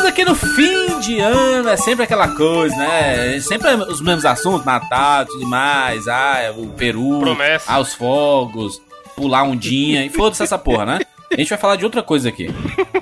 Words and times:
Estamos 0.00 0.18
aqui 0.18 0.24
no 0.24 0.34
fim 0.34 0.98
de 1.00 1.20
ano, 1.20 1.68
é 1.68 1.76
sempre 1.76 2.04
aquela 2.04 2.28
coisa, 2.28 2.74
né? 2.74 3.38
Sempre 3.40 3.68
os 3.74 4.00
mesmos 4.00 4.24
assuntos, 4.24 4.64
Natal, 4.64 5.26
tudo 5.26 5.46
mais, 5.46 6.08
ah, 6.08 6.54
o 6.56 6.68
Peru, 6.68 7.20
Promessa. 7.20 7.70
ah, 7.70 7.78
os 7.78 7.92
fogos, 7.92 8.80
pular 9.14 9.42
ondinha, 9.42 10.02
e 10.02 10.08
foda-se 10.08 10.42
essa 10.42 10.56
porra, 10.56 10.86
né? 10.86 11.00
A 11.30 11.36
gente 11.36 11.50
vai 11.50 11.58
falar 11.58 11.76
de 11.76 11.84
outra 11.84 12.02
coisa 12.02 12.30
aqui. 12.30 12.48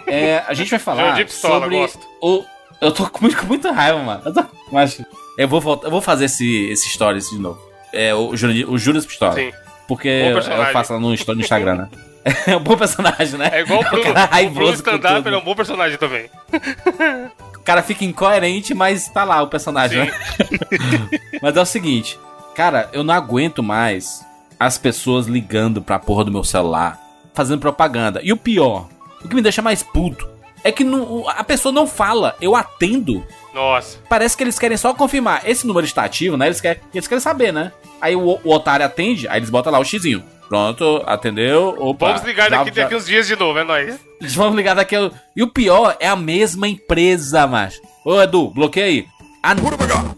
É, 0.08 0.42
a 0.48 0.52
gente 0.54 0.70
vai 0.70 0.80
falar 0.80 1.12
de 1.14 1.24
pistola, 1.26 1.60
sobre 1.60 1.76
gosto. 1.78 2.00
o... 2.20 2.44
Eu 2.80 2.90
tô 2.90 3.08
com, 3.08 3.30
com 3.32 3.46
muita 3.46 3.70
raiva, 3.70 4.00
mano. 4.02 4.22
Eu, 4.24 4.32
tô, 4.34 4.44
mas 4.72 5.00
eu 5.38 5.46
vou, 5.46 5.60
voltar, 5.60 5.86
eu 5.86 5.92
vou 5.92 6.00
fazer 6.00 6.24
esse, 6.24 6.64
esse 6.68 6.88
stories 6.88 7.30
de 7.30 7.38
novo. 7.38 7.60
É, 7.92 8.12
o, 8.12 8.36
Júnior- 8.36 8.70
o 8.72 8.76
Juras 8.76 9.06
Pistola. 9.06 9.34
Sim. 9.34 9.52
Porque 9.86 10.08
eu 10.08 10.42
faço 10.72 10.92
lá 10.94 10.98
no, 10.98 11.08
no 11.10 11.14
Instagram, 11.14 11.74
né? 11.76 11.88
É 12.46 12.56
um 12.56 12.60
bom 12.60 12.76
personagem, 12.76 13.38
né? 13.38 13.50
É 13.52 13.60
igual 13.60 13.80
o 13.80 13.84
Bruno. 13.90 14.14
cara 14.14 14.42
o 14.42 14.50
Bruno 14.50 14.68
com 14.68 14.74
stand-up 14.74 15.26
ele 15.26 15.36
é 15.36 15.38
um 15.38 15.44
bom 15.44 15.54
personagem 15.54 15.98
também. 15.98 16.28
O 17.54 17.60
cara 17.60 17.82
fica 17.82 18.04
incoerente, 18.04 18.72
mas 18.74 19.08
tá 19.08 19.24
lá 19.24 19.42
o 19.42 19.48
personagem, 19.48 20.06
né? 20.06 20.12
mas 21.42 21.56
é 21.56 21.60
o 21.60 21.66
seguinte, 21.66 22.18
cara, 22.54 22.88
eu 22.92 23.04
não 23.04 23.12
aguento 23.14 23.62
mais 23.62 24.24
as 24.58 24.78
pessoas 24.78 25.26
ligando 25.26 25.82
pra 25.82 25.98
porra 25.98 26.24
do 26.24 26.32
meu 26.32 26.42
celular, 26.42 26.98
fazendo 27.34 27.60
propaganda. 27.60 28.20
E 28.22 28.32
o 28.32 28.36
pior, 28.36 28.88
o 29.22 29.28
que 29.28 29.34
me 29.34 29.42
deixa 29.42 29.60
mais 29.62 29.82
puto, 29.82 30.26
é 30.64 30.72
que 30.72 30.82
não- 30.82 31.28
a 31.28 31.44
pessoa 31.44 31.72
não 31.72 31.86
fala, 31.86 32.34
eu 32.40 32.56
atendo. 32.56 33.24
Nossa. 33.54 33.98
Parece 34.08 34.36
que 34.36 34.42
eles 34.42 34.58
querem 34.58 34.76
só 34.76 34.94
confirmar. 34.94 35.42
Esse 35.48 35.66
número 35.66 35.86
está 35.86 36.04
ativo, 36.04 36.36
né? 36.36 36.46
Eles 36.46 36.60
querem, 36.60 36.80
eles 36.94 37.06
querem 37.06 37.20
saber, 37.20 37.52
né? 37.52 37.72
Aí 38.00 38.16
o, 38.16 38.40
o 38.42 38.52
otário 38.52 38.84
atende, 38.86 39.28
aí 39.28 39.38
eles 39.38 39.50
botam 39.50 39.72
lá 39.72 39.78
o 39.78 39.84
xizinho. 39.84 40.24
Pronto, 40.48 41.02
atendeu. 41.06 41.74
Opa, 41.78 42.08
Vamos 42.08 42.22
ligar 42.24 42.50
já- 42.50 42.64
daqui, 42.64 42.74
já- 42.76 42.82
daqui 42.84 42.96
uns 42.96 43.06
dias 43.06 43.26
de 43.26 43.36
novo, 43.36 43.58
é 43.58 43.64
nóis. 43.64 43.98
Vamos 44.34 44.56
ligar 44.56 44.74
daqui. 44.74 44.96
a- 44.96 45.10
E 45.36 45.42
o 45.42 45.48
pior 45.52 45.96
é 46.00 46.08
a 46.08 46.16
mesma 46.16 46.66
empresa, 46.66 47.46
macho. 47.46 47.80
Ô, 48.04 48.20
Edu, 48.20 48.50
bloqueia 48.50 48.86
aí. 48.86 49.06
A... 49.42 49.54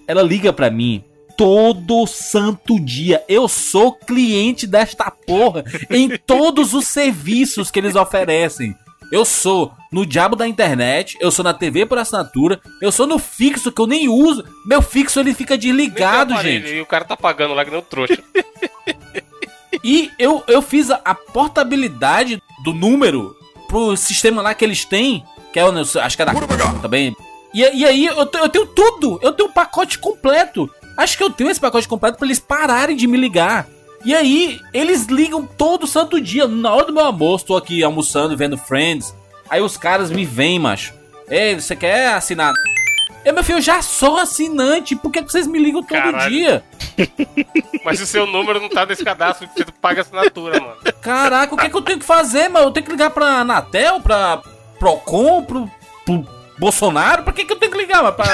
Ela 0.07 0.23
liga 0.23 0.53
pra 0.53 0.71
mim 0.71 1.05
todo 1.37 2.07
santo 2.07 2.79
dia. 2.79 3.23
Eu 3.29 3.49
sou 3.49 3.93
cliente 3.93 4.67
desta 4.67 5.11
porra 5.11 5.65
em 5.91 6.09
todos 6.27 6.75
os 6.75 6.87
serviços 6.87 7.71
que 7.71 7.79
eles 7.79 7.97
oferecem. 7.97 8.75
Eu 9.13 9.25
sou 9.25 9.73
no 9.91 10.07
diabo 10.07 10.37
da 10.37 10.47
internet, 10.47 11.19
eu 11.21 11.33
sou 11.33 11.45
na 11.45 11.53
TV 11.53 11.85
por 11.85 11.99
assinatura, 11.99 12.61
eu 12.81 12.93
sou 12.93 13.09
no 13.09 13.19
fixo 13.19 13.73
que 13.73 13.81
eu 13.81 13.87
nem 13.87 14.09
uso. 14.09 14.45
Meu 14.65 14.81
fixo 14.81 15.19
ele 15.19 15.35
fica 15.35 15.59
desligado, 15.59 16.33
aparelho, 16.33 16.67
gente. 16.69 16.77
E 16.77 16.81
o 16.81 16.87
cara 16.87 17.05
tá 17.05 17.17
pagando 17.17 17.53
lá 17.53 17.65
que 17.65 17.71
nem 17.73 17.81
um 17.81 17.83
trouxa. 17.83 18.17
E 19.85 20.11
eu, 20.19 20.43
eu 20.49 20.61
fiz 20.63 20.91
a, 20.91 21.01
a 21.05 21.15
portabilidade 21.15 22.43
do 22.65 22.73
número 22.73 23.37
pro 23.69 23.97
sistema 23.97 24.43
lá 24.43 24.55
que 24.55 24.65
eles 24.65 24.85
têm, 24.85 25.25
que 25.53 25.59
é 25.59 25.65
o, 25.65 25.71
acho 25.79 26.17
que 26.17 26.23
é 26.23 26.25
da 26.25 26.35
também. 26.83 27.17
E, 27.55 27.61
e 27.61 27.85
aí 27.85 28.07
eu, 28.07 28.17
eu 28.17 28.49
tenho 28.49 28.67
tudo, 28.67 29.19
eu 29.23 29.33
tenho 29.33 29.49
um 29.49 29.53
pacote 29.53 29.99
completo. 29.99 30.71
Acho 30.97 31.17
que 31.17 31.23
eu 31.23 31.31
tenho 31.31 31.51
esse 31.51 31.61
pacote 31.61 31.89
completo 31.89 32.19
pra 32.19 32.27
eles 32.27 32.39
pararem 32.39 32.97
de 32.97 33.07
me 33.07 33.17
ligar. 33.17 33.67
E 34.05 34.15
aí, 34.15 34.59
eles 34.73 35.07
ligam 35.07 35.47
todo 35.47 35.87
santo 35.87 36.21
dia. 36.21 36.47
Na 36.49 36.73
hora 36.73 36.87
do 36.87 36.93
meu 36.93 37.05
almoço, 37.05 37.47
tô 37.47 37.57
aqui 37.57 37.85
almoçando, 37.85 38.37
vendo 38.37 38.57
Friends. 38.57 39.15
Aí 39.49 39.61
os 39.61 39.77
caras 39.77 40.11
me 40.11 40.25
vêm, 40.25 40.59
macho. 40.59 40.95
Ei, 41.29 41.55
você 41.55 41.77
quer 41.77 42.15
assinar? 42.15 42.53
Eu, 43.25 43.35
meu 43.35 43.45
filho, 43.45 43.59
eu 43.59 43.63
já 43.63 43.83
sou 43.83 44.17
assinante. 44.17 44.97
Por 44.97 45.11
que 45.13 45.23
que 45.23 45.31
vocês 45.31 45.47
me 45.47 45.59
ligam 45.59 45.83
todo 45.83 45.99
Caralho. 45.99 46.31
dia? 46.31 46.65
Mas 47.85 48.01
o 48.01 48.07
seu 48.07 48.27
número 48.27 48.61
não 48.61 48.69
tá 48.69 48.87
nesse 48.87 49.05
cadastro 49.05 49.47
que 49.49 49.63
você 49.63 49.73
paga 49.81 50.01
assinatura, 50.01 50.59
mano. 50.61 50.77
Caraca, 51.01 51.55
o 51.55 51.59
que, 51.59 51.69
que 51.69 51.77
eu 51.77 51.83
tenho 51.83 51.99
que 51.99 52.05
fazer, 52.05 52.49
mano? 52.49 52.67
Eu 52.67 52.71
tenho 52.71 52.87
que 52.87 52.93
ligar 52.93 53.11
pra 53.11 53.41
Anatel, 53.41 54.01
pra 54.01 54.43
Procon, 54.79 55.45
pro, 55.45 55.71
pro 56.05 56.27
Bolsonaro? 56.59 57.23
Pra 57.23 57.33
que, 57.33 57.45
que 57.45 57.53
eu 57.53 57.59
tenho 57.59 57.73
que 57.73 57.79
ligar, 57.79 58.03
mano, 58.03 58.17
pra 58.17 58.27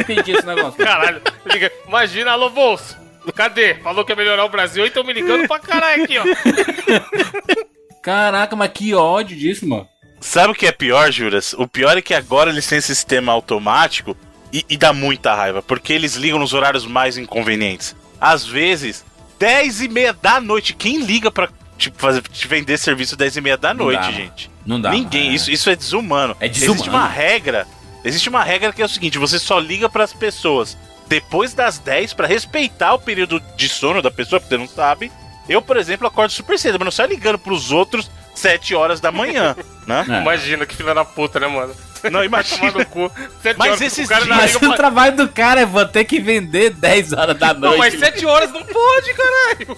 impedir 0.00 0.36
esse 0.36 0.46
negócio? 0.46 0.84
Caralho. 0.84 1.20
Liga. 1.46 1.72
Imagina, 1.86 2.32
alô, 2.32 2.50
bolso. 2.50 2.96
Cadê? 3.34 3.74
Falou 3.76 4.04
que 4.04 4.12
ia 4.12 4.16
melhorar 4.16 4.44
o 4.44 4.48
Brasil 4.48 4.86
e 4.86 4.90
tão 4.90 5.04
me 5.04 5.12
ligando 5.12 5.46
pra 5.46 5.58
caralho 5.58 6.04
aqui, 6.04 6.16
ó. 6.18 6.24
Caraca, 8.02 8.56
mas 8.56 8.70
que 8.72 8.94
ódio 8.94 9.36
disso, 9.36 9.68
mano. 9.68 9.86
Sabe 10.20 10.52
o 10.52 10.54
que 10.54 10.66
é 10.66 10.72
pior, 10.72 11.10
Juras? 11.12 11.52
O 11.52 11.68
pior 11.68 11.96
é 11.96 12.02
que 12.02 12.14
agora 12.14 12.50
eles 12.50 12.66
têm 12.66 12.78
esse 12.78 12.94
sistema 12.94 13.32
automático 13.32 14.16
e, 14.52 14.64
e 14.68 14.76
dá 14.76 14.92
muita 14.92 15.34
raiva, 15.34 15.62
porque 15.62 15.92
eles 15.92 16.14
ligam 16.14 16.38
nos 16.38 16.52
horários 16.52 16.86
mais 16.86 17.16
inconvenientes. 17.16 17.94
Às 18.20 18.44
vezes, 18.44 19.04
10 19.38 19.82
e 19.82 19.88
meia 19.88 20.12
da 20.12 20.40
noite. 20.40 20.74
Quem 20.74 21.00
liga 21.00 21.30
pra 21.30 21.48
tipo, 21.76 21.98
fazer, 21.98 22.22
te 22.22 22.48
vender 22.48 22.76
serviço 22.78 23.16
10 23.16 23.36
e 23.36 23.40
meia 23.40 23.56
da 23.56 23.72
Não 23.72 23.84
noite, 23.86 24.00
dá, 24.00 24.10
gente? 24.12 24.50
Não 24.66 24.80
dá. 24.80 24.90
Ninguém. 24.90 25.30
é. 25.30 25.34
Isso, 25.34 25.50
isso 25.50 25.70
é 25.70 25.76
desumano. 25.76 26.36
É 26.40 26.48
desumano. 26.48 26.74
Existe 26.74 26.88
uma 26.90 27.06
regra. 27.08 27.66
Existe 28.04 28.28
uma 28.28 28.42
regra 28.42 28.72
que 28.72 28.82
é 28.82 28.84
o 28.84 28.88
seguinte: 28.88 29.18
você 29.18 29.38
só 29.38 29.58
liga 29.58 29.88
pras 29.88 30.12
pessoas 30.12 30.76
depois 31.08 31.54
das 31.54 31.78
10 31.78 32.12
pra 32.12 32.26
respeitar 32.26 32.94
o 32.94 32.98
período 32.98 33.40
de 33.56 33.68
sono 33.68 34.02
da 34.02 34.10
pessoa, 34.10 34.40
porque 34.40 34.54
você 34.54 34.58
não 34.58 34.68
sabe. 34.68 35.10
Eu, 35.48 35.62
por 35.62 35.76
exemplo, 35.78 36.06
acordo 36.06 36.30
super 36.30 36.58
cedo, 36.58 36.78
mas 36.78 36.84
não 36.84 36.92
saio 36.92 37.08
ligando 37.08 37.38
pros 37.38 37.72
outros 37.72 38.10
7 38.38 38.74
horas 38.74 39.00
da 39.00 39.10
manhã, 39.12 39.56
né? 39.86 40.04
É. 40.08 40.20
Imagina 40.22 40.64
que 40.66 40.74
filha 40.76 40.94
da 40.94 41.04
puta, 41.04 41.38
né, 41.40 41.46
mano? 41.46 41.74
Não, 42.10 42.22
imagina. 42.24 42.70
no 42.70 42.86
cu. 42.86 43.10
Mas 43.56 43.68
horas, 43.70 43.80
esses 43.80 44.06
o 44.06 44.08
cara 44.08 44.24
dias- 44.24 44.36
Mas 44.36 44.54
o 44.56 44.72
trabalho 44.76 45.16
do 45.16 45.28
cara 45.28 45.60
é 45.62 45.66
vou 45.66 45.84
ter 45.84 46.04
que 46.04 46.20
vender 46.20 46.70
10 46.70 47.12
horas 47.12 47.36
da 47.36 47.52
Não, 47.52 47.60
noite. 47.76 47.78
mas 47.78 47.98
sete 47.98 48.24
horas 48.24 48.52
não 48.52 48.62
pode, 48.64 49.14
caralho. 49.14 49.76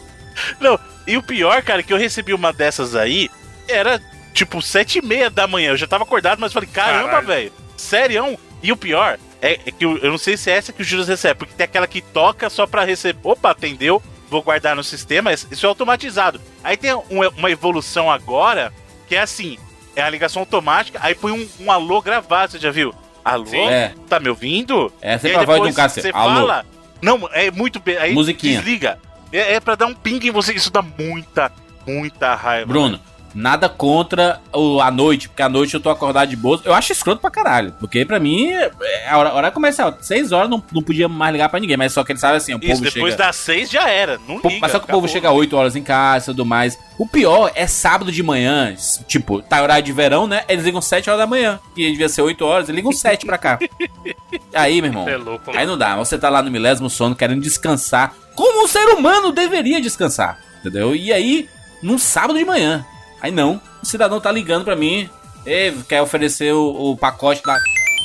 Não, 0.60 0.78
e 1.06 1.16
o 1.16 1.22
pior, 1.22 1.62
cara, 1.62 1.80
é 1.80 1.82
que 1.82 1.92
eu 1.92 1.96
recebi 1.98 2.32
uma 2.34 2.52
dessas 2.52 2.94
aí, 2.94 3.30
era 3.66 4.00
tipo 4.34 4.60
sete 4.60 4.98
e 4.98 5.02
meia 5.02 5.30
da 5.30 5.46
manhã. 5.46 5.70
Eu 5.70 5.76
já 5.76 5.86
tava 5.86 6.04
acordado, 6.04 6.38
mas 6.38 6.52
falei, 6.52 6.68
caramba, 6.70 7.20
velho, 7.22 7.52
sério? 7.76 8.38
E 8.62 8.70
o 8.70 8.76
pior 8.76 9.18
é, 9.40 9.52
é 9.66 9.70
que 9.72 9.84
eu, 9.84 9.96
eu 9.98 10.10
não 10.10 10.18
sei 10.18 10.36
se 10.36 10.50
é 10.50 10.56
essa 10.56 10.72
que 10.72 10.82
o 10.82 10.84
Juras 10.84 11.08
recebe, 11.08 11.38
porque 11.38 11.54
tem 11.54 11.64
aquela 11.64 11.86
que 11.86 12.02
toca 12.02 12.50
só 12.50 12.66
pra 12.66 12.84
receber. 12.84 13.18
Opa, 13.24 13.50
atendeu, 13.50 14.02
vou 14.30 14.42
guardar 14.42 14.74
no 14.76 14.84
sistema, 14.84 15.32
isso 15.32 15.66
é 15.66 15.68
automatizado. 15.68 16.40
Aí 16.62 16.76
tem 16.76 16.94
um- 16.94 17.28
uma 17.36 17.50
evolução 17.50 18.10
agora, 18.10 18.72
que 19.08 19.16
é 19.16 19.20
assim, 19.20 19.58
é 19.96 20.02
a 20.02 20.08
ligação 20.08 20.40
automática, 20.40 20.98
aí 21.02 21.14
põe 21.14 21.32
um, 21.32 21.48
um 21.64 21.72
alô 21.72 22.00
gravado, 22.00 22.52
você 22.52 22.58
já 22.58 22.70
viu? 22.70 22.94
Alô? 23.24 23.46
Sim. 23.46 23.66
É. 23.68 23.92
Tá 24.08 24.18
me 24.20 24.28
ouvindo? 24.28 24.90
É 25.02 25.18
sempre 25.18 25.36
aí 25.38 25.42
a 25.42 25.46
voz 25.46 25.62
de 25.62 25.68
um 25.68 25.72
cara 25.72 25.88
Você 25.88 26.10
alô. 26.14 26.34
fala. 26.36 26.64
Não, 27.02 27.28
é 27.32 27.50
muito 27.50 27.80
bem. 27.80 27.96
Aí 27.98 28.14
Musiquinha. 28.14 28.58
desliga. 28.60 28.98
É, 29.32 29.54
é 29.54 29.60
pra 29.60 29.74
dar 29.74 29.86
um 29.86 29.94
ping 29.94 30.20
em 30.26 30.30
você. 30.30 30.52
Isso 30.54 30.70
dá 30.70 30.80
muita, 30.82 31.52
muita 31.86 32.34
raiva. 32.34 32.66
Bruno, 32.66 33.00
nada 33.34 33.68
contra 33.68 34.40
o, 34.52 34.80
a 34.80 34.90
noite, 34.90 35.28
porque 35.28 35.42
à 35.42 35.48
noite 35.48 35.74
eu 35.74 35.80
tô 35.80 35.90
acordado 35.90 36.28
de 36.28 36.36
boa. 36.36 36.60
Eu 36.64 36.74
acho 36.74 36.92
escroto 36.92 37.20
pra 37.20 37.30
caralho. 37.30 37.74
Porque 37.78 38.04
pra 38.04 38.18
mim, 38.18 38.50
é 38.50 39.08
a 39.08 39.18
hora, 39.18 39.28
a 39.30 39.34
hora 39.34 39.50
comercial. 39.50 39.96
6 40.00 40.32
horas 40.32 40.50
não, 40.50 40.62
não 40.72 40.82
podia 40.82 41.08
mais 41.08 41.32
ligar 41.32 41.48
pra 41.48 41.60
ninguém. 41.60 41.76
Mas 41.76 41.92
só 41.92 42.04
que 42.04 42.12
ele 42.12 42.18
sabe 42.18 42.36
assim, 42.36 42.54
o 42.54 42.58
Isso, 42.58 42.66
povo 42.68 42.80
depois 42.82 43.12
chega. 43.12 43.24
das 43.24 43.36
seis 43.36 43.70
já 43.70 43.88
era. 43.88 44.18
Não 44.26 44.36
liga. 44.36 44.58
mas 44.60 44.72
só 44.72 44.78
que 44.78 44.84
o 44.84 44.88
povo 44.88 45.08
chega 45.08 45.30
8 45.30 45.56
horas 45.56 45.76
em 45.76 45.82
casa 45.82 46.26
e 46.26 46.34
tudo 46.34 46.44
mais. 46.44 46.78
O 46.98 47.06
pior 47.06 47.50
é 47.54 47.66
sábado 47.66 48.12
de 48.12 48.22
manhã. 48.22 48.74
Tipo, 49.06 49.40
tá 49.42 49.62
horário 49.62 49.84
de 49.84 49.92
verão, 49.92 50.26
né? 50.26 50.44
Eles 50.48 50.64
ligam 50.64 50.80
7 50.82 51.08
horas 51.08 51.20
da 51.20 51.26
manhã. 51.26 51.58
Que 51.74 51.90
devia 51.90 52.08
ser 52.08 52.22
8 52.22 52.44
horas, 52.44 52.68
eles 52.68 52.76
ligam 52.76 52.92
7 52.92 53.24
pra 53.24 53.38
cá. 53.38 53.58
Aí, 54.54 54.80
meu 54.82 54.90
irmão. 54.90 55.08
É 55.08 55.16
louco, 55.16 55.50
Aí 55.56 55.66
não 55.66 55.78
dá. 55.78 55.96
Você 55.96 56.18
tá 56.18 56.28
lá 56.28 56.42
no 56.42 56.50
milésimo 56.50 56.90
sono 56.90 57.14
querendo 57.14 57.40
descansar. 57.42 58.14
Como 58.34 58.64
um 58.64 58.68
ser 58.68 58.86
humano 58.88 59.32
deveria 59.32 59.80
descansar. 59.80 60.38
Entendeu? 60.60 60.94
E 60.94 61.12
aí, 61.12 61.48
num 61.82 61.98
sábado 61.98 62.38
de 62.38 62.44
manhã. 62.44 62.84
Aí 63.20 63.30
não. 63.30 63.60
O 63.82 63.86
cidadão 63.86 64.20
tá 64.20 64.30
ligando 64.32 64.64
pra 64.64 64.76
mim. 64.76 65.08
Ei, 65.46 65.72
quer 65.88 66.02
oferecer 66.02 66.52
o, 66.52 66.90
o 66.92 66.96
pacote 66.96 67.42
da. 67.42 67.56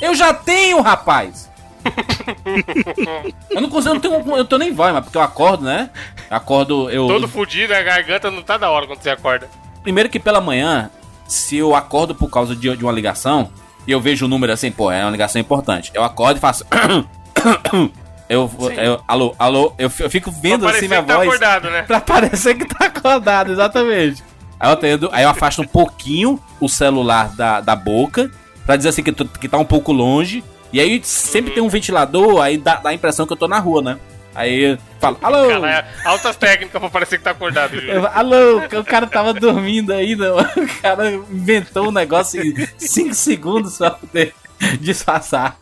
Eu 0.02 0.14
já 0.16 0.34
tenho, 0.34 0.81
rapaz! 0.81 1.50
eu 3.50 3.62
não 3.62 3.70
consigo, 3.70 3.90
eu 3.92 3.94
não 3.96 4.02
tenho, 4.24 4.38
eu 4.38 4.46
tô 4.46 4.58
nem 4.58 4.74
voz, 4.74 4.94
mas 4.94 5.03
porque 5.03 5.18
eu 5.18 5.22
acordo, 5.22 5.64
né? 5.64 5.90
Acordo, 6.30 6.90
eu. 6.90 7.08
Todo 7.08 7.28
fudido, 7.28 7.74
a 7.74 7.81
garganta 7.81 8.31
não 8.31 8.42
tá 8.42 8.58
da 8.58 8.70
hora 8.70 8.88
quando 8.88 9.02
você 9.02 9.09
acorda. 9.09 9.48
Primeiro 9.84 10.09
que 10.09 10.20
pela 10.20 10.42
manhã, 10.42 10.90
se 11.28 11.58
eu 11.58 11.76
acordo 11.76 12.16
por 12.16 12.29
causa 12.29 12.56
de, 12.56 12.76
de 12.76 12.84
uma 12.84 12.91
ligação, 12.91 13.52
e 13.85 13.91
eu 13.91 14.02
vejo 14.02 14.26
o 14.26 14.28
número 14.29 14.52
assim, 14.52 14.72
pô, 14.72 14.91
é 14.91 15.03
uma 15.03 15.12
ligação 15.12 15.40
importante. 15.40 15.91
Eu 15.94 16.03
acordo 16.03 16.38
e 16.38 16.40
faço. 16.40 16.66
eu, 18.28 18.50
eu. 18.78 19.02
Alô, 19.08 19.35
alô, 19.38 19.73
eu, 19.78 19.90
fi- 19.90 20.03
eu 20.03 20.09
fico 20.09 20.32
vendo 20.32 20.62
Pra 20.66 20.72
assim 20.76 20.88
minha 20.88 21.02
que 21.02 21.08
tá 21.08 21.16
voz. 21.17 21.28
acordado, 21.28 21.70
né? 21.70 21.84
Pra 21.88 22.00
parecer 22.02 22.56
que 22.56 22.66
tá 22.66 22.85
acordado, 22.85 23.52
exatamente. 23.52 24.23
Aí 24.59 24.69
eu, 24.69 24.73
atendo, 24.73 25.09
aí 25.11 25.23
eu 25.23 25.29
afasto 25.29 25.61
um 25.61 25.67
pouquinho 25.67 26.40
o 26.59 26.69
celular 26.69 27.29
da, 27.35 27.59
da 27.61 27.75
boca, 27.75 28.31
pra 28.66 28.75
dizer 28.75 28.90
assim 28.90 29.03
que, 29.03 29.11
tô- 29.11 29.25
que 29.25 29.47
tá 29.49 29.57
um 29.57 29.66
pouco 29.66 29.91
longe. 29.91 30.43
E 30.73 30.79
aí 30.79 30.99
sempre 31.03 31.53
tem 31.53 31.61
um 31.63 31.69
ventilador, 31.69 32.41
aí 32.41 32.57
dá, 32.57 32.75
dá 32.75 32.90
a 32.90 32.93
impressão 32.93 33.25
que 33.28 33.34
eu 33.34 33.37
tô 33.37 33.47
na 33.47 33.59
rua, 33.59 33.81
né? 33.81 33.97
Aí 34.34 34.72
eu 34.72 34.78
falo, 34.99 35.17
alô! 35.22 35.47
Cara, 35.47 35.72
é 35.72 35.85
altas 36.09 36.35
técnicas 36.35 36.79
pra 36.81 36.90
parecer 36.90 37.17
que 37.17 37.23
tá 37.23 37.31
acordado. 37.31 37.75
Eu- 37.78 38.05
Alô, 38.07 38.57
o 38.79 38.84
cara 38.84 39.07
tava 39.07 39.34
dormindo 39.34 39.93
ainda, 39.93 40.34
mano. 40.35 40.49
O 40.57 40.81
cara 40.81 41.11
inventou 41.13 41.87
um 41.87 41.91
negócio 41.91 42.41
em 42.41 42.53
5 42.78 43.13
segundos 43.13 43.75
só 43.75 43.90
pra 43.91 43.99
poder 43.99 44.34
disfarçar. 44.81 45.57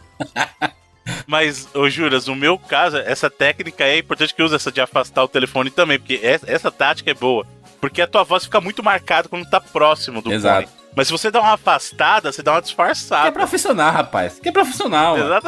Mas, 1.27 1.67
ô 1.73 1.89
Juras, 1.89 2.27
no 2.27 2.35
meu 2.35 2.57
caso, 2.57 2.97
essa 2.97 3.29
técnica 3.29 3.83
é 3.83 3.97
importante 3.97 4.33
que 4.33 4.41
use 4.43 4.55
essa 4.55 4.71
de 4.71 4.81
afastar 4.81 5.23
o 5.23 5.27
telefone 5.27 5.69
também, 5.69 5.99
porque 5.99 6.19
essa, 6.23 6.49
essa 6.49 6.71
tática 6.71 7.11
é 7.11 7.13
boa. 7.13 7.45
Porque 7.81 8.01
a 8.01 8.07
tua 8.07 8.23
voz 8.23 8.45
fica 8.45 8.61
muito 8.61 8.81
marcada 8.81 9.27
quando 9.27 9.49
tá 9.49 9.59
próximo 9.59 10.21
do 10.21 10.31
Exato. 10.31 10.67
fone. 10.67 10.83
Mas 10.95 11.07
se 11.07 11.11
você 11.11 11.29
dá 11.31 11.41
uma 11.41 11.53
afastada, 11.53 12.31
você 12.31 12.41
dá 12.41 12.51
uma 12.51 12.61
Que 12.61 12.65
é 12.65 12.67
disfarçada. 12.67 13.31
profissional, 13.31 13.91
rapaz. 13.91 14.39
Que 14.39 14.49
é 14.49 14.51
profissional. 14.51 15.17
Exato. 15.17 15.47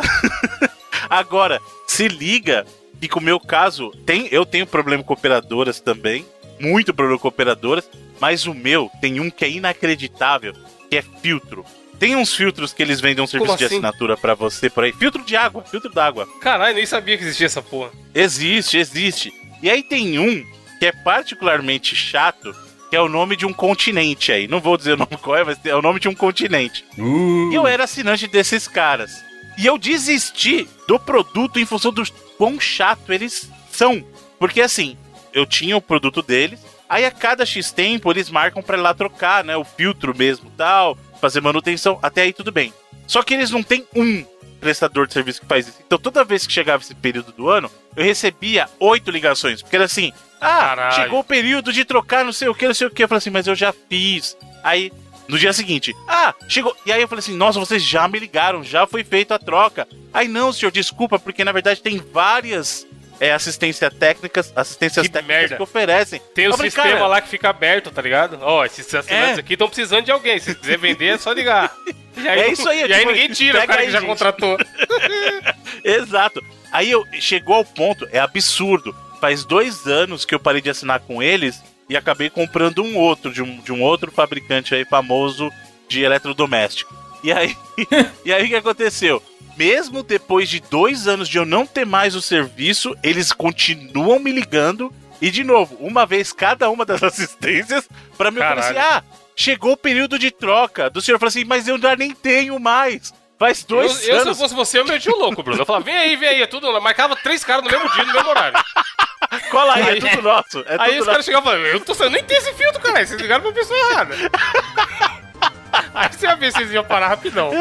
Agora, 1.09 1.61
se 1.87 2.07
liga 2.07 2.65
que 2.99 3.07
com 3.07 3.19
o 3.19 3.23
meu 3.23 3.39
caso, 3.39 3.91
tem, 4.05 4.27
eu 4.31 4.45
tenho 4.45 4.65
problema 4.65 5.03
com 5.03 5.13
operadoras 5.13 5.79
também. 5.79 6.25
Muito 6.59 6.93
problema 6.93 7.19
com 7.19 7.27
operadoras. 7.27 7.87
Mas 8.19 8.45
o 8.47 8.53
meu 8.53 8.89
tem 8.99 9.19
um 9.19 9.29
que 9.29 9.45
é 9.45 9.49
inacreditável, 9.49 10.53
que 10.89 10.97
é 10.97 11.01
filtro. 11.01 11.63
Tem 11.99 12.15
uns 12.15 12.33
filtros 12.33 12.73
que 12.73 12.81
eles 12.83 12.99
vendem 12.99 13.23
um 13.23 13.27
serviço 13.27 13.57
de 13.57 13.65
assim? 13.65 13.75
assinatura 13.75 14.17
pra 14.17 14.33
você 14.33 14.69
por 14.69 14.83
aí. 14.83 14.91
Filtro 14.91 15.23
de 15.23 15.35
água, 15.35 15.63
filtro 15.63 15.89
d'água. 15.91 16.27
Caralho, 16.41 16.75
nem 16.75 16.85
sabia 16.85 17.17
que 17.17 17.23
existia 17.23 17.45
essa 17.45 17.61
porra. 17.61 17.91
Existe, 18.13 18.77
existe. 18.77 19.33
E 19.61 19.69
aí 19.69 19.81
tem 19.81 20.19
um 20.19 20.45
que 20.79 20.85
é 20.85 20.91
particularmente 20.91 21.95
chato, 21.95 22.53
que 22.89 22.95
é 22.95 23.01
o 23.01 23.07
nome 23.09 23.35
de 23.35 23.45
um 23.45 23.53
continente 23.53 24.31
aí. 24.31 24.47
Não 24.47 24.59
vou 24.59 24.77
dizer 24.77 24.93
o 24.93 24.97
nome 24.97 25.17
qual 25.21 25.35
é, 25.37 25.43
mas 25.43 25.57
é 25.63 25.75
o 25.75 25.81
nome 25.81 25.99
de 25.99 26.07
um 26.09 26.13
continente. 26.15 26.83
Uh, 26.97 27.51
E 27.51 27.55
eu 27.55 27.65
era 27.65 27.85
assinante 27.85 28.27
desses 28.27 28.67
caras. 28.67 29.23
E 29.57 29.65
eu 29.65 29.77
desisti 29.77 30.67
do 30.87 30.99
produto 30.99 31.59
em 31.59 31.65
função 31.65 31.91
do 31.91 32.03
quão 32.37 32.59
chato 32.59 33.11
eles 33.13 33.49
são. 33.71 34.03
Porque 34.37 34.59
assim, 34.61 34.97
eu 35.33 35.45
tinha 35.45 35.77
o 35.77 35.81
produto 35.81 36.21
deles, 36.21 36.59
aí 36.89 37.05
a 37.05 37.11
cada 37.11 37.45
X 37.45 37.71
tempo 37.71 38.11
eles 38.11 38.29
marcam 38.29 38.61
pra 38.61 38.77
ir 38.77 38.81
lá 38.81 38.93
trocar, 38.93 39.45
né? 39.45 39.55
O 39.55 39.63
filtro 39.63 40.13
mesmo 40.15 40.51
tal, 40.57 40.97
fazer 41.25 41.41
manutenção, 41.41 41.97
até 42.01 42.21
aí 42.21 42.33
tudo 42.33 42.51
bem. 42.51 42.71
Só 43.07 43.23
que 43.23 43.33
eles 43.33 43.49
não 43.49 43.63
têm 43.63 43.85
um 43.95 44.23
prestador 44.59 45.07
de 45.07 45.13
serviço 45.13 45.41
que 45.41 45.47
faz 45.47 45.67
isso. 45.67 45.77
Então 45.85 45.97
toda 45.97 46.23
vez 46.23 46.45
que 46.45 46.53
chegava 46.53 46.83
esse 46.83 46.93
período 46.93 47.31
do 47.31 47.49
ano, 47.49 47.69
eu 47.95 48.03
recebia 48.03 48.69
oito 48.79 49.11
ligações. 49.11 49.61
Porque 49.61 49.75
era 49.75 49.85
assim, 49.85 50.13
ah, 50.39 50.59
Caralho. 50.59 50.95
chegou 50.95 51.19
o 51.19 51.23
período 51.23 51.73
de 51.73 51.83
trocar 51.83 52.23
não 52.23 52.31
sei 52.31 52.47
o 52.47 52.55
que, 52.55 52.67
não 52.67 52.73
sei 52.73 52.87
o 52.87 52.91
que. 52.91 53.03
Eu 53.03 53.07
falei 53.07 53.17
assim, 53.17 53.29
mas 53.31 53.47
eu 53.47 53.55
já 53.55 53.73
fiz. 53.89 54.37
Aí 54.63 54.91
no 55.27 55.39
dia 55.39 55.51
seguinte, 55.53 55.95
ah, 56.07 56.33
chegou. 56.47 56.75
E 56.85 56.91
aí 56.91 57.01
eu 57.01 57.07
falei 57.07 57.19
assim: 57.19 57.35
nossa, 57.35 57.59
vocês 57.59 57.83
já 57.83 58.07
me 58.07 58.19
ligaram, 58.19 58.63
já 58.63 58.85
foi 58.85 59.03
feita 59.03 59.35
a 59.35 59.39
troca. 59.39 59.87
Aí 60.13 60.27
não, 60.27 60.53
senhor, 60.53 60.71
desculpa, 60.71 61.17
porque 61.17 61.43
na 61.43 61.51
verdade 61.51 61.81
tem 61.81 61.97
várias 61.97 62.85
é, 63.19 63.31
assistência 63.31 63.89
técnicas, 63.89 64.51
assistências 64.55 65.05
Que 65.07 65.11
técnicas 65.13 65.41
merda. 65.41 65.55
que 65.57 65.63
oferecem. 65.63 66.21
Tem 66.33 66.49
falei, 66.51 66.69
sistema 66.69 66.91
cara, 66.95 67.07
lá 67.07 67.21
que 67.21 67.29
fica 67.29 67.49
aberto, 67.49 67.89
tá 67.91 68.01
ligado? 68.01 68.37
Ó, 68.41 68.65
esses 68.65 68.93
assinantes 68.93 69.37
É. 69.37 69.39
aqui 69.39 69.53
estão 69.53 69.67
precisando 69.67 70.05
de 70.05 70.11
alguém. 70.11 70.37
Se 70.39 70.53
quiser 70.55 70.77
vender, 70.77 71.15
é 71.15 71.17
só 71.17 71.31
ligar. 71.31 71.73
E 72.17 72.25
É 72.29 72.49
isso 72.49 72.67
aí, 72.69 72.79
E 72.79 72.81
é 72.83 72.95
aí 72.95 72.99
tipo, 73.01 73.11
ninguém 73.11 73.29
tira 73.29 73.61
o 73.61 73.67
cara 73.67 73.81
aí, 73.81 73.87
que 73.87 73.91
já 73.91 73.99
gente. 73.99 74.07
contratou. 74.07 74.57
Exato. 75.83 76.41
Aí 76.71 76.89
eu 76.89 77.05
chegou 77.19 77.55
ao 77.55 77.65
ponto, 77.65 78.07
é 78.11 78.19
absurdo. 78.19 78.95
Faz 79.19 79.43
dois 79.43 79.85
anos 79.85 80.23
que 80.25 80.33
eu 80.33 80.39
parei 80.39 80.61
de 80.61 80.69
assinar 80.69 80.99
com 81.01 81.21
eles 81.21 81.61
e 81.89 81.95
acabei 81.97 82.29
comprando 82.29 82.83
um 82.83 82.95
outro, 82.97 83.33
de 83.33 83.41
um, 83.41 83.57
de 83.59 83.71
um 83.71 83.81
outro 83.81 84.11
fabricante 84.11 84.73
aí 84.73 84.85
famoso 84.85 85.51
de 85.87 86.03
eletrodoméstico. 86.03 86.95
E 87.23 87.31
aí, 87.31 87.55
e 88.23 88.31
aí 88.33 88.45
o 88.45 88.47
que 88.47 88.55
aconteceu? 88.55 89.21
Mesmo 89.57 90.03
depois 90.03 90.49
de 90.49 90.59
dois 90.59 91.07
anos 91.07 91.29
de 91.29 91.37
eu 91.37 91.45
não 91.45 91.65
ter 91.65 91.85
mais 91.85 92.15
o 92.15 92.21
serviço, 92.21 92.95
eles 93.01 93.31
continuam 93.31 94.19
me 94.19 94.31
ligando. 94.31 94.93
E 95.21 95.31
de 95.31 95.43
novo, 95.43 95.75
uma 95.79 96.05
vez 96.05 96.33
cada 96.33 96.69
uma 96.69 96.85
das 96.85 97.01
assistências, 97.03 97.87
pra 98.17 98.31
mim 98.31 98.39
eu 98.39 98.43
falei 98.43 98.59
assim: 98.63 98.73
Caralho. 98.73 98.97
ah, 98.97 99.15
chegou 99.35 99.71
o 99.73 99.77
período 99.77 100.19
de 100.19 100.29
troca. 100.29 100.89
Do 100.89 101.01
senhor 101.01 101.17
falei 101.17 101.29
assim, 101.29 101.45
mas 101.45 101.67
eu 101.67 101.79
já 101.79 101.95
nem 101.95 102.11
tenho 102.11 102.59
mais. 102.59 103.13
Faz 103.39 103.61
Eu, 103.61 103.67
dois 103.67 103.91
eu, 103.91 103.97
se 103.97 104.09
eu 104.09 104.19
anos. 104.21 104.37
fosse 104.37 104.53
você, 104.55 104.79
eu 104.79 104.85
metia 104.85 105.11
o 105.11 105.17
louco, 105.17 105.41
Bruno. 105.43 105.61
Eu 105.61 105.65
falava, 105.65 105.83
vem 105.85 105.97
aí, 105.97 106.15
vem 106.15 106.29
aí, 106.29 106.41
é 106.41 106.47
tudo. 106.47 106.67
Eu 106.67 106.81
marcava 106.81 107.15
três 107.17 107.43
caras 107.43 107.63
no 107.65 107.69
mesmo 107.71 107.89
dia, 107.91 108.05
no 108.05 108.13
mesmo 108.13 108.29
horário. 108.29 108.57
Cola 109.51 109.73
aí, 109.75 109.83
Aí- 109.83 109.97
é 109.97 109.99
tudo 110.09 110.21
nosso. 110.21 110.59
É 110.67 110.75
aí 110.79 110.91
tudo 110.91 111.01
os 111.01 111.05
caras 111.07 111.25
chegavam 111.25 111.51
e 111.51 111.55
falavam, 111.55 111.71
eu, 111.71 111.79
tô, 111.81 112.03
eu 112.03 112.09
nem 112.09 112.23
tenho 112.23 112.39
esse 112.39 112.53
filtro, 112.53 112.81
cara. 112.81 113.05
Vocês 113.05 113.19
ligaram 113.19 113.41
pra 113.43 113.51
pessoa 113.51 113.77
errada. 113.91 114.15
aí 115.93 116.09
você 116.13 116.25
ia 116.27 116.35
ver 116.35 116.51
se 116.51 116.57
vocês 116.59 116.71
iam 116.71 116.83
parar 116.85 117.07
rapidão. 117.09 117.51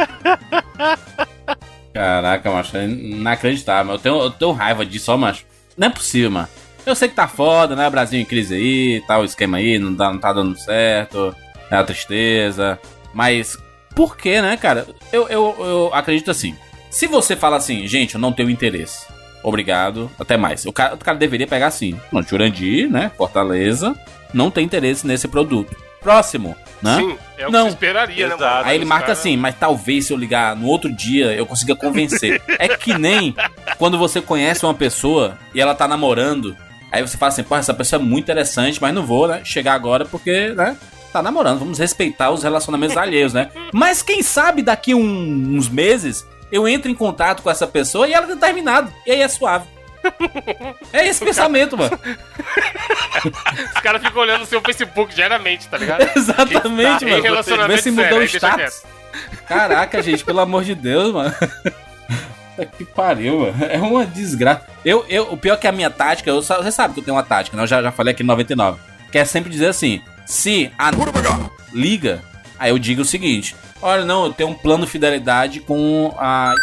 Caraca, 1.95 2.51
macho, 2.51 2.77
é 2.77 2.87
inacreditável. 2.87 3.93
Eu 3.93 3.99
tenho, 3.99 4.21
eu 4.21 4.31
tenho 4.31 4.51
raiva 4.51 4.85
disso, 4.85 5.13
ó, 5.13 5.17
macho. 5.17 5.47
Não 5.77 5.87
é 5.87 5.91
possível, 5.91 6.31
mano. 6.33 6.49
Eu 6.85 6.95
sei 6.95 7.09
que 7.09 7.15
tá 7.15 7.29
foda, 7.29 7.77
né? 7.77 7.89
Brasil 7.89 8.21
em 8.21 8.25
crise 8.25 8.55
aí, 8.57 9.03
tá 9.07 9.19
o 9.19 9.25
esquema 9.25 9.59
aí, 9.59 9.79
não, 9.79 9.95
dá, 9.95 10.13
não 10.13 10.19
tá 10.19 10.33
dando 10.33 10.59
certo, 10.59 11.35
é 11.71 11.77
a 11.77 11.85
tristeza. 11.85 12.79
Mas 13.15 13.57
por 13.95 14.17
que, 14.17 14.43
né, 14.43 14.57
cara? 14.57 14.87
Eu, 15.13 15.29
eu, 15.29 15.57
eu 15.61 15.91
acredito 15.95 16.31
assim. 16.31 16.57
Se 16.91 17.07
você 17.07 17.37
fala 17.37 17.57
assim, 17.57 17.87
gente, 17.87 18.17
eu 18.17 18.21
não 18.21 18.33
tenho 18.33 18.51
interesse. 18.51 19.07
Obrigado, 19.43 20.11
até 20.19 20.37
mais. 20.37 20.67
O 20.67 20.73
cara, 20.73 20.95
o 20.95 20.99
cara 20.99 21.17
deveria 21.17 21.47
pegar 21.47 21.69
assim. 21.69 21.99
Não, 22.11 22.23
Jurandir, 22.23 22.91
né? 22.91 23.11
Fortaleza, 23.17 23.95
não 24.33 24.51
tem 24.51 24.65
interesse 24.65 25.07
nesse 25.07 25.29
produto. 25.29 25.77
Próximo, 26.01 26.57
né? 26.85 26.97
Sim, 26.99 27.17
é 27.39 27.49
o 27.49 27.51
Não. 27.51 27.65
que 27.65 27.71
você 27.71 27.75
esperaria, 27.75 28.29
né, 28.29 28.35
Exato. 28.35 28.55
mano? 28.57 28.69
Aí 28.69 28.77
ele 28.77 28.85
marca 28.85 29.07
caras- 29.07 29.19
assim, 29.21 29.37
mas 29.37 29.55
talvez 29.59 30.07
se 30.07 30.13
eu 30.13 30.17
ligar 30.17 30.55
no 30.55 30.67
outro 30.67 30.93
dia 30.93 31.33
eu 31.33 31.47
consiga 31.47 31.75
convencer. 31.75 32.41
é 32.59 32.69
que 32.69 32.97
nem 32.99 33.35
quando 33.79 33.99
você 33.99 34.21
conhece 34.21 34.65
uma 34.65 34.75
pessoa 34.75 35.39
e 35.55 35.61
ela 35.61 35.75
tá 35.75 35.89
namorando, 35.89 36.57
aí 36.93 37.01
você 37.03 37.17
fala 37.17 37.33
assim, 37.33 37.43
pô, 37.43 37.57
essa 37.57 37.73
pessoa 37.75 38.01
é 38.01 38.05
muito 38.05 38.25
interessante, 38.25 38.81
mas 38.81 38.95
não 38.95 39.05
vou, 39.05 39.27
né, 39.27 39.41
chegar 39.45 39.73
agora 39.75 40.05
porque, 40.05 40.49
né, 40.49 40.77
tá 41.13 41.23
namorando, 41.23 41.61
vamos 41.61 41.79
respeitar 41.79 42.31
os 42.31 42.43
relacionamentos 42.43 42.97
alheios, 42.97 43.33
né? 43.33 43.49
Mas 43.73 44.03
quem 44.03 44.23
sabe 44.23 44.63
daqui 44.63 44.95
um- 44.95 45.57
uns 45.57 45.69
meses 45.69 46.27
eu 46.53 46.69
entro 46.69 46.91
em 46.91 46.95
contato 46.95 47.43
com 47.43 47.51
essa 47.51 47.67
pessoa 47.67 48.07
e 48.09 48.13
ela 48.13 48.27
tá 48.27 48.37
terminado, 48.37 48.93
e 49.07 49.11
aí 49.13 49.23
é 49.23 49.29
suave. 49.29 49.67
É 50.93 51.07
esse 51.07 51.25
pensamento, 51.25 51.77
mano. 51.77 51.99
Os 53.75 53.81
caras 53.81 54.03
ficam 54.03 54.23
olhando 54.23 54.43
o 54.43 54.47
seu 54.47 54.61
Facebook 54.61 55.15
diariamente, 55.15 55.69
tá 55.69 55.79
ligado? 55.79 56.07
Exatamente, 56.17 57.05
Em 57.05 57.11
mano. 57.11 57.23
relacionamento 57.23 57.77
Vê 57.77 57.83
se 57.83 57.91
mudou 57.91 58.19
o 58.19 58.23
status. 58.23 58.83
Caraca, 59.47 60.03
gente, 60.03 60.25
pelo 60.25 60.41
amor 60.41 60.65
de 60.65 60.75
Deus, 60.75 61.13
mano. 61.13 61.35
Puta 62.55 62.67
que 62.67 62.85
pariu, 62.85 63.41
mano. 63.41 63.65
É 63.65 63.79
uma 63.79 64.07
desgraça. 64.07 64.67
Eu, 64.85 65.05
eu, 65.09 65.33
o 65.33 65.37
pior 65.37 65.55
é 65.55 65.57
que 65.57 65.67
a 65.67 65.73
minha 65.73 65.91
tática, 65.91 66.31
eu, 66.31 66.41
você 66.41 66.71
sabe 66.71 66.95
que 66.95 67.01
eu 67.01 67.05
tenho 67.05 67.17
uma 67.17 67.23
tática, 67.23 67.57
né? 67.57 67.63
Eu 67.63 67.67
já, 67.67 67.83
já 67.83 67.91
falei 67.91 68.13
aqui 68.15 68.23
no 68.23 68.29
99. 68.29 68.79
Que 69.11 69.19
é 69.19 69.25
sempre 69.25 69.51
dizer 69.51 69.67
assim: 69.67 70.01
se 70.25 70.71
a 70.79 70.91
liga, 71.73 72.23
aí 72.59 72.71
eu 72.71 72.79
digo 72.79 73.03
o 73.03 73.05
seguinte: 73.05 73.57
olha, 73.83 74.05
não, 74.05 74.27
eu 74.27 74.33
tenho 74.33 74.51
um 74.51 74.55
plano 74.55 74.85
de 74.85 74.91
fidelidade 74.91 75.61
com 75.61 76.15
a, 76.19 76.55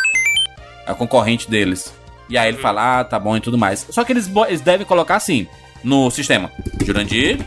a 0.87 0.93
concorrente 0.93 1.49
deles. 1.49 1.93
E 2.31 2.37
aí 2.37 2.47
ele 2.47 2.57
fala, 2.57 3.01
ah, 3.01 3.03
tá 3.03 3.19
bom 3.19 3.35
e 3.35 3.41
tudo 3.41 3.57
mais. 3.57 3.85
Só 3.89 4.05
que 4.05 4.13
eles, 4.13 4.31
eles 4.47 4.61
devem 4.61 4.87
colocar 4.87 5.17
assim 5.17 5.49
no 5.83 6.09
sistema: 6.09 6.49
Jurandir, 6.81 7.39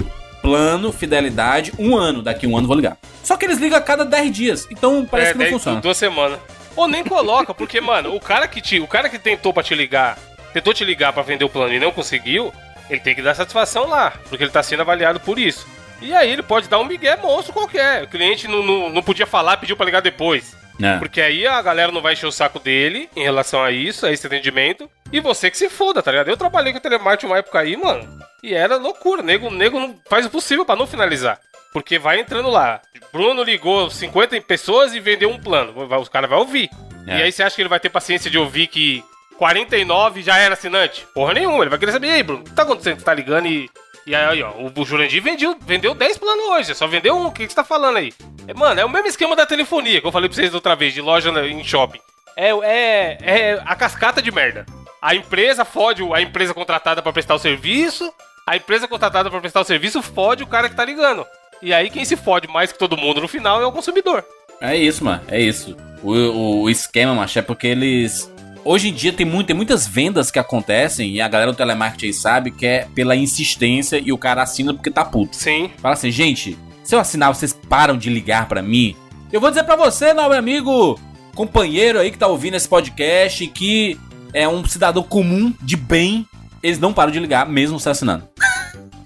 plano, 0.42 0.92
fidelidade, 0.92 1.72
um 1.78 1.96
ano. 1.96 2.20
Daqui 2.20 2.46
um 2.46 2.54
ano 2.54 2.64
eu 2.64 2.68
vou 2.68 2.76
ligar. 2.76 2.98
Só 3.22 3.34
que 3.34 3.46
eles 3.46 3.56
ligam 3.56 3.78
a 3.78 3.80
cada 3.80 4.04
10 4.04 4.30
dias. 4.30 4.68
Então 4.70 5.06
parece 5.10 5.30
é, 5.30 5.32
que 5.32 5.38
não 5.38 5.44
daí 5.44 5.52
funciona. 5.54 5.80
Duas 5.80 5.96
semanas. 5.96 6.38
Ou 6.76 6.86
nem 6.86 7.02
coloca, 7.02 7.54
porque, 7.54 7.80
mano, 7.80 8.14
o 8.14 8.20
cara 8.20 8.46
que 8.46 8.60
te, 8.60 8.78
o 8.78 8.86
cara 8.86 9.08
que 9.08 9.18
tentou 9.18 9.54
pra 9.54 9.62
te 9.62 9.74
ligar, 9.74 10.18
tentou 10.52 10.74
te 10.74 10.84
ligar 10.84 11.14
pra 11.14 11.22
vender 11.22 11.46
o 11.46 11.48
plano 11.48 11.72
e 11.72 11.80
não 11.80 11.90
conseguiu, 11.90 12.52
ele 12.90 13.00
tem 13.00 13.14
que 13.14 13.22
dar 13.22 13.34
satisfação 13.34 13.88
lá, 13.88 14.12
porque 14.28 14.44
ele 14.44 14.50
tá 14.50 14.62
sendo 14.62 14.80
avaliado 14.80 15.18
por 15.18 15.38
isso. 15.38 15.66
E 16.02 16.12
aí 16.12 16.30
ele 16.30 16.42
pode 16.42 16.68
dar 16.68 16.78
um 16.78 16.84
migué 16.84 17.16
monstro 17.16 17.54
qualquer. 17.54 18.02
O 18.02 18.08
cliente 18.08 18.46
não, 18.46 18.62
não, 18.62 18.90
não 18.90 19.02
podia 19.02 19.26
falar, 19.26 19.56
pediu 19.56 19.76
pra 19.76 19.86
ligar 19.86 20.02
depois. 20.02 20.54
É. 20.82 20.98
Porque 20.98 21.20
aí 21.20 21.46
a 21.46 21.60
galera 21.62 21.92
não 21.92 22.02
vai 22.02 22.14
encher 22.14 22.26
o 22.26 22.32
saco 22.32 22.58
dele 22.58 23.08
em 23.14 23.22
relação 23.22 23.62
a 23.62 23.70
isso, 23.70 24.04
a 24.06 24.12
esse 24.12 24.26
atendimento. 24.26 24.90
E 25.12 25.20
você 25.20 25.50
que 25.50 25.56
se 25.56 25.68
foda, 25.68 26.02
tá 26.02 26.10
ligado? 26.10 26.28
Eu 26.28 26.36
trabalhei 26.36 26.72
com 26.72 26.80
telemarketing 26.80 27.26
uma 27.26 27.38
época 27.38 27.60
aí, 27.60 27.76
mano. 27.76 28.08
E 28.42 28.52
era 28.54 28.76
loucura. 28.76 29.22
O 29.22 29.24
nego, 29.24 29.46
o 29.46 29.50
nego 29.50 29.78
não 29.78 29.94
faz 30.10 30.26
o 30.26 30.30
possível 30.30 30.64
pra 30.64 30.74
não 30.76 30.86
finalizar. 30.86 31.38
Porque 31.72 31.98
vai 31.98 32.20
entrando 32.20 32.48
lá. 32.50 32.80
Bruno 33.12 33.42
ligou 33.42 33.88
50 33.90 34.40
pessoas 34.42 34.94
e 34.94 35.00
vendeu 35.00 35.30
um 35.30 35.38
plano. 35.40 35.86
Vai- 35.86 35.98
Os 36.00 36.08
caras 36.08 36.28
vão 36.30 36.40
ouvir. 36.40 36.68
É. 37.06 37.18
E 37.18 37.22
aí 37.22 37.32
você 37.32 37.42
acha 37.42 37.54
que 37.54 37.62
ele 37.62 37.68
vai 37.68 37.80
ter 37.80 37.90
paciência 37.90 38.30
de 38.30 38.38
ouvir 38.38 38.66
que 38.66 39.02
49 39.38 40.22
já 40.22 40.38
era 40.38 40.54
assinante? 40.54 41.06
Porra 41.14 41.34
nenhuma. 41.34 41.62
Ele 41.62 41.70
vai 41.70 41.78
querer 41.78 41.92
saber, 41.92 42.08
e 42.08 42.10
aí, 42.12 42.22
Bruno, 42.22 42.40
o 42.42 42.44
que 42.44 42.50
tá 42.52 42.62
acontecendo? 42.62 42.98
Você 42.98 43.04
tá 43.04 43.14
ligando 43.14 43.46
e. 43.46 43.68
E 44.06 44.14
aí, 44.14 44.42
ó, 44.42 44.52
o, 44.76 44.84
Jurandir 44.84 45.22
vendeu, 45.22 45.56
vendeu 45.60 45.94
10 45.94 46.18
planos 46.18 46.44
hoje, 46.46 46.74
só 46.74 46.86
vendeu 46.86 47.16
um. 47.16 47.26
O 47.26 47.32
que, 47.32 47.46
que 47.46 47.52
você 47.52 47.56
tá 47.56 47.64
falando 47.64 47.96
aí? 47.96 48.12
É, 48.46 48.52
mano, 48.52 48.80
é 48.80 48.84
o 48.84 48.88
mesmo 48.88 49.08
esquema 49.08 49.34
da 49.34 49.46
telefonia 49.46 50.00
que 50.00 50.06
eu 50.06 50.12
falei 50.12 50.28
pra 50.28 50.36
vocês 50.36 50.54
outra 50.54 50.76
vez, 50.76 50.92
de 50.92 51.00
loja 51.00 51.30
em 51.46 51.64
shopping. 51.64 52.00
É, 52.36 52.50
é, 52.50 53.18
é 53.20 53.62
a 53.64 53.74
cascata 53.74 54.20
de 54.20 54.30
merda. 54.30 54.66
A 55.00 55.14
empresa 55.14 55.64
fode 55.64 56.02
a 56.12 56.20
empresa 56.20 56.52
contratada 56.52 57.00
pra 57.02 57.12
prestar 57.12 57.34
o 57.34 57.38
serviço, 57.38 58.12
a 58.46 58.56
empresa 58.56 58.86
contratada 58.86 59.30
pra 59.30 59.40
prestar 59.40 59.60
o 59.60 59.64
serviço 59.64 60.02
fode 60.02 60.42
o 60.42 60.46
cara 60.46 60.68
que 60.68 60.76
tá 60.76 60.84
ligando. 60.84 61.26
E 61.62 61.72
aí 61.72 61.88
quem 61.88 62.04
se 62.04 62.16
fode 62.16 62.46
mais 62.48 62.72
que 62.72 62.78
todo 62.78 62.96
mundo 62.96 63.20
no 63.20 63.28
final 63.28 63.62
é 63.62 63.66
o 63.66 63.72
consumidor. 63.72 64.24
É 64.60 64.76
isso, 64.76 65.04
mano. 65.04 65.22
É 65.28 65.40
isso. 65.40 65.76
O, 66.02 66.12
o, 66.12 66.62
o 66.62 66.70
esquema, 66.70 67.14
macho, 67.14 67.38
é 67.38 67.42
porque 67.42 67.66
eles. 67.66 68.30
Hoje 68.64 68.88
em 68.88 68.94
dia 68.94 69.12
tem, 69.12 69.26
muito, 69.26 69.48
tem 69.48 69.56
muitas 69.56 69.86
vendas 69.86 70.30
que 70.30 70.38
acontecem 70.38 71.12
e 71.12 71.20
a 71.20 71.28
galera 71.28 71.52
do 71.52 71.56
telemarketing 71.56 72.06
aí 72.06 72.12
sabe 72.14 72.50
que 72.50 72.64
é 72.64 72.88
pela 72.94 73.14
insistência 73.14 74.00
e 74.02 74.10
o 74.10 74.16
cara 74.16 74.42
assina 74.42 74.72
porque 74.72 74.90
tá 74.90 75.04
puto. 75.04 75.36
Sim. 75.36 75.70
Fala 75.78 75.92
assim, 75.94 76.10
gente, 76.10 76.56
se 76.82 76.94
eu 76.94 76.98
assinar, 76.98 77.34
vocês 77.34 77.52
param 77.68 77.96
de 77.98 78.08
ligar 78.08 78.48
pra 78.48 78.62
mim. 78.62 78.96
Eu 79.30 79.40
vou 79.40 79.50
dizer 79.50 79.64
pra 79.64 79.76
você, 79.76 80.14
nobre 80.14 80.38
amigo, 80.38 80.98
companheiro 81.34 81.98
aí 81.98 82.10
que 82.10 82.16
tá 82.16 82.26
ouvindo 82.26 82.54
esse 82.54 82.68
podcast, 82.68 83.46
que 83.48 83.98
é 84.32 84.48
um 84.48 84.64
cidadão 84.66 85.02
comum, 85.02 85.52
de 85.60 85.76
bem, 85.76 86.26
eles 86.62 86.78
não 86.78 86.92
param 86.92 87.12
de 87.12 87.20
ligar, 87.20 87.46
mesmo 87.46 87.78
você 87.78 87.90
assinando. 87.90 88.26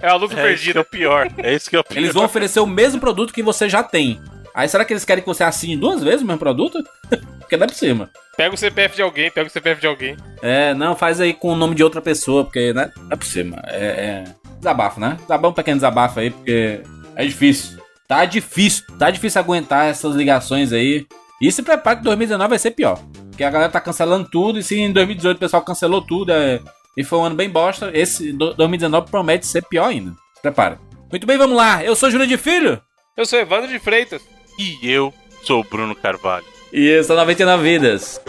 É 0.00 0.08
a 0.08 0.14
luz 0.14 0.30
É 0.30 0.34
que 0.36 0.40
é 0.40 0.44
perdida. 0.44 0.80
o 0.82 0.84
pior. 0.84 1.28
É 1.38 1.52
isso 1.52 1.68
que 1.68 1.74
é 1.74 1.80
o 1.80 1.82
pior. 1.82 1.98
Eles 1.98 2.14
vão 2.14 2.24
oferecer 2.24 2.60
o 2.60 2.66
mesmo 2.66 3.00
produto 3.00 3.32
que 3.34 3.42
você 3.42 3.68
já 3.68 3.82
tem. 3.82 4.20
Aí 4.54 4.68
será 4.68 4.84
que 4.84 4.92
eles 4.92 5.04
querem 5.04 5.22
que 5.22 5.26
você 5.28 5.42
assine 5.42 5.76
duas 5.76 6.02
vezes 6.02 6.22
o 6.22 6.26
mesmo 6.26 6.38
produto? 6.38 6.78
Porque 7.40 7.56
é 7.56 7.58
por 7.58 7.70
cima. 7.74 8.08
Pega 8.36 8.54
o 8.54 8.58
CPF 8.58 8.96
de 8.96 9.02
alguém, 9.02 9.30
pega 9.30 9.48
o 9.48 9.50
CPF 9.50 9.80
de 9.80 9.86
alguém. 9.86 10.16
É, 10.40 10.72
não, 10.74 10.96
faz 10.96 11.20
aí 11.20 11.34
com 11.34 11.52
o 11.52 11.56
nome 11.56 11.74
de 11.74 11.84
outra 11.84 12.00
pessoa, 12.00 12.44
porque 12.44 12.72
né, 12.72 12.90
não 12.96 13.12
é 13.12 13.16
por 13.16 13.26
cima. 13.26 13.62
É, 13.66 14.24
é 14.24 14.24
desabafo, 14.58 14.98
né? 14.98 15.18
Desabafo, 15.20 15.52
um 15.52 15.54
pequeno 15.54 15.76
desabafo 15.76 16.20
aí, 16.20 16.30
porque 16.30 16.80
é 17.14 17.24
difícil. 17.24 17.78
Tá 18.08 18.24
difícil, 18.24 18.84
tá 18.98 19.10
difícil 19.10 19.40
aguentar 19.40 19.86
essas 19.86 20.14
ligações 20.16 20.72
aí. 20.72 21.06
E 21.40 21.52
se 21.52 21.62
prepara 21.62 21.98
que 21.98 22.04
2019 22.04 22.48
vai 22.48 22.58
ser 22.58 22.70
pior. 22.72 22.98
Porque 23.30 23.44
a 23.44 23.50
galera 23.50 23.70
tá 23.70 23.80
cancelando 23.80 24.28
tudo, 24.30 24.58
e 24.58 24.62
se 24.62 24.78
em 24.80 24.90
2018 24.92 25.36
o 25.36 25.40
pessoal 25.40 25.62
cancelou 25.62 26.00
tudo, 26.00 26.32
é, 26.32 26.60
e 26.96 27.04
foi 27.04 27.18
um 27.18 27.24
ano 27.24 27.36
bem 27.36 27.50
bosta, 27.50 27.90
esse 27.92 28.32
do- 28.32 28.54
2019 28.54 29.10
promete 29.10 29.46
ser 29.46 29.62
pior 29.62 29.88
ainda. 29.90 30.12
Se 30.34 30.42
prepara. 30.42 30.78
Muito 31.10 31.26
bem, 31.26 31.36
vamos 31.36 31.56
lá. 31.56 31.84
Eu 31.84 31.94
sou 31.94 32.10
Júlio 32.10 32.26
de 32.26 32.36
Filho. 32.38 32.80
Eu 33.16 33.26
sou 33.26 33.38
Evandro 33.38 33.68
de 33.68 33.78
Freitas. 33.78 34.22
E 34.58 34.78
eu 34.82 35.12
sou 35.42 35.60
o 35.60 35.64
Bruno 35.64 35.94
Carvalho. 35.94 36.44
E 36.72 36.88
esse 36.88 37.12
é 37.12 37.14
99 37.14 37.62
Vidas. 37.62 38.20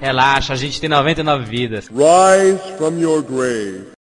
Relaxa, 0.00 0.54
a 0.54 0.56
gente 0.56 0.80
tem 0.80 0.88
99 0.88 1.44
vidas. 1.44 1.88
Rise 1.88 2.76
from 2.78 2.98
your 2.98 3.22
grave. 3.22 3.99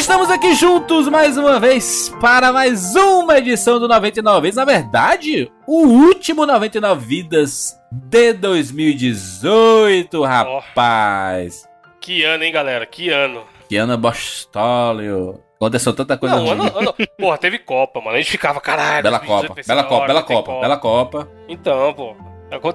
Estamos 0.00 0.30
aqui 0.30 0.54
juntos 0.54 1.08
mais 1.08 1.36
uma 1.36 1.60
vez 1.60 2.08
para 2.22 2.50
mais 2.54 2.96
uma 2.96 3.36
edição 3.36 3.78
do 3.78 3.86
99 3.86 4.40
Vidas. 4.40 4.56
Na 4.56 4.64
verdade, 4.64 5.52
o 5.66 5.86
último 5.86 6.46
99 6.46 7.04
Vidas 7.04 7.78
de 7.92 8.32
2018, 8.32 10.22
rapaz. 10.22 11.68
Que 12.00 12.24
ano, 12.24 12.42
hein, 12.42 12.50
galera? 12.50 12.86
Que 12.86 13.10
ano. 13.10 13.44
Kiana 13.68 13.98
Bostólio. 13.98 15.38
Aconteceu 15.56 15.92
tanta 15.92 16.16
coisa 16.16 16.36
Não, 16.36 16.50
ano, 16.50 16.62
ano. 16.78 16.94
Porra, 17.18 17.36
teve 17.36 17.58
Copa, 17.58 18.00
mano. 18.00 18.16
A 18.16 18.18
gente 18.18 18.30
ficava, 18.30 18.58
caralho. 18.58 19.02
Bela 19.02 19.18
2018 19.18 19.48
Copa, 19.48 19.54
bela 19.66 19.82
Copa, 19.84 19.94
hora, 19.96 20.06
bela 20.06 20.22
ter 20.22 20.32
Copa, 20.34 20.60
bela 20.60 20.78
Copa. 20.78 21.28
Então, 21.46 21.92
pô. 21.92 22.16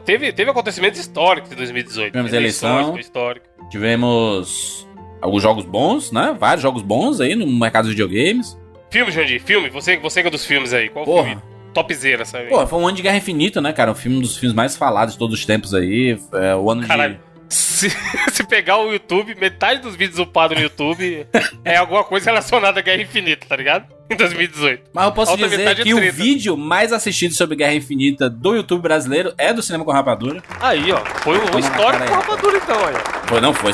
Teve, 0.05 0.31
teve 0.31 0.51
acontecimentos 0.51 0.99
históricos 0.99 1.51
em 1.51 1.55
2018. 1.55 2.11
Tivemos 2.11 2.31
eleição. 2.33 2.95
histórico. 2.99 3.47
Tivemos 3.71 4.84
alguns 5.21 5.41
jogos 5.41 5.65
bons, 5.65 6.11
né? 6.11 6.35
Vários 6.39 6.61
jogos 6.61 6.81
bons 6.81 7.19
aí 7.19 7.35
no 7.35 7.47
mercado 7.47 7.85
de 7.85 7.91
videogames. 7.91 8.57
Filme, 8.89 9.11
Jandir, 9.11 9.41
filme. 9.41 9.69
Você, 9.69 9.97
você 9.97 10.21
que 10.21 10.27
é 10.27 10.31
dos 10.31 10.45
filmes 10.45 10.73
aí. 10.73 10.89
Qual 10.89 11.05
Porra. 11.05 11.27
filme? 11.27 11.41
Topzera, 11.73 12.23
sabe? 12.23 12.47
Pô, 12.47 12.65
foi 12.65 12.79
um 12.79 12.87
ano 12.87 12.95
de 12.95 13.03
Guerra 13.03 13.17
Infinita, 13.17 13.59
né, 13.59 13.73
cara? 13.73 13.91
Um 13.91 13.95
filme 13.95 14.17
um 14.17 14.21
dos 14.21 14.37
filmes 14.37 14.55
mais 14.55 14.77
falados 14.77 15.15
de 15.15 15.19
todos 15.19 15.37
os 15.37 15.45
tempos 15.45 15.73
aí. 15.73 16.17
É, 16.33 16.55
o 16.55 16.71
ano 16.71 16.87
Caralho. 16.87 17.15
de. 17.15 17.35
Se, 17.47 17.89
se 18.31 18.43
pegar 18.43 18.77
o 18.77 18.91
YouTube, 18.91 19.35
metade 19.35 19.79
dos 19.79 19.95
vídeos 19.95 20.17
upados 20.17 20.57
no 20.57 20.63
YouTube 20.63 21.27
é 21.63 21.77
alguma 21.77 22.03
coisa 22.03 22.25
relacionada 22.31 22.79
à 22.79 22.81
Guerra 22.81 23.03
Infinita, 23.03 23.45
tá 23.47 23.55
ligado? 23.55 23.85
Em 24.09 24.15
2018. 24.15 24.89
Mas 24.91 25.05
eu 25.05 25.11
posso 25.11 25.33
A 25.33 25.35
dizer 25.35 25.75
que 25.83 25.93
o 25.93 26.11
vídeo 26.11 26.57
mais 26.57 26.91
assistido 26.91 27.33
sobre 27.35 27.55
Guerra 27.55 27.75
Infinita 27.75 28.29
do 28.29 28.55
YouTube 28.55 28.81
brasileiro 28.81 29.33
é 29.37 29.53
do 29.53 29.61
Cinema 29.61 29.85
com 29.85 29.91
Rapadura. 29.91 30.41
Aí, 30.59 30.91
ó. 30.91 30.97
Foi 31.21 31.37
um 31.37 31.45
Toma 31.45 31.59
na 31.59 31.67
histórico 31.67 32.05
com 32.05 32.13
rapadura, 32.13 32.57
então, 32.57 32.79
aí. 32.85 32.95
Foi, 33.27 33.41
não 33.41 33.53
foi. 33.53 33.73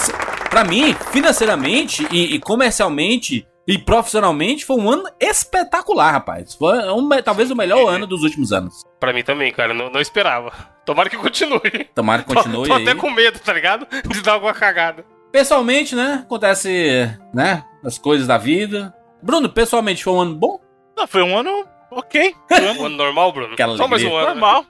Pra 0.52 0.66
mim, 0.66 0.94
financeiramente 1.14 2.06
e, 2.12 2.36
e 2.36 2.40
comercialmente 2.40 3.48
e 3.66 3.78
profissionalmente, 3.78 4.66
foi 4.66 4.76
um 4.76 4.90
ano 4.90 5.04
espetacular, 5.18 6.12
rapaz. 6.12 6.54
Foi 6.56 6.78
um, 6.92 7.08
talvez 7.24 7.50
o 7.50 7.56
melhor 7.56 7.88
ano 7.88 8.06
dos 8.06 8.22
últimos 8.22 8.52
anos. 8.52 8.84
Pra 9.00 9.14
mim 9.14 9.24
também, 9.24 9.50
cara. 9.54 9.74
Não, 9.74 9.90
não 9.90 10.02
esperava. 10.02 10.52
Tomara 10.86 11.10
que 11.10 11.16
continue. 11.16 11.62
Tomara 11.96 12.24
que 12.24 12.28
Tô- 12.28 12.34
continue 12.36 12.68
tô, 12.68 12.74
aí. 12.74 12.82
até 12.84 12.94
com 12.96 13.10
medo, 13.10 13.40
tá 13.40 13.54
ligado? 13.54 13.88
De 14.06 14.22
dar 14.22 14.34
alguma 14.34 14.54
cagada. 14.54 15.06
Pessoalmente, 15.32 15.96
né? 15.96 16.24
Acontece, 16.26 17.10
né? 17.34 17.64
As 17.86 17.98
coisas 17.98 18.28
da 18.28 18.38
vida. 18.38 18.94
Bruno, 19.24 19.48
pessoalmente 19.48 20.04
foi 20.04 20.12
um 20.14 20.20
ano 20.22 20.36
bom? 20.36 20.60
Não, 20.98 21.08
foi 21.08 21.22
um 21.24 21.38
ano 21.38 21.66
ok. 21.92 22.36
Foi 22.50 22.60
um 22.78 22.86
ano 22.88 22.98
normal, 22.98 23.32
Bruno? 23.32 23.54
Aquela 23.54 23.78
Só 23.78 23.88
mais 23.88 24.04
um 24.04 24.14
ano. 24.14 24.20
né? 24.20 24.26
normal. 24.34 24.66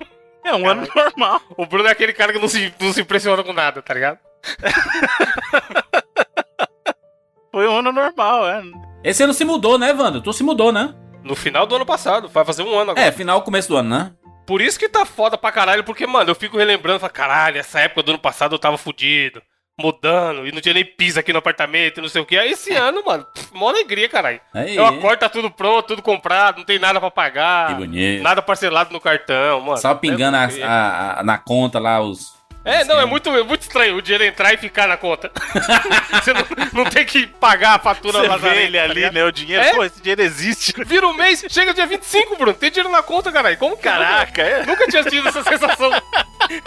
É 0.45 0.53
um 0.53 0.69
ano 0.69 0.87
normal. 0.95 1.41
O 1.57 1.65
Bruno 1.65 1.87
é 1.87 1.91
aquele 1.91 2.13
cara 2.13 2.31
que 2.33 2.39
não 2.39 2.47
se, 2.47 2.71
não 2.79 2.93
se 2.93 3.01
impressiona 3.01 3.43
com 3.43 3.53
nada, 3.53 3.81
tá 3.81 3.93
ligado? 3.95 4.19
Foi 7.51 7.67
um 7.67 7.79
ano 7.79 7.91
normal, 7.91 8.49
é. 8.49 8.63
Esse 9.03 9.23
ano 9.23 9.33
se 9.33 9.43
mudou, 9.43 9.77
né, 9.77 9.91
Wanda? 9.93 10.21
Tu 10.21 10.31
se 10.33 10.43
mudou, 10.43 10.71
né? 10.71 10.93
No 11.23 11.35
final 11.35 11.65
do 11.67 11.75
ano 11.75 11.85
passado. 11.85 12.27
Vai 12.29 12.45
fazer 12.45 12.63
um 12.63 12.77
ano 12.77 12.91
agora. 12.91 13.05
É, 13.07 13.11
final, 13.11 13.41
começo 13.41 13.67
do 13.67 13.77
ano, 13.77 13.89
né? 13.89 14.11
Por 14.47 14.61
isso 14.61 14.79
que 14.79 14.89
tá 14.89 15.05
foda 15.05 15.37
pra 15.37 15.51
caralho, 15.51 15.83
porque, 15.83 16.07
mano, 16.07 16.31
eu 16.31 16.35
fico 16.35 16.57
relembrando, 16.57 16.99
falo, 16.99 17.13
caralho, 17.13 17.57
essa 17.57 17.79
época 17.79 18.03
do 18.03 18.11
ano 18.11 18.19
passado 18.19 18.55
eu 18.55 18.59
tava 18.59 18.77
fudido, 18.77 19.41
mudando, 19.79 20.47
e 20.47 20.51
não 20.51 20.59
tinha 20.61 20.73
nem 20.73 20.83
piso 20.85 21.19
aqui 21.19 21.31
no 21.31 21.39
apartamento, 21.39 21.99
e 21.99 22.01
não 22.01 22.09
sei 22.09 22.21
o 22.21 22.25
que. 22.25 22.37
Aí 22.37 22.51
esse 22.51 22.73
ano, 22.73 23.03
mano, 23.05 23.25
pff, 23.33 23.53
mó 23.53 23.69
alegria, 23.69 24.09
caralho. 24.09 24.41
Aí. 24.53 24.75
Eu 24.75 24.85
acordo, 24.85 25.19
tá 25.19 25.29
tudo 25.29 25.51
pronto, 25.51 25.87
tudo 25.87 26.01
comprado, 26.01 26.57
não 26.57 26.65
tem 26.65 26.79
nada 26.79 26.99
pra 26.99 27.11
pagar. 27.11 27.67
Que 27.67 27.75
bonito. 27.75 28.23
Nada 28.23 28.41
parcelado 28.41 28.91
no 28.91 28.99
cartão, 28.99 29.61
mano. 29.61 29.77
Só 29.77 29.93
pingando 29.93 30.35
é, 30.37 30.63
a- 30.63 30.67
a- 30.67 31.19
a- 31.19 31.23
na 31.23 31.37
conta 31.37 31.79
lá 31.79 32.01
os. 32.01 32.33
É, 32.63 32.83
não, 32.83 32.99
é 32.99 33.05
muito, 33.05 33.27
é 33.29 33.43
muito 33.43 33.61
estranho 33.61 33.95
o 33.97 34.01
dinheiro 34.01 34.23
entrar 34.23 34.53
e 34.53 34.57
ficar 34.57 34.87
na 34.87 34.95
conta. 34.95 35.31
Você 36.13 36.31
não, 36.31 36.45
não 36.73 36.85
tem 36.85 37.03
que 37.05 37.25
pagar 37.25 37.75
a 37.75 37.79
fatura 37.79 38.19
Você 38.19 38.27
lazarenta, 38.27 38.55
vê 38.55 38.63
ele 38.65 38.77
tá 38.77 38.83
ali, 38.83 38.93
ligado? 38.93 39.13
né? 39.13 39.25
O 39.25 39.31
dinheiro. 39.31 39.63
É? 39.63 39.73
Pô, 39.73 39.83
esse 39.83 39.99
dinheiro 39.99 40.21
existe. 40.21 40.73
Vira 40.85 41.07
um 41.07 41.13
mês, 41.13 41.43
chega 41.49 41.73
dia 41.73 41.87
25, 41.87 42.35
Bruno. 42.37 42.53
Tem 42.53 42.69
dinheiro 42.69 42.91
na 42.91 43.01
conta, 43.01 43.31
caralho. 43.31 43.57
Como 43.57 43.75
que 43.75 43.83
Caraca, 43.83 44.43
é. 44.43 44.65
Nunca 44.65 44.87
tinha 44.87 45.03
tido 45.03 45.27
essa 45.27 45.43
sensação 45.43 45.89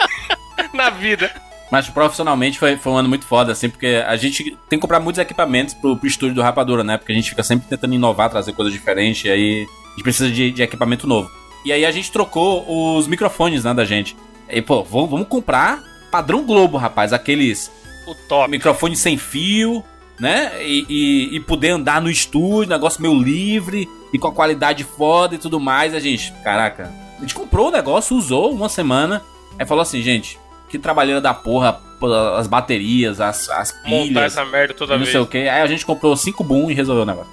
na 0.73 0.89
vida. 0.89 1.31
Mas 1.71 1.89
profissionalmente 1.89 2.59
foi, 2.59 2.77
foi 2.77 2.91
um 2.91 2.97
ano 2.97 3.09
muito 3.09 3.25
foda, 3.25 3.51
assim, 3.53 3.69
porque 3.69 4.03
a 4.05 4.15
gente 4.15 4.43
tem 4.69 4.77
que 4.77 4.81
comprar 4.81 4.99
muitos 4.99 5.19
equipamentos 5.19 5.73
pro, 5.73 5.97
pro 5.97 6.07
estúdio 6.07 6.35
do 6.35 6.41
Rapadura, 6.41 6.83
né? 6.83 6.97
Porque 6.97 7.11
a 7.11 7.15
gente 7.15 7.29
fica 7.29 7.41
sempre 7.41 7.67
tentando 7.67 7.95
inovar, 7.95 8.29
trazer 8.29 8.53
coisas 8.53 8.73
diferentes, 8.73 9.25
e 9.25 9.29
aí 9.29 9.65
a 9.65 9.89
gente 9.91 10.03
precisa 10.03 10.29
de, 10.29 10.51
de 10.51 10.61
equipamento 10.61 11.07
novo. 11.07 11.31
E 11.65 11.71
aí 11.73 11.83
a 11.83 11.91
gente 11.91 12.11
trocou 12.11 12.97
os 12.97 13.07
microfones, 13.07 13.63
né, 13.63 13.73
da 13.73 13.83
gente. 13.83 14.15
E, 14.49 14.61
pô, 14.61 14.83
vamos, 14.83 15.09
vamos 15.09 15.27
comprar 15.27 15.83
padrão 16.11 16.45
Globo, 16.45 16.77
rapaz, 16.77 17.11
aqueles 17.11 17.71
O 18.07 18.15
top. 18.27 18.49
microfone 18.49 18.95
sem 18.95 19.17
fio, 19.17 19.83
né? 20.19 20.51
E, 20.63 20.85
e, 20.87 21.35
e 21.35 21.39
poder 21.41 21.71
andar 21.71 22.01
no 22.01 22.09
estúdio, 22.09 22.69
negócio 22.69 23.01
meio 23.01 23.17
livre 23.21 23.89
e 24.13 24.19
com 24.19 24.27
a 24.27 24.31
qualidade 24.31 24.83
foda 24.83 25.35
e 25.35 25.37
tudo 25.37 25.59
mais. 25.59 25.93
A 25.93 25.99
gente, 25.99 26.31
caraca, 26.43 26.91
a 27.17 27.21
gente 27.21 27.33
comprou 27.35 27.67
o 27.67 27.71
negócio, 27.71 28.15
usou 28.15 28.51
uma 28.53 28.69
semana, 28.69 29.21
aí 29.59 29.65
falou 29.65 29.81
assim, 29.81 30.01
gente, 30.01 30.39
que 30.69 30.79
trabalheira 30.79 31.19
da 31.19 31.33
porra, 31.33 31.79
as 32.37 32.47
baterias, 32.47 33.19
as, 33.19 33.49
as 33.49 33.73
Montar 33.85 33.89
pilhas, 33.89 34.23
essa 34.37 34.45
merda 34.45 34.73
toda 34.73 34.93
não 34.93 34.99
vez. 34.99 35.11
sei 35.11 35.19
o 35.19 35.25
que. 35.25 35.37
Aí 35.37 35.61
a 35.61 35.67
gente 35.67 35.85
comprou 35.85 36.15
cinco 36.15 36.43
boom 36.43 36.69
e 36.69 36.73
resolveu 36.73 37.03
o 37.03 37.05
negócio. 37.05 37.31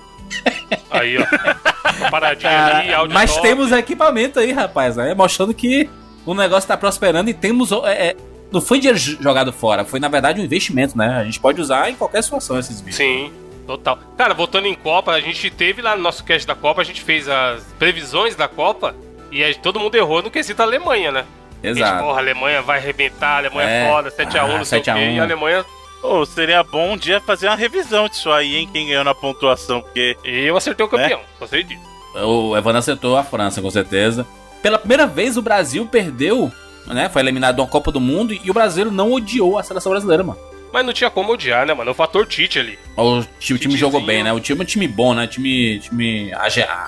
Aí, 0.90 1.16
ó. 1.18 2.10
Paradinha 2.10 2.64
ali, 2.66 2.92
áudio 2.94 3.14
mas 3.14 3.30
top. 3.34 3.46
temos 3.46 3.70
equipamento 3.70 4.38
aí, 4.40 4.50
rapaz, 4.50 4.96
né? 4.96 5.14
mostrando 5.14 5.52
que 5.52 5.88
o 6.26 6.34
negócio 6.34 6.68
tá 6.68 6.76
prosperando 6.76 7.30
e 7.30 7.34
temos. 7.34 7.70
é, 7.84 8.08
é, 8.08 8.16
não 8.50 8.60
foi 8.60 8.78
dinheiro 8.78 8.98
jogado 8.98 9.52
fora, 9.52 9.84
foi 9.84 9.98
na 9.98 10.08
verdade 10.08 10.40
um 10.40 10.44
investimento, 10.44 10.96
né? 10.96 11.16
A 11.18 11.24
gente 11.24 11.40
pode 11.40 11.60
usar 11.60 11.90
em 11.90 11.94
qualquer 11.94 12.22
situação 12.22 12.58
esses 12.58 12.80
vídeos. 12.80 12.96
Sim, 12.96 13.32
total. 13.66 13.98
Cara, 14.16 14.34
voltando 14.34 14.66
em 14.66 14.74
Copa, 14.74 15.12
a 15.12 15.20
gente 15.20 15.50
teve 15.50 15.80
lá 15.80 15.96
no 15.96 16.02
nosso 16.02 16.22
cast 16.24 16.46
da 16.46 16.54
Copa, 16.54 16.80
a 16.82 16.84
gente 16.84 17.00
fez 17.00 17.28
as 17.28 17.62
previsões 17.78 18.36
da 18.36 18.46
Copa 18.48 18.94
e 19.30 19.42
aí 19.42 19.54
todo 19.54 19.80
mundo 19.80 19.94
errou 19.94 20.22
no 20.22 20.30
quesito 20.30 20.62
Alemanha, 20.62 21.10
né? 21.10 21.24
A 21.62 21.66
gente, 21.68 21.78
Exato. 21.78 22.02
porra, 22.02 22.16
a 22.16 22.18
Alemanha 22.20 22.60
vai 22.60 22.78
arrebentar, 22.78 23.34
a 23.34 23.38
Alemanha 23.38 23.68
é, 23.70 23.84
É. 23.84 23.88
foda, 23.88 24.10
7x1, 24.10 24.54
Ah, 24.54 24.58
não 24.58 24.64
sei 24.64 24.80
o 24.80 24.82
quê. 24.82 24.90
7x1. 24.90 25.14
E 25.16 25.20
a 25.20 25.22
Alemanha, 25.22 25.64
Ô, 26.02 26.26
seria 26.26 26.64
bom 26.64 26.94
um 26.94 26.96
dia 26.96 27.20
fazer 27.20 27.46
uma 27.46 27.54
revisão 27.54 28.08
disso 28.08 28.28
aí, 28.32 28.56
hein? 28.56 28.68
Quem 28.72 28.88
ganhou 28.88 29.04
na 29.04 29.14
pontuação, 29.14 29.80
porque. 29.80 30.16
eu 30.24 30.56
acertei 30.56 30.84
o 30.84 30.88
campeão, 30.88 31.20
gostei 31.38 31.62
disso. 31.62 31.80
O 32.16 32.56
Evandro 32.56 32.80
acertou 32.80 33.16
a 33.16 33.22
França, 33.22 33.62
com 33.62 33.70
certeza. 33.70 34.26
Pela 34.62 34.78
primeira 34.78 35.06
vez 35.06 35.36
o 35.36 35.42
Brasil 35.42 35.86
perdeu, 35.86 36.50
né? 36.86 37.08
Foi 37.08 37.20
eliminado 37.20 37.56
da 37.56 37.66
Copa 37.66 37.90
do 37.90 38.00
Mundo 38.00 38.32
e 38.32 38.50
o 38.50 38.54
brasileiro 38.54 38.90
não 38.90 39.12
odiou 39.12 39.58
a 39.58 39.62
seleção 39.62 39.90
brasileira, 39.90 40.22
mano. 40.22 40.38
Mas 40.72 40.86
não 40.86 40.92
tinha 40.92 41.10
como 41.10 41.32
odiar, 41.32 41.66
né, 41.66 41.74
mano? 41.74 41.90
O 41.90 41.94
fator 41.94 42.26
Tite 42.26 42.58
ali. 42.58 42.78
O 42.96 43.22
time, 43.38 43.58
o 43.58 43.60
time 43.60 43.76
jogou 43.76 44.00
bem, 44.00 44.24
né? 44.24 44.32
O 44.32 44.40
time 44.40 44.60
é 44.60 44.62
um 44.62 44.66
time 44.66 44.88
bom, 44.88 45.12
né? 45.12 45.26
Time, 45.26 45.78
time 45.80 46.32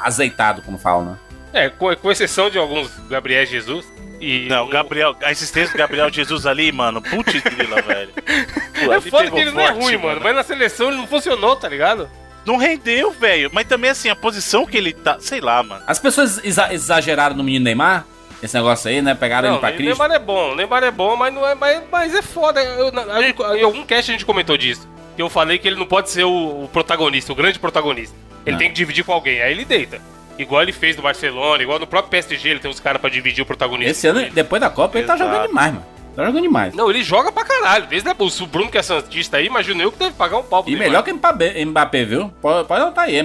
azeitado, 0.02 0.62
como 0.62 0.78
falam, 0.78 1.04
né? 1.04 1.18
É, 1.52 1.68
com, 1.68 1.94
com 1.94 2.10
exceção 2.10 2.48
de 2.48 2.58
alguns 2.58 2.90
Gabriel 3.08 3.44
Jesus. 3.44 3.86
E 4.20 4.46
Não, 4.48 4.64
o 4.64 4.68
Gabriel, 4.68 5.14
a 5.22 5.30
existência 5.30 5.72
do 5.72 5.78
Gabriel 5.78 6.10
Jesus 6.10 6.46
ali, 6.46 6.72
mano, 6.72 7.02
putz 7.02 7.42
grila, 7.42 7.82
velho. 7.82 8.10
Pô, 8.84 8.92
É 8.92 9.00
foda 9.00 9.30
que 9.30 9.38
ele 9.38 9.50
não 9.50 9.60
é 9.60 9.66
forte, 9.66 9.82
ruim, 9.82 9.96
mano. 9.98 10.20
Mas 10.22 10.34
na 10.34 10.42
seleção 10.42 10.88
ele 10.88 10.96
não 10.96 11.06
funcionou, 11.06 11.54
tá 11.54 11.68
ligado? 11.68 12.08
Não 12.46 12.56
rendeu, 12.56 13.10
velho. 13.12 13.50
Mas 13.52 13.66
também, 13.66 13.90
assim, 13.90 14.08
a 14.08 14.16
posição 14.16 14.66
que 14.66 14.76
ele 14.76 14.92
tá, 14.92 15.16
sei 15.20 15.40
lá, 15.40 15.62
mano. 15.62 15.82
As 15.86 15.98
pessoas 15.98 16.40
exa- 16.44 16.72
exageraram 16.72 17.34
no 17.36 17.42
menino 17.44 17.64
Neymar? 17.64 18.04
Esse 18.42 18.54
negócio 18.54 18.90
aí, 18.90 19.00
né? 19.00 19.14
Pegaram 19.14 19.48
Não, 19.48 19.54
ele 19.54 19.60
pra 19.60 19.70
o 19.70 19.72
Cristo. 19.74 19.88
Neymar 19.98 20.10
é 20.12 20.18
bom, 20.18 20.52
o 20.52 20.54
Neymar 20.54 20.82
é 20.84 20.90
bom, 20.90 21.16
mas 21.16 21.32
não 21.32 21.46
é, 21.46 21.54
mas, 21.54 21.82
mas 21.90 22.14
é 22.14 22.20
foda. 22.20 22.62
Eu- 22.62 22.92
a 23.10 23.22
gente- 23.22 23.40
em 23.40 23.62
algum 23.62 23.84
cast 23.86 24.10
a 24.10 24.14
gente 24.14 24.26
comentou 24.26 24.56
disso. 24.58 24.86
Que 25.16 25.22
eu 25.22 25.30
falei 25.30 25.56
que 25.58 25.66
ele 25.66 25.76
não 25.76 25.86
pode 25.86 26.10
ser 26.10 26.24
o, 26.24 26.64
o 26.64 26.68
protagonista, 26.72 27.32
o 27.32 27.34
grande 27.34 27.58
protagonista. 27.58 28.14
Ele 28.44 28.52
Não. 28.52 28.58
tem 28.58 28.68
que 28.68 28.74
dividir 28.74 29.04
com 29.04 29.12
alguém, 29.12 29.40
aí 29.40 29.52
ele 29.52 29.64
deita. 29.64 29.98
Igual 30.36 30.62
ele 30.62 30.72
fez 30.72 30.96
no 30.96 31.02
Barcelona, 31.02 31.62
igual 31.62 31.78
no 31.78 31.86
próprio 31.86 32.10
PSG, 32.10 32.48
ele 32.50 32.58
tem 32.60 32.70
uns 32.70 32.80
caras 32.80 33.00
pra 33.00 33.08
dividir 33.08 33.40
o 33.42 33.46
protagonista. 33.46 33.92
Esse 33.92 34.06
ano, 34.08 34.28
depois 34.30 34.60
da 34.60 34.68
Copa, 34.68 34.98
ele 34.98 35.06
tá 35.06 35.14
Exato. 35.14 35.30
jogando 35.30 35.46
demais, 35.48 35.72
mano. 35.72 35.86
Tá 36.14 36.24
jogando 36.24 36.42
demais. 36.42 36.74
Não, 36.74 36.88
ele 36.90 37.02
joga 37.02 37.32
pra 37.32 37.44
caralho. 37.44 37.86
Desde 37.86 38.08
a, 38.08 38.12
o 38.18 38.46
Bruno 38.46 38.70
que 38.70 38.78
é 38.78 38.82
santista 38.82 39.36
aí, 39.36 39.46
imagino 39.46 39.82
eu 39.82 39.90
que 39.92 39.98
deve 39.98 40.12
pagar 40.14 40.38
um 40.38 40.42
pau 40.42 40.62
pro 40.62 40.72
E 40.72 40.76
melhor 40.76 41.02
que 41.02 41.12
Mbappé, 41.12 41.64
Mbappé 41.64 42.04
viu? 42.04 42.28
Pode, 42.40 42.66
pode 42.68 42.82
anotar 42.82 43.04
aí. 43.04 43.16
É 43.18 43.22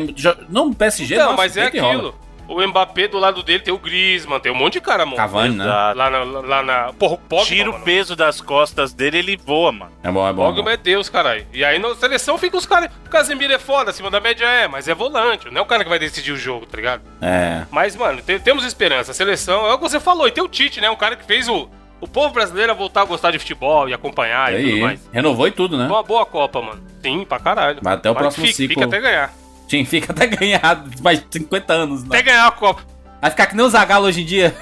Não, 0.49 0.73
PSG, 0.73 1.15
Não, 1.17 1.35
mas 1.35 1.55
é 1.57 1.69
e 1.73 1.79
rola. 1.79 1.93
aquilo. 1.93 2.15
O 2.47 2.59
Mbappé 2.67 3.07
do 3.07 3.19
lado 3.19 3.43
dele 3.43 3.59
tem 3.59 3.71
o 3.71 3.77
Griezmann, 3.77 4.39
tem 4.39 4.51
um 4.51 4.55
monte 4.55 4.73
de 4.73 4.81
cara, 4.81 5.05
mano. 5.05 5.17
Cavani, 5.17 5.55
né? 5.55 5.63
Exato. 5.65 5.97
Lá 5.99 6.09
na, 6.09 6.19
lá 6.23 6.63
na. 6.63 6.93
Porra, 6.93 7.13
o 7.13 7.17
Pogba, 7.19 7.45
Tira 7.45 7.69
o 7.69 7.73
mano. 7.73 7.85
peso 7.85 8.15
das 8.15 8.41
costas 8.41 8.91
dele, 8.91 9.19
ele 9.19 9.37
voa, 9.37 9.71
mano. 9.71 9.91
É 10.01 10.09
bom, 10.11 10.27
é 10.27 10.33
bom. 10.33 10.45
Pogba 10.51 10.73
é 10.73 10.77
Deus, 10.77 11.09
caralho. 11.09 11.45
E 11.53 11.63
aí 11.63 11.77
na 11.77 11.93
seleção 11.93 12.39
fica 12.39 12.57
os 12.57 12.65
caras. 12.65 12.89
O 13.05 13.09
Casemiro 13.11 13.53
é 13.53 13.59
foda, 13.59 13.91
acima 13.91 14.09
da 14.09 14.19
média 14.19 14.45
é, 14.47 14.67
mas 14.67 14.87
é 14.87 14.95
volante, 14.95 15.47
não 15.51 15.59
é 15.59 15.61
o 15.61 15.65
cara 15.67 15.83
que 15.83 15.89
vai 15.91 15.99
decidir 15.99 16.31
o 16.31 16.37
jogo, 16.37 16.65
tá 16.65 16.75
ligado? 16.77 17.03
É. 17.21 17.65
Mas, 17.69 17.95
mano, 17.95 18.19
te- 18.19 18.39
temos 18.39 18.65
esperança. 18.65 19.11
A 19.11 19.13
seleção, 19.13 19.67
é 19.67 19.73
o 19.75 19.77
que 19.77 19.83
você 19.87 19.99
falou, 19.99 20.27
e 20.27 20.31
tem 20.31 20.43
o 20.43 20.47
Tite, 20.47 20.81
né? 20.81 20.89
Um 20.89 20.95
cara 20.95 21.15
que 21.15 21.25
fez 21.25 21.47
o, 21.47 21.69
o 22.01 22.07
povo 22.07 22.33
brasileiro 22.33 22.71
a 22.71 22.75
voltar 22.75 23.01
a 23.01 23.05
gostar 23.05 23.31
de 23.31 23.39
futebol 23.39 23.87
e 23.89 23.93
acompanhar 23.93 24.53
e, 24.53 24.57
tudo 24.63 24.73
Aí, 24.75 24.81
mais. 24.81 24.99
renovou 25.11 25.47
e 25.47 25.51
tudo, 25.51 25.77
né? 25.77 25.87
Foi 25.87 25.95
uma 25.97 26.03
boa 26.03 26.25
Copa, 26.25 26.61
mano. 26.61 26.81
Sim, 27.01 27.25
pra 27.25 27.39
caralho. 27.39 27.79
Vai 27.81 27.93
até 27.95 28.09
o 28.09 28.13
Mas 28.13 28.21
próximo 28.21 28.45
fica, 28.45 28.57
ciclo. 28.57 28.73
Fica 28.75 28.85
até 28.85 28.99
ganhar. 29.01 29.33
Sim, 29.67 29.85
fica 29.85 30.11
até 30.11 30.27
ganhar 30.27 30.85
mais 31.01 31.19
de 31.19 31.25
50 31.31 31.73
anos, 31.73 32.01
né? 32.03 32.09
Até 32.09 32.21
ganhar 32.23 32.47
a 32.47 32.51
Copa. 32.51 32.81
Vai 33.21 33.31
ficar 33.31 33.45
que 33.47 33.55
nem 33.55 33.65
o 33.65 33.69
Zagallo 33.69 34.05
hoje 34.07 34.21
em 34.21 34.25
dia. 34.25 34.55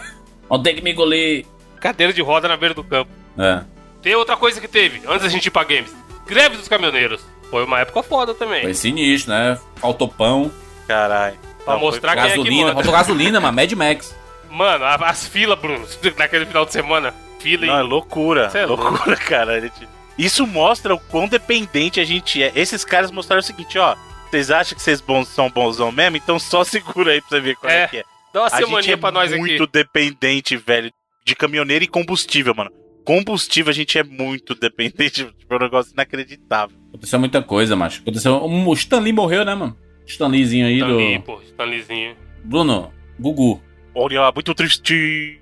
Não 0.50 0.62
tem 0.62 0.75
que 0.75 0.82
me 0.82 0.91
engolir. 0.91 1.46
Cadeira 1.79 2.12
de 2.12 2.22
roda 2.22 2.48
na 2.48 2.58
beira 2.58 2.74
do 2.74 2.84
campo. 2.84 3.12
É. 3.38 3.62
Tem 4.01 4.15
outra 4.15 4.36
coisa 4.36 4.60
que 4.60 4.67
teve, 4.67 5.01
antes 5.08 5.22
da 5.24 5.29
gente 5.29 5.46
ir 5.46 5.51
pra 5.51 5.63
games. 5.63 5.96
Greve 6.25 6.58
dos 6.58 6.67
caminhoneiros. 6.67 7.22
Foi 7.51 7.63
uma 7.63 7.79
época 7.79 8.01
foda 8.03 8.34
também. 8.34 8.62
Foi 8.63 8.74
sinistro, 8.74 9.32
né? 9.32 9.58
Faltou 9.75 10.08
pão, 10.08 10.51
Caralho. 10.88 11.38
Pra 11.63 11.74
Não, 11.75 11.82
mostrar 11.82 12.13
foi- 12.13 12.22
quem 12.22 12.24
é 12.25 12.32
que 12.32 12.38
gasolina. 12.38 12.62
manda. 12.63 12.74
Faltou 12.75 12.91
gasolina, 12.94 13.39
mano. 13.39 13.56
Mad 13.56 13.72
Max. 13.74 14.15
Mano, 14.50 14.86
as 14.86 15.27
filas, 15.27 15.60
Bruno, 15.60 15.86
naquele 16.17 16.46
final 16.46 16.65
de 16.65 16.72
semana. 16.72 17.13
Fila 17.39 17.65
Não, 17.65 17.77
é 17.79 17.82
loucura. 17.82 18.50
Cê 18.50 18.60
é 18.60 18.65
loucura, 18.65 19.15
cara. 19.17 19.60
Gente- 19.62 19.88
Isso 20.17 20.46
mostra 20.48 20.94
o 20.96 21.00
quão 21.00 21.27
dependente 21.27 22.00
a 22.00 22.06
gente 22.06 22.41
é. 22.41 22.51
Esses 22.56 22.84
caras 22.84 23.12
mostraram 23.12 23.39
o 23.39 23.44
seguinte, 23.44 23.77
ó. 23.77 23.96
Vocês 24.29 24.51
acham 24.51 24.75
que 24.75 24.82
vocês 24.84 25.00
bons, 25.00 25.27
são 25.29 25.50
bonzão 25.50 25.91
mesmo? 25.91 26.17
Então 26.17 26.38
só 26.38 26.63
segura 26.65 27.12
aí 27.12 27.22
pra 27.22 27.29
você 27.29 27.39
ver 27.39 27.56
qual 27.56 27.72
é, 27.72 27.84
É. 27.84 27.88
que 27.88 27.98
é. 27.98 28.03
Dá 28.34 28.41
uma 28.41 28.48
A 28.77 28.82
gente 28.82 28.91
é 28.91 28.98
pra 28.98 29.12
nós 29.12 29.32
muito 29.36 29.63
aqui. 29.63 29.72
dependente, 29.72 30.58
velho, 30.58 30.91
de 31.25 31.36
caminhoneiro 31.36 31.84
e 31.86 31.88
combustível, 31.88 32.53
mano. 32.53 32.70
Combustível 33.06 33.72
a 33.72 33.74
gente 33.74 33.98
é 33.98 34.03
muito 34.03 34.53
dependente. 34.60 35.24
Tipo, 35.25 35.53
é 35.53 35.56
um 35.56 35.60
negócio 35.60 35.94
inacreditável. 35.94 36.77
Aconteceu 36.89 37.20
muita 37.20 37.41
coisa, 37.41 37.75
macho. 37.75 38.01
Aconteceu. 38.01 38.34
O 38.44 38.74
Stanley 38.74 39.13
morreu, 39.13 39.46
né, 39.46 39.56
mano? 39.56 39.77
Stanleyzinho 40.06 40.67
aí 40.67 40.77
Stanley, 40.79 41.17
do. 41.20 41.24
pô, 41.24 41.41
Stanleyzinho. 41.44 42.15
Bruno, 42.44 42.94
Gugu. 43.20 43.62
Olha, 43.96 44.29
muito 44.34 44.53
triste. 44.53 45.41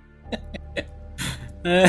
É. 1.66 1.86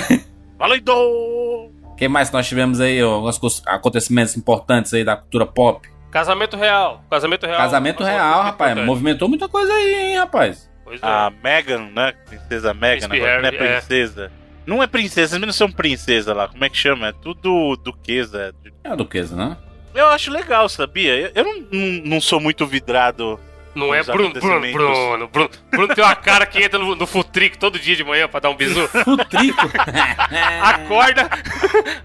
Valendo! 0.59 0.93
O 0.93 1.95
que 1.97 2.09
mais 2.09 2.29
que 2.31 2.35
nós 2.35 2.49
tivemos 2.49 2.81
aí? 2.81 3.03
ó, 3.03 3.15
Alguns 3.15 3.63
acontecimentos 3.67 4.37
importantes 4.37 4.93
aí 4.95 5.05
da 5.05 5.17
cultura 5.17 5.47
pop. 5.47 5.89
Casamento 6.11 6.57
real. 6.57 7.05
Casamento 7.11 7.47
real. 7.47 7.59
Casamento 7.59 8.03
real, 8.03 8.43
rapaz. 8.43 8.71
importante. 8.71 8.87
Movimentou 8.87 9.29
muita 9.29 9.49
coisa 9.49 9.73
aí, 9.73 9.95
hein, 9.95 10.19
rapaz. 10.19 10.71
Pois 10.83 11.03
é. 11.03 11.07
A 11.07 11.31
Megan, 11.43 11.91
né? 11.95 12.13
Princesa 12.27 12.73
Megan, 12.73 13.09
Príncipe 13.09 13.17
agora, 13.17 13.43
não 13.43 13.49
é 13.49 13.51
Harry, 13.51 13.57
é. 13.57 13.77
princesa. 13.79 14.33
Não 14.67 14.83
é 14.83 14.87
princesa, 14.87 15.37
eles 15.37 15.47
não 15.47 15.53
são 15.53 15.71
princesa 15.71 16.33
lá. 16.33 16.49
Como 16.49 16.65
é 16.65 16.69
que 16.69 16.77
chama? 16.77 17.09
É 17.09 17.13
tudo 17.13 17.77
duquesa. 17.77 18.55
É 18.83 18.89
a 18.89 18.95
duquesa, 18.95 19.37
né? 19.37 19.57
Eu 19.95 20.09
acho 20.09 20.31
legal, 20.31 20.69
sabia? 20.69 21.15
Eu, 21.17 21.31
eu 21.35 21.45
não, 21.45 21.55
não, 21.73 22.03
não 22.05 22.21
sou 22.21 22.41
muito 22.41 22.67
vidrado. 22.67 23.39
Não 23.77 23.95
é 23.95 24.03
Bruno, 24.03 24.33
Bruno. 24.33 24.73
Bruno, 24.73 25.29
Bruno. 25.29 25.51
Bruno 25.71 25.95
tem 25.95 26.03
uma 26.03 26.17
cara 26.17 26.47
que 26.47 26.63
entra 26.63 26.79
no, 26.79 26.97
no 26.97 27.07
Futric 27.07 27.59
todo 27.59 27.79
dia 27.79 27.95
de 27.95 28.03
manhã 28.03 28.27
pra 28.27 28.41
dar 28.41 28.49
um 28.49 28.57
bisu. 28.57 28.89
O 29.07 29.17
trico. 29.25 29.71
Acorda. 30.63 31.29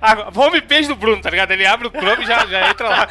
a 0.02 0.30
homepage 0.38 0.90
do 0.90 0.96
Bruno, 0.98 1.22
tá 1.22 1.30
ligado? 1.30 1.52
Ele 1.52 1.66
abre 1.66 1.88
o 1.88 1.92
Chrome 1.92 2.24
e 2.24 2.28
já, 2.28 2.46
já 2.46 2.70
entra 2.70 2.90
lá. 2.90 3.08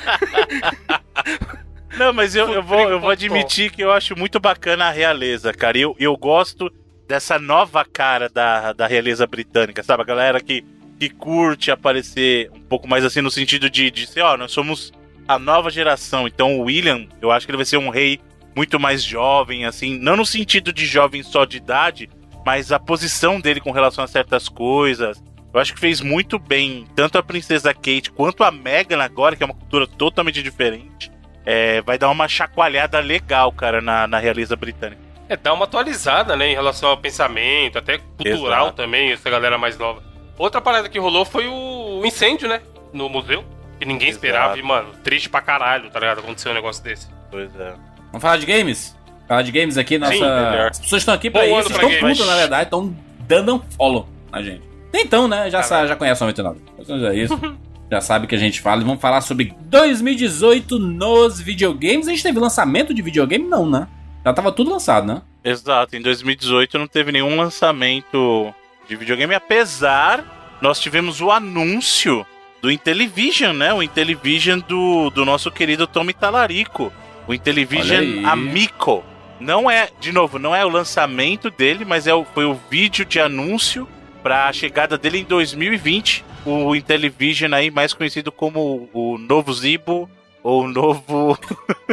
Não, 1.96 2.12
mas 2.12 2.36
eu, 2.36 2.52
eu, 2.52 2.62
vou, 2.62 2.90
eu 2.90 3.00
vou 3.00 3.08
admitir 3.08 3.72
que 3.72 3.82
eu 3.82 3.90
acho 3.90 4.14
muito 4.14 4.38
bacana 4.38 4.88
a 4.88 4.90
realeza, 4.90 5.54
cara. 5.54 5.78
E 5.78 5.80
eu, 5.80 5.96
eu 5.98 6.14
gosto 6.16 6.70
dessa 7.08 7.38
nova 7.38 7.82
cara 7.82 8.28
da, 8.28 8.74
da 8.74 8.86
realeza 8.86 9.26
britânica, 9.26 9.82
sabe? 9.82 10.02
A 10.02 10.06
galera 10.06 10.38
que, 10.38 10.62
que 10.98 11.08
curte 11.08 11.70
aparecer 11.70 12.50
um 12.54 12.60
pouco 12.60 12.86
mais 12.86 13.06
assim 13.06 13.22
no 13.22 13.30
sentido 13.30 13.70
de, 13.70 13.90
de 13.90 14.06
ser, 14.06 14.20
ó, 14.20 14.36
nós 14.36 14.52
somos 14.52 14.92
a 15.26 15.38
nova 15.38 15.70
geração. 15.70 16.28
Então 16.28 16.58
o 16.58 16.64
William, 16.64 17.08
eu 17.22 17.30
acho 17.30 17.46
que 17.46 17.50
ele 17.50 17.56
vai 17.56 17.64
ser 17.64 17.78
um 17.78 17.88
rei 17.88 18.20
muito 18.54 18.78
mais 18.78 19.02
jovem, 19.02 19.64
assim, 19.64 19.98
não 19.98 20.16
no 20.16 20.26
sentido 20.26 20.72
de 20.72 20.86
jovem 20.86 21.22
só 21.22 21.44
de 21.44 21.56
idade, 21.56 22.08
mas 22.44 22.72
a 22.72 22.78
posição 22.78 23.40
dele 23.40 23.60
com 23.60 23.70
relação 23.70 24.02
a 24.02 24.06
certas 24.06 24.48
coisas. 24.48 25.22
Eu 25.52 25.60
acho 25.60 25.74
que 25.74 25.80
fez 25.80 26.00
muito 26.00 26.38
bem 26.38 26.86
tanto 26.94 27.18
a 27.18 27.22
princesa 27.22 27.74
Kate 27.74 28.10
quanto 28.10 28.44
a 28.44 28.50
Meghan 28.50 29.02
agora, 29.02 29.34
que 29.34 29.42
é 29.42 29.46
uma 29.46 29.54
cultura 29.54 29.86
totalmente 29.86 30.42
diferente. 30.42 31.10
É, 31.44 31.80
vai 31.82 31.98
dar 31.98 32.10
uma 32.10 32.28
chacoalhada 32.28 33.00
legal, 33.00 33.50
cara, 33.50 33.80
na, 33.80 34.06
na 34.06 34.18
realeza 34.18 34.54
britânica. 34.54 35.02
É, 35.28 35.36
dá 35.36 35.52
uma 35.52 35.64
atualizada, 35.64 36.36
né, 36.36 36.50
em 36.50 36.54
relação 36.54 36.90
ao 36.90 36.96
pensamento, 36.96 37.78
até 37.78 37.98
cultural 37.98 38.66
Exato. 38.66 38.76
também, 38.76 39.12
essa 39.12 39.28
galera 39.30 39.56
mais 39.56 39.78
nova. 39.78 40.02
Outra 40.36 40.60
parada 40.60 40.88
que 40.88 40.98
rolou 40.98 41.24
foi 41.24 41.46
o 41.48 42.04
incêndio, 42.04 42.48
né, 42.48 42.60
no 42.92 43.08
museu. 43.08 43.44
Que 43.78 43.86
ninguém 43.86 44.08
Exato. 44.08 44.26
esperava, 44.26 44.58
e, 44.58 44.62
mano, 44.62 44.92
triste 45.02 45.28
pra 45.28 45.40
caralho, 45.40 45.88
tá 45.90 45.98
ligado? 45.98 46.18
Aconteceu 46.18 46.52
um 46.52 46.54
negócio 46.54 46.84
desse. 46.84 47.08
Pois 47.30 47.48
é. 47.58 47.74
Vamos 48.12 48.22
falar 48.22 48.36
de 48.38 48.46
games? 48.46 48.96
Falar 49.28 49.42
de 49.42 49.52
games 49.52 49.78
aqui, 49.78 49.98
nossa. 49.98 50.12
melhor. 50.12 50.70
As 50.70 50.78
pessoas 50.80 51.02
estão 51.02 51.14
aqui 51.14 51.30
pra 51.30 51.46
Bom 51.46 51.60
isso, 51.60 51.72
pra 51.72 51.84
estão 51.88 52.08
putas, 52.08 52.26
na 52.26 52.36
verdade, 52.36 52.62
estão 52.64 52.96
dando 53.20 53.54
um 53.54 53.60
follow 53.76 54.08
na 54.32 54.42
gente. 54.42 54.62
Então, 54.92 55.28
né? 55.28 55.48
Já, 55.50 55.62
sa- 55.62 55.86
já 55.86 55.94
conhece 55.94 56.20
o 56.22 56.26
99. 56.26 56.60
Então 56.78 57.06
é 57.06 57.16
isso. 57.16 57.38
já 57.90 58.00
sabe 58.00 58.26
que 58.26 58.34
a 58.34 58.38
gente 58.38 58.60
fala. 58.60 58.80
E 58.82 58.84
vamos 58.84 59.00
falar 59.00 59.20
sobre 59.20 59.54
2018 59.62 60.78
nos 60.80 61.40
videogames. 61.40 62.08
A 62.08 62.10
gente 62.10 62.22
teve 62.22 62.38
lançamento 62.40 62.92
de 62.92 63.00
videogame? 63.02 63.46
Não, 63.46 63.68
né? 63.70 63.86
Já 64.24 64.32
tava 64.32 64.50
tudo 64.50 64.70
lançado, 64.70 65.06
né? 65.06 65.22
Exato, 65.42 65.96
em 65.96 66.02
2018 66.02 66.78
não 66.78 66.86
teve 66.86 67.12
nenhum 67.12 67.34
lançamento 67.36 68.52
de 68.86 68.94
videogame, 68.96 69.34
apesar 69.34 70.58
nós 70.60 70.78
tivemos 70.78 71.22
o 71.22 71.30
anúncio 71.30 72.26
do 72.60 72.70
Intellivision, 72.70 73.56
né? 73.56 73.72
O 73.72 73.82
Intellivision 73.82 74.60
do, 74.60 75.08
do 75.10 75.24
nosso 75.24 75.50
querido 75.50 75.86
Tommy 75.86 76.12
Talarico. 76.12 76.92
O 77.30 77.34
Intellivision. 77.34 78.26
Amico. 78.26 79.04
Não 79.38 79.70
é, 79.70 79.88
de 80.00 80.10
novo, 80.10 80.36
não 80.36 80.54
é 80.54 80.66
o 80.66 80.68
lançamento 80.68 81.48
dele, 81.48 81.84
mas 81.84 82.08
é 82.08 82.12
o, 82.12 82.24
foi 82.24 82.44
o 82.44 82.58
vídeo 82.68 83.04
de 83.04 83.20
anúncio 83.20 83.88
para 84.20 84.48
a 84.48 84.52
chegada 84.52 84.98
dele 84.98 85.18
em 85.18 85.24
2020. 85.24 86.24
O 86.44 86.74
Intellivision 86.74 87.54
aí, 87.54 87.70
mais 87.70 87.94
conhecido 87.94 88.32
como 88.32 88.90
o 88.92 89.16
novo 89.16 89.52
Zibo 89.52 90.10
ou 90.42 90.64
o 90.64 90.68
novo 90.68 91.38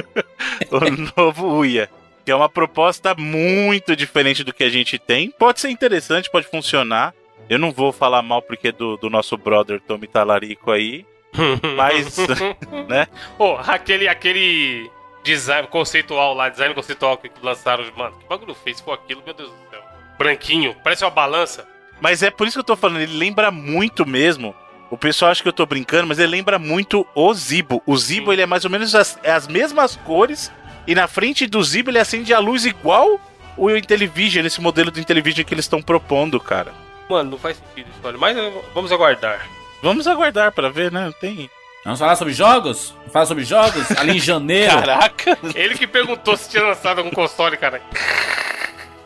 o 0.72 1.22
novo 1.22 1.60
Uia. 1.60 1.88
Que 2.26 2.32
é 2.32 2.36
uma 2.36 2.50
proposta 2.50 3.14
muito 3.14 3.96
diferente 3.96 4.44
do 4.44 4.52
que 4.52 4.64
a 4.64 4.70
gente 4.70 4.98
tem. 4.98 5.30
Pode 5.30 5.60
ser 5.60 5.70
interessante, 5.70 6.32
pode 6.32 6.48
funcionar. 6.48 7.14
Eu 7.48 7.60
não 7.60 7.72
vou 7.72 7.92
falar 7.94 8.24
mal 8.24 8.42
porque 8.42 8.70
é 8.70 8.72
do, 8.72 8.98
do 8.98 9.08
nosso 9.08 9.38
brother 9.38 9.80
Tommy 9.82 10.08
Talarico 10.08 10.72
aí. 10.72 11.06
Mas, 11.78 12.18
né? 12.90 13.08
Pô, 13.38 13.56
aquele, 13.58 14.08
aquele 14.08 14.90
design 15.28 15.68
conceitual 15.68 16.34
lá, 16.34 16.48
design 16.48 16.74
conceitual 16.74 17.18
que 17.18 17.30
lançaram, 17.42 17.84
mano, 17.98 18.16
que 18.18 18.26
bagulho 18.28 18.56
fez 18.56 18.80
foi 18.80 18.94
aquilo, 18.94 19.22
meu 19.26 19.34
Deus 19.34 19.50
do 19.50 19.70
céu. 19.70 19.82
Branquinho, 20.18 20.76
parece 20.84 21.04
uma 21.04 21.12
balança. 21.12 21.68
Mas 22.00 22.24
é 22.24 22.32
por 22.32 22.48
isso 22.48 22.56
que 22.56 22.62
eu 22.62 22.64
tô 22.64 22.76
falando, 22.78 23.02
ele 23.02 23.18
lembra 23.18 23.52
muito 23.52 24.06
mesmo. 24.06 24.56
O 24.90 24.98
pessoal 24.98 25.32
acha 25.32 25.44
que 25.44 25.50
eu 25.50 25.54
tô 25.54 25.66
brincando, 25.66 26.08
mas 26.08 26.18
ele 26.18 26.32
lembra 26.32 26.58
muito 26.58 27.06
o 27.14 27.34
Zibo. 27.34 27.84
O 27.86 27.98
Zibo, 27.98 28.28
Sim. 28.28 28.34
ele 28.34 28.42
é 28.44 28.46
mais 28.46 28.64
ou 28.64 28.72
menos 28.72 28.96
as, 28.96 29.20
é 29.22 29.32
as 29.32 29.48
mesmas 29.48 29.98
cores. 29.98 30.50
E 30.88 30.96
na 30.96 31.08
frente 31.08 31.46
do 31.46 31.62
Zibo, 31.62 31.90
ele 31.90 32.00
acende 32.00 32.34
a 32.34 32.40
luz 32.40 32.66
igual 32.66 33.20
o 33.58 33.70
Intellivision, 33.70 34.46
esse 34.46 34.62
modelo 34.62 34.90
do 34.90 35.00
Intellivision 35.00 35.46
que 35.46 35.54
eles 35.54 35.66
estão 35.66 35.82
propondo, 35.82 36.40
cara. 36.40 36.74
Mano, 37.10 37.32
não 37.32 37.38
faz 37.38 37.58
sentido 37.58 37.90
isso, 37.90 38.00
olha. 38.02 38.18
Mas 38.18 38.38
vamos 38.74 38.92
aguardar. 38.92 39.46
Vamos 39.82 40.08
aguardar 40.08 40.54
pra 40.54 40.70
ver, 40.70 40.90
né? 40.90 41.14
Tem. 41.20 41.50
Vamos 41.88 42.02
falar 42.02 42.18
sobre 42.18 42.34
jogos? 42.34 42.94
Vamos 42.98 43.14
falar 43.14 43.26
sobre 43.26 43.46
jogos? 43.46 43.90
Ali 43.92 44.18
em 44.18 44.20
janeiro. 44.20 44.74
Caraca! 44.74 45.38
Ele 45.56 45.74
que 45.74 45.88
perguntou 45.88 46.36
se 46.36 46.50
tinha 46.50 46.62
lançado 46.62 46.98
algum 46.98 47.12
console, 47.12 47.56
cara. 47.56 47.82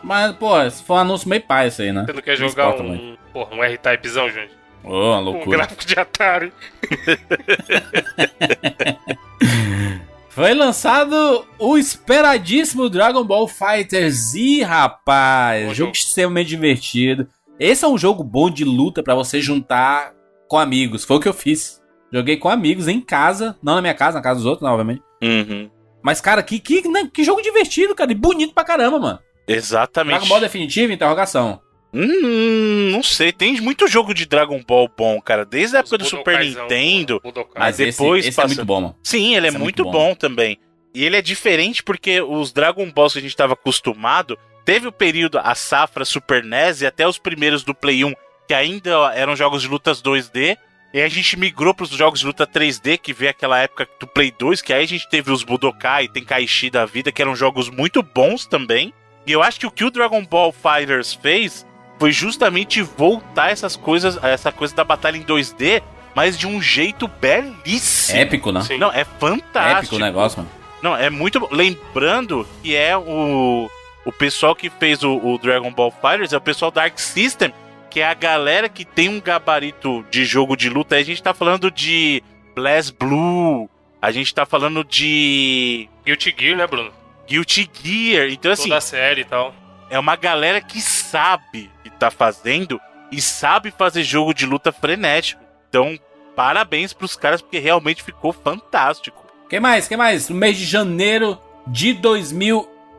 Mas, 0.02 0.34
pô, 0.34 0.48
for 0.84 0.94
um 0.94 0.98
anúncio 0.98 1.28
meio 1.28 1.42
pai 1.42 1.68
isso 1.68 1.80
aí, 1.80 1.92
né? 1.92 2.02
Você 2.04 2.12
não 2.12 2.20
quer 2.20 2.36
jogar 2.36 2.70
um, 2.74 3.16
porra, 3.32 3.54
um 3.54 3.62
R-Typezão, 3.62 4.28
gente? 4.28 4.50
Ô, 4.82 4.88
uma 4.90 5.18
Um 5.18 5.20
loucura. 5.20 5.58
gráfico 5.58 5.84
de 5.86 5.96
Atari. 5.96 6.52
Foi 10.30 10.52
lançado 10.52 11.46
o 11.60 11.78
esperadíssimo 11.78 12.90
Dragon 12.90 13.22
Ball 13.22 13.46
Fighter 13.46 14.10
Z, 14.10 14.62
rapaz. 14.64 15.68
Bom 15.68 15.74
jogo 15.74 15.76
jogo. 15.90 15.92
extremamente 15.92 16.48
divertido. 16.48 17.28
Esse 17.60 17.84
é 17.84 17.88
um 17.88 17.96
jogo 17.96 18.24
bom 18.24 18.50
de 18.50 18.64
luta 18.64 19.04
pra 19.04 19.14
você 19.14 19.40
juntar 19.40 20.12
com 20.48 20.58
amigos. 20.58 21.04
Foi 21.04 21.18
o 21.18 21.20
que 21.20 21.28
eu 21.28 21.32
fiz. 21.34 21.80
Joguei 22.12 22.36
com 22.36 22.48
amigos 22.48 22.88
em 22.88 23.00
casa, 23.00 23.56
não 23.62 23.76
na 23.76 23.80
minha 23.80 23.94
casa, 23.94 24.18
na 24.18 24.22
casa 24.22 24.36
dos 24.40 24.46
outros, 24.46 24.62
não, 24.66 24.72
obviamente. 24.72 25.02
Uhum. 25.22 25.70
Mas, 26.02 26.20
cara, 26.20 26.42
que, 26.42 26.58
que, 26.58 26.86
né, 26.88 27.08
que 27.12 27.24
jogo 27.24 27.40
divertido, 27.40 27.94
cara. 27.94 28.10
E 28.12 28.14
bonito 28.14 28.52
pra 28.52 28.64
caramba, 28.64 28.98
mano. 28.98 29.18
Exatamente. 29.46 30.14
Dragon 30.18 30.28
Ball 30.28 30.40
definitivo, 30.40 30.92
interrogação. 30.92 31.60
Hum, 31.94 32.90
não 32.90 33.02
sei. 33.02 33.32
Tem 33.32 33.60
muito 33.60 33.86
jogo 33.86 34.12
de 34.14 34.26
Dragon 34.26 34.60
Ball 34.66 34.90
bom, 34.96 35.20
cara. 35.20 35.44
Desde 35.44 35.76
a 35.76 35.80
época 35.80 35.98
do 35.98 36.04
Super 36.04 36.40
Nintendo. 36.40 37.20
Mas 37.56 37.76
depois 37.76 38.20
esse, 38.20 38.28
esse 38.30 38.36
passa- 38.36 38.46
é 38.54 38.56
muito 38.56 38.64
bom, 38.66 38.80
mano. 38.80 38.96
Sim, 39.02 39.34
ele 39.36 39.46
é 39.46 39.48
Esse 39.48 39.56
é 39.56 39.60
muito, 39.60 39.82
muito 39.84 39.96
bom. 39.96 40.08
bom. 40.10 40.14
também. 40.14 40.58
E 40.94 41.04
ele 41.04 41.16
é 41.16 41.22
diferente 41.22 41.82
porque 41.82 42.20
os 42.20 42.52
Dragon 42.52 42.90
Balls 42.90 43.12
que 43.14 43.18
a 43.18 43.22
gente 43.22 43.30
estava 43.30 43.52
acostumado, 43.54 44.38
teve 44.64 44.86
o 44.88 44.92
período, 44.92 45.38
a 45.38 45.54
safra 45.54 46.04
Super 46.04 46.42
NES 46.44 46.82
e 46.82 46.86
até 46.86 47.06
os 47.06 47.16
primeiros 47.18 47.62
do 47.62 47.74
Play 47.74 48.04
1, 48.04 48.12
que 48.48 48.54
ainda 48.54 48.90
eram 49.14 49.36
jogos 49.36 49.62
de 49.62 49.68
lutas 49.68 50.02
2D. 50.02 50.56
E 50.92 51.00
a 51.00 51.08
gente 51.08 51.38
migrou 51.38 51.72
para 51.72 51.84
os 51.84 51.90
jogos 51.90 52.20
de 52.20 52.26
luta 52.26 52.46
3D, 52.46 52.98
que 52.98 53.14
veio 53.14 53.30
aquela 53.30 53.58
época 53.58 53.88
do 53.98 54.06
Play 54.06 54.30
2, 54.30 54.60
que 54.60 54.72
aí 54.72 54.84
a 54.84 54.88
gente 54.88 55.08
teve 55.08 55.30
os 55.32 55.42
Budokai, 55.42 56.06
Tenkaichi 56.06 56.68
da 56.68 56.84
vida, 56.84 57.10
que 57.10 57.22
eram 57.22 57.34
jogos 57.34 57.70
muito 57.70 58.02
bons 58.02 58.44
também. 58.44 58.92
E 59.26 59.32
eu 59.32 59.42
acho 59.42 59.58
que 59.58 59.66
o 59.66 59.70
que 59.70 59.84
o 59.84 59.90
Dragon 59.90 60.22
Ball 60.24 60.52
Fighters 60.52 61.14
fez 61.14 61.64
foi 61.98 62.12
justamente 62.12 62.82
voltar 62.82 63.50
essas 63.50 63.74
coisas, 63.74 64.22
essa 64.22 64.52
coisa 64.52 64.74
da 64.74 64.84
batalha 64.84 65.16
em 65.16 65.22
2D, 65.22 65.82
mas 66.14 66.36
de 66.36 66.46
um 66.46 66.60
jeito 66.60 67.08
belíssimo. 67.08 68.18
Épico, 68.18 68.52
né? 68.52 68.60
Sim. 68.60 68.76
Não, 68.76 68.92
é 68.92 69.04
fantástico. 69.04 69.78
Épico 69.78 69.96
o 69.96 69.98
negócio, 69.98 70.38
mano. 70.38 70.50
Não, 70.82 70.96
é 70.96 71.08
muito 71.08 71.40
bom. 71.40 71.48
Lembrando 71.50 72.46
que 72.62 72.74
é 72.74 72.96
o, 72.96 73.70
o 74.04 74.12
pessoal 74.12 74.54
que 74.54 74.68
fez 74.68 75.02
o, 75.02 75.16
o 75.16 75.38
Dragon 75.38 75.70
Ball 75.72 75.92
Fighters, 75.92 76.32
é 76.32 76.36
o 76.36 76.40
pessoal 76.40 76.70
da 76.70 76.82
Arc 76.82 76.98
System, 76.98 77.54
que 77.92 78.00
é 78.00 78.06
a 78.06 78.14
galera 78.14 78.68
que 78.70 78.84
tem 78.84 79.08
um 79.08 79.20
gabarito 79.20 80.02
de 80.10 80.24
jogo 80.24 80.56
de 80.56 80.70
luta. 80.70 80.94
Aí 80.94 81.02
a 81.02 81.04
gente 81.04 81.22
tá 81.22 81.34
falando 81.34 81.70
de 81.70 82.22
Blast 82.54 82.94
Blue, 82.98 83.68
a 84.00 84.10
gente 84.10 84.34
tá 84.34 84.46
falando 84.46 84.82
de 84.82 85.88
Guilty 86.04 86.34
Gear, 86.38 86.56
né, 86.56 86.66
Bruno? 86.66 86.90
Guilty 87.28 87.70
Gear. 87.82 88.28
Então, 88.30 88.50
assim, 88.50 88.64
Toda 88.64 88.78
a 88.78 88.80
série 88.80 89.20
e 89.20 89.24
tal. 89.24 89.54
é 89.90 89.98
uma 89.98 90.16
galera 90.16 90.60
que 90.60 90.80
sabe 90.80 91.70
o 91.80 91.82
que 91.82 91.90
tá 91.90 92.10
fazendo 92.10 92.80
e 93.10 93.20
sabe 93.20 93.70
fazer 93.70 94.02
jogo 94.02 94.32
de 94.32 94.46
luta 94.46 94.72
frenético. 94.72 95.42
Então, 95.68 95.98
parabéns 96.34 96.94
pros 96.94 97.14
caras, 97.14 97.42
porque 97.42 97.58
realmente 97.58 98.02
ficou 98.02 98.32
fantástico. 98.32 99.22
Quem 99.50 99.60
mais? 99.60 99.86
Quem 99.86 99.98
mais? 99.98 100.30
No 100.30 100.34
mês 100.36 100.56
de 100.56 100.64
janeiro 100.64 101.38
de 101.66 101.92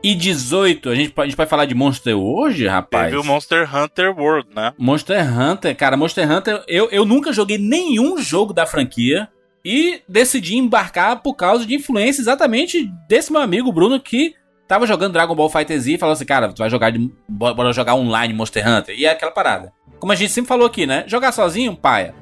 2018. 0.03 0.89
A 0.89 0.95
gente, 0.95 1.13
a 1.15 1.23
gente 1.23 1.35
pode 1.35 1.49
falar 1.49 1.65
de 1.65 1.73
Monster 1.73 2.15
hoje, 2.15 2.67
rapaz? 2.67 3.05
Teve 3.05 3.17
o 3.17 3.23
Monster 3.23 3.75
Hunter 3.75 4.13
World, 4.15 4.49
né? 4.53 4.73
Monster 4.77 5.39
Hunter, 5.39 5.75
cara, 5.75 5.95
Monster 5.95 6.29
Hunter, 6.29 6.63
eu, 6.67 6.89
eu 6.91 7.05
nunca 7.05 7.31
joguei 7.31 7.57
nenhum 7.57 8.17
jogo 8.21 8.53
da 8.53 8.65
franquia 8.65 9.29
e 9.63 10.01
decidi 10.07 10.57
embarcar 10.57 11.21
por 11.21 11.35
causa 11.35 11.65
de 11.65 11.73
influência 11.73 12.21
exatamente 12.21 12.91
desse 13.07 13.31
meu 13.31 13.41
amigo 13.41 13.71
Bruno 13.71 13.97
que 13.99 14.35
tava 14.67 14.85
jogando 14.85 15.13
Dragon 15.13 15.35
Ball 15.35 15.49
Fighter 15.49 15.79
Z 15.79 15.93
e 15.93 15.97
falou 15.97 16.13
assim, 16.13 16.25
cara, 16.25 16.49
tu 16.51 16.59
vai 16.59 16.69
jogar 16.69 16.89
de, 16.89 17.09
bora 17.29 17.71
jogar 17.71 17.95
online 17.95 18.33
Monster 18.33 18.67
Hunter. 18.67 18.95
E 18.97 19.05
é 19.05 19.11
aquela 19.11 19.31
parada. 19.31 19.71
Como 19.99 20.11
a 20.11 20.15
gente 20.15 20.33
sempre 20.33 20.49
falou 20.49 20.67
aqui, 20.67 20.85
né? 20.85 21.05
Jogar 21.07 21.31
sozinho, 21.31 21.75
paia. 21.75 22.13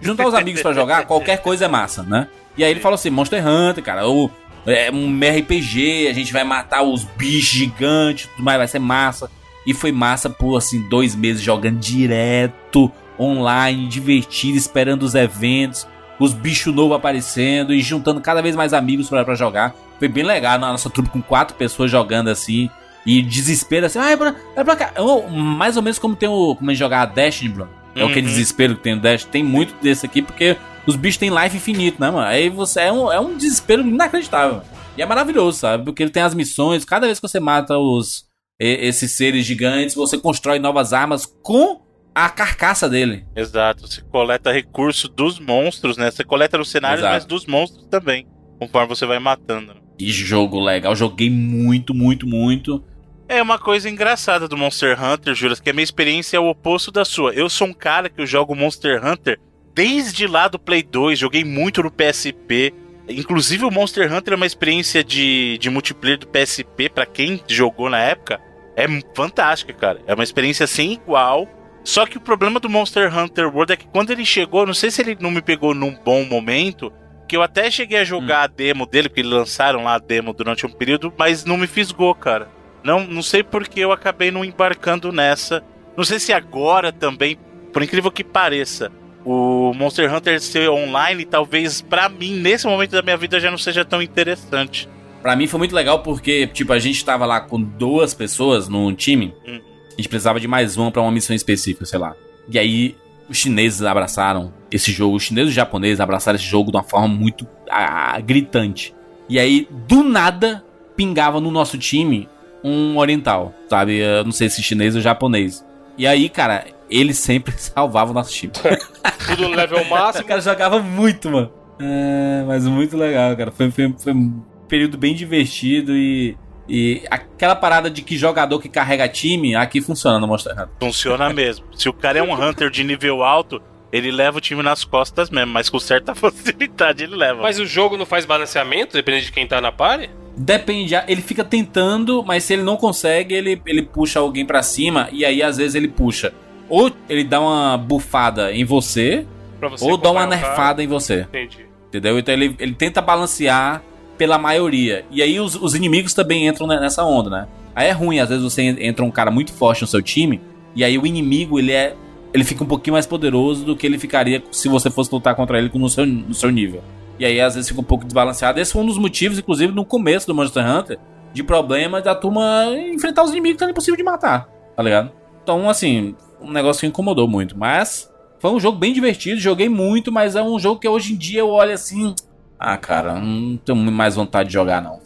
Juntar 0.00 0.26
os 0.26 0.34
amigos 0.34 0.62
pra 0.62 0.72
jogar, 0.72 1.06
qualquer 1.06 1.42
coisa 1.42 1.66
é 1.66 1.68
massa, 1.68 2.02
né? 2.02 2.28
E 2.56 2.64
aí 2.64 2.70
ele 2.70 2.80
falou 2.80 2.94
assim, 2.94 3.10
Monster 3.10 3.46
Hunter, 3.46 3.84
cara, 3.84 4.06
ou 4.06 4.30
é 4.66 4.90
um 4.90 5.18
RPG, 5.20 6.08
a 6.08 6.12
gente 6.12 6.32
vai 6.32 6.44
matar 6.44 6.82
os 6.82 7.04
bichos 7.04 7.50
gigantes, 7.50 8.28
tudo 8.28 8.44
mais, 8.44 8.58
vai 8.58 8.68
ser 8.68 8.78
massa. 8.78 9.30
E 9.66 9.72
foi 9.74 9.90
massa 9.92 10.28
por 10.30 10.56
assim, 10.56 10.88
dois 10.88 11.14
meses 11.14 11.42
jogando 11.42 11.78
direto, 11.78 12.90
online, 13.18 13.86
divertido, 13.88 14.56
esperando 14.56 15.02
os 15.02 15.14
eventos, 15.14 15.86
os 16.18 16.32
bichos 16.32 16.72
novos 16.74 16.96
aparecendo 16.96 17.74
e 17.74 17.80
juntando 17.80 18.20
cada 18.20 18.40
vez 18.42 18.54
mais 18.54 18.72
amigos 18.72 19.08
pra 19.08 19.34
jogar. 19.34 19.74
Foi 19.98 20.08
bem 20.08 20.22
legal 20.24 20.58
na 20.58 20.70
nossa 20.70 20.90
trupe 20.90 21.08
com 21.10 21.22
quatro 21.22 21.56
pessoas 21.56 21.90
jogando 21.90 22.28
assim. 22.28 22.68
E 23.04 23.22
desespero 23.22 23.86
assim, 23.86 23.98
ah, 23.98 24.10
é 24.10 24.16
pra, 24.16 24.34
é 24.56 24.64
pra 24.64 24.76
cá. 24.76 24.92
Eu- 24.96 25.28
mais 25.28 25.76
ou 25.76 25.82
menos 25.82 25.98
como 25.98 26.16
tem 26.16 26.28
o. 26.28 26.54
Como 26.56 26.68
a 26.70 26.74
gente 26.74 26.80
jogar 26.80 27.02
a 27.02 27.06
Destiny, 27.06 27.50
Bruno. 27.50 27.70
É 27.94 28.02
Uhum. 28.02 28.10
aquele 28.10 28.26
desespero 28.26 28.74
que 28.76 28.82
tem 28.82 28.94
o 28.94 29.00
Dash. 29.00 29.24
Tem 29.24 29.42
muito 29.44 29.74
desse 29.80 30.04
aqui, 30.04 30.20
porque 30.22 30.56
os 30.86 30.96
bichos 30.96 31.18
têm 31.18 31.30
life 31.30 31.56
infinito, 31.56 32.00
né, 32.00 32.10
mano? 32.10 32.26
Aí 32.26 32.48
você 32.48 32.80
é 32.80 32.92
um, 32.92 33.12
é 33.12 33.18
um 33.20 33.36
desespero 33.36 33.82
inacreditável. 33.82 34.62
E 34.96 35.02
é 35.02 35.06
maravilhoso, 35.06 35.58
sabe? 35.58 35.84
Porque 35.84 36.02
ele 36.02 36.10
tem 36.10 36.22
as 36.22 36.34
missões, 36.34 36.84
cada 36.84 37.06
vez 37.06 37.18
que 37.20 37.28
você 37.28 37.40
mata 37.40 37.76
os 37.78 38.24
esses 38.58 39.12
seres 39.12 39.44
gigantes, 39.44 39.94
você 39.94 40.16
constrói 40.16 40.58
novas 40.58 40.94
armas 40.94 41.26
com 41.26 41.82
a 42.14 42.30
carcaça 42.30 42.88
dele. 42.88 43.26
Exato, 43.36 43.86
você 43.86 44.00
coleta 44.00 44.50
recurso 44.50 45.08
dos 45.08 45.38
monstros, 45.38 45.98
né? 45.98 46.10
Você 46.10 46.24
coleta 46.24 46.56
no 46.56 46.64
cenário, 46.64 47.00
Exato. 47.00 47.12
mas 47.14 47.24
dos 47.26 47.44
monstros 47.44 47.86
também, 47.88 48.26
conforme 48.58 48.88
você 48.88 49.04
vai 49.04 49.18
matando. 49.18 49.74
né? 49.74 49.80
E 49.98 50.10
jogo 50.10 50.58
legal, 50.58 50.96
joguei 50.96 51.28
muito, 51.28 51.92
muito, 51.92 52.26
muito. 52.26 52.82
É 53.28 53.42
uma 53.42 53.58
coisa 53.58 53.90
engraçada 53.90 54.48
do 54.48 54.56
Monster 54.56 54.96
Hunter, 55.02 55.34
Juras, 55.34 55.60
que 55.60 55.68
a 55.68 55.72
minha 55.74 55.84
experiência 55.84 56.38
é 56.38 56.40
o 56.40 56.48
oposto 56.48 56.90
da 56.90 57.04
sua. 57.04 57.34
Eu 57.34 57.50
sou 57.50 57.66
um 57.66 57.74
cara 57.74 58.08
que 58.08 58.20
eu 58.20 58.26
jogo 58.26 58.54
Monster 58.54 59.04
Hunter 59.04 59.38
desde 59.76 60.26
lá 60.26 60.48
do 60.48 60.58
Play 60.58 60.82
2, 60.82 61.18
joguei 61.18 61.44
muito 61.44 61.82
no 61.82 61.90
PSP. 61.90 62.72
Inclusive 63.06 63.66
o 63.66 63.70
Monster 63.70 64.10
Hunter 64.10 64.32
é 64.32 64.36
uma 64.36 64.46
experiência 64.46 65.04
de, 65.04 65.58
de 65.58 65.68
multiplayer 65.68 66.18
do 66.18 66.26
PSP, 66.26 66.88
pra 66.88 67.04
quem 67.04 67.42
jogou 67.46 67.90
na 67.90 68.00
época, 68.00 68.40
é 68.74 68.86
fantástica, 69.14 69.74
cara. 69.74 70.00
É 70.06 70.14
uma 70.14 70.24
experiência 70.24 70.66
sem 70.66 70.94
igual. 70.94 71.46
Só 71.84 72.06
que 72.06 72.16
o 72.16 72.20
problema 72.20 72.58
do 72.58 72.70
Monster 72.70 73.16
Hunter 73.16 73.54
World 73.54 73.74
é 73.74 73.76
que 73.76 73.86
quando 73.86 74.10
ele 74.10 74.24
chegou, 74.24 74.66
não 74.66 74.72
sei 74.72 74.90
se 74.90 75.02
ele 75.02 75.16
não 75.20 75.30
me 75.30 75.42
pegou 75.42 75.74
num 75.74 75.94
bom 75.94 76.24
momento, 76.24 76.90
que 77.28 77.36
eu 77.36 77.42
até 77.42 77.70
cheguei 77.70 77.98
a 77.98 78.04
jogar 78.04 78.42
a 78.44 78.46
demo 78.46 78.86
dele, 78.86 79.10
porque 79.10 79.22
lançaram 79.22 79.84
lá 79.84 79.94
a 79.94 79.98
demo 79.98 80.32
durante 80.32 80.64
um 80.64 80.70
período, 80.70 81.12
mas 81.18 81.44
não 81.44 81.58
me 81.58 81.66
fisgou, 81.66 82.14
cara. 82.14 82.48
Não, 82.82 83.06
não 83.06 83.22
sei 83.22 83.42
porque 83.42 83.80
eu 83.80 83.92
acabei 83.92 84.30
não 84.30 84.44
embarcando 84.44 85.12
nessa. 85.12 85.62
Não 85.96 86.02
sei 86.02 86.18
se 86.18 86.32
agora 86.32 86.90
também, 86.90 87.38
por 87.72 87.82
incrível 87.82 88.10
que 88.10 88.24
pareça, 88.24 88.90
o 89.26 89.74
Monster 89.74 90.14
Hunter 90.14 90.40
ser 90.40 90.70
online, 90.70 91.24
talvez 91.24 91.80
pra 91.80 92.08
mim, 92.08 92.36
nesse 92.36 92.64
momento 92.64 92.92
da 92.92 93.02
minha 93.02 93.16
vida, 93.16 93.40
já 93.40 93.50
não 93.50 93.58
seja 93.58 93.84
tão 93.84 94.00
interessante. 94.00 94.88
Pra 95.20 95.34
mim 95.34 95.48
foi 95.48 95.58
muito 95.58 95.74
legal 95.74 95.98
porque, 96.04 96.46
tipo, 96.46 96.72
a 96.72 96.78
gente 96.78 97.04
tava 97.04 97.26
lá 97.26 97.40
com 97.40 97.60
duas 97.60 98.14
pessoas 98.14 98.68
num 98.68 98.94
time. 98.94 99.34
Hum. 99.44 99.60
A 99.88 99.96
gente 99.96 100.08
precisava 100.08 100.38
de 100.38 100.46
mais 100.46 100.76
uma 100.76 100.92
pra 100.92 101.02
uma 101.02 101.10
missão 101.10 101.34
específica, 101.34 101.84
sei 101.84 101.98
lá. 101.98 102.14
E 102.48 102.56
aí, 102.56 102.94
os 103.28 103.36
chineses 103.36 103.82
abraçaram 103.82 104.54
esse 104.70 104.92
jogo. 104.92 105.16
Os 105.16 105.24
chineses 105.24 105.48
e 105.48 105.50
os 105.50 105.56
japoneses 105.56 105.98
abraçaram 105.98 106.36
esse 106.36 106.46
jogo 106.46 106.70
de 106.70 106.76
uma 106.76 106.84
forma 106.84 107.08
muito 107.08 107.44
ah, 107.68 108.20
gritante. 108.20 108.94
E 109.28 109.40
aí, 109.40 109.66
do 109.88 110.04
nada, 110.04 110.64
pingava 110.96 111.40
no 111.40 111.50
nosso 111.50 111.76
time 111.76 112.28
um 112.62 112.96
oriental, 112.96 113.52
sabe? 113.68 113.96
Eu 113.96 114.22
não 114.24 114.30
sei 114.30 114.48
se 114.48 114.62
chinês 114.62 114.94
ou 114.94 115.00
japonês. 115.00 115.64
E 115.96 116.06
aí, 116.06 116.28
cara, 116.28 116.66
eles 116.90 117.18
sempre 117.18 117.52
salvavam 117.58 118.12
o 118.12 118.14
nosso 118.14 118.32
time. 118.32 118.52
Tudo 119.26 119.48
no 119.48 119.56
level 119.56 119.82
O 119.82 119.90
máximo. 119.90 120.26
cara 120.26 120.40
jogava 120.40 120.78
muito, 120.80 121.30
mano. 121.30 121.50
É, 121.80 122.44
mas 122.46 122.66
muito 122.66 122.96
legal, 122.96 123.36
cara. 123.36 123.50
Foi, 123.50 123.70
foi, 123.70 123.94
foi 123.98 124.12
um 124.12 124.42
período 124.68 124.96
bem 124.98 125.14
divertido 125.14 125.92
e. 125.96 126.36
E 126.68 127.04
aquela 127.08 127.54
parada 127.54 127.88
de 127.88 128.02
que 128.02 128.16
jogador 128.18 128.58
que 128.60 128.68
carrega 128.68 129.06
time, 129.08 129.54
aqui 129.54 129.80
funciona 129.80 130.18
no 130.18 130.26
Monster 130.26 130.52
Hunter. 130.52 130.68
Funciona 130.80 131.32
mesmo. 131.32 131.64
Se 131.76 131.88
o 131.88 131.92
cara 131.92 132.18
é 132.18 132.22
um 132.22 132.32
Hunter 132.34 132.70
de 132.70 132.82
nível 132.82 133.22
alto, 133.22 133.62
ele 133.92 134.10
leva 134.10 134.38
o 134.38 134.40
time 134.40 134.62
nas 134.62 134.84
costas 134.84 135.30
mesmo, 135.30 135.52
mas 135.52 135.68
com 135.70 135.78
certa 135.78 136.14
facilidade 136.16 137.04
ele 137.04 137.14
leva. 137.16 137.42
Mas 137.42 137.58
o 137.58 137.66
jogo 137.66 137.96
não 137.96 138.06
faz 138.06 138.24
balanceamento, 138.24 138.94
dependendo 138.94 139.24
de 139.26 139.32
quem 139.32 139.46
tá 139.46 139.60
na 139.60 139.70
party? 139.72 140.10
Depende, 140.36 140.94
ele 141.08 141.22
fica 141.22 141.42
tentando, 141.44 142.22
mas 142.22 142.44
se 142.44 142.52
ele 142.52 142.62
não 142.62 142.76
consegue, 142.76 143.34
ele, 143.34 143.60
ele 143.64 143.82
puxa 143.82 144.18
alguém 144.20 144.44
pra 144.44 144.62
cima 144.62 145.08
e 145.10 145.24
aí 145.24 145.42
às 145.42 145.56
vezes 145.56 145.74
ele 145.74 145.88
puxa. 145.88 146.32
Ou 146.68 146.90
ele 147.08 147.24
dá 147.24 147.40
uma 147.40 147.78
bufada 147.78 148.52
em 148.52 148.64
você, 148.64 149.26
você 149.60 149.84
ou 149.84 149.96
dá 149.96 150.10
uma 150.10 150.26
nerfada 150.26 150.82
em 150.82 150.86
você. 150.86 151.20
Entendi. 151.20 151.64
Entendeu? 151.88 152.18
Então 152.18 152.34
ele, 152.34 152.54
ele 152.58 152.74
tenta 152.74 153.00
balancear 153.00 153.82
pela 154.18 154.36
maioria. 154.36 155.04
E 155.10 155.22
aí 155.22 155.38
os, 155.40 155.54
os 155.54 155.74
inimigos 155.74 156.12
também 156.12 156.46
entram 156.46 156.66
ne- 156.66 156.80
nessa 156.80 157.02
onda, 157.04 157.30
né? 157.30 157.46
Aí 157.74 157.88
é 157.88 157.92
ruim, 157.92 158.18
às 158.18 158.28
vezes 158.28 158.42
você 158.44 158.62
en- 158.62 158.76
entra 158.86 159.04
um 159.04 159.10
cara 159.10 159.30
muito 159.30 159.52
forte 159.52 159.82
no 159.82 159.86
seu 159.86 160.02
time, 160.02 160.40
e 160.74 160.82
aí 160.84 160.98
o 160.98 161.06
inimigo 161.06 161.58
ele 161.58 161.72
é. 161.72 161.94
Ele 162.32 162.44
fica 162.44 162.62
um 162.62 162.66
pouquinho 162.66 162.94
mais 162.94 163.06
poderoso 163.06 163.64
do 163.64 163.76
que 163.76 163.86
ele 163.86 163.98
ficaria 163.98 164.42
se 164.50 164.68
você 164.68 164.90
fosse 164.90 165.12
lutar 165.12 165.34
contra 165.34 165.58
ele 165.58 165.70
no 165.74 165.88
seu, 165.88 166.04
no 166.06 166.34
seu 166.34 166.50
nível. 166.50 166.82
E 167.18 167.24
aí 167.24 167.40
às 167.40 167.54
vezes 167.54 167.68
fica 167.68 167.80
um 167.80 167.84
pouco 167.84 168.04
desbalanceado. 168.04 168.60
Esse 168.60 168.72
foi 168.72 168.82
um 168.82 168.86
dos 168.86 168.98
motivos, 168.98 169.38
inclusive, 169.38 169.72
no 169.72 169.84
começo 169.84 170.26
do 170.26 170.34
Monster 170.34 170.68
Hunter, 170.68 170.98
de 171.32 171.42
problema 171.42 172.00
da 172.00 172.14
turma 172.14 172.66
enfrentar 172.92 173.24
os 173.24 173.30
inimigos 173.30 173.58
que 173.58 173.64
é 173.64 173.70
impossível 173.70 173.96
de 173.96 174.02
matar, 174.02 174.48
tá 174.74 174.82
ligado? 174.82 175.12
Então, 175.42 175.68
assim, 175.68 176.14
um 176.40 176.50
negócio 176.50 176.80
que 176.80 176.86
incomodou 176.86 177.26
muito. 177.26 177.56
Mas 177.56 178.10
foi 178.38 178.50
um 178.50 178.60
jogo 178.60 178.78
bem 178.78 178.92
divertido, 178.92 179.40
joguei 179.40 179.68
muito, 179.68 180.12
mas 180.12 180.36
é 180.36 180.42
um 180.42 180.58
jogo 180.58 180.80
que 180.80 180.88
hoje 180.88 181.14
em 181.14 181.16
dia 181.16 181.40
eu 181.40 181.48
olho 181.48 181.72
assim. 181.72 182.14
Ah, 182.58 182.76
cara, 182.76 183.14
não 183.14 183.56
tenho 183.56 183.78
mais 183.78 184.16
vontade 184.16 184.48
de 184.48 184.54
jogar, 184.54 184.82
não? 184.82 185.00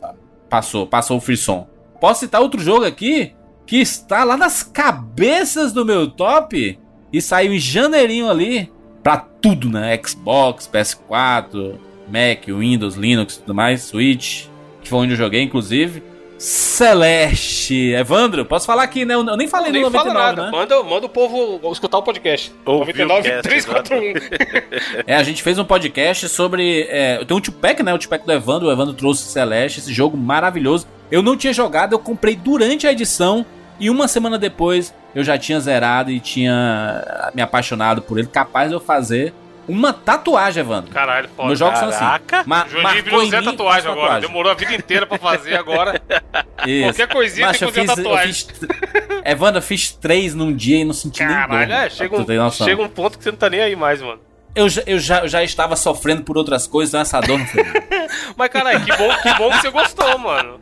Passou, 0.48 0.86
passou 0.86 1.16
o 1.16 1.20
frisson. 1.20 1.68
Posso 2.00 2.20
citar 2.20 2.40
outro 2.40 2.60
jogo 2.60 2.84
aqui 2.84 3.34
que 3.66 3.76
está 3.76 4.24
lá 4.24 4.36
nas 4.36 4.62
cabeças 4.62 5.72
do 5.72 5.84
meu 5.84 6.10
top 6.10 6.78
e 7.12 7.20
saiu 7.20 7.52
em 7.52 7.58
janeirinho 7.58 8.28
ali 8.30 8.70
pra 9.02 9.16
tudo, 9.16 9.68
né? 9.68 9.98
Xbox, 10.04 10.68
PS4, 10.72 11.74
Mac, 12.08 12.46
Windows, 12.48 12.94
Linux 12.96 13.34
e 13.36 13.40
tudo 13.40 13.54
mais, 13.54 13.82
Switch, 13.82 14.44
que 14.82 14.88
foi 14.88 14.98
onde 15.00 15.12
eu 15.12 15.16
joguei, 15.16 15.42
inclusive. 15.42 16.02
Celeste. 16.38 17.92
Evandro, 17.92 18.46
posso 18.46 18.64
falar 18.66 18.82
aqui, 18.84 19.04
né? 19.04 19.14
Eu 19.14 19.22
nem 19.36 19.46
falei 19.46 19.70
Nem 19.70 19.82
no 19.82 19.90
fala 19.90 20.12
99, 20.12 20.36
nada. 20.36 20.50
né? 20.50 20.58
Manda, 20.58 20.82
manda 20.82 21.04
o 21.06 21.08
povo 21.08 21.60
escutar 21.70 21.98
o 21.98 22.02
podcast. 22.02 22.52
Ouviu 22.64 22.94
o 23.04 23.08
99 23.08 23.28
cast 23.28 23.42
341. 23.42 25.02
É, 25.06 25.14
a 25.16 25.22
gente 25.22 25.42
fez 25.42 25.58
um 25.58 25.64
podcast 25.64 26.28
sobre. 26.30 26.86
É, 26.88 27.22
tem 27.24 27.36
um 27.36 27.40
Tupac, 27.40 27.82
né? 27.82 27.92
O 27.92 27.98
Tupac 27.98 28.24
do 28.24 28.32
Evandro. 28.32 28.68
O 28.68 28.72
Evandro 28.72 28.94
trouxe 28.94 29.24
Celeste, 29.24 29.80
esse 29.80 29.92
jogo 29.92 30.16
maravilhoso. 30.16 30.86
Eu 31.10 31.20
não 31.22 31.36
tinha 31.36 31.52
jogado, 31.52 31.92
eu 31.92 31.98
comprei 31.98 32.34
durante 32.36 32.86
a 32.86 32.92
edição. 32.92 33.44
E 33.80 33.88
uma 33.88 34.06
semana 34.06 34.38
depois 34.38 34.94
eu 35.14 35.24
já 35.24 35.38
tinha 35.38 35.58
zerado 35.58 36.10
e 36.10 36.20
tinha 36.20 37.30
me 37.34 37.42
apaixonado 37.42 38.02
por 38.02 38.18
ele. 38.18 38.28
Capaz 38.28 38.68
de 38.68 38.74
eu 38.74 38.80
fazer 38.80 39.32
uma 39.66 39.92
tatuagem, 39.92 40.60
Evandro. 40.60 40.92
Caralho, 40.92 41.28
foda. 41.34 41.46
Meus 41.46 41.58
jogos 41.58 41.78
são 41.78 41.88
assim. 41.88 42.00
Caraca. 42.00 42.44
Juninho 42.68 43.02
virou 43.04 43.24
Zé 43.26 43.40
tatuagem 43.40 43.82
faço 43.82 43.98
agora. 43.98 44.20
Demorou 44.20 44.52
a 44.52 44.54
vida 44.54 44.74
inteira 44.74 45.06
pra 45.06 45.16
fazer 45.16 45.56
agora. 45.56 46.00
Isso. 46.66 46.84
Qualquer 46.88 47.08
coisinha 47.08 47.46
Macho, 47.46 47.72
tem 47.72 47.72
que 47.72 47.86
fazer 47.86 48.02
fiz, 48.02 48.04
tatuagem. 48.04 48.34
fiz, 48.34 49.22
Evandro, 49.24 49.58
eu 49.58 49.62
fiz 49.62 49.92
três 49.92 50.34
num 50.34 50.54
dia 50.54 50.78
e 50.78 50.84
não 50.84 50.92
senti 50.92 51.24
nem 51.24 51.28
dor. 51.28 51.48
Caralho, 51.48 51.72
é, 51.72 51.88
chega 51.88 52.16
um, 52.16 52.50
chega 52.50 52.82
um 52.82 52.88
ponto 52.88 53.16
que 53.16 53.24
você 53.24 53.30
não 53.30 53.38
tá 53.38 53.48
nem 53.48 53.60
aí 53.60 53.76
mais, 53.76 54.02
mano. 54.02 54.20
Eu, 54.54 54.68
já, 54.68 54.82
eu, 54.86 54.98
já, 54.98 55.20
eu 55.20 55.28
já 55.28 55.44
estava 55.44 55.76
sofrendo 55.76 56.22
por 56.22 56.36
outras 56.36 56.66
coisas, 56.66 56.90
então 56.90 57.00
essa 57.00 57.20
dor 57.20 57.38
não 57.38 57.46
foi. 57.46 57.62
Mas, 58.36 58.48
caralho, 58.48 58.84
que 58.84 58.96
bom, 58.96 59.08
que 59.22 59.34
bom 59.34 59.50
que 59.50 59.60
você 59.60 59.70
gostou, 59.70 60.18
mano. 60.18 60.58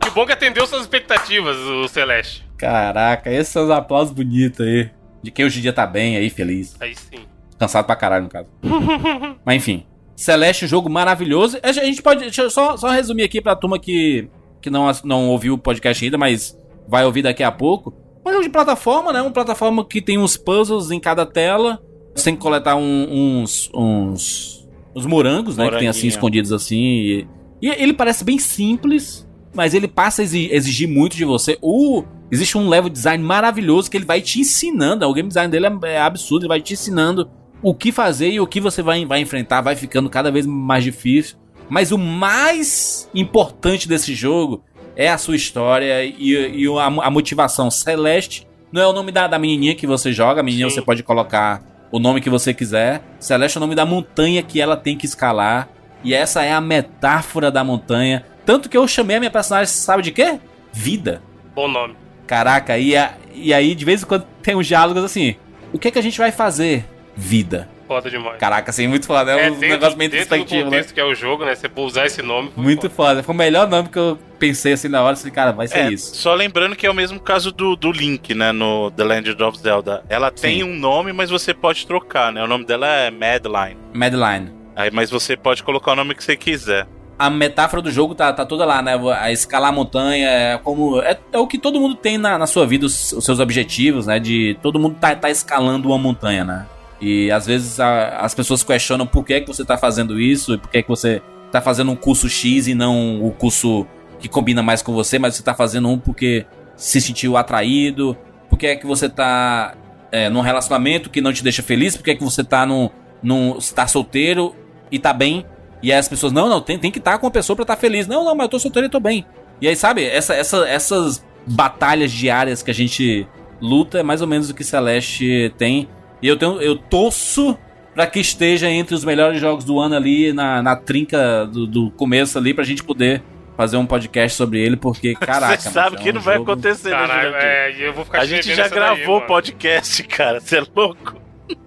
Que 0.00 0.10
bom 0.10 0.24
que 0.24 0.32
atendeu 0.32 0.64
suas 0.66 0.82
expectativas, 0.82 1.56
o 1.56 1.88
Celeste. 1.88 2.43
Caraca, 2.56 3.30
esses 3.30 3.52
são 3.52 3.64
os 3.64 3.70
aplausos 3.70 4.14
bonitos 4.14 4.60
aí. 4.66 4.90
De 5.22 5.30
quem 5.30 5.44
hoje 5.44 5.58
em 5.58 5.62
dia 5.62 5.72
tá 5.72 5.86
bem 5.86 6.16
aí, 6.16 6.28
feliz. 6.30 6.74
Aí 6.80 6.94
sim. 6.94 7.24
Cansado 7.58 7.86
pra 7.86 7.96
caralho, 7.96 8.24
no 8.24 8.30
caso. 8.30 8.46
Mas 9.44 9.56
enfim. 9.56 9.84
Celeste, 10.16 10.66
jogo 10.66 10.88
maravilhoso. 10.88 11.58
A 11.62 11.72
gente 11.72 12.00
pode. 12.02 12.20
Deixa 12.20 12.42
eu 12.42 12.50
só, 12.50 12.76
só 12.76 12.88
resumir 12.90 13.24
aqui 13.24 13.40
pra 13.40 13.56
turma 13.56 13.78
que, 13.78 14.28
que 14.60 14.70
não, 14.70 14.90
não 15.02 15.28
ouviu 15.28 15.54
o 15.54 15.58
podcast 15.58 16.04
ainda, 16.04 16.16
mas 16.16 16.56
vai 16.86 17.04
ouvir 17.04 17.22
daqui 17.22 17.42
a 17.42 17.50
pouco. 17.50 17.92
Um 18.24 18.30
jogo 18.30 18.44
de 18.44 18.50
plataforma, 18.50 19.12
né? 19.12 19.20
Uma 19.20 19.32
plataforma 19.32 19.84
que 19.84 20.00
tem 20.00 20.16
uns 20.16 20.36
puzzles 20.36 20.90
em 20.92 21.00
cada 21.00 21.26
tela. 21.26 21.82
Você 22.14 22.26
tem 22.26 22.36
que 22.36 22.40
coletar 22.42 22.76
um- 22.76 23.40
uns. 23.42 23.68
uns. 23.74 24.68
uns 24.94 25.04
morangos, 25.06 25.56
né? 25.56 25.68
Que 25.68 25.78
tem 25.78 25.88
assim 25.88 26.06
escondidos 26.06 26.52
assim. 26.52 26.76
E, 26.80 27.26
e 27.60 27.68
ele 27.70 27.92
parece 27.92 28.22
bem 28.24 28.38
simples, 28.38 29.23
mas 29.54 29.74
ele 29.74 29.88
passa 29.88 30.22
a 30.22 30.24
exi- 30.24 30.48
exigir 30.52 30.88
muito 30.88 31.16
de 31.16 31.24
você. 31.24 31.56
O. 31.62 32.04
Existe 32.30 32.58
um 32.58 32.68
level 32.68 32.90
design 32.90 33.22
maravilhoso 33.22 33.88
que 33.90 33.96
ele 33.96 34.04
vai 34.04 34.20
te 34.20 34.40
ensinando. 34.40 35.06
O 35.06 35.12
game 35.14 35.28
design 35.28 35.50
dele 35.50 35.66
é, 35.66 35.92
é 35.92 36.00
absurdo, 36.00 36.42
ele 36.42 36.48
vai 36.48 36.60
te 36.60 36.72
ensinando 36.72 37.30
o 37.62 37.74
que 37.74 37.92
fazer 37.92 38.30
e 38.30 38.40
o 38.40 38.46
que 38.46 38.60
você 38.60 38.82
vai, 38.82 39.04
vai 39.06 39.20
enfrentar, 39.20 39.60
vai 39.60 39.76
ficando 39.76 40.10
cada 40.10 40.32
vez 40.32 40.44
mais 40.44 40.82
difícil. 40.82 41.36
Mas 41.68 41.92
o 41.92 41.98
mais 41.98 43.08
importante 43.14 43.88
desse 43.88 44.14
jogo 44.14 44.62
é 44.96 45.08
a 45.08 45.18
sua 45.18 45.36
história 45.36 46.04
e, 46.04 46.62
e 46.62 46.66
a, 46.78 46.86
a 46.86 47.10
motivação. 47.10 47.70
Celeste 47.70 48.46
não 48.72 48.82
é 48.82 48.86
o 48.86 48.92
nome 48.92 49.12
da, 49.12 49.26
da 49.26 49.38
menininha 49.38 49.74
que 49.74 49.86
você 49.86 50.12
joga, 50.12 50.40
a 50.40 50.42
menininha 50.42 50.68
Sim. 50.68 50.76
você 50.76 50.82
pode 50.82 51.02
colocar 51.02 51.62
o 51.92 51.98
nome 52.00 52.20
que 52.20 52.28
você 52.28 52.52
quiser. 52.52 53.02
Celeste 53.20 53.56
é 53.56 53.60
o 53.60 53.62
nome 53.62 53.74
da 53.74 53.86
montanha 53.86 54.42
que 54.42 54.60
ela 54.60 54.76
tem 54.76 54.96
que 54.96 55.06
escalar. 55.06 55.68
E 56.02 56.12
essa 56.12 56.42
é 56.42 56.52
a 56.52 56.60
metáfora 56.60 57.50
da 57.50 57.62
montanha. 57.62 58.24
Tanto 58.44 58.68
que 58.68 58.76
eu 58.76 58.86
chamei 58.86 59.16
a 59.16 59.20
minha 59.20 59.30
personagem, 59.30 59.66
sabe 59.72 60.02
de 60.02 60.12
quê? 60.12 60.38
Vida. 60.72 61.22
Bom 61.54 61.68
nome. 61.68 61.96
Caraca, 62.26 62.76
e, 62.78 62.96
a- 62.96 63.14
e 63.34 63.52
aí 63.52 63.74
de 63.74 63.84
vez 63.84 64.02
em 64.02 64.06
quando 64.06 64.24
tem 64.42 64.54
uns 64.56 64.66
diálogos 64.66 65.04
assim: 65.04 65.36
o 65.72 65.78
que 65.78 65.88
é 65.88 65.90
que 65.90 65.98
a 65.98 66.02
gente 66.02 66.18
vai 66.18 66.32
fazer? 66.32 66.84
Vida. 67.16 67.68
Foda 67.86 68.10
demais. 68.10 68.38
Caraca, 68.38 68.70
assim, 68.70 68.86
muito 68.88 69.06
foda. 69.06 69.32
É, 69.32 69.50
um 69.50 69.58
negócio 69.58 69.96
meio 69.98 70.10
dentro 70.10 70.24
introspectivo, 70.36 70.70
né? 70.70 70.82
que 70.82 70.98
é 70.98 71.04
o 71.04 71.14
jogo, 71.14 71.44
né? 71.44 71.54
Você 71.54 71.70
usar 71.76 72.06
esse 72.06 72.22
nome. 72.22 72.50
foi 72.54 72.62
Muito 72.64 72.88
foda. 72.88 73.10
foda. 73.10 73.22
Foi 73.22 73.34
o 73.34 73.38
melhor 73.38 73.68
nome 73.68 73.90
que 73.90 73.98
eu 73.98 74.18
pensei 74.38 74.72
assim 74.72 74.88
na 74.88 75.02
hora. 75.02 75.14
Falei, 75.14 75.30
cara, 75.32 75.52
vai 75.52 75.68
ser 75.68 75.78
É, 75.80 75.92
isso. 75.92 76.16
só 76.16 76.32
lembrando 76.34 76.74
que 76.74 76.86
é 76.86 76.90
o 76.90 76.94
mesmo 76.94 77.20
caso 77.20 77.52
do, 77.52 77.76
do 77.76 77.92
Link, 77.92 78.34
né, 78.34 78.52
no 78.52 78.90
The 78.90 79.04
Legend 79.04 79.42
of 79.42 79.58
Zelda. 79.58 80.02
Ela 80.08 80.30
tem 80.30 80.60
Sim. 80.60 80.64
um 80.64 80.74
nome, 80.74 81.12
mas 81.12 81.28
você 81.28 81.52
pode 81.52 81.86
trocar, 81.86 82.32
né? 82.32 82.42
O 82.42 82.46
nome 82.46 82.64
dela 82.64 82.86
é 82.88 83.10
Madeline. 83.10 83.76
Madeline. 83.92 84.50
Aí, 84.74 84.90
mas 84.90 85.10
você 85.10 85.36
pode 85.36 85.62
colocar 85.62 85.92
o 85.92 85.96
nome 85.96 86.14
que 86.14 86.24
você 86.24 86.36
quiser. 86.36 86.86
A 87.18 87.30
metáfora 87.30 87.80
do 87.80 87.90
jogo 87.90 88.14
tá, 88.14 88.32
tá 88.32 88.44
toda 88.44 88.64
lá, 88.64 88.82
né? 88.82 88.92
A 89.20 89.30
escalar 89.30 89.70
a 89.70 89.72
montanha 89.72 90.28
é 90.28 90.58
como. 90.58 91.00
É, 91.00 91.16
é 91.32 91.38
o 91.38 91.46
que 91.46 91.58
todo 91.58 91.80
mundo 91.80 91.94
tem 91.94 92.18
na, 92.18 92.36
na 92.38 92.46
sua 92.46 92.66
vida, 92.66 92.86
os, 92.86 93.12
os 93.12 93.24
seus 93.24 93.38
objetivos, 93.38 94.06
né? 94.06 94.18
De 94.18 94.58
todo 94.60 94.78
mundo 94.80 94.96
tá, 95.00 95.14
tá 95.14 95.30
escalando 95.30 95.88
uma 95.88 95.98
montanha, 95.98 96.44
né? 96.44 96.66
E 97.00 97.30
às 97.30 97.46
vezes 97.46 97.78
a- 97.78 98.18
as 98.18 98.34
pessoas 98.34 98.62
questionam 98.64 99.06
por 99.06 99.24
que, 99.24 99.34
é 99.34 99.40
que 99.40 99.46
você 99.46 99.64
tá 99.64 99.76
fazendo 99.76 100.18
isso, 100.18 100.54
e 100.54 100.58
por 100.58 100.68
que, 100.70 100.78
é 100.78 100.82
que 100.82 100.88
você 100.88 101.22
tá 101.52 101.60
fazendo 101.60 101.90
um 101.92 101.96
curso 101.96 102.28
X 102.28 102.66
e 102.66 102.74
não 102.74 103.24
o 103.24 103.30
curso 103.30 103.86
que 104.18 104.28
combina 104.28 104.62
mais 104.62 104.82
com 104.82 104.92
você, 104.92 105.18
mas 105.18 105.36
você 105.36 105.42
tá 105.42 105.54
fazendo 105.54 105.88
um 105.88 105.98
porque 105.98 106.46
se 106.76 107.00
sentiu 107.00 107.36
atraído, 107.36 108.16
por 108.50 108.58
que 108.58 108.66
é 108.66 108.74
que 108.76 108.86
você 108.86 109.08
tá 109.08 109.74
é, 110.10 110.28
num 110.28 110.40
relacionamento 110.40 111.10
que 111.10 111.20
não 111.20 111.32
te 111.32 111.44
deixa 111.44 111.62
feliz, 111.62 111.96
por 111.96 112.02
que 112.02 112.10
é 112.10 112.14
que 112.16 112.24
você 112.24 112.42
tá 112.42 112.64
num, 112.66 112.90
num. 113.22 113.58
Tá 113.74 113.86
solteiro 113.86 114.54
e 114.90 114.98
tá 114.98 115.12
bem. 115.12 115.44
E 115.84 115.92
aí 115.92 115.98
as 115.98 116.08
pessoas, 116.08 116.32
não, 116.32 116.48
não, 116.48 116.60
tem, 116.60 116.78
tem 116.78 116.90
que 116.90 116.98
estar 116.98 117.18
com 117.18 117.26
uma 117.26 117.30
pessoa 117.32 117.54
pra 117.54 117.62
estar 117.64 117.76
feliz. 117.76 118.06
Não, 118.06 118.24
não, 118.24 118.34
mas 118.34 118.44
eu 118.46 118.48
tô 118.50 118.58
solteiro 118.58 118.86
e 118.86 118.90
tô 118.90 118.98
bem. 118.98 119.24
E 119.60 119.68
aí, 119.68 119.76
sabe, 119.76 120.04
essa, 120.04 120.34
essa, 120.34 120.66
essas 120.68 121.24
batalhas 121.46 122.10
diárias 122.10 122.62
que 122.62 122.70
a 122.70 122.74
gente 122.74 123.26
luta 123.60 123.98
é 123.98 124.02
mais 124.02 124.20
ou 124.20 124.26
menos 124.26 124.50
o 124.50 124.54
que 124.54 124.64
Celeste 124.64 125.52
tem. 125.58 125.88
E 126.22 126.26
eu, 126.28 126.36
tenho, 126.36 126.60
eu 126.60 126.76
torço 126.76 127.56
pra 127.94 128.06
que 128.06 128.18
esteja 128.18 128.68
entre 128.70 128.94
os 128.94 129.04
melhores 129.04 129.40
jogos 129.40 129.62
do 129.64 129.78
ano 129.78 129.94
ali, 129.94 130.32
na, 130.32 130.62
na 130.62 130.74
trinca 130.74 131.46
do, 131.46 131.66
do 131.66 131.90
começo 131.92 132.36
ali, 132.38 132.52
pra 132.54 132.64
gente 132.64 132.82
poder 132.82 133.22
fazer 133.56 133.76
um 133.76 133.86
podcast 133.86 134.36
sobre 134.36 134.60
ele, 134.60 134.76
porque, 134.76 135.14
caraca, 135.20 135.60
você 135.60 135.70
sabe 135.70 135.90
macho, 135.92 136.00
é 136.00 136.02
que 136.02 136.10
um 136.10 136.14
não 136.14 136.20
vai 136.20 136.36
jogo- 136.38 136.50
acontecer, 136.52 136.90
né, 136.90 136.96
Caralho, 136.96 137.28
Jurandir? 137.28 137.46
é, 137.48 137.72
e 137.72 137.82
eu 137.82 137.92
vou 137.92 138.04
ficar 138.04 138.18
A 138.18 138.20
te 138.22 138.26
gente 138.28 138.54
já 138.54 138.62
daí, 138.64 138.70
gravou 138.72 139.04
o 139.06 139.18
mano. 139.18 139.26
podcast, 139.28 140.02
cara. 140.04 140.40
Você 140.40 140.56
é 140.58 140.64
louco? 140.74 141.14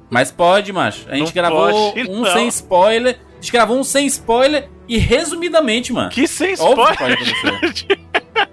Mas 0.10 0.30
pode, 0.32 0.74
macho. 0.74 1.06
A 1.10 1.16
gente 1.16 1.28
Não 1.28 1.34
gravou 1.34 1.92
pode, 1.94 2.10
um 2.10 2.22
não. 2.22 2.34
sem 2.34 2.48
spoiler. 2.50 3.18
A 3.38 3.42
gente 3.42 3.52
gravou 3.52 3.78
um 3.78 3.84
sem 3.84 4.08
spoiler 4.08 4.68
e 4.88 4.98
resumidamente, 4.98 5.94
mano. 5.94 6.10
Que 6.10 6.28
sem 6.28 6.48
que 6.48 6.54
spoiler. 6.54 7.18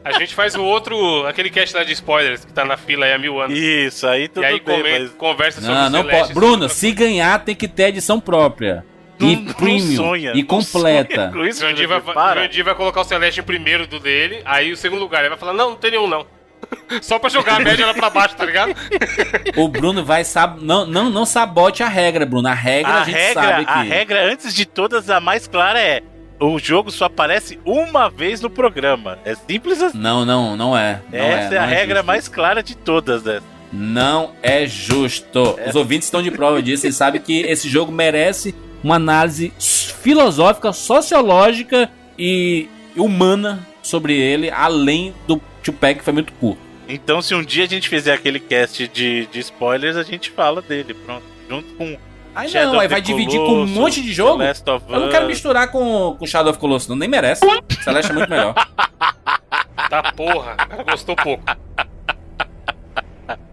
A 0.05 0.13
gente 0.19 0.35
faz 0.35 0.55
o 0.55 0.63
outro, 0.63 1.27
aquele 1.27 1.49
cast 1.49 1.75
lá 1.75 1.83
de 1.85 1.93
spoilers, 1.93 2.45
que 2.45 2.53
tá 2.53 2.65
na 2.65 2.77
fila 2.77 3.07
aí 3.07 3.13
há 3.15 3.19
mil 3.19 3.41
anos. 3.41 3.59
Isso, 3.59 4.07
aí 4.07 4.29
tudo 4.29 4.43
e 4.43 4.47
aí 4.47 4.61
bem, 4.61 4.77
come- 4.79 4.99
mas... 4.99 5.11
conversa 5.13 5.61
sobre 5.61 5.75
Não, 5.75 5.91
não 5.91 6.05
pode. 6.05 6.35
Bruno, 6.35 6.69
se 6.69 6.93
ganhar, 6.93 7.43
tem 7.43 7.55
que 7.55 7.67
ter 7.67 7.85
edição 7.85 8.21
própria. 8.21 8.85
E 9.19 9.37
Não- 9.37 9.43
não 9.43 9.53
premium. 9.55 9.97
sonha, 9.97 10.33
e 10.35 10.41
não 10.41 10.47
completa. 10.47 11.15
sonha 11.15 11.33
com 11.33 11.47
isso, 11.47 11.61
Jurandir 11.61 11.89
vai, 11.89 12.01
vai 12.65 12.75
colocar 12.75 13.01
o 13.01 13.05
Celeste 13.05 13.41
em 13.41 13.45
primeiro 13.45 13.87
do 13.87 13.99
dele, 14.01 14.43
aí 14.45 14.73
o 14.73 14.77
segundo 14.77 15.01
lugar. 15.01 15.21
Ele 15.21 15.31
vai 15.31 15.39
falar, 15.39 15.53
não, 15.55 15.71
não 15.71 15.77
tem 15.77 15.93
nenhum 15.93 16.07
não. 16.09 16.27
Só 17.03 17.19
pra 17.19 17.29
jogar 17.31 17.57
a 17.57 17.61
média 17.61 17.87
lá 17.87 17.95
pra 17.95 18.11
baixo, 18.11 18.37
tá 18.37 18.45
ligado? 18.45 18.75
O 19.57 19.69
Bruno 19.69 20.05
vai 20.05 20.25
sab... 20.25 20.61
não, 20.61 20.87
não, 20.87 21.11
não 21.11 21.25
sabote 21.25 21.83
a 21.83 21.89
regra, 21.89 22.27
Bruno. 22.27 22.49
A 22.49 22.55
regra 22.55 22.93
a, 22.93 23.03
A 23.03 23.05
gente 23.05 23.15
regra, 23.15 23.43
sabe 23.43 23.65
que. 23.65 23.71
a 23.73 23.83
regra, 23.83 24.33
antes 24.33 24.55
de 24.55 24.65
todas, 24.67 25.09
a 25.11 25.21
mais 25.21 25.47
clara 25.47 25.81
é... 25.81 26.03
O 26.41 26.59
jogo 26.59 26.91
só 26.91 27.05
aparece 27.05 27.59
uma 27.65 28.11
vez 28.11 28.41
no 28.41 28.51
programa. 28.51 29.19
É 29.25 29.35
simples 29.35 29.81
assim. 29.81 29.97
Não, 29.97 30.25
não, 30.25 30.57
não 30.57 30.77
é. 30.77 31.01
Não 31.11 31.19
Essa 31.19 31.55
é, 31.55 31.59
a 31.59 31.63
não 31.63 31.69
regra 31.69 31.97
justo. 31.97 32.07
mais 32.07 32.29
clara 32.29 32.63
de 32.63 32.77
todas, 32.77 33.23
né? 33.23 33.41
Não 33.73 34.33
é 34.43 34.67
justo. 34.67 35.59
Os 35.67 35.75
ouvintes 35.75 36.07
estão 36.09 36.23
de 36.23 36.31
prova 36.31 36.61
disso. 36.61 36.87
Eles 36.87 36.97
sabem 36.97 37.21
que 37.21 37.41
esse 37.43 37.69
jogo 37.69 37.93
merece 37.93 38.55
uma 38.83 38.97
análise 38.97 39.53
filosófica, 40.03 40.73
sociológica 40.73 41.89
e 42.19 42.69
humana 42.97 43.67
sobre 43.83 44.15
ele, 44.19 44.51
além 44.51 45.15
do 45.27 45.41
Tupac, 45.65 45.99
que 45.99 46.05
foi 46.05 46.13
muito 46.13 46.33
curto. 46.35 46.61
Então, 46.89 47.23
se 47.23 47.35
um 47.35 47.43
dia 47.43 47.65
a 47.65 47.69
gente 47.69 47.89
fizer 47.89 48.13
aquele 48.13 48.39
cast 48.39 48.87
de, 48.89 49.27
de 49.27 49.41
spoilers, 49.41 49.97
a 49.97 50.03
gente 50.03 50.31
fala 50.31 50.61
dele, 50.61 50.95
pronto. 50.95 51.25
Junto 51.49 51.75
com 51.75 51.97
Aí 52.35 52.49
Shadow 52.49 52.73
não, 52.73 52.81
aí 52.81 52.89
vai 52.89 53.01
dividir 53.01 53.39
com 53.39 53.63
um 53.63 53.67
monte 53.67 54.03
de 54.03 54.13
jogo. 54.13 54.39
The 54.39 54.49
Last 54.49 54.71
of 54.71 54.85
Eu 54.89 55.01
não 55.01 55.09
quero 55.09 55.27
misturar 55.27 55.71
com, 55.71 56.17
com 56.19 56.27
Shadow 56.27 56.51
of 56.51 56.59
Colossus, 56.59 56.89
não, 56.89 56.97
nem 56.97 57.09
merece. 57.09 57.43
Celeste 57.83 58.11
é 58.11 58.15
muito 58.15 58.31
melhor. 58.31 58.55
Tá 59.91 60.13
porra, 60.13 60.57
gostou 60.89 61.15
pouco. 61.15 61.45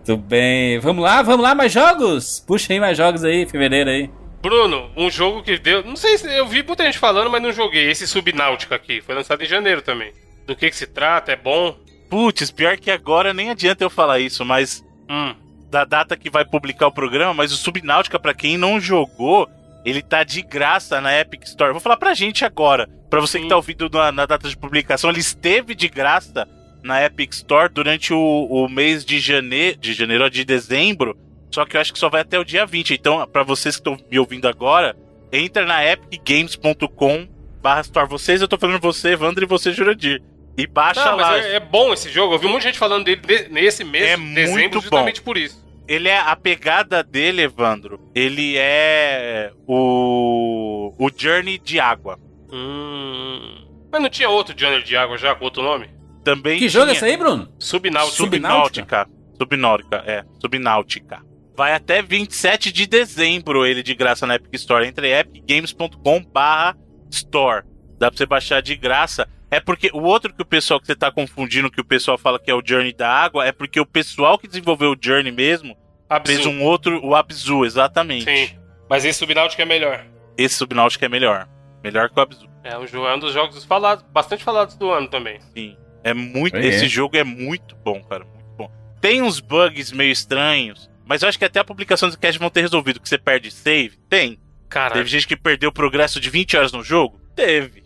Tudo 0.05 0.21
bem. 0.23 0.79
Vamos 0.79 1.03
lá, 1.03 1.21
vamos 1.21 1.41
lá, 1.41 1.53
mais 1.53 1.71
jogos? 1.71 2.39
Puxa 2.39 2.73
aí 2.73 2.79
mais 2.79 2.97
jogos 2.97 3.23
aí, 3.23 3.45
fevereiro 3.45 3.89
aí. 3.89 4.09
Bruno, 4.41 4.89
um 4.95 5.09
jogo 5.09 5.43
que 5.43 5.57
deu. 5.57 5.83
Não 5.83 5.95
sei 5.95 6.17
se 6.17 6.27
eu 6.33 6.47
vi 6.47 6.63
muita 6.63 6.85
gente 6.85 6.97
falando, 6.97 7.29
mas 7.29 7.41
não 7.41 7.51
joguei. 7.51 7.89
Esse 7.89 8.07
Subnáutica 8.07 8.75
aqui. 8.75 9.01
Foi 9.01 9.13
lançado 9.13 9.43
em 9.43 9.45
janeiro 9.45 9.81
também. 9.81 10.13
Do 10.47 10.55
que 10.55 10.69
que 10.69 10.75
se 10.75 10.87
trata? 10.87 11.31
É 11.31 11.35
bom? 11.35 11.75
Putz, 12.11 12.51
pior 12.51 12.77
que 12.77 12.91
agora 12.91 13.33
nem 13.33 13.49
adianta 13.49 13.83
eu 13.83 13.89
falar 13.89 14.19
isso, 14.19 14.45
mas 14.45 14.83
Hum. 15.09 15.33
da 15.71 15.83
data 15.85 16.15
que 16.17 16.29
vai 16.29 16.45
publicar 16.45 16.87
o 16.87 16.91
programa, 16.91 17.33
mas 17.33 17.51
o 17.51 17.57
Subnáutica, 17.57 18.19
pra 18.19 18.33
quem 18.33 18.57
não 18.57 18.79
jogou, 18.79 19.49
ele 19.85 20.01
tá 20.01 20.23
de 20.23 20.41
graça 20.41 21.01
na 21.01 21.17
Epic 21.17 21.43
Store. 21.43 21.71
Vou 21.71 21.79
falar 21.81 21.97
pra 21.97 22.13
gente 22.13 22.43
agora. 22.45 22.87
Pra 23.09 23.19
você 23.21 23.37
que 23.39 23.43
Sim. 23.45 23.49
tá 23.49 23.55
ouvindo 23.55 23.89
na, 23.89 24.11
na 24.11 24.25
data 24.25 24.47
de 24.47 24.55
publicação, 24.57 25.09
ele 25.09 25.21
esteve 25.21 25.73
de 25.73 25.87
graça 25.89 26.47
na 26.83 27.03
Epic 27.03 27.31
Store 27.33 27.71
durante 27.73 28.13
o, 28.13 28.19
o 28.49 28.67
mês 28.69 29.03
de 29.05 29.19
janeiro, 29.19 29.77
de 29.79 29.93
janeiro 29.93 30.29
de 30.29 30.43
dezembro. 30.45 31.17
Só 31.49 31.65
que 31.65 31.75
eu 31.77 31.81
acho 31.81 31.91
que 31.93 31.99
só 31.99 32.09
vai 32.09 32.21
até 32.21 32.37
o 32.37 32.45
dia 32.45 32.65
20. 32.65 32.93
Então, 32.93 33.25
pra 33.27 33.43
vocês 33.43 33.75
que 33.75 33.81
estão 33.81 33.97
me 34.09 34.19
ouvindo 34.19 34.47
agora, 34.47 34.95
entra 35.31 35.65
na 35.65 35.83
epicgames.com 35.83 37.27
barra 37.61 37.81
store. 37.81 38.09
Vocês, 38.09 38.41
eu 38.41 38.47
tô 38.47 38.57
falando 38.57 38.79
você, 38.81 39.09
Evandro, 39.09 39.43
e 39.43 39.47
você, 39.47 39.71
Jurandir. 39.71 40.21
E 40.61 40.67
baixa 40.67 41.03
Não, 41.05 41.17
lá. 41.17 41.31
mas 41.31 41.45
é, 41.45 41.55
é 41.55 41.59
bom 41.59 41.91
esse 41.93 42.09
jogo. 42.09 42.33
Eu 42.35 42.39
vi 42.39 42.47
muita 42.47 42.61
gente 42.67 42.77
falando 42.79 43.03
dele 43.05 43.21
de- 43.21 43.49
nesse 43.49 43.83
mês, 43.83 44.03
É 44.11 44.15
de 44.15 44.21
muito 44.21 44.35
dezembro, 44.35 44.69
bom. 44.69 44.81
justamente 44.81 45.21
por 45.21 45.37
isso. 45.37 45.61
Ele 45.87 46.07
é 46.07 46.17
a 46.19 46.35
pegada 46.35 47.03
dele, 47.03 47.41
Evandro. 47.41 47.99
Ele 48.15 48.55
é 48.57 49.51
o 49.67 50.93
o 50.97 51.09
Journey 51.15 51.57
de 51.57 51.79
água. 51.79 52.17
Hum. 52.51 53.65
Mas 53.91 54.01
não 54.01 54.09
tinha 54.09 54.29
outro 54.29 54.53
Johnny 54.53 54.83
de 54.83 54.95
água 54.95 55.17
já 55.17 55.33
com 55.35 55.43
outro 55.45 55.61
nome? 55.63 55.89
Também 56.23 56.59
Que 56.59 56.69
jogo 56.69 56.85
é 56.85 56.87
tinha 56.89 56.97
esse 56.97 57.05
aí, 57.05 57.17
Bruno? 57.17 57.51
Subnáutica. 57.59 58.15
Subnáutica. 58.17 59.09
Subnáutica, 59.37 60.03
é. 60.05 60.23
Subnáutica. 60.39 61.19
Vai 61.57 61.73
até 61.73 62.01
27 62.01 62.71
de 62.71 62.85
dezembro 62.87 63.65
ele 63.65 63.81
de 63.83 63.93
graça 63.95 64.25
na 64.27 64.35
Epic 64.35 64.53
Store. 64.53 64.85
Entre 64.87 65.11
epicgames.com 65.11 66.23
barra 66.23 66.77
store. 67.11 67.65
Dá 67.99 68.09
pra 68.09 68.17
você 68.17 68.25
baixar 68.25 68.61
de 68.61 68.75
graça. 68.75 69.27
É 69.51 69.59
porque 69.59 69.91
o 69.93 70.01
outro 70.01 70.33
que 70.33 70.41
o 70.41 70.45
pessoal 70.45 70.79
que 70.79 70.87
você 70.87 70.95
tá 70.95 71.11
confundindo, 71.11 71.69
que 71.69 71.81
o 71.81 71.85
pessoal 71.85 72.17
fala 72.17 72.39
que 72.39 72.49
é 72.49 72.55
o 72.55 72.63
Journey 72.65 72.93
da 72.93 73.09
água, 73.09 73.45
é 73.45 73.51
porque 73.51 73.79
o 73.81 73.85
pessoal 73.85 74.39
que 74.39 74.47
desenvolveu 74.47 74.93
o 74.93 74.97
Journey 74.99 75.31
mesmo 75.31 75.77
Abzu. 76.09 76.33
fez 76.33 76.45
um 76.45 76.63
outro, 76.63 77.05
o 77.05 77.13
Abzu, 77.13 77.65
exatamente. 77.65 78.23
Sim. 78.23 78.57
Mas 78.89 79.03
esse 79.03 79.19
Subnáutica 79.19 79.61
é 79.61 79.65
melhor. 79.65 80.05
Esse 80.37 80.55
Subnáutica 80.55 81.05
é 81.05 81.09
melhor. 81.09 81.49
Melhor 81.83 82.09
que 82.09 82.17
o 82.17 82.23
Abzu. 82.23 82.49
É 82.63 82.77
um, 82.77 82.87
jogo, 82.87 83.07
é 83.07 83.15
um 83.15 83.19
dos 83.19 83.33
jogos 83.33 83.65
falados, 83.65 84.05
bastante 84.11 84.43
falados 84.43 84.75
do 84.75 84.89
ano 84.89 85.09
também. 85.09 85.39
Sim. 85.53 85.75
É 86.03 86.13
muito. 86.13 86.55
É. 86.55 86.65
Esse 86.65 86.87
jogo 86.87 87.17
é 87.17 87.23
muito 87.23 87.75
bom, 87.75 88.01
cara. 88.03 88.23
Muito 88.23 88.55
bom. 88.57 88.71
Tem 89.01 89.21
uns 89.21 89.39
bugs 89.39 89.91
meio 89.91 90.11
estranhos, 90.11 90.89
mas 91.05 91.23
eu 91.23 91.29
acho 91.29 91.37
que 91.37 91.45
até 91.45 91.59
a 91.59 91.63
publicação 91.63 92.09
do 92.09 92.17
cast 92.17 92.39
vão 92.39 92.49
ter 92.49 92.61
resolvido 92.61 92.99
que 92.99 93.09
você 93.09 93.17
perde 93.17 93.51
save. 93.51 93.97
Tem. 94.09 94.39
Cara, 94.69 94.93
Teve 94.93 95.09
gente 95.09 95.27
que 95.27 95.35
perdeu 95.35 95.71
progresso 95.71 96.19
de 96.19 96.29
20 96.29 96.55
horas 96.55 96.71
no 96.71 96.81
jogo? 96.81 97.19
Teve. 97.35 97.80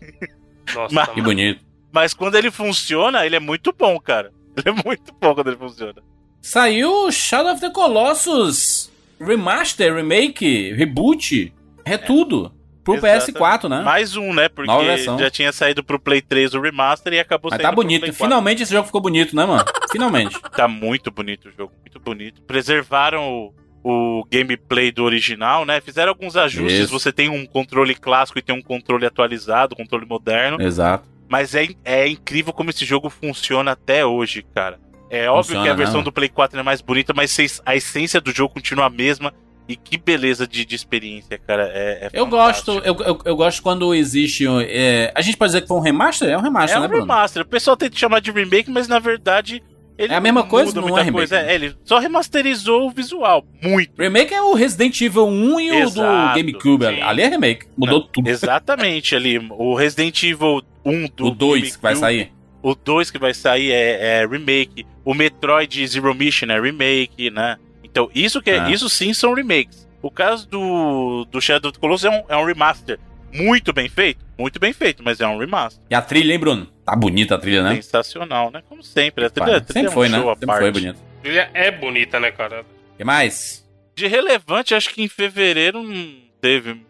Nossa, 0.74 0.94
mas- 0.94 1.06
tá 1.08 1.14
Que 1.14 1.22
bonito. 1.22 1.64
Mas 1.92 2.12
quando 2.12 2.34
ele 2.34 2.50
funciona, 2.50 3.24
ele 3.24 3.36
é 3.36 3.40
muito 3.40 3.72
bom, 3.76 3.98
cara. 3.98 4.32
Ele 4.56 4.70
é 4.70 4.82
muito 4.84 5.12
bom 5.20 5.34
quando 5.34 5.48
ele 5.48 5.56
funciona. 5.56 6.02
Saiu 6.40 7.10
Shadow 7.10 7.52
of 7.52 7.60
the 7.60 7.70
Colossus 7.70 8.90
Remaster, 9.20 9.94
Remake, 9.94 10.72
Reboot, 10.72 11.52
é 11.84 11.96
tudo. 11.98 12.52
Pro 12.84 12.94
Exatamente. 12.94 13.32
PS4, 13.32 13.68
né? 13.68 13.82
Mais 13.82 14.14
um, 14.16 14.32
né? 14.32 14.48
Porque 14.48 14.70
já 15.18 15.28
tinha 15.28 15.50
saído 15.52 15.82
pro 15.82 15.98
Play 15.98 16.20
3 16.22 16.54
o 16.54 16.60
remaster 16.60 17.12
e 17.14 17.18
acabou 17.18 17.50
Mas 17.50 17.56
saindo 17.58 17.68
tá 17.68 17.74
pro 17.74 17.82
bonito. 17.82 18.00
Play 18.02 18.12
4. 18.12 18.24
Finalmente 18.24 18.62
esse 18.62 18.72
jogo 18.72 18.86
ficou 18.86 19.00
bonito, 19.00 19.34
né, 19.34 19.44
mano? 19.44 19.64
Finalmente. 19.90 20.40
Tá 20.56 20.68
muito 20.68 21.10
bonito 21.10 21.48
o 21.48 21.50
jogo, 21.50 21.72
muito 21.80 21.98
bonito. 21.98 22.42
Preservaram 22.42 23.28
o, 23.28 23.54
o 23.88 24.24
gameplay 24.28 24.90
do 24.90 25.04
original, 25.04 25.64
né? 25.64 25.80
Fizeram 25.80 26.08
alguns 26.10 26.36
ajustes. 26.36 26.80
Isso. 26.80 26.92
Você 26.92 27.12
tem 27.12 27.28
um 27.28 27.46
controle 27.46 27.94
clássico 27.94 28.36
e 28.38 28.42
tem 28.42 28.52
um 28.52 28.60
controle 28.60 29.06
atualizado, 29.06 29.74
um 29.74 29.76
controle 29.76 30.04
moderno. 30.04 30.60
Exato. 30.60 31.08
Mas 31.28 31.54
é, 31.54 31.68
é 31.84 32.08
incrível 32.08 32.52
como 32.52 32.70
esse 32.70 32.84
jogo 32.84 33.08
funciona 33.08 33.72
até 33.72 34.04
hoje, 34.04 34.44
cara. 34.54 34.80
É 35.08 35.30
óbvio 35.30 35.44
Funciona, 35.54 35.62
que 35.64 35.68
a 35.70 35.74
versão 35.74 35.98
né? 35.98 36.04
do 36.04 36.10
Play 36.10 36.28
4 36.28 36.58
é 36.58 36.62
mais 36.64 36.80
bonita, 36.80 37.12
mas 37.14 37.60
a 37.64 37.76
essência 37.76 38.20
do 38.20 38.32
jogo 38.32 38.54
continua 38.54 38.86
a 38.86 38.90
mesma. 38.90 39.32
E 39.68 39.74
que 39.76 39.96
beleza 39.98 40.46
de, 40.46 40.64
de 40.64 40.74
experiência, 40.76 41.38
cara. 41.38 41.68
É, 41.72 42.06
é 42.06 42.10
Eu 42.12 42.26
gosto, 42.26 42.72
eu, 42.84 42.96
eu, 43.04 43.20
eu 43.24 43.36
gosto 43.36 43.62
quando 43.62 43.92
existe. 43.94 44.46
um, 44.48 44.60
é, 44.60 45.12
a 45.14 45.20
gente 45.20 45.36
pode 45.36 45.50
dizer 45.50 45.62
que 45.62 45.68
foi 45.68 45.76
um 45.76 45.80
remaster? 45.80 46.28
É 46.28 46.36
um 46.38 46.40
remaster, 46.40 46.76
É 46.76 46.80
né, 46.80 46.86
um 46.86 46.88
Bruno? 46.88 47.02
remaster. 47.04 47.42
O 47.42 47.46
pessoal 47.46 47.76
tenta 47.76 47.96
chamar 47.96 48.20
de 48.20 48.30
remake, 48.32 48.70
mas 48.70 48.86
na 48.88 48.98
verdade. 48.98 49.62
Ele 49.98 50.12
É 50.12 50.16
a 50.16 50.20
mesma 50.20 50.42
coisa, 50.44 50.74
não 50.74 50.82
muita 50.82 51.00
é 51.00 51.04
remake, 51.04 51.28
coisa. 51.28 51.42
né? 51.42 51.52
É, 51.52 51.54
ele 51.54 51.74
só 51.84 51.98
remasterizou 51.98 52.86
o 52.86 52.90
visual. 52.90 53.46
Muito. 53.62 53.92
Remake 53.98 54.34
é 54.34 54.42
o 54.42 54.52
Resident 54.54 55.00
Evil 55.00 55.26
1 55.26 55.60
e 55.60 55.70
o 55.70 55.74
do 55.74 55.78
Exato, 56.00 56.38
GameCube. 56.38 56.86
sim. 56.86 57.00
Ali 57.02 57.22
é 57.22 57.28
remake. 57.28 57.66
Mudou 57.76 58.00
Não, 58.00 58.06
tudo. 58.08 58.28
Exatamente 58.28 59.14
ali. 59.16 59.38
O 59.50 59.74
Resident 59.74 60.22
Evil 60.22 60.62
1 60.84 61.06
do 61.16 61.26
O 61.28 61.30
2 61.30 61.76
que 61.76 61.82
vai 61.82 61.96
sair. 61.96 62.32
O 62.62 62.74
2 62.74 63.10
que 63.10 63.18
vai 63.18 63.32
sair 63.32 63.70
é, 63.72 64.20
é 64.22 64.26
remake. 64.26 64.86
O 65.04 65.14
Metroid 65.14 65.86
Zero 65.86 66.14
Mission 66.14 66.46
é 66.50 66.60
remake, 66.60 67.30
né? 67.30 67.56
Então, 67.82 68.10
isso, 68.14 68.42
que 68.42 68.50
é, 68.50 68.58
Ah. 68.60 68.70
isso 68.70 68.88
sim 68.90 69.14
são 69.14 69.32
remakes. 69.32 69.86
O 70.02 70.10
caso 70.10 70.46
do, 70.48 71.26
do 71.30 71.40
Shadow 71.40 71.70
of 71.70 71.78
the 71.78 71.80
Colossus 71.80 72.04
é 72.04 72.10
um, 72.10 72.22
é 72.28 72.36
um 72.36 72.44
remaster. 72.44 72.98
Muito 73.32 73.72
bem 73.72 73.88
feito, 73.88 74.24
muito 74.38 74.58
bem 74.60 74.72
feito, 74.72 75.02
mas 75.02 75.20
é 75.20 75.26
um 75.26 75.38
remaster. 75.38 75.82
E 75.90 75.94
a 75.94 76.02
trilha, 76.02 76.32
hein, 76.32 76.38
Bruno? 76.38 76.68
Tá 76.86 76.94
bonita 76.94 77.34
a 77.34 77.38
trilha, 77.38 77.64
né? 77.64 77.74
Sensacional, 77.74 78.50
né? 78.52 78.62
Como 78.68 78.80
sempre. 78.82 79.24
A 79.24 79.30
trilha, 79.30 79.50
Pá, 79.50 79.56
a 79.56 79.60
trilha 79.60 79.72
Sempre 79.72 79.86
é 79.88 79.90
um 79.90 79.92
foi, 79.92 80.08
né? 80.08 80.22
Sempre 80.22 80.46
parte. 80.46 80.60
foi 80.60 80.70
bonito. 80.70 80.98
A 81.18 81.22
trilha 81.22 81.50
é 81.52 81.70
bonita, 81.72 82.20
né, 82.20 82.30
cara? 82.30 82.60
O 82.94 82.96
que 82.96 83.04
mais? 83.04 83.66
De 83.96 84.06
relevante, 84.06 84.72
acho 84.72 84.90
que 84.90 85.02
em 85.02 85.08
fevereiro 85.08 85.82
não 85.82 86.14
teve 86.40 86.80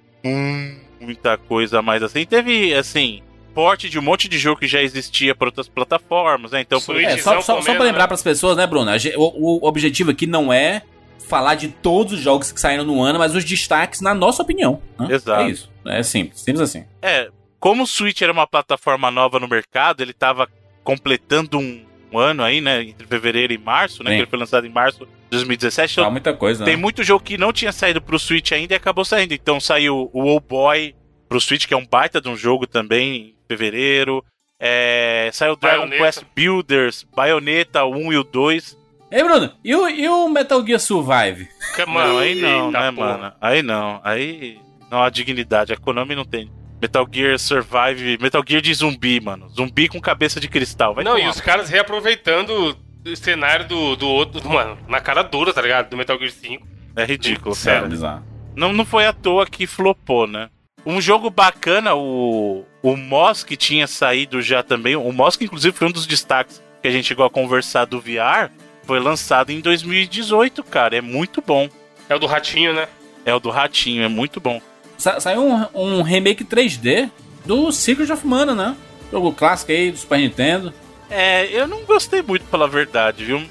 muita 1.00 1.38
coisa 1.38 1.78
a 1.78 1.82
mais 1.82 2.02
assim. 2.02 2.26
Teve, 2.26 2.74
assim, 2.74 3.22
porte 3.54 3.88
de 3.88 3.98
um 3.98 4.02
monte 4.02 4.28
de 4.28 4.36
jogo 4.36 4.60
que 4.60 4.66
já 4.66 4.82
existia 4.82 5.34
para 5.34 5.48
outras 5.48 5.66
plataformas, 5.66 6.52
né? 6.52 6.60
Então, 6.60 6.78
por. 6.78 7.00
É, 7.00 7.16
só, 7.16 7.40
só, 7.40 7.62
só 7.62 7.74
pra 7.74 7.84
lembrar 7.84 8.02
né? 8.02 8.08
pras 8.08 8.22
pessoas, 8.22 8.54
né, 8.54 8.66
Bruno? 8.66 8.90
O, 9.16 9.64
o 9.64 9.66
objetivo 9.66 10.10
aqui 10.10 10.26
não 10.26 10.52
é 10.52 10.82
falar 11.26 11.54
de 11.54 11.68
todos 11.68 12.12
os 12.12 12.20
jogos 12.20 12.52
que 12.52 12.60
saíram 12.60 12.84
no 12.84 13.02
ano, 13.02 13.18
mas 13.18 13.34
os 13.34 13.44
destaques 13.46 14.02
na 14.02 14.12
nossa 14.12 14.42
opinião. 14.42 14.82
né? 14.98 15.08
Exato. 15.10 15.42
É 15.42 15.50
isso. 15.50 15.70
É 15.86 16.02
simples. 16.02 16.40
Simples 16.40 16.60
assim. 16.60 16.84
É, 17.00 17.30
como 17.58 17.82
o 17.82 17.86
Switch 17.86 18.22
era 18.22 18.32
uma 18.32 18.46
plataforma 18.46 19.10
nova 19.10 19.38
no 19.38 19.48
mercado, 19.48 20.02
ele 20.02 20.12
tava 20.12 20.48
completando 20.84 21.58
um, 21.58 21.84
um 22.12 22.18
ano 22.18 22.42
aí, 22.42 22.60
né? 22.60 22.82
Entre 22.82 23.06
fevereiro 23.06 23.52
e 23.52 23.58
março, 23.58 24.02
né? 24.02 24.10
Sim. 24.10 24.16
Que 24.16 24.22
ele 24.22 24.30
foi 24.30 24.38
lançado 24.38 24.66
em 24.66 24.70
março 24.70 25.00
de 25.00 25.30
2017. 25.30 25.96
Tá 25.96 26.02
Então, 26.02 26.10
muita 26.12 26.32
coisa, 26.34 26.64
tem 26.64 26.76
né? 26.76 26.82
muito 26.82 27.02
jogo 27.02 27.24
que 27.24 27.36
não 27.36 27.52
tinha 27.52 27.72
saído 27.72 28.00
pro 28.00 28.18
Switch 28.18 28.52
ainda 28.52 28.74
e 28.74 28.76
acabou 28.76 29.04
saindo. 29.04 29.34
Então 29.34 29.58
saiu 29.60 30.10
o 30.12 30.22
Old 30.24 30.46
Boy 30.46 30.94
pro 31.28 31.40
Switch, 31.40 31.66
que 31.66 31.74
é 31.74 31.76
um 31.76 31.86
baita 31.86 32.20
de 32.20 32.28
um 32.28 32.36
jogo 32.36 32.66
também, 32.66 33.16
em 33.16 33.34
fevereiro. 33.48 34.24
É, 34.58 35.28
saiu 35.32 35.52
o 35.52 35.56
Dragon 35.56 35.88
Bayonetta. 35.88 36.04
Quest 36.04 36.24
Builders, 36.34 37.06
Bayonetta 37.14 37.84
1 37.84 38.12
e 38.12 38.16
o 38.16 38.24
2. 38.24 38.78
Ei, 39.10 39.22
Bruno, 39.22 39.52
e 39.62 39.74
o, 39.74 39.88
e 39.88 40.08
o 40.08 40.28
Metal 40.28 40.64
Gear 40.66 40.80
Survive? 40.80 41.48
Não, 41.86 42.18
aí 42.18 42.34
não, 42.34 42.66
eita 42.66 42.80
né, 42.80 42.92
porra. 42.92 43.18
mano? 43.18 43.32
Aí 43.40 43.62
não. 43.62 44.00
Aí 44.02 44.58
não 44.90 45.02
há 45.02 45.10
dignidade. 45.10 45.72
A 45.72 45.76
Konami 45.76 46.14
não 46.14 46.24
tem. 46.24 46.50
Metal 46.80 47.06
Gear 47.10 47.38
Survive. 47.38 48.18
Metal 48.20 48.42
Gear 48.46 48.62
de 48.62 48.74
zumbi, 48.74 49.20
mano. 49.20 49.48
Zumbi 49.48 49.88
com 49.88 50.00
cabeça 50.00 50.38
de 50.40 50.48
cristal. 50.48 50.94
Vai 50.94 51.04
Não, 51.04 51.18
e 51.18 51.26
os 51.28 51.40
caras 51.40 51.68
reaproveitando 51.68 52.76
o 53.04 53.16
cenário 53.16 53.66
do, 53.66 53.96
do 53.96 54.08
outro, 54.08 54.48
mano, 54.48 54.78
na 54.88 55.00
cara 55.00 55.22
dura, 55.22 55.52
tá 55.52 55.62
ligado? 55.62 55.90
Do 55.90 55.96
Metal 55.96 56.18
Gear 56.18 56.30
5. 56.30 56.66
É 56.96 57.04
ridículo, 57.04 57.54
Sério. 57.54 57.80
cara. 57.82 57.90
bizarro. 57.90 58.24
Não, 58.54 58.72
não 58.72 58.84
foi 58.84 59.06
à 59.06 59.12
toa 59.12 59.46
que 59.46 59.66
flopou, 59.66 60.26
né? 60.26 60.48
Um 60.84 61.00
jogo 61.00 61.28
bacana, 61.30 61.94
o, 61.94 62.64
o 62.82 62.96
Moss 62.96 63.42
que 63.42 63.56
tinha 63.56 63.86
saído 63.86 64.40
já 64.40 64.62
também. 64.62 64.96
O 64.96 65.12
Moss, 65.12 65.36
que 65.36 65.44
inclusive 65.44 65.76
foi 65.76 65.88
um 65.88 65.92
dos 65.92 66.06
destaques 66.06 66.62
que 66.80 66.88
a 66.88 66.90
gente 66.90 67.06
chegou 67.06 67.26
a 67.26 67.30
conversar 67.30 67.84
do 67.84 68.00
VR, 68.00 68.50
foi 68.84 69.00
lançado 69.00 69.50
em 69.50 69.60
2018, 69.60 70.62
cara. 70.62 70.96
É 70.96 71.00
muito 71.00 71.42
bom. 71.42 71.68
É 72.08 72.14
o 72.14 72.18
do 72.18 72.26
ratinho, 72.26 72.72
né? 72.72 72.86
É 73.24 73.34
o 73.34 73.40
do 73.40 73.50
Ratinho, 73.50 74.04
é 74.04 74.08
muito 74.08 74.40
bom. 74.40 74.62
Sa- 74.98 75.20
saiu 75.20 75.42
um, 75.44 75.66
um 75.74 76.02
remake 76.02 76.44
3D 76.44 77.10
do 77.44 77.70
Secret 77.72 78.10
of 78.12 78.26
Mana, 78.26 78.54
né? 78.54 78.76
Jogo 79.12 79.32
clássico 79.32 79.72
aí 79.72 79.90
do 79.92 79.98
Super 79.98 80.18
Nintendo. 80.18 80.72
É, 81.08 81.46
eu 81.52 81.68
não 81.68 81.84
gostei 81.84 82.22
muito, 82.22 82.44
pela 82.46 82.66
verdade, 82.66 83.24
viu? 83.24 83.42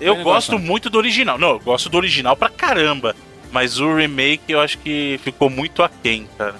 Eu 0.00 0.16
gosto 0.24 0.58
muito 0.58 0.90
do 0.90 0.98
original. 0.98 1.38
Não, 1.38 1.50
eu 1.50 1.60
gosto 1.60 1.88
do 1.88 1.96
original 1.96 2.36
pra 2.36 2.48
caramba. 2.48 3.14
Mas 3.52 3.78
o 3.78 3.94
remake 3.94 4.50
eu 4.52 4.60
acho 4.60 4.78
que 4.78 5.20
ficou 5.22 5.48
muito 5.48 5.82
aquém, 5.82 6.28
cara. 6.36 6.56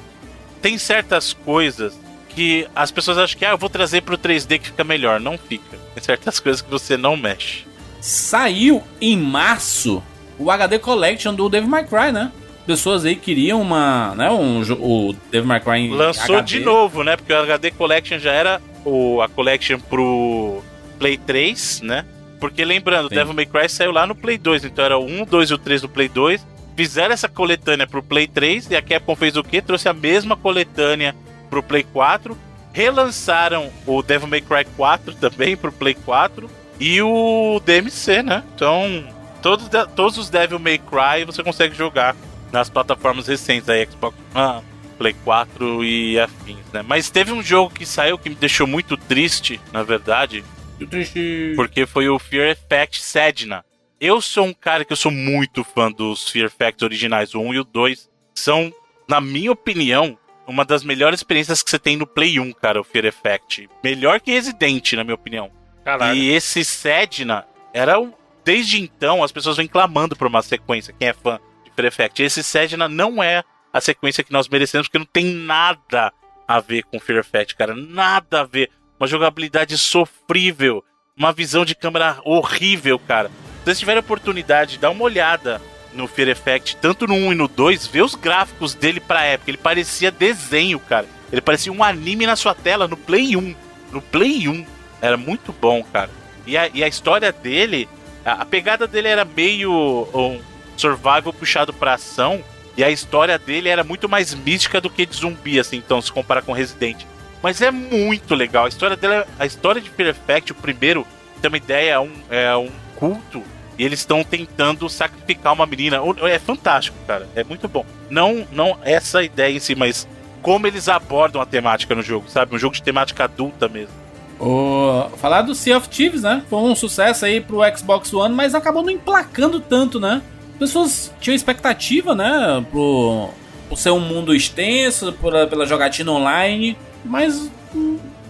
Tem 0.62 0.78
certas 0.78 1.32
coisas 1.32 1.98
que 2.28 2.66
as 2.74 2.90
pessoas 2.92 3.18
acham 3.18 3.36
que 3.38 3.44
ah, 3.44 3.50
eu 3.50 3.58
vou 3.58 3.68
trazer 3.68 4.02
pro 4.02 4.16
3D 4.16 4.60
que 4.60 4.66
fica 4.66 4.84
melhor. 4.84 5.18
Não 5.18 5.36
fica. 5.36 5.76
Tem 5.94 6.02
certas 6.04 6.38
coisas 6.38 6.62
que 6.62 6.70
você 6.70 6.96
não 6.96 7.16
mexe. 7.16 7.64
Saiu 8.00 8.82
em 9.00 9.16
março 9.16 10.00
o 10.38 10.50
HD 10.50 10.78
Collection 10.78 11.34
do 11.34 11.48
Devil 11.48 11.68
May 11.68 11.84
Cry, 11.84 12.12
né? 12.12 12.30
Pessoas 12.66 13.04
aí 13.04 13.14
queriam 13.14 13.60
uma, 13.60 14.14
né, 14.14 14.30
um, 14.30 14.62
o 14.62 15.14
Devil 15.30 15.46
May 15.46 15.60
Cry 15.60 15.78
em 15.80 15.90
Lançou 15.90 16.36
HD. 16.36 16.58
de 16.58 16.64
novo, 16.64 17.02
né? 17.02 17.16
Porque 17.16 17.32
o 17.32 17.38
HD 17.42 17.70
Collection 17.72 18.18
já 18.18 18.32
era 18.32 18.60
o, 18.84 19.20
a 19.20 19.28
Collection 19.28 19.78
pro 19.78 20.62
Play 20.98 21.18
3, 21.18 21.82
né? 21.82 22.06
Porque 22.40 22.64
lembrando, 22.64 23.06
o 23.06 23.08
Sim. 23.08 23.16
Devil 23.16 23.34
May 23.34 23.46
Cry 23.46 23.68
saiu 23.68 23.92
lá 23.92 24.06
no 24.06 24.14
Play 24.14 24.38
2, 24.38 24.64
então 24.64 24.84
era 24.84 24.98
o 24.98 25.04
1, 25.04 25.24
2 25.24 25.50
e 25.50 25.54
o 25.54 25.58
3 25.58 25.82
do 25.82 25.88
Play 25.88 26.08
2. 26.08 26.46
Fizeram 26.76 27.12
essa 27.12 27.28
coletânea 27.28 27.86
pro 27.86 28.02
Play 28.02 28.26
3 28.26 28.70
e 28.70 28.76
a 28.76 28.82
Capcom 28.82 29.14
fez 29.14 29.36
o 29.36 29.44
quê? 29.44 29.60
Trouxe 29.60 29.88
a 29.88 29.92
mesma 29.92 30.36
coletânea 30.36 31.14
pro 31.50 31.62
Play 31.62 31.84
4 31.84 32.36
relançaram 32.74 33.70
o 33.86 34.02
Devil 34.02 34.26
May 34.26 34.40
Cry 34.40 34.66
4 34.76 35.14
também 35.14 35.56
pro 35.56 35.70
Play 35.70 35.94
4 35.94 36.50
e 36.80 37.00
o 37.00 37.60
DMC, 37.64 38.22
né? 38.24 38.42
Então, 38.54 39.04
todos, 39.40 39.68
todos 39.94 40.18
os 40.18 40.28
Devil 40.28 40.58
May 40.58 40.78
Cry 40.78 41.24
você 41.24 41.42
consegue 41.42 41.74
jogar 41.74 42.16
nas 42.54 42.70
plataformas 42.70 43.26
recentes 43.26 43.68
aí, 43.68 43.84
Xbox 43.84 44.16
One, 44.32 44.62
Play 44.96 45.12
4 45.24 45.84
e 45.84 46.20
afins, 46.20 46.64
né? 46.72 46.82
Mas 46.86 47.10
teve 47.10 47.32
um 47.32 47.42
jogo 47.42 47.74
que 47.74 47.84
saiu 47.84 48.16
que 48.16 48.28
me 48.30 48.36
deixou 48.36 48.64
muito 48.64 48.96
triste, 48.96 49.60
na 49.72 49.82
verdade, 49.82 50.44
Que 50.78 50.86
triste. 50.86 51.52
porque 51.56 51.84
foi 51.84 52.08
o 52.08 52.16
Fear 52.16 52.50
Effect 52.50 53.00
Sedna. 53.00 53.64
Eu 54.00 54.20
sou 54.20 54.44
um 54.46 54.54
cara 54.54 54.84
que 54.84 54.92
eu 54.92 54.96
sou 54.96 55.10
muito 55.10 55.64
fã 55.64 55.90
dos 55.90 56.28
Fear 56.28 56.46
Effect 56.46 56.84
originais, 56.84 57.34
o 57.34 57.40
1 57.40 57.54
e 57.54 57.58
o 57.58 57.64
2. 57.64 58.08
São, 58.36 58.72
na 59.08 59.20
minha 59.20 59.50
opinião, 59.50 60.16
uma 60.46 60.64
das 60.64 60.84
melhores 60.84 61.20
experiências 61.20 61.60
que 61.60 61.70
você 61.70 61.78
tem 61.78 61.96
no 61.96 62.06
Play 62.06 62.38
1, 62.38 62.52
cara, 62.52 62.80
o 62.80 62.84
Fear 62.84 63.06
Effect. 63.06 63.68
Melhor 63.82 64.20
que 64.20 64.30
Resident, 64.30 64.92
na 64.92 65.02
minha 65.02 65.14
opinião. 65.16 65.50
Caralho. 65.84 66.16
E 66.16 66.30
esse 66.30 66.64
Sedna 66.64 67.44
era 67.72 67.98
um. 67.98 68.12
Desde 68.44 68.80
então, 68.80 69.24
as 69.24 69.32
pessoas 69.32 69.56
vêm 69.56 69.66
clamando 69.66 70.14
por 70.14 70.28
uma 70.28 70.42
sequência, 70.42 70.94
quem 70.96 71.08
é 71.08 71.12
fã 71.12 71.40
Effect. 71.82 72.22
Esse 72.22 72.42
Sedna 72.42 72.88
não 72.88 73.22
é 73.22 73.42
a 73.72 73.80
sequência 73.80 74.22
que 74.22 74.32
nós 74.32 74.48
merecemos, 74.48 74.86
porque 74.86 74.98
não 74.98 75.06
tem 75.06 75.26
nada 75.26 76.12
a 76.46 76.60
ver 76.60 76.84
com 76.84 77.00
Fear 77.00 77.20
Effect, 77.20 77.56
cara. 77.56 77.74
Nada 77.74 78.42
a 78.42 78.44
ver. 78.44 78.70
Uma 78.98 79.08
jogabilidade 79.08 79.76
sofrível. 79.76 80.84
Uma 81.16 81.32
visão 81.32 81.64
de 81.64 81.74
câmera 81.74 82.18
horrível, 82.24 82.98
cara. 82.98 83.28
Se 83.28 83.64
vocês 83.64 83.78
tiverem 83.78 84.00
oportunidade, 84.00 84.78
dá 84.78 84.90
uma 84.90 85.04
olhada 85.04 85.60
no 85.92 86.06
Fear 86.06 86.28
Effect, 86.28 86.76
tanto 86.76 87.06
no 87.06 87.14
1 87.14 87.32
e 87.32 87.34
no 87.36 87.48
2, 87.48 87.86
vê 87.86 88.02
os 88.02 88.14
gráficos 88.14 88.74
dele 88.74 89.00
pra 89.00 89.24
época. 89.24 89.50
Ele 89.50 89.58
parecia 89.58 90.10
desenho, 90.10 90.78
cara. 90.78 91.06
Ele 91.32 91.40
parecia 91.40 91.72
um 91.72 91.82
anime 91.82 92.26
na 92.26 92.36
sua 92.36 92.54
tela, 92.54 92.86
no 92.86 92.96
Play 92.96 93.36
1. 93.36 93.54
No 93.92 94.02
Play 94.02 94.48
1. 94.48 94.66
Era 95.00 95.16
muito 95.16 95.52
bom, 95.52 95.82
cara. 95.84 96.10
E 96.46 96.56
a, 96.56 96.68
e 96.72 96.84
a 96.84 96.88
história 96.88 97.32
dele, 97.32 97.88
a, 98.24 98.42
a 98.42 98.44
pegada 98.44 98.86
dele 98.86 99.08
era 99.08 99.24
meio 99.24 99.72
um 100.14 100.40
survival 100.80 101.32
puxado 101.32 101.72
pra 101.72 101.94
ação. 101.94 102.42
E 102.76 102.82
a 102.82 102.90
história 102.90 103.38
dele 103.38 103.68
era 103.68 103.84
muito 103.84 104.08
mais 104.08 104.34
mística 104.34 104.80
do 104.80 104.90
que 104.90 105.06
de 105.06 105.16
zumbi, 105.16 105.60
assim, 105.60 105.76
então, 105.76 106.02
se 106.02 106.10
comparar 106.10 106.42
com 106.42 106.52
Resident. 106.52 107.04
Mas 107.40 107.60
é 107.60 107.70
muito 107.70 108.34
legal. 108.34 108.64
A 108.64 108.68
história 108.68 108.96
dele, 108.96 109.24
a 109.38 109.46
história 109.46 109.80
de 109.80 109.90
Fear 109.90 110.08
Effect, 110.08 110.52
o 110.52 110.54
primeiro, 110.54 111.06
tem 111.40 111.48
uma 111.48 111.56
ideia, 111.56 111.92
é 111.92 112.00
um, 112.00 112.12
é 112.30 112.56
um 112.56 112.70
culto. 112.96 113.42
E 113.78 113.84
eles 113.84 114.00
estão 114.00 114.24
tentando 114.24 114.88
sacrificar 114.88 115.52
uma 115.52 115.66
menina. 115.66 116.00
É 116.22 116.38
fantástico, 116.38 116.96
cara. 117.06 117.28
É 117.34 117.44
muito 117.44 117.68
bom. 117.68 117.84
Não, 118.08 118.46
não 118.50 118.78
essa 118.82 119.22
ideia 119.22 119.54
em 119.54 119.60
si, 119.60 119.74
mas 119.74 120.08
como 120.42 120.66
eles 120.66 120.88
abordam 120.88 121.40
a 121.40 121.46
temática 121.46 121.94
no 121.94 122.02
jogo, 122.02 122.28
sabe? 122.28 122.54
Um 122.54 122.58
jogo 122.58 122.74
de 122.74 122.82
temática 122.82 123.24
adulta 123.24 123.68
mesmo. 123.68 123.94
O... 124.38 125.08
Falar 125.18 125.42
do 125.42 125.54
Sea 125.54 125.76
of 125.76 125.88
Thieves, 125.88 126.22
né? 126.22 126.42
Foi 126.48 126.58
um 126.58 126.74
sucesso 126.74 127.24
aí 127.24 127.40
pro 127.40 127.60
Xbox 127.76 128.12
One, 128.12 128.34
mas 128.34 128.54
acabou 128.54 128.82
não 128.82 128.90
emplacando 128.90 129.60
tanto, 129.60 130.00
né? 130.00 130.22
As 130.54 130.58
pessoas 130.58 131.14
tinham 131.20 131.34
expectativa, 131.34 132.14
né? 132.14 132.64
Pro... 132.70 133.30
Por 133.68 133.78
ser 133.78 133.90
um 133.90 134.00
mundo 134.00 134.34
extenso, 134.34 135.12
por, 135.14 135.32
pela 135.48 135.66
jogatina 135.66 136.12
online, 136.12 136.76
mas 137.04 137.50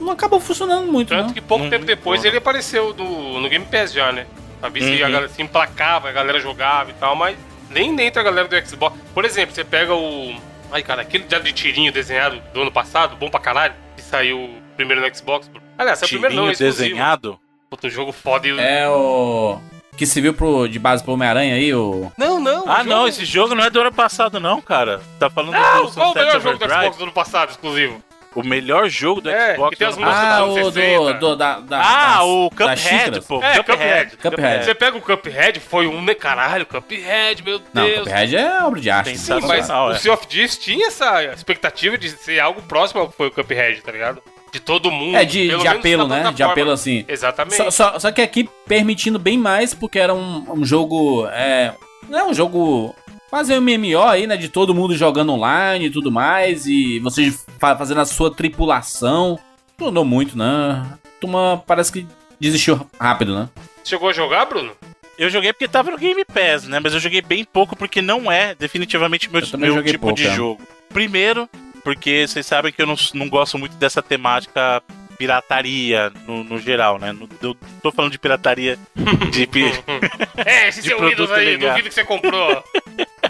não 0.00 0.10
acabou 0.12 0.38
funcionando 0.40 0.90
muito, 0.90 1.08
Tanto 1.08 1.26
não. 1.26 1.34
que 1.34 1.40
pouco 1.40 1.64
Hum, 1.64 1.70
tempo 1.70 1.84
depois 1.84 2.20
porra. 2.20 2.28
ele 2.28 2.38
apareceu 2.38 2.94
no, 2.94 3.40
no 3.40 3.48
Game 3.48 3.64
Pass 3.66 3.92
já, 3.92 4.12
né? 4.12 4.26
Pra 4.60 4.68
ver 4.68 4.80
se 4.82 4.90
Uhum. 4.90 4.94
a 5.06 5.10
galera 5.10 5.28
se 5.28 5.42
emplacava, 5.42 6.08
a 6.08 6.12
galera 6.12 6.38
jogava 6.40 6.90
e 6.90 6.94
tal, 6.94 7.16
mas 7.16 7.36
nem 7.68 7.94
dentro 7.96 8.20
a 8.20 8.22
galera 8.22 8.46
do 8.48 8.66
Xbox. 8.68 8.96
Por 9.12 9.24
exemplo, 9.24 9.54
você 9.54 9.64
pega 9.64 9.92
o. 9.94 10.34
Ai, 10.72 10.82
cara, 10.82 11.02
aquele 11.02 11.24
de 11.24 11.52
tirinho 11.52 11.92
desenhado 11.92 12.40
do 12.54 12.62
ano 12.62 12.72
passado, 12.72 13.16
bom 13.16 13.28
pra 13.28 13.40
caralho, 13.40 13.74
que 13.96 14.02
saiu 14.02 14.50
primeiro 14.76 15.02
no 15.06 15.14
Xbox. 15.14 15.50
Aliás, 15.76 15.98
saiu 15.98 16.08
primeiro 16.10 16.34
não, 16.36 16.42
Tirinho 16.44 16.52
exclusivo. 16.52 16.82
desenhado. 16.88 17.40
Puta, 17.68 17.88
jogo 17.90 18.12
foda. 18.12 18.46
e- 18.48 18.58
É 18.58 18.88
o. 18.88 19.58
Que 19.96 20.06
se 20.06 20.20
viu 20.20 20.34
pro, 20.34 20.66
de 20.68 20.78
base 20.78 21.02
pro 21.04 21.12
Homem-Aranha 21.12 21.54
aí, 21.54 21.72
o. 21.72 22.10
Não, 22.18 22.40
não. 22.40 22.64
Ah, 22.66 22.80
o 22.80 22.84
não, 22.84 22.96
jogo- 22.96 23.08
esse 23.08 23.24
jogo 23.24 23.54
não 23.54 23.64
é 23.64 23.70
do 23.70 23.80
ano 23.80 23.92
passado, 23.92 24.40
não, 24.40 24.60
cara. 24.60 25.00
Tá 25.20 25.30
falando 25.30 25.52
Não, 25.52 25.86
do 25.86 25.92
qual 25.92 26.10
o 26.10 26.14
melhor 26.14 26.40
jogo 26.40 26.58
do? 26.58 26.68
Xbox 26.68 26.96
do 26.96 27.02
ano 27.04 27.12
passado, 27.12 27.50
exclusivo? 27.50 28.02
O 28.34 28.42
melhor 28.42 28.88
jogo 28.88 29.20
do 29.20 29.30
É, 29.30 29.54
Xbox 29.54 29.70
que 29.70 29.76
tem 29.76 29.86
do 29.86 29.90
as 29.92 29.96
músicas. 29.96 30.24
Ah, 30.24 30.40
do, 30.40 30.54
60. 30.54 31.14
do- 31.14 31.36
da, 31.36 31.60
da, 31.60 31.78
Ah, 31.80 32.14
das- 32.16 32.22
o 32.24 32.50
Cuphead, 32.50 33.20
pô. 33.20 33.40
É, 33.40 33.62
Cuphead. 33.62 34.16
Cuphead. 34.16 34.64
Você 34.64 34.74
pega 34.74 34.96
o 34.96 35.00
Cuphead, 35.00 35.60
foi 35.60 35.86
um, 35.86 36.02
né? 36.02 36.14
Caralho, 36.16 36.66
Cuphead, 36.66 37.44
meu 37.44 37.60
Não, 37.72 37.84
Deus. 37.84 38.00
Cuphead 38.00 38.36
é 38.36 38.62
obra 38.64 38.80
de 38.80 38.90
arte. 38.90 39.16
Sim, 39.16 39.34
mas 39.34 39.44
Sensacional, 39.44 39.88
o 39.90 39.92
é. 39.92 39.98
Sea 39.98 40.12
of 40.12 40.26
Thieves 40.26 40.58
tinha 40.58 40.88
essa 40.88 41.22
expectativa 41.26 41.96
de 41.96 42.10
ser 42.10 42.40
algo 42.40 42.60
próximo 42.62 43.02
ao 43.02 43.08
que 43.08 43.16
foi 43.16 43.28
o 43.28 43.30
Cuphead, 43.30 43.80
tá 43.82 43.92
ligado? 43.92 44.20
De 44.54 44.60
todo 44.60 44.88
mundo. 44.88 45.16
É, 45.16 45.24
de, 45.24 45.48
pelo 45.48 45.62
de 45.62 45.66
apelo, 45.66 46.06
né? 46.06 46.32
De 46.32 46.40
apelo 46.44 46.70
assim. 46.70 47.04
Exatamente. 47.08 47.56
Só, 47.56 47.70
só, 47.72 47.98
só 47.98 48.12
que 48.12 48.22
aqui 48.22 48.48
permitindo 48.68 49.18
bem 49.18 49.36
mais, 49.36 49.74
porque 49.74 49.98
era 49.98 50.14
um, 50.14 50.44
um 50.48 50.64
jogo. 50.64 51.26
É, 51.26 51.74
não 52.08 52.18
é 52.20 52.24
um 52.24 52.32
jogo. 52.32 52.94
Quase 53.28 53.52
um 53.52 53.60
MMO 53.60 54.00
aí, 54.04 54.28
né? 54.28 54.36
De 54.36 54.48
todo 54.48 54.72
mundo 54.72 54.96
jogando 54.96 55.32
online 55.32 55.86
e 55.86 55.90
tudo 55.90 56.08
mais. 56.08 56.66
E 56.66 57.00
vocês 57.00 57.44
fa- 57.58 57.74
fazendo 57.74 58.00
a 58.00 58.04
sua 58.04 58.32
tripulação. 58.32 59.40
Não 59.76 59.88
andou 59.88 60.04
muito, 60.04 60.38
né? 60.38 60.44
A 60.46 60.98
turma 61.20 61.60
parece 61.66 61.90
que 61.90 62.06
desistiu 62.38 62.88
rápido, 62.96 63.34
né? 63.34 63.48
Chegou 63.82 64.08
a 64.08 64.12
jogar, 64.12 64.44
Bruno? 64.44 64.70
Eu 65.18 65.28
joguei 65.30 65.52
porque 65.52 65.66
tava 65.66 65.90
no 65.90 65.98
Game 65.98 66.24
Pass, 66.24 66.68
né? 66.68 66.78
Mas 66.78 66.94
eu 66.94 67.00
joguei 67.00 67.20
bem 67.20 67.44
pouco 67.44 67.74
porque 67.74 68.00
não 68.00 68.30
é 68.30 68.54
definitivamente 68.54 69.28
meu, 69.28 69.42
meu 69.58 69.82
tipo 69.82 69.98
pouco, 69.98 70.14
de 70.14 70.28
é. 70.28 70.32
jogo. 70.32 70.62
Primeiro, 70.92 71.48
porque 71.84 72.26
vocês 72.26 72.44
sabem 72.46 72.72
que 72.72 72.80
eu 72.82 72.86
não, 72.86 72.96
não 73.14 73.28
gosto 73.28 73.58
muito 73.58 73.76
dessa 73.76 74.02
temática 74.02 74.82
pirataria 75.18 76.10
no, 76.26 76.42
no 76.42 76.58
geral, 76.58 76.98
né? 76.98 77.12
No- 77.12 77.28
eu 77.40 77.56
tô 77.82 77.92
falando 77.92 78.10
de 78.10 78.18
pirataria 78.18 78.76
de 79.30 79.48
É, 80.44 80.68
esse 80.68 80.82
De 80.82 80.88
seu 80.88 81.00
Windows 81.00 81.30
aí, 81.30 81.44
legal. 81.44 81.70
duvido 81.70 81.88
que 81.88 81.94
você 81.94 82.04
comprou. 82.04 82.64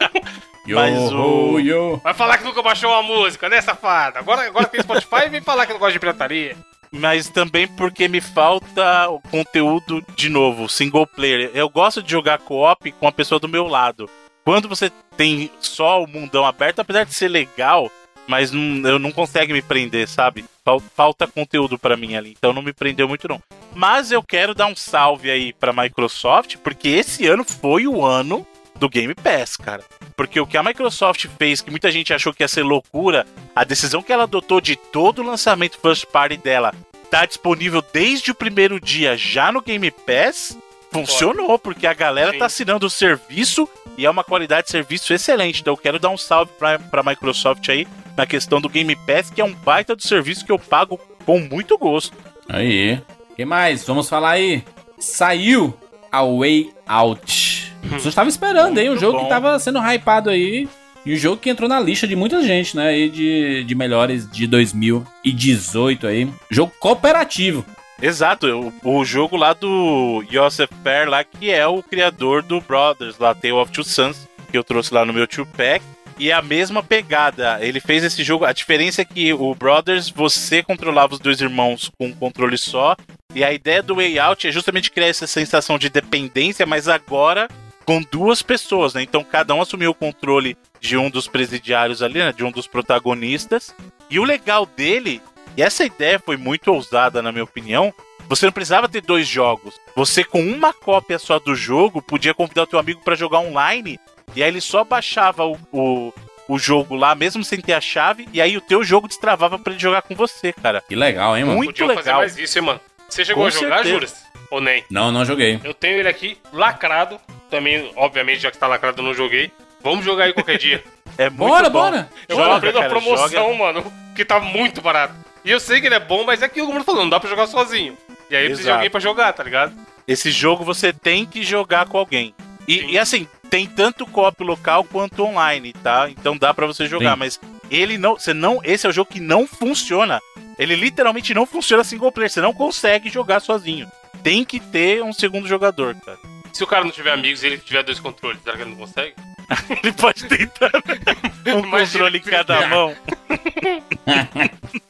Mas 0.68 1.12
o- 1.12 1.58
yo. 1.60 2.00
Vai 2.02 2.12
falar 2.14 2.38
que 2.38 2.44
nunca 2.44 2.60
baixou 2.62 2.90
uma 2.90 3.02
música, 3.02 3.48
né, 3.48 3.60
safado? 3.60 4.18
Agora, 4.18 4.46
agora 4.46 4.66
tem 4.66 4.82
Spotify 4.82 5.26
e 5.26 5.30
vem 5.30 5.40
falar 5.40 5.64
que 5.66 5.72
não 5.72 5.78
gosta 5.78 5.92
de 5.92 6.00
pirataria. 6.00 6.56
mas 6.90 7.28
também 7.28 7.68
porque 7.68 8.08
me 8.08 8.20
falta 8.20 9.08
o 9.08 9.20
conteúdo 9.20 10.04
de 10.16 10.28
novo, 10.28 10.68
single 10.68 11.06
player. 11.06 11.50
Eu 11.54 11.68
gosto 11.68 12.02
de 12.02 12.10
jogar 12.10 12.38
co-op 12.38 12.90
com 12.92 13.06
a 13.06 13.12
pessoa 13.12 13.38
do 13.38 13.48
meu 13.48 13.66
lado. 13.68 14.08
Quando 14.44 14.68
você 14.68 14.90
tem 15.16 15.50
só 15.60 16.02
o 16.02 16.06
mundão 16.06 16.44
aberto, 16.44 16.80
apesar 16.80 17.04
de 17.04 17.14
ser 17.14 17.28
legal, 17.28 17.90
mas 18.26 18.50
não, 18.52 18.88
eu 18.88 18.98
não 18.98 19.12
consegue 19.12 19.52
me 19.52 19.62
prender, 19.62 20.08
sabe? 20.08 20.44
Fal- 20.64 20.82
Falta 20.94 21.26
conteúdo 21.26 21.78
pra 21.78 21.96
mim 21.96 22.14
ali, 22.16 22.34
então 22.36 22.52
não 22.52 22.62
me 22.62 22.72
prendeu 22.72 23.08
muito 23.08 23.28
não. 23.28 23.40
Mas 23.74 24.10
eu 24.10 24.22
quero 24.22 24.54
dar 24.54 24.66
um 24.66 24.76
salve 24.76 25.30
aí 25.30 25.52
pra 25.52 25.72
Microsoft, 25.72 26.56
porque 26.58 26.88
esse 26.88 27.26
ano 27.26 27.44
foi 27.44 27.86
o 27.86 28.04
ano 28.04 28.46
do 28.76 28.88
Game 28.88 29.14
Pass, 29.14 29.56
cara. 29.56 29.82
Porque 30.16 30.40
o 30.40 30.46
que 30.46 30.56
a 30.56 30.62
Microsoft 30.62 31.26
fez, 31.38 31.60
que 31.60 31.70
muita 31.70 31.90
gente 31.90 32.12
achou 32.12 32.32
que 32.32 32.42
ia 32.42 32.48
ser 32.48 32.62
loucura, 32.62 33.26
a 33.54 33.64
decisão 33.64 34.02
que 34.02 34.12
ela 34.12 34.24
adotou 34.24 34.60
de 34.60 34.76
todo 34.76 35.20
o 35.22 35.26
lançamento 35.26 35.78
first 35.80 36.06
party 36.06 36.36
dela 36.36 36.74
tá 37.10 37.24
disponível 37.24 37.82
desde 37.92 38.32
o 38.32 38.34
primeiro 38.34 38.80
dia 38.80 39.16
já 39.16 39.52
no 39.52 39.62
Game 39.62 39.90
Pass, 39.90 40.58
funcionou, 41.00 41.58
porque 41.58 41.86
a 41.86 41.94
galera 41.94 42.32
Sim. 42.32 42.38
tá 42.38 42.46
assinando 42.46 42.86
o 42.86 42.90
serviço 42.90 43.68
e 43.96 44.04
é 44.06 44.10
uma 44.10 44.24
qualidade 44.24 44.66
de 44.66 44.70
serviço 44.70 45.12
excelente. 45.12 45.60
Então 45.60 45.72
eu 45.72 45.78
quero 45.78 45.98
dar 45.98 46.10
um 46.10 46.16
salve 46.16 46.52
pra, 46.58 46.78
pra 46.78 47.02
Microsoft 47.02 47.68
aí 47.68 47.86
na 48.16 48.26
questão 48.26 48.60
do 48.60 48.68
Game 48.68 48.94
Pass, 49.06 49.30
que 49.30 49.40
é 49.40 49.44
um 49.44 49.52
baita 49.52 49.94
do 49.94 50.02
serviço 50.02 50.44
que 50.44 50.52
eu 50.52 50.58
pago 50.58 50.98
com 51.24 51.38
muito 51.40 51.76
gosto. 51.76 52.16
Aí. 52.48 53.00
que 53.34 53.44
mais? 53.44 53.84
Vamos 53.84 54.08
falar 54.08 54.32
aí. 54.32 54.62
Saiu 54.98 55.74
a 56.10 56.22
Way 56.24 56.72
Out. 56.86 57.72
Você 57.90 58.08
estava 58.08 58.28
esperando 58.28 58.78
aí, 58.78 58.88
um 58.88 58.96
jogo 58.96 59.18
bom. 59.18 59.24
que 59.24 59.28
tava 59.28 59.58
sendo 59.58 59.78
hypado 59.78 60.30
aí. 60.30 60.68
E 61.04 61.14
um 61.14 61.16
jogo 61.16 61.36
que 61.36 61.48
entrou 61.48 61.68
na 61.68 61.78
lista 61.78 62.04
de 62.04 62.16
muita 62.16 62.42
gente, 62.42 62.76
né? 62.76 62.88
Aí 62.88 63.08
de, 63.08 63.62
de 63.62 63.74
melhores 63.76 64.28
de 64.28 64.44
2018 64.48 66.06
aí. 66.06 66.28
Jogo 66.50 66.72
cooperativo. 66.80 67.64
Exato, 68.00 68.72
o, 68.82 68.98
o 68.98 69.04
jogo 69.04 69.36
lá 69.36 69.52
do 69.52 70.22
Joseph 70.30 70.70
Fair 70.82 71.08
lá, 71.08 71.24
que 71.24 71.50
é 71.50 71.66
o 71.66 71.82
criador 71.82 72.42
do 72.42 72.60
Brothers, 72.60 73.18
lá, 73.18 73.34
Tale 73.34 73.54
of 73.54 73.72
Two 73.72 73.84
Sons, 73.84 74.28
que 74.50 74.58
eu 74.58 74.64
trouxe 74.64 74.92
lá 74.92 75.04
no 75.04 75.12
meu 75.12 75.26
two 75.26 75.46
pack. 75.46 75.84
E 76.18 76.32
a 76.32 76.40
mesma 76.40 76.82
pegada. 76.82 77.58
Ele 77.60 77.78
fez 77.78 78.02
esse 78.02 78.24
jogo. 78.24 78.46
A 78.46 78.52
diferença 78.52 79.02
é 79.02 79.04
que 79.04 79.34
o 79.34 79.54
Brothers, 79.54 80.08
você 80.08 80.62
controlava 80.62 81.12
os 81.12 81.20
dois 81.20 81.42
irmãos 81.42 81.90
com 81.98 82.06
um 82.06 82.14
controle 82.14 82.56
só. 82.56 82.96
E 83.34 83.44
a 83.44 83.52
ideia 83.52 83.82
do 83.82 83.96
Way 83.96 84.18
Out 84.18 84.48
é 84.48 84.50
justamente 84.50 84.90
criar 84.90 85.08
essa 85.08 85.26
sensação 85.26 85.78
de 85.78 85.90
dependência, 85.90 86.64
mas 86.64 86.88
agora 86.88 87.48
com 87.84 88.02
duas 88.10 88.42
pessoas, 88.42 88.94
né? 88.94 89.02
Então 89.02 89.22
cada 89.22 89.54
um 89.54 89.60
assumiu 89.60 89.90
o 89.90 89.94
controle 89.94 90.56
de 90.80 90.96
um 90.96 91.10
dos 91.10 91.28
presidiários 91.28 92.02
ali, 92.02 92.18
né? 92.18 92.32
De 92.32 92.44
um 92.44 92.50
dos 92.50 92.66
protagonistas. 92.66 93.74
E 94.10 94.18
o 94.18 94.24
legal 94.24 94.64
dele, 94.64 95.20
e 95.56 95.62
essa 95.62 95.84
ideia 95.84 96.18
foi 96.18 96.36
muito 96.36 96.72
ousada, 96.72 97.22
na 97.22 97.32
minha 97.32 97.44
opinião, 97.44 97.92
você 98.28 98.44
não 98.46 98.52
precisava 98.52 98.88
ter 98.88 99.00
dois 99.02 99.26
jogos. 99.26 99.74
Você, 99.94 100.24
com 100.24 100.40
uma 100.40 100.72
cópia 100.72 101.18
só 101.18 101.38
do 101.38 101.54
jogo, 101.54 102.02
podia 102.02 102.34
convidar 102.34 102.62
o 102.62 102.66
teu 102.66 102.78
amigo 102.78 103.00
para 103.04 103.14
jogar 103.14 103.38
online. 103.38 103.98
E 104.34 104.42
aí 104.42 104.48
ele 104.48 104.60
só 104.60 104.82
baixava 104.82 105.44
o, 105.46 105.56
o, 105.72 106.12
o 106.48 106.58
jogo 106.58 106.96
lá, 106.96 107.14
mesmo 107.14 107.44
sem 107.44 107.60
ter 107.60 107.72
a 107.72 107.80
chave, 107.80 108.28
e 108.32 108.40
aí 108.40 108.56
o 108.56 108.60
teu 108.60 108.82
jogo 108.82 109.06
destravava 109.08 109.58
pra 109.58 109.72
ele 109.72 109.80
jogar 109.80 110.02
com 110.02 110.14
você, 110.14 110.52
cara. 110.52 110.82
Que 110.86 110.96
legal, 110.96 111.36
hein, 111.36 111.44
mano? 111.44 111.56
Muito 111.58 111.68
Podiam 111.70 111.88
fazer 111.88 112.00
legal. 112.00 112.18
mais 112.20 112.36
isso, 112.36 112.58
hein, 112.58 112.64
mano. 112.64 112.80
Você 113.08 113.24
chegou 113.24 113.44
Com 113.44 113.46
a 113.48 113.50
jogar, 113.50 113.68
certeza. 113.76 113.94
Juras? 113.94 114.26
Ou 114.50 114.60
nem? 114.60 114.84
Não, 114.90 115.12
não 115.12 115.24
joguei. 115.24 115.60
Eu 115.62 115.72
tenho 115.72 115.98
ele 116.00 116.08
aqui 116.08 116.36
lacrado. 116.52 117.20
Também, 117.48 117.90
obviamente, 117.94 118.40
já 118.40 118.50
que 118.50 118.58
tá 118.58 118.66
lacrado, 118.66 119.00
eu 119.00 119.04
não 119.06 119.14
joguei. 119.14 119.52
Vamos 119.82 120.04
jogar 120.04 120.24
aí 120.24 120.32
qualquer 120.32 120.58
dia. 120.58 120.82
É 121.18 121.30
muito 121.30 121.48
Bora, 121.48 121.70
bom. 121.70 121.80
bora! 121.80 122.10
Eu 122.28 122.36
Joga, 122.36 122.54
comprei 122.56 122.72
cara, 122.74 122.88
promoção, 122.90 123.28
joga. 123.30 123.54
mano, 123.54 123.92
que 124.14 124.22
tá 124.22 124.38
muito 124.38 124.82
barato. 124.82 125.14
E 125.46 125.50
eu 125.52 125.60
sei 125.60 125.80
que 125.80 125.86
ele 125.86 125.94
é 125.94 126.00
bom, 126.00 126.24
mas 126.24 126.42
é 126.42 126.46
aquilo 126.46 126.66
que 126.66 126.72
o 126.72 126.74
mundo 126.74 126.84
falou, 126.84 127.02
não 127.02 127.08
dá 127.08 127.20
pra 127.20 127.30
jogar 127.30 127.46
sozinho. 127.46 127.96
E 128.28 128.34
aí 128.34 128.46
precisa 128.46 128.70
de 128.70 128.74
alguém 128.74 128.90
pra 128.90 128.98
jogar, 128.98 129.32
tá 129.32 129.44
ligado? 129.44 129.72
Esse 130.06 130.32
jogo 130.32 130.64
você 130.64 130.92
tem 130.92 131.24
que 131.24 131.44
jogar 131.44 131.86
com 131.86 131.96
alguém. 131.96 132.34
E, 132.66 132.94
e 132.94 132.98
assim, 132.98 133.28
tem 133.48 133.64
tanto 133.64 134.04
co-op 134.06 134.42
local 134.42 134.82
quanto 134.82 135.22
online, 135.22 135.72
tá? 135.72 136.10
Então 136.10 136.36
dá 136.36 136.52
pra 136.52 136.66
você 136.66 136.86
jogar, 136.86 137.12
Sim. 137.12 137.18
mas 137.20 137.40
ele 137.70 137.96
não, 137.96 138.14
você 138.14 138.34
não, 138.34 138.60
esse 138.64 138.86
é 138.86 138.90
o 138.90 138.92
jogo 138.92 139.12
que 139.12 139.20
não 139.20 139.46
funciona. 139.46 140.20
Ele 140.58 140.74
literalmente 140.74 141.32
não 141.32 141.46
funciona 141.46 141.84
single 141.84 142.10
player, 142.10 142.28
você 142.28 142.40
não 142.40 142.52
consegue 142.52 143.08
jogar 143.08 143.38
sozinho. 143.38 143.88
Tem 144.24 144.44
que 144.44 144.58
ter 144.58 145.00
um 145.00 145.12
segundo 145.12 145.46
jogador, 145.46 145.94
cara. 146.04 146.18
Se 146.52 146.64
o 146.64 146.66
cara 146.66 146.82
não 146.82 146.90
tiver 146.90 147.12
amigos 147.12 147.44
e 147.44 147.46
ele 147.46 147.58
tiver 147.58 147.84
dois 147.84 148.00
controles, 148.00 148.42
será 148.42 148.56
que 148.56 148.62
ele 148.62 148.70
não 148.70 148.78
consegue? 148.78 149.14
Ele 149.80 149.92
pode 149.92 150.24
tentar 150.24 150.72
um 151.54 151.60
Imagina 151.60 151.70
controle 151.70 152.18
em 152.18 152.20
cada 152.20 152.66
mão. 152.66 152.96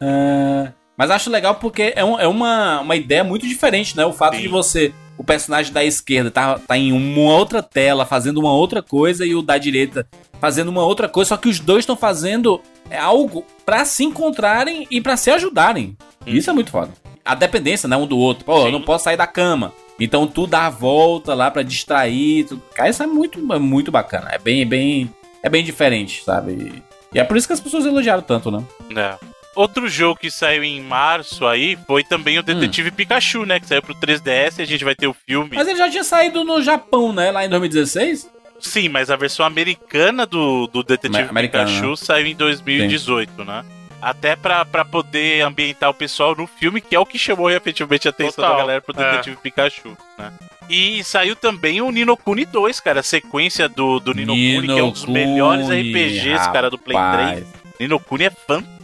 É, 0.00 0.72
Mas 0.96 1.10
acho 1.10 1.30
legal 1.30 1.54
porque 1.56 1.92
é, 1.96 2.04
um- 2.04 2.20
é 2.20 2.28
uma, 2.28 2.80
uma 2.80 2.94
ideia 2.96 3.24
muito 3.24 3.46
diferente, 3.46 3.96
né? 3.96 4.04
O 4.04 4.12
fato 4.12 4.36
Sim. 4.36 4.42
de 4.42 4.48
você, 4.48 4.92
o 5.16 5.24
personagem 5.24 5.72
da 5.72 5.82
esquerda, 5.82 6.30
tá, 6.30 6.58
tá 6.58 6.76
em 6.76 6.92
uma 6.92 7.32
outra 7.32 7.62
tela 7.62 8.04
fazendo 8.04 8.38
uma 8.38 8.52
outra 8.52 8.82
coisa 8.82 9.24
e 9.24 9.34
o 9.34 9.42
da 9.42 9.56
direita 9.58 10.06
fazendo 10.38 10.68
uma 10.68 10.84
outra 10.84 11.08
coisa, 11.08 11.30
só 11.30 11.36
que 11.36 11.48
os 11.48 11.58
dois 11.60 11.80
estão 11.80 11.96
fazendo 11.96 12.60
é, 12.90 12.98
algo 12.98 13.44
pra 13.64 13.84
se 13.84 14.04
encontrarem 14.04 14.86
e 14.90 15.00
pra 15.00 15.16
se 15.16 15.30
ajudarem. 15.30 15.96
Isso 16.26 16.50
é 16.50 16.52
muito 16.52 16.70
foda. 16.70 16.92
A 17.24 17.34
dependência, 17.34 17.88
né, 17.88 17.96
um 17.96 18.06
do 18.06 18.18
outro. 18.18 18.44
Pô, 18.44 18.58
eu 18.58 18.66
Sim. 18.66 18.72
não 18.72 18.82
posso 18.82 19.04
sair 19.04 19.16
da 19.16 19.26
cama. 19.26 19.72
Então 19.98 20.26
tu 20.26 20.46
dá 20.46 20.66
a 20.66 20.70
volta 20.70 21.34
lá 21.34 21.50
pra 21.50 21.62
distrair. 21.62 22.44
Tu... 22.44 22.60
Cara, 22.74 22.90
isso 22.90 23.02
é 23.02 23.06
muito, 23.06 23.38
é 23.52 23.58
muito 23.58 23.90
bacana. 23.90 24.30
É 24.32 24.38
bem, 24.38 24.66
bem, 24.66 25.10
é 25.42 25.48
bem 25.48 25.64
diferente, 25.64 26.22
sabe? 26.24 26.82
E 27.14 27.18
é 27.20 27.24
por 27.24 27.36
isso 27.36 27.46
que 27.46 27.52
as 27.52 27.60
pessoas 27.60 27.84
elogiaram 27.86 28.22
tanto, 28.22 28.50
né? 28.50 28.64
É. 28.96 29.16
Outro 29.54 29.86
jogo 29.86 30.18
que 30.18 30.30
saiu 30.30 30.64
em 30.64 30.80
março 30.80 31.46
aí 31.46 31.76
foi 31.86 32.02
também 32.02 32.38
o 32.38 32.42
Detetive 32.42 32.90
Pikachu, 32.90 33.44
né? 33.44 33.60
Que 33.60 33.66
saiu 33.66 33.82
pro 33.82 33.94
3DS 33.94 34.58
e 34.58 34.62
a 34.62 34.66
gente 34.66 34.82
vai 34.84 34.94
ter 34.94 35.06
o 35.06 35.12
filme. 35.26 35.50
Mas 35.54 35.68
ele 35.68 35.76
já 35.76 35.90
tinha 35.90 36.04
saído 36.04 36.42
no 36.42 36.62
Japão, 36.62 37.12
né? 37.12 37.30
Lá 37.30 37.44
em 37.44 37.50
2016. 37.50 38.30
Sim, 38.58 38.88
mas 38.88 39.10
a 39.10 39.16
versão 39.16 39.44
americana 39.44 40.24
do, 40.24 40.66
do 40.68 40.82
Detetive 40.82 41.18
Amer- 41.18 41.30
americana, 41.30 41.66
Pikachu 41.66 41.90
né? 41.90 41.96
saiu 41.96 42.26
em 42.28 42.34
2018, 42.34 43.44
né? 43.44 43.64
Até 44.00 44.34
pra, 44.34 44.64
pra 44.64 44.84
poder 44.84 45.42
ambientar 45.42 45.90
o 45.90 45.94
pessoal 45.94 46.34
no 46.34 46.46
filme, 46.46 46.80
que 46.80 46.94
é 46.94 46.98
o 46.98 47.04
que 47.06 47.18
chamou 47.18 47.50
efetivamente 47.50 48.08
a 48.08 48.10
atenção 48.10 48.36
Total, 48.36 48.52
da 48.52 48.58
galera 48.58 48.80
pro 48.80 48.98
é. 49.00 49.10
Detetive 49.10 49.36
Pikachu, 49.36 49.96
né? 50.18 50.32
E 50.70 51.04
saiu 51.04 51.36
também 51.36 51.80
o 51.82 51.90
Nino 51.90 52.16
Kuni 52.16 52.44
2, 52.46 52.80
cara, 52.80 53.00
a 53.00 53.02
sequência 53.02 53.68
do, 53.68 54.00
do 54.00 54.14
Nino, 54.14 54.32
Kuni, 54.32 54.66
que 54.66 54.78
é 54.78 54.82
um 54.82 54.90
dos 54.90 55.04
Kuni, 55.04 55.18
melhores 55.26 55.66
RPGs, 55.68 56.50
cara, 56.52 56.70
do 56.70 56.78
Play 56.78 56.96
rapaz. 56.96 57.30
3. 57.40 57.46
Nino 57.80 58.00
Kuni 58.00 58.24
é 58.24 58.30
fantástico, 58.30 58.81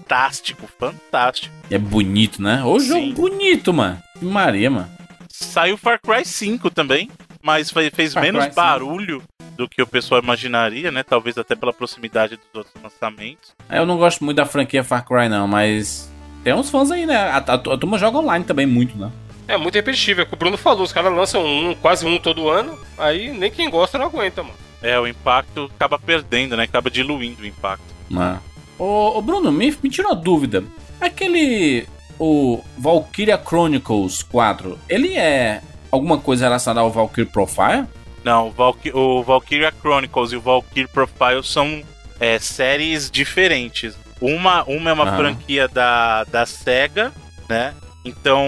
fantástico. 0.79 1.55
É 1.71 1.79
bonito, 1.79 2.43
né? 2.43 2.63
Ô 2.65 2.79
jogo 2.79 3.01
Sim. 3.01 3.15
bonito, 3.15 3.73
mano. 3.73 3.99
Que 4.19 4.25
Maria, 4.25 4.71
mano. 4.71 4.91
Saiu 5.29 5.77
Far 5.77 6.01
Cry 6.01 6.25
5 6.25 6.71
também, 6.71 7.11
mas 7.43 7.71
fe- 7.71 7.91
fez 7.91 8.15
Far 8.15 8.23
menos 8.23 8.41
Cry 8.45 8.51
5. 8.53 8.57
barulho 8.57 9.23
do 9.57 9.69
que 9.69 9.83
o 9.83 9.87
pessoal 9.87 10.23
imaginaria, 10.23 10.91
né? 10.91 11.03
Talvez 11.03 11.37
até 11.39 11.55
pela 11.55 11.73
proximidade 11.73 12.37
dos 12.37 12.47
outros 12.55 12.75
lançamentos. 12.83 13.53
Eu 13.71 13.85
não 13.87 13.97
gosto 13.99 14.25
muito 14.25 14.37
da 14.37 14.47
franquia 14.47 14.83
Far 14.85 15.05
Cry, 15.07 15.29
não, 15.29 15.47
mas. 15.47 16.11
Tem 16.45 16.55
uns 16.55 16.71
fãs 16.71 16.91
aí, 16.91 17.05
né? 17.05 17.17
A, 17.17 17.37
a, 17.39 17.55
a 17.55 17.59
turma 17.59 17.99
joga 17.99 18.19
online 18.19 18.45
também 18.45 18.67
muito, 18.67 18.97
né? 18.97 19.11
É 19.47 19.57
muito 19.57 19.75
repetitivo, 19.75 20.21
é 20.21 20.25
o 20.25 20.27
que 20.27 20.35
o 20.35 20.37
Bruno 20.37 20.57
falou, 20.59 20.83
os 20.85 20.93
caras 20.93 21.13
lançam 21.13 21.43
um, 21.45 21.75
quase 21.75 22.05
um 22.07 22.19
todo 22.19 22.49
ano, 22.51 22.79
aí 22.99 23.33
nem 23.33 23.51
quem 23.51 23.71
gosta 23.71 23.99
não 23.99 24.07
aguenta, 24.07 24.43
mano. 24.43 24.55
É, 24.83 24.99
o 25.01 25.07
impacto 25.07 25.71
acaba 25.75 25.99
perdendo, 25.99 26.57
né? 26.57 26.65
Acaba 26.65 26.91
diluindo 26.91 27.43
o 27.43 27.47
impacto. 27.47 27.83
Né? 28.11 28.39
Ô, 28.79 29.19
ô, 29.19 29.23
Bruno, 29.23 29.51
me, 29.51 29.77
me 29.83 29.91
tira 29.91 30.09
uma 30.09 30.17
dúvida. 30.17 30.65
Aquele. 31.01 31.87
O 32.21 32.63
Valkyria 32.77 33.39
Chronicles 33.39 34.25
4, 34.25 34.77
ele 34.89 35.17
é 35.17 35.63
alguma 35.91 36.19
coisa 36.19 36.47
relacionada 36.47 36.81
ao 36.81 36.91
Valkyrie 36.91 37.31
Profile? 37.31 37.85
Não, 38.25 38.49
o, 38.49 38.51
Valky 38.51 38.91
o 38.93 39.23
Valkyria 39.23 39.73
Chronicles 39.81 40.33
e 40.33 40.37
o 40.37 40.41
Valkyrie 40.41 40.89
Profile 40.89 41.45
são 41.45 41.81
é, 42.19 42.39
séries 42.41 43.09
diferentes. 43.09 43.97
Uma, 44.21 44.65
uma 44.65 44.91
é 44.91 44.93
uma 44.93 45.05
Aham. 45.05 45.17
franquia 45.17 45.69
da, 45.69 46.25
da 46.25 46.45
SEGA, 46.45 47.13
né? 47.49 47.73
Então, 48.05 48.45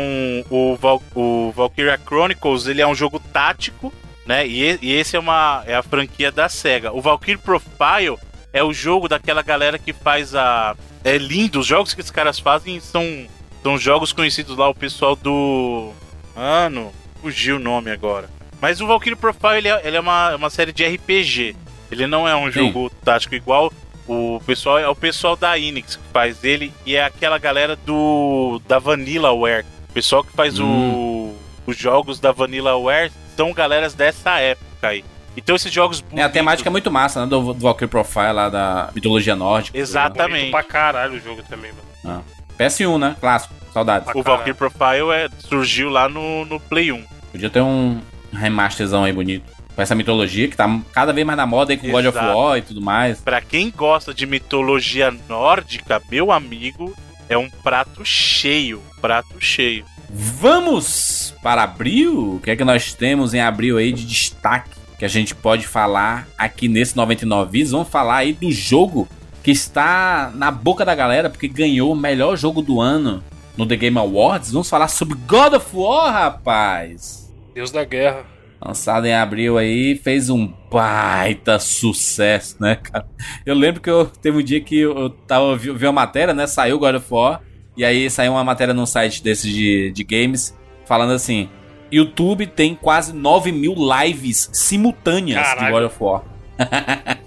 o, 0.50 0.74
Val 0.76 1.00
o 1.14 1.52
Valkyria 1.54 1.96
Chronicles, 2.04 2.66
ele 2.66 2.82
é 2.82 2.86
um 2.86 2.94
jogo 2.94 3.20
tático, 3.32 3.92
né? 4.26 4.44
E, 4.46 4.72
e- 4.72 4.78
e 4.82 4.92
esse 4.92 5.14
é, 5.16 5.20
uma, 5.20 5.62
é 5.64 5.76
a 5.76 5.82
franquia 5.82 6.32
da 6.32 6.48
SEGA. 6.48 6.92
O 6.92 7.00
Valkyrie 7.00 7.38
Profile 7.38 8.16
é 8.52 8.62
o 8.62 8.72
jogo 8.72 9.08
daquela 9.08 9.42
galera 9.42 9.78
que 9.78 9.92
faz 9.92 10.34
a... 10.34 10.76
É 11.04 11.16
lindo, 11.18 11.60
os 11.60 11.66
jogos 11.66 11.94
que 11.94 12.00
esses 12.00 12.10
caras 12.10 12.38
fazem 12.38 12.78
são, 12.80 13.26
são 13.62 13.78
jogos 13.78 14.12
conhecidos 14.12 14.56
lá, 14.56 14.68
o 14.68 14.74
pessoal 14.74 15.14
do... 15.16 15.92
Mano, 16.34 16.92
fugiu 17.20 17.56
o 17.56 17.60
nome 17.60 17.90
agora. 17.90 18.28
Mas 18.60 18.80
o 18.80 18.86
Valkyrie 18.86 19.16
Profile 19.16 19.56
ele 19.58 19.68
é, 19.68 19.80
ele 19.86 19.96
é 19.96 20.00
uma, 20.00 20.36
uma 20.36 20.50
série 20.50 20.72
de 20.72 20.84
RPG. 20.86 21.56
Ele 21.90 22.06
não 22.06 22.28
é 22.28 22.36
um 22.36 22.46
Sim. 22.46 22.66
jogo 22.66 22.90
tático 23.04 23.34
igual 23.34 23.72
o 24.06 24.40
pessoal 24.44 24.78
é 24.78 24.88
o 24.88 24.94
pessoal 24.94 25.36
da 25.36 25.56
Enix 25.58 25.94
que 25.96 26.02
faz 26.12 26.42
ele 26.42 26.72
e 26.84 26.96
é 26.96 27.04
aquela 27.04 27.38
galera 27.38 27.76
do 27.76 28.60
da 28.66 28.78
Vanillaware. 28.78 29.64
O 29.88 29.92
pessoal 29.92 30.24
que 30.24 30.32
faz 30.32 30.58
o- 30.58 31.32
os 31.66 31.76
jogos 31.76 32.18
da 32.20 32.32
Vanillaware 32.32 33.12
são 33.36 33.52
galeras 33.52 33.94
dessa 33.94 34.38
época 34.40 34.88
aí. 34.88 35.04
Então 35.42 35.56
esses 35.56 35.72
jogos 35.72 36.04
É, 36.14 36.22
a 36.22 36.28
temática 36.28 36.68
é 36.68 36.72
muito 36.72 36.90
massa, 36.90 37.20
né? 37.22 37.26
Do, 37.26 37.52
do 37.52 37.60
Valkyrie 37.60 37.88
Profile 37.88 38.32
lá 38.32 38.48
da 38.48 38.90
mitologia 38.94 39.34
nórdica. 39.34 39.76
Exato. 39.76 40.14
Bonito 40.14 40.20
Exatamente. 40.20 40.50
pra 40.50 40.62
caralho 40.62 41.14
o 41.14 41.20
jogo 41.20 41.42
também, 41.48 41.72
mano. 42.04 42.24
PS1, 42.58 42.98
né? 42.98 43.16
Clássico. 43.20 43.54
Saudades. 43.72 44.08
O 44.14 44.22
Valkyrie 44.22 44.54
Profile 44.54 45.10
é, 45.12 45.28
surgiu 45.38 45.90
lá 45.90 46.08
no, 46.08 46.44
no 46.44 46.58
Play 46.58 46.90
1. 46.92 47.04
Podia 47.32 47.48
ter 47.50 47.60
um 47.60 48.00
remasterzão 48.32 49.04
aí 49.04 49.12
bonito. 49.12 49.50
Com 49.74 49.80
essa 49.80 49.94
mitologia 49.94 50.48
que 50.48 50.56
tá 50.56 50.80
cada 50.92 51.12
vez 51.12 51.24
mais 51.24 51.36
na 51.36 51.46
moda 51.46 51.72
aí 51.72 51.76
com 51.76 51.88
God 51.88 52.06
of 52.06 52.18
Exato. 52.18 52.36
War 52.36 52.58
e 52.58 52.62
tudo 52.62 52.80
mais. 52.80 53.20
Pra 53.20 53.40
quem 53.40 53.70
gosta 53.70 54.12
de 54.12 54.26
mitologia 54.26 55.14
nórdica, 55.28 56.02
meu 56.10 56.32
amigo, 56.32 56.92
é 57.28 57.38
um 57.38 57.48
prato 57.48 58.04
cheio, 58.04 58.82
prato 59.00 59.40
cheio. 59.40 59.84
Vamos 60.12 61.32
para 61.40 61.62
abril? 61.62 62.34
O 62.34 62.40
que 62.40 62.50
é 62.50 62.56
que 62.56 62.64
nós 62.64 62.92
temos 62.92 63.32
em 63.32 63.40
abril 63.40 63.78
aí 63.78 63.92
de 63.92 64.04
destaque 64.04 64.79
que 65.00 65.04
a 65.06 65.08
gente 65.08 65.34
pode 65.34 65.66
falar 65.66 66.28
aqui 66.36 66.68
nesse 66.68 66.94
99 66.94 67.50
Vidas? 67.50 67.70
Vamos 67.70 67.88
falar 67.88 68.16
aí 68.16 68.34
do 68.34 68.52
jogo 68.52 69.08
que 69.42 69.50
está 69.50 70.30
na 70.34 70.50
boca 70.50 70.84
da 70.84 70.94
galera 70.94 71.30
porque 71.30 71.48
ganhou 71.48 71.92
o 71.92 71.96
melhor 71.96 72.36
jogo 72.36 72.60
do 72.60 72.82
ano 72.82 73.24
no 73.56 73.64
The 73.64 73.76
Game 73.76 73.96
Awards. 73.96 74.52
Vamos 74.52 74.68
falar 74.68 74.88
sobre 74.88 75.16
God 75.26 75.54
of 75.54 75.74
War, 75.74 76.12
rapaz. 76.12 77.32
Deus 77.54 77.70
da 77.70 77.82
guerra. 77.82 78.26
Lançado 78.60 79.06
em 79.06 79.14
abril 79.14 79.56
aí, 79.56 79.96
fez 79.96 80.28
um 80.28 80.52
baita 80.70 81.58
sucesso, 81.58 82.56
né, 82.60 82.76
cara? 82.76 83.06
Eu 83.46 83.54
lembro 83.54 83.80
que 83.80 83.88
eu 83.88 84.04
teve 84.04 84.36
um 84.36 84.42
dia 84.42 84.60
que 84.60 84.80
eu 84.80 85.08
tava 85.08 85.56
vi, 85.56 85.72
vi 85.72 85.86
uma 85.86 85.92
matéria, 85.92 86.34
né? 86.34 86.46
Saiu 86.46 86.78
God 86.78 86.96
of 86.96 87.06
War, 87.10 87.40
e 87.74 87.86
aí 87.86 88.10
saiu 88.10 88.32
uma 88.32 88.44
matéria 88.44 88.74
num 88.74 88.84
site 88.84 89.22
desses 89.22 89.50
de, 89.50 89.90
de 89.92 90.04
games, 90.04 90.54
falando 90.84 91.14
assim: 91.14 91.48
YouTube 91.92 92.46
tem 92.46 92.74
quase 92.74 93.12
9 93.12 93.52
mil 93.52 93.74
lives 93.74 94.48
simultâneas 94.52 95.38
de 95.38 95.54
Caralho. 95.54 95.74
God 95.74 95.84
of 95.84 95.96
War. 96.00 96.22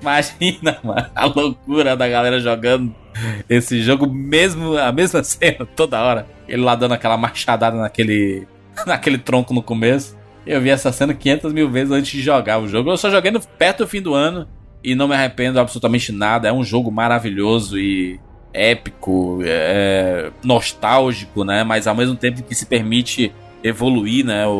Imagina, 0.00 0.78
mano, 0.82 1.06
a 1.14 1.26
loucura 1.26 1.96
da 1.96 2.08
galera 2.08 2.40
jogando 2.40 2.94
esse 3.48 3.80
jogo, 3.82 4.06
mesmo 4.06 4.76
a 4.76 4.92
mesma 4.92 5.22
cena 5.24 5.66
toda 5.76 6.02
hora. 6.02 6.26
Ele 6.48 6.62
lá 6.62 6.74
dando 6.74 6.94
aquela 6.94 7.16
machadada 7.16 7.76
naquele 7.76 8.46
naquele 8.86 9.18
tronco 9.18 9.54
no 9.54 9.62
começo. 9.62 10.16
Eu 10.44 10.60
vi 10.60 10.70
essa 10.70 10.90
cena 10.90 11.14
500 11.14 11.52
mil 11.52 11.70
vezes 11.70 11.92
antes 11.92 12.10
de 12.10 12.20
jogar 12.20 12.58
o 12.58 12.66
jogo. 12.66 12.90
Eu 12.90 12.96
só 12.96 13.10
joguei 13.10 13.30
no, 13.30 13.40
perto 13.40 13.84
do 13.84 13.88
fim 13.88 14.02
do 14.02 14.12
ano 14.12 14.48
e 14.82 14.94
não 14.94 15.06
me 15.06 15.14
arrependo 15.14 15.60
absolutamente 15.60 16.10
nada. 16.10 16.48
É 16.48 16.52
um 16.52 16.64
jogo 16.64 16.90
maravilhoso 16.90 17.78
e 17.78 18.18
épico, 18.52 19.40
é, 19.44 20.30
nostálgico, 20.42 21.44
né? 21.44 21.64
Mas 21.64 21.86
ao 21.86 21.94
mesmo 21.94 22.14
tempo 22.16 22.42
que 22.42 22.54
se 22.54 22.66
permite 22.66 23.32
evoluir, 23.64 24.24
né? 24.24 24.46
O, 24.46 24.50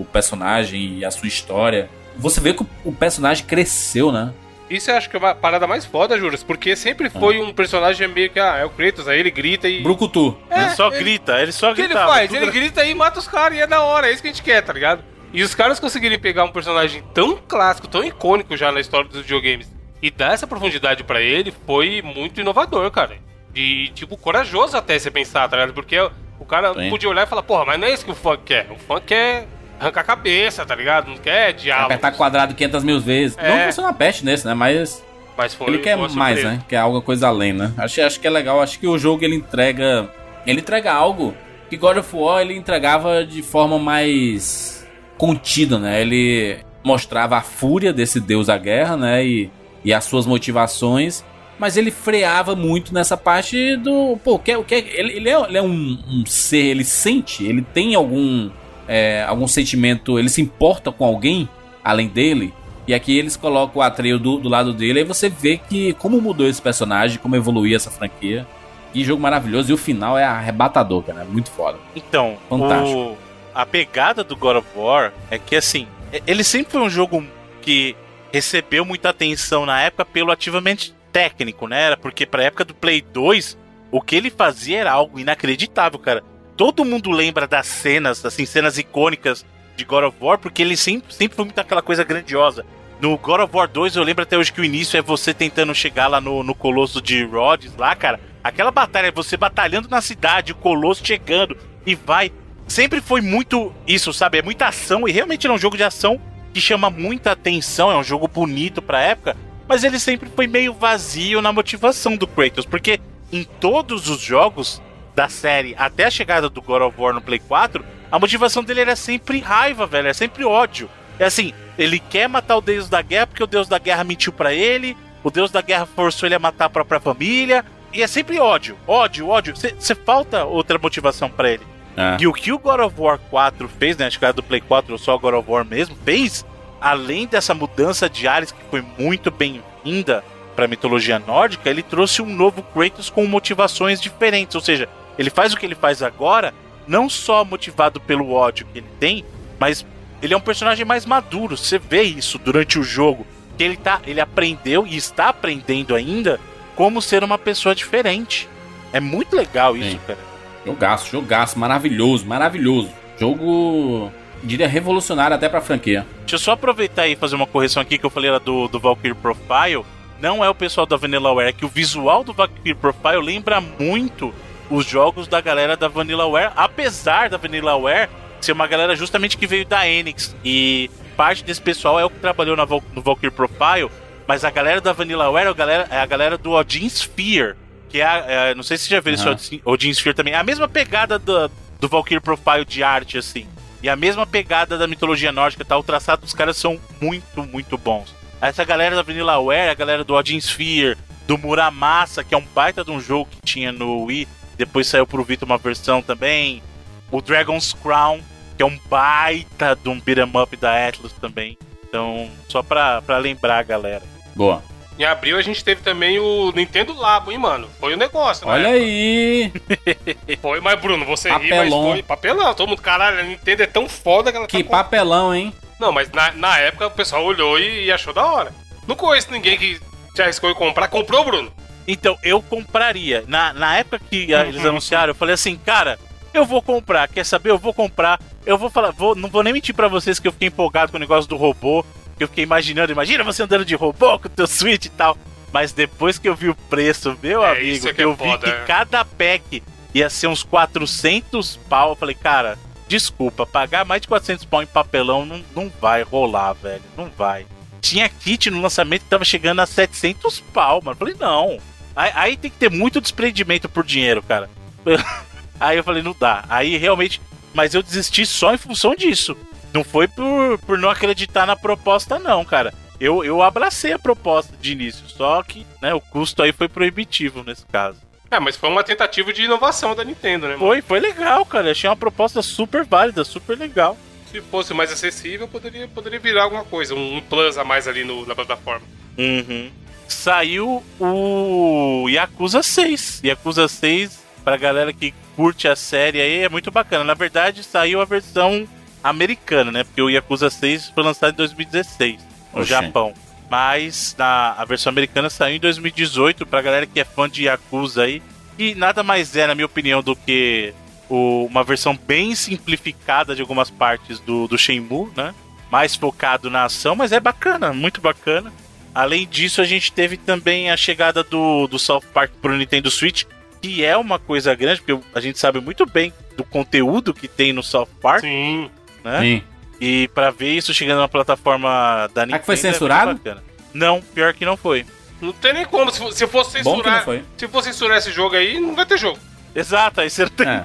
o 0.00 0.06
personagem 0.12 0.98
e 0.98 1.04
a 1.04 1.10
sua 1.10 1.28
história. 1.28 1.88
Você 2.16 2.40
vê 2.40 2.52
que 2.54 2.62
o, 2.62 2.66
o 2.84 2.92
personagem 2.92 3.44
cresceu, 3.44 4.12
né? 4.12 4.32
Isso 4.70 4.90
eu 4.90 4.96
acho 4.96 5.10
que 5.10 5.16
é 5.16 5.18
uma 5.18 5.34
parada 5.34 5.66
mais 5.66 5.84
foda, 5.84 6.18
Juras, 6.18 6.42
porque 6.42 6.74
sempre 6.76 7.10
foi 7.10 7.36
Ah. 7.38 7.42
um 7.42 7.52
personagem 7.52 8.08
meio 8.08 8.30
que, 8.30 8.40
ah, 8.40 8.56
é 8.56 8.64
o 8.64 8.70
Kratos, 8.70 9.06
aí 9.06 9.20
ele 9.20 9.30
grita 9.30 9.68
e. 9.68 9.82
Brucutu. 9.82 10.36
É, 10.48 10.62
ele 10.62 10.70
só 10.70 10.88
ele- 10.88 10.98
grita, 10.98 11.40
ele 11.42 11.52
só 11.52 11.72
O 11.72 11.74
que 11.74 11.82
ele 11.82 11.92
faz? 11.94 12.28
tudo 12.30 12.40
Ele 12.42 12.50
grita 12.50 12.82
e 12.84 12.94
mata 12.94 13.18
os 13.18 13.28
caras, 13.28 13.58
e 13.58 13.60
é 13.60 13.66
da 13.66 13.82
hora, 13.82 14.08
é 14.08 14.12
isso 14.12 14.22
que 14.22 14.28
a 14.28 14.32
gente 14.32 14.42
quer, 14.42 14.62
tá 14.62 14.72
ligado? 14.72 15.04
E 15.32 15.42
os 15.42 15.54
caras 15.54 15.78
conseguirem 15.80 16.18
pegar 16.18 16.44
um 16.44 16.50
personagem 16.52 17.02
tão 17.12 17.36
clássico, 17.36 17.86
tão 17.88 18.02
icônico 18.04 18.56
já 18.56 18.70
na 18.72 18.80
história 18.80 19.08
dos 19.08 19.20
videogames 19.22 19.70
e 20.00 20.10
dar 20.10 20.32
essa 20.32 20.46
profundidade 20.46 21.04
pra 21.04 21.20
ele 21.20 21.52
foi 21.66 22.00
muito 22.02 22.40
inovador, 22.40 22.90
cara. 22.90 23.16
E, 23.54 23.88
tipo, 23.94 24.16
corajoso 24.16 24.76
até 24.76 24.98
você 24.98 25.10
pensar, 25.10 25.48
tá 25.48 25.56
ligado? 25.56 25.74
Porque 25.74 25.98
o 26.38 26.44
cara 26.44 26.72
Sim. 26.74 26.90
podia 26.90 27.08
olhar 27.08 27.24
e 27.24 27.26
falar, 27.26 27.42
porra, 27.42 27.64
mas 27.66 27.80
não 27.80 27.86
é 27.86 27.92
isso 27.92 28.04
que 28.04 28.10
o 28.10 28.14
funk 28.14 28.42
quer. 28.44 28.66
O 28.70 28.76
funk 28.76 29.06
quer 29.06 29.46
arrancar 29.78 30.00
a 30.00 30.04
cabeça, 30.04 30.64
tá 30.64 30.74
ligado? 30.74 31.08
Não 31.08 31.16
quer 31.18 31.52
diálogo. 31.52 31.86
Apertar 31.86 32.12
quadrado 32.12 32.54
500 32.54 32.84
mil 32.84 33.00
vezes. 33.00 33.36
É. 33.38 33.48
Não 33.48 33.58
que 33.58 33.64
funciona 33.66 33.88
uma 33.88 33.94
peste 33.94 34.24
nesse, 34.24 34.46
né? 34.46 34.54
Mas 34.54 35.04
Mas 35.36 35.54
foi 35.54 35.68
ele 35.68 35.78
quer 35.78 35.96
mais, 35.96 36.12
surpresa. 36.12 36.50
né? 36.50 36.62
Quer 36.68 36.78
alguma 36.78 37.02
coisa 37.02 37.28
além, 37.28 37.52
né? 37.52 37.72
Acho, 37.76 38.02
acho 38.02 38.20
que 38.20 38.26
é 38.26 38.30
legal. 38.30 38.60
Acho 38.62 38.78
que 38.78 38.86
o 38.86 38.98
jogo 38.98 39.24
ele 39.24 39.36
entrega. 39.36 40.10
Ele 40.46 40.60
entrega 40.60 40.92
algo 40.92 41.34
que 41.68 41.76
God 41.76 41.98
of 41.98 42.16
War 42.16 42.40
ele 42.40 42.56
entregava 42.56 43.24
de 43.24 43.42
forma 43.42 43.78
mais 43.78 44.86
contida, 45.16 45.78
né? 45.78 46.00
Ele 46.00 46.58
mostrava 46.84 47.36
a 47.36 47.42
fúria 47.42 47.92
desse 47.92 48.18
deus 48.18 48.48
da 48.48 48.58
guerra, 48.58 48.96
né? 48.96 49.24
E, 49.24 49.50
e 49.84 49.92
as 49.92 50.04
suas 50.04 50.26
motivações. 50.26 51.24
Mas 51.58 51.76
ele 51.76 51.90
freava 51.90 52.56
muito 52.56 52.92
nessa 52.92 53.16
parte 53.16 53.76
do. 53.76 54.16
Pô, 54.24 54.38
que, 54.38 54.60
que, 54.64 54.74
ele, 54.74 55.12
ele 55.12 55.28
é, 55.28 55.40
ele 55.48 55.58
é 55.58 55.62
um, 55.62 55.98
um 56.10 56.24
ser, 56.26 56.66
ele 56.66 56.84
sente, 56.84 57.44
ele 57.44 57.62
tem 57.62 57.94
algum. 57.94 58.50
é, 58.88 59.24
algum 59.28 59.46
sentimento, 59.46 60.18
ele 60.18 60.28
se 60.28 60.40
importa 60.40 60.90
com 60.90 61.04
alguém 61.04 61.48
além 61.84 62.08
dele. 62.08 62.52
E 62.86 62.92
aqui 62.92 63.16
eles 63.16 63.36
colocam 63.36 63.80
o 63.80 63.82
Atreio 63.82 64.18
do, 64.18 64.38
do 64.38 64.48
lado 64.48 64.72
dele, 64.72 64.98
aí 65.00 65.04
você 65.04 65.28
vê 65.28 65.56
que 65.56 65.92
como 65.94 66.20
mudou 66.20 66.48
esse 66.48 66.60
personagem, 66.60 67.16
como 67.18 67.36
evoluiu 67.36 67.76
essa 67.76 67.90
franquia. 67.90 68.44
Que 68.92 69.04
jogo 69.04 69.22
maravilhoso, 69.22 69.70
e 69.70 69.72
o 69.72 69.78
final 69.78 70.18
é 70.18 70.24
arrebatador, 70.24 71.02
cara, 71.02 71.22
é 71.22 71.24
muito 71.24 71.50
foda. 71.50 71.78
Então, 71.96 72.36
Fantástico. 72.50 72.98
o- 72.98 73.16
a 73.54 73.64
pegada 73.64 74.22
do 74.24 74.34
God 74.36 74.56
of 74.56 74.66
War 74.74 75.12
é 75.30 75.38
que 75.38 75.54
assim, 75.56 75.86
ele 76.26 76.42
sempre 76.44 76.72
foi 76.72 76.80
um 76.82 76.90
jogo 76.90 77.24
que 77.62 77.94
recebeu 78.32 78.84
muita 78.84 79.08
atenção 79.10 79.64
na 79.64 79.80
época 79.80 80.04
pelo 80.04 80.30
ativamente 80.32 80.92
técnico, 81.12 81.68
né? 81.68 81.82
Era 81.82 81.96
porque 81.96 82.26
pra 82.26 82.44
época 82.44 82.64
do 82.64 82.74
Play 82.74 83.02
2, 83.02 83.58
o 83.90 84.00
que 84.00 84.16
ele 84.16 84.30
fazia 84.30 84.80
era 84.80 84.92
algo 84.92 85.20
inacreditável, 85.20 85.98
cara. 85.98 86.24
Todo 86.56 86.84
mundo 86.84 87.10
lembra 87.10 87.46
das 87.46 87.66
cenas, 87.66 88.24
assim, 88.24 88.46
cenas 88.46 88.78
icônicas 88.78 89.44
de 89.76 89.84
God 89.84 90.04
of 90.04 90.16
War, 90.20 90.38
porque 90.38 90.62
ele 90.62 90.76
sempre, 90.76 91.14
sempre 91.14 91.36
foi 91.36 91.44
muito 91.44 91.58
aquela 91.58 91.82
coisa 91.82 92.04
grandiosa. 92.04 92.64
No 93.00 93.16
God 93.18 93.40
of 93.40 93.56
War 93.56 93.68
2, 93.68 93.96
eu 93.96 94.02
lembro 94.02 94.22
até 94.22 94.38
hoje 94.38 94.52
que 94.52 94.60
o 94.60 94.64
início 94.64 94.96
é 94.96 95.02
você 95.02 95.34
tentando 95.34 95.74
chegar 95.74 96.06
lá 96.06 96.20
no, 96.20 96.42
no 96.42 96.54
Colosso 96.54 97.02
de 97.02 97.24
Rhodes, 97.24 97.74
lá, 97.76 97.94
cara. 97.94 98.20
Aquela 98.44 98.70
batalha, 98.70 99.08
é 99.08 99.12
você 99.12 99.36
batalhando 99.36 99.88
na 99.88 100.00
cidade, 100.00 100.52
o 100.52 100.56
Colosso 100.56 101.04
chegando 101.04 101.56
e 101.86 101.94
vai. 101.94 102.32
Sempre 102.66 103.00
foi 103.00 103.20
muito 103.20 103.74
isso, 103.86 104.12
sabe? 104.12 104.38
É 104.38 104.42
muita 104.42 104.68
ação 104.68 105.06
e 105.08 105.12
realmente 105.12 105.46
é 105.46 105.52
um 105.52 105.58
jogo 105.58 105.76
de 105.76 105.82
ação 105.82 106.20
que 106.52 106.60
chama 106.60 106.90
muita 106.90 107.32
atenção, 107.32 107.90
é 107.90 107.96
um 107.96 108.04
jogo 108.04 108.28
bonito 108.28 108.80
pra 108.82 109.00
época, 109.00 109.36
mas 109.66 109.84
ele 109.84 109.98
sempre 109.98 110.30
foi 110.34 110.46
meio 110.46 110.72
vazio 110.72 111.40
na 111.42 111.52
motivação 111.52 112.16
do 112.16 112.26
Kratos, 112.26 112.66
porque 112.66 113.00
em 113.32 113.44
todos 113.44 114.08
os 114.08 114.20
jogos 114.20 114.82
da 115.14 115.28
série, 115.28 115.74
até 115.78 116.06
a 116.06 116.10
chegada 116.10 116.48
do 116.48 116.62
God 116.62 116.82
of 116.82 117.00
War 117.00 117.14
no 117.14 117.20
Play 117.20 117.38
4, 117.38 117.84
a 118.10 118.18
motivação 118.18 118.62
dele 118.62 118.80
era 118.80 118.96
sempre 118.96 119.40
raiva, 119.40 119.86
velho, 119.86 120.08
é 120.08 120.12
sempre 120.12 120.44
ódio. 120.44 120.88
É 121.18 121.24
assim, 121.24 121.52
ele 121.78 121.98
quer 121.98 122.28
matar 122.28 122.56
o 122.56 122.60
deus 122.60 122.88
da 122.88 123.02
guerra 123.02 123.26
porque 123.26 123.42
o 123.42 123.46
deus 123.46 123.68
da 123.68 123.78
guerra 123.78 124.04
mentiu 124.04 124.32
pra 124.32 124.52
ele, 124.52 124.96
o 125.22 125.30
deus 125.30 125.50
da 125.50 125.60
guerra 125.60 125.86
forçou 125.86 126.26
ele 126.26 126.34
a 126.34 126.38
matar 126.38 126.66
a 126.66 126.70
própria 126.70 127.00
família, 127.00 127.64
e 127.92 128.02
é 128.02 128.06
sempre 128.06 128.40
ódio, 128.40 128.76
ódio, 128.86 129.28
ódio. 129.28 129.54
Você 129.54 129.94
falta 129.94 130.44
outra 130.44 130.78
motivação 130.78 131.28
pra 131.28 131.50
ele. 131.50 131.62
É. 131.96 132.16
E 132.20 132.26
o 132.26 132.32
que 132.32 132.50
o 132.52 132.58
God 132.58 132.80
of 132.80 132.94
War 132.98 133.18
4 133.18 133.68
fez, 133.68 133.96
né? 133.98 134.06
Acho 134.06 134.18
que 134.18 134.24
era 134.24 134.32
do 134.32 134.42
Play 134.42 134.62
4 134.62 134.92
ou 134.92 134.98
só 134.98 135.14
o 135.14 135.18
God 135.18 135.34
of 135.34 135.50
War 135.50 135.64
mesmo, 135.64 135.94
fez, 136.04 136.44
além 136.82 137.26
dessa 137.26 137.54
mudança 137.54 138.10
de 138.10 138.26
áreas 138.26 138.50
que 138.50 138.60
foi 138.68 138.84
muito 138.98 139.30
bem-vinda 139.30 140.24
pra 140.56 140.66
mitologia 140.66 141.18
nórdica, 141.18 141.70
ele 141.70 141.82
trouxe 141.82 142.20
um 142.20 142.26
novo 142.26 142.62
Kratos 142.62 143.08
com 143.08 143.24
motivações 143.24 144.00
diferentes. 144.00 144.56
Ou 144.56 144.60
seja, 144.60 144.88
ele 145.16 145.30
faz 145.30 145.52
o 145.52 145.56
que 145.56 145.64
ele 145.64 145.76
faz 145.76 146.02
agora, 146.02 146.52
não 146.86 147.08
só 147.08 147.44
motivado 147.44 148.00
pelo 148.00 148.32
ódio 148.32 148.66
que 148.72 148.80
ele 148.80 148.88
tem, 148.98 149.24
mas 149.58 149.86
ele 150.20 150.34
é 150.34 150.36
um 150.36 150.40
personagem 150.40 150.84
mais 150.84 151.06
maduro. 151.06 151.56
Você 151.56 151.78
vê 151.78 152.02
isso 152.02 152.36
durante 152.38 152.78
o 152.78 152.82
jogo. 152.82 153.24
Que 153.56 153.62
ele 153.62 153.76
tá. 153.76 154.00
Ele 154.06 154.20
aprendeu 154.20 154.86
e 154.86 154.96
está 154.96 155.28
aprendendo 155.28 155.94
ainda 155.94 156.40
como 156.74 157.00
ser 157.00 157.22
uma 157.22 157.38
pessoa 157.38 157.74
diferente. 157.74 158.48
É 158.92 158.98
muito 158.98 159.36
legal 159.36 159.76
isso, 159.76 159.90
Sim. 159.90 160.00
cara. 160.06 160.18
Jogaço, 160.66 161.10
jogaço, 161.10 161.58
maravilhoso, 161.58 162.24
maravilhoso. 162.26 162.90
Jogo, 163.18 164.12
diria, 164.42 164.66
revolucionário 164.68 165.34
até 165.36 165.48
pra 165.48 165.60
franquia. 165.60 166.06
Deixa 166.20 166.34
eu 166.36 166.38
só 166.38 166.52
aproveitar 166.52 167.06
e 167.08 167.16
fazer 167.16 167.36
uma 167.36 167.46
correção 167.46 167.80
aqui 167.82 167.98
que 167.98 168.04
eu 168.06 168.10
falei 168.10 168.30
lá 168.30 168.38
do, 168.38 168.68
do 168.68 168.78
Valkyrie 168.80 169.14
Profile. 169.14 169.84
Não 170.20 170.44
é 170.44 170.48
o 170.48 170.54
pessoal 170.54 170.86
da 170.86 170.96
Vanillaware, 170.96 171.48
é 171.48 171.52
que 171.52 171.64
o 171.64 171.68
visual 171.68 172.22
do 172.22 172.32
Valkyrie 172.32 172.74
Profile 172.74 173.20
lembra 173.22 173.60
muito 173.60 174.32
os 174.70 174.86
jogos 174.86 175.26
da 175.26 175.40
galera 175.40 175.76
da 175.76 175.88
Vanillaware, 175.88 176.52
apesar 176.56 177.28
da 177.28 177.36
Vanillaware 177.36 178.08
ser 178.40 178.52
uma 178.52 178.66
galera 178.66 178.94
justamente 178.96 179.36
que 179.36 179.46
veio 179.46 179.64
da 179.66 179.86
Enix. 179.88 180.34
E 180.44 180.90
parte 181.16 181.44
desse 181.44 181.60
pessoal 181.60 181.98
é 182.00 182.04
o 182.04 182.10
que 182.10 182.18
trabalhou 182.20 182.56
na 182.56 182.64
no 182.66 183.02
Valkyrie 183.02 183.30
Profile, 183.30 183.90
mas 184.26 184.44
a 184.44 184.50
galera 184.50 184.80
da 184.80 184.92
Vanillaware 184.92 185.46
é 185.46 185.50
a 185.50 185.52
galera, 185.52 185.88
é 185.90 185.98
a 185.98 186.06
galera 186.06 186.38
do 186.38 186.52
Odin 186.52 186.86
Sphere, 186.88 187.54
que 187.88 188.00
é, 188.00 188.04
a- 188.04 188.24
é, 188.28 188.54
não 188.54 188.62
sei 188.62 188.78
se 188.78 188.84
você 188.84 188.94
já 188.94 189.00
viu 189.00 189.14
esse 189.14 189.28
Ah. 189.28 189.32
Odin- 189.32 189.60
Odin 189.64 189.90
Sphere 189.90 190.14
também, 190.14 190.34
é 190.34 190.38
a 190.38 190.44
mesma 190.44 190.66
pegada 190.68 191.18
do, 191.18 191.50
do 191.80 191.88
Valkyrie 191.88 192.20
Profile 192.20 192.64
de 192.64 192.82
arte, 192.82 193.18
assim. 193.18 193.46
E 193.82 193.88
a 193.88 193.96
mesma 193.96 194.26
pegada 194.26 194.78
da 194.78 194.86
mitologia 194.86 195.32
nórdica, 195.32 195.64
tá? 195.64 195.76
O 195.76 195.82
traçado 195.82 196.22
dos 196.22 196.32
caras 196.32 196.56
são 196.56 196.80
muito, 197.00 197.42
muito 197.42 197.76
bons. 197.76 198.14
Essa 198.40 198.64
galera 198.64 198.94
da 198.94 199.02
Vanillaware, 199.02 199.70
a 199.70 199.74
galera 199.74 200.04
do 200.04 200.14
Odin 200.14 200.38
Sphere, 200.38 200.96
do 201.26 201.36
Muramasa, 201.36 202.22
que 202.22 202.34
é 202.34 202.38
um 202.38 202.44
baita 202.54 202.84
de 202.84 202.90
um 202.90 203.00
jogo 203.00 203.28
que 203.30 203.40
tinha 203.44 203.72
no 203.72 204.04
Wii, 204.04 204.28
depois 204.56 204.86
saiu 204.86 205.06
pro 205.06 205.24
Vita 205.24 205.44
uma 205.44 205.58
versão 205.58 206.02
também. 206.02 206.62
O 207.10 207.20
Dragon's 207.20 207.72
Crown, 207.72 208.20
que 208.56 208.62
é 208.62 208.66
um 208.66 208.78
baita 208.88 209.76
de 209.76 209.88
um 209.88 210.00
beat'em 210.00 210.30
up 210.40 210.56
da 210.56 210.88
Atlus 210.88 211.12
também. 211.14 211.58
Então, 211.84 212.30
só 212.48 212.62
pra, 212.62 213.02
pra 213.02 213.18
lembrar 213.18 213.58
a 213.58 213.62
galera. 213.62 214.02
Boa. 214.34 214.62
Em 214.98 215.04
abril 215.04 215.38
a 215.38 215.42
gente 215.42 215.64
teve 215.64 215.80
também 215.82 216.18
o 216.18 216.52
Nintendo 216.54 216.92
Labo, 216.94 217.32
hein, 217.32 217.38
mano? 217.38 217.68
Foi 217.80 217.94
o 217.94 217.96
negócio, 217.96 218.46
né? 218.46 218.52
Olha 218.52 218.68
aí. 218.68 219.52
Foi, 220.40 220.60
mas 220.60 220.78
Bruno, 220.80 221.04
você 221.04 221.28
ri, 221.30 221.34
mas 221.34 221.48
Papelão. 221.50 221.90
foi 221.92 222.02
papelão. 222.02 222.54
Todo 222.54 222.68
mundo, 222.68 222.82
caralho, 222.82 223.18
a 223.20 223.22
Nintendo 223.22 223.62
é 223.62 223.66
tão 223.66 223.88
foda 223.88 224.30
que 224.30 224.36
ela 224.36 224.46
Que 224.46 224.58
tá 224.58 224.64
com- 224.64 224.70
papelão, 224.70 225.34
hein? 225.34 225.52
Não, 225.80 225.90
mas 225.90 226.10
na, 226.12 226.32
na 226.32 226.58
época 226.58 226.86
o 226.86 226.90
pessoal 226.90 227.24
olhou 227.24 227.58
e, 227.58 227.86
e 227.86 227.92
achou 227.92 228.12
da 228.12 228.24
hora. 228.24 228.52
Não 228.86 228.94
conheço 228.94 229.30
ninguém 229.32 229.56
que 229.58 229.80
já 230.14 230.24
arriscou 230.24 230.50
em 230.50 230.54
comprar. 230.54 230.88
Comprou, 230.88 231.24
Bruno? 231.24 231.52
Então, 231.88 232.16
eu 232.22 232.40
compraria. 232.42 233.24
Na, 233.26 233.52
na 233.52 233.78
época 233.78 233.98
que 234.10 234.32
ah, 234.34 234.44
eles 234.46 234.64
anunciaram, 234.64 235.10
eu 235.10 235.14
falei 235.14 235.34
assim, 235.34 235.56
cara, 235.56 235.98
eu 236.32 236.44
vou 236.44 236.62
comprar. 236.62 237.08
Quer 237.08 237.24
saber? 237.24 237.50
Eu 237.50 237.58
vou 237.58 237.74
comprar. 237.74 238.20
Eu 238.46 238.56
vou 238.58 238.70
falar, 238.70 238.92
vou, 238.92 239.14
não 239.16 239.28
vou 239.28 239.42
nem 239.42 239.52
mentir 239.52 239.74
pra 239.74 239.88
vocês 239.88 240.18
que 240.20 240.28
eu 240.28 240.32
fiquei 240.32 240.48
empolgado 240.48 240.92
com 240.92 240.98
o 240.98 241.00
negócio 241.00 241.28
do 241.28 241.36
robô. 241.36 241.84
Eu 242.22 242.28
fiquei 242.28 242.44
imaginando, 242.44 242.92
imagina 242.92 243.24
você 243.24 243.42
andando 243.42 243.64
de 243.64 243.74
robô 243.74 244.18
com 244.18 244.26
o 244.26 244.30
teu 244.30 244.46
Switch 244.46 244.86
e 244.86 244.90
tal. 244.90 245.16
Mas 245.52 245.72
depois 245.72 246.18
que 246.18 246.28
eu 246.28 246.34
vi 246.34 246.48
o 246.48 246.54
preço, 246.54 247.16
meu 247.22 247.44
É, 247.44 247.52
amigo, 247.58 247.88
é 247.88 247.92
que 247.92 248.00
é 248.00 248.04
eu 248.04 248.14
vi 248.14 248.24
foda, 248.24 248.46
que 248.46 248.50
é. 248.50 248.64
cada 248.64 249.04
pack 249.04 249.62
ia 249.94 250.08
ser 250.08 250.26
uns 250.26 250.42
400 250.42 251.56
pau, 251.68 251.90
eu 251.90 251.96
falei, 251.96 252.14
cara, 252.14 252.58
desculpa, 252.88 253.44
pagar 253.44 253.84
mais 253.84 254.00
de 254.00 254.08
400 254.08 254.44
pau 254.46 254.62
em 254.62 254.66
papelão 254.66 255.26
não, 255.26 255.44
não 255.54 255.70
vai 255.80 256.02
rolar, 256.02 256.54
velho, 256.54 256.82
não 256.96 257.10
vai. 257.16 257.44
Tinha 257.82 258.08
kit 258.08 258.50
no 258.50 258.62
lançamento 258.62 259.02
que 259.02 259.10
tava 259.10 259.24
chegando 259.24 259.60
a 259.60 259.66
700 259.66 260.40
pau, 260.54 260.80
mano. 260.82 260.92
Eu 260.92 260.98
falei, 260.98 261.16
não. 261.18 261.58
Aí, 261.94 262.12
aí 262.14 262.36
tem 262.36 262.50
que 262.50 262.56
ter 262.56 262.70
muito 262.70 263.00
desprendimento 263.00 263.68
por 263.68 263.84
dinheiro, 263.84 264.22
cara. 264.22 264.48
aí 265.60 265.76
eu 265.76 265.84
falei, 265.84 266.02
não 266.02 266.14
dá. 266.18 266.44
Aí 266.48 266.76
realmente. 266.76 267.20
Mas 267.52 267.74
eu 267.74 267.82
desisti 267.82 268.24
só 268.24 268.54
em 268.54 268.58
função 268.58 268.94
disso. 268.94 269.36
Não 269.72 269.82
foi 269.84 270.06
por, 270.08 270.58
por 270.58 270.78
não 270.78 270.90
acreditar 270.90 271.46
na 271.46 271.56
proposta, 271.56 272.18
não, 272.18 272.44
cara. 272.44 272.72
Eu, 273.00 273.24
eu 273.24 273.42
abracei 273.42 273.92
a 273.92 273.98
proposta 273.98 274.54
de 274.60 274.72
início, 274.72 275.04
só 275.08 275.42
que 275.42 275.66
né, 275.80 275.92
o 275.92 276.00
custo 276.00 276.42
aí 276.42 276.52
foi 276.52 276.68
proibitivo 276.68 277.42
nesse 277.42 277.64
caso. 277.66 277.98
É, 278.30 278.38
mas 278.38 278.56
foi 278.56 278.68
uma 278.70 278.84
tentativa 278.84 279.32
de 279.32 279.42
inovação 279.42 279.94
da 279.94 280.04
Nintendo, 280.04 280.46
né, 280.46 280.54
mano? 280.54 280.66
Foi, 280.66 280.80
foi 280.82 281.00
legal, 281.00 281.44
cara. 281.44 281.70
Achei 281.72 281.88
uma 281.90 281.96
proposta 281.96 282.40
super 282.42 282.84
válida, 282.84 283.24
super 283.24 283.58
legal. 283.58 283.96
Se 284.30 284.40
fosse 284.40 284.72
mais 284.72 284.90
acessível, 284.92 285.46
poderia, 285.48 285.86
poderia 285.88 286.18
virar 286.18 286.44
alguma 286.44 286.64
coisa, 286.64 286.94
um 286.94 287.20
plus 287.20 287.58
a 287.58 287.64
mais 287.64 287.86
ali 287.86 288.04
no- 288.04 288.24
na 288.24 288.34
plataforma. 288.34 288.86
Uhum. 289.18 289.70
Saiu 290.08 290.82
o 291.00 292.06
Yakuza 292.08 292.62
6. 292.62 293.20
Yakuza 293.24 293.68
6, 293.68 294.22
pra 294.44 294.56
galera 294.56 294.92
que 294.92 295.12
curte 295.36 295.66
a 295.68 295.74
série 295.76 296.20
aí, 296.20 296.38
é 296.44 296.48
muito 296.48 296.70
bacana. 296.70 297.04
Na 297.04 297.14
verdade, 297.14 297.62
saiu 297.64 298.00
a 298.00 298.04
versão 298.04 298.66
americana, 299.02 299.70
né? 299.72 299.84
Porque 299.84 300.00
o 300.02 300.08
Yakuza 300.10 300.50
6 300.50 300.90
foi 300.94 301.02
lançado 301.04 301.32
em 301.32 301.36
2016 301.36 302.18
no 302.54 302.60
Oxê. 302.60 302.70
Japão. 302.70 303.12
Mas 303.50 304.14
na, 304.18 304.52
a 304.56 304.64
versão 304.64 304.90
americana 304.90 305.28
saiu 305.28 305.56
em 305.56 305.60
2018 305.60 306.46
pra 306.46 306.62
galera 306.62 306.86
que 306.86 306.98
é 307.00 307.04
fã 307.04 307.28
de 307.28 307.44
Yakuza 307.44 308.02
aí. 308.04 308.22
E 308.58 308.74
nada 308.74 309.02
mais 309.02 309.34
é, 309.36 309.46
na 309.46 309.54
minha 309.54 309.66
opinião, 309.66 310.02
do 310.02 310.14
que 310.16 310.72
o- 311.08 311.44
uma 311.46 311.62
versão 311.64 311.96
bem 311.96 312.34
simplificada 312.34 313.34
de 313.34 313.40
algumas 313.42 313.68
partes 313.70 314.20
do, 314.20 314.46
do 314.48 314.56
Shenmue, 314.56 315.10
né? 315.16 315.34
Mais 315.70 315.94
focado 315.94 316.48
na 316.50 316.64
ação, 316.64 316.94
mas 316.94 317.12
é 317.12 317.20
bacana, 317.20 317.72
muito 317.72 318.00
bacana. 318.00 318.52
Além 318.94 319.26
disso, 319.26 319.60
a 319.62 319.64
gente 319.64 319.90
teve 319.90 320.16
também 320.18 320.70
a 320.70 320.76
chegada 320.76 321.22
do, 321.24 321.66
do 321.66 321.78
South 321.78 322.02
Park 322.12 322.30
pro 322.42 322.54
Nintendo 322.56 322.90
Switch, 322.90 323.24
que 323.60 323.82
é 323.84 323.96
uma 323.96 324.18
coisa 324.18 324.54
grande, 324.54 324.82
porque 324.82 325.02
a 325.14 325.20
gente 325.20 325.38
sabe 325.38 325.60
muito 325.60 325.86
bem 325.86 326.12
do 326.36 326.44
conteúdo 326.44 327.14
que 327.14 327.26
tem 327.26 327.52
no 327.54 327.62
South 327.62 327.88
Park, 328.02 328.20
Sim. 328.20 328.70
Né? 329.04 329.20
Sim. 329.20 329.42
E 329.80 330.08
pra 330.14 330.30
ver 330.30 330.54
isso 330.56 330.72
chegando 330.72 331.00
na 331.00 331.08
plataforma 331.08 332.08
da 332.14 332.24
Nintendo. 332.24 332.40
que 332.40 332.46
foi 332.46 332.54
é 332.54 332.58
censurado? 332.58 333.14
bacana. 333.14 333.42
Não, 333.74 334.00
pior 334.00 334.32
que 334.32 334.44
não 334.44 334.56
foi. 334.56 334.84
Não 335.20 335.32
tem 335.32 335.52
nem 335.54 335.64
como. 335.64 335.90
Se, 335.90 335.98
fo- 335.98 336.12
se 336.12 336.26
for 336.26 336.44
Bom 336.44 336.50
que 336.50 336.58
não 336.58 336.74
censurar. 336.76 337.04
foi. 337.04 337.22
Se 337.36 337.48
for 337.48 337.62
censurar 337.62 337.98
esse 337.98 338.12
jogo 338.12 338.36
aí, 338.36 338.60
não 338.60 338.74
vai 338.74 338.86
ter 338.86 338.98
jogo. 338.98 339.18
Exato, 339.54 340.00
aí 340.00 340.08
você 340.10 340.28
tem. 340.28 340.46
É. 340.48 340.64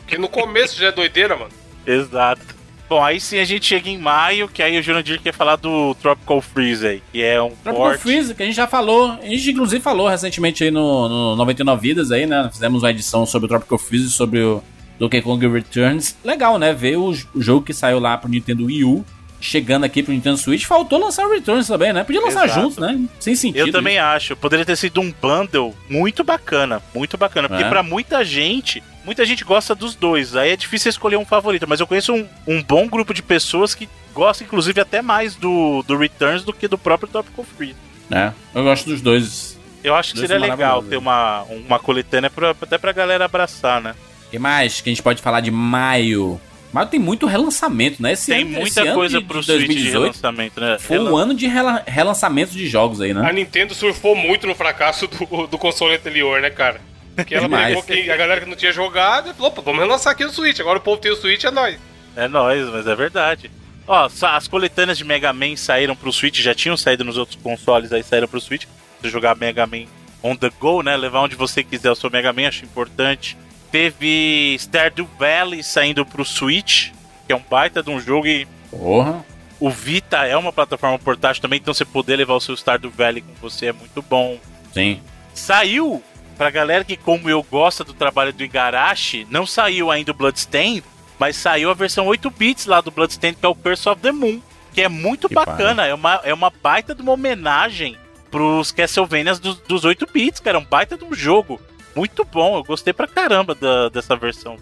Porque 0.00 0.18
no 0.18 0.28
começo 0.28 0.78
já 0.78 0.88
é 0.88 0.92
doideira, 0.92 1.36
mano. 1.36 1.50
Exato. 1.86 2.40
Bom, 2.88 3.04
aí 3.04 3.20
sim 3.20 3.38
a 3.38 3.44
gente 3.44 3.66
chega 3.66 3.90
em 3.90 3.98
maio, 3.98 4.48
que 4.48 4.62
aí 4.62 4.78
o 4.78 4.82
Jurandir 4.82 5.20
quer 5.20 5.34
falar 5.34 5.56
do 5.56 5.94
Tropical 5.96 6.40
Freeze 6.40 6.86
aí, 6.86 7.02
que 7.12 7.22
é 7.22 7.40
um 7.40 7.50
Tropical 7.50 7.74
port. 7.74 7.98
Freeze, 8.00 8.34
que 8.34 8.42
a 8.42 8.46
gente 8.46 8.54
já 8.56 8.66
falou. 8.66 9.10
A 9.12 9.26
gente 9.26 9.50
inclusive 9.50 9.82
falou 9.82 10.08
recentemente 10.08 10.64
aí 10.64 10.70
no, 10.70 11.06
no 11.08 11.36
99 11.36 11.80
Vidas 11.86 12.10
aí, 12.10 12.24
né? 12.26 12.48
Fizemos 12.50 12.82
uma 12.82 12.90
edição 12.90 13.26
sobre 13.26 13.44
o 13.44 13.48
Tropical 13.48 13.76
Freeze, 13.78 14.10
sobre 14.10 14.40
o 14.42 14.62
Donkey 14.98 15.22
Kong 15.22 15.46
Returns. 15.48 16.16
Legal, 16.24 16.58
né? 16.58 16.72
Ver 16.72 16.96
o, 16.96 17.10
o 17.34 17.40
jogo 17.42 17.64
que 17.64 17.72
saiu 17.72 17.98
lá 17.98 18.16
pro 18.18 18.28
Nintendo 18.28 18.66
Wii 18.66 18.84
U, 18.84 19.04
chegando 19.40 19.84
aqui 19.84 20.02
pro 20.02 20.12
Nintendo 20.12 20.36
Switch. 20.36 20.64
Faltou 20.64 20.98
lançar 20.98 21.24
o 21.26 21.30
Returns 21.30 21.66
também, 21.68 21.92
né? 21.92 22.02
Podia 22.04 22.20
lançar 22.20 22.44
Exato. 22.46 22.60
juntos, 22.60 22.78
né? 22.78 23.00
Sem 23.20 23.34
sentido. 23.36 23.66
Eu 23.66 23.72
também 23.72 23.98
acho. 23.98 24.34
Poderia 24.36 24.64
ter 24.64 24.76
sido 24.76 25.00
um 25.00 25.12
bundle 25.22 25.74
muito 25.88 26.24
bacana. 26.24 26.82
Muito 26.94 27.16
bacana. 27.16 27.48
Porque 27.48 27.62
É. 27.64 27.68
pra 27.68 27.82
muita 27.82 28.24
gente, 28.24 28.82
muita 29.04 29.24
gente 29.24 29.44
gosta 29.44 29.74
dos 29.74 29.94
dois. 29.94 30.34
Aí 30.34 30.50
é 30.50 30.56
difícil 30.56 30.90
escolher 30.90 31.16
um 31.16 31.24
favorito. 31.24 31.66
Mas 31.68 31.78
eu 31.80 31.86
conheço 31.86 32.12
um, 32.12 32.26
um 32.46 32.62
bom 32.62 32.88
grupo 32.88 33.14
de 33.14 33.22
pessoas 33.22 33.74
que 33.74 33.88
gostam, 34.12 34.46
inclusive, 34.46 34.80
até 34.80 35.00
mais 35.00 35.36
do, 35.36 35.84
do 35.86 35.96
Returns 35.96 36.42
do 36.42 36.52
que 36.52 36.66
do 36.66 36.76
próprio 36.76 37.08
Tropical 37.08 37.44
Freeze. 37.56 37.76
É, 38.10 38.32
eu 38.54 38.64
gosto 38.64 38.88
dos 38.88 39.00
dois. 39.00 39.56
Eu 39.84 39.94
acho 39.94 40.12
que 40.14 40.18
seria 40.18 40.38
legal 40.38 40.82
ter 40.82 40.96
uma, 40.96 41.42
uma 41.44 41.78
coletânea 41.78 42.28
pra, 42.28 42.50
até 42.50 42.76
pra 42.76 42.90
galera 42.90 43.26
abraçar, 43.26 43.80
né? 43.80 43.94
O 44.28 44.30
que 44.30 44.38
mais 44.38 44.80
que 44.80 44.88
a 44.88 44.92
gente 44.92 45.02
pode 45.02 45.20
falar 45.22 45.40
de 45.40 45.50
maio? 45.50 46.40
Maio 46.72 46.86
tem 46.88 47.00
muito 47.00 47.26
relançamento, 47.26 48.02
né? 48.02 48.12
Esse 48.12 48.30
Tem 48.30 48.42
ano, 48.42 48.50
muita 48.50 48.68
esse 48.68 48.80
ano 48.80 48.94
coisa 48.94 49.18
de, 49.18 49.24
pro 49.24 49.40
de 49.40 49.46
Switch 49.46 49.60
de 49.62 49.66
2018 49.68 50.02
relançamento, 50.02 50.60
né? 50.60 50.76
Foi 50.78 50.98
um 50.98 51.16
ano 51.16 51.34
de 51.34 51.46
rela- 51.46 51.82
relançamento 51.86 52.52
de 52.52 52.68
jogos 52.68 53.00
aí, 53.00 53.10
A 53.12 53.14
né? 53.14 53.32
Nintendo 53.32 53.74
surfou 53.74 54.14
muito 54.14 54.46
no 54.46 54.54
fracasso 54.54 55.06
do, 55.06 55.46
do 55.46 55.56
console 55.58 55.94
anterior, 55.94 56.40
né, 56.42 56.50
cara? 56.50 56.80
Que 57.26 57.34
ela 57.34 57.44
Demais. 57.44 57.68
pegou 57.68 57.82
quem- 57.82 58.10
a 58.10 58.16
galera 58.16 58.40
que 58.42 58.46
não 58.48 58.54
tinha 58.56 58.70
jogado 58.72 59.30
e 59.30 59.34
falou, 59.34 59.48
opa, 59.48 59.62
vamos 59.62 59.80
relançar 59.80 60.12
aqui 60.12 60.24
no 60.24 60.30
Switch. 60.30 60.60
Agora 60.60 60.78
o 60.78 60.80
povo 60.82 61.00
tem 61.00 61.10
o 61.10 61.16
Switch, 61.16 61.42
é 61.44 61.50
nóis. 61.50 61.78
É 62.14 62.28
nóis, 62.28 62.68
mas 62.68 62.86
é 62.86 62.94
verdade. 62.94 63.50
Ó, 63.86 64.06
as 64.22 64.46
coletâneas 64.46 64.98
de 64.98 65.04
Mega 65.04 65.32
Man 65.32 65.56
saíram 65.56 65.96
pro 65.96 66.12
Switch, 66.12 66.38
já 66.40 66.54
tinham 66.54 66.76
saído 66.76 67.02
nos 67.02 67.16
outros 67.16 67.38
consoles, 67.42 67.92
aí 67.92 68.02
saíram 68.02 68.28
pro 68.28 68.40
Switch. 68.40 68.66
Você 69.00 69.08
jogar 69.08 69.34
Mega 69.34 69.66
Man 69.66 69.86
on 70.22 70.36
the 70.36 70.50
go, 70.60 70.82
né? 70.82 70.96
Levar 70.96 71.22
onde 71.22 71.34
você 71.34 71.64
quiser 71.64 71.90
o 71.90 71.94
seu 71.96 72.10
Mega 72.10 72.32
Man, 72.32 72.46
acho 72.48 72.64
importante. 72.64 73.36
Teve 73.70 74.56
Stardew 74.58 75.08
Valley 75.18 75.62
saindo 75.62 76.04
pro 76.04 76.24
Switch, 76.24 76.90
que 77.26 77.32
é 77.32 77.36
um 77.36 77.42
baita 77.50 77.82
de 77.82 77.90
um 77.90 78.00
jogo 78.00 78.26
e 78.26 78.46
Porra. 78.70 79.24
o 79.60 79.70
Vita 79.70 80.24
é 80.26 80.36
uma 80.36 80.52
plataforma 80.52 80.98
portátil 80.98 81.42
também, 81.42 81.58
então 81.58 81.74
você 81.74 81.84
poder 81.84 82.16
levar 82.16 82.34
o 82.34 82.40
seu 82.40 82.56
Stardew 82.56 82.90
Valley 82.90 83.22
com 83.22 83.34
você 83.40 83.66
é 83.66 83.72
muito 83.72 84.00
bom. 84.02 84.38
Sim. 84.72 85.00
Saiu, 85.34 86.02
pra 86.36 86.50
galera 86.50 86.84
que, 86.84 86.96
como 86.96 87.28
eu, 87.28 87.42
gosta 87.42 87.84
do 87.84 87.92
trabalho 87.92 88.32
do 88.32 88.42
Igarashi, 88.42 89.26
não 89.30 89.46
saiu 89.46 89.90
ainda 89.90 90.12
o 90.12 90.14
Bloodstained, 90.14 90.82
mas 91.18 91.36
saiu 91.36 91.70
a 91.70 91.74
versão 91.74 92.06
8 92.06 92.30
bits 92.30 92.66
lá 92.66 92.80
do 92.80 92.90
Bloodstained, 92.90 93.38
que 93.38 93.44
é 93.44 93.48
o 93.48 93.54
Curse 93.54 93.88
of 93.88 94.00
the 94.00 94.12
Moon, 94.12 94.40
que 94.72 94.80
é 94.80 94.88
muito 94.88 95.28
Que 95.28 95.34
bacana, 95.34 95.86
é 95.86 95.94
uma, 95.94 96.20
é 96.24 96.32
uma 96.32 96.50
baita 96.50 96.94
de 96.94 97.02
uma 97.02 97.12
homenagem 97.12 97.96
pros 98.30 98.70
Castlevanias 98.70 99.38
dos, 99.38 99.58
dos 99.60 99.84
8 99.84 100.06
bits, 100.12 100.40
cara, 100.40 100.56
é 100.58 100.60
um 100.60 100.64
baita 100.64 100.96
de 100.96 101.04
um 101.04 101.14
jogo. 101.14 101.60
Muito 101.98 102.24
bom, 102.24 102.56
eu 102.58 102.62
gostei 102.62 102.92
pra 102.92 103.08
caramba 103.08 103.54
da- 103.56 103.88
dessa 103.88 104.14
versão. 104.14 104.56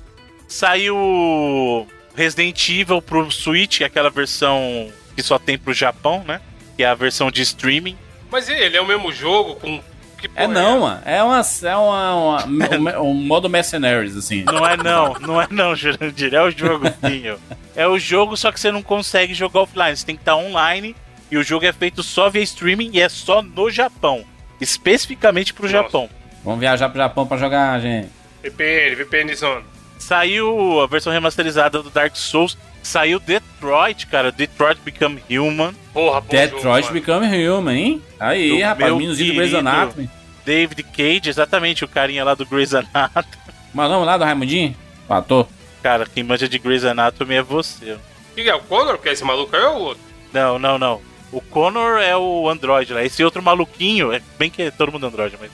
Saiu 0.48 1.86
Resident 2.14 2.68
Evil 2.68 3.02
pro 3.02 3.30
Switch, 3.30 3.82
aquela 3.82 4.10
versão 4.10 4.88
que 5.14 5.22
só 5.22 5.38
tem 5.38 5.58
pro 5.58 5.72
Japão, 5.74 6.24
né? 6.26 6.40
Que 6.76 6.82
é 6.82 6.86
a 6.86 6.94
versão 6.94 7.30
de 7.30 7.42
streaming. 7.42 7.96
Mas 8.30 8.48
ele 8.48 8.76
é 8.76 8.80
o 8.80 8.86
mesmo 8.86 9.12
jogo 9.12 9.56
com. 9.56 9.80
Que 10.18 10.26
É 10.28 10.46
porra 10.46 10.48
não, 10.48 10.80
mano. 10.80 11.02
É 11.04 11.22
uma, 11.22 11.42
é 11.62 11.76
uma, 11.76 12.44
uma- 12.44 12.98
um, 13.00 13.02
um 13.10 13.14
modo 13.14 13.48
mercenaries, 13.50 14.16
assim. 14.16 14.44
Não 14.44 14.66
é 14.66 14.76
não, 14.76 15.12
não 15.20 15.42
é 15.42 15.46
não, 15.50 15.76
Jurandir. 15.76 16.32
É 16.34 16.42
o 16.42 16.50
jogo. 16.50 16.86
É 17.78 17.86
o 17.86 17.98
jogo, 17.98 18.38
só 18.38 18.50
que 18.50 18.58
você 18.58 18.72
não 18.72 18.82
consegue 18.82 19.34
jogar 19.34 19.60
offline. 19.60 19.94
Você 19.94 20.06
tem 20.06 20.16
que 20.16 20.22
estar 20.22 20.34
online 20.34 20.96
e 21.30 21.36
o 21.36 21.42
jogo 21.42 21.66
é 21.66 21.72
feito 21.74 22.02
só 22.02 22.30
via 22.30 22.40
streaming 22.42 22.88
e 22.94 23.00
é 23.02 23.08
só 23.10 23.42
no 23.42 23.70
Japão. 23.70 24.24
Especificamente 24.58 25.52
pro 25.52 25.64
Nossa. 25.64 25.72
Japão. 25.76 26.08
Vamos 26.46 26.60
viajar 26.60 26.88
pro 26.88 26.98
Japão 26.98 27.26
pra 27.26 27.36
jogar, 27.36 27.80
gente. 27.80 28.08
VPN, 28.40 28.94
VPN 28.94 29.34
Zone. 29.34 29.64
Saiu 29.98 30.80
a 30.80 30.86
versão 30.86 31.12
remasterizada 31.12 31.82
do 31.82 31.90
Dark 31.90 32.14
Souls. 32.14 32.56
Saiu 32.84 33.18
Detroit, 33.18 34.06
cara. 34.06 34.30
Detroit 34.30 34.78
Become 34.84 35.20
Human. 35.28 35.74
Porra, 35.92 36.20
bom 36.20 36.28
Detroit 36.28 36.62
jogo, 36.62 36.72
mano. 36.72 36.92
Become 36.92 37.48
Human, 37.48 37.74
hein? 37.74 38.02
Aí, 38.20 38.50
Do 38.50 38.62
rapaz, 38.62 38.86
meu 38.86 38.96
meninozinho 38.96 39.32
do 39.32 39.36
Grey's. 39.36 39.54
Anatomy. 39.54 40.10
David 40.44 40.82
Cage, 40.84 41.28
exatamente 41.28 41.84
o 41.84 41.88
carinha 41.88 42.22
lá 42.22 42.34
do 42.36 42.46
Grey's 42.46 42.72
Anatomy. 42.72 43.26
Mas 43.74 43.90
vamos 43.90 44.06
lá 44.06 44.16
do 44.16 44.22
Raimundinho? 44.24 44.76
O 45.08 45.12
ator. 45.14 45.48
Cara, 45.82 46.06
quem 46.06 46.22
manja 46.22 46.48
de 46.48 46.60
Grey's 46.60 46.84
Anatomy 46.84 47.34
é 47.34 47.42
você. 47.42 47.98
Que 48.36 48.48
é 48.48 48.54
o 48.54 48.60
Connor? 48.60 48.98
Que 48.98 49.08
é 49.08 49.12
esse 49.12 49.24
maluco 49.24 49.56
aí 49.56 49.64
ou 49.64 49.76
o 49.78 49.82
outro? 49.82 50.02
Não, 50.32 50.60
não, 50.60 50.78
não. 50.78 51.02
O 51.32 51.40
Connor 51.40 51.98
é 51.98 52.16
o 52.16 52.48
Android 52.48 52.92
lá. 52.92 53.02
Esse 53.02 53.24
outro 53.24 53.42
maluquinho, 53.42 54.12
é 54.12 54.22
bem 54.38 54.48
que 54.48 54.62
é 54.62 54.70
todo 54.70 54.92
mundo 54.92 55.06
Android, 55.08 55.36
mas. 55.40 55.50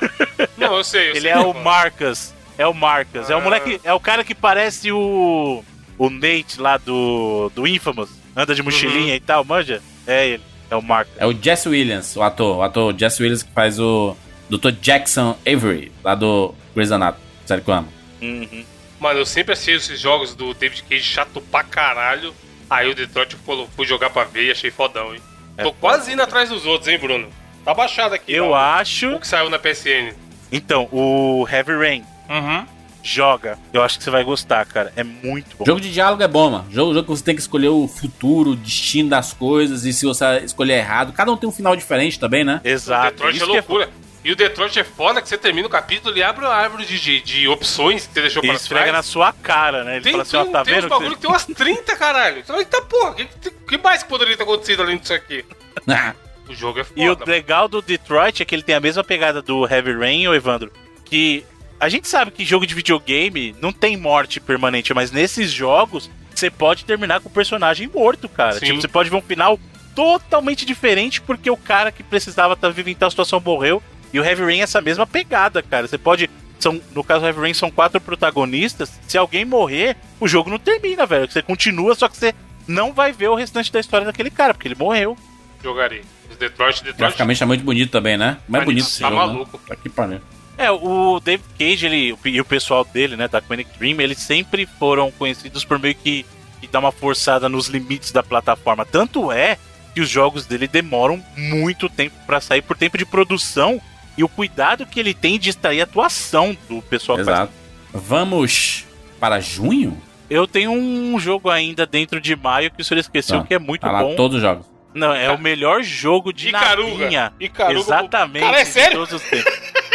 Não, 0.56 0.76
eu 0.76 0.84
sei. 0.84 1.06
Eu 1.08 1.10
Ele 1.12 1.20
sei, 1.22 1.30
é 1.30 1.38
o 1.38 1.48
mano. 1.48 1.64
Marcus. 1.64 2.34
É 2.58 2.66
o 2.66 2.72
Marcus. 2.74 3.28
É 3.30 3.34
o 3.34 3.38
Ah. 3.38 3.42
moleque. 3.42 3.80
É 3.84 3.92
o 3.92 4.00
cara 4.00 4.24
que 4.24 4.34
parece 4.34 4.90
o. 4.92 5.62
O 5.98 6.10
Nate 6.10 6.60
lá 6.60 6.76
do. 6.76 7.50
Do 7.54 7.66
Infamous. 7.66 8.10
Anda 8.36 8.54
de 8.54 8.62
mochilinha 8.62 9.14
e 9.14 9.20
tal, 9.20 9.44
manja? 9.44 9.82
É 10.06 10.26
ele. 10.28 10.42
É 10.70 10.76
o 10.76 10.82
Marcus. 10.82 11.14
É 11.16 11.26
o 11.26 11.32
Jesse 11.32 11.68
Williams, 11.68 12.14
o 12.16 12.22
ator. 12.22 12.58
O 12.58 12.62
ator 12.62 12.94
Jesse 12.98 13.22
Williams 13.22 13.42
que 13.42 13.50
faz 13.52 13.78
o 13.78 14.16
Dr. 14.50 14.70
Jackson 14.80 15.36
Avery, 15.46 15.90
lá 16.04 16.14
do 16.14 16.54
Grey's 16.74 16.92
Anatomy. 16.92 17.24
Sério 17.46 17.62
que 17.64 17.70
eu 17.70 17.74
amo. 17.74 17.88
Uhum. 18.20 18.64
Mano, 18.98 19.20
eu 19.20 19.26
sempre 19.26 19.52
achei 19.52 19.74
esses 19.74 20.00
jogos 20.00 20.34
do 20.34 20.52
David 20.54 20.82
Cage 20.82 21.02
chato 21.04 21.40
pra 21.40 21.62
caralho. 21.62 22.34
Aí 22.68 22.90
o 22.90 22.94
Detroit 22.94 23.36
fui 23.76 23.86
jogar 23.86 24.10
pra 24.10 24.24
ver 24.24 24.46
e 24.46 24.50
achei 24.50 24.70
fodão, 24.70 25.14
hein? 25.14 25.20
É 25.56 25.62
Tô 25.62 25.72
quase 25.72 26.12
indo 26.12 26.20
atrás 26.22 26.48
dos 26.48 26.66
outros, 26.66 26.88
hein, 26.88 26.98
Bruno? 26.98 27.28
Tá 27.66 27.74
baixado 27.74 28.14
aqui. 28.14 28.32
Eu 28.32 28.54
acho. 28.54 29.16
O 29.16 29.18
que 29.18 29.26
saiu 29.26 29.50
na 29.50 29.58
PSN. 29.58 30.14
Então, 30.52 30.88
o 30.92 31.44
Heavy 31.50 31.72
Rain. 31.76 32.04
Uhum. 32.30 32.64
Joga. 33.02 33.58
Eu 33.72 33.82
acho 33.82 33.98
que 33.98 34.04
você 34.04 34.10
vai 34.10 34.22
gostar, 34.22 34.64
cara. 34.66 34.92
É 34.94 35.02
muito 35.02 35.56
bom. 35.56 35.64
Jogo 35.64 35.80
de 35.80 35.92
diálogo 35.92 36.22
é 36.22 36.28
bom, 36.28 36.48
mano. 36.48 36.66
Jogo, 36.70 36.94
jogo 36.94 37.02
que 37.06 37.10
você 37.10 37.24
tem 37.24 37.34
que 37.34 37.40
escolher 37.40 37.68
o 37.70 37.88
futuro, 37.88 38.50
o 38.50 38.56
destino 38.56 39.10
das 39.10 39.32
coisas, 39.32 39.84
e 39.84 39.92
se 39.92 40.06
você 40.06 40.38
escolher 40.44 40.74
errado. 40.74 41.12
Cada 41.12 41.32
um 41.32 41.36
tem 41.36 41.48
um 41.48 41.52
final 41.52 41.74
diferente 41.74 42.20
também, 42.20 42.44
né? 42.44 42.60
O 42.64 42.68
Exato. 42.68 43.10
Detroit 43.10 43.32
é 43.32 43.36
Isso 43.36 43.46
que 43.46 43.50
é 43.50 43.54
loucura. 43.56 43.90
E 44.24 44.30
o 44.30 44.36
Detroit 44.36 44.78
é 44.78 44.84
foda 44.84 45.20
que 45.20 45.28
você 45.28 45.36
termina 45.36 45.66
o 45.66 45.70
capítulo 45.70 46.16
e 46.16 46.22
abre 46.22 46.46
a 46.46 46.50
árvore 46.50 46.84
de, 46.84 47.00
de, 47.00 47.20
de 47.20 47.48
opções 47.48 48.06
que 48.06 48.14
você 48.14 48.20
deixou 48.22 48.42
Ele 48.42 48.52
pra 48.52 48.60
esfrega 48.60 48.92
na 48.92 49.02
sua 49.02 49.32
cara, 49.32 49.82
né? 49.82 49.96
Ele 49.96 50.02
Tem, 50.04 50.12
fala 50.12 50.22
assim, 50.22 50.36
ó, 50.36 50.42
tem, 50.44 50.52
tá 50.52 50.64
tem 50.64 50.74
uns 50.74 50.82
vendo? 50.82 50.90
bagulho 50.90 51.14
que 51.16 51.20
tem 51.20 51.30
umas 51.30 51.44
30, 51.44 51.96
caralho. 51.96 52.38
Então, 52.38 52.58
eita 52.58 52.80
porra, 52.82 53.10
o 53.10 53.14
que, 53.14 53.24
que, 53.24 53.50
que 53.50 53.78
mais 53.78 54.04
que 54.04 54.08
poderia 54.08 54.36
ter 54.36 54.44
acontecido 54.44 54.82
além 54.82 54.98
disso 54.98 55.14
aqui? 55.14 55.44
O 56.48 56.54
jogo 56.54 56.80
é 56.80 56.84
foda. 56.84 57.00
E 57.00 57.08
o 57.08 57.18
legal 57.26 57.68
do 57.68 57.82
Detroit 57.82 58.42
é 58.42 58.44
que 58.44 58.54
ele 58.54 58.62
tem 58.62 58.74
a 58.74 58.80
mesma 58.80 59.02
pegada 59.02 59.42
do 59.42 59.66
Heavy 59.66 59.92
Rain, 59.92 60.28
ô 60.28 60.34
Evandro, 60.34 60.72
que 61.04 61.44
a 61.78 61.88
gente 61.88 62.08
sabe 62.08 62.30
que 62.30 62.44
jogo 62.44 62.66
de 62.66 62.74
videogame 62.74 63.54
não 63.60 63.72
tem 63.72 63.96
morte 63.96 64.40
permanente, 64.40 64.94
mas 64.94 65.10
nesses 65.10 65.50
jogos 65.50 66.10
você 66.34 66.50
pode 66.50 66.84
terminar 66.84 67.20
com 67.20 67.28
o 67.28 67.32
personagem 67.32 67.88
morto, 67.88 68.28
cara. 68.28 68.58
Sim. 68.58 68.66
Tipo, 68.66 68.80
você 68.80 68.88
pode 68.88 69.10
ver 69.10 69.16
um 69.16 69.22
final 69.22 69.58
totalmente 69.94 70.66
diferente 70.66 71.20
porque 71.20 71.50
o 71.50 71.56
cara 71.56 71.90
que 71.90 72.02
precisava 72.02 72.54
estar 72.54 72.68
vivo 72.70 72.90
em 72.90 72.94
tal 72.94 73.10
situação 73.10 73.40
morreu. 73.40 73.82
E 74.12 74.20
o 74.20 74.24
Heavy 74.24 74.42
Rain 74.42 74.60
é 74.60 74.62
essa 74.62 74.80
mesma 74.80 75.06
pegada, 75.06 75.62
cara. 75.62 75.88
Você 75.88 75.98
pode. 75.98 76.30
São, 76.58 76.80
no 76.94 77.04
caso 77.04 77.20
do 77.20 77.26
Heavy 77.26 77.40
Rain 77.40 77.54
são 77.54 77.70
quatro 77.70 78.00
protagonistas. 78.00 78.98
Se 79.06 79.18
alguém 79.18 79.44
morrer, 79.44 79.96
o 80.20 80.28
jogo 80.28 80.48
não 80.48 80.58
termina, 80.58 81.04
velho. 81.04 81.30
Você 81.30 81.42
continua, 81.42 81.94
só 81.94 82.08
que 82.08 82.16
você 82.16 82.34
não 82.66 82.92
vai 82.92 83.12
ver 83.12 83.28
o 83.28 83.34
restante 83.34 83.72
da 83.72 83.80
história 83.80 84.06
daquele 84.06 84.30
cara, 84.30 84.54
porque 84.54 84.68
ele 84.68 84.74
morreu. 84.74 85.16
Jogarei. 85.62 86.02
Detroit, 86.36 86.76
Detroit. 86.82 86.96
Graficamente 86.98 87.42
é 87.42 87.46
muito 87.46 87.64
bonito 87.64 87.90
também, 87.90 88.16
né? 88.16 88.38
Mais 88.48 88.64
Mas 88.64 88.64
bonito 88.64 88.84
tá 88.84 88.88
esse 88.90 89.00
jogo, 89.00 89.16
maluco. 89.16 89.60
Né? 89.68 89.76
Tá 89.84 89.90
pariu. 89.94 90.20
É, 90.58 90.70
o 90.70 91.20
David 91.20 91.44
Cage 91.58 91.86
ele, 91.86 92.16
e 92.24 92.40
o 92.40 92.44
pessoal 92.44 92.84
dele, 92.84 93.14
né, 93.16 93.28
da 93.28 93.42
Quantic 93.42 93.68
Dream, 93.78 94.00
eles 94.00 94.18
sempre 94.18 94.66
foram 94.78 95.10
conhecidos 95.10 95.64
por 95.64 95.78
meio 95.78 95.94
que, 95.94 96.24
que 96.60 96.66
dar 96.66 96.78
uma 96.78 96.90
forçada 96.92 97.48
nos 97.48 97.66
limites 97.68 98.10
da 98.10 98.22
plataforma. 98.22 98.86
Tanto 98.86 99.30
é 99.30 99.58
que 99.94 100.00
os 100.00 100.08
jogos 100.08 100.46
dele 100.46 100.66
demoram 100.66 101.22
muito 101.36 101.88
tempo 101.90 102.14
pra 102.26 102.40
sair 102.40 102.62
por 102.62 102.76
tempo 102.76 102.96
de 102.96 103.04
produção 103.04 103.80
e 104.16 104.24
o 104.24 104.28
cuidado 104.28 104.86
que 104.86 104.98
ele 104.98 105.12
tem 105.12 105.38
de 105.38 105.50
extrair 105.50 105.80
a 105.80 105.84
atuação 105.84 106.56
do 106.68 106.80
pessoal. 106.80 107.18
Exato. 107.20 107.52
Vamos 107.92 108.84
para 109.20 109.40
junho? 109.40 110.00
Eu 110.28 110.46
tenho 110.46 110.72
um 110.72 111.18
jogo 111.20 111.50
ainda 111.50 111.86
dentro 111.86 112.20
de 112.20 112.34
maio 112.34 112.70
que 112.70 112.80
o 112.82 112.84
senhor 112.84 112.98
esqueceu, 113.00 113.40
Tá. 113.40 113.46
que 113.46 113.54
é 113.54 113.58
muito 113.58 113.82
Tá 113.82 113.92
lá 113.92 114.02
bom. 114.02 114.16
todos 114.16 114.36
os 114.36 114.42
jogos. 114.42 114.66
Não, 114.96 115.14
é 115.14 115.30
o 115.30 115.38
melhor 115.38 115.82
jogo 115.82 116.32
de 116.32 116.48
Icaruga. 116.48 116.90
navinha. 116.90 117.32
Icaruga. 117.38 117.78
Exatamente. 117.78 118.44
Cara, 118.44 118.60
é 118.60 118.64
de 118.64 118.70
sério? 118.70 118.98
todos 118.98 119.12
os 119.12 119.22
tempos. 119.22 119.52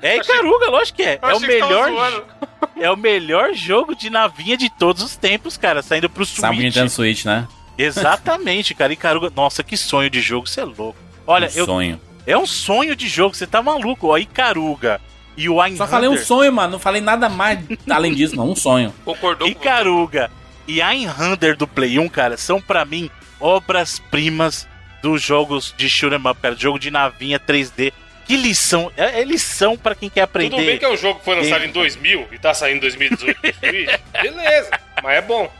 É 0.00 0.16
Icaruga, 0.16 0.70
lógico 0.70 0.98
que 0.98 1.02
é. 1.02 1.18
Eu 1.20 1.28
É 1.28 1.34
o 1.34 1.40
melhor, 1.40 2.24
é 2.80 2.88
o 2.88 2.96
melhor 2.96 3.52
jogo 3.52 3.96
de 3.96 4.08
navinha 4.08 4.56
de 4.56 4.70
todos 4.70 5.02
os 5.02 5.16
tempos, 5.16 5.56
cara, 5.56 5.82
saindo 5.82 6.08
pro 6.08 6.24
Sabe 6.24 6.54
Switch. 6.54 6.66
Nintendo 6.66 6.88
Switch, 6.88 7.24
né? 7.24 7.48
Exatamente, 7.76 8.74
cara. 8.76 8.92
Icaruga, 8.92 9.32
nossa, 9.34 9.64
que 9.64 9.76
sonho 9.76 10.08
de 10.08 10.20
jogo, 10.20 10.46
você 10.46 10.60
é 10.60 10.64
louco. 10.64 10.96
Olha, 11.26 11.48
um 11.48 11.58
eu, 11.58 11.66
sonho. 11.66 12.00
é 12.24 12.38
um 12.38 12.46
sonho 12.46 12.94
de 12.94 13.08
jogo, 13.08 13.34
você 13.34 13.44
tá 13.44 13.60
maluco. 13.60 14.06
Ó, 14.06 14.16
Icaruga 14.18 15.00
e 15.36 15.48
o 15.48 15.54
Einhander. 15.54 15.78
Só 15.78 15.88
falei 15.88 16.08
um 16.08 16.16
sonho, 16.16 16.52
mano. 16.52 16.74
Não 16.74 16.78
falei 16.78 17.00
nada 17.00 17.28
mais 17.28 17.58
além 17.90 18.14
disso, 18.14 18.36
não. 18.36 18.50
Um 18.50 18.56
sonho. 18.56 18.94
Concordou 19.04 19.48
com 19.48 19.52
Icaruga 19.52 20.30
e 20.68 20.80
Einhander 20.80 21.56
do 21.56 21.66
Play 21.66 21.98
1, 21.98 22.08
cara, 22.08 22.36
são 22.36 22.60
pra 22.60 22.84
mim 22.84 23.10
obras-primas 23.40 24.68
dos 25.02 25.22
jogos 25.22 25.74
de 25.76 25.88
shoot'em 25.88 26.18
up, 26.18 26.40
cara. 26.40 26.56
Jogo 26.56 26.78
de 26.78 26.90
navinha 26.90 27.38
3D. 27.38 27.92
Que 28.26 28.36
lição, 28.36 28.92
é, 28.94 29.22
é 29.22 29.24
lição 29.24 29.74
pra 29.74 29.94
quem 29.94 30.10
quer 30.10 30.20
aprender. 30.20 30.50
Tudo 30.50 30.66
bem 30.66 30.78
que 30.78 30.84
é 30.84 30.92
um 30.92 30.96
jogo 30.98 31.18
que 31.18 31.24
foi 31.24 31.34
lançado 31.34 31.64
em 31.64 31.70
2000 31.70 32.28
e 32.30 32.38
tá 32.38 32.52
saindo 32.52 32.76
em 32.76 32.80
2018 32.80 33.40
pro 33.40 33.54
Switch. 33.54 34.00
Beleza, 34.20 34.70
mas 35.02 35.16
é 35.16 35.22
bom. 35.22 35.50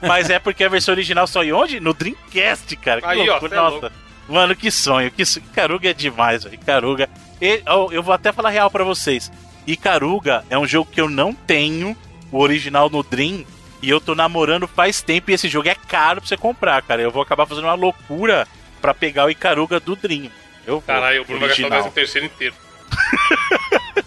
Mas 0.00 0.30
é 0.30 0.38
porque 0.38 0.64
a 0.64 0.68
versão 0.68 0.94
original 0.94 1.26
só 1.26 1.44
em 1.44 1.52
onde? 1.52 1.78
No 1.78 1.92
Dreamcast, 1.92 2.74
cara. 2.76 3.02
Que 3.02 3.06
Aí, 3.06 3.20
ó, 3.28 3.32
loucura. 3.32 3.50
cê 3.50 3.54
é 3.54 3.60
Nossa. 3.60 3.92
Mano, 4.28 4.56
que 4.56 4.70
sonho. 4.70 5.10
Que 5.10 5.26
sonho. 5.26 5.44
Icaruga 5.52 5.90
é 5.90 5.92
demais, 5.92 6.44
velho. 6.44 6.54
Icaruga. 6.54 7.08
E, 7.40 7.62
ó, 7.66 7.90
eu 7.92 8.02
vou 8.02 8.14
até 8.14 8.32
falar 8.32 8.48
real 8.48 8.70
pra 8.70 8.82
vocês. 8.82 9.30
Icaruga 9.66 10.42
é 10.48 10.56
um 10.58 10.66
jogo 10.66 10.90
que 10.90 11.00
eu 11.00 11.10
não 11.10 11.34
tenho 11.34 11.94
o 12.32 12.38
original 12.38 12.88
no 12.88 13.02
Dream. 13.02 13.44
E 13.82 13.90
eu 13.90 14.00
tô 14.00 14.14
namorando 14.14 14.66
faz 14.66 15.02
tempo 15.02 15.30
e 15.30 15.34
esse 15.34 15.48
jogo 15.48 15.68
é 15.68 15.74
caro 15.74 16.20
pra 16.20 16.28
você 16.28 16.36
comprar, 16.36 16.82
cara. 16.82 17.02
Eu 17.02 17.10
vou 17.10 17.22
acabar 17.22 17.46
fazendo 17.46 17.64
uma 17.64 17.74
loucura 17.74 18.46
pra 18.80 18.94
pegar 18.94 19.26
o 19.26 19.30
Icaruga 19.30 19.78
do 19.78 19.94
Dream. 19.94 20.30
Eu 20.66 20.74
vou. 20.74 20.82
Caralho, 20.82 21.22
o 21.22 21.24
Bruno 21.24 21.40
vai 21.40 21.56
gastar 21.56 21.88
o 21.88 21.90
terceiro 21.90 22.26
inteiro. 22.26 22.54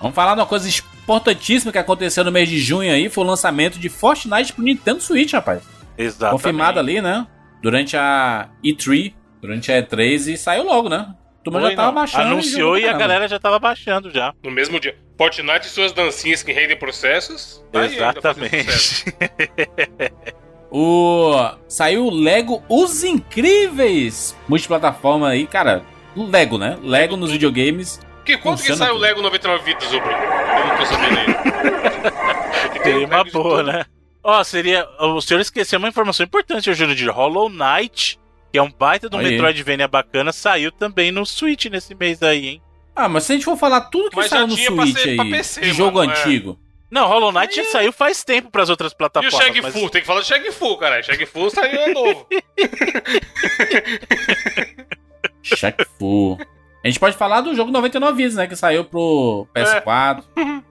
Vamos 0.00 0.16
falar 0.16 0.34
de 0.34 0.40
uma 0.40 0.46
coisa 0.46 0.68
importantíssima 0.68 1.70
que 1.70 1.78
aconteceu 1.78 2.24
no 2.24 2.32
mês 2.32 2.48
de 2.48 2.58
junho 2.58 2.92
aí. 2.92 3.08
Foi 3.08 3.22
o 3.22 3.26
lançamento 3.26 3.78
de 3.78 3.88
Fortnite 3.88 4.52
pro 4.52 4.64
Nintendo 4.64 5.00
Switch, 5.00 5.32
rapaz. 5.32 5.62
Exatamente. 5.96 6.32
Confirmado 6.32 6.80
ali, 6.80 7.00
né? 7.00 7.26
Durante 7.62 7.96
a 7.96 8.48
E3, 8.64 9.14
durante 9.40 9.70
a 9.70 9.80
E3 9.80 10.32
e 10.32 10.36
saiu 10.36 10.64
logo, 10.64 10.88
né? 10.88 11.14
A 11.40 11.44
turma 11.44 11.60
já 11.60 11.76
tava 11.76 11.88
não. 11.88 11.94
baixando. 11.94 12.32
Anunciou 12.32 12.76
e 12.76 12.82
pra 12.82 12.90
a 12.90 12.98
galera 12.98 13.28
já 13.28 13.38
tava 13.38 13.58
baixando 13.58 14.10
já. 14.10 14.34
No 14.42 14.50
mesmo 14.50 14.80
dia. 14.80 14.96
Fortnite 15.16 15.66
e 15.66 15.70
suas 15.70 15.92
dancinhas 15.92 16.42
que 16.42 16.52
rendem 16.52 16.76
processos. 16.76 17.64
tá. 17.70 17.84
Exatamente. 17.86 19.04
O... 20.74 21.34
Saiu 21.68 22.06
o 22.06 22.10
Lego 22.10 22.64
Os 22.66 23.04
Incríveis! 23.04 24.34
Multiplataforma 24.48 25.28
aí, 25.28 25.46
cara. 25.46 25.84
Lego, 26.16 26.56
né? 26.56 26.78
Lego 26.82 27.14
nos 27.14 27.30
videogames. 27.30 28.00
Que 28.24 28.38
quanto 28.38 28.62
que 28.62 28.68
Funciona 28.68 28.78
sai 28.78 28.88
o 28.88 28.92
tudo. 28.92 29.02
Lego 29.02 29.20
99 29.20 29.64
vidas, 29.64 29.88
Bruno? 29.90 30.06
Eu 30.06 30.66
não 30.66 30.76
tô 30.78 30.86
sabendo 30.86 31.18
ainda. 31.18 31.42
Seria 32.82 33.06
uma 33.06 33.24
boa, 33.24 33.62
né? 33.62 33.84
Ó, 34.24 34.42
seria. 34.44 34.86
O 34.98 35.20
senhor 35.20 35.40
esqueceu 35.40 35.78
uma 35.78 35.88
informação 35.88 36.24
importante, 36.24 36.68
eu 36.68 36.74
juro, 36.74 36.94
de 36.94 37.08
Hollow 37.08 37.50
Knight, 37.50 38.18
que 38.52 38.58
é 38.58 38.62
um 38.62 38.70
baita 38.70 39.10
de 39.10 39.16
um 39.16 39.18
Aí. 39.18 39.30
Metroidvania 39.30 39.88
bacana, 39.88 40.32
saiu 40.32 40.72
também 40.72 41.12
no 41.12 41.26
Switch 41.26 41.66
nesse 41.66 41.94
mês 41.94 42.22
aí, 42.22 42.46
hein? 42.46 42.62
Ah, 42.94 43.08
mas 43.08 43.24
se 43.24 43.32
a 43.32 43.34
gente 43.36 43.44
for 43.44 43.56
falar 43.56 43.80
tudo 43.82 44.10
que 44.10 44.16
Mas 44.16 44.26
saiu 44.28 44.46
no 44.46 44.54
pra 44.54 44.64
Switch 44.84 44.98
ser 44.98 45.20
aí, 45.20 45.30
PC, 45.30 45.60
de 45.62 45.72
jogo 45.72 45.98
mano, 45.98 46.12
é. 46.12 46.14
antigo. 46.20 46.58
Não, 46.90 47.08
Hollow 47.08 47.32
Knight 47.32 47.56
já 47.56 47.64
saiu 47.64 47.90
faz 47.90 48.22
tempo 48.22 48.50
pras 48.50 48.68
outras 48.68 48.92
E 48.92 48.94
o 48.94 48.98
plataformas. 48.98 49.34
Shag 49.34 49.62
mas- 49.62 49.72
Fu? 49.72 49.88
Tem 49.88 50.00
que 50.02 50.06
falar 50.06 50.20
do 50.20 50.26
Shag 50.26 50.52
Fu, 50.52 50.76
caralho. 50.76 51.02
Shag 51.02 51.24
Fu 51.24 51.48
saiu 51.48 51.80
é 51.80 51.88
novo. 51.94 52.26
Shaq 55.42 55.84
Fu. 55.98 56.38
A 56.84 56.88
gente 56.88 57.00
pode 57.00 57.16
falar 57.16 57.40
do 57.40 57.54
jogo 57.54 57.70
99 57.70 58.16
vidas, 58.16 58.34
né? 58.34 58.46
Que 58.46 58.56
saiu 58.56 58.84
pro 58.84 59.46
PS4. 59.54 60.22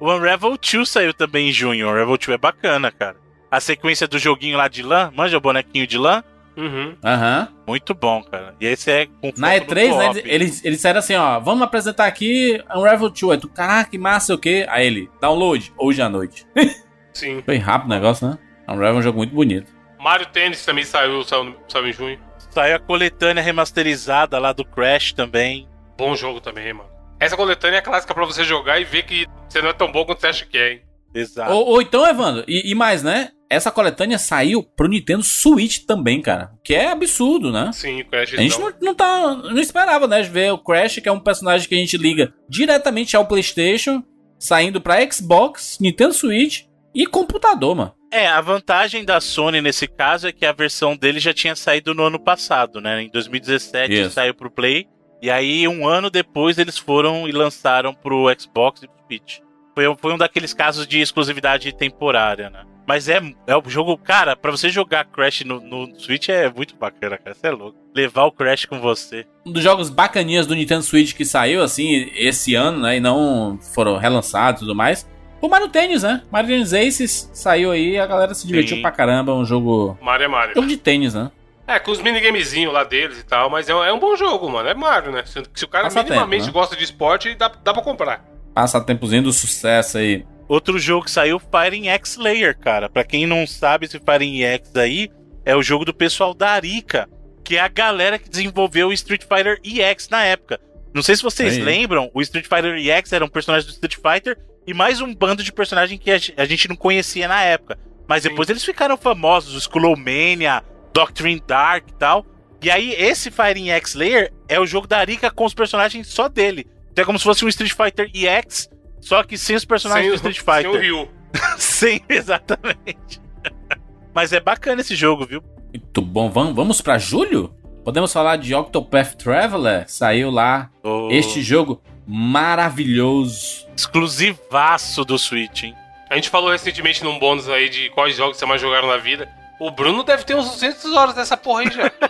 O 0.00 0.12
Unravel 0.12 0.58
2 0.58 0.88
saiu 0.88 1.14
também 1.14 1.48
em 1.48 1.52
junho. 1.52 1.86
O 1.86 1.90
Unravel 1.90 2.16
2 2.18 2.30
é 2.30 2.38
bacana, 2.38 2.90
cara. 2.90 3.16
A 3.48 3.60
sequência 3.60 4.08
do 4.08 4.18
joguinho 4.18 4.56
lá 4.58 4.66
de 4.66 4.82
lã, 4.82 5.12
manja 5.14 5.36
o 5.36 5.40
bonequinho 5.40 5.86
de 5.86 5.96
lã? 5.96 6.24
Uhum. 6.56 6.96
Aham. 7.04 7.48
Muito 7.66 7.94
bom, 7.94 8.22
cara. 8.22 8.54
E 8.60 8.66
esse 8.66 8.90
é 8.90 9.06
com 9.06 9.32
Na 9.36 9.52
foco 9.52 9.74
no 9.74 9.80
E3, 9.80 9.98
né, 9.98 10.22
eles, 10.24 10.64
eles, 10.64 10.76
disseram 10.76 10.98
assim, 10.98 11.14
ó, 11.14 11.40
vamos 11.40 11.62
apresentar 11.62 12.06
aqui 12.06 12.62
Unravel 12.74 13.10
2. 13.10 13.32
Aí 13.32 13.38
tu, 13.38 13.48
caraca, 13.48 13.90
que 13.90 13.98
massa, 13.98 14.34
o 14.34 14.38
quê? 14.38 14.66
Aí 14.68 14.86
ele, 14.86 15.10
download, 15.20 15.72
hoje 15.78 16.00
à 16.00 16.08
noite. 16.08 16.46
Sim. 17.12 17.42
Foi 17.44 17.56
rápido 17.56 17.86
o 17.86 17.94
negócio, 17.94 18.28
né? 18.28 18.38
Unravel 18.68 18.96
é 18.96 18.98
um 18.98 19.02
jogo 19.02 19.18
muito 19.18 19.34
bonito. 19.34 19.72
Mario 19.98 20.26
Tennis 20.26 20.64
também 20.64 20.84
saiu, 20.84 21.22
saiu, 21.24 21.56
saiu 21.68 21.88
em 21.88 21.92
junho. 21.92 22.18
Saiu 22.50 22.76
a 22.76 22.78
coletânea 22.78 23.42
remasterizada 23.42 24.38
lá 24.38 24.52
do 24.52 24.64
Crash 24.64 25.12
também. 25.12 25.68
Bom 25.96 26.14
jogo 26.14 26.40
também, 26.40 26.72
mano. 26.72 26.90
Essa 27.18 27.36
coletânea 27.36 27.78
é 27.78 27.80
clássica 27.80 28.12
pra 28.12 28.24
você 28.24 28.44
jogar 28.44 28.78
e 28.78 28.84
ver 28.84 29.04
que 29.04 29.26
você 29.48 29.62
não 29.62 29.70
é 29.70 29.72
tão 29.72 29.90
bom 29.90 30.04
quanto 30.04 30.20
você 30.20 30.26
acha 30.26 30.44
que 30.44 30.58
é, 30.58 30.72
hein? 30.72 30.82
Exato. 31.14 31.52
Ou, 31.52 31.66
ou 31.66 31.82
então, 31.82 32.06
Evandro, 32.06 32.44
e, 32.46 32.70
e 32.70 32.74
mais, 32.74 33.02
né? 33.02 33.30
Essa 33.50 33.70
coletânea 33.70 34.18
saiu 34.18 34.62
pro 34.62 34.88
Nintendo 34.88 35.22
Switch 35.22 35.80
também, 35.86 36.20
cara. 36.20 36.50
Que 36.64 36.74
é 36.74 36.90
absurdo, 36.90 37.52
né? 37.52 37.70
Sim, 37.72 38.00
o 38.00 38.06
Crash 38.06 38.34
A 38.34 38.36
gente 38.36 38.58
não, 38.58 38.72
não 38.80 38.94
tá. 38.94 39.34
Não 39.34 39.58
esperava, 39.60 40.06
né? 40.08 40.22
Ver 40.22 40.52
o 40.52 40.58
Crash, 40.58 40.98
que 41.00 41.08
é 41.08 41.12
um 41.12 41.20
personagem 41.20 41.68
que 41.68 41.74
a 41.74 41.78
gente 41.78 41.96
liga 41.96 42.32
diretamente 42.48 43.16
ao 43.16 43.26
PlayStation, 43.26 44.02
saindo 44.38 44.80
pra 44.80 45.00
Xbox, 45.10 45.78
Nintendo 45.80 46.14
Switch 46.14 46.62
e 46.94 47.06
computador, 47.06 47.74
mano. 47.76 47.92
É, 48.12 48.26
a 48.28 48.40
vantagem 48.40 49.04
da 49.04 49.20
Sony 49.20 49.60
nesse 49.60 49.88
caso 49.88 50.28
é 50.28 50.32
que 50.32 50.46
a 50.46 50.52
versão 50.52 50.96
dele 50.96 51.18
já 51.18 51.34
tinha 51.34 51.56
saído 51.56 51.92
no 51.94 52.04
ano 52.04 52.18
passado, 52.18 52.80
né? 52.80 53.02
Em 53.02 53.10
2017 53.10 53.92
Isso. 53.92 54.10
saiu 54.10 54.34
pro 54.34 54.50
Play. 54.50 54.86
E 55.20 55.30
aí, 55.30 55.66
um 55.66 55.86
ano 55.88 56.10
depois, 56.10 56.58
eles 56.58 56.78
foram 56.78 57.26
e 57.28 57.32
lançaram 57.32 57.92
pro 57.94 58.26
Xbox 58.38 58.82
e 58.82 58.86
pro 58.86 58.96
Switch. 59.06 59.38
Foi, 59.74 59.88
um- 59.88 59.96
foi 59.96 60.12
um 60.12 60.18
daqueles 60.18 60.54
casos 60.54 60.86
de 60.86 61.00
exclusividade 61.00 61.72
temporária, 61.76 62.48
né? 62.50 62.62
Mas 62.86 63.08
é, 63.08 63.20
é 63.46 63.56
o 63.56 63.62
jogo, 63.66 63.96
cara, 63.96 64.36
pra 64.36 64.50
você 64.50 64.68
jogar 64.68 65.04
Crash 65.06 65.42
no, 65.44 65.58
no 65.60 65.98
Switch 65.98 66.28
é 66.28 66.50
muito 66.50 66.76
bacana, 66.76 67.16
cara. 67.16 67.34
Você 67.34 67.46
é 67.46 67.50
louco. 67.50 67.78
Levar 67.94 68.24
o 68.24 68.32
Crash 68.32 68.66
com 68.66 68.78
você. 68.80 69.24
Um 69.46 69.52
dos 69.52 69.62
jogos 69.62 69.88
bacaninhas 69.88 70.46
do 70.46 70.54
Nintendo 70.54 70.82
Switch 70.82 71.14
que 71.14 71.24
saiu, 71.24 71.62
assim, 71.62 72.10
esse 72.14 72.54
ano, 72.54 72.80
né? 72.80 72.96
E 72.96 73.00
não 73.00 73.58
foram 73.74 73.96
relançados 73.96 74.60
e 74.60 74.64
tudo 74.64 74.74
mais. 74.76 75.08
O 75.40 75.48
Mario 75.48 75.68
Tennis, 75.68 76.02
né? 76.02 76.22
Mario 76.30 76.48
Tennis 76.50 76.72
Aces 76.74 77.30
saiu 77.32 77.70
aí 77.70 77.98
a 77.98 78.06
galera 78.06 78.34
se 78.34 78.46
divertiu 78.46 78.76
Sim. 78.76 78.82
pra 78.82 78.90
caramba. 78.90 79.34
Um 79.34 79.44
jogo. 79.44 79.96
Mario 80.02 80.24
é 80.24 80.28
Mario. 80.28 80.54
Jogo 80.54 80.66
de 80.68 80.76
tênis, 80.76 81.14
né? 81.14 81.30
É, 81.66 81.78
com 81.78 81.90
os 81.90 82.00
minigamezinhos 82.02 82.72
lá 82.72 82.84
deles 82.84 83.18
e 83.20 83.24
tal, 83.24 83.48
mas 83.48 83.68
é, 83.70 83.74
um- 83.74 83.82
é 83.82 83.90
um 83.92 83.98
bom 83.98 84.14
jogo, 84.16 84.50
mano. 84.50 84.68
É 84.68 84.74
Mario, 84.74 85.10
né? 85.12 85.22
Se, 85.24 85.42
se 85.54 85.64
o 85.64 85.68
cara 85.68 85.84
Passatempo, 85.84 86.10
minimamente 86.12 86.46
né? 86.46 86.52
gosta 86.52 86.76
de 86.76 86.84
esporte, 86.84 87.34
dá, 87.34 87.48
dá 87.62 87.72
pra 87.72 87.82
comprar. 87.82 88.22
Passatempozinho 88.54 89.22
do 89.22 89.32
sucesso 89.32 89.96
aí. 89.98 90.24
Outro 90.48 90.78
jogo 90.78 91.04
que 91.06 91.10
saiu, 91.10 91.38
Fighting 91.40 91.88
X 91.88 92.16
Layer, 92.16 92.56
cara. 92.58 92.88
Pra 92.88 93.04
quem 93.04 93.26
não 93.26 93.46
sabe, 93.46 93.86
esse 93.86 93.98
Fighting 93.98 94.42
X 94.42 94.74
aí 94.76 95.10
é 95.44 95.56
o 95.56 95.62
jogo 95.62 95.84
do 95.84 95.94
pessoal 95.94 96.34
da 96.34 96.50
Arica, 96.50 97.08
que 97.42 97.56
é 97.56 97.60
a 97.60 97.68
galera 97.68 98.18
que 98.18 98.28
desenvolveu 98.28 98.88
o 98.88 98.92
Street 98.92 99.22
Fighter 99.22 99.58
EX 99.64 100.08
na 100.08 100.24
época. 100.24 100.60
Não 100.94 101.02
sei 101.02 101.16
se 101.16 101.22
vocês 101.22 101.54
Aí. 101.56 101.62
lembram, 101.62 102.10
o 102.14 102.20
Street 102.22 102.46
Fighter 102.46 102.76
EX 102.76 103.12
era 103.12 103.24
um 103.24 103.28
personagem 103.28 103.66
do 103.68 103.72
Street 103.72 103.96
Fighter 103.96 104.38
e 104.66 104.72
mais 104.72 105.00
um 105.00 105.14
bando 105.14 105.42
de 105.42 105.52
personagem 105.52 105.98
que 105.98 106.10
a 106.10 106.18
ge- 106.18 106.32
a 106.36 106.44
gente 106.44 106.68
não 106.68 106.76
conhecia 106.76 107.26
na 107.26 107.42
época. 107.42 107.78
Mas 108.06 108.22
Sim. 108.22 108.28
depois 108.30 108.48
eles 108.48 108.64
ficaram 108.64 108.96
famosos, 108.96 109.54
o 109.54 109.58
Skullomania, 109.58 110.62
Doctrine 110.92 111.42
Dark 111.46 111.88
e 111.88 111.94
tal. 111.94 112.24
E 112.62 112.70
aí, 112.70 112.92
esse 112.92 113.30
Fighting 113.30 113.70
X 113.70 113.94
Layer 113.94 114.32
é 114.48 114.58
o 114.60 114.66
jogo 114.66 114.86
da 114.86 114.98
Arica 114.98 115.30
com 115.30 115.44
os 115.44 115.52
personagens 115.54 116.06
só 116.06 116.28
dele. 116.28 116.66
Então 116.92 117.02
é 117.02 117.06
como 117.06 117.18
se 117.18 117.24
fosse 117.24 117.44
um 117.44 117.48
Street 117.48 117.72
Fighter 117.72 118.10
EX, 118.14 118.70
só 119.06 119.22
que 119.22 119.36
sem 119.38 119.54
os 119.56 119.64
personagens 119.64 120.12
do 120.12 120.18
Sem 120.18 120.28
o- 120.28 120.30
Street 120.32 120.38
Fighter. 120.64 120.70
Sem 120.80 120.80
o 120.80 120.82
Ryu. 120.82 121.08
Sim, 121.58 122.00
exatamente. 122.08 123.20
Mas 124.14 124.32
é 124.32 124.40
bacana 124.40 124.80
esse 124.80 124.94
jogo, 124.94 125.26
viu? 125.26 125.42
Muito 125.72 126.00
bom. 126.02 126.30
Vamos, 126.30 126.54
vamos 126.54 126.80
pra 126.80 126.98
julho? 126.98 127.54
Podemos 127.84 128.12
falar 128.12 128.36
de 128.36 128.54
Octopath 128.54 129.14
Traveler? 129.16 129.84
Saiu 129.88 130.30
lá. 130.30 130.70
O 130.82 131.10
Este 131.10 131.42
jogo 131.42 131.82
maravilhoso. 132.06 133.66
exclusivaço 133.76 135.04
do 135.04 135.18
Switch, 135.18 135.64
hein? 135.64 135.74
A 136.08 136.14
gente 136.14 136.30
falou 136.30 136.50
recentemente 136.50 137.02
num 137.02 137.18
bônus 137.18 137.48
aí 137.48 137.68
de 137.68 137.90
quais 137.90 138.16
jogos 138.16 138.36
você 138.36 138.46
mais 138.46 138.60
jogaram 138.60 138.86
na 138.88 138.96
vida. 138.98 139.28
O 139.60 139.70
Bruno 139.70 140.02
deve 140.04 140.22
ter 140.24 140.34
uns 140.36 140.48
200 140.50 140.92
horas 140.94 141.14
dessa 141.14 141.36
porra 141.36 141.62
aí 141.62 141.70
já. 141.70 141.90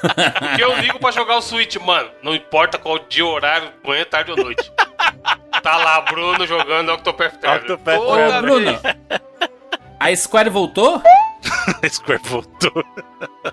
Porque 0.00 0.62
eu 0.64 0.76
ligo 0.80 0.98
pra 0.98 1.10
jogar 1.10 1.36
o 1.36 1.42
Switch, 1.42 1.76
mano. 1.76 2.08
Não 2.22 2.34
importa 2.34 2.78
qual 2.78 2.98
dia, 2.98 3.24
horário, 3.26 3.70
manhã, 3.84 4.04
tarde 4.04 4.30
ou 4.30 4.36
noite. 4.36 4.70
Tá 5.62 5.76
lá, 5.76 6.00
Bruno 6.02 6.46
jogando 6.46 6.92
Octopath 6.92 7.38
Traveler. 7.40 7.72
Octopath 7.72 8.00
Traveler. 8.06 8.42
Bruno, 8.42 8.78
vez. 8.78 9.20
a 9.98 10.16
Square 10.16 10.50
voltou? 10.50 11.02
Square 11.90 12.20
voltou. 12.24 12.84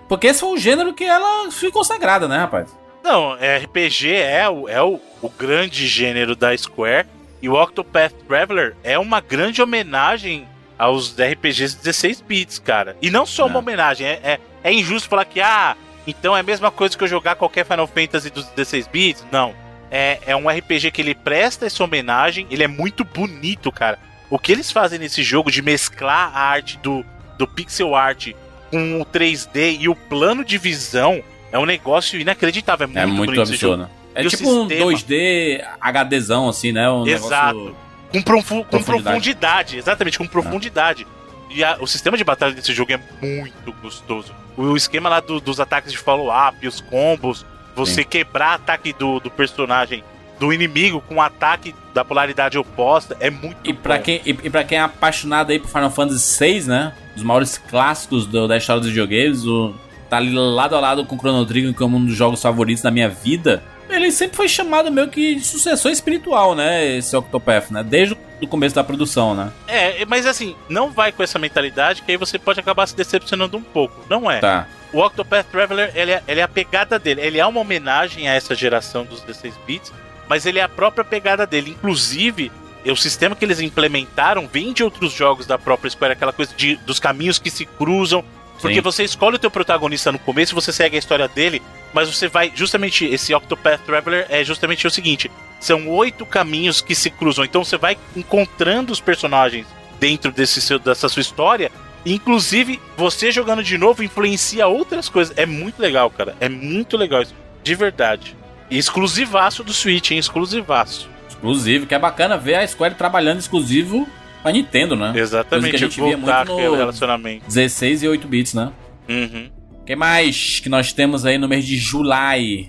Porque 0.08 0.28
esse 0.28 0.40
foi 0.42 0.50
o 0.50 0.58
gênero 0.58 0.94
que 0.94 1.04
ela 1.04 1.50
foi 1.52 1.72
consagrada, 1.72 2.28
né, 2.28 2.38
rapaz? 2.38 2.70
Não, 3.04 3.36
é, 3.40 3.58
RPG 3.58 4.16
é, 4.16 4.48
o, 4.50 4.70
é 4.70 4.82
o, 4.82 5.00
o 5.22 5.30
grande 5.30 5.88
gênero 5.88 6.36
da 6.36 6.56
Square. 6.58 7.08
E 7.42 7.50
o 7.50 7.62
Octopath 7.62 8.14
Traveler 8.28 8.76
é 8.84 8.98
uma 8.98 9.20
grande 9.20 9.62
homenagem 9.62 10.48
aos 10.78 11.14
RPGs 11.20 11.76
16 11.78 12.22
bits, 12.22 12.60
cara. 12.60 12.96
E 13.02 13.10
não 13.10 13.26
só 13.26 13.46
uma 13.46 13.56
É. 13.56 13.60
homenagem, 13.60 14.08
é, 14.08 14.20
é, 14.24 14.40
é 14.64 14.72
injusto 14.74 15.10
falar 15.10 15.26
que, 15.26 15.42
ah, 15.42 15.76
então 16.08 16.36
é 16.38 16.40
a 16.40 16.44
mesma 16.44 16.72
coisa 16.72 16.98
que 16.98 17.04
eu 17.04 17.08
jogar 17.08 17.36
qualquer 17.36 17.66
Final 17.66 17.88
Fantasy 17.88 18.30
dos 18.30 18.46
16 18.48 18.88
bits. 18.88 19.26
Não. 19.32 19.54
É, 19.96 20.20
é 20.26 20.36
um 20.36 20.50
RPG 20.50 20.90
que 20.90 21.02
ele 21.04 21.14
presta 21.14 21.68
essa 21.68 21.84
homenagem, 21.84 22.48
ele 22.50 22.64
é 22.64 22.68
muito 22.68 23.04
bonito, 23.04 23.72
cara. 23.72 24.00
O 24.28 24.40
que 24.40 24.52
eles 24.52 24.72
fazem 24.72 24.98
nesse 24.98 25.22
jogo 25.22 25.52
de 25.52 25.62
mesclar 25.62 26.36
a 26.36 26.40
arte 26.42 26.80
do, 26.80 27.06
do 27.38 27.48
pixel 27.48 27.94
art 27.96 28.30
com 28.72 29.00
o 29.00 29.06
3D 29.06 29.78
e 29.80 29.88
o 29.88 29.94
plano 29.96 30.44
de 30.44 30.58
visão 30.58 31.22
é 31.52 31.60
um 31.60 31.66
negócio 31.66 32.20
inacreditável. 32.20 32.86
É 32.86 32.88
muito, 32.88 33.00
É 33.00 33.06
muito 33.06 33.26
bonito 33.36 33.44
esse 33.44 33.56
jogo. 33.56 33.84
absurdo. 33.84 34.04
É 34.16 34.24
E 34.24 34.30
tipo 34.30 34.50
um 34.50 34.68
sistema? 34.68 34.92
2D 34.92 35.64
HDzão, 35.80 36.50
assim, 36.50 36.72
né? 36.72 36.90
Um 36.90 37.06
Exato. 37.06 37.56
negócio... 37.58 37.76
Com, 38.12 38.22
profu- 38.22 38.56
com 38.64 38.64
Profundidade. 38.66 39.04
profundidade. 39.04 39.78
exatamente, 39.78 40.18
com 40.20 40.28
profundidade. 40.28 41.06
E 41.52 41.64
a- 41.64 41.78
o 41.80 41.86
sistema 41.88 42.18
de 42.18 42.24
batalha 42.24 42.54
desse 42.54 42.74
jogo 42.74 42.94
é 42.94 43.00
muito 43.22 43.72
gostoso. 43.82 44.34
O 44.58 44.76
esquema 44.76 45.10
lá 45.10 45.20
do- 45.20 45.40
dos 45.40 45.60
ataques 45.60 45.92
de 45.92 45.98
follow-up, 46.00 46.68
os 46.68 46.80
combos, 46.82 47.44
você 47.76 48.02
Sim. 48.02 48.08
quebrar 48.10 48.54
ataque 48.56 48.94
do, 48.94 49.20
do 49.20 49.30
personagem, 49.32 50.04
do 50.40 50.52
inimigo 50.52 51.02
com 51.08 51.22
ataque 51.22 51.74
da 51.94 52.04
polaridade 52.04 52.58
oposta, 52.58 53.16
é 53.20 53.30
muito 53.30 53.58
E 53.64 53.72
bom. 53.74 53.80
quem, 54.04 54.22
e, 54.26 54.30
e 54.32 54.50
pra 54.50 54.64
quem 54.64 54.78
é 54.78 54.82
apaixonado 54.82 55.52
aí 55.52 55.60
por 55.60 55.68
Final 55.70 55.92
Fantasy 55.92 56.40
VI, 56.40 56.68
né? 56.68 56.94
Dos 57.16 57.24
maiores 57.24 57.58
clássicos 57.58 58.26
do- 58.26 58.48
da 58.48 58.58
história 58.58 58.80
dos 58.82 58.90
videogames, 58.90 59.46
o, 59.46 59.74
tá 60.10 60.18
ali 60.18 60.32
lado 60.34 60.76
a 60.76 60.80
lado 60.80 61.06
com 61.06 61.16
o 61.16 61.20
Chrono 61.20 61.46
Trigger 61.46 61.74
como 61.74 61.98
um 61.98 62.06
dos 62.06 62.16
jogos 62.16 62.42
favoritos 62.42 62.82
da 62.84 62.90
minha 62.92 63.10
vida. 63.10 63.64
Ele 63.90 64.12
sempre 64.12 64.36
foi 64.36 64.48
chamado 64.50 64.92
meio 64.92 65.08
que 65.10 65.36
de 65.36 65.46
sucessor 65.46 65.92
espiritual, 65.92 66.56
né? 66.56 66.98
Esse 66.98 67.16
Octopath, 67.16 67.70
né? 67.70 67.84
Desde 67.84 68.18
o 68.42 68.48
começo 68.48 68.74
da 68.74 68.84
produção, 68.84 69.36
né? 69.36 69.52
É, 69.68 70.04
mas 70.06 70.26
assim, 70.26 70.56
não 70.68 70.90
vai 70.90 71.12
com 71.12 71.22
essa 71.22 71.38
mentalidade 71.38 72.02
que 72.02 72.12
aí 72.12 72.18
você 72.18 72.40
pode 72.40 72.60
acabar 72.60 72.88
se 72.88 72.96
decepcionando 72.96 73.56
um 73.56 73.62
pouco. 73.62 74.04
Não 74.10 74.30
é. 74.32 74.40
Tá. 74.40 74.68
O 74.94 75.04
Octopath 75.04 75.48
Traveler, 75.52 75.92
ele 75.96 76.12
é, 76.12 76.24
ele 76.28 76.40
é 76.40 76.44
a 76.44 76.48
pegada 76.48 77.00
dele. 77.00 77.20
Ele 77.22 77.40
é 77.40 77.46
uma 77.46 77.60
homenagem 77.60 78.30
a 78.30 78.36
essa 78.36 78.54
geração 78.54 79.04
dos 79.04 79.22
16 79.22 79.56
bits, 79.66 79.92
mas 80.30 80.46
ele 80.46 80.60
é 80.60 80.64
a 80.64 80.70
própria 80.70 81.04
pegada 81.04 81.48
dele. 81.48 81.72
Inclusive, 81.72 82.52
o 82.86 82.96
sistema 82.96 83.36
que 83.36 83.44
eles 83.44 83.60
implementaram 83.60 84.48
vem 84.48 84.72
de 84.72 84.84
outros 84.84 85.12
jogos 85.12 85.48
da 85.48 85.58
própria 85.58 85.90
Square, 85.90 86.14
aquela 86.14 86.32
coisa 86.32 86.54
de, 86.56 86.76
dos 86.78 87.00
caminhos 87.00 87.40
que 87.40 87.50
se 87.50 87.66
cruzam. 87.66 88.24
Porque 88.62 88.76
Sim. 88.76 88.82
você 88.82 89.04
escolhe 89.04 89.36
o 89.36 89.40
teu 89.40 89.50
protagonista 89.50 90.12
no 90.12 90.20
começo, 90.20 90.56
você 90.56 90.72
segue 90.72 90.96
a 90.96 91.00
história 91.00 91.28
dele, 91.28 91.62
mas 91.92 92.14
você 92.14 92.28
vai 92.28 92.52
justamente 92.56 93.04
esse 93.04 93.34
Octopath 93.34 93.82
Traveler 93.82 94.28
é 94.30 94.44
justamente 94.44 94.86
o 94.86 94.92
seguinte: 94.92 95.30
são 95.60 95.90
oito 95.90 96.26
caminhos 96.26 96.82
que 96.82 96.94
se 96.94 97.10
cruzam. 97.10 97.44
Então 97.44 97.64
você 97.64 97.78
vai 97.78 97.98
encontrando 98.16 98.94
os 98.94 99.00
personagens 99.00 99.66
dentro 100.00 100.32
desse 100.32 100.62
seu, 100.62 100.78
dessa 100.78 101.10
sua 101.10 101.22
história. 101.22 101.72
Inclusive, 102.06 102.80
você 102.98 103.32
jogando 103.32 103.64
de 103.64 103.78
novo 103.78 104.04
influencia 104.04 104.68
outras 104.68 105.08
coisas. 105.10 105.36
É 105.38 105.46
muito 105.46 105.80
legal, 105.82 106.10
cara. 106.10 106.36
É 106.40 106.50
muito 106.50 106.98
legal 106.98 107.22
isso. 107.22 107.34
De 107.64 107.76
verdade. 107.76 108.36
Exclusivaço 108.70 109.64
do 109.64 109.74
Switch, 109.74 110.12
hein? 110.12 110.18
Exclusivaço. 110.18 111.10
Exclusivo, 111.30 111.86
que 111.86 111.96
é 111.96 112.00
bacana 112.00 112.38
ver 112.38 112.56
a 112.56 112.68
Square 112.68 112.96
trabalhando 112.96 113.40
exclusivo 113.40 114.08
pra 114.42 114.52
Nintendo, 114.52 114.96
né? 114.96 115.14
Exatamente. 115.16 115.50
Coisa 115.50 115.70
que 115.70 115.76
a 115.76 115.80
gente 115.90 116.02
via 116.02 116.18
voltar 116.18 116.38
muito 116.38 116.48
com 116.48 116.54
aquele 116.56 116.70
no- 116.70 116.76
relacionamento. 116.78 117.46
16 117.48 118.04
e 118.04 118.08
8 118.08 118.28
bits, 118.28 118.54
né? 118.54 118.72
Uhum. 119.10 119.50
O 119.82 119.86
que 119.86 119.96
mais 119.96 120.60
que 120.62 120.70
nós 120.70 120.94
temos 120.94 121.26
aí 121.26 121.38
no 121.38 121.48
mês 121.48 121.66
de 121.66 121.76
julho? 121.78 122.10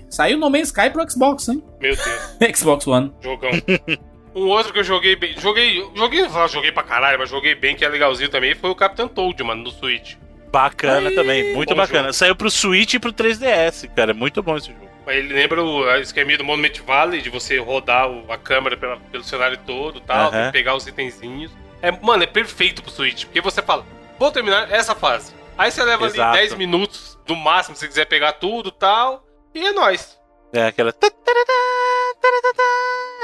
Saiu 0.09 0.37
No 0.37 0.49
Man's 0.49 0.67
Sky 0.67 0.89
pro 0.91 1.09
Xbox, 1.09 1.47
hein? 1.47 1.63
Meu 1.81 1.95
Deus, 1.95 2.37
Xbox 2.59 2.85
One. 2.87 3.11
jogão. 3.21 3.51
Um 4.35 4.47
outro 4.49 4.73
que 4.73 4.79
eu 4.79 4.83
joguei 4.83 5.15
bem. 5.15 5.33
Joguei. 5.39 5.81
Joguei, 5.95 6.27
joguei 6.49 6.71
pra 6.71 6.83
caralho, 6.83 7.17
mas 7.17 7.29
joguei 7.29 7.55
bem, 7.55 7.75
que 7.75 7.85
é 7.85 7.87
legalzinho 7.89 8.29
também, 8.29 8.53
foi 8.53 8.69
o 8.69 8.75
Capitão 8.75 9.07
Toad, 9.07 9.41
mano, 9.43 9.63
no 9.63 9.71
Switch. 9.71 10.15
Bacana 10.51 11.09
também. 11.13 11.53
Muito 11.53 11.73
bacana. 11.75 12.03
jogo. 12.03 12.13
Saiu 12.13 12.35
pro 12.35 12.51
Switch 12.51 12.93
e 12.93 12.99
pro 12.99 13.11
3DS, 13.13 13.87
cara. 13.95 14.11
É 14.11 14.13
muito 14.13 14.43
bom 14.43 14.57
esse 14.57 14.67
jogo. 14.67 14.85
Ele 15.07 15.33
lembra 15.33 15.63
o 15.63 15.87
esqueminha 15.97 16.37
do 16.37 16.43
Monument 16.43 16.79
Valley, 16.85 17.21
de 17.21 17.29
você 17.29 17.57
rodar 17.59 18.09
o- 18.09 18.31
a 18.31 18.37
câmera 18.37 18.75
pela- 18.75 18.97
pelo 18.97 19.23
cenário 19.23 19.57
todo 19.65 19.99
e 19.99 20.01
tal, 20.01 20.29
Aham. 20.29 20.31
tem 20.31 20.45
que 20.47 20.51
pegar 20.51 20.75
os 20.75 20.87
itenzinhos. 20.87 21.51
É, 21.81 21.91
mano, 21.91 22.23
é 22.23 22.27
perfeito 22.27 22.81
pro 22.81 22.91
Switch, 22.91 23.25
porque 23.25 23.39
você 23.41 23.61
fala, 23.61 23.85
vou 24.17 24.31
terminar 24.31 24.71
essa 24.71 24.95
fase. 24.95 25.33
Aí 25.57 25.69
você 25.71 25.83
leva 25.83 26.07
Exato. 26.07 26.29
ali 26.29 26.37
10 26.39 26.55
minutos, 26.55 27.17
no 27.27 27.35
máximo, 27.35 27.75
se 27.75 27.81
você 27.81 27.87
quiser 27.87 28.05
pegar 28.05 28.33
tudo 28.33 28.69
e 28.69 28.71
tal, 28.71 29.23
e 29.53 29.65
é 29.67 29.71
nóis. 29.71 30.14
É 30.55 30.67
aquela. 30.67 30.93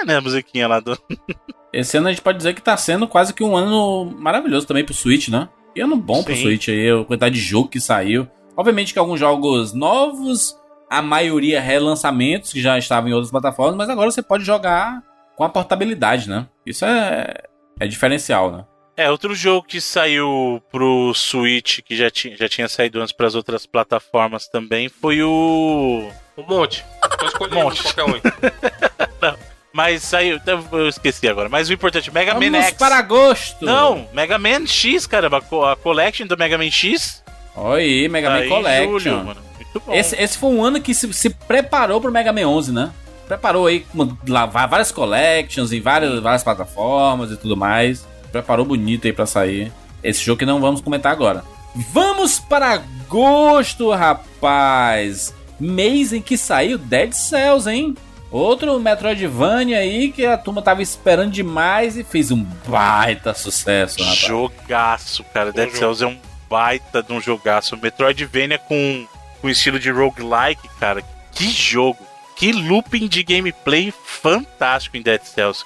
Né, 0.06 0.18
a 0.18 0.22
musiquinha 0.22 0.68
lá 0.68 0.80
do. 0.80 0.98
Esse 1.72 1.98
ano 1.98 2.08
a 2.08 2.12
gente 2.12 2.22
pode 2.22 2.38
dizer 2.38 2.54
que 2.54 2.62
tá 2.62 2.76
sendo 2.76 3.08
quase 3.08 3.34
que 3.34 3.44
um 3.44 3.56
ano 3.56 4.06
maravilhoso 4.06 4.68
também 4.68 4.84
pro 4.84 4.94
Switch, 4.94 5.30
né? 5.30 5.48
E 5.74 5.80
ano 5.80 5.96
bom 5.96 6.22
pro 6.22 6.36
Sim. 6.36 6.42
Switch 6.42 6.68
aí, 6.68 6.90
a 6.90 7.06
quantidade 7.06 7.36
de 7.36 7.42
jogo 7.42 7.70
que 7.70 7.80
saiu. 7.80 8.28
Obviamente 8.58 8.92
que 8.92 9.00
alguns 9.00 9.20
jogos 9.20 9.72
novos, 9.72 10.58
a 10.90 11.02
maioria 11.02 11.62
relançamentos 11.62 12.52
que 12.52 12.62
já 12.62 12.78
estavam 12.78 13.10
em 13.10 13.14
outras 13.14 13.32
plataformas, 13.32 13.78
mas 13.78 13.90
agora 13.90 14.12
você 14.12 14.22
pode 14.22 14.44
jogar 14.44 15.02
com 15.38 15.46
a 15.46 15.50
portabilidade, 15.50 16.30
né? 16.30 16.48
Isso 16.66 16.84
é, 16.84 17.34
é 17.80 17.88
diferencial, 17.88 18.52
né? 18.52 18.66
É, 18.98 19.10
outro 19.10 19.34
jogo 19.34 19.66
que 19.66 19.80
saiu 19.80 20.62
pro 20.70 21.14
Switch, 21.14 21.80
que 21.80 21.96
já 21.96 22.12
tinha, 22.12 22.36
já 22.36 22.50
tinha 22.50 22.68
saído 22.68 23.00
antes 23.00 23.14
pras 23.14 23.34
outras 23.34 23.66
plataformas 23.66 24.48
também, 24.48 24.90
foi 24.90 25.24
o. 25.24 26.12
Um 26.38 26.44
monte. 26.48 26.84
Pode 27.22 27.32
escolher 27.34 27.56
Um 27.56 27.60
um, 27.60 27.64
monte. 27.64 27.82
qualquer 27.94 28.04
um. 28.06 29.36
Mas 29.74 30.04
saiu. 30.04 30.40
Eu 30.74 30.90
esqueci 30.90 31.28
agora. 31.30 31.48
Mas 31.48 31.70
o 31.70 31.74
importante, 31.74 32.12
Mega 32.14 32.34
Man 32.34 32.40
Vamos 32.52 32.66
X. 32.68 32.78
para 32.78 32.98
agosto! 32.98 33.66
Não, 33.66 34.06
Mega 34.14 34.38
Man 34.38 34.68
X, 34.68 35.08
caramba. 35.08 35.38
a 35.38 35.42
co- 35.42 35.66
A 35.66 35.76
Collection 35.78 36.28
do 36.28 36.38
Mega 36.38 36.58
Man 36.58 36.70
X. 36.70 37.24
Olha 37.56 37.82
aí, 37.82 38.10
Mega 38.10 38.28
tá 38.30 38.34
Man 38.36 38.42
aí 38.42 38.50
Collection. 38.50 39.00
julho, 39.00 39.24
mano. 39.26 39.42
Muito 39.56 39.80
bom. 39.86 39.94
Esse, 39.94 40.22
esse 40.22 40.38
foi 40.38 40.50
um 40.50 40.62
ano 40.64 40.82
que 40.82 40.94
se, 40.94 41.12
se 41.14 41.30
preparou 41.30 42.02
pro 42.02 42.12
Mega 42.12 42.34
Man 42.34 42.48
11, 42.48 42.74
né? 42.74 42.92
Preparou 43.28 43.68
aí 43.68 43.86
va- 44.28 44.46
várias 44.68 44.92
collections 44.92 45.72
em 45.72 45.80
várias, 45.80 46.20
várias 46.20 46.44
plataformas 46.44 47.32
e 47.32 47.38
tudo 47.38 47.56
mais. 47.56 48.06
Preparou 48.30 48.66
bonito 48.66 49.08
aí 49.08 49.14
pra 49.14 49.26
sair. 49.26 49.72
Esse 50.04 50.22
jogo 50.22 50.40
que 50.40 50.46
não 50.46 50.60
vamos 50.60 50.82
comentar 50.82 51.14
agora. 51.14 51.46
Vamos 51.94 52.40
para 52.40 52.72
agosto, 52.74 53.90
rapaz! 53.92 55.34
Mês 55.62 56.12
em 56.12 56.22
que 56.22 56.38
saiu 56.38 56.78
Dead 56.78 57.14
Cells, 57.14 57.70
hein? 57.70 57.96
Outro 58.32 58.80
Metroidvania 58.80 59.80
aí 59.80 60.12
que 60.12 60.26
a 60.26 60.38
turma 60.38 60.62
tava 60.62 60.82
esperando 60.82 61.32
demais 61.32 61.98
e 61.98 62.04
fez 62.04 62.32
um 62.32 62.44
baita 62.66 63.34
sucesso, 63.34 64.00
rapaz. 64.00 64.20
Jogaço, 64.20 65.24
cara. 65.34 65.52
Dead 65.52 65.68
jogo. 65.68 65.78
Cells 65.78 66.04
é 66.04 66.08
um 66.08 66.18
baita 66.50 67.04
de 67.04 67.12
um 67.12 67.22
jogaço. 67.22 67.78
Metroidvania 67.78 68.58
com, 68.58 69.06
com 69.42 69.50
estilo 69.50 69.78
de 69.78 69.92
roguelike, 69.92 70.68
cara. 70.80 71.04
Que 71.32 71.50
jogo. 71.50 72.00
Que 72.36 72.52
looping 72.54 73.08
de 73.08 73.22
gameplay 73.22 73.94
fantástico 74.06 74.98
em 74.98 75.02
Dead 75.02 75.22
Cells. 75.24 75.64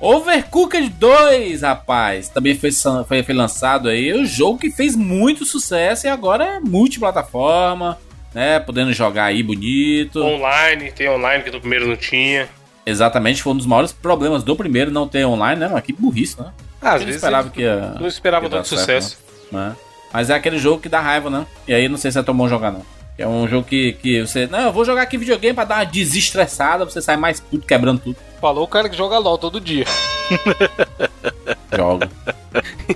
Overcooked 0.00 0.90
2, 0.90 1.62
rapaz, 1.62 2.28
também 2.28 2.56
foi, 2.56 2.70
foi, 3.06 3.22
foi 3.22 3.34
lançado 3.34 3.88
aí. 3.88 4.12
O 4.12 4.26
jogo 4.26 4.58
que 4.58 4.70
fez 4.70 4.94
muito 4.94 5.44
sucesso 5.44 6.06
e 6.06 6.10
agora 6.10 6.44
é 6.44 6.60
multiplataforma, 6.60 7.98
né? 8.38 8.60
Podendo 8.60 8.92
jogar 8.92 9.24
aí 9.24 9.42
bonito. 9.42 10.22
Online, 10.22 10.92
tem 10.92 11.08
online 11.10 11.42
que 11.42 11.50
do 11.50 11.60
primeiro 11.60 11.88
não 11.88 11.96
tinha. 11.96 12.48
Exatamente, 12.86 13.42
foi 13.42 13.52
um 13.52 13.56
dos 13.56 13.66
maiores 13.66 13.92
problemas 13.92 14.44
do 14.44 14.54
primeiro 14.54 14.92
não 14.92 15.08
ter 15.08 15.26
online, 15.26 15.60
né? 15.60 15.68
Mas 15.70 15.82
que 15.82 15.92
burrice, 15.92 16.40
né? 16.40 16.52
Ah, 16.80 16.90
às 16.92 16.94
Eu 16.94 16.98
não 17.00 17.06
vezes 17.06 17.16
esperava 17.16 17.46
eles 17.48 17.52
que 17.54 17.62
ia. 17.62 17.76
não 18.00 18.06
esperava 18.06 18.48
tanto 18.48 18.68
certo, 18.68 18.80
sucesso. 18.80 19.18
né? 19.50 19.74
Mas 20.12 20.30
é 20.30 20.34
aquele 20.34 20.56
jogo 20.58 20.80
que 20.80 20.88
dá 20.88 21.00
raiva, 21.00 21.28
né? 21.28 21.44
E 21.66 21.74
aí 21.74 21.88
não 21.88 21.98
sei 21.98 22.12
se 22.12 22.18
é 22.18 22.22
tão 22.22 22.34
bom 22.34 22.48
jogar, 22.48 22.70
não. 22.70 22.82
É 23.18 23.26
um 23.26 23.48
jogo 23.48 23.66
que, 23.66 23.94
que 23.94 24.24
você. 24.24 24.46
Não, 24.46 24.60
eu 24.60 24.72
vou 24.72 24.84
jogar 24.84 25.02
aqui 25.02 25.18
videogame 25.18 25.52
pra 25.54 25.64
dar 25.64 25.74
uma 25.78 25.84
desestressada, 25.84 26.84
você 26.84 27.02
sai 27.02 27.16
mais 27.16 27.40
puto 27.40 27.66
quebrando 27.66 28.00
tudo. 28.00 28.16
Falou 28.40 28.62
o 28.64 28.68
cara 28.68 28.88
que 28.88 28.96
joga 28.96 29.18
LOL 29.18 29.36
todo 29.36 29.60
dia. 29.60 29.84
Joga. 31.76 32.08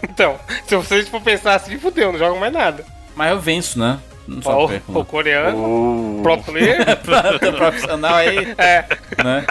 Então, 0.03 0.39
se 0.67 0.77
vocês 0.77 1.09
for 1.09 1.21
pensar 1.21 1.55
assim, 1.57 1.79
fudeu, 1.79 2.11
não 2.13 2.19
joga 2.19 2.39
mais 2.39 2.53
nada. 2.53 2.85
Mas 3.15 3.31
eu 3.31 3.39
venço, 3.39 3.79
né? 3.79 3.99
Não 4.37 4.43
só 4.43 4.67
o 4.67 4.71
não. 4.89 5.05
coreano, 5.05 6.21
pro 6.23 6.39
player, 6.39 6.85
profissional 7.57 8.15
aí, 8.15 8.55
é. 8.59 8.85
né? 9.23 9.47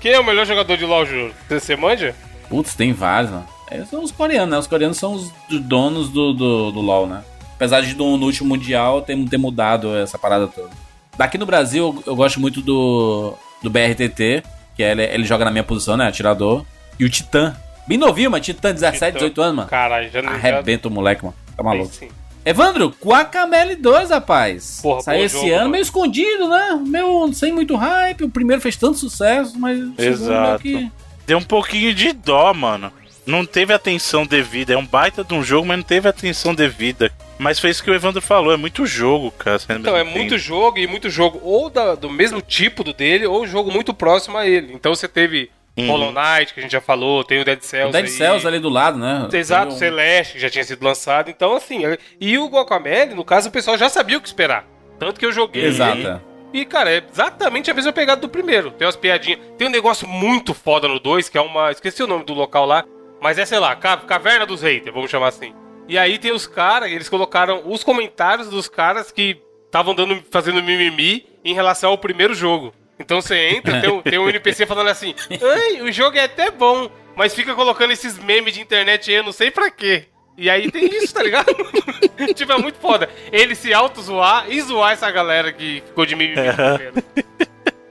Quem 0.00 0.12
é 0.12 0.20
o 0.20 0.24
melhor 0.24 0.46
jogador 0.46 0.76
de 0.76 0.84
LoL, 0.84 1.06
Júlio? 1.06 1.34
Você, 1.48 1.60
você 1.60 1.76
manja? 1.76 2.14
Putz, 2.48 2.74
tem 2.74 2.92
vários, 2.92 3.30
né? 3.30 3.42
Eles 3.70 3.88
são 3.88 4.02
os 4.02 4.12
coreanos, 4.12 4.50
né? 4.50 4.58
Os 4.58 4.66
coreanos 4.66 4.98
são 4.98 5.14
os 5.14 5.30
do- 5.48 5.60
donos 5.60 6.08
do, 6.10 6.32
do, 6.34 6.70
do 6.72 6.80
LoL, 6.80 7.06
né? 7.06 7.22
Apesar 7.56 7.80
de 7.80 7.94
no, 7.94 8.16
no 8.16 8.26
último 8.26 8.50
Mundial 8.50 9.00
ter, 9.02 9.16
ter 9.28 9.38
mudado 9.38 9.96
essa 9.96 10.18
parada 10.18 10.46
toda. 10.46 10.68
Daqui 11.16 11.38
no 11.38 11.46
Brasil, 11.46 11.94
eu, 12.06 12.12
eu 12.12 12.16
gosto 12.16 12.38
muito 12.38 12.60
do, 12.60 13.34
do 13.62 13.70
BRTT, 13.70 14.42
que 14.76 14.82
é, 14.82 14.90
ele, 14.90 15.02
ele 15.04 15.24
joga 15.24 15.44
na 15.44 15.50
minha 15.50 15.64
posição, 15.64 15.96
né? 15.96 16.06
Atirador. 16.06 16.64
E 16.98 17.04
o 17.04 17.08
Titã. 17.10 17.56
Bem 17.86 17.96
novinho, 17.96 18.30
mano. 18.30 18.42
Titã, 18.42 18.72
17, 18.72 18.96
Titã. 18.96 19.12
18 19.18 19.42
anos, 19.42 19.56
mano. 19.56 19.68
Caralho, 19.68 20.10
já 20.10 20.20
não 20.20 20.30
já- 20.32 20.36
Arrebenta 20.36 20.88
o 20.88 20.90
moleque, 20.90 21.24
mano. 21.24 21.34
Tá 21.56 21.62
Aí 21.62 21.64
maluco. 21.64 21.94
sim. 21.94 22.08
Evandro, 22.44 22.94
Guacamele 23.02 23.74
2, 23.76 24.10
rapaz. 24.10 24.80
Porra, 24.82 25.00
Saiu 25.02 25.24
esse 25.24 25.34
jogo, 25.36 25.46
ano, 25.48 25.58
mano. 25.60 25.70
meio 25.70 25.82
escondido, 25.82 26.48
né? 26.48 26.80
Meio 26.86 27.32
sem 27.32 27.52
muito 27.52 27.74
hype. 27.74 28.24
O 28.24 28.28
primeiro 28.30 28.60
fez 28.60 28.76
tanto 28.76 28.98
sucesso, 28.98 29.58
mas 29.58 29.78
o 29.78 29.80
segundo 29.82 29.96
meio 29.98 30.10
Exato. 30.12 30.62
que... 30.62 30.90
Deu 31.26 31.38
um 31.38 31.42
pouquinho 31.42 31.94
de 31.94 32.12
dó, 32.12 32.52
mano. 32.52 32.92
Não 33.26 33.46
teve 33.46 33.72
atenção 33.72 34.26
devida. 34.26 34.74
É 34.74 34.76
um 34.76 34.84
baita 34.84 35.24
de 35.24 35.32
um 35.32 35.42
jogo, 35.42 35.66
mas 35.66 35.78
não 35.78 35.84
teve 35.84 36.06
atenção 36.06 36.54
devida. 36.54 37.10
Mas 37.38 37.58
foi 37.58 37.70
isso 37.70 37.82
que 37.82 37.90
o 37.90 37.94
Evandro 37.94 38.20
falou. 38.20 38.52
É 38.52 38.56
muito 38.58 38.84
jogo, 38.84 39.30
cara. 39.30 39.58
Então, 39.70 39.96
é 39.96 40.04
muito 40.04 40.30
tempo. 40.30 40.38
jogo 40.38 40.78
e 40.78 40.86
muito 40.86 41.08
jogo 41.08 41.40
ou 41.42 41.70
da- 41.70 41.94
do 41.94 42.10
mesmo 42.10 42.42
tipo 42.42 42.84
do 42.84 42.92
dele, 42.92 43.26
ou 43.26 43.46
jogo 43.46 43.72
muito 43.72 43.94
próximo 43.94 44.36
a 44.36 44.46
ele. 44.46 44.74
Então 44.74 44.94
você 44.94 45.08
teve 45.08 45.50
Uhum. 45.76 45.88
Hollow 45.88 46.12
Knight, 46.12 46.54
que 46.54 46.60
a 46.60 46.62
gente 46.62 46.72
já 46.72 46.80
falou, 46.80 47.24
tem 47.24 47.40
o 47.40 47.44
Dead 47.44 47.60
Cells. 47.60 47.88
O 47.88 47.92
Dead 47.92 48.04
aí. 48.04 48.10
Cells 48.10 48.46
ali 48.46 48.58
do 48.60 48.68
lado, 48.68 48.96
né? 48.98 49.28
Exato, 49.32 49.72
um- 49.72 49.76
Celeste, 49.76 50.34
que 50.34 50.38
já 50.38 50.48
tinha 50.48 50.62
sido 50.62 50.84
lançado. 50.84 51.28
Então, 51.30 51.54
assim, 51.56 51.80
e 52.20 52.38
o 52.38 52.46
Guacamele, 52.48 53.14
no 53.14 53.24
caso, 53.24 53.48
o 53.48 53.52
pessoal 53.52 53.76
já 53.76 53.88
sabia 53.88 54.16
o 54.16 54.20
que 54.20 54.28
esperar. 54.28 54.64
Tanto 54.98 55.18
que 55.18 55.26
eu 55.26 55.32
joguei. 55.32 55.64
Exato. 55.64 56.20
E, 56.52 56.64
cara, 56.64 56.88
é 56.92 57.02
exatamente 57.12 57.68
a 57.68 57.74
mesma 57.74 57.92
pegada 57.92 58.20
do 58.20 58.28
primeiro. 58.28 58.70
Tem 58.70 58.86
umas 58.86 58.94
piadinhas. 58.94 59.40
Tem 59.58 59.66
um 59.66 59.70
negócio 59.70 60.06
muito 60.06 60.54
foda 60.54 60.86
no 60.86 61.00
2, 61.00 61.28
que 61.28 61.36
é 61.36 61.40
uma. 61.40 61.72
Esqueci 61.72 62.00
o 62.00 62.06
nome 62.06 62.24
do 62.24 62.32
local 62.32 62.64
lá. 62.64 62.84
Mas 63.20 63.38
é, 63.38 63.44
sei 63.44 63.58
lá, 63.58 63.74
Ca- 63.74 63.96
Caverna 63.96 64.46
dos 64.46 64.62
Haters, 64.62 64.94
vamos 64.94 65.10
chamar 65.10 65.28
assim. 65.28 65.52
E 65.88 65.98
aí 65.98 66.16
tem 66.18 66.30
os 66.30 66.46
caras, 66.46 66.92
eles 66.92 67.08
colocaram 67.08 67.62
os 67.66 67.82
comentários 67.82 68.48
dos 68.48 68.68
caras 68.68 69.10
que 69.10 69.38
estavam 69.66 69.94
dando, 69.94 70.22
fazendo 70.30 70.62
mimimi 70.62 71.26
em 71.44 71.52
relação 71.54 71.90
ao 71.90 71.98
primeiro 71.98 72.34
jogo. 72.34 72.72
Então 72.98 73.20
você 73.20 73.48
entra, 73.50 73.80
tem 73.80 73.90
um, 73.90 74.02
tem 74.02 74.18
um 74.18 74.28
NPC 74.28 74.66
falando 74.66 74.88
assim: 74.88 75.14
Ai, 75.30 75.82
o 75.82 75.92
jogo 75.92 76.16
é 76.16 76.24
até 76.24 76.50
bom, 76.50 76.90
mas 77.16 77.34
fica 77.34 77.54
colocando 77.54 77.92
esses 77.92 78.18
memes 78.18 78.54
de 78.54 78.60
internet 78.60 79.10
aí, 79.10 79.16
eu 79.16 79.24
não 79.24 79.32
sei 79.32 79.50
pra 79.50 79.70
quê. 79.70 80.06
E 80.36 80.50
aí 80.50 80.70
tem 80.70 80.86
isso, 80.86 81.14
tá 81.14 81.22
ligado? 81.22 81.46
tipo, 82.34 82.52
é 82.52 82.58
muito 82.58 82.78
foda. 82.78 83.08
Ele 83.30 83.54
se 83.54 83.72
auto-zoar 83.72 84.46
e 84.48 84.60
zoar 84.60 84.92
essa 84.92 85.10
galera 85.10 85.52
que 85.52 85.82
ficou 85.86 86.04
de 86.04 86.16
mimimi 86.16 86.48
no 86.48 86.54
primeiro. 86.54 87.04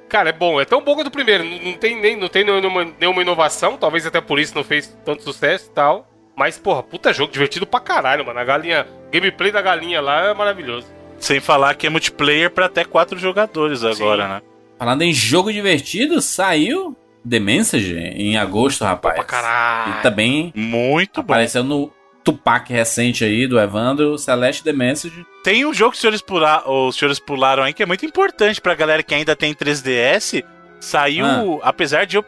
Cara, 0.10 0.30
é 0.30 0.34
bom, 0.34 0.62
é 0.62 0.66
tão 0.66 0.82
bom 0.82 0.94
quanto 0.94 1.08
o 1.08 1.12
primeiro. 1.12 1.44
Não, 1.44 1.74
tem, 1.74 2.00
nem, 2.00 2.16
não 2.16 2.28
tem 2.28 2.44
nenhuma, 2.44 2.94
nenhuma 3.00 3.22
inovação, 3.22 3.78
talvez 3.78 4.06
até 4.06 4.22
por 4.22 4.40
isso 4.40 4.54
não 4.54 4.64
fez 4.64 4.96
tanto 5.06 5.24
sucesso 5.24 5.70
e 5.72 5.74
tal. 5.74 6.08
Mas, 6.36 6.58
porra, 6.58 6.84
puta 6.84 7.14
jogo 7.14 7.32
divertido 7.32 7.66
pra 7.66 7.80
caralho, 7.80 8.26
mano. 8.26 8.40
A 8.40 8.44
galinha, 8.44 8.88
gameplay 9.12 9.52
da 9.52 9.62
galinha 9.62 10.02
lá 10.02 10.28
é 10.28 10.34
maravilhoso. 10.34 10.88
Sem 11.18 11.40
falar 11.40 11.76
que 11.76 11.88
é 11.88 11.90
multiplayer 11.90 12.52
pra 12.52 12.66
até 12.66 12.84
quatro 12.84 13.18
jogadores 13.18 13.84
agora, 13.84 14.28
né? 14.28 14.42
Falando 14.84 15.02
em 15.04 15.14
jogo 15.14 15.50
divertido, 15.54 16.22
saiu 16.22 16.94
The 17.30 17.40
Message 17.40 17.96
em 17.96 18.36
agosto, 18.36 18.84
rapaz. 18.84 19.16
Pra 19.16 19.24
caralho. 19.24 19.94
E 19.98 20.02
também 20.02 20.52
Muito 20.54 21.22
bom. 21.24 21.32
apareceu 21.32 21.64
no 21.64 21.90
Tupac 22.22 22.70
recente 22.70 23.24
aí 23.24 23.48
do 23.48 23.58
Evandro, 23.58 24.18
Celeste 24.18 24.62
The 24.62 24.74
Message. 24.74 25.26
Tem 25.42 25.66
um 25.66 25.74
jogo 25.74 25.92
que 25.92 25.96
os 25.96 26.02
senhores, 26.02 26.22
pula- 26.22 26.70
os 26.70 26.98
senhores 26.98 27.18
pularam 27.18 27.64
aí 27.64 27.72
que 27.72 27.82
é 27.82 27.86
muito 27.86 28.06
importante 28.06 28.60
pra 28.60 28.76
galera 28.76 29.02
que 29.02 29.16
ainda 29.16 29.38
tem 29.38 29.54
3DS. 29.54 30.44
Saiu, 30.82 31.62
Ah. 31.64 31.70
apesar 31.70 32.06
de 32.06 32.18
eu 32.18 32.24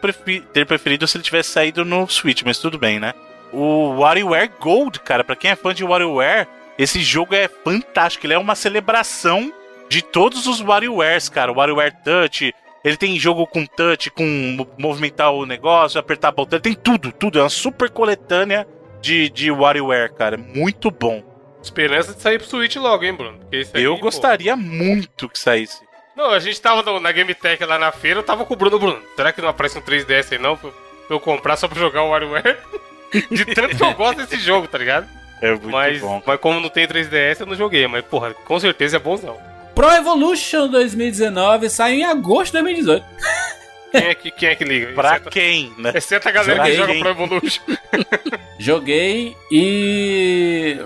ter 0.53 0.66
preferido 0.66 1.06
se 1.08 1.18
ele 1.18 1.26
tivesse 1.26 1.49
saído 1.49 1.84
no 1.84 2.08
Switch, 2.08 2.41
mas 2.45 2.58
tudo 2.58 2.78
bem, 2.80 3.01
né? 3.01 3.14
O 3.51 3.97
WarioWare 3.99 4.49
Gold, 4.62 5.01
cara, 5.01 5.26
pra 5.26 5.36
quem 5.36 5.51
é 5.51 5.58
fã 5.58 5.74
de 5.74 5.84
WarioWare, 5.84 6.47
esse 6.80 7.01
jogo 7.01 7.36
é 7.36 7.49
fantástico. 7.49 8.26
Ele 8.26 8.34
é 8.34 8.38
uma 8.39 8.56
celebração 8.56 9.51
de 9.90 10.02
todos 10.02 10.48
os 10.48 10.62
WarioWares, 10.62 11.30
cara. 11.30 11.52
O 11.52 11.56
WarioWare 11.56 11.94
Touch, 12.04 12.54
ele 12.84 12.98
tem 12.98 13.18
jogo 13.20 13.46
com 13.48 13.66
touch, 13.66 14.10
com 14.12 14.24
mo- 14.26 14.68
movimentar 14.78 15.32
o 15.32 15.46
negócio, 15.46 16.00
apertar 16.00 16.32
botão, 16.32 16.60
tem 16.60 16.74
tudo, 16.74 17.12
tudo. 17.12 17.40
É 17.40 17.44
uma 17.44 17.50
super 17.50 17.90
coletânea 17.90 18.68
de, 19.02 19.30
de 19.30 19.52
WarioWare, 19.52 20.14
cara. 20.14 20.38
Muito 20.38 20.90
bom. 20.92 21.24
Esperança 21.62 22.14
de 22.14 22.22
sair 22.22 22.38
pro 22.38 22.48
Switch 22.48 22.76
logo, 22.76 23.04
hein, 23.04 23.14
Bruno? 23.14 23.40
Aí, 23.74 23.84
eu 23.84 23.96
pô. 23.96 24.02
gostaria 24.04 24.56
muito 24.56 25.28
que 25.30 25.40
saísse. 25.40 25.84
Não, 26.16 26.30
a 26.32 26.40
gente 26.40 26.62
tava 26.62 26.82
no- 26.84 27.00
na 27.00 27.12
Game 27.12 27.34
Tech 27.34 27.64
lá 27.66 27.78
na 27.80 27.92
feira, 27.92 28.20
eu 28.20 28.24
tava 28.24 28.46
com 28.46 28.54
o 28.54 28.58
Bruno 28.58 28.80
Bruno. 28.80 29.02
Será 29.16 29.32
que 29.34 29.42
não 29.42 29.50
aparece 29.50 29.78
um 29.78 29.82
3DS 29.82 30.32
aí 30.34 30.38
não? 30.38 30.56
Pra 30.56 30.70
pra 30.70 31.16
eu 31.16 31.20
comprar 31.20 31.56
só 31.56 31.68
pra 31.68 31.78
jogar 31.80 32.02
o 32.04 32.10
WarioWare? 32.10 32.58
De 33.32 33.46
tanto 33.46 33.76
que 33.78 33.84
eu 33.84 33.94
gosto 33.94 34.18
desse 34.18 34.38
jogo, 34.40 34.68
tá 34.68 34.78
ligado? 34.78 35.08
É 35.42 35.50
muito 35.52 35.70
mas, 35.70 36.00
bom. 36.02 36.22
mas 36.26 36.40
como 36.40 36.60
não 36.60 36.70
tem 36.70 36.88
3DS, 36.88 37.42
eu 37.42 37.46
não 37.46 37.56
joguei. 37.56 37.88
Mas, 37.88 38.04
porra, 38.06 38.34
com 38.34 38.60
certeza 38.60 38.98
é 38.98 39.00
bonzão. 39.00 39.38
Pro 39.76 39.91
Evolution 39.91 40.67
2019 40.69 41.69
saiu 41.69 41.97
em 41.99 42.05
agosto 42.05 42.45
de 42.53 42.63
2018. 42.63 43.05
Quem 43.91 44.03
é 44.07 44.13
que, 44.15 44.30
quem 44.32 44.49
é 44.49 44.55
que 44.55 44.63
liga? 44.65 44.91
Pra 44.93 45.11
exceto, 45.11 45.30
quem, 45.30 45.73
né? 45.78 45.91
exceto 45.95 46.28
a 46.28 46.32
galera 46.32 46.63
que 46.63 46.73
Joguei. 46.73 46.97
joga 46.97 47.13
Pro 47.15 47.23
Evolution. 47.23 47.61
Joguei 48.59 49.38
e. 49.49 50.78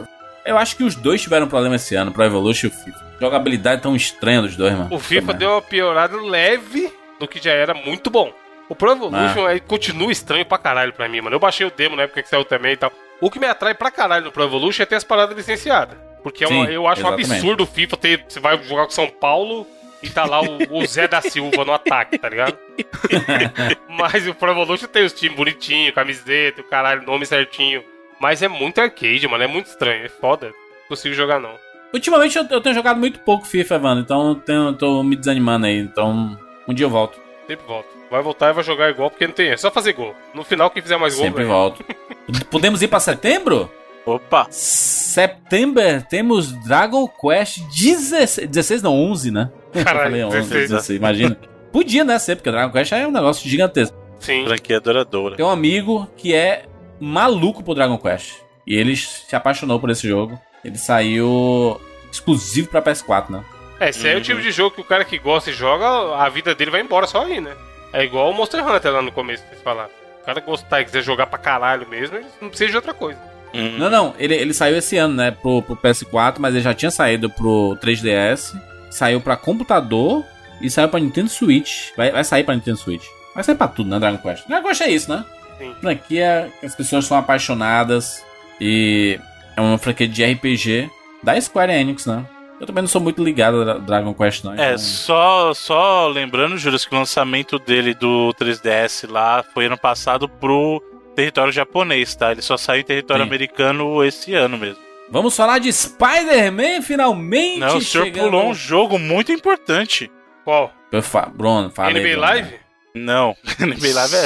Eu 0.46 0.58
acho 0.60 0.76
que 0.78 0.84
os 0.84 0.94
dois 0.94 1.20
tiveram 1.20 1.48
problema 1.48 1.76
esse 1.76 1.96
ano, 1.96 2.12
Pro 2.12 2.24
Evolution 2.24 2.68
e 2.68 2.70
o 2.70 2.74
FIFA. 2.74 3.06
Jogabilidade 3.20 3.82
tão 3.82 3.96
estranha 3.96 4.44
dos 4.44 4.56
dois, 4.56 4.74
mano. 4.74 4.90
O 4.94 5.00
FIFA 5.00 5.22
Também. 5.22 5.38
deu 5.40 5.50
uma 5.52 5.62
piorada 5.62 6.18
leve 6.22 6.94
do 7.20 7.28
que 7.28 7.42
já 7.44 7.52
era 7.52 7.74
muito 7.74 8.12
bom. 8.12 8.32
O 8.70 8.76
Pro 8.76 8.92
Evolution 8.92 9.44
Ah. 9.46 9.50
aí 9.50 9.60
continua 9.60 10.12
estranho 10.12 10.46
pra 10.46 10.60
caralho 10.60 10.94
pra 10.94 11.10
mim, 11.10 11.20
mano. 11.22 11.36
Eu 11.36 11.40
baixei 11.40 11.66
o 11.66 11.72
demo 11.72 11.96
na 11.96 12.04
época 12.04 12.22
que 12.22 12.30
saiu 12.30 12.46
também 12.46 12.74
e 12.74 12.78
tal. 12.78 12.92
O 13.20 13.32
que 13.32 13.40
me 13.40 13.48
atrai 13.48 13.74
pra 13.74 13.90
caralho 13.90 14.26
no 14.26 14.32
Pro 14.32 14.44
Evolution 14.44 14.84
é 14.84 14.86
ter 14.86 14.96
as 14.96 15.04
paradas 15.04 15.36
licenciadas. 15.36 15.98
Porque 16.24 16.44
é 16.44 16.48
uma- 16.48 16.66
Sim, 16.68 16.72
eu 16.74 16.88
acho 16.88 17.02
um 17.02 17.08
exatamente. 17.08 17.32
absurdo 17.34 17.64
o 17.64 17.68
FIFA 17.68 17.98
ter. 17.98 18.26
Você 18.28 18.40
vai 18.40 18.62
jogar 18.64 18.86
com 18.86 18.92
São 18.92 19.08
Paulo 19.08 19.66
e 20.04 20.10
tá 20.10 20.26
lá 20.26 20.42
o, 20.42 20.58
o 20.72 20.86
Zé 20.86 21.08
da 21.08 21.22
Silva 21.22 21.64
no 21.66 21.74
ataque, 21.74 22.18
tá 22.18 22.30
ligado? 22.30 22.58
Mas 23.88 24.28
o 24.28 24.34
Pro 24.34 24.52
Evolution 24.52 24.88
tem 24.88 25.04
os 25.06 25.14
times 25.14 25.36
bonitinhos, 25.38 25.94
camiseta, 25.94 26.62
o 26.62 26.64
caralho, 26.64 27.04
nome 27.06 27.26
certinho. 27.26 27.84
Mas 28.20 28.42
é 28.42 28.48
muito 28.48 28.80
arcade, 28.80 29.28
mano. 29.28 29.44
É 29.44 29.48
muito 29.48 29.68
estranho. 29.68 30.06
É 30.06 30.10
foda. 30.10 30.48
Não 30.48 30.88
consigo 30.90 31.14
jogar, 31.16 31.40
não. 31.40 31.54
Ultimamente 31.94 32.38
eu, 32.38 32.46
eu 32.50 32.62
tenho 32.62 32.76
jogado 32.76 33.00
muito 33.00 33.20
pouco 33.20 33.46
FIFA, 33.48 33.76
Evandro, 33.76 34.04
então 34.04 34.30
eu 34.30 34.36
tenho- 34.36 34.74
tô 34.74 35.02
me 35.04 35.16
desanimando 35.16 35.66
aí. 35.66 35.78
Então, 35.80 36.38
um 36.68 36.74
dia 36.74 36.86
eu 36.86 36.90
volto. 36.90 37.18
Sempre 37.48 37.66
volto. 37.66 37.88
Vai 38.12 38.22
voltar 38.22 38.50
e 38.50 38.54
vai 38.54 38.64
jogar 38.64 38.90
igual, 38.90 39.10
porque 39.10 39.26
não 39.26 39.34
tem. 39.34 39.50
É 39.50 39.58
só 39.58 39.72
fazer 39.72 39.94
gol. 39.94 40.16
No 40.34 40.44
final, 40.44 40.70
quem 40.70 40.82
fizer 40.84 40.98
mais 40.98 41.16
gol. 41.16 41.24
Sempre 41.26 41.46
volto. 41.46 41.84
Podemos 42.52 42.82
ir 42.82 42.88
pra 42.88 43.00
setembro? 43.00 43.72
Opa! 44.06 44.48
Setembro 44.50 45.82
temos 46.10 46.52
Dragon 46.66 47.08
Quest 47.08 47.60
16, 47.78 48.48
16 48.48 48.82
não, 48.82 48.94
11, 48.94 49.32
né? 49.32 49.52
Eu 49.74 49.84
Caralho, 49.84 50.06
falei 50.06 50.24
11, 50.24 50.36
16. 50.36 50.70
16, 50.70 50.98
imagina. 51.00 51.38
Podia, 51.72 52.04
né, 52.04 52.18
ser, 52.18 52.36
porque 52.36 52.50
Dragon 52.50 52.72
Quest 52.72 52.92
é 52.92 53.08
um 53.08 53.12
negócio 53.12 53.48
gigantesco. 53.48 53.96
Sim. 54.20 54.46
Franquia 54.46 54.80
duradoura. 54.80 55.36
Tem 55.36 55.46
um 55.46 55.50
amigo 55.50 56.08
que 56.18 56.34
é 56.34 56.66
maluco 57.00 57.64
por 57.64 57.76
Dragon 57.76 57.98
Quest. 57.98 58.34
E 58.66 58.76
ele 58.76 58.96
se 58.96 59.36
apaixonou 59.36 59.80
por 59.80 59.90
esse 59.90 60.08
jogo. 60.08 60.40
Ele 60.64 60.78
saiu 60.78 61.80
exclusivo 62.12 62.70
pra 62.70 62.82
PS4, 62.82 63.30
né? 63.30 63.44
É, 63.80 63.90
esse 63.90 64.06
aí 64.08 64.14
é 64.14 64.18
o 64.18 64.22
tipo 64.22 64.42
de 64.42 64.52
jogo 64.52 64.76
que 64.76 64.82
o 64.82 64.86
cara 64.86 65.06
que 65.06 65.18
gosta 65.18 65.50
e 65.50 65.54
joga, 65.54 66.16
a 66.18 66.28
vida 66.28 66.54
dele 66.54 66.72
vai 66.72 66.82
embora 66.82 67.08
só 67.08 67.24
aí, 67.24 67.40
né? 67.40 67.56
É 67.94 68.04
igual 68.04 68.30
o 68.30 68.34
Monster 68.34 68.66
Hunter 68.68 68.92
lá 68.92 69.02
no 69.02 69.12
começo, 69.12 69.44
vocês 69.48 69.62
falaram. 69.62 69.90
O 70.22 70.26
cara 70.26 70.42
gostar 70.42 70.82
e 70.82 70.86
quiser 70.86 71.02
jogar 71.02 71.28
pra 71.28 71.40
caralho 71.40 71.88
mesmo, 71.88 72.18
ele 72.18 72.26
não 72.42 72.50
precisa 72.50 72.70
de 72.70 72.76
outra 72.76 72.94
coisa. 72.94 73.20
Hum. 73.54 73.78
Não, 73.78 73.90
não, 73.90 74.14
ele, 74.20 74.36
ele 74.36 74.54
saiu 74.54 74.78
esse 74.78 74.96
ano, 74.98 75.16
né, 75.16 75.32
pro, 75.32 75.62
pro 75.62 75.76
PS4, 75.76 76.36
mas 76.40 76.54
ele 76.54 76.64
já 76.64 76.74
tinha 76.74 76.92
saído 76.92 77.30
pro 77.30 77.78
3DS, 77.82 78.56
saiu 78.90 79.20
pra 79.22 79.36
computador 79.36 80.24
e 80.62 80.70
saiu 80.70 80.88
pra 80.90 81.00
Nintendo 81.00 81.30
Switch. 81.30 81.90
Vai, 81.98 82.12
vai 82.12 82.24
sair 82.24 82.44
pra 82.44 82.54
Nintendo 82.56 82.78
Switch. 82.78 83.06
Vai 83.34 83.44
sair 83.44 83.56
pra 83.56 83.68
tudo, 83.68 83.90
né, 83.90 84.00
Dragon 84.00 84.18
Quest? 84.18 84.48
Dragon 84.48 84.68
Quest 84.68 84.82
é 84.82 84.90
isso, 84.90 85.10
né? 85.12 85.24
Sim. 85.58 85.74
Franquia 85.82 86.52
que 86.60 86.66
as 86.66 86.76
pessoas 86.76 87.06
são 87.06 87.18
apaixonadas 87.18 88.24
e 88.62 89.20
é 89.56 89.62
uma 89.62 89.78
franquia 89.78 90.08
de 90.08 90.24
RPG 90.24 90.90
da 91.24 91.40
Square 91.40 91.72
Enix, 91.72 92.06
né? 92.06 92.26
Eu 92.60 92.68
também 92.68 92.82
não 92.82 92.90
sou 92.90 93.00
muito 93.02 93.24
ligado 93.24 93.62
a 93.62 93.64
Dra- 93.64 93.78
Dragon 93.78 94.14
Quest, 94.14 94.44
não. 94.44 94.54
É, 94.54 94.68
então- 94.74 94.78
só, 94.78 95.54
só 95.54 96.08
lembrando, 96.10 96.58
Júlio, 96.58 96.78
que 96.80 96.94
o 96.94 96.98
lançamento 96.98 97.58
dele 97.58 97.94
do 97.94 98.34
3DS 98.38 99.08
lá 99.10 99.44
foi 99.54 99.66
ano 99.68 99.78
passado 99.78 100.28
pro 100.28 100.82
território 101.20 101.52
japonês, 101.52 102.16
tá? 102.16 102.32
Ele 102.32 102.42
só 102.42 102.56
saiu 102.58 102.82
em 102.82 102.84
território 102.86 103.24
Sim. 103.24 103.28
americano 103.30 104.04
esse 104.04 104.34
ano 104.34 104.58
mesmo. 104.58 104.78
Vamos 105.12 105.36
falar 105.36 105.60
de 105.60 105.72
Spider-Man 105.74 106.82
finalmente 106.84 107.60
Não, 107.60 107.78
o 107.78 107.82
senhor 107.82 108.06
chegando... 108.06 108.26
pulou 108.26 108.50
um 108.50 108.54
jogo 108.54 108.98
muito 109.00 109.32
importante. 109.32 110.10
Qual? 110.46 110.72
Eu 110.92 111.02
fa- 111.02 111.30
Bruno, 111.34 111.70
fala 111.72 111.90
aí, 111.90 111.96
NBA 111.96 112.04
Bruno. 112.10 112.22
Live? 112.22 112.54
Não, 112.96 113.36
NBA 113.60 113.94
Live 113.94 114.16
é. 114.16 114.26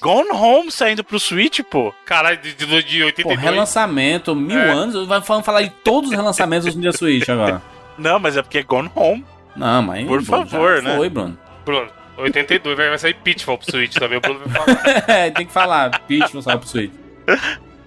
Gone 0.00 0.30
Home 0.32 0.70
saindo 0.70 1.02
pro 1.04 1.18
Switch, 1.18 1.60
pô. 1.70 1.92
Caralho, 2.04 2.38
de, 2.38 2.52
de, 2.54 2.66
de 2.82 2.98
Pô, 3.00 3.06
82. 3.06 3.40
relançamento, 3.40 4.34
mil 4.34 4.58
É. 4.58 4.70
anos, 4.70 5.06
vai 5.06 5.20
falando 5.22 5.44
falar 5.44 5.62
de 5.62 5.70
todos 5.82 6.10
os 6.10 6.16
relançamentos 6.16 6.66
do 6.66 6.76
Nintendo 6.76 6.96
Switch 6.98 7.28
agora. 7.28 7.62
Não, 7.96 8.18
mas 8.18 8.36
é 8.36 8.42
porque 8.42 8.58
é 8.58 8.62
Gone 8.62 8.90
Home. 8.94 9.24
Não, 9.56 9.82
mas. 9.82 10.06
Por 10.06 10.20
Bruno, 10.20 10.46
favor, 10.46 10.76
já 10.76 10.82
né? 10.90 10.96
Foi, 10.96 11.08
Bruno. 11.08 11.38
Bruno, 11.64 11.88
82 12.16 12.76
vai, 12.76 12.98
sair 12.98 13.14
Pitfall 13.14 13.58
pro 13.58 13.70
Switch 13.70 13.94
também, 13.94 14.18
o 14.18 14.20
Bruno 14.20 14.40
vai 14.46 14.64
falar. 14.64 15.04
É, 15.08 15.30
tem 15.30 15.46
que 15.46 15.52
falar. 15.52 16.00
Peach 16.00 16.34
não 16.34 16.42
saiu 16.42 16.58
pro 16.58 16.68
Switch. 16.68 16.92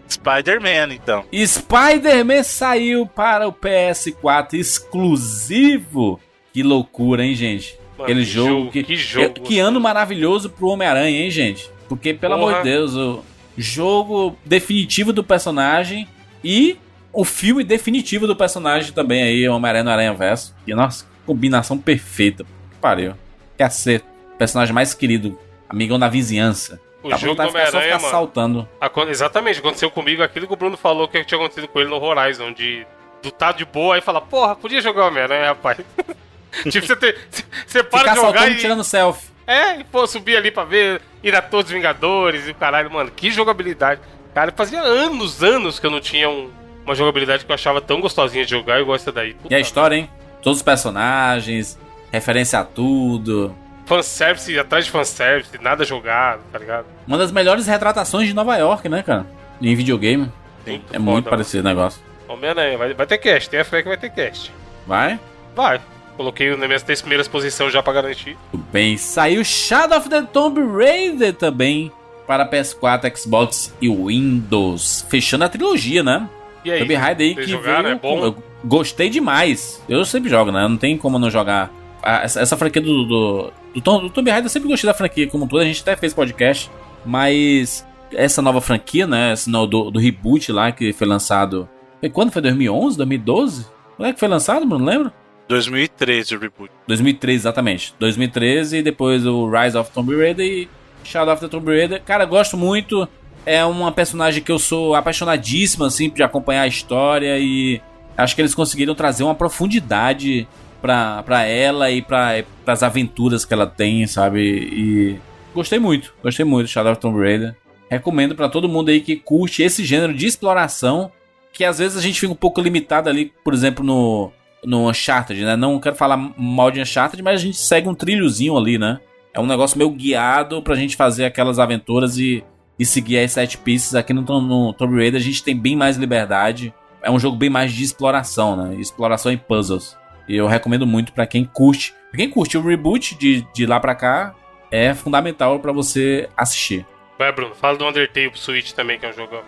Spider-Man, 0.10 0.94
então. 0.94 1.26
Spider-Man 1.34 2.44
saiu 2.44 3.06
para 3.06 3.48
o 3.48 3.54
PS4 3.54 4.54
exclusivo. 4.54 6.20
Que 6.54 6.64
loucura, 6.64 7.24
hein, 7.26 7.36
gente? 7.36 7.78
Mano, 7.98 8.04
Aquele 8.04 8.26
que 8.26 8.32
jogo, 8.32 8.50
jogo, 8.50 8.72
que, 8.72 8.84
que 8.84 8.96
jogo 8.96 9.34
que, 9.34 9.42
que 9.42 9.60
ano 9.60 9.80
maravilhoso 9.80 10.50
pro 10.50 10.68
Homem-Aranha, 10.68 11.20
hein, 11.24 11.32
gente? 11.32 11.70
Porque, 11.90 12.14
pelo 12.14 12.38
Porra. 12.38 12.52
amor 12.52 12.64
de 12.64 12.70
Deus, 12.70 12.96
o 12.96 13.24
jogo 13.58 14.38
definitivo 14.46 15.12
do 15.12 15.24
personagem 15.24 16.08
e 16.44 16.78
o 17.12 17.26
filme 17.26 17.64
definitivo 17.64 18.28
do 18.28 18.36
personagem 18.36 18.92
também 18.92 19.24
aí, 19.24 19.50
Homem-Aranha 19.50 19.84
no 19.84 19.90
Aranha 19.90 20.14
Verso. 20.14 20.56
E 20.66 20.74
nossa, 20.74 21.06
combinação 21.26 21.78
perfeita. 21.78 22.44
Que 22.44 22.78
pariu. 22.80 23.14
Quer 23.58 23.72
ser 23.72 24.02
o 24.02 24.04
personagem 24.38 24.74
mais 24.74 24.94
querido, 24.94 25.38
amigão 25.70 25.98
da 26.00 26.08
vizinhança. 26.08 26.80
O 27.04 27.10
Dá 27.10 27.18
jogo 27.18 27.36
do 27.36 27.44
só 27.44 27.50
Homem-Aranha, 27.50 27.96
mano. 28.00 28.10
saltando. 28.10 28.70
Exatamente, 29.10 29.60
aconteceu 29.60 29.90
comigo 29.92 30.24
aquilo 30.24 30.48
que 30.48 30.54
o 30.54 30.58
Bruno 30.58 30.76
falou 30.76 31.08
que 31.08 31.24
tinha 31.24 31.40
acontecido 31.40 31.68
com 31.68 31.80
ele 31.80 31.90
no 31.90 32.02
Horizon, 32.04 32.52
de 32.52 32.86
do 33.22 33.32
tá 33.32 33.52
de 33.52 33.66
boa 33.66 33.96
aí 33.96 34.02
fala, 34.02 34.22
porra, 34.22 34.56
podia 34.56 34.80
jogar 34.82 35.06
o 35.06 35.08
Homem-Aranha, 35.08 35.48
rapaz. 35.48 35.78
tipo, 36.70 36.86
você, 36.86 36.96
ter, 36.96 37.18
você 37.66 37.84
para 37.84 38.00
Ficar 38.00 38.12
de 38.12 38.16
jogar 38.18 38.32
saltando 38.34 38.52
e, 38.52 38.58
e 38.58 38.60
tirando 38.60 38.84
selfie. 38.84 39.28
É, 39.46 39.80
e 39.80 39.84
pô, 39.86 40.06
subir 40.06 40.36
ali 40.38 40.52
pra 40.52 40.66
ver, 40.66 41.02
ir 41.24 41.34
a 41.36 41.42
todos 41.42 41.68
os 41.72 41.76
Vingadores 41.76 42.48
e 42.48 42.52
o 42.52 42.56
caralho, 42.56 42.92
mano, 42.92 43.10
que 43.10 43.32
jogabilidade. 43.32 44.02
Cara, 44.34 44.52
fazia 44.56 44.82
anos, 44.82 45.42
anos 45.42 45.80
que 45.80 45.86
eu 45.86 45.92
não 45.92 46.00
tinha 46.02 46.30
um- 46.30 46.52
uma 46.86 46.94
jogabilidade 46.96 47.46
que 47.46 47.52
eu 47.52 47.56
achava 47.56 47.80
tão 47.82 48.00
gostosinha 48.02 48.44
de 48.46 48.52
jogar 48.52 48.80
igual 48.82 48.96
essa 48.96 49.12
daí. 49.12 49.34
Puta 49.34 49.54
E 49.54 49.56
a 49.56 49.60
história, 49.60 49.96
hein? 49.96 50.10
Todos 50.42 50.60
os 50.60 50.64
personagens, 50.64 51.78
referência 52.12 52.60
a 52.60 52.64
tudo. 52.64 53.56
Fanservice 53.88 54.60
atrás 54.60 54.86
de 54.86 54.92
fanservice, 54.92 55.58
nada 55.62 55.86
jogado, 55.86 56.42
tá 56.52 56.60
ligado? 56.60 56.86
Uma 57.08 57.18
das 57.18 57.32
melhores 57.32 57.66
retratações 57.66 58.28
de 58.28 58.34
Nova 58.34 58.56
York, 58.58 58.88
né, 58.90 59.02
cara? 59.02 59.26
Em 59.62 59.74
videogame. 59.76 60.30
Muito 60.66 60.94
É 60.94 61.00
muito 61.00 61.24
foda, 61.24 61.30
parecido 61.30 61.62
o 61.62 61.70
negócio. 61.70 62.02
Homem-Aranha, 62.28 62.78
vai, 62.78 62.94
vai 62.94 63.08
ter 63.08 63.18
cast, 63.18 63.50
tem 63.50 63.62
a 63.62 63.66
fé 63.66 63.82
que 63.82 63.88
vai 63.88 63.98
ter 63.98 64.10
cast. 64.10 64.52
Vai? 64.86 65.18
Vai. 65.56 65.80
Coloquei 66.18 66.50
nas 66.56 66.68
minhas 66.68 66.84
três 66.84 67.00
primeiras 67.00 67.28
posições 67.30 67.72
já 67.72 67.82
pra 67.82 67.94
garantir. 67.94 68.38
Tudo 68.52 68.66
bem. 68.74 68.98
Saiu 68.98 69.46
Shadow 69.46 69.98
of 70.00 70.10
the 70.10 70.22
Tomb 70.24 70.60
Raider 70.78 71.34
também 71.34 71.90
para 72.26 72.46
PS4, 72.46 73.16
Xbox 73.16 73.74
e 73.82 73.88
Windows. 73.88 75.06
Fechando 75.10 75.46
a 75.46 75.50
trilogia, 75.50 76.04
né? 76.04 76.28
E 76.66 76.72
aí? 76.72 76.80
Tomb 76.80 76.94
Raider 76.94 77.28
aí 77.28 77.36
que 77.36 77.48
jogaram? 77.48 77.84
veio 77.84 77.96
É 77.96 78.00
bom? 78.00 78.26
eu 78.26 78.44
gostei 78.66 79.10
demais. 79.10 79.82
Eu 79.88 80.04
sempre 80.04 80.30
jogo, 80.30 80.52
né? 80.52 80.68
Não 80.68 80.76
tem 80.76 80.98
como 80.98 81.18
não 81.18 81.30
jogar. 81.30 81.72
Ah, 82.10 82.22
essa, 82.24 82.40
essa 82.40 82.56
franquia 82.56 82.82
do, 82.82 83.04
do, 83.04 83.54
do, 83.76 83.82
Tom- 83.82 84.02
do 84.04 84.10
Tomb 84.10 84.30
Raider, 84.32 84.46
eu 84.46 84.50
sempre 84.50 84.70
gostei 84.70 84.88
da 84.88 84.94
franquia 84.94 85.28
como 85.28 85.44
um 85.44 85.48
todo. 85.48 85.60
A 85.62 85.66
gente 85.66 85.82
até 85.82 85.96
fez 85.96 86.14
podcast. 86.14 86.72
Mas 87.06 87.86
essa 88.14 88.42
nova 88.42 88.62
franquia, 88.62 89.06
né? 89.06 89.34
Esse 89.34 89.52
do, 89.52 89.66
do 89.92 90.00
reboot 90.00 90.52
lá 90.52 90.72
que 90.72 90.94
foi 90.94 91.06
lançado. 91.08 91.68
Foi 92.00 92.10
quando? 92.10 92.32
Foi 92.32 92.42
2011? 92.42 92.98
2012? 92.98 93.66
Quando 93.98 94.10
é 94.10 94.14
que 94.14 94.20
foi 94.20 94.28
lançado, 94.30 94.66
Bruno? 94.66 94.86
Lembra? 94.86 95.14
2013 95.48 96.36
o 96.36 96.40
reboot. 96.40 96.72
2013, 96.88 97.36
exatamente. 97.42 97.94
2013 98.00 98.78
e 98.78 98.82
depois 98.84 99.26
o 99.26 99.50
Rise 99.50 99.78
of 99.78 99.92
Tomb 99.92 100.16
Raider 100.16 100.46
e 100.46 100.70
Shadow 101.04 101.34
of 101.34 101.42
the 101.42 101.48
Tomb 101.48 101.66
Raider. 101.72 102.02
Cara, 102.04 102.26
gosto 102.26 102.56
muito. 102.58 103.08
É 103.46 103.64
uma 103.64 103.92
personagem 103.92 104.44
que 104.44 104.52
eu 104.52 104.60
sou 104.60 104.94
apaixonadíssimo, 104.94 105.86
assim, 105.86 106.10
de 106.10 106.22
acompanhar 106.22 106.64
a 106.64 106.68
história 106.68 107.38
e 107.40 107.82
acho 108.18 108.36
que 108.36 108.42
eles 108.42 108.54
conseguiram 108.54 108.94
trazer 108.94 109.24
uma 109.24 109.36
profundidade 109.36 110.46
pra, 110.82 111.24
pra 111.24 111.44
ela 111.44 111.90
e 111.92 112.02
pra, 112.02 112.44
pras 112.64 112.84
aventuras 112.84 113.46
que 113.46 113.54
ela 113.54 113.68
tem, 113.68 114.06
sabe? 114.08 114.42
E 114.42 115.20
gostei 115.54 115.80
muito, 115.80 116.14
gostei 116.24 116.46
muito 116.46 116.68
de 116.68 116.72
Shadow 116.72 116.92
of 116.92 117.02
Tomb 117.02 117.20
Raider. 117.20 117.56
Recomendo 117.90 118.36
pra 118.36 118.50
todo 118.50 118.68
mundo 118.68 118.90
aí 118.90 119.00
que 119.00 119.16
curte 119.16 119.64
esse 119.64 119.86
gênero 119.86 120.14
de 120.14 120.26
exploração, 120.26 121.12
que 121.54 121.64
às 121.64 121.80
vezes 121.80 121.98
a 121.98 122.02
gente 122.02 122.20
fica 122.20 122.32
um 122.32 122.36
pouco 122.36 122.62
limitado 122.62 123.10
ali, 123.10 123.32
por 123.44 123.54
exemplo, 123.54 123.84
no, 123.84 124.32
no 124.64 124.90
Uncharted, 124.90 125.44
né? 125.44 125.56
Não 125.56 125.80
quero 125.80 125.96
falar 125.96 126.18
mal 126.38 126.70
de 126.70 126.82
Uncharted, 126.82 127.24
mas 127.24 127.42
a 127.42 127.44
gente 127.44 127.58
segue 127.58 127.88
um 127.88 127.96
trilhozinho 127.96 128.58
ali, 128.58 128.78
né? 128.78 129.00
É 129.34 129.40
um 129.40 129.46
negócio 129.46 129.78
meio 129.78 129.92
guiado 129.92 130.62
pra 130.62 130.76
gente 130.76 130.96
fazer 130.96 131.26
aquelas 131.26 131.60
aventuras 131.60 132.18
e, 132.18 132.44
e 132.78 132.86
seguir 132.86 133.20
as 133.20 133.32
sete 133.32 133.58
pistas. 133.58 133.96
Aqui 133.96 134.12
no, 134.12 134.22
no 134.22 134.74
Tomb 134.74 134.96
Raider 134.96 135.22
a 135.22 135.24
gente 135.24 135.44
tem 135.44 135.56
bem 135.56 135.76
mais 135.76 135.96
liberdade. 135.96 136.74
É 137.02 137.12
um 137.12 137.20
jogo 137.20 137.38
bem 137.38 137.50
mais 137.50 137.72
de 137.72 137.84
exploração, 137.84 138.56
né? 138.56 138.76
Exploração 138.76 139.32
e 139.32 139.38
puzzles. 139.38 139.96
E 140.28 140.36
eu 140.36 140.48
recomendo 140.48 140.86
muito 140.86 141.14
pra 141.14 141.26
quem 141.26 141.46
curte. 141.46 141.94
Pra 142.10 142.18
quem 142.18 142.30
curte 142.30 142.58
o 142.58 142.62
reboot 142.62 143.16
de, 143.16 143.42
de 143.54 143.66
lá 143.66 143.80
pra 143.80 143.96
cá, 143.96 144.36
é 144.72 144.94
fundamental 144.94 145.60
pra 145.60 145.72
você 145.72 146.30
assistir. 146.36 146.86
Vai, 147.18 147.32
Bruno, 147.32 147.56
fala 147.56 147.78
do 147.78 147.86
Undertale 147.86 148.30
pro 148.30 148.40
Switch 148.40 148.72
também, 148.72 149.00
que 149.00 149.06
é 149.06 149.10
um 149.10 149.14
jogão. 149.14 149.42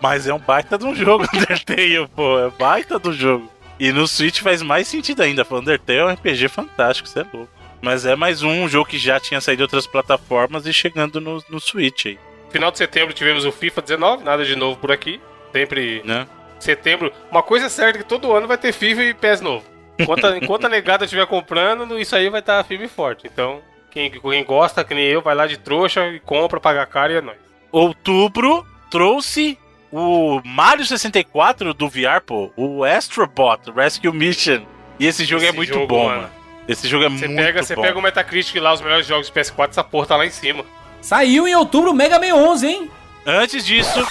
Mas 0.00 0.26
é 0.26 0.34
um 0.34 0.38
baita 0.38 0.76
de 0.76 0.84
um 0.84 0.94
jogo, 0.94 1.24
Undertale, 1.34 2.08
pô. 2.14 2.38
É 2.38 2.50
baita 2.50 2.98
do 2.98 3.12
jogo. 3.12 3.50
E 3.78 3.92
no 3.92 4.06
Switch 4.06 4.40
faz 4.40 4.60
mais 4.62 4.88
sentido 4.88 5.22
ainda. 5.22 5.46
Undertale 5.50 5.98
é 5.98 6.04
um 6.04 6.12
RPG 6.12 6.48
fantástico, 6.48 7.08
você 7.08 7.20
é 7.20 7.26
louco. 7.32 7.52
Mas 7.80 8.04
é 8.04 8.16
mais 8.16 8.42
um 8.42 8.68
jogo 8.68 8.90
que 8.90 8.98
já 8.98 9.20
tinha 9.20 9.40
saído 9.40 9.58
de 9.58 9.62
outras 9.62 9.86
plataformas 9.86 10.66
e 10.66 10.72
chegando 10.72 11.20
no, 11.20 11.42
no 11.48 11.60
Switch 11.60 12.06
aí, 12.06 12.18
Final 12.50 12.70
de 12.72 12.78
setembro 12.78 13.14
tivemos 13.14 13.44
o 13.44 13.52
FIFA 13.52 13.82
19, 13.82 14.24
nada 14.24 14.44
de 14.44 14.56
novo 14.56 14.78
por 14.78 14.90
aqui. 14.90 15.20
Sempre 15.52 16.02
né? 16.04 16.26
setembro. 16.58 17.12
Uma 17.30 17.42
coisa 17.42 17.66
é 17.66 17.68
certa 17.68 17.98
que 17.98 18.04
todo 18.04 18.32
ano 18.32 18.48
vai 18.48 18.58
ter 18.58 18.72
FIFA 18.72 19.04
e 19.04 19.14
PES 19.14 19.40
novo. 19.40 19.64
Enquanto, 19.98 20.24
a- 20.26 20.36
enquanto 20.38 20.64
a 20.66 20.68
negada 20.68 21.04
estiver 21.04 21.26
comprando, 21.26 21.98
isso 21.98 22.14
aí 22.14 22.28
vai 22.30 22.40
estar 22.40 22.62
firme 22.64 22.84
e 22.86 22.88
forte. 22.88 23.26
Então, 23.26 23.60
quem, 23.90 24.10
quem 24.10 24.44
gosta, 24.44 24.84
que 24.84 24.94
nem 24.94 25.04
eu, 25.04 25.20
vai 25.22 25.34
lá 25.34 25.46
de 25.46 25.56
trouxa 25.56 26.06
e 26.08 26.20
compra, 26.20 26.60
paga 26.60 26.84
caro 26.86 27.12
e 27.12 27.16
é 27.16 27.20
nóis. 27.20 27.38
Outubro 27.72 28.66
trouxe 28.90 29.58
o 29.90 30.40
Mario 30.44 30.84
64 30.84 31.72
do 31.74 31.88
VR, 31.88 32.20
pô. 32.24 32.50
O 32.56 32.84
Astrobot 32.84 33.70
Rescue 33.74 34.12
Mission. 34.12 34.62
E 35.00 35.06
esse 35.06 35.24
jogo 35.24 35.42
é 35.44 35.48
Esse 35.48 35.56
muito 35.56 35.72
jogo, 35.74 35.86
bom, 35.86 36.04
mano. 36.06 36.22
mano. 36.22 36.32
Esse 36.68 36.86
jogo 36.86 37.04
é 37.04 37.08
Você 37.08 37.26
muito 37.28 37.40
pega, 37.42 37.62
você 37.62 37.74
bom. 37.74 37.82
pega 37.82 37.98
o 37.98 38.02
Metacritic 38.02 38.56
lá, 38.60 38.74
os 38.74 38.80
melhores 38.82 39.06
jogos 39.06 39.26
de 39.28 39.32
PS4, 39.32 39.70
essa 39.70 39.84
porra 39.84 40.06
tá 40.06 40.16
lá 40.16 40.26
em 40.26 40.30
cima. 40.30 40.64
Saiu 41.00 41.48
em 41.48 41.54
outubro 41.54 41.92
o 41.92 41.94
Mega 41.94 42.18
Man 42.18 42.34
11, 42.34 42.66
hein? 42.66 42.90
Antes 43.24 43.64
disso, 43.64 44.04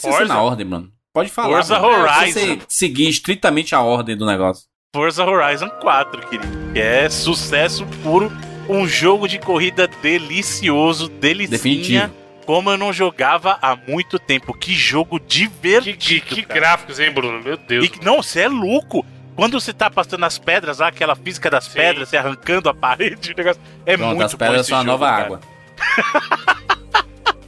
Forza? 0.00 0.24
na 0.26 0.40
ordem, 0.42 0.64
mano. 0.66 0.90
Pode 1.12 1.28
falar. 1.30 1.48
Forza 1.48 1.78
mano. 1.80 2.04
Horizon. 2.04 2.32
Se 2.40 2.46
você 2.56 2.58
seguir 2.68 3.08
estritamente 3.08 3.74
a 3.74 3.80
ordem 3.80 4.16
do 4.16 4.24
negócio. 4.26 4.66
Forza 4.94 5.24
Horizon 5.24 5.70
4, 5.80 6.26
querido. 6.28 6.72
Que 6.74 6.78
é 6.78 7.08
sucesso 7.08 7.86
puro. 8.02 8.30
Um 8.68 8.86
jogo 8.86 9.26
de 9.26 9.38
corrida 9.38 9.88
delicioso, 9.88 11.08
delicinha. 11.08 11.56
Definitivo. 11.56 12.12
Como 12.44 12.70
eu 12.70 12.76
não 12.76 12.92
jogava 12.92 13.58
há 13.62 13.74
muito 13.74 14.18
tempo. 14.18 14.52
Que 14.52 14.74
jogo 14.74 15.18
Que, 15.18 15.26
divertido. 15.26 15.96
que, 15.96 16.20
que 16.20 16.42
cara. 16.42 16.60
gráficos, 16.60 17.00
hein, 17.00 17.10
Bruno? 17.10 17.42
Meu 17.42 17.56
Deus. 17.56 17.86
E, 17.86 17.88
que- 17.88 18.04
não, 18.04 18.22
você 18.22 18.40
é 18.40 18.48
louco. 18.48 19.02
Quando 19.34 19.58
você 19.58 19.72
tá 19.72 19.88
passando 19.90 20.24
as 20.26 20.36
pedras 20.36 20.80
lá, 20.80 20.88
aquela 20.88 21.16
física 21.16 21.48
das 21.48 21.64
Sim. 21.64 21.72
pedras, 21.78 22.10
você 22.10 22.18
arrancando 22.18 22.68
a 22.68 22.74
parede, 22.76 23.32
o 23.32 23.34
negócio. 23.36 23.62
É 23.86 23.96
Pronto, 23.96 24.10
muito 24.10 24.26
as 24.26 24.34
pedras 24.34 24.58
bom 24.58 24.62
são 24.64 24.76
a 24.76 24.80
esse 24.82 24.86
nova 24.86 25.06
jogo, 25.06 25.16
cara. 25.16 25.24
água. 25.24 26.62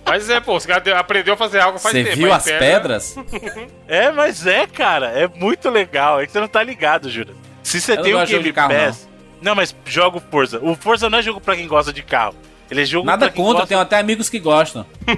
Mas 0.06 0.28
é, 0.28 0.38
pô, 0.40 0.58
você 0.60 0.70
aprendeu 0.72 1.34
a 1.34 1.36
fazer 1.36 1.60
algo 1.60 1.78
faz 1.78 1.94
Você 1.94 2.04
tempo. 2.04 2.16
viu 2.16 2.28
mas 2.28 2.38
as 2.38 2.44
pedra- 2.44 2.58
pedras? 2.60 3.16
É, 3.88 4.10
mas 4.12 4.46
é, 4.46 4.66
cara. 4.66 5.06
É 5.08 5.26
muito 5.28 5.70
legal. 5.70 6.20
É 6.20 6.26
que 6.26 6.32
você 6.32 6.40
não 6.40 6.48
tá 6.48 6.62
ligado, 6.62 7.08
Jura. 7.10 7.32
Se 7.62 7.80
você 7.80 7.92
Eu 7.92 7.96
não 7.96 8.02
tem 8.04 8.14
o 8.14 8.26
Game 8.26 8.52
carro, 8.52 8.74
Pass. 8.74 9.08
Não. 9.40 9.54
mas 9.54 9.74
joga 9.86 10.18
o 10.18 10.20
Forza. 10.20 10.58
O 10.62 10.74
Forza 10.76 11.08
não 11.08 11.18
é 11.18 11.22
jogo 11.22 11.40
pra 11.40 11.56
quem 11.56 11.66
gosta 11.66 11.92
de 11.92 12.02
carro. 12.02 12.34
Ele 12.70 12.82
é 12.82 12.84
jogo 12.84 13.06
Nada 13.06 13.26
pra 13.26 13.34
quem 13.34 13.42
contra, 13.42 13.60
gosta 13.60 13.68
tenho 13.68 13.80
até 13.80 13.98
amigos 13.98 14.28
que 14.28 14.38
gostam. 14.38 14.86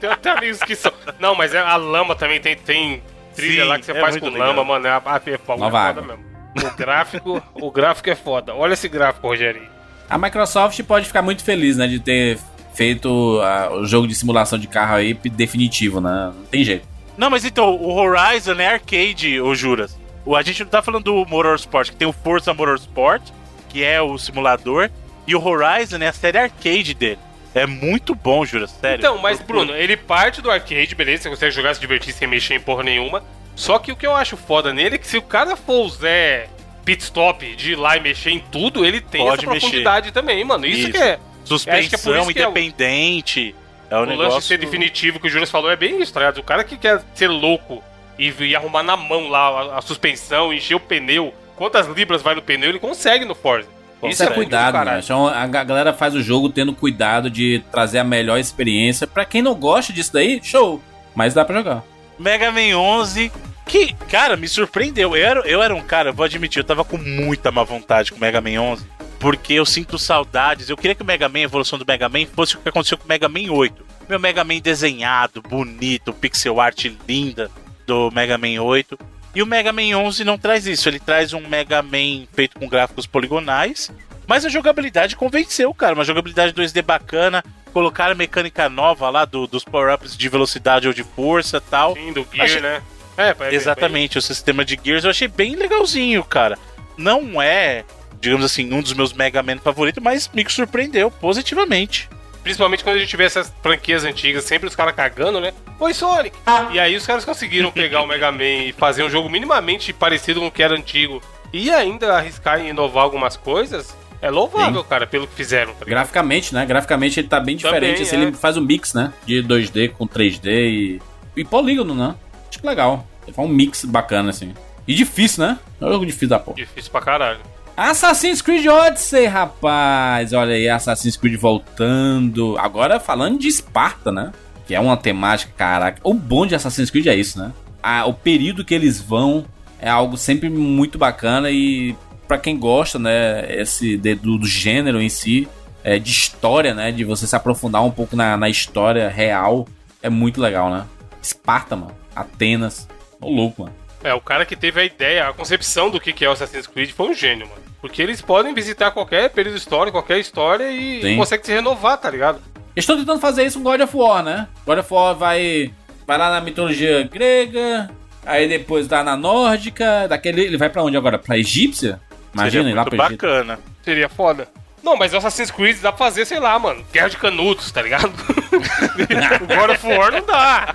Tem 0.00 0.10
até 0.10 0.30
amigos 0.30 0.60
que 0.60 0.76
são. 0.76 0.92
Não, 1.18 1.34
mas 1.34 1.54
é, 1.54 1.58
a 1.58 1.76
lama 1.76 2.14
também 2.14 2.40
tem, 2.40 2.54
tem 2.56 3.02
trilha 3.34 3.62
Sim, 3.64 3.68
lá 3.68 3.78
que 3.78 3.84
você 3.86 3.92
é 3.92 4.00
faz 4.00 4.16
com 4.16 4.28
legal. 4.28 4.48
lama, 4.48 4.64
mano. 4.64 4.86
É, 4.86 4.90
a- 4.90 5.02
a- 5.04 5.20
é, 5.26 5.38
foda 5.38 5.60
Nova 5.60 5.80
água. 5.80 6.02
mesmo. 6.02 6.24
O 6.56 6.76
gráfico, 6.76 7.42
o 7.54 7.70
gráfico 7.70 8.08
é 8.10 8.14
foda. 8.14 8.54
Olha 8.54 8.74
esse 8.74 8.88
gráfico, 8.88 9.26
Rogério. 9.26 9.62
A 10.08 10.16
Microsoft 10.16 10.80
pode 10.84 11.06
ficar 11.06 11.20
muito 11.22 11.42
feliz, 11.44 11.76
né, 11.76 11.86
de 11.86 11.98
ter 12.00 12.38
feito 12.78 13.40
ah, 13.42 13.70
o 13.72 13.84
jogo 13.84 14.06
de 14.06 14.14
simulação 14.14 14.56
de 14.56 14.68
carro 14.68 14.94
aí 14.94 15.12
definitivo, 15.12 16.00
né? 16.00 16.32
Não 16.32 16.44
tem 16.44 16.62
jeito. 16.62 16.86
Não, 17.16 17.28
mas 17.28 17.44
então, 17.44 17.74
o 17.74 17.92
Horizon 17.92 18.54
é 18.54 18.74
arcade, 18.74 19.40
ô 19.40 19.52
Juras. 19.52 19.98
O, 20.24 20.36
a 20.36 20.42
gente 20.42 20.62
não 20.62 20.70
tá 20.70 20.80
falando 20.80 21.02
do 21.02 21.26
Motorsport, 21.26 21.90
que 21.90 21.96
tem 21.96 22.06
o 22.06 22.12
Forza 22.12 22.54
Motorsport, 22.54 23.20
que 23.68 23.82
é 23.82 24.00
o 24.00 24.16
simulador, 24.16 24.88
e 25.26 25.34
o 25.34 25.44
Horizon 25.44 25.96
é 25.96 26.06
a 26.06 26.12
série 26.12 26.38
arcade 26.38 26.94
dele. 26.94 27.18
É 27.52 27.66
muito 27.66 28.14
bom, 28.14 28.44
Juras, 28.44 28.70
sério. 28.70 29.00
Então, 29.00 29.18
mas. 29.18 29.40
Bruno, 29.40 29.74
ele 29.74 29.96
parte 29.96 30.40
do 30.40 30.48
arcade, 30.48 30.94
beleza? 30.94 31.24
Você 31.24 31.30
consegue 31.30 31.50
jogar, 31.52 31.74
se 31.74 31.80
divertir 31.80 32.14
sem 32.14 32.28
mexer 32.28 32.54
em 32.54 32.60
porra 32.60 32.84
nenhuma. 32.84 33.24
Só 33.56 33.80
que 33.80 33.90
o 33.90 33.96
que 33.96 34.06
eu 34.06 34.14
acho 34.14 34.36
foda 34.36 34.72
nele 34.72 34.94
é 34.94 34.98
que 34.98 35.08
se 35.08 35.18
o 35.18 35.22
cara 35.22 35.56
for 35.56 35.84
o 35.84 35.88
Zé 35.88 36.48
pit 36.84 37.02
stop 37.02 37.56
de 37.56 37.72
ir 37.72 37.76
lá 37.76 37.96
e 37.96 38.00
mexer 38.00 38.30
em 38.30 38.38
tudo, 38.38 38.84
ele 38.84 39.00
tem 39.00 39.24
Pode 39.24 39.42
essa 39.42 39.52
mexer. 39.52 39.66
profundidade 39.66 40.12
também, 40.12 40.44
mano. 40.44 40.64
Isso, 40.64 40.82
Isso. 40.82 40.92
que 40.92 40.96
é. 40.96 41.18
Suspensão 41.48 41.78
acho 41.80 41.88
que 41.88 41.94
é 41.94 41.98
por 41.98 42.16
isso 42.18 42.32
que 42.34 42.38
é 42.40 42.46
o- 42.46 42.50
independente. 42.50 43.54
É, 43.90 43.96
o 43.96 44.02
O, 44.02 44.06
negócio. 44.06 44.32
lance 44.32 44.40
de 44.42 44.46
ser 44.46 44.58
definitivo 44.58 45.18
que 45.18 45.26
o 45.26 45.30
Júlio 45.30 45.46
falou 45.46 45.70
é 45.70 45.76
bem 45.76 46.00
isso, 46.00 46.12
tá 46.12 46.20
ligado? 46.20 46.38
O 46.38 46.42
cara 46.42 46.62
que 46.64 46.76
quer 46.76 47.02
ser 47.14 47.28
louco 47.28 47.82
e, 48.18 48.32
e 48.40 48.54
arrumar 48.56 48.82
na 48.82 48.96
mão 48.96 49.28
lá 49.28 49.48
a, 49.48 49.78
a 49.78 49.82
suspensão, 49.82 50.52
encher 50.52 50.74
o 50.74 50.80
pneu, 50.80 51.32
quantas 51.56 51.86
libras 51.88 52.20
vai 52.22 52.34
no 52.34 52.42
pneu, 52.42 52.68
ele 52.68 52.78
consegue 52.78 53.24
no 53.24 53.34
Forza. 53.34 53.68
Isso 54.04 54.22
é 54.22 54.26
cuidado, 54.28 54.78
do 54.78 54.84
né? 54.84 55.00
Então, 55.02 55.26
a 55.26 55.44
ga- 55.46 55.64
galera 55.64 55.92
faz 55.92 56.14
o 56.14 56.22
jogo 56.22 56.48
tendo 56.50 56.72
cuidado 56.72 57.28
de 57.28 57.64
trazer 57.72 57.98
a 57.98 58.04
melhor 58.04 58.38
experiência. 58.38 59.08
Pra 59.08 59.24
quem 59.24 59.42
não 59.42 59.54
gosta 59.56 59.92
disso 59.92 60.12
daí, 60.12 60.40
show. 60.42 60.80
Mas 61.16 61.34
dá 61.34 61.44
pra 61.44 61.56
jogar. 61.56 61.82
Mega 62.16 62.52
Man 62.52 62.76
11, 62.78 63.32
que, 63.66 63.92
cara, 64.08 64.36
me 64.36 64.46
surpreendeu. 64.46 65.16
Eu 65.16 65.26
era, 65.26 65.40
eu 65.48 65.60
era 65.62 65.74
um 65.74 65.80
cara, 65.80 66.10
eu 66.10 66.14
vou 66.14 66.24
admitir, 66.24 66.60
eu 66.60 66.64
tava 66.64 66.84
com 66.84 66.96
muita 66.96 67.50
má 67.50 67.64
vontade 67.64 68.12
com 68.12 68.18
o 68.18 68.20
Mega 68.20 68.40
Man 68.40 68.60
11, 68.60 68.86
porque 69.18 69.54
eu 69.54 69.66
sinto 69.66 69.98
saudades. 69.98 70.68
Eu 70.68 70.76
queria 70.76 70.94
que 70.94 71.02
o 71.02 71.06
Mega 71.06 71.28
Man, 71.28 71.38
a 71.40 71.42
evolução 71.42 71.78
do 71.78 71.84
Mega 71.86 72.08
Man, 72.08 72.26
fosse 72.26 72.56
o 72.56 72.60
que 72.60 72.68
aconteceu 72.68 72.96
com 72.98 73.04
o 73.04 73.08
Mega 73.08 73.28
Man 73.28 73.50
8. 73.52 73.86
Meu 74.08 74.18
Mega 74.18 74.44
Man 74.44 74.58
desenhado, 74.60 75.42
bonito, 75.42 76.12
pixel 76.12 76.60
art 76.60 76.86
linda. 77.08 77.50
do 77.86 78.10
Mega 78.10 78.36
Man 78.38 78.60
8. 78.62 78.98
E 79.34 79.42
o 79.42 79.46
Mega 79.46 79.72
Man 79.72 79.96
11 79.96 80.22
não 80.24 80.36
traz 80.36 80.66
isso, 80.66 80.88
ele 80.88 80.98
traz 81.00 81.32
um 81.32 81.40
Mega 81.48 81.80
Man 81.82 82.26
feito 82.32 82.58
com 82.58 82.68
gráficos 82.68 83.06
poligonais, 83.06 83.90
mas 84.26 84.44
a 84.44 84.48
jogabilidade 84.50 85.16
convenceu, 85.16 85.72
cara. 85.72 85.94
Uma 85.94 86.04
jogabilidade 86.04 86.52
2D 86.52 86.82
bacana, 86.82 87.42
colocaram 87.72 88.12
a 88.12 88.14
mecânica 88.14 88.68
nova 88.68 89.08
lá 89.10 89.24
do- 89.24 89.46
dos 89.46 89.64
power-ups 89.64 90.16
de 90.16 90.28
velocidade 90.28 90.86
ou 90.86 90.92
de 90.92 91.02
força 91.02 91.60
tal. 91.60 91.94
Sim, 91.94 92.12
do 92.12 92.26
Gear, 92.32 92.44
Achei- 92.46 92.60
né? 92.60 92.82
É, 93.16 93.34
é, 93.40 93.54
Exatamente, 93.54 94.16
o 94.18 94.22
sistema 94.22 94.64
de 94.64 94.78
Gears 94.82 95.04
eu 95.04 95.10
achei 95.10 95.28
bem 95.28 95.56
legalzinho, 95.56 96.22
cara. 96.24 96.58
Não 96.96 97.40
é, 97.40 97.84
digamos 98.20 98.44
assim, 98.44 98.72
um 98.72 98.80
dos 98.80 98.94
meus 98.94 99.12
Mega 99.12 99.42
Man 99.42 99.58
favoritos, 99.58 100.02
mas 100.02 100.30
me 100.32 100.44
surpreendeu 100.48 101.10
positivamente. 101.10 102.08
Principalmente 102.42 102.82
quando 102.82 102.96
a 102.96 103.00
gente 103.00 103.16
vê 103.16 103.24
essas 103.24 103.52
franquias 103.62 104.04
antigas, 104.04 104.44
sempre 104.44 104.68
os 104.68 104.74
caras 104.74 104.94
cagando, 104.94 105.40
né? 105.40 105.52
Oi, 105.78 105.92
Sonic! 105.92 106.36
E 106.72 106.80
aí 106.80 106.96
os 106.96 107.06
caras 107.06 107.24
conseguiram 107.24 107.70
pegar 107.70 108.00
o 108.00 108.06
Mega 108.06 108.32
Man 108.32 108.42
e 108.44 108.72
fazer 108.72 109.02
um 109.02 109.10
jogo 109.10 109.28
minimamente 109.28 109.92
parecido 109.92 110.40
com 110.40 110.46
o 110.46 110.50
que 110.50 110.62
era 110.62 110.74
antigo. 110.74 111.22
E 111.52 111.70
ainda 111.70 112.16
arriscar 112.16 112.60
em 112.60 112.68
inovar 112.68 113.04
algumas 113.04 113.36
coisas. 113.36 113.94
É 114.20 114.30
louvável, 114.30 114.82
cara, 114.82 115.06
pelo 115.06 115.26
que 115.26 115.34
fizeram. 115.34 115.72
Tá? 115.74 115.84
Graficamente, 115.84 116.52
né? 116.52 116.66
Graficamente 116.66 117.20
ele 117.20 117.28
tá 117.28 117.38
bem 117.38 117.56
diferente. 117.56 117.92
Também, 117.92 118.02
assim, 118.02 118.16
é. 118.16 118.22
Ele 118.22 118.32
faz 118.32 118.56
um 118.56 118.60
mix, 118.60 118.92
né? 118.92 119.12
De 119.24 119.42
2D 119.42 119.90
com 119.90 120.06
3D 120.06 120.46
e. 120.46 121.02
E 121.36 121.44
polígono, 121.44 121.94
né? 121.94 122.16
Acho 122.48 122.58
que 122.58 122.66
legal. 122.66 123.06
Ele 123.24 123.32
faz 123.32 123.48
um 123.48 123.52
mix 123.52 123.84
bacana, 123.84 124.30
assim. 124.30 124.54
E 124.86 124.94
difícil, 124.94 125.44
né? 125.44 125.58
É 125.80 125.84
um 125.84 125.92
jogo 125.92 126.04
difícil 126.04 126.28
da 126.28 126.38
porra. 126.38 126.56
Difícil 126.56 126.90
pra 126.90 127.00
caralho. 127.00 127.40
Assassin's 127.80 128.42
Creed 128.42 128.66
Odyssey, 128.66 129.26
rapaz! 129.26 130.32
Olha 130.32 130.52
aí, 130.56 130.68
Assassin's 130.68 131.16
Creed 131.16 131.36
voltando. 131.38 132.58
Agora 132.58 132.98
falando 132.98 133.38
de 133.38 133.46
Esparta, 133.46 134.10
né? 134.10 134.32
Que 134.66 134.74
é 134.74 134.80
uma 134.80 134.96
temática, 134.96 135.52
caraca. 135.56 136.00
O 136.02 136.12
bom 136.12 136.44
de 136.44 136.56
Assassin's 136.56 136.90
Creed 136.90 137.06
é 137.06 137.14
isso, 137.14 137.38
né? 137.38 137.52
Ah, 137.80 138.04
o 138.04 138.12
período 138.12 138.64
que 138.64 138.74
eles 138.74 139.00
vão 139.00 139.44
é 139.80 139.88
algo 139.88 140.16
sempre 140.16 140.50
muito 140.50 140.98
bacana 140.98 141.52
e 141.52 141.94
pra 142.26 142.36
quem 142.36 142.58
gosta, 142.58 142.98
né? 142.98 143.46
Esse 143.48 143.96
de- 143.96 144.16
do, 144.16 144.38
do 144.38 144.46
gênero 144.46 145.00
em 145.00 145.08
si, 145.08 145.46
é, 145.84 146.00
de 146.00 146.10
história, 146.10 146.74
né? 146.74 146.90
De 146.90 147.04
você 147.04 147.28
se 147.28 147.36
aprofundar 147.36 147.84
um 147.84 147.92
pouco 147.92 148.16
na, 148.16 148.36
na 148.36 148.48
história 148.48 149.08
real, 149.08 149.68
é 150.02 150.10
muito 150.10 150.40
legal, 150.40 150.68
né? 150.68 150.84
Esparta, 151.22 151.76
mano. 151.76 151.92
Atenas. 152.16 152.88
Ô 153.20 153.30
louco, 153.30 153.62
mano. 153.62 153.74
É, 154.02 154.14
o 154.14 154.20
cara 154.20 154.44
que 154.46 154.54
teve 154.56 154.80
a 154.80 154.84
ideia, 154.84 155.28
a 155.28 155.32
concepção 155.32 155.90
do 155.90 155.98
que 156.00 156.12
que 156.12 156.24
é 156.24 156.28
o 156.28 156.32
Assassin's 156.32 156.66
Creed 156.66 156.90
foi 156.90 157.08
um 157.08 157.14
gênio, 157.14 157.48
mano. 157.48 157.60
Porque 157.80 158.00
eles 158.02 158.20
podem 158.20 158.54
visitar 158.54 158.90
qualquer 158.90 159.30
período 159.30 159.56
histórico, 159.56 159.98
qualquer 159.98 160.18
história 160.18 160.70
e 160.70 161.00
Sim. 161.02 161.16
conseguem 161.16 161.44
se 161.44 161.52
renovar, 161.52 161.96
tá 161.98 162.10
ligado? 162.10 162.40
Eles 162.74 162.84
estão 162.84 162.96
tentando 162.98 163.20
fazer 163.20 163.44
isso 163.44 163.58
com 163.58 163.64
God 163.64 163.80
of 163.80 163.96
War, 163.96 164.22
né? 164.22 164.48
God 164.66 164.78
of 164.78 164.92
War 164.94 165.14
vai, 165.14 165.72
vai 166.06 166.18
lá 166.18 166.30
na 166.30 166.40
mitologia 166.40 167.02
grega, 167.10 167.90
aí 168.24 168.48
depois 168.48 168.86
dá 168.86 169.02
na 169.02 169.16
nórdica, 169.16 170.06
daquele 170.08 170.42
ele 170.42 170.56
vai 170.56 170.68
pra 170.70 170.82
onde 170.82 170.96
agora? 170.96 171.18
Pra 171.18 171.38
egípcia? 171.38 172.00
Imagina, 172.34 172.62
Seria 172.64 172.70
ir 172.72 172.74
lá 172.74 172.82
Egito. 172.82 172.96
bacana. 172.96 173.58
Seria 173.84 174.08
foda. 174.08 174.48
Não, 174.82 174.96
mas 174.96 175.12
o 175.12 175.16
Assassin's 175.16 175.50
Creed 175.50 175.80
dá 175.80 175.92
pra 175.92 176.06
fazer, 176.06 176.24
sei 176.24 176.38
lá, 176.38 176.58
mano. 176.58 176.84
Guerra 176.92 177.08
de 177.08 177.16
canudos, 177.16 177.70
tá 177.70 177.82
ligado? 177.82 178.12
o 178.12 179.46
God 179.46 179.70
of 179.70 179.86
War 179.86 180.12
não 180.12 180.24
dá. 180.24 180.74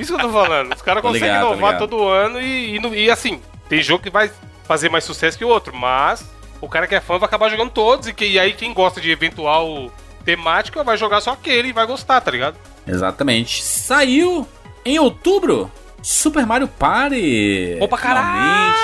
Isso 0.00 0.14
que 0.14 0.20
eu 0.20 0.26
tô 0.26 0.32
falando. 0.32 0.74
Os 0.74 0.82
caras 0.82 1.02
conseguem 1.02 1.28
ligado, 1.28 1.46
inovar 1.52 1.78
todo 1.78 2.08
ano 2.08 2.40
e, 2.40 2.76
e, 2.76 3.04
e, 3.04 3.10
assim, 3.10 3.40
tem 3.68 3.82
jogo 3.82 4.02
que 4.02 4.10
vai 4.10 4.30
fazer 4.64 4.88
mais 4.88 5.04
sucesso 5.04 5.38
que 5.38 5.44
o 5.44 5.48
outro, 5.48 5.74
mas 5.74 6.24
o 6.60 6.68
cara 6.68 6.86
que 6.86 6.94
é 6.94 7.00
fã 7.00 7.18
vai 7.18 7.26
acabar 7.26 7.48
jogando 7.48 7.70
todos 7.70 8.08
e, 8.08 8.12
que, 8.12 8.26
e 8.26 8.38
aí 8.38 8.52
quem 8.52 8.72
gosta 8.72 9.00
de 9.00 9.10
eventual 9.10 9.90
temática 10.24 10.82
vai 10.82 10.96
jogar 10.96 11.20
só 11.20 11.32
aquele 11.32 11.68
e 11.68 11.72
vai 11.72 11.86
gostar, 11.86 12.20
tá 12.20 12.30
ligado? 12.30 12.56
Exatamente. 12.86 13.62
Saiu 13.62 14.46
em 14.84 14.98
outubro 14.98 15.70
Super 16.02 16.46
Mario 16.46 16.68
Party. 16.68 17.78
Opa, 17.80 17.96
caralho! 17.98 18.74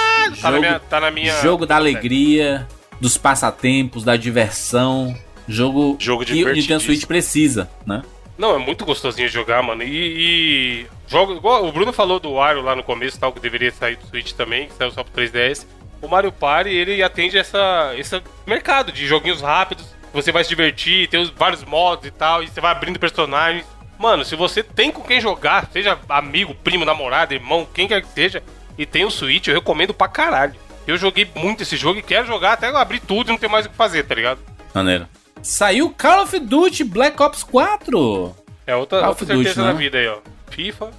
Tá 0.40 0.50
na 0.50 0.56
Jogo, 0.56 0.60
minha. 0.60 0.78
Tá 0.78 1.00
na 1.00 1.10
minha 1.10 1.42
jogo 1.42 1.66
da 1.66 1.76
alegria, 1.76 2.68
dos 3.00 3.16
passatempos, 3.16 4.04
da 4.04 4.16
diversão. 4.16 5.16
Jogo, 5.48 5.96
Jogo 5.98 6.24
que 6.24 6.44
o 6.44 6.52
Nintendo. 6.52 6.80
Switch 6.80 7.06
precisa, 7.06 7.68
né? 7.84 8.02
Não, 8.38 8.54
é 8.54 8.58
muito 8.58 8.86
gostosinho 8.86 9.28
jogar, 9.28 9.62
mano. 9.62 9.82
E, 9.82 9.86
e 9.86 10.86
jogo 11.06 11.34
igual 11.34 11.66
o 11.66 11.72
Bruno 11.72 11.92
falou 11.92 12.18
do 12.18 12.34
Wario 12.34 12.62
lá 12.62 12.74
no 12.74 12.82
começo, 12.82 13.18
tal, 13.18 13.32
que 13.32 13.40
deveria 13.40 13.70
sair 13.72 13.96
do 13.96 14.06
Switch 14.06 14.32
também, 14.32 14.68
que 14.68 14.74
saiu 14.74 14.90
só 14.92 15.02
pro 15.02 15.20
3DS. 15.20 15.66
O 16.00 16.08
Mario 16.08 16.32
Party, 16.32 16.70
ele 16.70 17.02
atende 17.02 17.36
essa, 17.36 17.92
esse 17.98 18.22
mercado 18.46 18.92
de 18.92 19.06
joguinhos 19.06 19.42
rápidos. 19.42 19.94
Você 20.14 20.32
vai 20.32 20.42
se 20.42 20.48
divertir, 20.48 21.08
tem 21.08 21.20
os, 21.20 21.28
vários 21.30 21.64
modos 21.64 22.06
e 22.06 22.10
tal, 22.10 22.42
e 22.42 22.48
você 22.48 22.60
vai 22.60 22.70
abrindo 22.70 22.98
personagens. 22.98 23.66
Mano, 23.98 24.24
se 24.24 24.34
você 24.34 24.62
tem 24.62 24.90
com 24.90 25.02
quem 25.02 25.20
jogar, 25.20 25.68
seja 25.70 25.98
amigo, 26.08 26.54
primo, 26.54 26.86
namorado, 26.86 27.34
irmão, 27.34 27.68
quem 27.74 27.86
quer 27.86 28.00
que 28.00 28.08
seja, 28.08 28.42
e 28.78 28.86
tem 28.86 29.04
o 29.04 29.10
Switch, 29.10 29.48
eu 29.48 29.54
recomendo 29.54 29.92
pra 29.92 30.08
caralho. 30.08 30.54
Eu 30.90 30.98
joguei 30.98 31.28
muito 31.34 31.62
esse 31.62 31.76
jogo 31.76 31.98
e 31.98 32.02
quero 32.02 32.26
jogar 32.26 32.52
até 32.54 32.68
eu 32.68 32.76
abrir 32.76 33.00
tudo 33.00 33.28
e 33.28 33.30
não 33.30 33.38
ter 33.38 33.48
mais 33.48 33.66
o 33.66 33.70
que 33.70 33.76
fazer, 33.76 34.04
tá 34.04 34.14
ligado? 34.14 34.40
Maneiro. 34.74 35.06
Saiu 35.42 35.90
Call 35.96 36.22
of 36.24 36.38
Duty 36.38 36.84
Black 36.84 37.20
Ops 37.22 37.42
4. 37.42 38.36
É 38.66 38.74
outra, 38.76 39.00
Call 39.00 39.08
outra 39.10 39.24
of 39.24 39.32
Duty, 39.32 39.44
certeza 39.44 39.62
né? 39.66 39.72
na 39.72 39.78
vida 39.78 39.98
aí, 39.98 40.08
ó. 40.08 40.18
FIFA, 40.50 40.90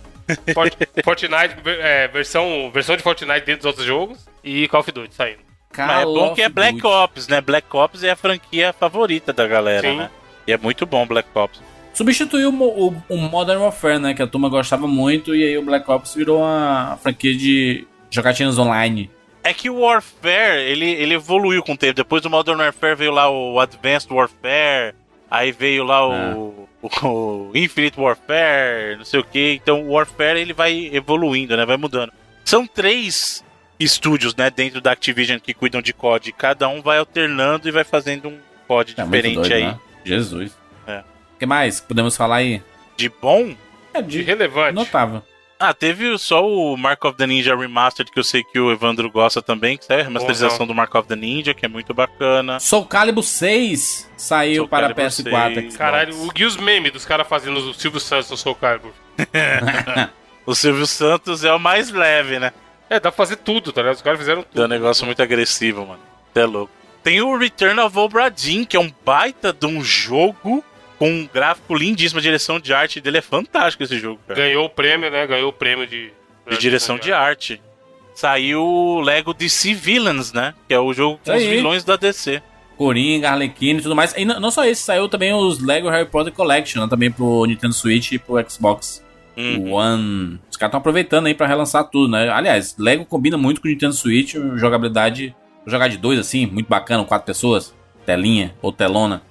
Fort- 0.53 0.77
Fortnite, 1.03 1.55
é, 1.65 2.07
versão, 2.07 2.71
versão 2.73 2.95
de 2.97 3.03
Fortnite 3.03 3.41
dentro 3.45 3.57
dos 3.57 3.65
outros 3.65 3.85
jogos 3.85 4.25
e 4.43 4.67
Call 4.67 4.79
of 4.81 4.91
Duty 4.91 5.13
saindo. 5.13 5.39
Mas 5.77 6.01
é 6.01 6.03
Call 6.03 6.13
bom 6.13 6.33
que 6.33 6.41
é 6.41 6.49
Black 6.49 6.73
Duty. 6.81 6.87
Ops, 6.87 7.27
né? 7.27 7.39
Black 7.41 7.67
Ops 7.75 8.03
é 8.03 8.11
a 8.11 8.15
franquia 8.15 8.73
favorita 8.77 9.31
da 9.31 9.47
galera, 9.47 9.89
Sim. 9.89 9.97
né? 9.97 10.09
E 10.47 10.51
é 10.51 10.57
muito 10.57 10.85
bom 10.85 11.05
Black 11.05 11.29
Ops. 11.35 11.61
Substituiu 11.93 12.49
o, 12.49 12.87
o- 12.87 13.03
o 13.09 13.17
Modern 13.17 13.59
Warfare, 13.61 13.99
né? 13.99 14.13
Que 14.13 14.21
a 14.23 14.27
turma 14.27 14.49
gostava 14.49 14.87
muito. 14.87 15.35
E 15.35 15.43
aí 15.45 15.57
o 15.57 15.61
Black 15.61 15.89
Ops 15.91 16.15
virou 16.15 16.39
uma 16.39 16.97
franquia 17.03 17.35
de 17.35 17.85
jogatinas 18.09 18.57
online. 18.57 19.09
É 19.43 19.53
que 19.53 19.69
o 19.69 19.79
Warfare, 19.79 20.61
ele, 20.61 20.85
ele 20.91 21.15
evoluiu 21.15 21.63
com 21.63 21.73
o 21.73 21.77
tempo. 21.77 21.93
Depois 21.95 22.21
do 22.21 22.29
Modern 22.29 22.59
Warfare 22.59 22.95
veio 22.95 23.11
lá 23.11 23.29
o 23.29 23.59
Advanced 23.59 24.11
Warfare, 24.11 24.93
aí 25.29 25.51
veio 25.51 25.83
lá 25.83 26.07
o, 26.07 26.67
o, 26.81 26.89
o 27.49 27.51
Infinite 27.55 27.99
Warfare, 27.99 28.97
não 28.97 29.05
sei 29.05 29.19
o 29.19 29.23
que. 29.23 29.59
Então 29.61 29.81
o 29.83 29.93
Warfare 29.93 30.39
ele 30.39 30.53
vai 30.53 30.89
evoluindo, 30.93 31.57
né? 31.57 31.65
Vai 31.65 31.77
mudando. 31.77 32.13
São 32.45 32.67
três 32.67 33.43
estúdios, 33.79 34.35
né, 34.35 34.51
dentro 34.51 34.79
da 34.79 34.91
Activision 34.91 35.39
que 35.39 35.55
cuidam 35.55 35.81
de 35.81 35.91
COD. 35.91 36.31
Cada 36.33 36.67
um 36.69 36.81
vai 36.83 36.99
alternando 36.99 37.67
e 37.67 37.71
vai 37.71 37.83
fazendo 37.83 38.29
um 38.29 38.37
COD 38.67 38.93
É 38.95 39.03
muito 39.03 39.11
diferente 39.15 39.35
doido, 39.49 39.53
aí. 39.53 39.63
né? 39.63 39.79
Jesus. 40.05 40.55
É. 40.85 40.99
O 41.35 41.39
que 41.39 41.45
mais 41.47 41.79
podemos 41.79 42.15
falar 42.15 42.35
aí? 42.37 42.61
De 42.95 43.09
bom, 43.09 43.55
É 43.91 44.01
De 44.03 44.19
de 44.19 44.21
relevante. 44.21 44.73
notável. 44.75 45.23
Ah, 45.63 45.73
teve 45.75 46.17
só 46.17 46.43
o 46.47 46.75
Mark 46.75 47.05
of 47.05 47.15
the 47.17 47.27
Ninja 47.27 47.55
Remastered, 47.55 48.11
que 48.11 48.17
eu 48.19 48.23
sei 48.23 48.43
que 48.43 48.59
o 48.59 48.71
Evandro 48.71 49.09
gosta 49.11 49.41
também, 49.43 49.77
que 49.77 49.85
é 49.93 50.01
a 50.01 50.03
remasterização 50.03 50.65
do 50.65 50.73
Mark 50.73 50.93
of 50.95 51.07
the 51.07 51.15
Ninja, 51.15 51.53
que 51.53 51.65
é 51.65 51.69
muito 51.69 51.93
bacana. 51.93 52.59
Soul 52.59 52.85
Calibur 52.87 53.23
6 53.23 54.09
saiu 54.17 54.55
Soul 54.63 54.67
para 54.67 54.93
Calibur 54.93 55.03
PS4. 55.05 55.53
6. 55.53 55.55
Xbox. 55.63 55.77
Caralho, 55.77 56.15
o, 56.15 56.31
e 56.35 56.45
os 56.45 56.57
memes 56.57 56.91
dos 56.91 57.05
caras 57.05 57.27
fazendo 57.27 57.57
o 57.57 57.73
Silvio 57.75 57.99
Santos 57.99 58.31
no 58.31 58.37
Soul 58.37 58.55
Calibur. 58.55 58.91
O 60.43 60.55
Silvio 60.55 60.87
Santos 60.87 61.43
é 61.43 61.53
o 61.53 61.59
mais 61.59 61.91
leve, 61.91 62.39
né? 62.39 62.51
É, 62.89 62.95
dá 62.99 63.11
pra 63.11 63.11
fazer 63.11 63.35
tudo, 63.37 63.71
tá 63.71 63.81
ligado? 63.81 63.95
Os 63.97 64.01
caras 64.01 64.17
fizeram 64.19 64.39
É 64.41 64.41
um 64.41 64.45
tudo. 64.45 64.67
negócio 64.67 65.05
muito 65.05 65.21
agressivo, 65.21 65.85
mano. 65.85 65.99
Você 66.33 66.39
é 66.39 66.45
louco. 66.45 66.73
Tem 67.03 67.21
o 67.21 67.37
Return 67.37 67.79
of 67.79 67.97
Obra 67.97 68.27
Dinn, 68.29 68.65
que 68.65 68.75
é 68.75 68.79
um 68.79 68.91
baita 69.05 69.53
de 69.53 69.67
um 69.67 69.83
jogo 69.83 70.63
com 71.01 71.09
um 71.09 71.27
gráfico 71.33 71.73
lindíssimo. 71.73 72.19
A 72.19 72.21
direção 72.21 72.59
de 72.59 72.71
arte 72.71 73.01
dele 73.01 73.17
é 73.17 73.21
fantástico 73.21 73.81
esse 73.81 73.97
jogo, 73.97 74.19
cara. 74.27 74.39
Ganhou 74.39 74.65
o 74.65 74.69
prêmio, 74.69 75.09
né? 75.09 75.25
Ganhou 75.25 75.49
o 75.49 75.53
prêmio 75.53 75.87
de... 75.87 76.13
De 76.47 76.57
direção 76.59 76.99
de 76.99 77.11
arte. 77.11 77.59
Saiu 78.13 78.61
o 78.61 78.99
Lego 78.99 79.33
DC 79.33 79.73
Villains, 79.73 80.31
né? 80.31 80.53
Que 80.67 80.75
é 80.75 80.79
o 80.79 80.93
jogo 80.93 81.19
com 81.25 81.35
os 81.35 81.43
vilões 81.43 81.83
da 81.83 81.95
DC. 81.95 82.39
Coringa, 82.77 83.31
Arlequina 83.31 83.79
e 83.79 83.81
tudo 83.81 83.95
mais. 83.95 84.13
E 84.15 84.25
não, 84.25 84.51
só 84.51 84.63
esse, 84.63 84.83
saiu 84.83 85.09
também 85.09 85.33
os 85.33 85.59
Lego 85.59 85.89
Harry 85.89 86.07
Potter 86.07 86.31
Collection, 86.31 86.83
né? 86.83 86.87
também 86.87 87.11
pro 87.11 87.45
Nintendo 87.45 87.73
Switch 87.73 88.11
e 88.11 88.19
pro 88.19 88.35
Xbox 88.47 89.03
Hum. 89.35 89.71
One. 89.71 90.39
Os 90.51 90.57
caras 90.57 90.69
estão 90.69 90.79
aproveitando 90.79 91.25
aí 91.25 91.33
pra 91.33 91.47
relançar 91.47 91.85
tudo, 91.85 92.11
né? 92.11 92.29
Aliás, 92.29 92.75
Lego 92.77 93.05
combina 93.05 93.37
muito 93.37 93.59
com 93.61 93.67
o 93.67 93.71
Nintendo 93.71 93.93
Switch, 93.93 94.35
jogabilidade. 94.55 95.35
Jogar 95.65 95.87
de 95.87 95.97
dois 95.97 96.19
assim, 96.19 96.45
muito 96.45 96.67
bacana, 96.67 97.03
quatro 97.05 97.25
pessoas, 97.25 97.73
telinha 98.05 98.53
ou 98.61 98.71
telona. 98.71 99.21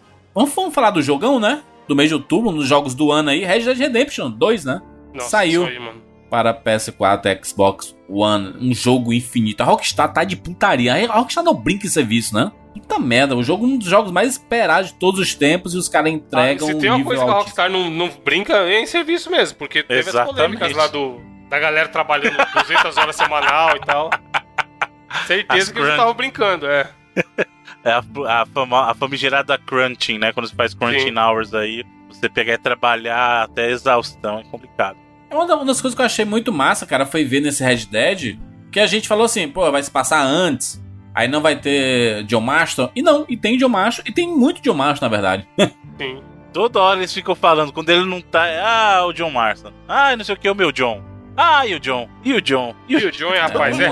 Vamos, 0.40 0.54
vamos 0.54 0.74
falar 0.74 0.90
do 0.90 1.02
jogão, 1.02 1.38
né? 1.38 1.62
Do 1.86 1.94
mês 1.94 2.08
de 2.08 2.14
outubro, 2.14 2.50
nos 2.50 2.66
jogos 2.66 2.94
do 2.94 3.12
ano 3.12 3.28
aí, 3.30 3.44
Red 3.44 3.60
Dead 3.60 3.76
Redemption 3.76 4.30
2, 4.30 4.64
né? 4.64 4.80
Nossa, 5.12 5.28
Saiu. 5.28 5.66
aí, 5.66 5.78
mano. 5.78 6.00
para 6.30 6.54
PS4, 6.54 7.44
Xbox 7.44 7.94
One, 8.08 8.54
um 8.60 8.72
jogo 8.74 9.12
infinito. 9.12 9.62
A 9.62 9.66
Rockstar 9.66 10.12
tá 10.12 10.24
de 10.24 10.36
putaria. 10.36 10.94
A 11.10 11.18
Rockstar 11.18 11.44
não 11.44 11.54
brinca 11.54 11.86
em 11.86 11.90
serviço, 11.90 12.34
né? 12.34 12.50
Puta 12.72 12.98
merda, 13.00 13.36
o 13.36 13.42
jogo 13.42 13.64
é 13.66 13.68
um 13.68 13.76
dos 13.76 13.88
jogos 13.88 14.12
mais 14.12 14.30
esperados 14.30 14.92
de 14.92 14.94
todos 14.98 15.20
os 15.20 15.34
tempos 15.34 15.74
e 15.74 15.76
os 15.76 15.88
caras 15.88 16.10
Ah, 16.12 16.14
entregam 16.14 16.68
se 16.68 16.74
um 16.74 16.78
tem 16.78 16.90
uma 16.90 17.04
coisa 17.04 17.24
que 17.24 17.30
a. 17.30 17.34
Rockstar 17.34 17.68
não, 17.70 17.90
não 17.90 18.08
brinca, 18.24 18.54
é 18.58 18.80
em 18.80 18.86
serviço 18.86 19.28
mesmo. 19.30 19.58
Porque 19.58 19.82
teve 19.82 20.08
Exatamente. 20.08 20.30
as 20.30 20.36
polêmicas 20.36 20.72
lá 20.72 20.86
do, 20.86 21.20
da 21.50 21.58
galera 21.58 21.88
trabalhando 21.88 22.36
200 22.54 22.96
horas 22.96 23.16
semanal 23.16 23.76
e 23.76 23.80
tal. 23.80 24.08
Certeza 25.26 25.64
As 25.64 25.72
que 25.72 25.78
eles 25.80 25.90
estavam 25.90 26.14
brincando, 26.14 26.66
é. 26.66 26.88
É 27.84 27.92
a, 27.92 28.02
a, 28.42 28.46
fama- 28.46 28.90
a 28.90 28.94
famigerada 28.94 29.56
crunching, 29.56 30.18
né? 30.18 30.32
Quando 30.32 30.48
você 30.48 30.54
faz 30.54 30.74
crunching 30.74 31.08
Sim. 31.14 31.18
hours 31.18 31.54
aí, 31.54 31.82
você 32.08 32.28
pegar 32.28 32.54
e 32.54 32.58
trabalhar 32.58 33.44
até 33.44 33.70
exaustão 33.70 34.38
é 34.38 34.44
complicado. 34.44 34.96
É 35.30 35.34
uma 35.34 35.46
da- 35.46 35.56
uma 35.56 35.64
das 35.64 35.80
coisas 35.80 35.94
que 35.96 36.02
eu 36.02 36.06
achei 36.06 36.24
muito 36.24 36.52
massa, 36.52 36.84
cara, 36.86 37.06
foi 37.06 37.24
ver 37.24 37.40
nesse 37.40 37.62
Red 37.64 37.86
Dead 37.86 38.38
que 38.70 38.78
a 38.80 38.86
gente 38.86 39.08
falou 39.08 39.24
assim, 39.24 39.48
pô, 39.48 39.70
vai 39.70 39.82
se 39.82 39.90
passar 39.90 40.22
antes. 40.22 40.82
Aí 41.14 41.26
não 41.26 41.40
vai 41.40 41.56
ter 41.56 42.22
John 42.24 42.40
Marston. 42.40 42.90
E 42.94 43.02
não, 43.02 43.24
e 43.28 43.36
tem 43.36 43.56
John 43.56 43.68
Marston, 43.68 44.02
e 44.06 44.12
tem 44.12 44.28
muito 44.28 44.60
John 44.62 44.74
Marston, 44.74 45.06
na 45.06 45.10
verdade. 45.10 45.48
Sim. 45.98 46.22
Toda 46.52 46.80
hora 46.80 46.98
eles 47.00 47.12
ficam 47.14 47.34
falando, 47.34 47.72
quando 47.72 47.90
ele 47.90 48.04
não 48.04 48.20
tá, 48.20 48.44
ah, 48.62 49.06
o 49.06 49.12
John 49.12 49.30
Marston. 49.30 49.72
Ah, 49.88 50.14
não 50.16 50.24
sei 50.24 50.34
o 50.34 50.38
que, 50.38 50.48
o 50.50 50.54
meu 50.54 50.70
John. 50.72 51.02
Ah, 51.42 51.66
e 51.66 51.74
o 51.74 51.80
John? 51.80 52.06
E 52.22 52.34
o 52.34 52.40
John? 52.42 52.74
E 52.86 52.94
E 52.94 53.04
o... 53.04 53.08
o 53.08 53.10
John, 53.10 53.32
hein, 53.34 53.40
rapaz? 53.40 53.80
É 53.80 53.86
é. 53.86 53.90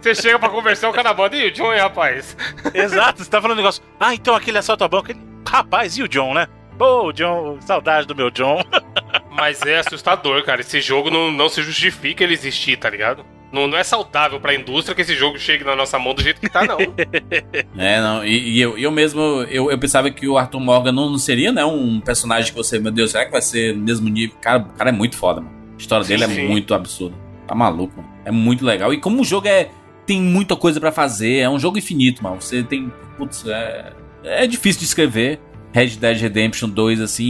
Você 0.00 0.14
chega 0.14 0.38
pra 0.38 0.48
conversar 0.48 0.88
o 0.88 0.92
cara 0.92 1.08
na 1.08 1.14
banda. 1.14 1.34
E 1.36 1.48
o 1.48 1.50
John, 1.50 1.72
hein, 1.72 1.80
rapaz? 1.80 2.36
Exato, 2.72 3.24
você 3.24 3.28
tá 3.30 3.40
falando 3.42 3.54
um 3.56 3.60
negócio. 3.60 3.82
Ah, 3.98 4.14
então 4.14 4.34
aquele 4.34 4.58
assalto 4.58 4.84
a 4.84 4.88
banco. 4.88 5.10
ele- 5.10 5.20
Rapaz, 5.48 5.96
e 5.98 6.02
o 6.02 6.08
John, 6.08 6.34
né? 6.34 6.46
Pô, 6.78 7.08
o 7.08 7.12
John, 7.12 7.58
saudade 7.60 8.06
do 8.06 8.14
meu 8.14 8.30
John. 8.30 8.62
Mas 9.30 9.60
é 9.62 9.78
assustador, 9.78 10.44
cara. 10.44 10.60
Esse 10.60 10.80
jogo 10.80 11.10
não, 11.10 11.30
não 11.32 11.48
se 11.48 11.62
justifica 11.62 12.22
ele 12.22 12.34
existir, 12.34 12.76
tá 12.76 12.88
ligado? 12.88 13.24
Não, 13.52 13.66
não 13.68 13.78
é 13.78 13.84
saudável 13.84 14.40
pra 14.40 14.54
indústria 14.54 14.94
que 14.96 15.02
esse 15.02 15.14
jogo 15.14 15.38
chegue 15.38 15.62
na 15.62 15.76
nossa 15.76 15.96
mão 15.98 16.12
do 16.14 16.22
jeito 16.22 16.40
que 16.40 16.48
tá, 16.48 16.64
não. 16.64 16.78
É, 17.78 18.00
não, 18.00 18.24
e, 18.24 18.56
e 18.56 18.60
eu, 18.60 18.76
eu 18.78 18.90
mesmo, 18.90 19.20
eu, 19.48 19.70
eu 19.70 19.78
pensava 19.78 20.10
que 20.10 20.26
o 20.28 20.36
Arthur 20.38 20.58
Morgan 20.60 20.90
não, 20.92 21.08
não 21.10 21.18
seria, 21.18 21.52
né, 21.52 21.64
um 21.64 22.00
personagem 22.00 22.50
que 22.50 22.56
você, 22.56 22.78
meu 22.80 22.90
Deus, 22.90 23.12
será 23.12 23.24
que 23.24 23.30
vai 23.32 23.42
ser 23.42 23.74
no 23.76 23.82
mesmo 23.84 24.08
nível? 24.08 24.36
Cara, 24.40 24.58
o 24.58 24.72
cara 24.76 24.90
é 24.90 24.92
muito 24.92 25.16
foda, 25.16 25.40
mano. 25.40 25.63
A 25.74 25.76
história 25.78 26.06
dele 26.06 26.24
Sim, 26.26 26.32
é 26.32 26.34
sim. 26.34 26.48
muito 26.48 26.74
absurda. 26.74 27.16
Tá 27.46 27.54
maluco, 27.54 27.96
mano. 27.96 28.08
É 28.24 28.30
muito 28.30 28.64
legal. 28.64 28.92
E 28.92 29.00
como 29.00 29.20
o 29.20 29.24
jogo 29.24 29.48
é, 29.48 29.68
tem 30.06 30.20
muita 30.20 30.56
coisa 30.56 30.80
pra 30.80 30.92
fazer, 30.92 31.38
é 31.38 31.48
um 31.48 31.58
jogo 31.58 31.78
infinito, 31.78 32.22
mano. 32.22 32.40
Você 32.40 32.62
tem, 32.62 32.92
putz, 33.16 33.44
é, 33.46 33.92
é 34.22 34.46
difícil 34.46 34.80
de 34.80 34.86
escrever 34.86 35.40
Red 35.72 35.90
Dead 35.96 36.18
Redemption 36.18 36.68
2, 36.68 37.00
assim, 37.00 37.24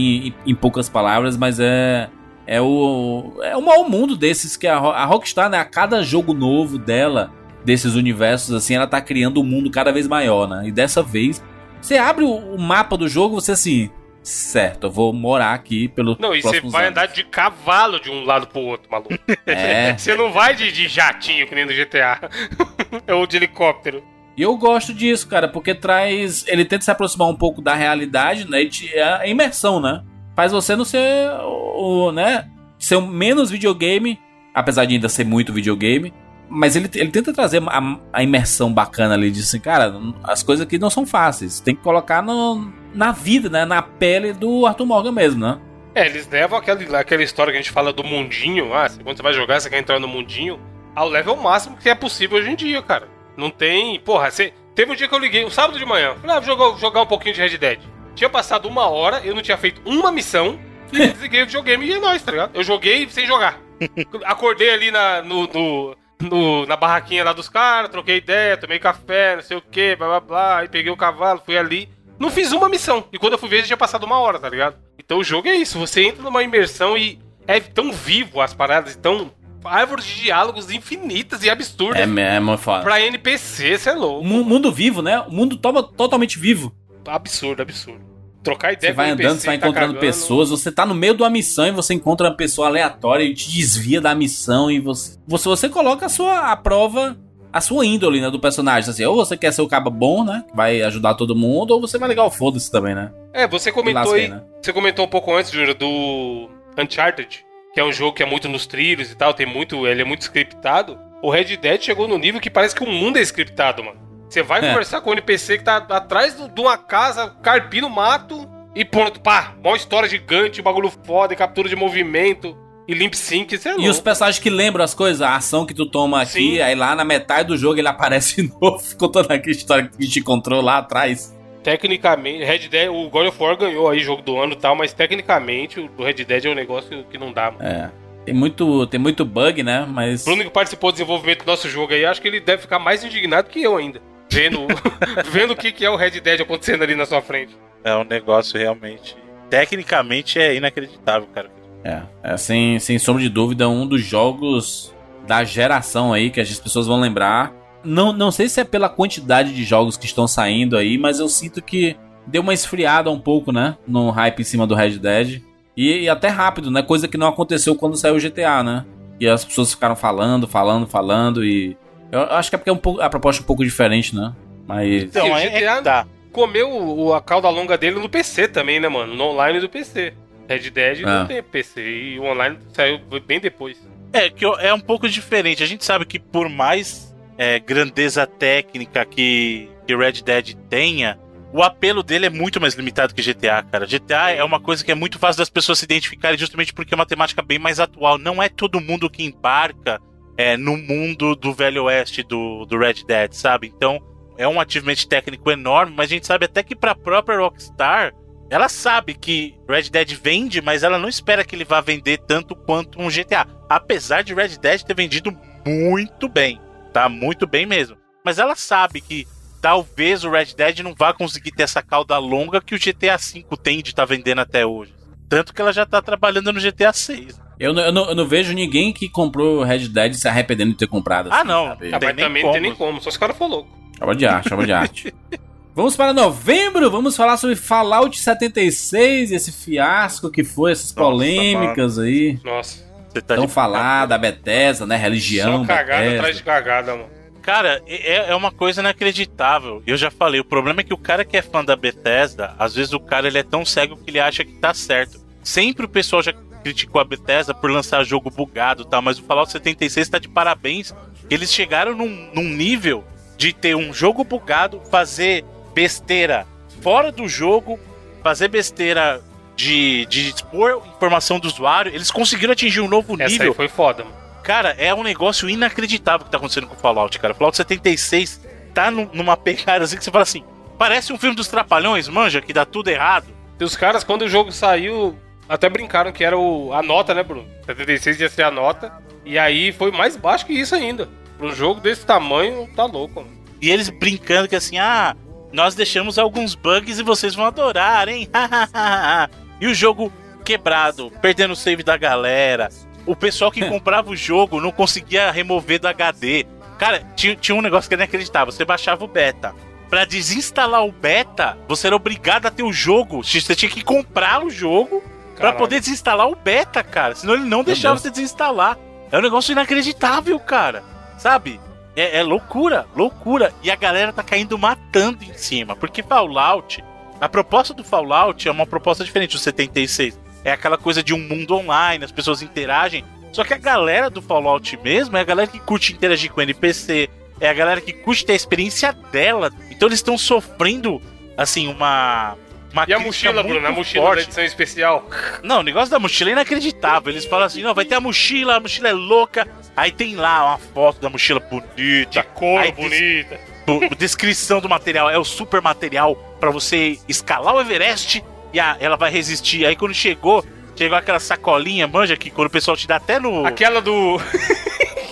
em, 0.45 0.51
em 0.51 0.55
poucas 0.55 0.89
palavras, 0.89 1.37
mas 1.37 1.59
é... 1.59 2.09
É 2.47 2.61
o, 2.61 3.39
é 3.41 3.57
o 3.57 3.61
mau 3.61 3.89
mundo 3.89 4.15
desses 4.15 4.55
que 4.55 4.67
a, 4.67 4.77
a 4.77 5.03
Rockstar, 5.03 5.49
né? 5.49 5.57
A 5.57 5.65
cada 5.65 6.03
jogo 6.03 6.31
novo 6.31 6.77
dela, 6.77 7.31
desses 7.65 7.95
universos, 7.95 8.53
assim, 8.53 8.75
ela 8.75 8.85
tá 8.85 9.01
criando 9.01 9.41
um 9.41 9.43
mundo 9.43 9.71
cada 9.71 9.91
vez 9.91 10.07
maior, 10.07 10.47
né? 10.47 10.67
E 10.67 10.71
dessa 10.71 11.01
vez, 11.01 11.43
você 11.81 11.97
abre 11.97 12.23
o, 12.23 12.29
o 12.29 12.61
mapa 12.61 12.95
do 12.95 13.07
jogo, 13.07 13.41
você 13.41 13.53
assim, 13.53 13.89
certo, 14.25 14.87
eu 14.87 14.91
vou 14.91 15.13
morar 15.13 15.53
aqui 15.53 15.87
pelo 15.87 16.17
Não, 16.19 16.35
e 16.35 16.41
você 16.41 16.59
vai 16.61 16.85
anos. 16.87 16.97
andar 16.97 17.05
de 17.07 17.23
cavalo 17.23 17.99
de 17.99 18.09
um 18.09 18.25
lado 18.25 18.47
pro 18.47 18.59
outro, 18.61 18.89
maluco. 18.91 19.13
É, 19.45 19.93
Você 19.97 20.15
não 20.15 20.31
vai 20.31 20.55
de, 20.55 20.71
de 20.71 20.87
jatinho 20.87 21.47
que 21.47 21.53
nem 21.53 21.65
no 21.65 21.71
GTA. 21.73 22.29
Ou 23.13 23.27
de 23.27 23.37
helicóptero. 23.37 24.03
e 24.35 24.41
eu 24.41 24.57
gosto 24.57 24.93
disso, 24.93 25.27
cara, 25.27 25.47
porque 25.47 25.73
traz, 25.75 26.43
ele 26.47 26.65
tenta 26.65 26.83
se 26.83 26.91
aproximar 26.91 27.27
um 27.27 27.35
pouco 27.35 27.61
da 27.61 27.75
realidade, 27.75 28.49
né? 28.49 28.63
E 28.63 28.69
é 28.93 29.03
a 29.03 29.27
imersão, 29.27 29.79
né? 29.79 30.03
Faz 30.35 30.51
você 30.51 30.75
não 30.75 30.83
ser, 30.83 31.29
o, 31.43 32.11
né? 32.11 32.49
Ser 32.79 32.97
um 32.97 33.07
menos 33.07 33.49
videogame, 33.51 34.19
apesar 34.53 34.85
de 34.85 34.95
ainda 34.95 35.07
ser 35.07 35.23
muito 35.25 35.53
videogame. 35.53 36.13
Mas 36.49 36.75
ele, 36.75 36.89
ele 36.95 37.09
tenta 37.11 37.33
trazer 37.33 37.61
a, 37.67 37.97
a 38.13 38.23
imersão 38.23 38.71
bacana 38.71 39.13
ali, 39.15 39.31
de 39.31 39.41
assim, 39.41 39.59
cara, 39.59 39.93
as 40.23 40.43
coisas 40.43 40.65
aqui 40.65 40.77
não 40.77 40.89
são 40.89 41.05
fáceis. 41.05 41.59
Tem 41.59 41.75
que 41.75 41.81
colocar 41.81 42.21
no, 42.21 42.71
na 42.93 43.11
vida, 43.11 43.49
né? 43.49 43.65
Na 43.65 43.81
pele 43.81 44.31
do 44.33 44.65
Arthur 44.65 44.85
Morgan 44.85 45.11
mesmo, 45.11 45.45
né? 45.45 45.59
É, 45.95 46.05
eles 46.05 46.27
levam 46.27 46.57
aquela, 46.59 46.99
aquela 46.99 47.23
história 47.23 47.51
que 47.51 47.57
a 47.57 47.61
gente 47.61 47.71
fala 47.71 47.91
do 47.93 48.03
mundinho. 48.03 48.73
Ah, 48.73 48.87
quando 49.03 49.17
você 49.17 49.23
vai 49.23 49.33
jogar, 49.33 49.59
você 49.59 49.69
quer 49.69 49.79
entrar 49.79 49.99
no 49.99 50.07
mundinho. 50.07 50.59
Ao 50.95 51.07
level 51.09 51.35
máximo 51.35 51.77
que 51.77 51.89
é 51.89 51.95
possível 51.95 52.37
hoje 52.37 52.51
em 52.51 52.55
dia, 52.55 52.81
cara. 52.81 53.07
Não 53.37 53.49
tem. 53.49 53.99
Porra, 53.99 54.29
você. 54.29 54.53
Teve 54.75 54.91
um 54.91 54.95
dia 54.95 55.07
que 55.07 55.15
eu 55.15 55.19
liguei, 55.19 55.45
um 55.45 55.49
sábado 55.49 55.79
de 55.79 55.85
manhã. 55.85 56.15
Falei, 56.15 56.35
ah, 56.35 56.39
vou 56.39 56.47
jogar, 56.47 56.77
jogar 56.79 57.01
um 57.01 57.05
pouquinho 57.05 57.33
de 57.33 57.41
Red 57.41 57.57
Dead. 57.57 57.79
Tinha 58.13 58.29
passado 58.29 58.67
uma 58.67 58.87
hora, 58.89 59.21
eu 59.23 59.33
não 59.33 59.41
tinha 59.41 59.57
feito 59.57 59.81
uma 59.85 60.11
missão. 60.11 60.59
E 60.91 60.99
eu 61.01 61.07
desliguei 61.13 61.43
o 61.43 61.45
videogame 61.45 61.85
e 61.85 61.93
é 61.93 61.99
nóis, 61.99 62.21
tá 62.21 62.31
ligado? 62.31 62.51
Eu 62.53 62.63
joguei 62.63 63.07
sem 63.09 63.25
jogar. 63.25 63.57
Acordei 64.25 64.69
ali 64.69 64.91
na, 64.91 65.21
no, 65.21 65.47
no- 65.47 65.95
no- 66.29 66.65
na 66.65 66.75
barraquinha 66.75 67.23
lá 67.23 67.33
dos 67.33 67.47
caras, 67.49 67.89
troquei 67.91 68.17
ideia, 68.17 68.57
tomei 68.57 68.79
café, 68.79 69.35
não 69.35 69.43
sei 69.43 69.57
o 69.57 69.61
que, 69.61 69.95
blá 69.95 70.07
blá 70.07 70.19
blá. 70.19 70.57
Aí 70.59 70.67
peguei 70.69 70.91
o 70.91 70.97
cavalo, 70.97 71.41
fui 71.45 71.57
ali. 71.57 71.89
Não 72.19 72.29
fiz 72.29 72.51
uma 72.51 72.69
missão. 72.69 73.05
E 73.11 73.17
quando 73.19 73.33
eu 73.33 73.39
fui 73.39 73.49
ver, 73.49 73.57
já 73.61 73.67
tinha 73.67 73.77
passado 73.77 74.05
uma 74.05 74.17
hora, 74.19 74.39
tá 74.39 74.49
ligado? 74.49 74.77
Então 74.97 75.17
o 75.19 75.23
jogo 75.23 75.47
é 75.47 75.55
isso. 75.55 75.77
Você 75.79 76.03
entra 76.05 76.23
numa 76.23 76.41
imersão 76.43 76.97
e 76.97 77.19
é 77.47 77.59
tão 77.59 77.91
vivo 77.91 78.41
as 78.41 78.53
paradas, 78.53 78.95
tão. 78.95 79.31
Árvores 79.67 80.05
de 80.05 80.21
diálogos 80.21 80.69
infinitas 80.69 81.43
e 81.43 81.49
absurdas. 81.49 81.99
É 81.99 82.05
mesmo, 82.05 82.55
foda. 82.55 82.83
Pra 82.83 83.01
NPC, 83.01 83.77
você 83.79 83.89
é 83.89 83.93
louco. 83.93 84.23
mu- 84.23 84.43
mundo 84.43 84.71
vivo, 84.71 85.01
né? 85.01 85.19
O 85.21 85.31
mundo 85.31 85.57
toma 85.57 85.81
totalmente 85.81 86.37
vivo. 86.37 86.71
Absurdo, 87.07 87.63
absurdo. 87.63 87.99
Trocar 88.45 88.69
Você 88.69 88.77
ideia 88.77 88.93
vai 88.93 89.07
com 89.07 89.13
andando, 89.13 89.21
NPC 89.25 89.41
você 89.41 89.47
vai 89.47 89.57
tá 89.57 89.67
encontrando 89.67 89.99
pessoas, 89.99 90.49
você 90.51 90.71
tá 90.71 90.85
no 90.85 90.93
meio 90.93 91.15
de 91.15 91.23
uma 91.23 91.29
missão 91.29 91.67
e 91.67 91.71
você 91.71 91.93
encontra 91.95 92.27
uma 92.27 92.35
pessoa 92.37 92.67
aleatória 92.67 93.23
e 93.23 93.33
te 93.33 93.51
desvia 93.51 93.99
da 93.99 94.13
missão 94.15 94.69
e 94.69 94.79
você. 94.79 95.17
Você, 95.27 95.49
você 95.49 95.67
coloca 95.67 96.05
a 96.05 96.09
sua 96.09 96.51
a 96.51 96.55
prova, 96.55 97.17
a 97.51 97.59
sua 97.59 97.85
índole, 97.85 98.21
né, 98.21 98.29
do 98.29 98.39
personagem. 98.39 98.89
Assim, 98.89 99.03
ou 99.03 99.15
você 99.15 99.35
quer 99.35 99.51
ser 99.51 99.63
o 99.63 99.67
cabo 99.67 99.89
bom, 99.89 100.23
né? 100.23 100.45
Que 100.47 100.55
vai 100.55 100.81
ajudar 100.83 101.15
todo 101.15 101.35
mundo, 101.35 101.71
ou 101.71 101.81
você 101.81 101.97
vai 101.97 102.07
ligar 102.07 102.23
o 102.23 102.29
foda-se 102.29 102.71
também, 102.71 102.93
né? 102.93 103.11
É, 103.33 103.47
você 103.47 103.71
Me 103.71 103.75
comentou 103.75 104.01
lasquei, 104.03 104.25
aí. 104.25 104.29
né? 104.29 104.43
Você 104.61 104.71
comentou 104.71 105.05
um 105.05 105.09
pouco 105.09 105.33
antes, 105.35 105.51
Júnior, 105.51 105.73
do 105.73 106.47
Uncharted, 106.77 107.43
que 107.73 107.79
é 107.79 107.83
um 107.83 107.91
jogo 107.91 108.13
que 108.13 108.23
é 108.23 108.25
muito 108.25 108.47
nos 108.47 108.67
trilhos 108.67 109.11
e 109.11 109.15
tal, 109.15 109.33
tem 109.33 109.45
muito. 109.45 109.87
Ele 109.87 110.01
é 110.01 110.05
muito 110.05 110.21
scriptado. 110.21 110.99
O 111.21 111.31
Red 111.31 111.57
Dead 111.57 111.81
chegou 111.81 112.07
no 112.07 112.19
nível 112.19 112.39
que 112.39 112.51
parece 112.51 112.75
que 112.75 112.83
o 112.83 112.87
mundo 112.87 113.17
é 113.17 113.21
scriptado, 113.21 113.83
mano. 113.83 114.04
Você 114.29 114.41
vai 114.41 114.63
É. 114.63 114.69
conversar 114.69 115.01
com 115.01 115.09
o 115.09 115.13
NPC 115.13 115.57
que 115.59 115.63
tá 115.63 115.77
atrás 115.77 116.35
de 116.35 116.61
uma 116.61 116.77
casa, 116.77 117.29
carpir 117.41 117.81
no 117.81 117.89
mato, 117.89 118.47
e 118.75 118.83
pronto, 118.83 119.19
pá, 119.21 119.53
mó 119.63 119.75
história 119.75 120.09
gigante, 120.09 120.61
bagulho 120.61 120.91
foda, 121.05 121.33
e 121.33 121.37
captura 121.37 121.69
de 121.69 121.75
movimento, 121.75 122.57
e 122.87 122.93
limp 122.93 123.13
sync, 123.13 123.57
você 123.57 123.69
é 123.69 123.79
E 123.79 123.89
os 123.89 123.99
personagens 123.99 124.41
que 124.41 124.49
lembram 124.49 124.83
as 124.83 124.93
coisas, 124.93 125.21
a 125.21 125.35
ação 125.35 125.65
que 125.65 125.73
tu 125.73 125.85
toma 125.85 126.21
aqui, 126.21 126.55
Sim. 126.57 126.61
aí 126.61 126.75
lá 126.75 126.95
na 126.95 127.03
metade 127.05 127.47
do 127.47 127.57
jogo 127.57 127.79
ele 127.79 127.87
aparece 127.87 128.41
de 128.43 128.51
novo, 128.59 128.79
contando 128.97 129.31
aquela 129.31 129.51
história 129.55 129.89
que 129.97 130.07
te 130.07 130.19
encontrou 130.19 130.61
lá 130.61 130.79
atrás. 130.79 131.33
Tecnicamente, 131.63 132.43
Red 132.43 132.67
Dead, 132.67 132.89
o 132.89 133.09
God 133.09 133.27
of 133.27 133.41
War 133.41 133.57
ganhou 133.57 133.89
aí 133.89 133.99
jogo 133.99 134.21
do 134.21 134.37
ano 134.37 134.53
e 134.53 134.55
tal, 134.55 134.75
mas 134.75 134.93
tecnicamente 134.93 135.79
o 135.79 136.03
Red 136.03 136.13
Dead 136.23 136.45
é 136.45 136.49
um 136.49 136.53
negócio 136.53 137.03
que 137.09 137.17
não 137.17 137.33
dá, 137.33 137.49
mano. 137.51 137.63
É. 137.63 137.89
Tem 138.23 138.33
muito, 138.35 138.85
tem 138.87 138.99
muito 138.99 139.23
bug, 139.25 139.63
né? 139.63 139.85
Mas. 139.87 140.23
Bruno 140.25 140.43
que 140.43 140.49
participou 140.49 140.91
do 140.91 140.95
desenvolvimento 140.95 141.43
do 141.43 141.47
nosso 141.47 141.67
jogo 141.69 141.93
aí, 141.93 142.05
acho 142.05 142.21
que 142.21 142.27
ele 142.27 142.39
deve 142.39 142.63
ficar 142.63 142.77
mais 142.79 143.03
indignado 143.03 143.49
que 143.49 143.61
eu 143.63 143.77
ainda. 143.77 143.99
Vendo, 144.29 144.67
vendo 145.31 145.51
o 145.51 145.55
que, 145.55 145.71
que 145.71 145.85
é 145.85 145.89
o 145.89 145.95
Red 145.95 146.19
Dead 146.19 146.41
acontecendo 146.41 146.83
ali 146.83 146.95
na 146.95 147.05
sua 147.05 147.21
frente. 147.21 147.55
É 147.83 147.95
um 147.95 148.03
negócio 148.03 148.59
realmente. 148.59 149.15
Tecnicamente 149.49 150.39
é 150.39 150.55
inacreditável, 150.55 151.27
cara. 151.33 151.49
É, 151.83 152.01
é 152.23 152.37
sem, 152.37 152.79
sem 152.79 152.97
sombra 152.97 153.21
de 153.21 153.29
dúvida, 153.29 153.69
um 153.69 153.85
dos 153.85 154.01
jogos 154.01 154.93
da 155.27 155.43
geração 155.43 156.13
aí 156.13 156.29
que 156.29 156.41
as 156.41 156.59
pessoas 156.59 156.87
vão 156.87 156.99
lembrar. 156.99 157.53
Não, 157.83 158.11
não 158.11 158.31
sei 158.31 158.49
se 158.49 158.59
é 158.59 158.63
pela 158.63 158.89
quantidade 158.89 159.53
de 159.53 159.63
jogos 159.63 159.95
que 159.95 160.05
estão 160.05 160.27
saindo 160.27 160.75
aí, 160.75 160.97
mas 160.97 161.19
eu 161.19 161.29
sinto 161.29 161.61
que 161.61 161.95
deu 162.25 162.41
uma 162.41 162.53
esfriada 162.53 163.11
um 163.11 163.19
pouco, 163.19 163.51
né? 163.51 163.77
No 163.87 164.09
hype 164.09 164.39
em 164.39 164.43
cima 164.43 164.65
do 164.65 164.73
Red 164.73 164.97
Dead. 164.97 165.41
E, 165.77 166.01
e 166.01 166.09
até 166.09 166.27
rápido, 166.27 166.71
né? 166.71 166.81
Coisa 166.81 167.07
que 167.07 167.17
não 167.17 167.27
aconteceu 167.27 167.75
quando 167.75 167.95
saiu 167.95 168.15
o 168.15 168.19
GTA, 168.19 168.63
né? 168.63 168.85
E 169.19 169.27
as 169.27 169.45
pessoas 169.45 169.71
ficaram 169.71 169.95
falando, 169.95 170.47
falando, 170.47 170.87
falando 170.87 171.45
e. 171.45 171.77
Eu 172.11 172.21
acho 172.21 172.49
que 172.49 172.55
é 172.55 172.57
porque 172.57 172.69
é 172.69 172.73
um 172.73 172.77
pouco, 172.77 173.01
a 173.01 173.09
proposta 173.09 173.41
é 173.41 173.43
um 173.43 173.47
pouco 173.47 173.63
diferente, 173.63 174.15
né? 174.15 174.33
Mas. 174.67 175.03
Então, 175.03 175.27
E 175.27 175.31
o 175.31 175.35
é, 175.37 175.45
é 175.45 175.77
que 175.77 175.83
tá. 175.83 176.07
Comeu 176.31 176.69
o- 176.69 177.13
a 177.13 177.21
cauda 177.21 177.49
longa 177.49 177.77
dele 177.77 177.99
no 177.99 178.09
PC 178.09 178.47
também, 178.47 178.79
né, 178.79 178.89
mano? 178.89 179.15
No 179.15 179.23
online 179.29 179.59
do 179.59 179.69
PC. 179.69 180.13
Red 180.47 180.69
Dead 180.69 181.01
Ah. 181.05 181.19
não 181.21 181.27
tem 181.27 181.41
PC 181.41 181.81
e 181.81 182.19
o 182.19 182.23
online 182.25 182.57
saiu 182.73 182.99
bem 183.25 183.39
depois. 183.39 183.77
É, 184.13 184.29
que 184.29 184.45
é 184.45 184.73
um 184.73 184.79
pouco 184.79 185.09
diferente. 185.09 185.63
A 185.63 185.65
gente 185.65 185.83
sabe 185.83 186.05
que 186.05 186.19
por 186.19 186.47
mais 186.49 187.13
é, 187.37 187.59
grandeza 187.59 188.25
técnica 188.27 189.03
que, 189.05 189.69
que 189.87 189.95
Red 189.95 190.21
Dead 190.23 190.53
tenha, 190.69 191.17
o 191.51 191.63
apelo 191.63 192.03
dele 192.03 192.27
é 192.27 192.29
muito 192.29 192.61
mais 192.61 192.75
limitado 192.75 193.13
que 193.15 193.21
GTA, 193.21 193.63
cara. 193.63 193.85
GTA 193.87 194.31
é 194.31 194.43
uma 194.43 194.59
coisa 194.59 194.83
que 194.85 194.91
é 194.91 194.95
muito 194.95 195.17
fácil 195.17 195.39
das 195.39 195.49
pessoas 195.49 195.79
se 195.79 195.85
identificarem 195.85 196.37
justamente 196.37 196.73
porque 196.73 196.93
é 196.93 196.97
uma 196.97 197.05
temática 197.05 197.41
bem 197.41 197.57
mais 197.59 197.79
atual. 197.79 198.17
Não 198.17 198.41
é 198.43 198.47
todo 198.49 198.79
mundo 198.79 199.09
que 199.09 199.23
embarca 199.23 199.99
é, 200.37 200.57
no 200.57 200.77
mundo 200.77 201.35
do 201.35 201.53
Velho 201.53 201.85
Oeste 201.85 202.23
do, 202.23 202.65
do 202.65 202.77
Red 202.77 203.05
Dead, 203.05 203.33
sabe? 203.33 203.71
Então 203.75 203.99
é 204.37 204.47
um 204.47 204.59
achievement 204.59 204.95
técnico 205.07 205.49
enorme, 205.49 205.93
mas 205.95 206.05
a 206.05 206.13
gente 206.13 206.27
sabe 206.27 206.45
até 206.45 206.61
que 206.61 206.75
pra 206.75 206.93
própria 206.93 207.37
Rockstar 207.37 208.13
ela 208.49 208.69
sabe 208.69 209.13
que 209.13 209.55
Red 209.67 209.89
Dead 209.89 210.13
vende, 210.13 210.61
mas 210.61 210.83
ela 210.83 210.99
não 210.99 211.09
espera 211.09 211.43
que 211.43 211.55
ele 211.55 211.65
vá 211.65 211.81
vender 211.81 212.19
tanto 212.19 212.55
quanto 212.55 213.01
um 213.01 213.09
GTA. 213.09 213.47
Apesar 213.67 214.23
de 214.23 214.33
Red 214.33 214.57
Dead 214.59 214.83
ter 214.83 214.95
vendido 214.95 215.35
muito 215.65 216.29
bem, 216.29 216.61
tá? 216.93 217.09
Muito 217.09 217.47
bem 217.47 217.65
mesmo. 217.65 217.97
Mas 218.23 218.37
ela 218.37 218.55
sabe 218.55 219.01
que 219.01 219.27
talvez 219.61 220.23
o 220.23 220.29
Red 220.29 220.53
Dead 220.55 220.79
não 220.79 220.93
vá 220.93 221.11
conseguir 221.11 221.51
ter 221.51 221.63
essa 221.63 221.81
cauda 221.81 222.17
longa 222.19 222.61
que 222.61 222.75
o 222.75 222.79
GTA 222.79 223.17
V 223.17 223.45
tem 223.63 223.81
de 223.81 223.89
estar 223.89 224.05
vendendo 224.05 224.41
até 224.41 224.63
hoje. 224.65 224.93
Tanto 225.27 225.53
que 225.53 225.61
ela 225.61 225.73
já 225.73 225.85
tá 225.85 226.01
trabalhando 226.01 226.53
no 226.53 226.61
GTA 226.61 226.93
6. 226.93 227.41
Eu 227.59 227.73
não, 227.73 227.81
eu, 227.83 227.91
não, 227.91 228.09
eu 228.09 228.15
não 228.15 228.25
vejo 228.27 228.53
ninguém 228.53 228.91
que 228.91 229.07
comprou 229.09 229.63
Red 229.63 229.87
Dead 229.87 230.13
se 230.13 230.27
arrependendo 230.27 230.71
de 230.71 230.77
ter 230.77 230.87
comprado. 230.87 231.29
Ah, 231.31 231.37
assim, 231.39 231.47
não. 231.47 231.67
sabe? 231.67 231.93
Ah, 231.93 231.99
Tem 231.99 232.09
mas 232.09 232.17
também 232.23 232.41
como. 232.41 232.45
não 232.45 232.51
tem 232.53 232.61
nem 232.69 232.75
como, 232.75 233.01
só 233.01 233.09
se 233.11 233.17
o 233.17 233.19
cara 233.19 233.33
for 233.33 233.47
louco. 233.47 233.69
Obra 234.01 234.15
de 234.15 234.25
arte, 234.25 234.53
obra 234.53 234.65
de 234.65 234.73
arte. 234.73 235.13
Vamos 235.75 235.93
para 235.97 236.13
novembro, 236.13 236.89
vamos 236.89 237.17
falar 237.17 237.35
sobre 237.35 237.57
Fallout 237.57 238.17
76, 238.17 239.33
esse 239.33 239.51
fiasco 239.51 240.31
que 240.31 240.41
foi, 240.41 240.71
essas 240.71 240.95
Nossa, 240.95 241.09
polêmicas 241.11 241.99
aí. 241.99 242.39
Nossa. 242.45 242.81
Você 243.09 243.21
tá 243.21 243.35
Tão 243.35 243.45
de 243.45 243.51
falar 243.51 244.05
da 244.05 244.17
Bethesda, 244.17 244.85
né? 244.85 244.95
Religião, 244.95 245.65
Só 245.65 245.67
cagada 245.67 245.99
Bethesda. 245.99 246.17
atrás 246.19 246.37
de 246.37 246.43
cagada, 246.43 246.91
mano. 246.95 247.09
Cara, 247.41 247.81
é, 247.85 248.31
é 248.31 248.35
uma 248.35 248.51
coisa 248.53 248.79
inacreditável. 248.79 249.83
Eu 249.85 249.97
já 249.97 250.09
falei, 250.09 250.39
o 250.39 250.45
problema 250.45 250.79
é 250.79 250.83
que 250.83 250.93
o 250.93 250.97
cara 250.97 251.25
que 251.25 251.35
é 251.35 251.41
fã 251.41 251.63
da 251.63 251.75
Bethesda, 251.75 252.55
às 252.57 252.73
vezes 252.73 252.93
o 252.93 252.99
cara 252.99 253.27
ele 253.27 253.37
é 253.37 253.43
tão 253.43 253.65
cego 253.65 253.97
que 253.97 254.09
ele 254.09 254.19
acha 254.21 254.45
que 254.45 254.53
tá 254.53 254.73
certo. 254.73 255.19
Sempre 255.43 255.85
o 255.85 255.89
pessoal 255.89 256.23
já 256.23 256.33
criticou 256.65 256.99
a 256.99 257.03
Bethesda 257.03 257.53
por 257.53 257.69
lançar 257.69 258.03
jogo 258.03 258.31
bugado 258.31 258.81
e 258.81 258.85
tal, 258.87 258.99
mas 258.99 259.19
o 259.19 259.23
Fallout 259.23 259.51
76 259.51 260.09
tá 260.09 260.17
de 260.17 260.27
parabéns. 260.27 260.95
Eles 261.29 261.53
chegaram 261.53 261.95
num, 261.95 262.31
num 262.33 262.43
nível 262.49 263.03
de 263.37 263.53
ter 263.53 263.75
um 263.75 263.93
jogo 263.93 264.23
bugado, 264.23 264.81
fazer 264.89 265.45
besteira 265.75 266.47
fora 266.81 267.11
do 267.11 267.27
jogo, 267.27 267.79
fazer 268.23 268.47
besteira 268.47 269.21
de, 269.55 270.07
de 270.07 270.29
expor 270.29 270.81
informação 270.87 271.39
do 271.39 271.47
usuário. 271.47 271.93
Eles 271.93 272.09
conseguiram 272.09 272.53
atingir 272.53 272.81
um 272.81 272.87
novo 272.87 273.13
Essa 273.13 273.31
nível 273.31 273.49
aí 273.49 273.53
foi 273.55 273.67
foda, 273.67 274.03
mano. 274.03 274.15
Cara, 274.41 274.69
é 274.79 274.91
um 274.91 275.03
negócio 275.03 275.47
inacreditável 275.47 276.25
que 276.25 276.31
tá 276.31 276.37
acontecendo 276.37 276.65
com 276.65 276.73
o 276.75 276.79
Fallout, 276.79 277.19
cara. 277.19 277.35
Fallout 277.35 277.55
76 277.57 278.41
tá 278.73 278.89
num- 278.89 279.09
numa 279.13 279.37
pegada 279.37 279.85
assim 279.85 279.97
que 279.97 280.03
você 280.03 280.09
fala 280.11 280.23
assim: 280.23 280.43
parece 280.79 281.13
um 281.13 281.17
filme 281.19 281.35
dos 281.35 281.47
Trapalhões, 281.47 282.07
manja, 282.07 282.41
que 282.41 282.51
dá 282.53 282.65
tudo 282.65 282.87
errado. 282.89 283.27
E 283.59 283.63
os 283.63 283.75
caras, 283.77 284.03
quando 284.03 284.23
o 284.23 284.27
jogo 284.29 284.51
saiu, 284.51 285.15
até 285.47 285.69
brincaram 285.69 286.11
que 286.11 286.23
era 286.23 286.37
o, 286.37 286.73
a 286.73 286.81
nota, 286.81 287.13
né, 287.13 287.23
Bruno? 287.23 287.47
76 287.65 288.19
ia 288.19 288.29
ser 288.29 288.43
a 288.43 288.51
nota. 288.51 288.91
E 289.23 289.37
aí 289.37 289.71
foi 289.71 289.91
mais 289.91 290.15
baixo 290.15 290.45
que 290.45 290.53
isso 290.53 290.75
ainda. 290.75 291.09
Pra 291.37 291.47
um 291.47 291.51
jogo 291.51 291.81
desse 291.81 292.05
tamanho, 292.05 292.67
tá 292.75 292.85
louco, 292.85 293.21
mano. 293.21 293.35
E 293.61 293.69
eles 293.69 293.89
brincando 293.89 294.47
que 294.47 294.55
assim, 294.55 294.77
ah, 294.77 295.15
nós 295.51 295.75
deixamos 295.75 296.17
alguns 296.17 296.55
bugs 296.55 296.99
e 296.99 297.03
vocês 297.03 297.35
vão 297.35 297.45
adorar, 297.45 298.07
hein? 298.07 298.27
e 299.59 299.67
o 299.67 299.73
jogo 299.73 300.11
quebrado, 300.43 301.11
perdendo 301.21 301.51
o 301.51 301.55
save 301.55 301.83
da 301.83 301.97
galera. 301.97 302.69
O 303.05 303.15
pessoal 303.15 303.51
que 303.51 303.65
comprava 303.69 304.09
o 304.09 304.15
jogo 304.15 304.59
não 304.59 304.71
conseguia 304.71 305.31
remover 305.31 305.79
do 305.79 305.87
HD. 305.87 306.45
Cara, 306.77 306.99
tinha, 307.15 307.35
tinha 307.35 307.55
um 307.55 307.61
negócio 307.61 307.87
que 307.87 307.93
era 307.93 308.03
inacreditável. 308.03 308.51
Você 308.51 308.65
baixava 308.65 309.03
o 309.03 309.07
beta. 309.07 309.53
Pra 309.89 310.03
desinstalar 310.03 310.83
o 310.83 310.91
beta, 310.91 311.57
você 311.67 311.87
era 311.87 311.95
obrigado 311.95 312.47
a 312.47 312.51
ter 312.51 312.63
o 312.63 312.73
jogo. 312.73 313.23
Você 313.23 313.55
tinha 313.55 313.69
que 313.69 313.83
comprar 313.83 314.43
o 314.43 314.49
jogo 314.49 315.01
pra 315.35 315.51
Caralho. 315.51 315.57
poder 315.57 315.79
desinstalar 315.79 316.27
o 316.27 316.35
beta, 316.35 316.83
cara. 316.83 317.15
Senão 317.15 317.35
ele 317.35 317.45
não 317.45 317.63
deixava 317.63 317.99
você 317.99 318.09
desinstalar. 318.09 318.77
É 319.11 319.17
um 319.17 319.21
negócio 319.21 319.51
inacreditável, 319.51 320.39
cara. 320.39 320.83
Sabe? 321.17 321.59
É, 321.95 322.19
é 322.19 322.23
loucura, 322.23 322.85
loucura. 322.95 323.53
E 323.61 323.69
a 323.69 323.75
galera 323.75 324.11
tá 324.11 324.23
caindo 324.23 324.57
matando 324.57 325.23
em 325.23 325.33
cima. 325.33 325.75
Porque 325.75 326.03
Fallout, 326.03 326.83
a 327.19 327.29
proposta 327.29 327.73
do 327.73 327.83
Fallout 327.83 328.47
é 328.47 328.51
uma 328.51 328.65
proposta 328.65 329.03
diferente 329.03 329.33
do 329.33 329.39
76. 329.39 330.19
É 330.43 330.51
aquela 330.51 330.77
coisa 330.77 331.01
de 331.01 331.13
um 331.13 331.19
mundo 331.19 331.55
online, 331.55 332.03
as 332.03 332.11
pessoas 332.11 332.41
interagem. 332.41 333.03
Só 333.31 333.43
que 333.43 333.53
a 333.53 333.57
galera 333.57 334.09
do 334.09 334.21
Fallout 334.21 334.77
mesmo 334.83 335.17
é 335.17 335.21
a 335.21 335.25
galera 335.25 335.49
que 335.49 335.59
curte 335.59 335.91
interagir 335.93 336.31
com 336.31 336.41
NPC, 336.41 337.09
é 337.39 337.49
a 337.49 337.53
galera 337.53 337.81
que 337.81 337.91
curte 337.91 338.25
ter 338.25 338.33
a 338.33 338.35
experiência 338.35 338.93
dela. 339.11 339.51
Então 339.69 339.87
eles 339.87 339.99
estão 339.99 340.17
sofrendo, 340.17 341.01
assim, 341.35 341.67
uma. 341.67 342.37
Uma 342.75 342.85
E 342.87 342.93
a 342.93 342.99
mochila, 342.99 343.41
Bruno? 343.43 343.65
A 343.67 343.71
mochila 343.71 344.05
forte. 344.05 344.17
da 344.17 344.23
edição 344.23 344.43
especial. 344.43 345.09
Não, 345.43 345.59
o 345.59 345.63
negócio 345.63 345.89
da 345.89 345.97
mochila 345.99 346.29
é 346.31 346.33
inacreditável. 346.33 347.11
Eles 347.11 347.25
falam 347.25 347.45
assim: 347.45 347.61
não, 347.63 347.73
vai 347.73 347.85
ter 347.85 347.95
a 347.95 348.01
mochila, 348.01 348.55
a 348.55 348.59
mochila 348.59 348.89
é 348.89 348.93
louca. 348.93 349.47
Aí 349.75 349.91
tem 349.91 350.15
lá 350.15 350.45
uma 350.45 350.57
foto 350.57 350.99
da 351.01 351.09
mochila 351.09 351.39
bonita. 351.39 352.21
De 352.21 352.23
couro 352.33 352.63
Aí 352.63 352.71
bonita. 352.71 353.39
do- 353.65 353.95
descrição 353.95 354.59
do 354.61 354.69
material. 354.69 355.09
É 355.09 355.17
o 355.17 355.23
super 355.23 355.61
material 355.61 356.15
pra 356.39 356.49
você 356.51 356.97
escalar 357.07 357.55
o 357.55 357.61
Everest 357.61 358.23
e 358.53 358.59
a- 358.59 358.77
ela 358.79 358.95
vai 358.97 359.09
resistir. 359.11 359.65
Aí 359.65 359.75
quando 359.75 359.93
chegou, 359.93 360.45
chegou 360.77 360.97
aquela 360.97 361.19
sacolinha, 361.19 361.87
manja, 361.87 362.15
que 362.15 362.29
quando 362.29 362.47
o 362.47 362.51
pessoal 362.51 362.77
te 362.77 362.87
dá 362.87 362.97
até 362.97 363.19
no. 363.19 363.45
Aquela 363.45 363.81
do. 363.81 364.19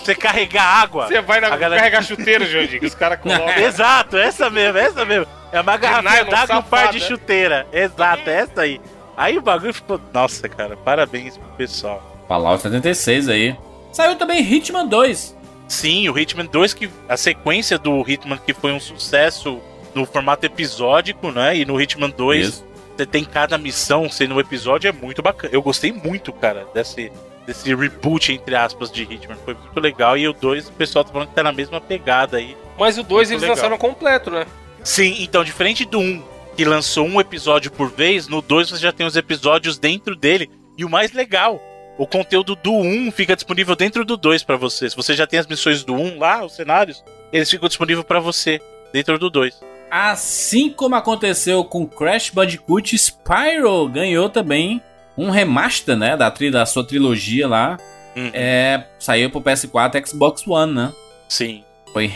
Você 0.04 0.14
carregar 0.14 0.62
água. 0.64 1.06
Você 1.06 1.22
vai 1.22 1.40
na, 1.40 1.48
galera- 1.56 1.76
carregar 1.80 2.02
chuteiro, 2.04 2.44
Jandir, 2.46 2.78
que 2.78 2.84
os 2.84 2.94
caras 2.94 3.18
colocam. 3.24 3.48
Exato, 3.56 4.18
essa 4.18 4.50
mesmo, 4.50 4.76
essa 4.78 5.02
mesmo. 5.02 5.26
É 5.54 5.60
uma 5.60 5.78
nylon 5.78 6.30
d'água 6.30 6.56
e 6.56 6.58
um 6.58 6.62
par 6.62 6.90
de 6.90 6.98
né? 6.98 7.06
chuteira. 7.06 7.66
Exato, 7.72 8.28
é 8.28 8.40
essa 8.40 8.60
aí. 8.62 8.80
Aí 9.16 9.38
o 9.38 9.40
bagulho 9.40 9.72
ficou. 9.72 10.00
Nossa, 10.12 10.48
cara, 10.48 10.76
parabéns 10.76 11.38
pro 11.38 11.48
pessoal. 11.50 12.02
Fallout 12.26 12.60
76 12.60 13.28
aí. 13.28 13.56
Saiu 13.92 14.16
também 14.16 14.40
Hitman 14.40 14.84
2. 14.84 15.36
Sim, 15.68 16.08
o 16.08 16.18
Hitman 16.18 16.46
2, 16.46 16.74
que 16.74 16.90
a 17.08 17.16
sequência 17.16 17.78
do 17.78 18.02
Hitman 18.06 18.36
que 18.36 18.52
foi 18.52 18.72
um 18.72 18.80
sucesso 18.80 19.60
no 19.94 20.04
formato 20.04 20.44
episódico, 20.44 21.30
né? 21.30 21.56
E 21.56 21.64
no 21.64 21.80
Hitman 21.80 22.10
2, 22.10 22.48
Isso. 22.48 22.66
você 22.96 23.06
tem 23.06 23.24
cada 23.24 23.56
missão 23.56 24.10
sendo 24.10 24.34
um 24.34 24.40
episódio, 24.40 24.88
é 24.88 24.92
muito 24.92 25.22
bacana. 25.22 25.54
Eu 25.54 25.62
gostei 25.62 25.92
muito, 25.92 26.32
cara, 26.32 26.66
desse, 26.74 27.12
desse 27.46 27.72
reboot, 27.72 28.32
entre 28.32 28.56
aspas, 28.56 28.90
de 28.90 29.04
Hitman. 29.04 29.36
Foi 29.44 29.54
muito 29.54 29.78
legal. 29.78 30.18
E 30.18 30.26
o 30.26 30.32
2, 30.32 30.68
o 30.68 30.72
pessoal 30.72 31.04
tá 31.04 31.12
falando 31.12 31.28
que 31.28 31.34
tá 31.34 31.44
na 31.44 31.52
mesma 31.52 31.80
pegada 31.80 32.38
aí. 32.38 32.56
Mas 32.76 32.98
o 32.98 33.04
2 33.04 33.08
Muito 33.28 33.30
eles 33.30 33.42
legal. 33.42 33.54
lançaram 33.54 33.78
completo, 33.78 34.32
né? 34.32 34.44
Sim, 34.84 35.16
então, 35.20 35.42
diferente 35.42 35.86
do 35.86 35.98
1, 35.98 36.22
que 36.54 36.64
lançou 36.64 37.06
um 37.06 37.18
episódio 37.18 37.70
por 37.72 37.90
vez, 37.90 38.28
no 38.28 38.42
2 38.42 38.70
você 38.70 38.82
já 38.82 38.92
tem 38.92 39.06
os 39.06 39.16
episódios 39.16 39.78
dentro 39.78 40.14
dele. 40.14 40.50
E 40.76 40.84
o 40.84 40.90
mais 40.90 41.12
legal, 41.12 41.60
o 41.96 42.06
conteúdo 42.06 42.54
do 42.54 42.72
1 42.72 43.10
fica 43.10 43.34
disponível 43.34 43.74
dentro 43.74 44.04
do 44.04 44.16
2 44.16 44.42
pra 44.42 44.56
você. 44.56 44.90
Se 44.90 44.94
você 44.94 45.14
já 45.14 45.26
tem 45.26 45.38
as 45.40 45.46
missões 45.46 45.82
do 45.84 45.94
1 45.94 46.18
lá, 46.18 46.44
os 46.44 46.54
cenários, 46.54 47.02
eles 47.32 47.50
ficam 47.50 47.66
disponíveis 47.66 48.06
pra 48.06 48.20
você 48.20 48.60
dentro 48.92 49.18
do 49.18 49.30
2. 49.30 49.58
Assim 49.90 50.70
como 50.70 50.96
aconteceu 50.96 51.64
com 51.64 51.86
Crash 51.86 52.30
Bandicoot, 52.30 52.96
Spyro 52.98 53.88
ganhou 53.88 54.28
também 54.28 54.82
um 55.16 55.30
remaster, 55.30 55.96
né, 55.96 56.16
da, 56.16 56.30
tri 56.30 56.50
da 56.50 56.66
sua 56.66 56.84
trilogia 56.84 57.48
lá. 57.48 57.78
Uhum. 58.16 58.30
É, 58.32 58.84
saiu 58.98 59.30
pro 59.30 59.40
PS4 59.40 59.94
e 59.94 60.06
Xbox 60.06 60.46
One, 60.46 60.72
né? 60.72 60.92
Sim. 61.28 61.64
Foi 61.92 62.12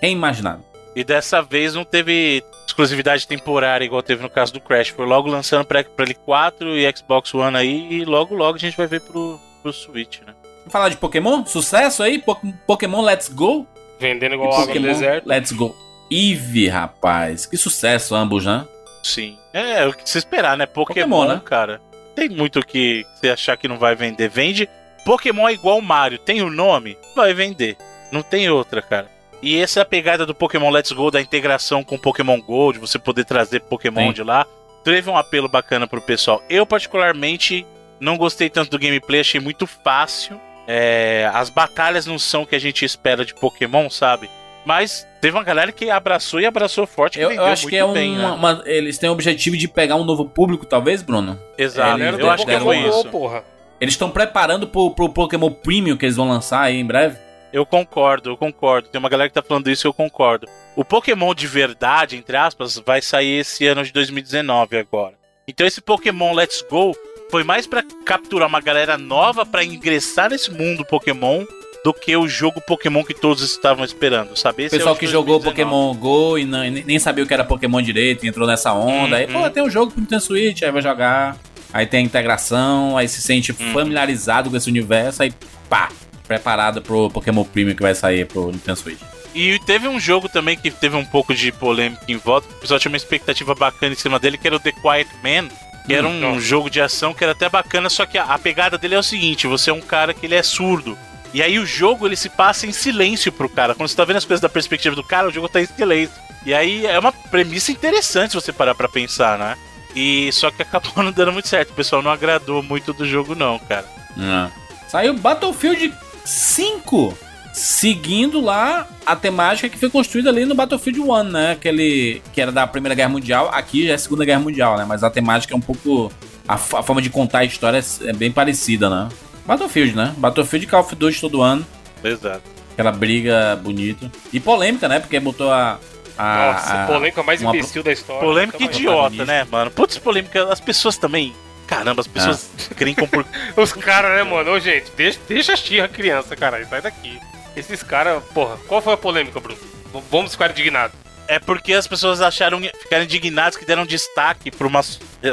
reimaginado. 0.00 0.67
E 0.98 1.04
dessa 1.04 1.40
vez 1.40 1.74
não 1.74 1.84
teve 1.84 2.42
exclusividade 2.66 3.26
temporária 3.26 3.84
igual 3.84 4.02
teve 4.02 4.22
no 4.22 4.28
caso 4.28 4.52
do 4.52 4.60
Crash. 4.60 4.88
Foi 4.88 5.06
logo 5.06 5.28
lançando 5.28 5.64
pra, 5.64 5.84
pra 5.84 6.04
L4 6.06 6.62
e 6.76 6.96
Xbox 6.96 7.32
One 7.34 7.56
aí. 7.56 7.92
E 7.92 8.04
logo, 8.04 8.34
logo 8.34 8.56
a 8.56 8.60
gente 8.60 8.76
vai 8.76 8.86
ver 8.88 9.00
pro, 9.02 9.38
pro 9.62 9.72
Switch, 9.72 10.20
né? 10.26 10.34
Vamos 10.58 10.72
falar 10.72 10.88
de 10.88 10.96
Pokémon? 10.96 11.46
Sucesso 11.46 12.02
aí? 12.02 12.18
Po- 12.18 12.36
Pokémon 12.66 13.00
Let's 13.02 13.28
Go? 13.28 13.66
Vendendo 14.00 14.34
igual 14.34 14.48
água 14.50 14.60
no 14.62 14.66
Pokémon 14.66 14.86
deserto. 14.88 15.28
Let's 15.28 15.52
Go. 15.52 15.76
Eve, 16.10 16.68
rapaz. 16.68 17.46
Que 17.46 17.56
sucesso 17.56 18.14
ambos, 18.14 18.44
né? 18.44 18.66
Sim. 19.02 19.38
É, 19.52 19.86
o 19.86 19.92
que 19.92 20.08
se 20.08 20.18
esperar, 20.18 20.56
né? 20.56 20.66
Pokémon, 20.66 21.08
Pokémon, 21.08 21.34
né? 21.34 21.40
cara. 21.44 21.80
Tem 22.16 22.28
muito 22.28 22.60
que 22.66 23.06
você 23.14 23.30
achar 23.30 23.56
que 23.56 23.68
não 23.68 23.78
vai 23.78 23.94
vender. 23.94 24.28
Vende. 24.28 24.68
Pokémon 25.04 25.48
é 25.48 25.52
igual 25.52 25.80
Mario. 25.80 26.18
Tem 26.18 26.42
o 26.42 26.50
nome? 26.50 26.98
Vai 27.14 27.32
vender. 27.32 27.76
Não 28.10 28.20
tem 28.22 28.50
outra, 28.50 28.82
cara. 28.82 29.08
E 29.42 29.56
essa 29.60 29.80
é 29.80 29.82
a 29.82 29.86
pegada 29.86 30.26
do 30.26 30.34
Pokémon 30.34 30.70
Let's 30.70 30.90
Go, 30.92 31.10
da 31.10 31.20
integração 31.20 31.84
com 31.84 31.96
Pokémon 31.98 32.40
Go, 32.40 32.72
de 32.72 32.78
você 32.78 32.98
poder 32.98 33.24
trazer 33.24 33.60
Pokémon 33.60 34.08
Sim. 34.08 34.12
de 34.12 34.22
lá. 34.22 34.46
Teve 34.82 35.08
um 35.10 35.16
apelo 35.16 35.48
bacana 35.48 35.86
pro 35.86 36.00
pessoal. 36.00 36.42
Eu, 36.48 36.66
particularmente, 36.66 37.64
não 38.00 38.16
gostei 38.16 38.48
tanto 38.50 38.70
do 38.70 38.78
gameplay, 38.78 39.20
achei 39.20 39.40
muito 39.40 39.66
fácil. 39.66 40.40
É, 40.66 41.30
as 41.32 41.50
batalhas 41.50 42.04
não 42.06 42.18
são 42.18 42.42
o 42.42 42.46
que 42.46 42.56
a 42.56 42.58
gente 42.60 42.84
espera 42.84 43.24
de 43.24 43.34
Pokémon, 43.34 43.88
sabe? 43.88 44.28
Mas 44.66 45.06
teve 45.20 45.36
uma 45.36 45.44
galera 45.44 45.72
que 45.72 45.88
abraçou 45.88 46.40
e 46.40 46.46
abraçou 46.46 46.86
forte. 46.86 47.16
que 47.18 47.24
Eu, 47.24 47.30
eu 47.30 47.44
acho 47.44 47.66
que 47.68 47.76
é 47.76 47.86
bem, 47.92 48.18
uma, 48.18 48.28
né? 48.30 48.34
uma- 48.34 48.62
Eles 48.66 48.98
têm 48.98 49.08
o 49.08 49.12
objetivo 49.12 49.56
de 49.56 49.66
pegar 49.68 49.96
um 49.96 50.04
novo 50.04 50.26
público, 50.26 50.66
talvez, 50.66 51.00
Bruno? 51.00 51.38
Exato. 51.56 52.02
Ele- 52.02 52.20
eu 52.22 52.30
acho 52.30 52.44
que 52.44 52.58
foi 52.60 52.76
uma- 52.78 52.88
isso. 52.88 53.04
Porra. 53.08 53.44
Eles 53.80 53.94
estão 53.94 54.10
preparando 54.10 54.66
pro, 54.66 54.90
pro 54.90 55.08
Pokémon 55.08 55.50
Premium 55.50 55.96
que 55.96 56.04
eles 56.04 56.16
vão 56.16 56.28
lançar 56.28 56.60
aí 56.62 56.76
em 56.78 56.84
breve. 56.84 57.16
Eu 57.52 57.64
concordo, 57.64 58.30
eu 58.30 58.36
concordo. 58.36 58.88
Tem 58.88 58.98
uma 58.98 59.08
galera 59.08 59.28
que 59.28 59.34
tá 59.34 59.42
falando 59.42 59.70
isso 59.70 59.86
e 59.86 59.88
eu 59.88 59.92
concordo. 59.94 60.46
O 60.76 60.84
Pokémon 60.84 61.34
de 61.34 61.46
verdade, 61.46 62.16
entre 62.16 62.36
aspas, 62.36 62.76
vai 62.84 63.00
sair 63.00 63.40
esse 63.40 63.66
ano 63.66 63.82
de 63.84 63.92
2019 63.92 64.76
agora. 64.76 65.14
Então 65.46 65.66
esse 65.66 65.80
Pokémon 65.80 66.32
Let's 66.34 66.62
Go 66.68 66.94
foi 67.30 67.42
mais 67.44 67.66
pra 67.66 67.82
capturar 68.04 68.48
uma 68.48 68.60
galera 68.60 68.98
nova 68.98 69.46
pra 69.46 69.64
ingressar 69.64 70.30
nesse 70.30 70.50
mundo 70.50 70.84
Pokémon 70.84 71.44
do 71.84 71.94
que 71.94 72.14
o 72.16 72.28
jogo 72.28 72.60
Pokémon 72.60 73.02
que 73.04 73.14
todos 73.14 73.42
estavam 73.42 73.84
esperando, 73.84 74.36
sabe? 74.36 74.64
Esse 74.64 74.74
é 74.74 74.78
pessoal 74.78 74.94
de 74.94 75.00
que 75.00 75.06
jogou 75.06 75.38
2019. 75.38 75.50
Pokémon 75.70 75.94
Go 75.94 76.38
e 76.38 76.44
não- 76.44 76.64
e 76.64 76.70
nem 76.84 76.98
sabia 76.98 77.24
o 77.24 77.26
que 77.26 77.32
era 77.32 77.44
Pokémon 77.44 77.80
direito, 77.80 78.26
entrou 78.26 78.46
nessa 78.46 78.72
onda. 78.74 79.16
Aí, 79.16 79.26
Uhum. 79.26 79.42
pô, 79.42 79.50
tem 79.50 79.62
um 79.62 79.70
jogo 79.70 79.92
pro 79.92 80.00
Nintendo 80.00 80.20
Switch, 80.22 80.62
aí 80.62 80.70
vai 80.70 80.82
jogar. 80.82 81.36
Aí 81.72 81.86
tem 81.86 82.00
a 82.00 82.02
integração, 82.02 82.96
aí 82.96 83.06
se 83.08 83.22
sente 83.22 83.52
Uhum. 83.52 83.72
familiarizado 83.72 84.50
com 84.50 84.56
esse 84.56 84.68
universo, 84.68 85.22
aí 85.22 85.32
pá, 85.68 85.88
preparado 86.28 86.82
pro 86.82 87.10
Pokémon 87.10 87.42
Premium 87.42 87.74
que 87.74 87.82
vai 87.82 87.94
sair 87.94 88.26
pro 88.26 88.52
Nintendo 88.52 88.78
Switch. 88.78 89.00
E 89.34 89.58
teve 89.60 89.88
um 89.88 89.98
jogo 89.98 90.28
também 90.28 90.56
que 90.56 90.70
teve 90.70 90.96
um 90.96 91.04
pouco 91.04 91.34
de 91.34 91.50
polêmica 91.50 92.04
em 92.06 92.16
volta. 92.16 92.48
O 92.48 92.60
pessoal 92.60 92.78
tinha 92.78 92.90
uma 92.90 92.96
expectativa 92.96 93.54
bacana 93.54 93.92
em 93.92 93.96
cima 93.96 94.18
dele, 94.18 94.38
que 94.38 94.46
era 94.46 94.56
o 94.56 94.60
The 94.60 94.72
Quiet 94.72 95.08
Man. 95.22 95.48
Que 95.86 95.94
era 95.94 96.06
um 96.06 96.20
Nossa. 96.20 96.40
jogo 96.40 96.68
de 96.68 96.82
ação 96.82 97.14
que 97.14 97.24
era 97.24 97.32
até 97.32 97.48
bacana, 97.48 97.88
só 97.88 98.04
que 98.04 98.18
a, 98.18 98.24
a 98.24 98.38
pegada 98.38 98.76
dele 98.76 98.94
é 98.94 98.98
o 98.98 99.02
seguinte: 99.02 99.46
você 99.46 99.70
é 99.70 99.72
um 99.72 99.80
cara 99.80 100.12
que 100.12 100.26
ele 100.26 100.34
é 100.34 100.42
surdo. 100.42 100.98
E 101.32 101.42
aí 101.42 101.58
o 101.58 101.64
jogo 101.64 102.06
ele 102.06 102.16
se 102.16 102.28
passa 102.28 102.66
em 102.66 102.72
silêncio 102.72 103.32
pro 103.32 103.48
cara. 103.48 103.74
Quando 103.74 103.88
você 103.88 103.96
tá 103.96 104.04
vendo 104.04 104.16
as 104.16 104.24
coisas 104.24 104.40
da 104.40 104.48
perspectiva 104.48 104.94
do 104.94 105.02
cara, 105.02 105.28
o 105.28 105.32
jogo 105.32 105.48
tá 105.48 105.60
em 105.60 105.66
silêncio. 105.66 106.14
E 106.44 106.52
aí 106.52 106.86
é 106.86 106.98
uma 106.98 107.12
premissa 107.12 107.72
interessante 107.72 108.30
se 108.30 108.34
você 108.34 108.52
parar 108.52 108.74
pra 108.74 108.88
pensar, 108.88 109.38
né? 109.38 109.56
E 109.94 110.30
só 110.32 110.50
que 110.50 110.60
acabou 110.62 111.02
não 111.02 111.12
dando 111.12 111.32
muito 111.32 111.48
certo. 111.48 111.70
O 111.70 111.74
pessoal 111.74 112.02
não 112.02 112.10
agradou 112.10 112.62
muito 112.62 112.92
do 112.92 113.06
jogo, 113.06 113.34
não, 113.34 113.58
cara. 113.58 113.86
Ah. 114.18 114.50
Saiu 114.88 115.14
Battlefield 115.14 115.94
5, 116.28 117.16
seguindo 117.54 118.38
lá 118.40 118.86
a 119.06 119.16
temática 119.16 119.66
que 119.68 119.78
foi 119.78 119.88
construída 119.88 120.28
ali 120.28 120.44
no 120.44 120.54
Battlefield 120.54 121.00
1, 121.00 121.22
né? 121.24 121.52
Aquele 121.52 122.20
que 122.34 122.40
era 122.40 122.52
da 122.52 122.66
Primeira 122.66 122.94
Guerra 122.94 123.08
Mundial, 123.08 123.48
aqui 123.52 123.86
já 123.86 123.92
é 123.92 123.94
a 123.94 123.98
Segunda 123.98 124.24
Guerra 124.26 124.40
Mundial, 124.40 124.76
né? 124.76 124.84
Mas 124.86 125.02
a 125.02 125.08
temática 125.10 125.54
é 125.54 125.56
um 125.56 125.60
pouco. 125.60 126.12
A, 126.46 126.54
a 126.54 126.58
forma 126.82 127.00
de 127.00 127.08
contar 127.10 127.38
a 127.40 127.44
história 127.44 127.82
é 128.04 128.12
bem 128.12 128.30
parecida, 128.30 128.90
né? 128.90 129.08
Battlefield, 129.46 129.96
né? 129.96 130.14
Battlefield 130.18 130.66
Call 130.66 130.80
of 130.80 130.94
Duty 130.94 131.18
todo 131.20 131.40
ano. 131.42 131.66
Exato. 132.04 132.42
Aquela 132.74 132.92
briga 132.92 133.58
bonita. 133.62 134.10
E 134.32 134.38
polêmica, 134.38 134.86
né? 134.86 135.00
Porque 135.00 135.18
botou 135.18 135.50
a. 135.50 135.78
a 136.16 136.52
Nossa, 136.52 136.74
a- 136.74 136.86
polêmica 136.86 137.22
mais 137.22 137.40
uma- 137.40 137.56
imbecil 137.56 137.82
da 137.82 137.90
história. 137.92 138.20
Polêmica 138.22 138.62
idiota, 138.62 139.24
né, 139.24 139.46
mano? 139.50 139.70
Putz, 139.70 139.96
polêmica. 139.98 140.44
As 140.52 140.60
pessoas 140.60 140.98
também. 140.98 141.32
Caramba, 141.68 142.00
as 142.00 142.06
pessoas 142.08 142.50
crincam 142.76 143.06
por. 143.06 143.24
Os 143.56 143.72
caras, 143.72 144.10
né, 144.16 144.22
mano? 144.24 144.50
Ô, 144.52 144.58
gente, 144.58 144.90
deixa, 144.96 145.20
deixa 145.28 145.52
a 145.52 145.56
Xirra 145.56 145.86
criança, 145.86 146.34
caralho. 146.34 146.66
Sai 146.68 146.80
daqui. 146.82 147.20
Esses 147.54 147.82
caras, 147.82 148.22
porra, 148.34 148.56
qual 148.66 148.80
foi 148.82 148.94
a 148.94 148.96
polêmica, 148.96 149.38
Bruno? 149.38 149.58
V- 149.92 150.02
Vamos 150.10 150.32
ficar 150.32 150.50
indignados. 150.50 150.96
É 151.28 151.38
porque 151.38 151.74
as 151.74 151.86
pessoas 151.86 152.20
acharam, 152.22 152.58
ficaram 152.80 153.04
indignadas 153.04 153.56
que 153.56 153.66
deram 153.66 153.84
destaque 153.84 154.50
pra 154.50 154.66
uma, 154.66 154.80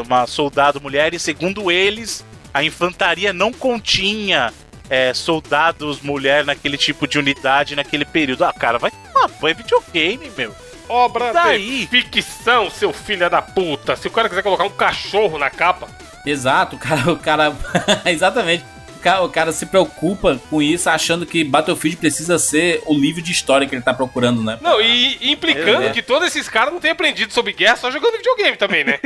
uma 0.05 0.27
soldado 0.27 0.81
mulher 0.81 1.13
e, 1.13 1.19
segundo 1.19 1.71
eles, 1.71 2.25
a 2.53 2.61
infantaria 2.63 3.31
não 3.31 3.53
continha 3.53 4.53
é, 4.89 5.13
soldados 5.13 6.01
mulher 6.01 6.43
naquele 6.43 6.77
tipo 6.77 7.07
de 7.07 7.17
unidade 7.17 7.75
naquele 7.77 8.03
período. 8.03 8.43
Ah, 8.43 8.51
cara, 8.51 8.77
vai 8.77 8.91
tomar 8.91 9.29
banho, 9.39 9.51
é 9.53 9.53
videogame, 9.53 10.29
meu. 10.37 10.53
Obra 10.89 11.31
Daí? 11.33 11.87
de 11.89 12.01
ficção, 12.01 12.69
seu 12.69 12.91
filho 12.91 13.29
da 13.29 13.41
puta. 13.41 13.95
Se 13.95 14.07
o 14.07 14.11
cara 14.11 14.27
quiser 14.27 14.43
colocar 14.43 14.65
um 14.65 14.69
cachorro 14.69 15.37
na 15.39 15.49
capa, 15.49 15.87
Exato, 16.25 16.75
o 16.75 16.79
cara. 16.79 17.11
O 17.11 17.17
cara 17.17 17.55
exatamente. 18.05 18.63
O 18.97 18.99
cara, 19.05 19.21
o 19.23 19.29
cara 19.29 19.51
se 19.51 19.67
preocupa 19.67 20.39
com 20.49 20.59
isso, 20.59 20.89
achando 20.89 21.27
que 21.27 21.43
Battlefield 21.43 21.95
precisa 21.97 22.39
ser 22.39 22.81
o 22.87 22.93
livro 22.95 23.21
de 23.21 23.31
história 23.31 23.67
que 23.67 23.75
ele 23.75 23.83
tá 23.83 23.93
procurando, 23.93 24.41
né? 24.41 24.57
Não, 24.61 24.81
e 24.81 25.17
e 25.21 25.31
implicando 25.31 25.83
É. 25.83 25.89
que 25.91 26.01
todos 26.01 26.27
esses 26.27 26.49
caras 26.49 26.73
não 26.73 26.79
têm 26.79 26.89
aprendido 26.89 27.31
sobre 27.31 27.53
guerra 27.53 27.75
só 27.75 27.91
jogando 27.91 28.17
videogame 28.17 28.57
também, 28.57 28.83
né? 28.83 28.97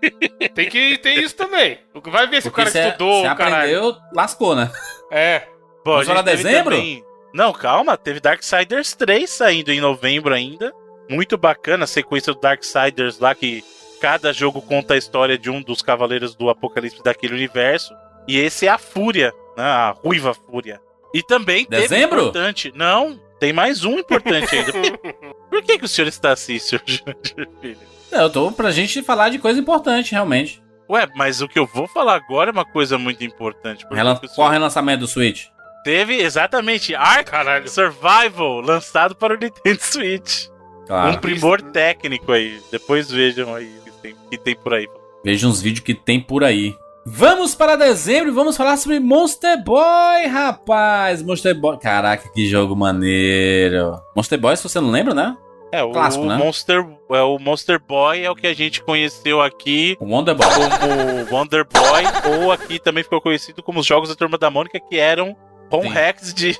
tem 0.54 0.70
que 0.70 0.96
ter 0.98 1.18
isso 1.22 1.34
também. 1.36 1.78
Vai 2.06 2.26
ver 2.26 2.40
se 2.40 2.48
o 2.48 2.50
Porque 2.50 2.70
cara 2.70 2.70
se, 2.70 2.88
estudou, 2.88 3.28
se 3.28 3.34
caralho. 3.36 3.54
aprendeu, 3.56 3.96
lascou, 4.14 4.56
né? 4.56 4.70
É. 5.10 5.40
Pô, 5.84 5.90
Vamos 5.92 6.00
a 6.00 6.04
gente 6.04 6.14
falar 6.14 6.22
teve 6.22 6.42
dezembro? 6.44 6.74
também- 6.76 7.04
Não, 7.34 7.52
calma, 7.52 7.96
teve 7.98 8.20
Darksiders 8.20 8.94
3 8.94 9.28
saindo 9.28 9.70
em 9.70 9.80
novembro 9.82 10.32
ainda. 10.32 10.72
Muito 11.10 11.36
bacana 11.36 11.84
a 11.84 11.86
sequência 11.86 12.32
do 12.32 12.40
Darksiders 12.40 13.18
lá, 13.18 13.34
que 13.34 13.62
cada 14.02 14.32
jogo 14.32 14.60
conta 14.60 14.94
a 14.94 14.98
história 14.98 15.38
de 15.38 15.48
um 15.48 15.62
dos 15.62 15.80
cavaleiros 15.80 16.34
do 16.34 16.50
apocalipse 16.50 17.00
daquele 17.04 17.34
universo. 17.34 17.94
E 18.26 18.36
esse 18.36 18.66
é 18.66 18.68
a 18.68 18.76
Fúria, 18.76 19.32
né? 19.56 19.62
A 19.62 19.90
Ruiva 19.90 20.34
Fúria. 20.34 20.80
E 21.14 21.22
também 21.22 21.64
teve 21.64 21.82
Dezembro? 21.82 22.18
importante. 22.18 22.72
Não, 22.74 23.16
tem 23.38 23.52
mais 23.52 23.84
um 23.84 24.00
importante 24.00 24.56
ainda. 24.56 24.72
Por 25.48 25.62
que, 25.62 25.78
que 25.78 25.84
o 25.84 25.88
senhor 25.88 26.08
está 26.08 26.32
assim, 26.32 26.58
senhor 26.58 26.82
Filho? 27.62 27.78
Não, 28.10 28.22
eu 28.22 28.30
tô 28.30 28.50
pra 28.50 28.72
gente 28.72 29.02
falar 29.02 29.28
de 29.28 29.38
coisa 29.38 29.60
importante, 29.60 30.10
realmente. 30.10 30.60
Ué, 30.90 31.06
mas 31.14 31.40
o 31.40 31.46
que 31.46 31.58
eu 31.58 31.66
vou 31.66 31.86
falar 31.86 32.16
agora 32.16 32.50
é 32.50 32.52
uma 32.52 32.64
coisa 32.64 32.98
muito 32.98 33.22
importante. 33.22 33.86
Relan 33.88 34.16
senhor 34.16 34.34
Qual 34.34 34.48
o 34.48 34.50
relançamento 34.50 35.00
do 35.00 35.06
Switch? 35.06 35.46
Teve 35.84 36.16
exatamente 36.16 36.92
Ark 36.92 37.30
Caralho. 37.30 37.68
Survival, 37.68 38.60
lançado 38.60 39.14
para 39.14 39.34
o 39.34 39.38
Nintendo 39.38 39.80
Switch. 39.80 40.48
Claro. 40.88 41.12
Um 41.12 41.16
primor 41.18 41.62
técnico 41.62 42.32
aí. 42.32 42.60
Depois 42.70 43.08
vejam 43.08 43.54
aí 43.54 43.81
tem, 44.02 44.14
que 44.30 44.38
tem 44.38 44.54
por 44.56 44.74
aí. 44.74 44.88
Veja 45.24 45.46
uns 45.46 45.60
vídeos 45.62 45.84
que 45.84 45.94
tem 45.94 46.20
por 46.20 46.42
aí. 46.44 46.74
Vamos 47.04 47.54
para 47.54 47.74
dezembro 47.76 48.28
e 48.28 48.32
vamos 48.34 48.56
falar 48.56 48.76
sobre 48.76 49.00
Monster 49.00 49.62
Boy, 49.64 50.26
rapaz. 50.26 51.22
Monster 51.22 51.58
Boy. 51.58 51.78
Caraca, 51.78 52.28
que 52.32 52.46
jogo 52.48 52.76
maneiro. 52.76 54.00
Monster 54.14 54.38
Boy, 54.38 54.56
se 54.56 54.62
você 54.62 54.80
não 54.80 54.90
lembra, 54.90 55.12
né? 55.14 55.36
É, 55.72 55.82
o, 55.82 55.90
Clássico, 55.90 56.26
né? 56.26 56.36
Monster, 56.36 56.86
é, 57.10 57.22
o 57.22 57.38
Monster 57.38 57.80
Boy 57.80 58.22
é 58.22 58.30
o 58.30 58.36
que 58.36 58.46
a 58.46 58.54
gente 58.54 58.82
conheceu 58.82 59.40
aqui 59.40 59.96
O 59.98 60.04
Wonder 60.04 60.34
Boy. 60.34 60.46
como 60.46 61.34
Wonder 61.34 61.66
Boy, 61.66 62.40
ou 62.40 62.52
aqui 62.52 62.78
também 62.78 63.02
ficou 63.02 63.22
conhecido 63.22 63.62
como 63.62 63.80
os 63.80 63.86
jogos 63.86 64.10
da 64.10 64.14
Turma 64.14 64.36
da 64.36 64.50
Mônica, 64.50 64.78
que 64.78 64.98
eram 64.98 65.34
com 65.70 65.88
hacks 65.88 66.34
de, 66.34 66.58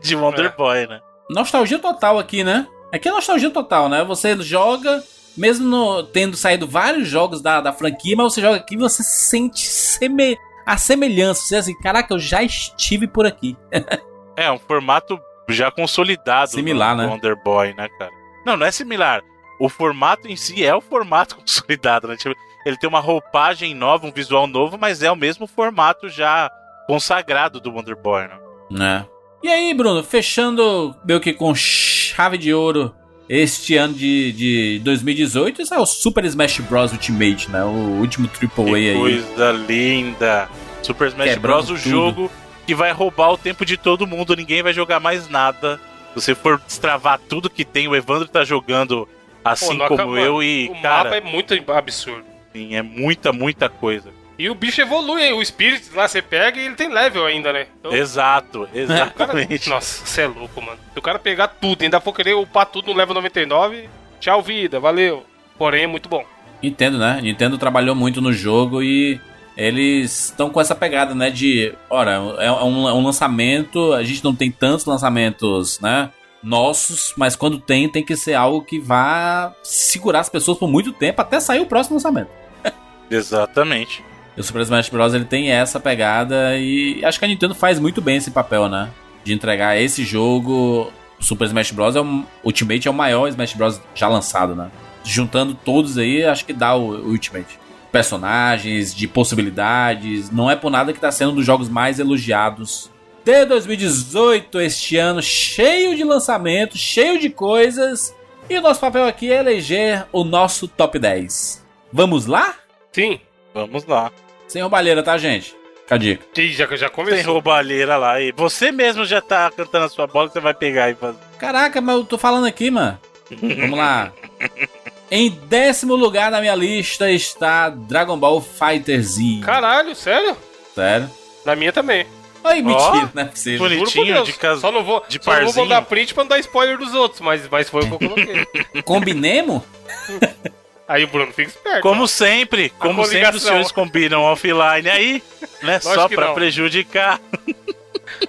de 0.00 0.14
Wonder 0.14 0.46
É. 0.46 0.48
Boy, 0.56 0.86
né? 0.86 1.00
Nostalgia 1.28 1.78
total 1.80 2.20
aqui, 2.20 2.44
né? 2.44 2.66
Aqui 2.92 3.08
é 3.08 3.12
nostalgia 3.12 3.50
total, 3.50 3.88
né? 3.88 4.04
Você 4.04 4.40
joga, 4.40 5.02
mesmo 5.36 5.66
no- 5.68 6.02
tendo 6.02 6.36
saído 6.36 6.66
vários 6.66 7.08
jogos 7.08 7.40
da, 7.40 7.60
da 7.60 7.72
franquia, 7.72 8.14
mas 8.16 8.32
você 8.34 8.40
joga 8.40 8.56
aqui 8.56 8.74
e 8.74 8.78
você 8.78 9.02
sente 9.02 9.66
seme- 9.66 10.36
a 10.66 10.76
semelhança. 10.76 11.42
Você 11.42 11.56
assim, 11.56 11.78
caraca, 11.78 12.12
eu 12.14 12.18
já 12.18 12.42
estive 12.42 13.06
por 13.06 13.26
aqui. 13.26 13.56
É, 14.34 14.50
um 14.50 14.58
formato 14.58 15.20
já 15.50 15.70
consolidado 15.70 16.52
Similar, 16.52 16.96
do 16.96 17.02
né? 17.02 17.06
Wonder 17.08 17.36
Boy, 17.44 17.74
né, 17.74 17.86
cara? 17.98 18.10
Não, 18.46 18.56
não 18.56 18.64
é 18.64 18.70
similar. 18.72 19.20
O 19.60 19.68
formato 19.68 20.26
em 20.26 20.36
si 20.36 20.64
é 20.64 20.74
o 20.74 20.80
formato 20.80 21.36
consolidado, 21.44 22.08
né? 22.08 22.16
Tipo, 22.16 22.34
ele 22.64 22.78
tem 22.78 22.88
uma 22.88 22.98
roupagem 22.98 23.74
nova, 23.74 24.06
um 24.06 24.10
visual 24.10 24.46
novo, 24.46 24.78
mas 24.78 25.02
é 25.02 25.12
o 25.12 25.16
mesmo 25.16 25.46
formato 25.46 26.08
já 26.08 26.50
consagrado 26.86 27.60
do 27.60 27.70
Wonder 27.70 27.94
Boy, 27.94 28.22
né? 28.26 28.38
Né? 28.70 29.06
E 29.42 29.48
aí, 29.48 29.74
Bruno, 29.74 30.02
fechando 30.02 30.96
meio 31.04 31.20
que 31.20 31.34
com 31.34 31.54
chave 31.54 32.38
de 32.38 32.54
ouro 32.54 32.94
este 33.34 33.76
ano 33.76 33.94
de, 33.94 34.32
de 34.32 34.80
2018, 34.84 35.62
esse 35.62 35.72
é 35.74 35.78
o 35.78 35.86
Super 35.86 36.24
Smash 36.26 36.58
Bros. 36.60 36.92
Ultimate, 36.92 37.50
né? 37.50 37.64
O 37.64 37.98
último 38.00 38.28
AAA 38.28 38.66
Que 38.66 38.74
aí. 38.90 38.94
coisa 38.98 39.52
linda! 39.52 40.48
Super 40.82 41.08
Smash 41.08 41.30
Quebrando 41.34 41.66
Bros. 41.66 41.70
o 41.70 41.82
tudo. 41.82 41.90
jogo 41.90 42.30
que 42.66 42.74
vai 42.74 42.92
roubar 42.92 43.32
o 43.32 43.38
tempo 43.38 43.64
de 43.64 43.76
todo 43.76 44.06
mundo, 44.06 44.36
ninguém 44.36 44.62
vai 44.62 44.72
jogar 44.72 45.00
mais 45.00 45.28
nada. 45.28 45.80
Se 46.14 46.20
você 46.20 46.34
for 46.34 46.60
destravar 46.66 47.18
tudo 47.28 47.48
que 47.48 47.64
tem, 47.64 47.88
o 47.88 47.96
Evandro 47.96 48.28
tá 48.28 48.44
jogando 48.44 49.08
assim 49.44 49.76
não 49.78 49.88
como 49.88 50.02
acaba- 50.02 50.20
eu 50.20 50.42
e, 50.42 50.68
o 50.70 50.82
cara, 50.82 51.04
mapa 51.04 51.16
é 51.16 51.20
muito 51.22 51.54
absurdo. 51.72 52.24
sim, 52.52 52.74
é 52.76 52.82
muita, 52.82 53.32
muita 53.32 53.68
coisa. 53.68 54.10
E 54.42 54.50
o 54.50 54.56
bicho 54.56 54.80
evolui, 54.80 55.22
hein? 55.22 55.34
O 55.34 55.44
Spirit 55.44 55.94
lá 55.94 56.08
você 56.08 56.20
pega 56.20 56.58
e 56.58 56.66
ele 56.66 56.74
tem 56.74 56.92
level 56.92 57.24
ainda, 57.24 57.52
né? 57.52 57.68
Então, 57.78 57.92
Exato, 57.92 58.62
o 58.62 58.66
cara... 58.66 58.80
exatamente. 58.80 59.68
Nossa, 59.70 60.04
você 60.04 60.22
é 60.22 60.26
louco, 60.26 60.60
mano. 60.60 60.80
Se 60.92 60.98
o 60.98 61.02
cara 61.02 61.16
pegar 61.16 61.46
tudo, 61.46 61.82
ainda 61.82 62.00
for 62.00 62.12
querer 62.12 62.34
upar 62.34 62.66
tudo 62.66 62.88
no 62.88 62.98
level 62.98 63.14
99, 63.14 63.88
tchau 64.18 64.42
vida, 64.42 64.80
valeu. 64.80 65.24
Porém, 65.56 65.84
é 65.84 65.86
muito 65.86 66.08
bom. 66.08 66.24
Nintendo, 66.60 66.98
né? 66.98 67.20
Nintendo 67.22 67.56
trabalhou 67.56 67.94
muito 67.94 68.20
no 68.20 68.32
jogo 68.32 68.82
e 68.82 69.20
eles 69.56 70.30
estão 70.30 70.50
com 70.50 70.60
essa 70.60 70.74
pegada, 70.74 71.14
né? 71.14 71.30
De, 71.30 71.72
ora, 71.88 72.14
é 72.40 72.50
um, 72.50 72.88
é 72.88 72.92
um 72.92 73.04
lançamento, 73.04 73.92
a 73.92 74.02
gente 74.02 74.24
não 74.24 74.34
tem 74.34 74.50
tantos 74.50 74.84
lançamentos, 74.86 75.78
né? 75.78 76.10
Nossos, 76.42 77.14
mas 77.16 77.36
quando 77.36 77.60
tem, 77.60 77.88
tem 77.88 78.04
que 78.04 78.16
ser 78.16 78.34
algo 78.34 78.64
que 78.64 78.80
vá 78.80 79.54
segurar 79.62 80.18
as 80.18 80.28
pessoas 80.28 80.58
por 80.58 80.68
muito 80.68 80.92
tempo 80.92 81.22
até 81.22 81.38
sair 81.38 81.60
o 81.60 81.66
próximo 81.66 81.94
lançamento. 81.94 82.30
Exatamente. 83.08 84.02
O 84.36 84.42
Super 84.42 84.62
Smash 84.62 84.88
Bros. 84.88 85.14
ele 85.14 85.24
tem 85.24 85.50
essa 85.50 85.78
pegada 85.78 86.56
e 86.56 87.04
acho 87.04 87.18
que 87.18 87.24
a 87.24 87.28
Nintendo 87.28 87.54
faz 87.54 87.78
muito 87.78 88.00
bem 88.00 88.16
esse 88.16 88.30
papel, 88.30 88.68
né? 88.68 88.90
De 89.24 89.32
entregar 89.32 89.80
esse 89.80 90.04
jogo. 90.04 90.90
O 91.20 91.24
Super 91.24 91.46
Smash 91.46 91.70
Bros. 91.70 91.96
é 91.96 92.00
um, 92.00 92.24
Ultimate 92.42 92.88
é 92.88 92.90
o 92.90 92.94
maior 92.94 93.28
Smash 93.28 93.54
Bros. 93.54 93.80
já 93.94 94.08
lançado, 94.08 94.54
né? 94.54 94.70
Juntando 95.04 95.54
todos 95.54 95.98
aí, 95.98 96.24
acho 96.24 96.44
que 96.44 96.52
dá 96.52 96.74
o, 96.74 96.90
o 96.90 97.08
Ultimate. 97.10 97.58
Personagens, 97.90 98.94
de 98.94 99.06
possibilidades. 99.06 100.30
Não 100.30 100.50
é 100.50 100.56
por 100.56 100.70
nada 100.70 100.92
que 100.92 101.00
tá 101.00 101.12
sendo 101.12 101.32
um 101.32 101.34
dos 101.34 101.44
jogos 101.44 101.68
mais 101.68 101.98
elogiados 101.98 102.90
de 103.24 103.44
2018, 103.44 104.60
este 104.60 104.96
ano, 104.96 105.22
cheio 105.22 105.96
de 105.96 106.02
lançamentos, 106.02 106.80
cheio 106.80 107.20
de 107.20 107.30
coisas. 107.30 108.14
E 108.50 108.58
o 108.58 108.60
nosso 108.60 108.80
papel 108.80 109.06
aqui 109.06 109.30
é 109.30 109.38
eleger 109.38 110.06
o 110.12 110.24
nosso 110.24 110.66
top 110.66 110.98
10. 110.98 111.64
Vamos 111.92 112.26
lá? 112.26 112.56
Sim. 112.90 113.20
Vamos 113.54 113.84
lá. 113.86 114.10
Sem 114.48 114.62
roubalheira, 114.62 115.02
tá, 115.02 115.16
gente? 115.18 115.54
Fica 115.82 115.94
a 115.94 115.98
dica. 115.98 116.24
Ih, 116.40 116.52
já, 116.52 116.66
já 116.76 116.88
começou. 116.88 117.34
roubalheira 117.34 117.96
lá. 117.96 118.20
E 118.20 118.32
você 118.32 118.70
mesmo 118.72 119.04
já 119.04 119.20
tá 119.20 119.50
cantando 119.50 119.86
a 119.86 119.88
sua 119.88 120.06
bola 120.06 120.28
que 120.28 120.34
você 120.34 120.40
vai 120.40 120.54
pegar 120.54 120.90
e 120.90 120.94
fazer. 120.94 121.18
Caraca, 121.38 121.80
mas 121.80 121.96
eu 121.96 122.04
tô 122.04 122.16
falando 122.18 122.46
aqui, 122.46 122.70
mano. 122.70 122.98
Vamos 123.40 123.78
lá. 123.78 124.12
Em 125.10 125.28
décimo 125.30 125.94
lugar 125.94 126.30
na 126.30 126.40
minha 126.40 126.54
lista 126.54 127.10
está 127.10 127.68
Dragon 127.68 128.16
Ball 128.16 128.40
Fighter 128.40 129.02
Z. 129.02 129.40
Caralho, 129.44 129.94
sério? 129.94 130.34
Sério? 130.74 131.10
Na 131.44 131.54
minha 131.54 131.70
também. 131.70 132.06
Ai, 132.42 132.62
mentira, 132.62 132.82
Ó, 132.82 133.08
não 133.14 133.22
é 133.22 133.26
possível. 133.26 133.58
Bonitinho, 133.68 134.24
de 134.24 134.32
cas- 134.32 134.60
Só 134.60 134.72
não 134.72 134.82
vou, 134.82 135.04
de 135.06 135.22
só 135.22 135.38
não 135.40 135.52
vou 135.52 135.68
dar 135.68 135.82
print 135.82 136.14
pra 136.14 136.24
não 136.24 136.28
dar 136.28 136.38
spoiler 136.38 136.78
dos 136.78 136.94
outros, 136.94 137.20
mas, 137.20 137.46
mas 137.48 137.68
foi 137.68 137.82
o 137.84 137.86
que 137.86 137.92
eu 138.04 138.08
coloquei. 138.10 138.46
Combinemos? 138.82 139.62
Aí 140.92 141.04
o 141.04 141.06
Bruno 141.06 141.32
fica 141.32 141.48
esperto. 141.48 141.80
Como 141.80 142.06
sempre, 142.06 142.68
como 142.78 143.02
sempre 143.06 143.36
os 143.38 143.42
senhores 143.42 143.72
combinam 143.72 144.20
offline 144.24 144.90
aí, 144.90 145.22
né? 145.62 145.80
Só 145.80 146.06
pra 146.06 146.26
não. 146.26 146.34
prejudicar. 146.34 147.18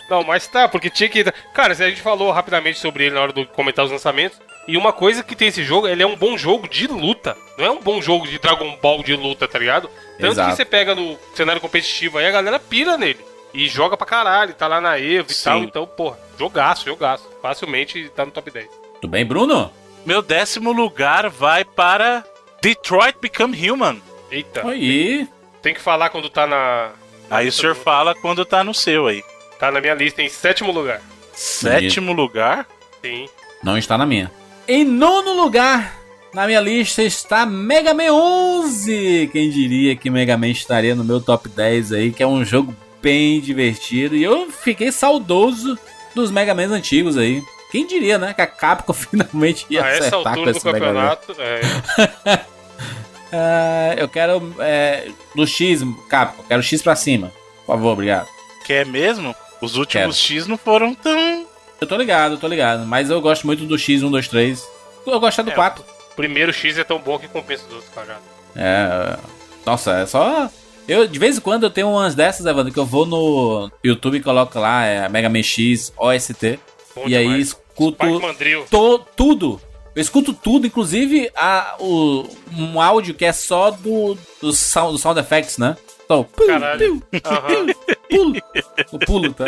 Não, 0.10 0.23
mas 0.23 0.48
tá, 0.48 0.69
porque 0.69 0.90
tinha 0.90 1.10
que. 1.10 1.26
Cara, 1.53 1.73
a 1.73 1.76
gente 1.76 1.99
falou 1.99 2.31
rapidamente 2.31 2.80
sobre 2.80 3.06
ele 3.06 3.15
na 3.15 3.22
hora 3.22 3.34
de 3.34 3.45
comentar 3.48 3.84
os 3.84 3.91
lançamentos. 3.91 4.40
E 4.65 4.77
uma 4.77 4.94
coisa 4.94 5.22
que 5.22 5.35
tem 5.35 5.49
esse 5.49 5.61
jogo, 5.61 5.90
ele 5.90 6.02
é 6.02 6.07
um 6.07 6.15
bom 6.15 6.38
jogo 6.38 6.69
de 6.69 6.88
luta. 6.88 7.35
Não 7.57 7.65
é 7.65 7.69
um 7.69 7.81
bom 7.81 8.02
jogo 8.02 8.26
de 8.26 8.40
Dragon 8.40 8.77
Ball 8.81 9.03
de 9.03 9.14
luta, 9.14 9.45
tá 9.45 9.60
ligado? 9.60 9.90
Tanto 10.18 10.31
Exato. 10.31 10.52
que 10.52 10.56
você 10.56 10.64
pega 10.64 10.95
no 10.95 11.19
cenário 11.35 11.60
competitivo 11.60 12.18
aí, 12.18 12.27
a 12.27 12.31
galera 12.31 12.60
pira 12.60 12.98
nele. 12.98 13.19
E 13.53 13.68
joga 13.68 13.98
pra 13.98 14.07
caralho, 14.07 14.53
tá 14.53 14.68
lá 14.68 14.80
na 14.80 14.98
Evo 14.98 15.31
e 15.31 15.34
Sim. 15.34 15.44
tal. 15.44 15.64
Então, 15.64 15.85
porra, 15.85 16.18
jogaço, 16.40 16.85
jogaço. 16.85 17.30
Facilmente 17.41 18.10
tá 18.15 18.26
no 18.26 18.31
top 18.31 18.49
10. 18.49 18.69
Tudo 19.02 19.11
bem, 19.11 19.26
Bruno? 19.26 19.69
Meu 20.06 20.22
décimo 20.22 20.72
lugar 20.72 21.30
vai 21.30 21.65
para 21.65 22.23
Detroit 22.64 23.18
Become 23.22 23.69
Human. 23.69 24.02
Eita. 24.31 24.65
Aí. 24.65 25.27
Tem 25.61 25.73
que 25.73 25.81
falar 25.81 26.10
quando 26.10 26.30
tá 26.30 26.48
na. 26.48 26.91
Aí 27.30 27.49
o 27.49 27.52
senhor 27.52 27.76
fala 27.76 28.15
quando 28.15 28.45
tá 28.45 28.64
no 28.64 28.73
seu 28.73 29.06
aí. 29.07 29.22
Tá 29.60 29.69
na 29.69 29.81
minha 29.81 29.94
lista 29.94 30.22
em 30.22 30.30
sétimo 30.30 30.72
lugar. 30.72 31.02
Sétimo 31.34 32.14
lugar? 32.14 32.65
Sim. 33.02 33.27
Não 33.61 33.77
está 33.77 33.98
na 33.98 34.06
minha. 34.06 34.31
Em 34.65 34.85
nono 34.85 35.34
lugar, 35.34 35.99
na 36.34 36.48
minha 36.48 36.61
lista 36.61 37.03
está 37.03 37.45
Mega 37.45 37.94
Man 37.94 38.14
11. 38.14 39.30
Quem 39.34 39.49
diria 39.49 39.94
que 39.98 40.10
Mega 40.10 40.38
Man 40.38 40.48
estaria 40.48 40.95
no 40.95 41.03
meu 41.03 41.19
top 41.19 41.49
10 41.49 41.91
aí, 41.91 42.11
que 42.14 42.23
é 42.23 42.27
um 42.27 42.45
jogo 42.45 42.73
bem 43.02 43.41
divertido. 43.41 44.15
E 44.15 44.23
eu 44.23 44.49
fiquei 44.49 44.90
saudoso 44.90 45.77
dos 46.15 46.31
Mega 46.31 46.53
Mans 46.53 46.72
antigos 46.72 47.18
aí. 47.18 47.44
Quem 47.69 47.85
diria, 47.85 48.18
né? 48.18 48.34
Que 48.34 48.41
a 48.41 48.48
Capcom 48.48 48.94
finalmente 48.94 49.65
ia 49.69 49.84
a 49.84 49.90
essa 49.90 49.98
acertar 49.99 50.22
com 50.22 50.30
altura 50.30 50.52
do 50.52 50.57
esse 50.57 50.65
Mega 50.65 50.80
Man. 50.80 50.85
campeonato. 50.85 51.35
É, 51.40 52.45
Ah, 53.34 53.95
eu 53.97 54.07
quero 54.07 54.53
é, 54.60 55.10
do 55.35 55.45
X, 55.47 55.81
Capcom. 56.10 56.43
Quero 56.43 56.61
X 56.61 56.81
pra 56.81 56.95
cima. 56.95 57.31
Por 57.65 57.73
favor, 57.76 57.93
obrigado. 57.93 58.27
Quer 58.65 58.85
mesmo? 58.85 59.35
Os 59.61 59.76
últimos 59.76 59.91
Quero. 59.91 60.14
X 60.14 60.47
não 60.47 60.57
foram 60.57 60.93
tão. 60.93 61.47
Eu 61.81 61.88
tô 61.88 61.97
ligado, 61.97 62.34
eu 62.35 62.38
tô 62.38 62.47
ligado. 62.47 62.85
Mas 62.85 63.10
eu 63.10 63.19
gosto 63.22 63.45
muito 63.47 63.65
do 63.65 63.76
X1, 63.76 64.10
2, 64.10 64.27
3. 64.27 64.68
Eu 65.05 65.19
gosto 65.19 65.43
do 65.43 65.51
É, 65.51 65.53
4. 65.55 65.84
o 66.11 66.15
primeiro 66.15 66.53
X 66.53 66.77
é 66.77 66.84
tão 66.84 66.99
bom 66.99 67.18
que 67.19 67.27
compensa 67.27 67.65
os 67.68 67.73
outros 67.73 67.91
cagados. 67.93 68.23
É. 68.55 69.18
Nossa, 69.65 69.99
é 69.99 70.05
só. 70.05 70.49
Eu, 70.88 71.07
de 71.07 71.18
vez 71.18 71.38
em 71.38 71.41
quando 71.41 71.64
eu 71.64 71.69
tenho 71.69 71.89
umas 71.89 72.14
dessas, 72.14 72.45
Evandro, 72.45 72.72
que 72.73 72.80
eu 72.80 72.85
vou 72.85 73.05
no 73.05 73.72
YouTube 73.84 74.18
e 74.18 74.22
coloco 74.22 74.60
lá, 74.60 74.85
é 74.85 75.07
Mega 75.10 75.30
Man 75.30 75.41
X, 75.43 75.93
OST. 75.97 76.60
Bom 76.95 77.03
e 77.07 77.15
aí 77.15 77.23
demais. 77.23 77.47
escuto 77.47 78.05
Spike 78.05 78.22
Mandril. 78.22 78.65
to- 78.69 79.05
tudo. 79.15 79.61
Eu 79.95 80.02
escuto 80.02 80.34
tudo, 80.34 80.65
inclusive 80.68 81.30
a, 81.36 81.76
o, 81.80 82.28
um 82.57 82.82
áudio 82.82 83.14
que 83.14 83.26
é 83.26 83.32
só 83.32 83.70
do, 83.72 84.18
do, 84.41 84.52
sound, 84.52 84.94
do 84.94 84.98
sound 84.98 85.20
effects, 85.20 85.57
né? 85.57 85.78
Então, 86.06 86.24
pum, 86.24 86.48
Caralho. 86.48 87.02
Aham. 87.26 87.65
pulo. 88.10 88.34
O 88.91 88.99
pulo, 88.99 89.34
tá? 89.34 89.45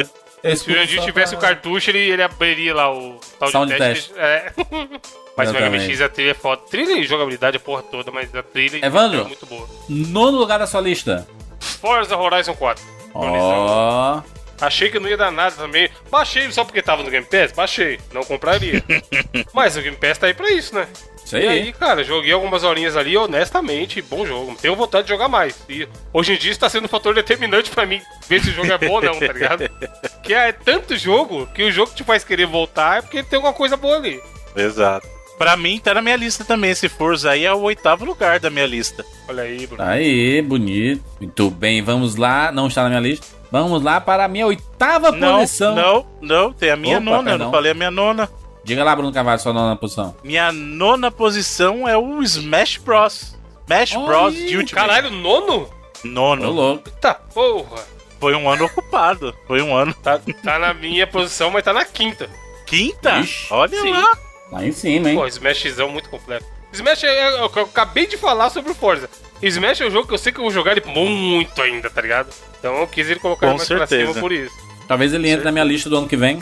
Se 0.55 0.71
o 0.71 0.75
Jandir 0.75 1.03
tivesse 1.03 1.33
o 1.33 1.39
pra- 1.39 1.49
cartucho, 1.49 1.89
ele, 1.89 1.97
ele 1.97 2.21
abriria 2.21 2.73
lá 2.75 2.93
o 2.95 3.19
tal 3.39 3.49
Sound 3.49 3.71
de 3.71 3.79
teste. 3.79 4.13
É. 4.15 4.53
mas 5.35 5.49
o 5.49 5.53
Mega 5.53 5.69
Man 5.71 5.77
Exatamente. 5.77 5.91
X, 5.91 6.01
a 6.01 6.09
trilha 6.09 6.31
é 6.31 6.33
foda. 6.35 6.61
Trilha 6.69 6.93
e 6.99 7.03
jogabilidade, 7.03 7.57
a 7.57 7.59
porra 7.59 7.81
toda, 7.81 8.11
mas 8.11 8.33
a 8.35 8.43
trilha 8.43 8.85
Evandro? 8.85 9.21
é 9.21 9.23
muito 9.23 9.45
boa. 9.47 9.67
Nono 9.89 10.37
lugar 10.37 10.59
da 10.59 10.67
sua 10.67 10.81
lista. 10.81 11.27
Forza 11.59 12.15
Horizon 12.15 12.53
4. 12.53 12.83
Ó. 13.15 14.21
Achei 14.61 14.89
que 14.89 14.99
não 14.99 15.09
ia 15.09 15.17
dar 15.17 15.31
nada 15.31 15.55
também. 15.55 15.89
Baixei 16.09 16.51
só 16.51 16.63
porque 16.63 16.81
tava 16.81 17.03
no 17.03 17.09
Game 17.09 17.25
Pass? 17.25 17.51
Baixei. 17.51 17.99
Não 18.13 18.23
compraria. 18.23 18.83
Mas 19.53 19.75
o 19.75 19.81
Game 19.81 19.97
Pass 19.97 20.17
tá 20.17 20.27
aí 20.27 20.33
pra 20.33 20.49
isso, 20.51 20.73
né? 20.73 20.87
Isso 21.25 21.35
E 21.37 21.41
aí. 21.41 21.47
aí, 21.47 21.73
cara, 21.73 22.03
joguei 22.03 22.31
algumas 22.31 22.63
horinhas 22.63 22.95
ali, 22.95 23.17
honestamente, 23.17 24.01
bom 24.01 24.25
jogo. 24.25 24.55
Tenho 24.61 24.75
vontade 24.75 25.07
de 25.07 25.09
jogar 25.13 25.27
mais. 25.27 25.57
E 25.67 25.87
hoje 26.13 26.33
em 26.33 26.37
dia 26.37 26.51
está 26.51 26.69
sendo 26.69 26.85
um 26.85 26.89
fator 26.89 27.15
determinante 27.15 27.71
pra 27.71 27.85
mim 27.85 27.99
ver 28.29 28.41
se 28.41 28.49
o 28.49 28.53
jogo 28.53 28.71
é 28.71 28.77
bom 28.77 28.93
ou 28.93 29.01
não, 29.01 29.19
tá 29.19 29.33
ligado? 29.33 29.69
Que 30.23 30.33
é 30.33 30.51
tanto 30.51 30.97
jogo 30.97 31.47
que 31.53 31.63
o 31.63 31.71
jogo 31.71 31.91
te 31.93 32.03
faz 32.03 32.23
querer 32.23 32.47
voltar 32.47 32.97
é 32.97 33.01
porque 33.01 33.21
tem 33.21 33.37
alguma 33.37 33.53
coisa 33.53 33.75
boa 33.77 33.97
ali. 33.97 34.19
Exato. 34.55 35.07
Pra 35.37 35.57
mim, 35.57 35.79
tá 35.83 35.93
na 35.93 36.01
minha 36.01 36.15
lista 36.15 36.43
também. 36.45 36.71
Esse 36.71 36.87
Forza 36.87 37.29
aí 37.31 37.43
é 37.45 37.53
o 37.53 37.59
oitavo 37.61 38.05
lugar 38.05 38.39
da 38.39 38.49
minha 38.49 38.65
lista. 38.65 39.05
Olha 39.27 39.43
aí, 39.43 39.67
Bruno. 39.67 39.83
Aí, 39.83 40.41
bonito. 40.41 41.03
Muito 41.19 41.49
bem, 41.51 41.81
vamos 41.81 42.15
lá. 42.15 42.51
Não 42.53 42.67
está 42.67 42.83
na 42.83 42.89
minha 42.89 43.01
lista. 43.01 43.27
Vamos 43.51 43.81
lá 43.81 44.01
para 44.01 44.25
a 44.25 44.27
minha 44.27 44.47
oitava 44.47 45.11
Não, 45.11 45.39
posição. 45.39 45.75
não, 45.75 46.05
não. 46.21 46.53
Tem 46.53 46.71
a 46.71 46.75
minha 46.75 46.97
Opa, 46.97 47.05
nona. 47.05 47.17
Eu 47.19 47.23
perdão. 47.25 47.45
não 47.45 47.51
falei 47.51 47.71
a 47.71 47.75
minha 47.75 47.91
nona. 47.91 48.29
Diga 48.63 48.83
lá, 48.83 48.95
Bruno 48.95 49.13
Carvalho, 49.13 49.39
sua 49.39 49.53
nona 49.53 49.75
posição. 49.75 50.15
Minha 50.23 50.51
nona 50.51 51.11
posição 51.11 51.87
é 51.87 51.97
o 51.97 52.21
Smash 52.23 52.77
Bros. 52.77 53.35
Smash 53.67 53.95
Olha 53.95 54.05
Bros. 54.05 54.35
aí, 54.35 54.41
Ultimate. 54.57 54.73
Caralho, 54.73 55.11
nono? 55.11 55.63
Ô, 55.63 56.07
Nono. 56.07 56.51
louco. 56.51 56.89
Eita 56.89 57.13
porra. 57.13 57.83
Foi 58.19 58.35
um 58.35 58.49
ano 58.49 58.65
ocupado. 58.65 59.35
Foi 59.45 59.61
um 59.61 59.75
ano. 59.75 59.93
Tá, 60.01 60.19
tá 60.43 60.57
na 60.59 60.73
minha 60.73 61.05
posição, 61.05 61.51
mas 61.51 61.63
tá 61.63 61.71
na 61.73 61.85
quinta. 61.85 62.29
Quinta? 62.65 63.19
Ixi. 63.19 63.47
Olha 63.53 63.79
Sim. 63.81 63.91
lá. 63.91 64.17
Lá 64.51 64.65
em 64.65 64.71
cima, 64.71 65.09
hein? 65.09 65.15
Pô, 65.17 65.27
Smashzão 65.27 65.89
muito 65.89 66.09
completo. 66.09 66.45
Smash 66.71 67.03
é, 67.03 67.37
é 67.37 67.43
o 67.43 67.49
que 67.49 67.59
eu 67.59 67.63
acabei 67.63 68.05
de 68.07 68.17
falar 68.17 68.49
sobre 68.49 68.71
o 68.71 68.75
Forza. 68.75 69.09
Smash 69.41 69.81
é 69.81 69.85
um 69.87 69.91
jogo 69.91 70.07
que 70.07 70.13
eu 70.13 70.17
sei 70.17 70.31
que 70.31 70.39
eu 70.39 70.43
vou 70.43 70.51
jogar 70.51 70.71
ele 70.71 70.83
muito 70.85 71.61
ainda, 71.61 71.89
tá 71.89 72.01
ligado? 72.01 72.29
Então 72.59 72.75
eu 72.77 72.87
quis 72.87 73.09
ele 73.09 73.19
colocar 73.19 73.47
Com 73.47 73.55
mais 73.57 73.67
pra 73.67 73.85
certeza. 73.85 74.09
cima 74.13 74.21
por 74.21 74.31
isso. 74.31 74.55
Talvez 74.87 75.13
ele 75.13 75.29
entre 75.29 75.45
na 75.45 75.51
minha 75.51 75.63
lista 75.65 75.89
do 75.89 75.97
ano 75.97 76.07
que 76.07 76.17
vem. 76.17 76.41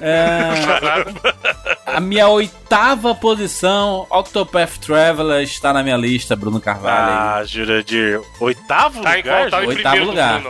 É, 0.00 0.50
a 1.86 2.00
minha 2.00 2.28
oitava 2.28 3.14
posição, 3.14 4.06
Octopath 4.10 4.78
Traveler, 4.78 5.42
está 5.42 5.72
na 5.72 5.82
minha 5.82 5.96
lista, 5.96 6.34
Bruno 6.36 6.60
Carvalho. 6.60 7.12
Ah, 7.12 7.42
Jurandir. 7.44 8.20
Oitavo 8.40 9.02
Tá 9.02 9.18
em 9.18 9.22
lugar? 9.22 9.38
qual? 9.40 9.50
Tá 9.50 9.64
em 9.64 9.68
Oitavo 9.68 9.82
primeiro 9.82 10.04
do 10.04 10.10
lugar. 10.10 10.42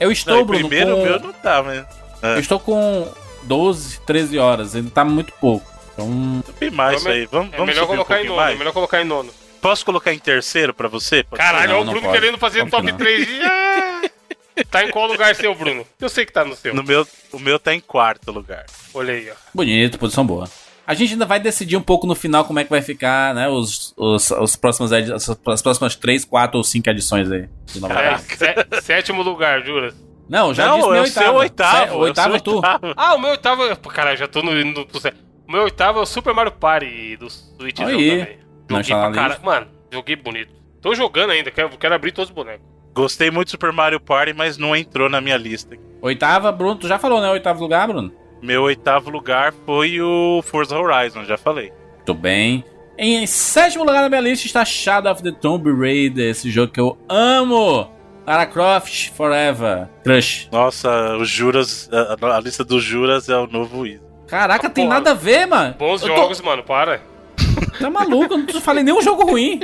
Eu 0.00 0.06
Não, 0.06 0.12
estou, 0.12 0.40
em 0.40 0.44
Bruno, 0.44 0.68
primeiro 0.68 0.96
com... 0.96 1.02
meu 1.02 1.20
não 1.20 1.32
tá, 1.32 1.62
mas... 1.62 1.84
Eu 2.22 2.38
estou 2.38 2.58
com 2.60 3.08
12, 3.44 4.00
13 4.00 4.38
horas. 4.38 4.74
Ele 4.74 4.90
tá 4.90 5.04
muito 5.04 5.32
pouco. 5.34 5.66
Então, 5.92 6.08
mais 6.72 6.98
isso 6.98 7.08
Então, 7.08 7.12
aí. 7.12 7.26
Vamos, 7.30 7.52
É 7.52 7.56
vamos 7.56 7.66
melhor 7.74 7.86
subir 7.86 7.92
um 7.92 7.96
colocar 8.04 8.20
em 8.22 8.28
nono, 8.28 8.40
é 8.40 8.44
mais? 8.44 8.58
melhor 8.58 8.72
colocar 8.72 9.00
em 9.00 9.04
nono. 9.04 9.30
Posso 9.62 9.84
colocar 9.86 10.12
em 10.12 10.18
terceiro 10.18 10.74
pra 10.74 10.88
você? 10.88 11.22
Pode 11.24 11.40
Caralho, 11.40 11.76
olha 11.78 11.88
o 11.88 11.92
Bruno 11.92 12.12
querendo 12.12 12.36
fazer 12.36 12.68
top 12.68 12.84
que 12.84 12.92
não? 12.92 12.98
3. 12.98 13.28
Ah! 14.54 14.64
Tá 14.70 14.84
em 14.84 14.90
qual 14.90 15.06
lugar 15.06 15.34
seu, 15.34 15.54
Bruno? 15.54 15.86
Eu 15.98 16.08
sei 16.10 16.26
que 16.26 16.32
tá 16.32 16.44
no 16.44 16.54
seu. 16.54 16.74
No 16.74 16.82
meu, 16.84 17.06
o 17.32 17.38
meu 17.38 17.58
tá 17.58 17.72
em 17.74 17.80
quarto 17.80 18.30
lugar. 18.30 18.66
Olha 18.92 19.14
aí, 19.14 19.30
ó. 19.30 19.34
bonito, 19.54 19.98
posição 19.98 20.26
boa. 20.26 20.46
A 20.86 20.92
gente 20.92 21.12
ainda 21.12 21.24
vai 21.24 21.40
decidir 21.40 21.74
um 21.76 21.80
pouco 21.82 22.06
no 22.06 22.14
final 22.14 22.44
como 22.44 22.58
é 22.58 22.64
que 22.64 22.68
vai 22.68 22.82
ficar, 22.82 23.34
né? 23.34 23.48
Os, 23.48 23.94
os, 23.96 24.30
os 24.30 24.54
próximos 24.56 24.92
edi- 24.92 25.10
as, 25.12 25.26
as 25.30 25.62
próximas 25.62 25.96
3, 25.96 26.26
4 26.26 26.58
ou 26.58 26.62
5 26.64 26.90
edições 26.90 27.30
aí. 27.32 27.48
de 27.66 27.80
Nova 27.80 27.94
É, 27.98 28.18
sé- 28.18 28.54
sétimo 28.82 29.22
lugar, 29.22 29.64
juras. 29.64 29.94
Não, 30.28 30.52
já 30.52 30.66
não, 30.66 30.76
disse 30.76 30.88
é 30.88 30.92
meu 30.92 31.02
o 31.02 31.06
seu 31.06 31.34
oitavo. 31.34 31.76
Sé- 31.78 31.88
é 31.88 31.92
o 31.92 31.98
oitavo 32.00 32.36
é 32.36 32.40
tu. 32.40 32.54
oitavo. 32.56 32.92
Ah, 32.96 33.14
o 33.14 33.18
meu 33.18 33.30
oitavo. 33.30 33.64
é- 33.64 33.76
Caralho, 33.76 34.18
já 34.18 34.28
tô 34.28 34.42
no, 34.42 34.52
no, 34.52 34.64
no. 34.64 34.82
O 35.48 35.52
meu 35.52 35.62
oitavo 35.62 35.98
é 35.98 36.02
o 36.02 36.06
Super 36.06 36.34
Mario 36.34 36.52
Party 36.52 37.16
do 37.16 37.30
Switchzão 37.30 37.86
Aí. 37.86 38.10
também. 38.20 38.38
Não 38.72 38.82
Joguei 38.82 39.02
pra 39.02 39.12
caralho. 39.12 39.40
Mano, 39.44 39.66
joguei 39.92 40.16
bonito. 40.16 40.52
Tô 40.80 40.94
jogando 40.94 41.30
ainda, 41.30 41.50
quero, 41.50 41.68
quero 41.78 41.94
abrir 41.94 42.12
todos 42.12 42.30
os 42.30 42.34
bonecos. 42.34 42.66
Gostei 42.94 43.30
muito 43.30 43.48
do 43.48 43.50
Super 43.52 43.72
Mario 43.72 44.00
Party, 44.00 44.32
mas 44.34 44.58
não 44.58 44.74
entrou 44.76 45.08
na 45.08 45.20
minha 45.20 45.36
lista. 45.36 45.76
Oitava, 46.02 46.50
Bruno, 46.52 46.76
tu 46.76 46.88
já 46.88 46.98
falou, 46.98 47.20
né? 47.20 47.30
Oitavo 47.30 47.60
lugar, 47.62 47.86
Bruno? 47.88 48.12
Meu 48.42 48.62
oitavo 48.64 49.08
lugar 49.08 49.54
foi 49.64 50.00
o 50.00 50.42
Forza 50.42 50.76
Horizon, 50.76 51.24
já 51.24 51.38
falei. 51.38 51.72
Muito 51.96 52.12
bem. 52.14 52.64
Em 52.98 53.24
sétimo 53.26 53.84
lugar 53.84 54.02
na 54.02 54.08
minha 54.08 54.20
lista 54.20 54.46
está 54.46 54.64
Shadow 54.64 55.12
of 55.12 55.22
the 55.22 55.30
Tomb 55.32 55.70
Raider, 55.72 56.28
esse 56.30 56.50
jogo 56.50 56.72
que 56.72 56.80
eu 56.80 56.98
amo. 57.08 57.88
Lara 58.26 58.46
Croft 58.46 59.10
Forever. 59.16 59.88
Crush. 60.04 60.48
Nossa, 60.52 61.16
os 61.16 61.28
Juras, 61.28 61.88
a, 61.92 62.36
a 62.36 62.40
lista 62.40 62.62
dos 62.64 62.82
Juras 62.82 63.28
é 63.28 63.36
o 63.36 63.46
novo. 63.46 63.84
Caraca, 64.28 64.68
tem 64.70 64.84
Porra. 64.86 64.98
nada 64.98 65.10
a 65.12 65.14
ver, 65.14 65.46
mano. 65.46 65.74
Bons 65.78 66.02
Eu 66.02 66.08
tô- 66.08 66.16
jogos, 66.16 66.40
mano, 66.40 66.62
para. 66.62 67.00
Tá 67.78 67.90
maluco, 67.90 68.34
eu 68.34 68.38
não 68.38 68.60
falei 68.60 68.84
nenhum 68.84 69.02
jogo 69.02 69.24
ruim. 69.24 69.60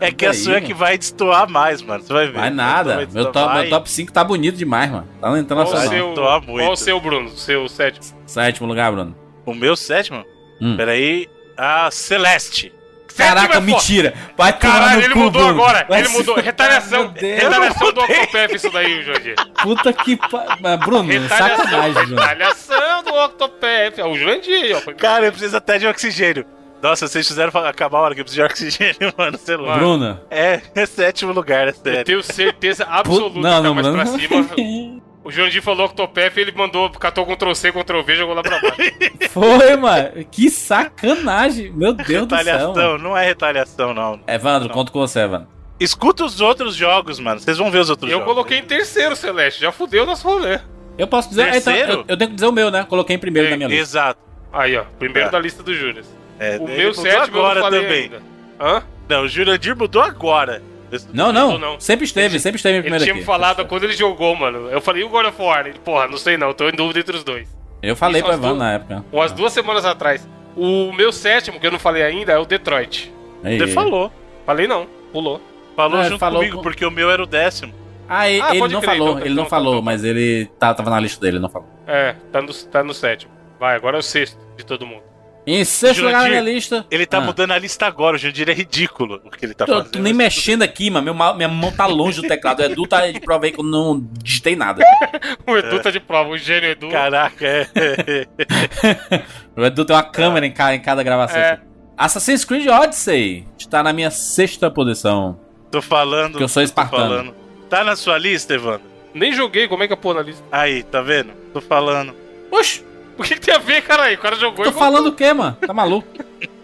É 0.00 0.10
que 0.10 0.26
a 0.26 0.34
sua 0.34 0.56
é 0.56 0.60
que 0.60 0.74
vai 0.74 0.98
destoar 0.98 1.48
mais, 1.48 1.80
mano. 1.80 2.02
Você 2.02 2.12
vai 2.12 2.26
ver. 2.26 2.32
Vai 2.32 2.50
nada. 2.50 2.96
Vai 2.96 3.06
Meu 3.06 3.32
top, 3.32 3.54
meu 3.54 3.70
top 3.70 3.90
5 3.90 4.12
tá 4.12 4.24
bonito 4.24 4.56
demais, 4.56 4.90
mano. 4.90 5.06
Tá 5.20 5.28
Qual 5.28 5.32
o 5.34 5.38
internacional. 5.38 5.88
seu, 5.88 6.14
qual 6.14 6.72
o 6.72 6.76
seu, 6.76 7.00
Bruno? 7.00 7.28
O 7.28 7.36
seu 7.36 7.68
sétimo. 7.68 8.04
Sétimo 8.26 8.66
lugar, 8.66 8.92
Bruno. 8.92 9.16
O 9.46 9.54
meu 9.54 9.76
sétimo? 9.76 10.24
Hum. 10.60 10.76
Peraí. 10.76 11.28
A 11.56 11.90
Celeste. 11.90 12.72
Caraca, 13.16 13.56
é 13.58 13.60
mentira. 13.60 14.14
Vai 14.36 14.52
Caralho, 14.58 14.98
no 15.00 15.04
ele 15.06 15.12
cu, 15.14 15.18
mudou 15.20 15.42
Bruno. 15.46 15.62
agora. 15.64 15.86
Vai 15.88 16.00
ele 16.00 16.08
se- 16.08 16.16
mudou. 16.16 16.34
Retaliação. 16.36 17.12
Retaliação 17.16 17.92
do 17.92 18.00
Octopath, 18.00 18.52
isso 18.54 18.70
daí, 18.70 19.02
Jorge. 19.02 19.34
Puta 19.62 19.92
que 19.92 20.16
pa... 20.16 20.56
Mas, 20.60 20.80
Bruno, 20.80 21.08
Retaliação. 21.10 21.64
sacanagem, 21.64 22.06
Bruno. 22.06 22.20
Retaliação 22.20 23.02
do 23.04 23.14
Octopath. 23.14 23.98
É 23.98 24.04
o 24.04 24.14
Jurandir, 24.16 24.76
ó. 24.76 24.92
Cara, 24.94 25.26
eu 25.26 25.32
preciso 25.32 25.56
até 25.56 25.78
de 25.78 25.86
oxigênio. 25.86 26.44
Nossa, 26.82 27.08
vocês 27.08 27.26
fizeram 27.26 27.50
acabar 27.66 27.98
a 27.98 28.00
hora 28.02 28.14
que 28.14 28.20
eu 28.20 28.24
preciso 28.24 28.46
de 28.46 28.52
oxigênio, 28.52 29.12
mano. 29.16 29.38
Sei 29.38 29.56
lá. 29.56 29.76
Bruno. 29.78 30.20
É, 30.30 30.60
é 30.74 30.84
sétimo 30.86 31.32
lugar, 31.32 31.66
é 31.66 31.70
Eu 31.70 31.74
sério. 31.74 32.04
tenho 32.04 32.22
certeza 32.22 32.84
absoluta 32.84 33.34
Puta... 33.36 33.40
Não, 33.48 33.62
não, 33.62 33.74
que 33.76 33.82
tá 33.82 33.92
mais 33.92 34.10
Bruno. 34.10 34.44
pra 34.44 34.56
cima. 34.56 35.00
O 35.24 35.30
Jurandir 35.30 35.62
falou 35.62 35.86
Octopath, 35.86 36.36
ele 36.36 36.52
mandou, 36.52 36.90
catou 36.90 37.24
Ctrl 37.24 37.54
C, 37.54 37.72
Ctrl 37.72 38.02
V, 38.02 38.14
jogou 38.16 38.34
lá 38.34 38.42
pra 38.42 38.60
baixo. 38.60 38.76
Foi, 39.30 39.74
mano. 39.76 40.10
Que 40.30 40.50
sacanagem. 40.50 41.72
Meu 41.72 41.94
Deus 41.94 42.26
do 42.26 42.36
céu. 42.36 42.44
Retaliação, 42.44 42.98
não 42.98 43.16
é 43.16 43.24
retaliação, 43.26 43.94
não. 43.94 44.20
Evandro, 44.26 44.68
conto 44.68 44.92
com 44.92 44.98
você, 45.00 45.20
Evandro. 45.20 45.48
Escuta 45.80 46.24
os 46.24 46.40
outros 46.40 46.74
jogos, 46.76 47.18
mano. 47.18 47.40
Vocês 47.40 47.56
vão 47.58 47.70
ver 47.70 47.78
os 47.78 47.90
outros 47.90 48.10
Eu 48.10 48.18
jogos. 48.18 48.32
coloquei 48.34 48.58
em 48.58 48.62
terceiro, 48.64 49.16
Celeste. 49.16 49.60
Já 49.62 49.72
fudeu 49.72 50.04
nosso 50.06 50.26
rolê. 50.28 50.60
Eu 50.96 51.06
posso 51.06 51.30
dizer. 51.30 51.50
Terceiro? 51.50 51.82
Então, 51.82 51.94
eu, 52.00 52.04
eu 52.08 52.16
tenho 52.16 52.30
que 52.30 52.34
dizer 52.36 52.46
o 52.46 52.52
meu, 52.52 52.70
né? 52.70 52.84
Coloquei 52.88 53.16
em 53.16 53.18
primeiro 53.18 53.48
É, 53.48 53.50
na 53.52 53.56
minha 53.56 53.68
lista. 53.68 53.82
Exato. 53.82 54.20
Aí, 54.52 54.76
ó. 54.76 54.84
Primeiro 54.98 55.28
É. 55.28 55.32
da 55.32 55.38
lista 55.40 55.62
do 55.62 55.74
Júnior. 55.74 56.04
É, 56.38 56.58
O 56.58 56.66
meu 56.68 56.92
sétimo 56.94 57.38
eu 57.38 57.46
agora 57.46 57.54
não 57.60 57.62
falei 57.62 57.80
também. 57.82 58.02
ainda. 58.04 58.22
Hã? 58.60 58.82
Não, 59.08 59.22
o 59.22 59.28
Jurandir 59.28 59.74
mudou 59.76 60.00
agora. 60.02 60.62
Não, 61.12 61.32
não, 61.32 61.58
não. 61.58 61.80
Sempre 61.80 62.04
esteve, 62.04 62.34
Ele- 62.34 62.40
sempre 62.40 62.56
esteve 62.56 62.74
em 62.74 62.78
Ele 62.78 62.82
primeiro 62.82 63.04
tinha 63.04 63.14
aqui. 63.14 63.20
me 63.20 63.26
falado 63.26 63.64
quando 63.66 63.84
ele 63.84 63.92
jogou, 63.94 64.34
mano. 64.36 64.68
Eu 64.70 64.80
falei, 64.80 65.02
e 65.02 65.04
o 65.04 65.08
God 65.08 65.26
of 65.26 65.40
War? 65.42 65.66
Ele, 65.66 65.78
porra, 65.78 66.06
não 66.08 66.16
sei 66.18 66.36
não, 66.36 66.52
tô 66.52 66.68
em 66.68 66.72
dúvida 66.72 67.00
entre 67.00 67.16
os 67.16 67.24
dois. 67.24 67.48
Eu 67.82 67.94
falei 67.96 68.20
Isso 68.20 68.30
Evandro 68.30 68.48
duas- 68.48 68.58
na 68.58 68.72
época. 68.72 69.04
Umas 69.12 69.32
duas 69.32 69.52
semanas 69.52 69.84
atrás. 69.84 70.26
O 70.56 70.92
meu 70.92 71.12
sétimo, 71.12 71.58
que 71.60 71.66
eu 71.66 71.70
não 71.72 71.78
falei 71.78 72.02
ainda, 72.02 72.32
é 72.32 72.38
o 72.38 72.44
Detroit. 72.46 73.12
Ei, 73.44 73.58
Você 73.58 73.64
ei. 73.64 73.72
falou. 73.72 74.10
Falei 74.46 74.66
não, 74.66 74.86
pulou. 75.12 75.40
Falou 75.76 76.00
É, 76.00 76.04
junto 76.04 76.18
falou 76.20 76.38
comigo, 76.40 76.56
com- 76.58 76.62
porque 76.62 76.84
o 76.86 76.90
meu 76.90 77.10
era 77.10 77.22
o 77.22 77.26
décimo. 77.26 77.74
Ah, 78.08 78.30
e- 78.30 78.40
Ah, 78.40 78.50
ele 78.54 78.60
não 78.68 78.80
crer, 78.80 78.90
falou, 78.90 79.08
então- 79.10 79.20
ele 79.20 79.28
não 79.34 79.42
então- 79.42 79.46
falou, 79.50 79.72
então- 79.74 79.82
mas 79.82 80.04
ele 80.04 80.46
tá, 80.58 80.72
tava 80.74 80.90
na 80.90 81.00
lista 81.00 81.20
dele, 81.20 81.36
ele 81.36 81.42
não 81.42 81.48
falou. 81.48 81.68
É, 81.86 82.14
tá 82.30 82.40
no, 82.40 82.52
tá 82.54 82.84
no 82.84 82.94
sétimo. 82.94 83.32
Vai, 83.58 83.74
agora 83.74 83.96
é 83.96 84.00
o 84.00 84.02
sexto 84.02 84.38
de 84.56 84.64
todo 84.64 84.86
mundo. 84.86 85.02
Em 85.46 85.62
sexto 85.64 85.98
lugar 86.00 86.12
na 86.12 86.18
Jurandir, 86.20 86.42
minha 86.42 86.54
lista. 86.54 86.86
Ele 86.90 87.04
tá 87.04 87.18
Ah. 87.18 87.20
mudando 87.20 87.50
a 87.50 87.58
lista 87.58 87.84
agora, 87.86 88.16
o 88.16 88.18
Jandir 88.18 88.48
é 88.48 88.54
ridículo 88.54 89.20
o 89.24 89.30
que 89.30 89.44
ele 89.44 89.52
tá 89.52 89.64
Eu 89.68 89.74
fazendo. 89.74 89.90
tô 89.92 89.98
nem 89.98 90.14
mexendo 90.14 90.62
aqui, 90.62 90.88
mano. 90.88 91.04
Meu 91.14 91.34
minha 91.34 91.48
mão 91.48 91.70
tá 91.70 91.84
longe 91.86 92.22
do 92.22 92.26
teclado. 92.26 92.60
O 92.60 92.64
Edu 92.64 92.86
tá 92.86 93.10
de 93.10 93.20
prova 93.20 93.44
aí 93.44 93.52
que 93.52 93.60
eu 93.60 93.64
não 93.64 94.02
digitei 94.22 94.56
nada. 94.56 94.82
O 95.46 95.56
Edu 95.56 95.80
tá 95.82 95.90
de 95.90 96.00
prova, 96.00 96.30
o 96.30 96.38
gênio 96.38 96.70
Edu. 96.70 96.88
Caraca, 96.88 97.46
é. 97.46 98.26
O 99.56 99.64
Edu 99.64 99.84
tem 99.84 99.94
uma 99.94 100.02
câmera 100.02 100.46
em, 100.46 100.50
ca- 100.52 100.74
em 100.74 100.80
cada 100.80 101.02
gravação. 101.02 101.38
É. 101.38 101.52
assim. 101.52 101.62
Assassin's 101.96 102.44
Creed 102.44 102.66
Odyssey 102.66 103.46
está 103.58 103.82
na 103.82 103.92
minha 103.92 104.10
sexta 104.10 104.70
posição. 104.70 105.38
tô 105.70 105.80
falando. 105.82 106.32
Porque 106.32 106.44
eu 106.44 106.48
sou 106.48 106.62
tô 106.62 106.64
espartano. 106.64 107.34
Tá 107.70 107.84
na 107.84 107.94
sua 107.96 108.18
lista, 108.18 108.54
Evandro? 108.54 108.82
Nem 109.12 109.32
joguei, 109.32 109.68
como 109.68 109.82
é 109.82 109.86
que 109.86 109.92
eu 109.92 109.96
pôr 109.96 110.14
na 110.14 110.22
lista? 110.22 110.42
Aí, 110.50 110.82
tá 110.82 111.00
vendo? 111.02 111.30
Tô 111.52 111.60
falando. 111.60 112.14
Oxe, 112.50 112.84
O 113.18 113.22
que, 113.22 113.34
que 113.34 113.40
tem 113.40 113.54
a 113.54 113.58
ver, 113.58 113.82
caralho? 113.82 114.16
O 114.16 114.20
cara 114.20 114.36
jogou 114.36 114.64
tô 114.64 114.70
e 114.70 114.74
falando 114.74 115.06
o 115.08 115.12
quê, 115.12 115.32
mano? 115.32 115.56
Tá 115.66 115.72
maluco? 115.72 116.08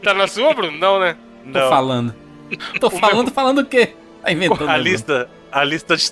Tá 0.02 0.12
na 0.14 0.26
sua, 0.26 0.52
Bruno? 0.54 0.76
Não, 0.76 0.98
né? 0.98 1.16
Tô 1.52 1.58
Não. 1.58 1.68
falando. 1.68 2.14
Tô 2.80 2.90
falando, 2.90 3.30
falando 3.30 3.58
o 3.60 3.64
quê? 3.64 3.94
Tá 4.22 4.32
inventando. 4.32 4.68
A 4.68 4.76
lista, 4.76 5.28
a 5.52 5.62
lista 5.64 5.96
de. 5.96 6.02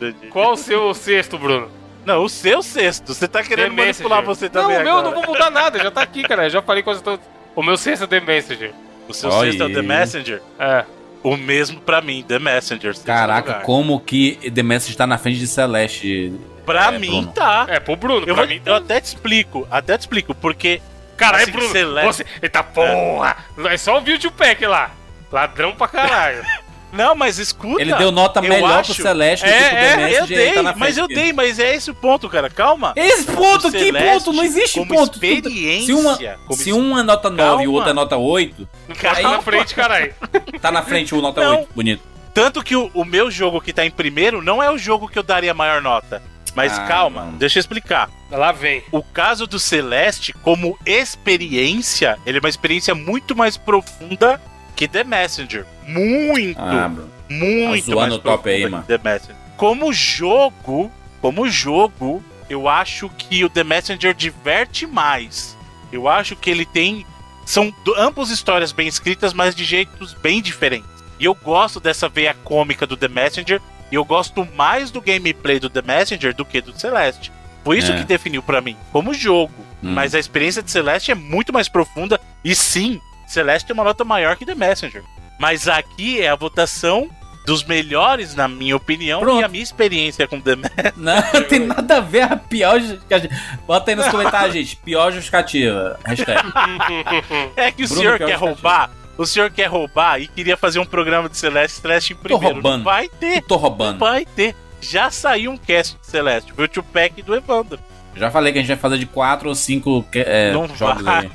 Jandir. 0.00 0.30
Qual 0.30 0.52
o 0.52 0.56
seu 0.56 0.94
sexto, 0.94 1.36
Bruno? 1.36 1.68
Não, 2.06 2.24
o 2.24 2.28
seu 2.28 2.62
sexto. 2.62 3.12
Você 3.12 3.28
tá 3.28 3.42
querendo 3.42 3.74
The 3.74 3.82
manipular 3.82 4.20
Messenger. 4.26 4.48
você 4.50 4.58
Não, 4.58 4.62
também 4.62 4.76
o 4.78 4.80
meu 4.84 4.92
eu 4.92 4.98
agora. 4.98 5.14
não 5.16 5.22
vou 5.22 5.34
mudar 5.34 5.50
nada, 5.50 5.78
já 5.78 5.90
tá 5.90 6.00
aqui, 6.00 6.22
cara. 6.22 6.44
Eu 6.46 6.50
já 6.50 6.62
falei 6.62 6.82
quase 6.82 7.02
todos. 7.02 7.24
O 7.54 7.62
meu 7.62 7.76
sexto 7.76 8.04
é 8.04 8.06
The 8.06 8.20
Messenger. 8.20 8.72
O 9.08 9.12
seu 9.12 9.30
Olha 9.30 9.50
sexto 9.50 9.62
é 9.62 9.66
o 9.66 9.72
The 9.72 9.80
aí. 9.80 9.86
Messenger. 9.86 10.42
É. 10.58 10.84
O 11.22 11.36
mesmo 11.36 11.80
pra 11.80 12.00
mim, 12.00 12.24
The 12.26 12.38
Messenger. 12.38 12.94
Caraca, 13.04 13.54
como 13.60 13.98
que 14.00 14.50
The 14.54 14.62
Message 14.62 14.96
tá 14.96 15.06
na 15.06 15.18
frente 15.18 15.38
de 15.38 15.46
Celeste? 15.48 16.32
Pra 16.64 16.92
É, 16.94 16.98
mim 16.98 17.08
Bruno. 17.08 17.32
tá. 17.32 17.66
É, 17.68 17.80
pro 17.80 17.96
Bruno, 17.96 18.20
Eu, 18.26 18.34
pra 18.34 18.44
vou- 18.44 18.46
mim 18.46 18.60
eu 18.64 18.72
tá. 18.74 18.76
até 18.76 19.00
te 19.00 19.06
explico, 19.06 19.66
até 19.70 19.96
te 19.96 20.00
explico, 20.02 20.34
porque 20.34 20.80
Caralho, 21.16 21.42
assim, 21.42 21.52
Bruno. 21.52 21.72
Celeste- 21.72 22.06
Você... 22.24 22.26
Eita 22.42 22.62
porra! 22.62 23.36
É 23.70 23.76
só 23.76 23.98
o 23.98 24.00
vídeo 24.00 24.30
pack 24.30 24.64
lá. 24.66 24.90
Ladrão 25.32 25.74
pra 25.74 25.88
caralho. 25.88 26.42
Não, 26.92 27.14
mas 27.14 27.38
escuta. 27.38 27.80
Ele 27.82 27.94
deu 27.94 28.10
nota 28.10 28.40
melhor 28.40 28.80
acho- 28.80 28.94
pro 28.94 29.02
Celeste 29.02 29.44
do 29.44 29.50
É, 29.52 29.58
que 29.58 29.68
pro 29.68 29.78
é, 29.78 29.92
Eu 29.94 30.08
e 30.08 30.14
ele 30.14 30.26
dei, 30.36 30.52
tá 30.52 30.62
na 30.62 30.72
mas 30.74 30.94
frente 30.94 30.98
eu 30.98 31.08
dei, 31.08 31.32
mas 31.32 31.58
é 31.58 31.74
esse 31.74 31.90
o 31.90 31.94
ponto, 31.94 32.28
cara. 32.28 32.48
Calma. 32.48 32.92
Esse 32.96 33.24
ponto, 33.24 33.68
O 33.68 33.72
que 33.72 33.78
Celeste, 33.78 34.08
ponto? 34.24 34.32
Não 34.32 34.44
existe 34.44 34.78
como 34.78 34.94
ponto. 34.94 35.14
experiência, 35.14 35.86
Se 35.86 35.92
uma, 35.92 36.16
como 36.46 36.58
se 36.60 36.72
um 36.72 36.98
é 36.98 37.02
nota 37.02 37.28
9 37.30 37.42
e 37.64 37.66
o 37.68 37.70
Calma. 37.70 37.70
outro 37.72 37.90
é 37.90 37.92
nota 37.92 38.16
8, 38.16 38.68
Não 38.88 38.96
pode 38.96 39.22
tá 39.22 39.30
na 39.30 39.42
frente, 39.42 39.74
caralho. 39.74 40.14
tá 40.60 40.70
na 40.72 40.82
frente 40.82 41.14
o 41.14 41.20
nota 41.20 41.40
Não. 41.42 41.56
8. 41.60 41.68
Bonito. 41.74 42.02
Tanto 42.32 42.62
que 42.62 42.74
o, 42.76 42.90
o 42.94 43.04
meu 43.04 43.30
jogo 43.30 43.60
que 43.60 43.72
tá 43.72 43.84
em 43.84 43.90
primeiro 43.90 44.40
não 44.40 44.62
é 44.62 44.70
o 44.70 44.78
jogo 44.78 45.08
que 45.08 45.18
eu 45.18 45.22
daria 45.22 45.52
maior 45.52 45.82
nota. 45.82 46.22
Mas 46.54 46.78
Ah, 46.78 46.84
calma, 46.86 47.24
não. 47.26 47.32
deixa 47.32 47.58
eu 47.58 47.60
explicar. 47.60 48.08
Lá 48.30 48.50
vem. 48.52 48.82
O 48.90 49.02
caso 49.02 49.46
do 49.46 49.58
Celeste, 49.58 50.32
como 50.32 50.78
experiência, 50.84 52.18
ele 52.26 52.38
é 52.38 52.40
uma 52.40 52.48
experiência 52.48 52.94
muito 52.94 53.36
mais 53.36 53.56
profunda 53.56 54.40
que 54.78 54.86
The 54.86 55.02
Messenger. 55.02 55.66
Muito, 55.86 56.60
Ah, 56.60 56.88
muito 57.28 57.90
Tá 57.90 57.96
mais 57.96 58.14
o 58.14 58.18
top 58.20 58.48
aí, 58.48 58.68
mano. 58.68 58.84
The 58.86 58.98
Messenger. 59.02 59.36
Como 59.56 59.92
jogo, 59.92 60.90
como 61.20 61.48
jogo, 61.48 62.22
eu 62.48 62.68
acho 62.68 63.10
que 63.10 63.44
o 63.44 63.50
The 63.50 63.64
Messenger 63.64 64.14
diverte 64.14 64.86
mais. 64.86 65.56
Eu 65.92 66.06
acho 66.08 66.36
que 66.36 66.48
ele 66.48 66.64
tem 66.64 67.04
são 67.44 67.72
ambas 67.96 68.30
histórias 68.30 68.70
bem 68.72 68.86
escritas, 68.86 69.32
mas 69.32 69.54
de 69.54 69.64
jeitos 69.64 70.14
bem 70.14 70.40
diferentes. 70.40 70.88
E 71.18 71.24
eu 71.24 71.34
gosto 71.34 71.80
dessa 71.80 72.08
veia 72.08 72.34
cômica 72.44 72.86
do 72.86 72.96
The 72.96 73.08
Messenger, 73.08 73.60
e 73.90 73.94
eu 73.96 74.04
gosto 74.04 74.46
mais 74.54 74.90
do 74.90 75.00
gameplay 75.00 75.58
do 75.58 75.68
The 75.70 75.80
Messenger 75.82 76.34
do 76.34 76.44
que 76.44 76.60
do 76.60 76.78
Celeste. 76.78 77.32
Foi 77.64 77.78
isso 77.78 77.90
É. 77.90 77.96
que 77.96 78.04
definiu 78.04 78.42
pra 78.42 78.60
mim, 78.60 78.76
como 78.92 79.12
jogo. 79.14 79.52
Hum. 79.82 79.92
Mas 79.94 80.14
a 80.14 80.18
experiência 80.18 80.62
de 80.62 80.70
Celeste 80.70 81.10
é 81.10 81.14
muito 81.14 81.52
mais 81.52 81.68
profunda, 81.68 82.20
e 82.44 82.54
sim, 82.54 83.00
Celeste 83.28 83.66
tem 83.66 83.74
uma 83.74 83.84
nota 83.84 84.04
maior 84.04 84.36
que 84.36 84.44
The 84.46 84.54
Messenger. 84.54 85.02
Mas 85.38 85.68
aqui 85.68 86.20
é 86.20 86.28
a 86.28 86.34
votação 86.34 87.08
dos 87.46 87.64
melhores, 87.64 88.34
na 88.34 88.46
minha 88.48 88.76
opinião, 88.76 89.20
Pronto. 89.20 89.40
e 89.40 89.44
a 89.44 89.48
minha 89.48 89.62
experiência 89.62 90.26
com 90.28 90.40
The 90.40 90.56
Messenger. 90.56 90.92
Não, 90.96 91.22
tem 91.48 91.60
nada 91.60 91.96
a 91.96 92.00
ver 92.00 92.22
a 92.22 92.36
pior 92.36 92.78
justificativa. 92.80 93.34
Bota 93.66 93.90
aí 93.90 93.94
nos 93.94 94.08
comentários, 94.08 94.54
gente. 94.54 94.76
Pior 94.76 95.10
justificativa. 95.12 95.98
Hashtag. 96.04 96.42
É 97.56 97.70
que 97.72 97.84
o 97.84 97.88
Bruno, 97.88 98.02
senhor 98.02 98.18
quer 98.18 98.34
roubar, 98.34 98.90
o 99.16 99.26
senhor 99.26 99.50
quer 99.50 99.66
roubar 99.66 100.20
e 100.20 100.28
queria 100.28 100.56
fazer 100.56 100.78
um 100.78 100.84
programa 100.84 101.28
de 101.28 101.36
Celeste, 101.36 101.80
Celeste 101.80 102.12
em 102.12 102.16
primeiro. 102.16 102.54
roubando. 102.54 102.78
Não 102.78 102.84
vai 102.84 103.08
ter, 103.08 103.42
Tô 103.42 103.54
não 103.54 103.62
roubando. 103.62 103.98
vai 103.98 104.24
ter. 104.24 104.54
Já 104.80 105.10
saiu 105.10 105.50
um 105.50 105.56
cast 105.56 105.96
de 105.98 106.06
Celeste, 106.06 106.52
o 106.56 106.68
tio 106.68 106.82
Pack 106.84 107.20
do 107.22 107.34
Evandro. 107.34 107.80
Já 108.18 108.30
falei 108.30 108.52
que 108.52 108.58
a 108.58 108.62
gente 108.62 108.68
vai 108.68 108.76
fazer 108.76 108.98
de 108.98 109.06
4 109.06 109.48
ou 109.48 109.54
5 109.54 110.04
Não 110.52 110.68
jogos 110.76 111.02
vai. 111.02 111.30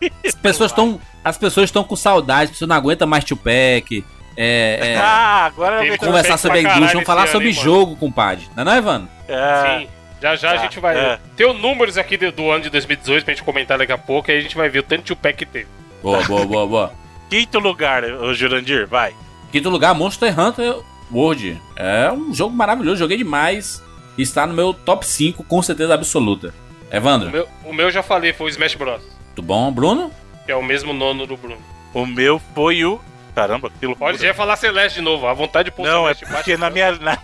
aí. 0.00 0.12
As 0.26 0.34
pessoas 0.34 0.70
estão. 0.70 1.00
As 1.24 1.36
pessoas 1.36 1.64
estão 1.64 1.84
com 1.84 1.96
saudade, 1.96 2.50
pessoas 2.52 2.68
não 2.68 2.76
aguentam 2.76 3.06
mais 3.06 3.24
tio 3.24 3.36
Pack. 3.36 4.04
É, 4.36 4.78
é, 4.94 4.96
Ah, 5.02 5.44
agora 5.46 5.84
eu 5.84 5.98
conversar 5.98 6.38
sobre 6.38 6.58
a 6.58 6.62
indústria, 6.62 6.88
vamos 6.92 7.04
falar 7.06 7.26
sobre 7.28 7.48
ano, 7.48 7.58
hein, 7.58 7.64
mano? 7.64 7.76
jogo, 7.78 7.96
compadre. 7.96 8.48
Não 8.56 8.62
é, 8.62 8.64
não, 8.64 8.76
Evandro? 8.76 9.08
É, 9.28 9.78
Sim. 9.80 9.88
Já 10.22 10.36
já 10.36 10.50
a 10.50 10.54
Tá, 10.54 10.62
gente 10.62 10.78
vai. 10.80 10.96
é. 10.96 11.18
Tem 11.36 11.46
os 11.50 11.58
números 11.60 11.96
aqui 11.98 12.16
do, 12.16 12.30
do 12.30 12.50
ano 12.50 12.62
de 12.62 12.70
2018 12.70 13.24
pra 13.24 13.34
gente 13.34 13.42
comentar 13.42 13.76
daqui 13.78 13.92
a 13.92 13.98
pouco, 13.98 14.30
aí 14.30 14.38
a 14.38 14.40
gente 14.40 14.56
vai 14.56 14.68
ver 14.68 14.78
o 14.80 14.82
tanto 14.82 15.02
de 15.04 15.14
pack 15.14 15.38
que 15.38 15.46
teve. 15.46 15.66
Boa, 16.02 16.22
boa, 16.24 16.46
boa, 16.46 16.66
boa. 16.66 16.92
Quinto 17.28 17.58
lugar, 17.58 18.04
o 18.04 18.32
Jurandir, 18.34 18.86
vai. 18.86 19.14
Quinto 19.52 19.68
lugar, 19.70 19.94
Monster 19.94 20.38
Hunter 20.38 20.76
World. 21.12 21.60
É 21.76 22.10
um 22.12 22.32
jogo 22.34 22.54
maravilhoso, 22.54 22.98
joguei 22.98 23.16
demais. 23.16 23.82
Está 24.22 24.46
no 24.46 24.54
meu 24.54 24.72
top 24.74 25.06
5, 25.06 25.44
com 25.44 25.62
certeza 25.62 25.94
absoluta. 25.94 26.52
O 26.92 26.96
Evandro, 26.96 27.30
meu, 27.30 27.48
o 27.64 27.72
meu 27.72 27.86
eu 27.86 27.90
já 27.92 28.02
falei, 28.02 28.32
foi 28.32 28.46
o 28.46 28.48
Smash 28.50 28.74
Bros. 28.74 29.00
tudo 29.34 29.46
bom? 29.46 29.70
Bruno? 29.72 30.10
Que 30.44 30.52
é 30.52 30.56
o 30.56 30.62
mesmo 30.62 30.92
nono 30.92 31.26
do 31.26 31.36
Bruno. 31.36 31.62
O 31.94 32.04
meu 32.06 32.40
foi 32.54 32.84
o. 32.84 33.00
Caramba, 33.34 33.70
que 33.78 33.86
loucura. 33.86 34.10
Pode 34.10 34.20
já 34.20 34.28
ia 34.28 34.34
falar 34.34 34.56
Celeste 34.56 34.98
de 34.98 35.04
novo, 35.04 35.26
a 35.28 35.32
vontade 35.32 35.70
de 35.70 35.76
pôr 35.76 35.86
Não, 35.86 36.08
é 36.08 36.14
Celeste 36.14 36.34
porque 36.34 36.52
embaixo. 36.54 36.60
na 36.60 36.70
minha. 36.70 36.92
Na... 37.00 37.18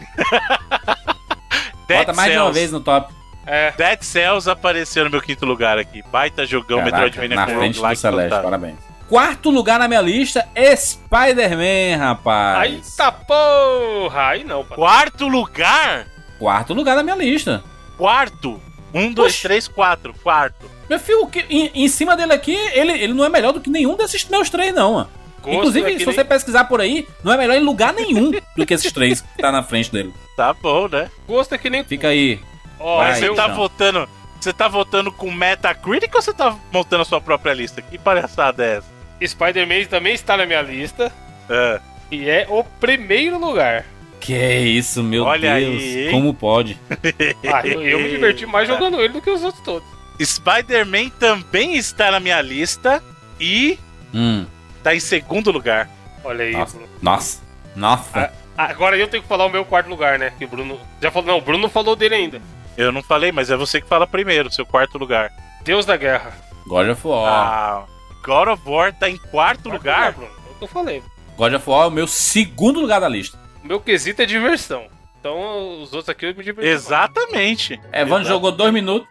Bota 1.89 2.13
mais 2.13 2.33
de 2.33 2.39
uma 2.39 2.45
Cells. 2.45 2.53
vez 2.53 2.73
no 2.73 2.81
top. 2.81 3.13
É, 3.47 3.73
Dead 3.77 4.03
Cells 4.03 4.49
apareceu 4.51 5.05
no 5.05 5.11
meu 5.11 5.21
quinto 5.23 5.47
lugar 5.47 5.79
aqui. 5.79 6.03
Baita 6.11 6.45
jogão 6.45 6.79
Caraca, 6.79 6.97
Metroidvania 6.97 7.37
na 7.37 7.47
com 7.47 7.59
frente 7.59 7.75
do 7.75 7.81
roguelike 7.81 8.01
Celeste, 8.01 8.43
parabéns. 8.43 8.77
Quarto 9.09 9.51
lugar 9.51 9.79
na 9.79 9.87
minha 9.87 10.01
lista, 10.01 10.49
Spider-Man, 10.77 11.97
rapaz. 11.97 12.59
aí 12.61 12.83
tá 12.97 13.13
porra! 13.13 14.29
Aí 14.31 14.43
não, 14.43 14.65
pá. 14.65 14.75
Quarto 14.75 15.29
lugar? 15.29 16.07
Quarto 16.39 16.75
lugar 16.75 16.97
na 16.97 17.03
minha 17.03 17.17
lista. 17.17 17.63
Quarto. 17.97 18.61
Um, 18.95 19.13
dois, 19.13 19.33
Oxi. 19.35 19.43
três, 19.43 19.69
quatro. 19.69 20.15
Quarto. 20.23 20.71
Meu 20.89 20.99
filho, 21.01 21.27
que- 21.27 21.45
em, 21.51 21.71
em 21.75 21.89
cima 21.89 22.17
dele 22.17 22.33
aqui, 22.33 22.55
ele, 22.73 22.93
ele 22.93 23.13
não 23.13 23.25
é 23.25 23.29
melhor 23.29 23.53
do 23.53 23.61
que 23.61 23.69
nenhum 23.71 23.97
desses 23.97 24.25
meus 24.29 24.49
três, 24.49 24.75
não. 24.75 24.95
Mano. 24.95 25.11
Gosto 25.43 25.59
Inclusive, 25.59 25.87
é 25.95 25.99
se 25.99 26.05
nem- 26.07 26.15
você 26.15 26.25
pesquisar 26.25 26.65
por 26.65 26.81
aí, 26.81 27.07
não 27.23 27.33
é 27.33 27.37
melhor 27.37 27.55
em 27.57 27.61
lugar 27.65 27.93
nenhum 27.93 28.33
do 28.57 28.67
que 28.67 28.75
esses 28.75 28.91
três 28.93 29.21
que 29.21 29.39
tá 29.43 29.53
na 29.53 29.63
frente 29.63 29.93
dele. 29.93 30.13
Tá 30.37 30.53
bom, 30.53 30.89
né? 30.89 31.09
Gosto 31.27 31.55
é 31.55 31.59
que 31.59 31.71
nem. 31.71 31.85
Fica 31.85 32.09
aí. 32.09 32.41
Ó, 32.81 33.07
esse 33.09 33.21
Você 33.29 33.35
tá 33.35 33.47
votando. 33.49 34.09
Você 34.41 34.53
tá 34.53 34.69
votando 34.69 35.11
com 35.13 35.31
Metacritic 35.31 36.15
ou 36.15 36.21
você 36.23 36.33
tá 36.33 36.57
montando 36.73 37.03
a 37.03 37.05
sua 37.05 37.21
própria 37.21 37.53
lista? 37.55 37.81
Que 37.81 37.97
palhaçada 37.99 38.65
é 38.65 38.77
essa? 38.79 38.87
Spider-Man 39.27 39.85
também 39.89 40.15
está 40.15 40.37
na 40.37 40.45
minha 40.47 40.63
lista. 40.63 41.13
É. 41.49 41.81
E 42.11 42.29
é 42.29 42.47
o 42.51 42.63
primeiro 42.65 43.39
lugar. 43.39 43.85
Que 44.21 44.35
é 44.35 44.61
isso, 44.61 45.03
meu 45.03 45.25
Olha 45.25 45.55
Deus. 45.55 45.83
aí, 45.83 46.09
como 46.11 46.35
pode? 46.35 46.79
Ah, 47.53 47.67
eu, 47.67 47.81
eu 47.83 48.01
me 48.01 48.09
diverti 48.11 48.45
mais 48.47 48.67
jogando 48.67 49.01
ele 49.01 49.13
do 49.13 49.21
que 49.23 49.31
os 49.31 49.43
outros 49.45 49.63
todos. 49.63 49.89
Spider-Man 50.21 51.11
também 51.11 51.77
está 51.77 52.11
na 52.11 52.19
minha 52.21 52.41
lista 52.41 53.03
e 53.39 53.79
Hum, 54.15 54.47
tá 54.83 54.95
em 54.95 55.01
segundo 55.01 55.51
lugar. 55.53 55.89
Olha 56.25 56.45
aí, 56.45 56.53
nossa. 56.53 56.77
Bruno. 56.77 56.93
Nossa. 57.03 57.41
Nossa. 57.77 58.33
Ah, 58.57 58.65
Agora 58.71 58.97
eu 58.97 59.07
tenho 59.07 59.23
que 59.23 59.29
falar 59.29 59.45
o 59.45 59.51
meu 59.51 59.65
quarto 59.65 59.89
lugar, 59.91 60.19
né? 60.19 60.33
Que 60.39 60.45
o 60.47 60.49
Bruno. 60.49 60.81
Já 61.03 61.11
falou. 61.11 61.29
Não, 61.29 61.39
o 61.39 61.41
Bruno 61.43 61.63
não 61.63 61.69
falou 61.69 61.95
dele 61.95 62.15
ainda. 62.15 62.41
Eu 62.77 62.91
não 62.91 63.03
falei, 63.03 63.31
mas 63.31 63.51
é 63.51 63.57
você 63.57 63.81
que 63.81 63.87
fala 63.89 64.07
primeiro, 64.07 64.51
seu 64.51 64.65
quarto 64.65 64.97
lugar. 64.99 65.31
Deus 65.63 65.85
da 65.85 65.97
Guerra. 65.97 66.33
God 66.67 66.89
of 66.89 67.07
War. 67.07 67.33
Ah, 67.33 67.85
God 68.25 68.49
of 68.49 68.63
War 68.67 68.93
tá 68.95 69.09
em 69.11 69.17
quarto, 69.19 69.65
Quarto 69.65 69.69
lugar? 69.71 70.13
Bruno. 70.13 70.31
É 70.31 70.53
o 70.53 70.55
que 70.59 70.65
eu 70.65 70.69
falei. 70.69 71.03
God 71.37 71.53
of 71.53 71.69
War 71.71 71.85
é 71.85 71.89
o 71.89 71.91
meu 71.91 72.07
segundo 72.07 72.81
lugar 72.81 73.01
da 73.01 73.09
lista. 73.09 73.39
Meu 73.67 73.81
quesito 73.81 74.23
é 74.23 74.27
diversão. 74.27 74.87
Então 75.21 75.83
os 75.83 75.93
outros 75.93 76.09
aqui 76.09 76.27
eu 76.27 76.35
me 76.35 76.43
diverti. 76.45 76.69
Exatamente. 76.71 77.75
Evandro 77.93 78.23
Exato. 78.23 78.29
jogou 78.29 78.53
dois 78.53 78.73
minutos, 78.73 79.09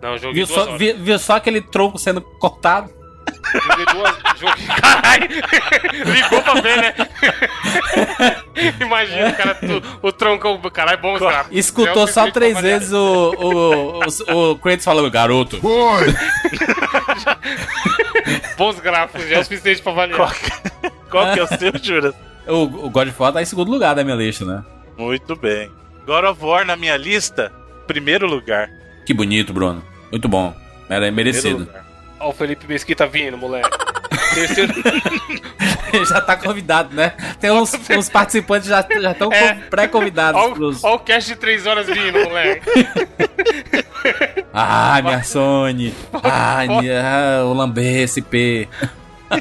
Não, 0.00 0.16
joguei 0.16 0.32
viu 0.34 0.46
duas 0.46 0.58
só, 0.58 0.62
horas. 0.66 0.78
vi- 0.78 0.92
viu 0.94 1.18
só 1.18 1.36
aquele 1.36 1.60
tronco 1.60 1.98
sendo 1.98 2.20
cortado. 2.20 2.90
Joguei 3.68 3.86
duas. 3.86 4.16
Joguei. 4.38 4.66
Caralho! 4.80 5.28
Ligou 6.12 6.42
pra 6.42 6.54
ver, 6.54 6.76
né? 6.78 6.94
Imagina 8.80 9.28
o 9.30 9.36
cara, 9.36 9.54
tu- 9.54 9.82
o 10.02 10.12
troncão. 10.12 10.60
Caralho, 10.72 10.98
bom 10.98 11.18
cara. 11.18 11.46
Escutou 11.50 12.04
É 12.04 12.12
só 12.12 12.30
três 12.30 12.58
vezes 12.60 12.92
o, 12.92 13.34
o, 13.36 14.00
o, 14.34 14.50
o 14.52 14.58
Kratos 14.58 14.84
falando, 14.84 15.10
garoto. 15.10 15.60
Boy! 15.60 16.06
Bons 18.56 18.78
gráficos, 18.80 19.28
já 19.28 19.36
é 19.36 19.40
o 19.40 19.44
suficiente 19.44 19.82
pra 19.82 19.92
avaliar. 19.92 20.16
Qual, 20.16 20.30
qual 21.10 21.32
que 21.34 21.40
é 21.40 21.42
o 21.42 21.46
seu, 21.46 21.72
Juras? 21.82 22.14
O, 22.46 22.62
o 22.86 22.90
God 22.90 23.08
of 23.08 23.16
War 23.22 23.32
tá 23.32 23.42
em 23.42 23.44
segundo 23.46 23.70
lugar 23.70 23.94
da 23.94 24.02
minha 24.04 24.16
lista, 24.16 24.44
né? 24.44 24.64
Muito 24.96 25.36
bem. 25.36 25.70
God 26.06 26.24
of 26.24 26.44
War 26.44 26.64
na 26.66 26.76
minha 26.76 26.96
lista, 26.96 27.52
primeiro 27.86 28.26
lugar. 28.26 28.68
Que 29.06 29.14
bonito, 29.14 29.52
Bruno. 29.52 29.82
Muito 30.10 30.28
bom. 30.28 30.54
Era 30.88 31.10
merecido. 31.10 31.68
Ó, 32.20 32.30
o 32.30 32.32
Felipe 32.32 32.66
Mesquita 32.66 33.06
vindo, 33.06 33.36
moleque. 33.38 33.70
Terceiro. 34.34 34.72
já 36.08 36.20
tá 36.20 36.36
convidado, 36.36 36.94
né? 36.94 37.12
Tem 37.40 37.50
uns, 37.50 37.72
uns 37.90 38.08
participantes 38.08 38.68
já 38.68 38.86
já 39.00 39.12
estão 39.12 39.32
É. 39.32 39.54
pré-convidados 39.54 40.40
Ó, 40.40 40.50
pros. 40.50 40.82
o- 40.82 40.86
ó 40.86 40.94
o 40.94 40.98
cast 40.98 41.30
de 41.30 41.36
3 41.36 41.66
horas 41.66 41.86
vindo, 41.86 42.18
moleque. 42.24 42.66
Ah, 44.52 45.00
minha 45.02 45.22
Sony. 45.22 45.94
Ah, 46.12 46.64
minha, 46.66 47.42
o 47.44 47.52
Lambert 47.54 48.08
SP. 48.10 48.68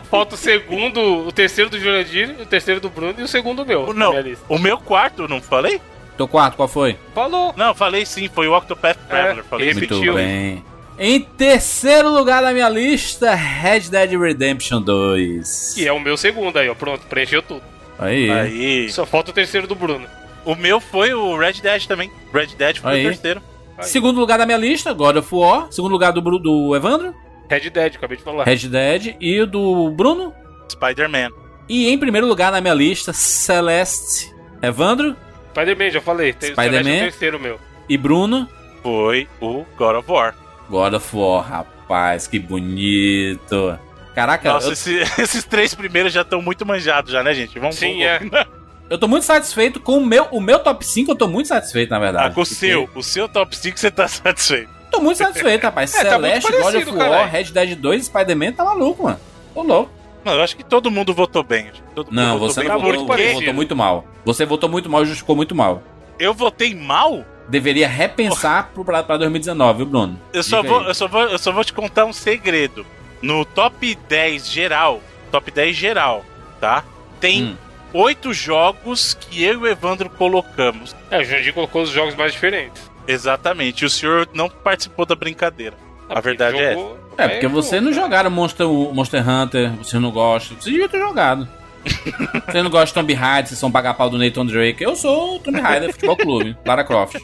Falta 0.10 0.36
o 0.36 0.38
segundo, 0.38 1.28
o 1.28 1.32
terceiro 1.32 1.70
do 1.70 1.80
Jurandir, 1.80 2.36
o 2.40 2.46
terceiro 2.46 2.80
do 2.80 2.90
Bruno 2.90 3.16
e 3.18 3.24
o 3.24 3.28
segundo 3.28 3.66
meu. 3.66 3.94
Não, 3.94 4.14
o 4.48 4.58
meu 4.58 4.78
quarto, 4.78 5.28
não 5.28 5.42
falei? 5.42 5.82
Teu 6.18 6.28
quarto, 6.28 6.56
qual 6.56 6.68
foi? 6.68 6.98
Falou. 7.16 7.54
Não, 7.58 7.74
falei 7.74 8.06
sim, 8.06 8.30
foi 8.34 8.48
o 8.48 8.56
Octopath 8.56 8.98
Traveler. 9.08 9.44
falei 9.44 9.70
ele 9.70 9.74
sim. 9.74 9.80
Muito 9.80 9.94
Repetiu. 9.96 10.14
bem. 10.16 10.64
Em 11.00 11.20
terceiro 11.20 12.10
lugar 12.10 12.44
da 12.44 12.54
minha 12.54 12.70
lista, 12.70 13.34
Red 13.34 13.90
Dead 13.90 14.12
Redemption 14.12 14.82
2. 14.82 15.74
Que 15.76 15.88
é 15.88 15.92
o 15.92 16.00
meu 16.00 16.16
segundo 16.16 16.60
aí, 16.60 16.70
ó. 16.70 16.76
Pronto, 16.76 17.08
preencheu 17.08 17.42
tudo. 17.42 17.64
Aí. 17.98 18.30
Aí. 18.30 18.92
Só 18.92 19.06
falta 19.06 19.32
o 19.32 19.34
terceiro 19.34 19.66
do 19.66 19.74
Bruno. 19.74 20.06
O 20.46 20.56
meu 20.56 20.80
foi 20.80 21.14
o 21.14 21.38
Red 21.38 21.54
Dead 21.54 21.86
também. 21.88 22.12
Red 22.34 22.48
Dead 22.58 22.78
foi 22.78 22.92
Aí. 22.92 23.06
o 23.06 23.10
terceiro. 23.10 23.42
Segundo 23.82 24.20
lugar 24.20 24.38
da 24.38 24.46
minha 24.46 24.58
lista, 24.58 24.94
God 24.94 25.18
of 25.18 25.34
War. 25.34 25.68
Segundo 25.72 25.92
lugar 25.92 26.12
do, 26.12 26.22
do 26.22 26.76
Evandro, 26.76 27.16
Red 27.52 27.70
Dead, 27.70 27.96
acabei 27.96 28.18
de 28.18 28.24
falar. 28.24 28.44
Red 28.46 28.68
Dead. 28.68 29.16
E 29.20 29.40
o 29.42 29.46
do 29.48 29.90
Bruno. 29.92 30.34
Spider-Man. 30.72 31.30
E 31.68 31.90
em 31.90 31.98
primeiro 31.98 32.26
lugar 32.28 32.52
na 32.52 32.62
minha 32.62 32.74
lista, 32.74 33.12
Celeste. 33.14 34.34
Evandro 34.62 35.16
Spider-Man, 35.52 35.90
já 35.92 36.02
falei. 36.02 36.32
Spider-Man. 36.34 36.90
É 36.90 37.00
terceiro 37.02 37.40
meu. 37.40 37.60
e 37.90 37.98
Bruno. 37.98 38.48
Foi 38.82 39.28
o 39.42 39.64
God 39.78 39.98
of 39.98 40.12
War. 40.12 40.34
God 40.70 40.94
of 40.94 41.16
War, 41.16 41.44
rapaz, 41.48 42.26
que 42.26 42.40
bonito. 42.40 43.78
Caraca, 44.16 44.54
Nossa, 44.54 44.68
eu, 44.68 44.74
esse- 44.74 45.00
esses 45.22 45.44
três 45.44 45.74
primeiros 45.76 46.12
já 46.14 46.22
estão 46.22 46.42
muito 46.42 46.66
manjados 46.66 47.12
já, 47.12 47.22
né, 47.24 47.34
gente? 47.34 47.58
Vamos 47.60 47.76
Sim, 47.76 48.00
vamos- 48.20 48.34
é. 48.34 48.46
eu 48.90 48.98
tô 48.98 49.08
muito 49.08 49.24
satisfeito 49.24 49.80
com 49.80 49.98
o 49.98 50.06
meu, 50.06 50.26
o 50.32 50.42
meu 50.42 50.60
top 50.60 50.86
5, 50.86 51.12
eu 51.12 51.16
tô 51.16 51.28
muito 51.28 51.48
satisfeito, 51.48 51.90
na 51.92 52.00
verdade. 52.00 52.26
Ah, 52.28 52.30
com 52.30 52.42
o 52.42 52.46
Porque- 52.46 52.56
seu, 52.56 52.90
o 52.96 53.04
seu 53.04 53.30
top 53.30 53.56
5 53.56 53.78
você 53.80 53.92
tá 53.92 54.08
satisfeito. 54.10 54.70
Tô 54.92 55.00
muito 55.00 55.18
satisfeito, 55.18 55.64
rapaz. 55.64 55.94
É, 55.96 56.04
tá 56.04 56.10
Celeste, 56.12 56.52
God 56.52 56.76
of 56.76 56.86
War, 56.92 56.98
caralho. 56.98 57.32
Red 57.32 57.44
Dead 57.46 57.76
2 57.76 58.06
Spider-Man, 58.06 58.52
tá 58.54 58.64
maluco, 58.66 59.04
mano. 59.04 59.20
Tô 59.54 59.62
louco. 59.64 59.92
Não, 60.24 60.34
eu 60.34 60.44
acho 60.44 60.56
que 60.56 60.64
todo 60.64 60.92
mundo 60.92 61.14
votou 61.14 61.44
bem. 61.44 61.72
todo 61.96 62.08
mundo 62.08 62.16
Não, 62.16 62.34
votou 62.38 62.50
você 62.54 62.60
bem. 62.60 62.70
não 62.70 62.80
tá 62.80 62.86
votou, 62.86 63.06
Porque 63.08 63.34
votou 63.34 63.54
muito 63.54 63.76
mal. 63.76 64.06
Você 64.26 64.46
votou 64.46 64.70
muito 64.70 64.90
mal 64.90 65.02
e 65.02 65.06
justificou 65.06 65.36
muito 65.36 65.56
mal. 65.56 65.82
eu 66.20 66.34
votei 66.34 66.76
mal? 66.76 67.26
Deveria 67.50 67.88
repensar 67.88 68.70
pro, 68.74 68.86
pra, 68.86 69.02
pra 69.04 69.18
2019, 69.18 69.78
viu, 69.78 69.86
Bruno? 69.88 70.22
Eu 70.32 70.44
só, 70.44 70.58
Diga 70.62 70.70
vou, 70.74 70.80
aí. 70.82 70.88
eu, 70.88 70.94
só 70.94 71.08
vou, 71.08 71.22
eu 71.24 71.38
só 71.40 71.52
vou 71.52 71.64
te 71.64 71.74
contar 71.74 72.06
um 72.06 72.14
segredo. 72.14 72.86
No 73.22 73.44
top 73.46 73.96
10 74.08 74.48
geral, 74.50 75.02
top 75.32 75.50
10 75.52 75.76
geral, 75.76 76.24
tá? 76.60 76.84
Tem 77.20 77.44
Hum. 77.44 77.56
oito 77.94 78.32
jogos 78.34 79.16
que 79.20 79.44
eu 79.44 79.54
e 79.54 79.58
o 79.58 79.68
Evandro 79.68 80.10
colocamos. 80.10 80.96
É, 81.10 81.20
o 81.20 81.24
Jurandir 81.24 81.54
colocou 81.54 81.82
os 81.82 81.90
jogos 81.90 82.16
mais 82.16 82.32
diferentes. 82.32 82.91
Exatamente. 83.08 83.82
E 83.84 83.86
o 83.86 83.90
senhor 83.90 84.28
não 84.34 84.50
participou 84.50 85.06
da 85.06 85.16
brincadeira. 85.16 85.76
A 86.10 86.20
verdade 86.20 86.58
é 86.58 86.74
essa. 86.74 86.92
É, 87.18 87.28
porque 87.28 87.48
vocês 87.48 87.82
não 87.82 87.94
jogaram 87.94 88.30
Monster, 88.30 88.68
Monster 88.68 89.28
Hunter, 89.28 89.72
vocês 89.78 90.02
não 90.02 90.12
gostam. 90.12 90.58
Vocês 90.58 90.66
deviam 90.74 90.90
ter 90.90 91.00
jogado. 91.00 91.48
vocês 92.48 92.64
não 92.64 92.70
gostam 92.70 93.04
de 93.04 93.08
Tomb 93.08 93.14
Raider, 93.14 93.48
vocês 93.48 93.60
são 93.60 93.72
paga-pau 93.72 94.10
do 94.10 94.18
Nathan 94.18 94.46
Drake. 94.46 94.84
Eu 94.84 94.96
sou 94.96 95.36
o 95.36 95.40
Tomb 95.40 95.60
Raider 95.60 95.92
Futebol 95.92 96.18
Clube, 96.18 96.58
Lara 96.66 96.84
Croft. 96.84 97.18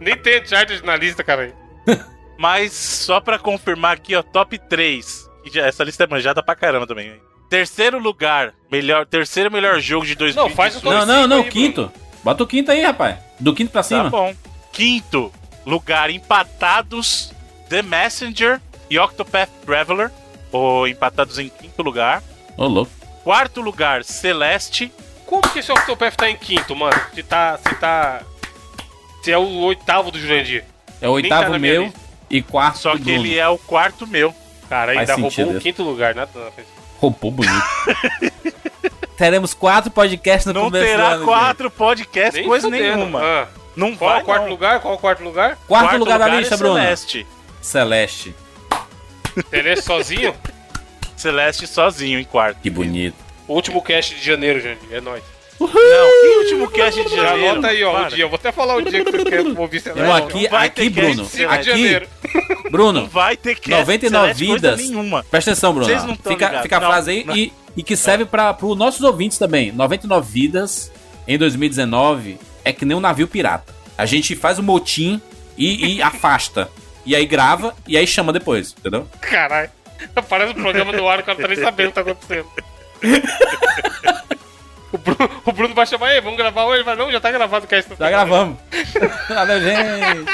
Nem 0.00 0.16
tem 0.16 0.40
Uncharted 0.40 0.84
na 0.84 0.96
lista, 0.96 1.22
cara. 1.24 1.52
Mas 2.38 2.72
só 2.72 3.20
pra 3.20 3.38
confirmar 3.38 3.94
aqui, 3.94 4.14
ó, 4.14 4.22
top 4.22 4.58
3. 4.58 5.30
Que 5.44 5.50
já- 5.54 5.66
essa 5.66 5.84
lista 5.84 6.04
é 6.04 6.06
manjada 6.06 6.42
pra 6.42 6.54
caramba 6.54 6.86
também. 6.86 7.08
hein? 7.08 7.20
Terceiro 7.48 7.98
lugar, 7.98 8.54
melhor, 8.70 9.06
terceiro 9.06 9.50
melhor 9.50 9.78
jogo 9.80 10.04
de 10.04 10.14
2018. 10.16 10.48
Não, 10.50 10.56
faz 10.56 10.76
o 10.76 10.80
top 10.80 10.94
Não, 10.96 11.06
não, 11.06 11.26
não, 11.28 11.42
aí, 11.42 11.48
quinto. 11.48 11.90
Bota 12.24 12.42
o 12.42 12.46
quinto 12.46 12.70
aí, 12.72 12.82
rapaz. 12.82 13.16
Do 13.38 13.54
quinto 13.54 13.70
pra 13.70 13.82
Tá 13.82 13.88
cima. 13.88 14.10
bom. 14.10 14.34
Quinto 14.76 15.32
lugar, 15.64 16.10
empatados 16.10 17.32
The 17.70 17.80
Messenger 17.80 18.60
e 18.90 18.98
Octopath 18.98 19.48
Traveler. 19.64 20.10
Ou 20.52 20.86
empatados 20.86 21.38
em 21.38 21.48
quinto 21.48 21.82
lugar. 21.82 22.22
Ô, 22.58 22.66
louco. 22.66 22.92
Quarto 23.24 23.62
lugar, 23.62 24.04
Celeste. 24.04 24.92
Como 25.24 25.42
que 25.48 25.60
esse 25.60 25.72
Octopath 25.72 26.14
tá 26.14 26.30
em 26.30 26.36
quinto, 26.36 26.76
mano? 26.76 26.94
Se 27.14 27.22
tá. 27.22 27.58
Se 27.66 27.74
tá. 27.76 28.20
Se 29.22 29.32
é 29.32 29.38
o 29.38 29.48
oitavo 29.62 30.10
do 30.10 30.18
Jurandir. 30.18 30.62
É 31.00 31.08
o 31.08 31.10
tá 31.10 31.14
oitavo 31.14 31.58
minha 31.58 31.58
meu 31.58 31.92
e 32.28 32.42
quarto 32.42 32.78
Só 32.78 32.92
do 32.92 32.98
que 32.98 33.04
Bruno. 33.04 33.20
ele 33.26 33.38
é 33.38 33.48
o 33.48 33.56
quarto 33.56 34.06
meu. 34.06 34.34
Cara, 34.68 34.94
Faz 34.94 35.10
ainda 35.10 35.22
roubou 35.22 35.46
o 35.46 35.50
isso. 35.52 35.60
quinto 35.60 35.82
lugar, 35.82 36.14
nada 36.14 36.30
na 36.44 36.50
frente. 36.50 36.68
Roubou 36.98 37.30
bonito. 37.30 37.64
Teremos 39.16 39.54
quatro 39.54 39.90
podcasts 39.90 40.44
no 40.46 40.52
Não 40.52 40.64
começo 40.66 40.84
do 40.84 40.90
terá 40.90 41.08
ano, 41.12 41.24
quatro 41.24 41.70
podcasts, 41.70 42.34
Nem 42.34 42.46
coisa 42.46 42.66
fudendo. 42.68 42.96
nenhuma. 42.96 43.20
Ah, 43.22 43.46
Não 43.76 43.94
qual 43.94 44.10
é 44.10 44.14
vai, 44.14 44.22
o 44.22 44.24
quarto 44.24 44.42
não. 44.44 44.50
lugar? 44.50 44.80
Qual 44.80 44.94
é 44.94 44.96
o 44.96 45.00
quarto 45.00 45.22
lugar? 45.22 45.48
gente. 45.50 45.66
Quarto, 45.68 45.96
lugar 45.98 46.18
da 46.18 46.28
é 46.34 46.38
lista, 46.38 46.56
Bruno. 46.56 46.74
Celeste. 46.76 47.26
Celeste. 47.60 48.34
Celeste 49.50 49.84
sozinho? 49.84 50.34
Celeste 51.16 51.66
sozinho 51.66 52.18
em 52.18 52.24
quarto. 52.24 52.58
Que 52.60 52.70
bonito. 52.70 53.14
O 53.48 53.54
último 53.54 53.80
cast 53.82 54.14
de 54.14 54.24
janeiro, 54.24 54.60
Jurandir. 54.60 54.88
É 54.92 55.00
nóis. 55.00 55.22
Não, 55.58 55.68
que 55.68 56.38
último 56.42 56.70
cast 56.70 57.02
de 57.04 57.16
Já 57.16 57.22
janeiro? 57.28 57.52
anota 57.52 57.68
aí, 57.68 57.82
ó, 57.82 57.92
Para. 57.92 58.06
o 58.06 58.10
dia. 58.10 58.24
Eu 58.24 58.28
vou 58.28 58.36
até 58.36 58.52
falar 58.52 58.76
o 58.76 58.82
dia 58.82 59.02
que 59.04 59.10
você 59.10 59.24
quer 59.24 59.40
ouvir 59.40 59.80
Celeste. 59.80 60.04
Eu 60.06 60.12
aqui, 60.14 60.42
não 60.42 60.50
vai 60.50 60.66
aqui, 60.66 60.90
Bruno. 60.90 61.22
de 61.22 61.28
5 61.28 61.36
de 61.36 61.44
Aqui, 61.54 61.64
janeiro. 61.64 62.08
Não 62.66 62.70
Bruno. 62.70 63.06
vai 63.06 63.36
ter 63.36 63.54
cast 63.54 63.70
99 63.70 64.34
Celeste 64.34 64.46
coisa 64.46 64.54
vidas. 64.76 64.80
nenhuma. 64.90 65.24
Presta 65.30 65.52
atenção, 65.52 65.72
Bruno. 65.72 65.88
Vocês 65.88 66.04
não 66.04 66.16
fica, 66.16 66.62
fica 66.62 66.76
a 66.76 66.80
Não, 66.80 66.88
frase 66.88 67.10
aí 67.10 67.24
não. 67.24 67.34
e, 67.36 67.52
e 67.76 67.82
que 67.82 67.96
serve 67.96 68.24
para 68.26 68.54
os 68.60 68.76
nossos 68.76 69.00
ouvintes 69.02 69.38
também. 69.38 69.70
99 69.72 70.28
vidas 70.30 70.90
em 71.26 71.38
2019 71.38 72.36
é 72.66 72.72
que 72.72 72.84
nem 72.84 72.96
um 72.96 73.00
navio 73.00 73.28
pirata. 73.28 73.72
A 73.96 74.04
gente 74.04 74.34
faz 74.34 74.58
o 74.58 74.62
motim 74.62 75.22
e, 75.56 75.94
e 75.94 76.02
afasta. 76.02 76.68
E 77.06 77.14
aí 77.14 77.24
grava 77.24 77.72
e 77.86 77.96
aí 77.96 78.04
chama 78.06 78.32
depois, 78.32 78.74
entendeu? 78.76 79.08
Caralho. 79.20 79.70
Parece 80.28 80.50
um 80.52 80.62
programa 80.62 80.92
do 80.92 81.08
ar, 81.08 81.20
o 81.20 81.22
cara 81.22 81.38
tá 81.40 81.46
nem 81.48 81.56
sabendo 81.56 81.86
o 81.86 81.90
que 81.90 81.94
tá 81.94 82.00
acontecendo. 82.00 82.46
o, 84.92 84.98
Bruno, 84.98 85.30
o 85.44 85.52
Bruno 85.52 85.74
vai 85.74 85.86
chamar 85.86 86.08
aí, 86.08 86.20
vamos 86.20 86.36
gravar 86.36 86.64
hoje? 86.64 86.82
Mas 86.84 86.98
não, 86.98 87.10
já 87.10 87.20
tá 87.20 87.30
gravado 87.30 87.64
o 87.64 87.68
cast. 87.68 87.94
Já 87.96 88.10
gravamos. 88.10 88.58
Valeu, 89.30 89.60
gente. 89.60 90.26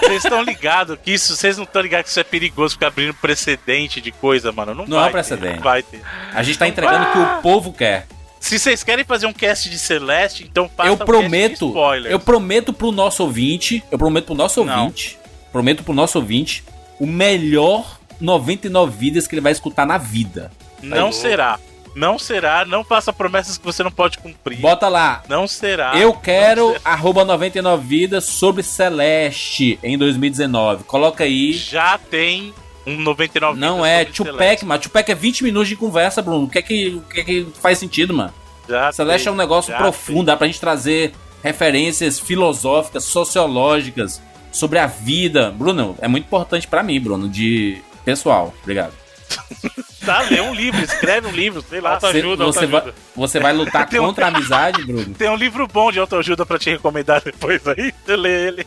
Vocês 0.00 0.24
estão 0.24 0.42
ligados 0.42 0.98
que 1.02 1.12
isso, 1.12 1.36
vocês 1.36 1.56
não 1.56 1.62
estão 1.64 1.80
ligados 1.80 2.06
que 2.06 2.10
isso 2.10 2.20
é 2.20 2.24
perigoso 2.24 2.74
ficar 2.74 2.88
abrindo 2.88 3.14
precedente 3.14 4.00
de 4.00 4.10
coisa, 4.10 4.50
mano. 4.50 4.74
Não, 4.74 4.84
Não 4.84 4.96
vai 4.98 5.04
é 5.04 5.06
ter, 5.06 5.12
precedente. 5.12 5.56
não 5.56 5.62
vai 5.62 5.82
ter. 5.84 6.02
A 6.34 6.42
gente 6.42 6.58
tá 6.58 6.66
entregando 6.66 7.06
o 7.06 7.12
que 7.12 7.18
o 7.18 7.42
povo 7.42 7.72
quer. 7.72 8.06
Se 8.40 8.58
vocês 8.58 8.82
querem 8.82 9.04
fazer 9.04 9.26
um 9.26 9.32
cast 9.32 9.68
de 9.68 9.78
Celeste, 9.78 10.44
então 10.50 10.68
façam 10.74 10.92
eu 10.92 10.94
um 10.94 11.04
prometo, 11.04 11.66
spoilers. 11.68 12.10
eu 12.10 12.18
prometo 12.18 12.72
pro 12.72 12.90
nosso 12.90 13.22
ouvinte, 13.22 13.84
eu 13.90 13.98
prometo 13.98 14.24
pro 14.26 14.34
nosso 14.34 14.64
Não. 14.64 14.84
ouvinte, 14.84 15.18
prometo 15.52 15.84
pro 15.84 15.92
nosso 15.92 16.18
ouvinte 16.18 16.64
o 16.98 17.06
melhor 17.06 17.98
99 18.20 18.96
vidas 18.96 19.26
que 19.26 19.34
ele 19.34 19.40
vai 19.42 19.52
escutar 19.52 19.86
na 19.86 19.98
vida. 19.98 20.50
Não 20.82 21.12
será. 21.12 21.60
Não 21.94 22.18
será. 22.18 22.64
Não 22.64 22.84
faça 22.84 23.12
promessas 23.12 23.58
que 23.58 23.64
você 23.64 23.82
não 23.82 23.90
pode 23.90 24.18
cumprir. 24.18 24.58
Bota 24.58 24.88
lá. 24.88 25.22
Não 25.28 25.46
será. 25.48 25.96
eu 25.96 26.12
quero 26.14 26.68
será. 26.68 26.80
arroba 26.84 27.24
99 27.24 27.86
vidas 27.86 28.24
sobre 28.24 28.62
Celeste 28.62 29.78
em 29.82 29.98
2019. 29.98 30.84
Coloca 30.84 31.24
aí. 31.24 31.52
Já 31.52 31.98
tem 31.98 32.54
um 32.86 32.96
99 32.98 33.58
Não 33.58 33.84
é 33.84 34.04
Tupac, 34.04 34.64
mano. 34.64 34.80
Tupac 34.80 35.10
é 35.10 35.14
20 35.14 35.44
minutos 35.44 35.68
de 35.68 35.76
conversa, 35.76 36.22
Bruno. 36.22 36.44
O 36.44 36.48
que 36.48 36.58
é 36.58 36.62
que, 36.62 36.88
o 36.96 37.00
que, 37.02 37.20
é 37.20 37.24
que 37.24 37.46
faz 37.60 37.78
sentido, 37.78 38.14
mano? 38.14 38.32
Já 38.68 38.92
Celeste 38.92 39.26
é 39.28 39.30
tem, 39.30 39.32
um 39.34 39.36
negócio 39.36 39.76
profundo, 39.76 40.24
dá 40.26 40.36
pra 40.36 40.46
gente 40.46 40.60
trazer 40.60 41.12
referências 41.42 42.18
filosóficas, 42.20 43.04
sociológicas 43.04 44.20
sobre 44.52 44.78
a 44.78 44.86
vida. 44.86 45.50
Bruno, 45.50 45.96
é 46.00 46.08
muito 46.08 46.24
importante 46.24 46.66
pra 46.68 46.82
mim, 46.82 47.00
Bruno, 47.00 47.28
de 47.28 47.80
pessoal. 48.04 48.54
Obrigado. 48.62 48.92
tem. 48.92 49.70
Tá, 50.00 50.22
lê 50.22 50.40
um 50.40 50.54
livro, 50.54 50.82
escreve 50.82 51.26
um 51.28 51.30
livro, 51.30 51.62
sei 51.68 51.78
lá. 51.78 51.90
Alta 51.92 52.10
Cê- 52.10 52.18
ajuda, 52.20 52.42
você, 52.46 52.64
autoajuda. 52.64 52.80
vai, 52.80 52.92
você 53.14 53.38
vai 53.38 53.52
lutar 53.52 53.86
Tem 53.86 54.00
um- 54.00 54.06
contra 54.06 54.24
a 54.24 54.28
amizade, 54.34 54.82
Bruno? 54.82 55.14
Tem 55.14 55.28
um 55.28 55.36
livro 55.36 55.68
bom 55.68 55.92
de 55.92 55.98
autoajuda 56.00 56.46
pra 56.46 56.58
te 56.58 56.70
recomendar 56.70 57.20
depois 57.22 57.60
aí. 57.68 57.92
Você 58.06 58.16
lê 58.16 58.46
ele. 58.48 58.66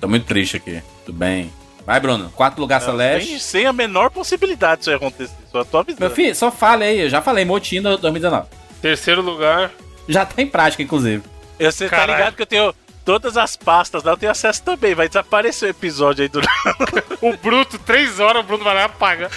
Tô 0.00 0.06
muito 0.06 0.24
triste 0.24 0.56
aqui. 0.56 0.80
Tudo 1.04 1.18
bem. 1.18 1.50
Vai, 1.86 2.00
Bruno. 2.00 2.30
Quarto 2.30 2.58
lugar, 2.60 2.80
Sem, 2.80 2.90
Celeste. 2.90 3.38
sem 3.40 3.64
a 3.66 3.72
menor 3.72 4.10
possibilidade 4.10 4.80
disso 4.80 4.92
acontecer. 4.92 5.32
Só 5.52 5.62
tô 5.64 5.78
avisando. 5.78 6.00
Meu 6.00 6.10
filho, 6.10 6.34
só 6.34 6.50
fale 6.50 6.84
aí. 6.84 7.00
Eu 7.00 7.08
já 7.08 7.22
falei, 7.22 7.44
Motim 7.44 7.80
do 7.80 7.96
2019. 7.96 8.48
Terceiro 8.82 9.22
lugar. 9.22 9.70
Já 10.08 10.26
tá 10.26 10.42
em 10.42 10.46
prática, 10.48 10.82
inclusive. 10.82 11.22
Eu, 11.58 11.70
Você 11.70 11.84
tá 11.88 11.96
Caralho. 11.96 12.18
ligado 12.18 12.34
que 12.34 12.42
eu 12.42 12.46
tenho 12.46 12.74
todas 13.04 13.36
as 13.36 13.56
pastas 13.56 14.02
lá, 14.02 14.12
eu 14.12 14.16
tenho 14.16 14.32
acesso 14.32 14.62
também. 14.64 14.94
Vai 14.94 15.06
desaparecer 15.08 15.68
o 15.68 15.70
episódio 15.70 16.22
aí 16.22 16.28
do. 16.28 16.40
O 17.22 17.36
Bruto, 17.36 17.78
três 17.78 18.20
horas, 18.20 18.42
o 18.42 18.46
Bruno 18.46 18.62
vai 18.64 18.74
lá 18.74 18.80
e 18.82 18.84
apaga. 18.84 19.30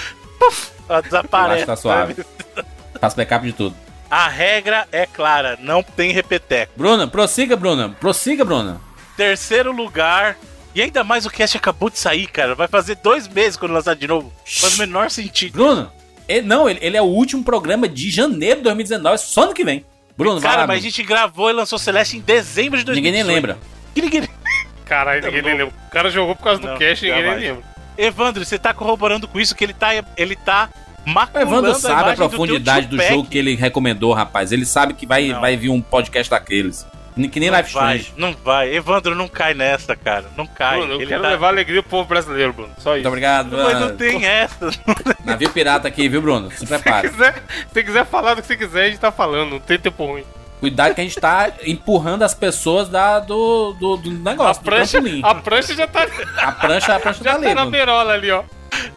Acho 0.90 1.02
Desaparece. 1.04 1.66
tá 1.66 1.76
suave. 1.76 2.16
Faço 3.00 3.16
backup 3.16 3.46
de 3.46 3.54
tudo. 3.54 3.76
A 4.10 4.28
regra 4.28 4.88
é 4.92 5.06
clara, 5.06 5.58
não 5.62 5.82
tem 5.84 6.12
repeteco. 6.12 6.74
Bruna, 6.76 7.08
prossiga, 7.08 7.56
Bruna. 7.56 7.96
Prossiga, 8.00 8.44
Bruna. 8.44 8.82
Terceiro 9.16 9.72
lugar. 9.72 10.36
E 10.74 10.82
ainda 10.82 11.04
mais 11.04 11.26
o 11.26 11.30
cast 11.30 11.58
acabou 11.58 11.90
de 11.90 11.98
sair, 11.98 12.28
cara. 12.28 12.54
Vai 12.56 12.68
fazer 12.68 12.96
dois 12.96 13.28
meses 13.28 13.58
quando 13.58 13.72
lançar 13.74 13.96
de 13.96 14.08
novo. 14.08 14.32
Faz 14.46 14.76
o 14.76 14.78
menor 14.80 15.10
sentido. 15.10 15.54
Bruno, 15.54 15.92
ele, 16.28 16.46
não, 16.48 16.70
ele, 16.70 16.80
ele 16.82 16.96
é 16.96 17.02
o 17.02 17.06
último 17.06 17.44
programa 17.44 17.88
de 17.88 18.10
janeiro 18.10 18.58
de 18.58 18.64
2019, 18.64 19.18
só 19.18 19.44
ano 19.44 19.54
que 19.54 19.64
vem. 19.64 19.84
Bruno, 20.16 20.40
vai 20.40 20.52
Cara, 20.52 20.62
lá, 20.62 20.68
mas 20.68 20.80
a 20.80 20.82
gente 20.82 21.02
gravou 21.02 21.50
e 21.50 21.54
lançou 21.54 21.80
Celeste 21.80 22.18
em 22.18 22.20
dezembro 22.20 22.78
de 22.78 22.86
2018. 22.86 22.96
Ninguém 22.96 23.12
nem 23.12 23.24
lembra. 23.24 23.58
Que 23.96 24.02
ninguém... 24.02 24.30
Caralho, 24.86 25.24
ninguém 25.24 25.42
nem 25.42 25.58
lembra. 25.58 25.74
O 25.88 25.92
cara 25.92 26.10
jogou 26.10 26.36
por 26.36 26.44
causa 26.44 26.62
do 26.62 26.68
Não, 26.68 26.78
cash 26.78 27.04
e 27.04 27.06
ninguém 27.08 27.24
nem 27.24 27.40
lembra. 27.40 27.64
Evandro, 27.98 28.46
você 28.46 28.58
tá 28.60 28.74
corroborando 28.74 29.28
com 29.28 29.40
isso 29.40 29.56
que 29.56 29.64
ele 29.64 29.74
tá, 29.74 29.90
ele 30.16 30.36
tá 30.36 30.70
O 31.06 31.10
maculando 31.10 31.52
Evandro 31.52 31.76
sabe 31.76 32.10
a 32.12 32.14
do 32.14 32.18
teu 32.18 32.30
profundidade 32.30 32.88
do, 32.88 32.92
Tupac. 32.98 33.10
jogo 33.10 33.30
que 33.30 33.38
ele 33.38 33.56
recomendou, 33.56 34.14
rapaz. 34.14 34.52
Ele 34.52 34.66
sabe 34.66 34.94
que 34.94 35.06
vai, 35.06 35.28
Não. 35.30 35.42
vai 35.42 35.58
vir 35.58 35.70
um 35.70 35.82
podcast 35.82 36.30
daqueles. 36.30 36.86
Que 37.28 37.40
nem 37.40 37.50
Não 37.50 37.54
Live 37.56 37.74
vai, 37.74 37.98
Strange. 37.98 38.14
não 38.22 38.36
vai. 38.46 38.74
Evandro, 38.74 39.16
não 39.16 39.28
cai 39.28 39.54
nessa, 39.54 39.96
cara. 39.96 40.26
Não 40.38 40.46
cai. 40.48 40.78
Bruno, 40.78 40.94
eu 40.94 41.02
Ele 41.02 41.08
quero 41.08 41.22
tá- 41.24 41.30
levar 41.30 41.48
alegria 41.50 41.82
pro 41.82 41.90
povo 41.92 42.08
brasileiro, 42.08 42.54
Bruno. 42.54 42.72
Só 42.78 42.92
Muito 42.92 43.00
isso. 43.02 43.08
obrigado. 43.10 43.58
Mas 43.58 43.80
não 43.80 43.98
tem 43.98 44.26
essa. 44.26 44.70
Navio 45.26 45.50
pirata 45.50 45.88
aqui, 45.88 46.08
viu, 46.08 46.22
Bruno? 46.22 46.50
Se 46.52 46.60
Se 46.60 46.68
prepara. 46.68 47.10
quiser, 47.10 47.34
se 47.34 47.74
você 47.74 47.84
quiser 47.84 48.06
falar 48.06 48.36
do 48.36 48.42
que 48.42 48.48
você 48.48 48.56
quiser, 48.56 48.84
a 48.86 48.90
gente 48.90 49.00
tá 49.00 49.12
falando. 49.12 49.50
Não 49.52 49.60
tem 49.60 49.78
tempo 49.80 50.06
ruim. 50.06 50.24
Cuidado 50.60 50.94
que 50.94 51.02
a 51.02 51.04
gente 51.06 51.20
tá 51.20 51.52
empurrando 51.66 52.24
as 52.24 52.34
pessoas 52.34 52.90
da, 52.90 53.20
do, 53.20 53.74
do, 53.80 53.96
do 53.98 54.10
A 54.10 54.32
negócio, 54.32 54.62
do 54.62 54.66
prancha, 54.66 55.00
a 55.24 55.36
prancha 55.36 55.74
já 55.74 55.88
tá, 55.88 56.06
A 56.38 56.52
prancha, 56.52 56.96
a 56.96 57.00
prancha 57.00 57.20
já 57.24 57.32
tá 57.34 57.38
tá 57.40 57.46
ali, 57.46 57.48
na 57.48 57.62
Bruno. 57.62 57.72
beirola 57.72 58.14
ali, 58.14 58.30
ó. 58.30 58.44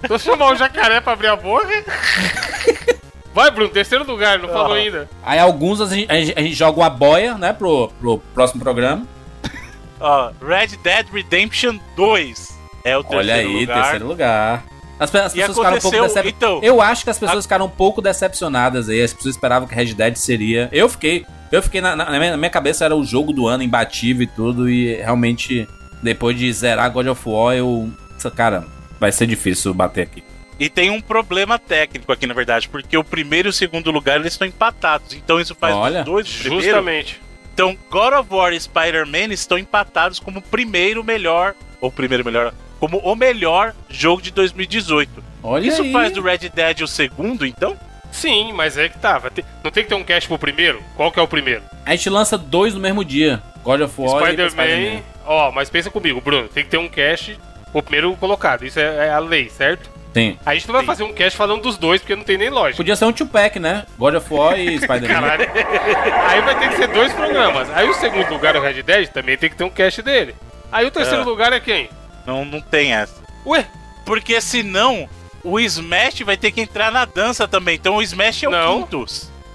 Tô 0.08 0.18
chamar 0.18 0.48
o 0.52 0.56
jacaré 0.56 1.00
pra 1.00 1.12
abrir 1.12 1.28
a 1.28 1.36
boca. 1.36 1.68
Vai, 3.34 3.50
Bruno, 3.50 3.70
terceiro 3.70 4.04
lugar, 4.06 4.38
não 4.38 4.48
falou 4.48 4.74
Ah. 4.74 4.76
ainda. 4.76 5.08
Aí 5.22 5.38
alguns 5.38 5.80
a 5.80 5.86
gente, 5.86 6.10
a 6.10 6.14
gente- 6.16 6.38
a 6.38 6.44
joga 6.54 6.80
uma 6.80 6.90
boia, 6.90 7.34
né, 7.38 7.52
pro, 7.52 7.88
pro 8.00 8.18
próximo 8.34 8.60
programa. 8.62 9.06
Ó, 10.00 10.30
Red 10.46 10.76
Dead 10.82 11.06
Redemption 11.12 11.78
2 11.96 12.48
é 12.84 12.96
o 12.96 13.02
terceiro 13.02 13.18
Olha 13.18 13.34
aí, 13.34 13.60
lugar. 13.60 13.82
terceiro 13.82 14.06
lugar. 14.06 14.64
As, 14.98 15.12
as 15.14 15.32
pessoas 15.32 15.56
ficaram 15.56 15.76
um 15.76 15.80
pouco 15.80 15.90
decepcionadas. 16.02 16.26
então- 16.36 16.60
eu 16.62 16.80
acho 16.80 17.04
que 17.04 17.10
as 17.10 17.18
pessoas 17.18 17.44
ficaram 17.44 17.66
um 17.66 17.70
pouco 17.70 18.00
decepcionadas 18.02 18.88
aí. 18.88 19.02
As 19.02 19.12
pessoas 19.12 19.34
esperavam 19.34 19.66
que 19.66 19.74
Red 19.74 19.94
Dead 19.94 20.14
seria. 20.16 20.68
Eu 20.70 20.88
fiquei. 20.88 21.24
Eu 21.50 21.62
fiquei 21.62 21.80
na, 21.80 21.94
na- 21.96 22.04
na 22.10 22.18
minha, 22.18 22.30
na 22.32 22.36
minha 22.36 22.50
cabeça 22.50 22.84
era 22.84 22.94
o 22.94 23.04
jogo 23.04 23.32
do 23.32 23.46
ano 23.48 23.62
imbatível 23.62 24.22
e 24.22 24.26
tudo. 24.26 24.68
E 24.70 24.94
realmente, 24.96 25.66
depois 26.02 26.38
de 26.38 26.52
zerar 26.52 26.90
God 26.92 27.06
of 27.08 27.22
War, 27.28 27.54
eu. 27.56 27.90
Cara, 28.36 28.64
vai 29.00 29.10
ser 29.10 29.26
difícil 29.26 29.74
bater 29.74 30.02
aqui. 30.02 30.22
E 30.62 30.68
tem 30.70 30.90
um 30.90 31.00
problema 31.00 31.58
técnico 31.58 32.12
aqui, 32.12 32.24
na 32.24 32.34
verdade, 32.34 32.68
porque 32.68 32.96
o 32.96 33.02
primeiro 33.02 33.48
e 33.48 33.50
o 33.50 33.52
segundo 33.52 33.90
lugar 33.90 34.20
eles 34.20 34.34
estão 34.34 34.46
empatados. 34.46 35.12
Então 35.12 35.40
isso 35.40 35.56
faz 35.56 35.74
Olha, 35.74 35.98
os 35.98 36.04
dois 36.04 36.28
do 36.28 36.38
primeiro. 36.38 36.64
Justamente. 36.64 37.20
Então 37.52 37.76
God 37.90 38.14
of 38.14 38.32
War 38.32 38.52
e 38.52 38.60
Spider-Man 38.60 39.32
estão 39.32 39.58
empatados 39.58 40.20
como 40.20 40.38
o 40.38 40.42
primeiro 40.42 41.02
melhor, 41.02 41.56
ou 41.80 41.90
primeiro 41.90 42.24
melhor, 42.24 42.54
como 42.78 42.98
o 42.98 43.16
melhor 43.16 43.74
jogo 43.90 44.22
de 44.22 44.30
2018. 44.30 45.10
Olha 45.42 45.66
Isso 45.66 45.82
aí. 45.82 45.92
faz 45.92 46.12
do 46.12 46.22
Red 46.22 46.48
Dead 46.54 46.82
o 46.82 46.86
segundo, 46.86 47.44
então? 47.44 47.76
Sim, 48.12 48.52
mas 48.52 48.78
é 48.78 48.88
que 48.88 49.00
tá. 49.00 49.18
ter- 49.18 49.44
não 49.64 49.70
tem 49.72 49.82
que 49.82 49.88
ter 49.88 49.96
um 49.96 50.04
cash 50.04 50.28
pro 50.28 50.38
primeiro? 50.38 50.80
Qual 50.94 51.10
que 51.10 51.18
é 51.18 51.22
o 51.22 51.26
primeiro? 51.26 51.62
A 51.84 51.90
gente 51.90 52.08
lança 52.08 52.38
dois 52.38 52.72
no 52.72 52.78
mesmo 52.78 53.04
dia: 53.04 53.42
God 53.64 53.80
of 53.80 54.00
War 54.00 54.32
e 54.32 54.48
Spider-Man. 54.48 55.02
Ó, 55.26 55.50
mas 55.50 55.68
pensa 55.68 55.90
comigo, 55.90 56.20
Bruno. 56.20 56.46
Tem 56.46 56.62
que 56.62 56.70
ter 56.70 56.78
um 56.78 56.88
cash 56.88 57.32
pro 57.72 57.82
primeiro 57.82 58.14
colocado. 58.16 58.64
Isso 58.64 58.78
é, 58.78 59.08
é 59.08 59.10
a 59.10 59.18
lei, 59.18 59.50
certo? 59.50 59.90
Sim. 60.14 60.38
A 60.44 60.54
gente 60.54 60.66
não 60.66 60.72
vai 60.74 60.82
Sim. 60.82 60.86
fazer 60.86 61.02
um 61.04 61.12
cash 61.12 61.34
falando 61.34 61.62
dos 61.62 61.78
dois, 61.78 62.00
porque 62.00 62.14
não 62.14 62.22
tem 62.24 62.36
nem 62.36 62.50
lógica. 62.50 62.76
Podia 62.76 62.94
ser 62.96 63.04
um 63.06 63.12
two-pack, 63.12 63.58
né? 63.58 63.86
God 63.98 64.14
of 64.14 64.32
War 64.34 64.58
e 64.58 64.76
Spider-Man. 64.78 65.08
Caralho. 65.08 65.50
Aí 66.28 66.40
vai 66.42 66.58
ter 66.58 66.68
que 66.70 66.76
ser 66.76 66.88
dois 66.88 67.12
programas. 67.12 67.68
Aí 67.70 67.88
o 67.88 67.94
segundo 67.94 68.28
lugar, 68.28 68.54
o 68.56 68.60
Red 68.60 68.82
Dead, 68.82 69.08
também 69.08 69.36
tem 69.38 69.48
que 69.48 69.56
ter 69.56 69.64
um 69.64 69.70
cash 69.70 69.98
dele. 69.98 70.34
Aí 70.70 70.86
o 70.86 70.90
terceiro 70.90 71.22
É. 71.22 71.24
lugar 71.24 71.52
é 71.52 71.60
quem? 71.60 71.88
Não, 72.26 72.44
não 72.44 72.60
tem 72.60 72.94
essa. 72.94 73.14
Ué, 73.46 73.66
Porque 74.04 74.40
senão 74.40 75.08
o 75.44 75.58
Smash 75.60 76.20
vai 76.20 76.36
ter 76.36 76.50
que 76.50 76.60
entrar 76.60 76.90
na 76.92 77.04
dança 77.04 77.46
também. 77.48 77.76
Então 77.76 77.96
o 77.96 78.02
Smash 78.02 78.42
é 78.42 78.48
o 78.48 78.50
Não. 78.50 78.82
quinto. 78.82 79.04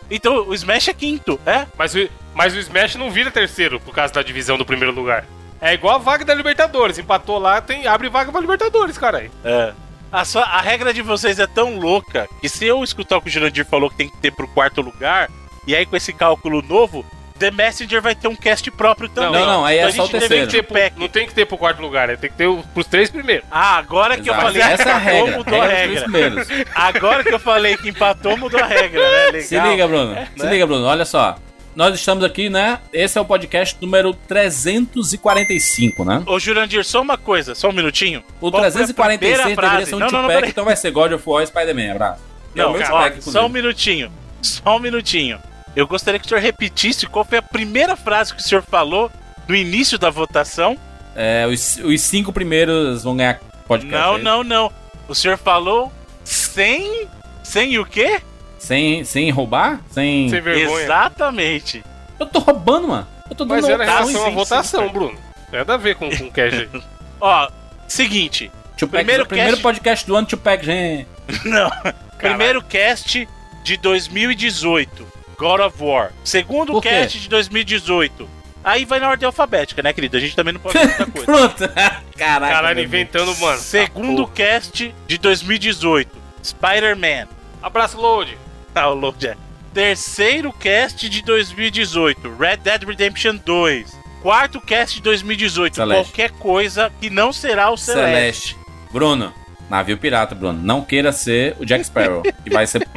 Então 0.10 0.48
o 0.48 0.54
Smash 0.54 0.88
é 0.88 0.94
quinto, 0.94 1.40
é? 1.46 1.66
mas 1.78 1.94
o, 1.96 2.08
mas 2.34 2.54
o 2.56 2.60
Smash 2.60 2.96
não 2.96 3.12
vira 3.12 3.30
terceiro 3.30 3.80
por 3.80 3.94
causa 3.94 4.14
da 4.14 4.24
divisão 4.24 4.58
do 4.58 4.66
primeiro 4.66 4.94
lugar. 4.94 5.26
É 5.62 5.74
igual 5.74 5.96
a 5.96 5.98
vaga 5.98 6.24
da 6.24 6.34
Libertadores. 6.34 6.98
Empatou 6.98 7.38
lá, 7.40 7.60
tem, 7.62 7.88
abre 7.88 8.10
vaga 8.10 8.32
pra 8.32 8.40
Libertadores, 8.40 8.98
caralho. 8.98 9.30
É. 9.44 9.74
A, 10.12 10.24
sua- 10.26 10.44
a 10.44 10.62
regra 10.62 10.94
de 10.94 11.02
vocês 11.02 11.38
é 11.40 11.48
tão 11.48 11.78
louca 11.78 12.28
que 12.42 12.48
se 12.50 12.66
eu 12.66 12.84
escutar 12.84 13.18
o 13.18 13.22
que 13.22 13.28
o 13.28 13.32
Jurandir 13.32 13.66
falou 13.66 13.90
que 13.90 13.98
tem 13.98 14.10
que 14.10 14.18
ter 14.18 14.32
pro 14.32 14.48
quarto 14.48 14.82
lugar, 14.82 15.30
e 15.66 15.76
aí 15.76 15.86
com 15.86 15.96
esse 15.96 16.14
cálculo 16.14 16.62
novo, 16.62 17.06
The 17.38 17.52
Messenger 17.52 18.02
vai 18.02 18.16
ter 18.16 18.28
um 18.28 18.36
cast 18.36 18.72
próprio 18.72 19.08
também. 19.10 19.42
Não, 19.42 19.46
não, 19.46 19.66
aí 19.66 19.78
é 19.78 19.82
Então 19.82 19.90
a 19.90 19.96
só 19.96 20.06
o 20.06 20.10
terceiro. 20.10 20.50
ter 20.50 20.64
Pro- 20.64 20.74
pack. 20.74 21.00
não 21.00 21.08
tem 21.08 21.28
que 21.28 21.34
ter 21.36 21.46
pro 21.46 21.58
quarto 21.58 21.82
lugar, 21.82 22.08
né? 22.08 22.16
tem 22.16 22.32
que 22.32 22.36
ter 22.38 22.50
pros 22.74 22.88
três 22.88 23.12
primeiros. 23.12 23.46
Ah, 23.52 23.78
agora 23.78 24.16
que 24.18 24.28
eu 24.28 24.34
Exato. 24.34 24.42
falei 24.48 24.62
Essa 24.62 24.82
é 24.82 24.86
que 24.94 25.00
regra. 25.00 25.20
empatou, 25.30 25.38
mudou 25.38 25.62
a 25.62 25.68
Regra 25.68 26.08
regra. 26.10 26.66
Agora 26.74 27.24
que 27.24 27.34
eu 27.34 27.40
falei 27.40 27.78
que 27.78 27.90
empatou, 27.90 28.38
mudou 28.38 28.60
a 28.60 28.66
regra, 28.66 29.02
né? 29.02 29.26
Legal. 29.26 29.42
Se 29.42 29.60
liga, 29.60 29.88
Bruno. 29.88 30.16
Se 30.36 30.44
né? 30.46 30.52
liga, 30.52 30.66
Bruno. 30.66 30.86
Olha 30.86 31.06
só. 31.06 31.36
Nós 31.78 31.94
estamos 31.94 32.24
aqui, 32.24 32.50
né? 32.50 32.80
Esse 32.92 33.20
é 33.20 33.22
o 33.22 33.26
podcast 33.26 33.78
número 33.80 34.12
345, 34.12 36.04
né? 36.04 36.24
Ô, 36.26 36.40
Jurandir, 36.40 36.84
só 36.84 37.04
uma 37.04 37.20
coisa, 37.20 37.54
só 37.54 37.70
um 37.70 37.72
minutinho. 37.72 38.24
O 38.42 38.50
Qual 38.50 38.64
foi 38.64 38.70
a 38.70 38.72
346 38.72 39.20
primeira 39.20 39.62
deveria 39.62 39.86
ser 39.86 39.94
um 39.94 40.00
Não, 40.00 40.50
então 40.50 40.66
vai 40.66 40.76
ser 40.76 40.90
God 40.90 41.12
of 41.12 41.24
War 41.24 41.44
e 41.44 41.46
Spider-Man. 41.46 41.92
Abraço. 41.92 42.22
É 42.56 42.58
Não, 42.58 42.74
meu 42.74 42.82
ó, 42.82 43.12
só 43.22 43.46
um 43.46 43.50
minutinho. 43.50 44.12
Só 44.42 44.76
um 44.76 44.80
minutinho. 44.80 45.38
Eu 45.76 45.86
gostaria 45.86 46.20
que 46.20 46.26
o 46.26 46.30
senhor 46.30 46.42
repetisse 46.42 47.06
qual 47.06 47.24
foi 47.24 47.38
a 47.38 47.44
primeira 47.44 47.96
frase 47.96 48.34
que 48.34 48.42
o 48.42 48.44
senhor 48.44 48.64
falou 48.64 49.12
no 49.48 49.56
início 49.56 50.00
da 50.00 50.10
votação. 50.10 50.76
É, 51.16 51.46
os, 51.46 51.78
os 51.78 52.02
cinco 52.02 52.34
primeiros 52.34 53.04
vão 53.04 53.16
ganhar 53.16 53.40
podcast. 53.68 53.96
não, 53.96 54.16
aí. 54.16 54.24
não, 54.24 54.44
não. 54.44 54.72
O 55.08 55.14
senhor 55.14 55.38
falou 55.38 55.94
sem. 56.24 57.08
Sem 57.44 57.78
o 57.78 57.86
quê? 57.86 58.20
Sem, 58.58 59.04
sem 59.04 59.30
roubar? 59.30 59.80
Sem... 59.92 60.30
Sem 60.30 60.42
vergonha. 60.42 60.84
Exatamente. 60.84 61.84
Eu 62.20 62.26
tô 62.26 62.40
roubando, 62.40 62.88
mano. 62.88 63.08
Eu 63.30 63.36
tô 63.36 63.46
dando 63.46 63.62
Mas 63.62 63.70
era 63.70 63.84
em 63.84 63.88
relação 63.88 64.26
à 64.26 64.30
votação, 64.30 64.88
sim. 64.88 64.94
Bruno. 64.94 65.18
Nada 65.52 65.74
a 65.76 65.78
ver 65.78 65.96
com, 65.96 66.10
com 66.10 66.30
cash 66.32 66.54
aí. 66.54 66.70
Ó, 67.22 67.50
seguinte. 67.88 68.52
Two-pack, 68.78 69.04
Primeiro 69.04 69.26
primeiro 69.26 69.52
cast- 69.54 69.64
podcast 69.64 70.06
do 70.08 70.16
ano, 70.16 70.28
gente. 70.62 71.08
Não. 71.46 71.70
Primeiro 72.18 72.62
cast 72.64 73.28
de 73.64 73.78
2018. 73.78 75.08
God 75.38 75.60
of 75.62 75.78
War. 75.84 76.12
Segundo 76.24 76.80
cast 76.82 77.20
de 77.20 77.30
2018. 77.30 78.28
Aí 78.64 78.86
vai 78.86 79.00
na 79.00 79.10
ordem 79.10 79.26
alfabética, 79.26 79.82
né, 79.82 79.94
querido? 79.94 80.18
A 80.18 80.20
gente 80.20 80.36
também 80.36 80.54
não 80.54 80.60
pode 80.60 80.78
fazer 80.78 80.90
outra 81.00 81.06
coisa. 81.06 81.26
Pronto. 81.26 81.74
Caraca. 82.18 82.54
Caralho, 82.54 82.82
inventando, 82.84 83.36
mano. 83.38 83.58
Segundo 83.60 84.26
Tá, 84.28 84.34
cast 84.34 84.94
de 85.08 85.18
2018. 85.18 86.12
Spider-Man. 86.44 87.28
Abraço, 87.62 88.00
Load. 88.00 88.38
Ah, 88.78 88.90
o 88.90 88.94
Load 88.96 89.28
é. 89.28 89.36
Terceiro 89.74 90.52
cast 90.54 91.08
de 91.10 91.22
2018. 91.24 92.36
Red 92.36 92.58
Dead 92.58 92.84
Redemption 92.84 93.36
2. 93.46 93.98
Quarto 94.22 94.60
cast 94.60 94.96
de 94.96 95.02
2018. 95.04 95.76
Celeste. 95.76 96.04
Qualquer 96.04 96.32
coisa 96.32 96.92
que 97.00 97.10
não 97.10 97.32
será 97.32 97.70
o 97.70 97.78
Celeste. 97.78 98.08
Celeste. 98.10 98.58
Bruno, 98.92 99.34
navio 99.70 99.98
pirata, 99.98 100.34
Bruno. 100.34 100.60
Não 100.62 100.82
queira 100.84 101.12
ser 101.12 101.56
o 101.60 101.66
Jack 101.66 101.84
Sparrow, 101.86 102.24
que 102.44 102.50
vai 102.50 102.66
ser 102.66 102.88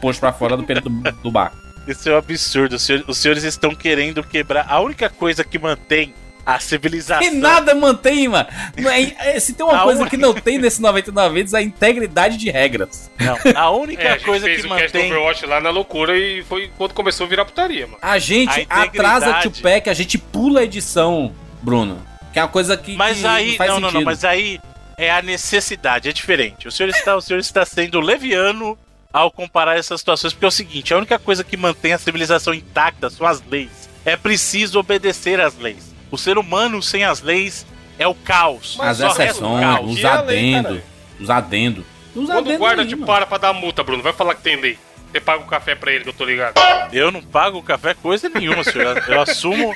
posto 0.00 0.20
pra 0.20 0.32
fora 0.32 0.56
do, 0.56 0.64
peri- 0.64 0.80
do, 0.80 0.90
do 0.90 1.30
bar. 1.30 1.52
Isso 1.88 2.08
é 2.08 2.12
um 2.14 2.18
absurdo. 2.18 2.76
Os 3.08 3.18
senhores 3.18 3.44
estão 3.44 3.74
querendo 3.74 4.22
quebrar. 4.22 4.66
A 4.68 4.80
única 4.80 5.08
coisa 5.08 5.42
que 5.44 5.58
mantém 5.58 6.12
a 6.46 6.60
civilização. 6.60 7.26
E 7.26 7.30
nada 7.30 7.74
mantém, 7.74 8.28
mano. 8.28 8.48
Não 8.78 8.88
é- 8.90 9.12
é- 9.18 9.40
Se 9.40 9.52
tem 9.52 9.66
uma 9.66 9.80
A 9.80 9.82
coisa 9.82 10.00
única- 10.02 10.16
que 10.16 10.22
não 10.22 10.32
tem 10.32 10.58
nesse 10.58 10.80
99 10.80 11.34
vidas, 11.34 11.52
é 11.52 11.58
a 11.58 11.62
integridade 11.62 12.36
de 12.36 12.48
regras. 12.50 13.10
Não. 13.18 13.36
A 13.60 13.70
única 13.72 14.02
É, 14.02 14.08
a 14.08 14.12
gente 14.12 14.24
coisa 14.24 14.46
fez 14.46 14.60
que 14.60 14.66
o 14.66 14.70
cast 14.70 14.92
do 14.92 14.98
mantém. 14.98 15.12
Overwatch 15.12 15.46
lá 15.46 15.60
na 15.60 15.70
loucura 15.70 16.16
e 16.16 16.44
foi 16.44 16.70
quando 16.78 16.94
começou 16.94 17.26
a 17.26 17.28
virar 17.28 17.44
putaria, 17.44 17.86
mano. 17.86 17.98
A 18.00 18.18
gente 18.18 18.66
A 18.70 18.82
atrasa 18.84 19.26
integridade. 19.30 19.50
Tupac, 19.50 19.90
a 19.90 19.94
gente 19.94 20.16
pula 20.18 20.60
a 20.60 20.64
edição, 20.64 21.34
Bruno. 21.60 22.00
Que 22.32 22.38
é 22.38 22.42
uma 22.42 22.48
coisa 22.48 22.76
que, 22.76 22.94
Mas 22.94 23.18
que 23.20 23.26
aí. 23.26 23.50
não 23.50 23.56
faz 23.56 23.70
Não, 23.70 23.74
não, 23.76 23.82
não. 23.82 23.90
sentido. 23.90 24.04
Mas 24.06 24.24
aí 24.24 24.60
é 24.96 25.10
a 25.10 25.20
necessidade. 25.22 26.08
É 26.08 26.12
diferente. 26.12 26.68
O 26.68 26.70
senhor 26.70 26.88
está, 26.90 27.16
o 27.16 27.20
senhor 27.20 27.38
está 27.40 27.64
sendo 27.64 27.98
leviano 28.00 28.78
ao 29.12 29.30
comparar 29.30 29.76
essas 29.78 30.00
situações. 30.00 30.32
Porque 30.32 30.44
é 30.44 30.48
o 30.48 30.52
seguinte: 30.52 30.92
a 30.94 30.96
única 30.98 31.18
coisa 31.18 31.42
que 31.42 31.56
mantém 31.56 31.92
a 31.92 31.98
civilização 31.98 32.52
intacta 32.54 33.08
são 33.10 33.26
as 33.26 33.42
leis. 33.50 33.88
É 34.04 34.16
preciso 34.16 34.78
obedecer 34.78 35.40
às 35.40 35.56
leis. 35.58 35.95
O 36.10 36.16
ser 36.18 36.38
humano 36.38 36.82
sem 36.82 37.04
as 37.04 37.20
leis 37.20 37.66
É 37.98 38.06
o 38.06 38.14
caos. 38.14 38.76
As 38.80 38.98
Só 38.98 39.06
resta 39.08 39.22
o 39.22 39.24
exceções, 39.26 39.60
caos. 39.64 39.90
os 39.92 40.04
é 40.04 40.06
adendos. 40.08 40.80
Os 41.18 41.30
adendos. 41.30 41.84
Os 42.14 42.26
Quando 42.26 42.50
o 42.52 42.58
guarda 42.58 42.82
aí, 42.82 42.88
te 42.88 42.94
mano. 42.94 43.06
para 43.06 43.26
pra 43.26 43.38
dar 43.38 43.52
multa, 43.52 43.82
Bruno, 43.82 44.02
vai 44.02 44.12
falar 44.12 44.34
que 44.34 44.42
tem 44.42 44.56
lei. 44.60 44.78
Você 45.10 45.20
paga 45.20 45.42
o 45.42 45.46
café 45.46 45.74
pra 45.74 45.90
ele, 45.92 46.04
que 46.04 46.10
eu 46.10 46.14
tô 46.14 46.24
ligado. 46.24 46.54
Eu 46.92 47.10
não 47.10 47.22
pago 47.22 47.62
café 47.62 47.94
coisa 47.94 48.28
nenhuma, 48.28 48.62
senhor. 48.64 49.02
Eu 49.08 49.20
assumo, 49.22 49.72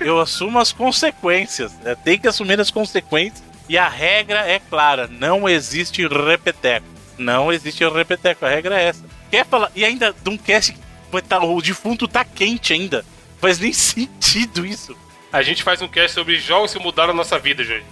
eu 0.00 0.20
assumo 0.20 0.58
as 0.60 0.72
consequências. 0.72 1.72
É, 1.84 1.94
Tem 1.96 2.18
que 2.18 2.28
assumir 2.28 2.60
as 2.60 2.70
consequências. 2.70 3.42
E 3.68 3.76
a 3.78 3.88
regra 3.88 4.46
é 4.46 4.58
clara: 4.60 5.08
não 5.10 5.48
existe 5.48 6.06
repeteco. 6.06 6.86
Não 7.18 7.52
existe 7.52 7.82
repeteco. 7.88 8.44
A 8.44 8.48
regra 8.48 8.80
é 8.80 8.84
essa. 8.88 9.04
Quer 9.30 9.44
falar? 9.46 9.70
E 9.74 9.84
ainda 9.84 10.12
de 10.22 10.30
um 10.30 10.36
cast 10.36 10.72
que 10.72 11.22
tá- 11.22 11.42
o 11.42 11.60
defunto 11.62 12.06
tá 12.06 12.24
quente 12.24 12.72
ainda. 12.72 13.04
Faz 13.40 13.58
nem 13.58 13.72
sentido 13.74 14.64
isso. 14.66 14.96
A 15.34 15.42
gente 15.42 15.64
faz 15.64 15.82
um 15.82 15.88
cast 15.88 16.14
sobre 16.14 16.36
jogos 16.36 16.72
que 16.72 16.78
mudaram 16.78 17.10
a 17.10 17.16
nossa 17.16 17.40
vida, 17.40 17.64
gente. 17.64 17.84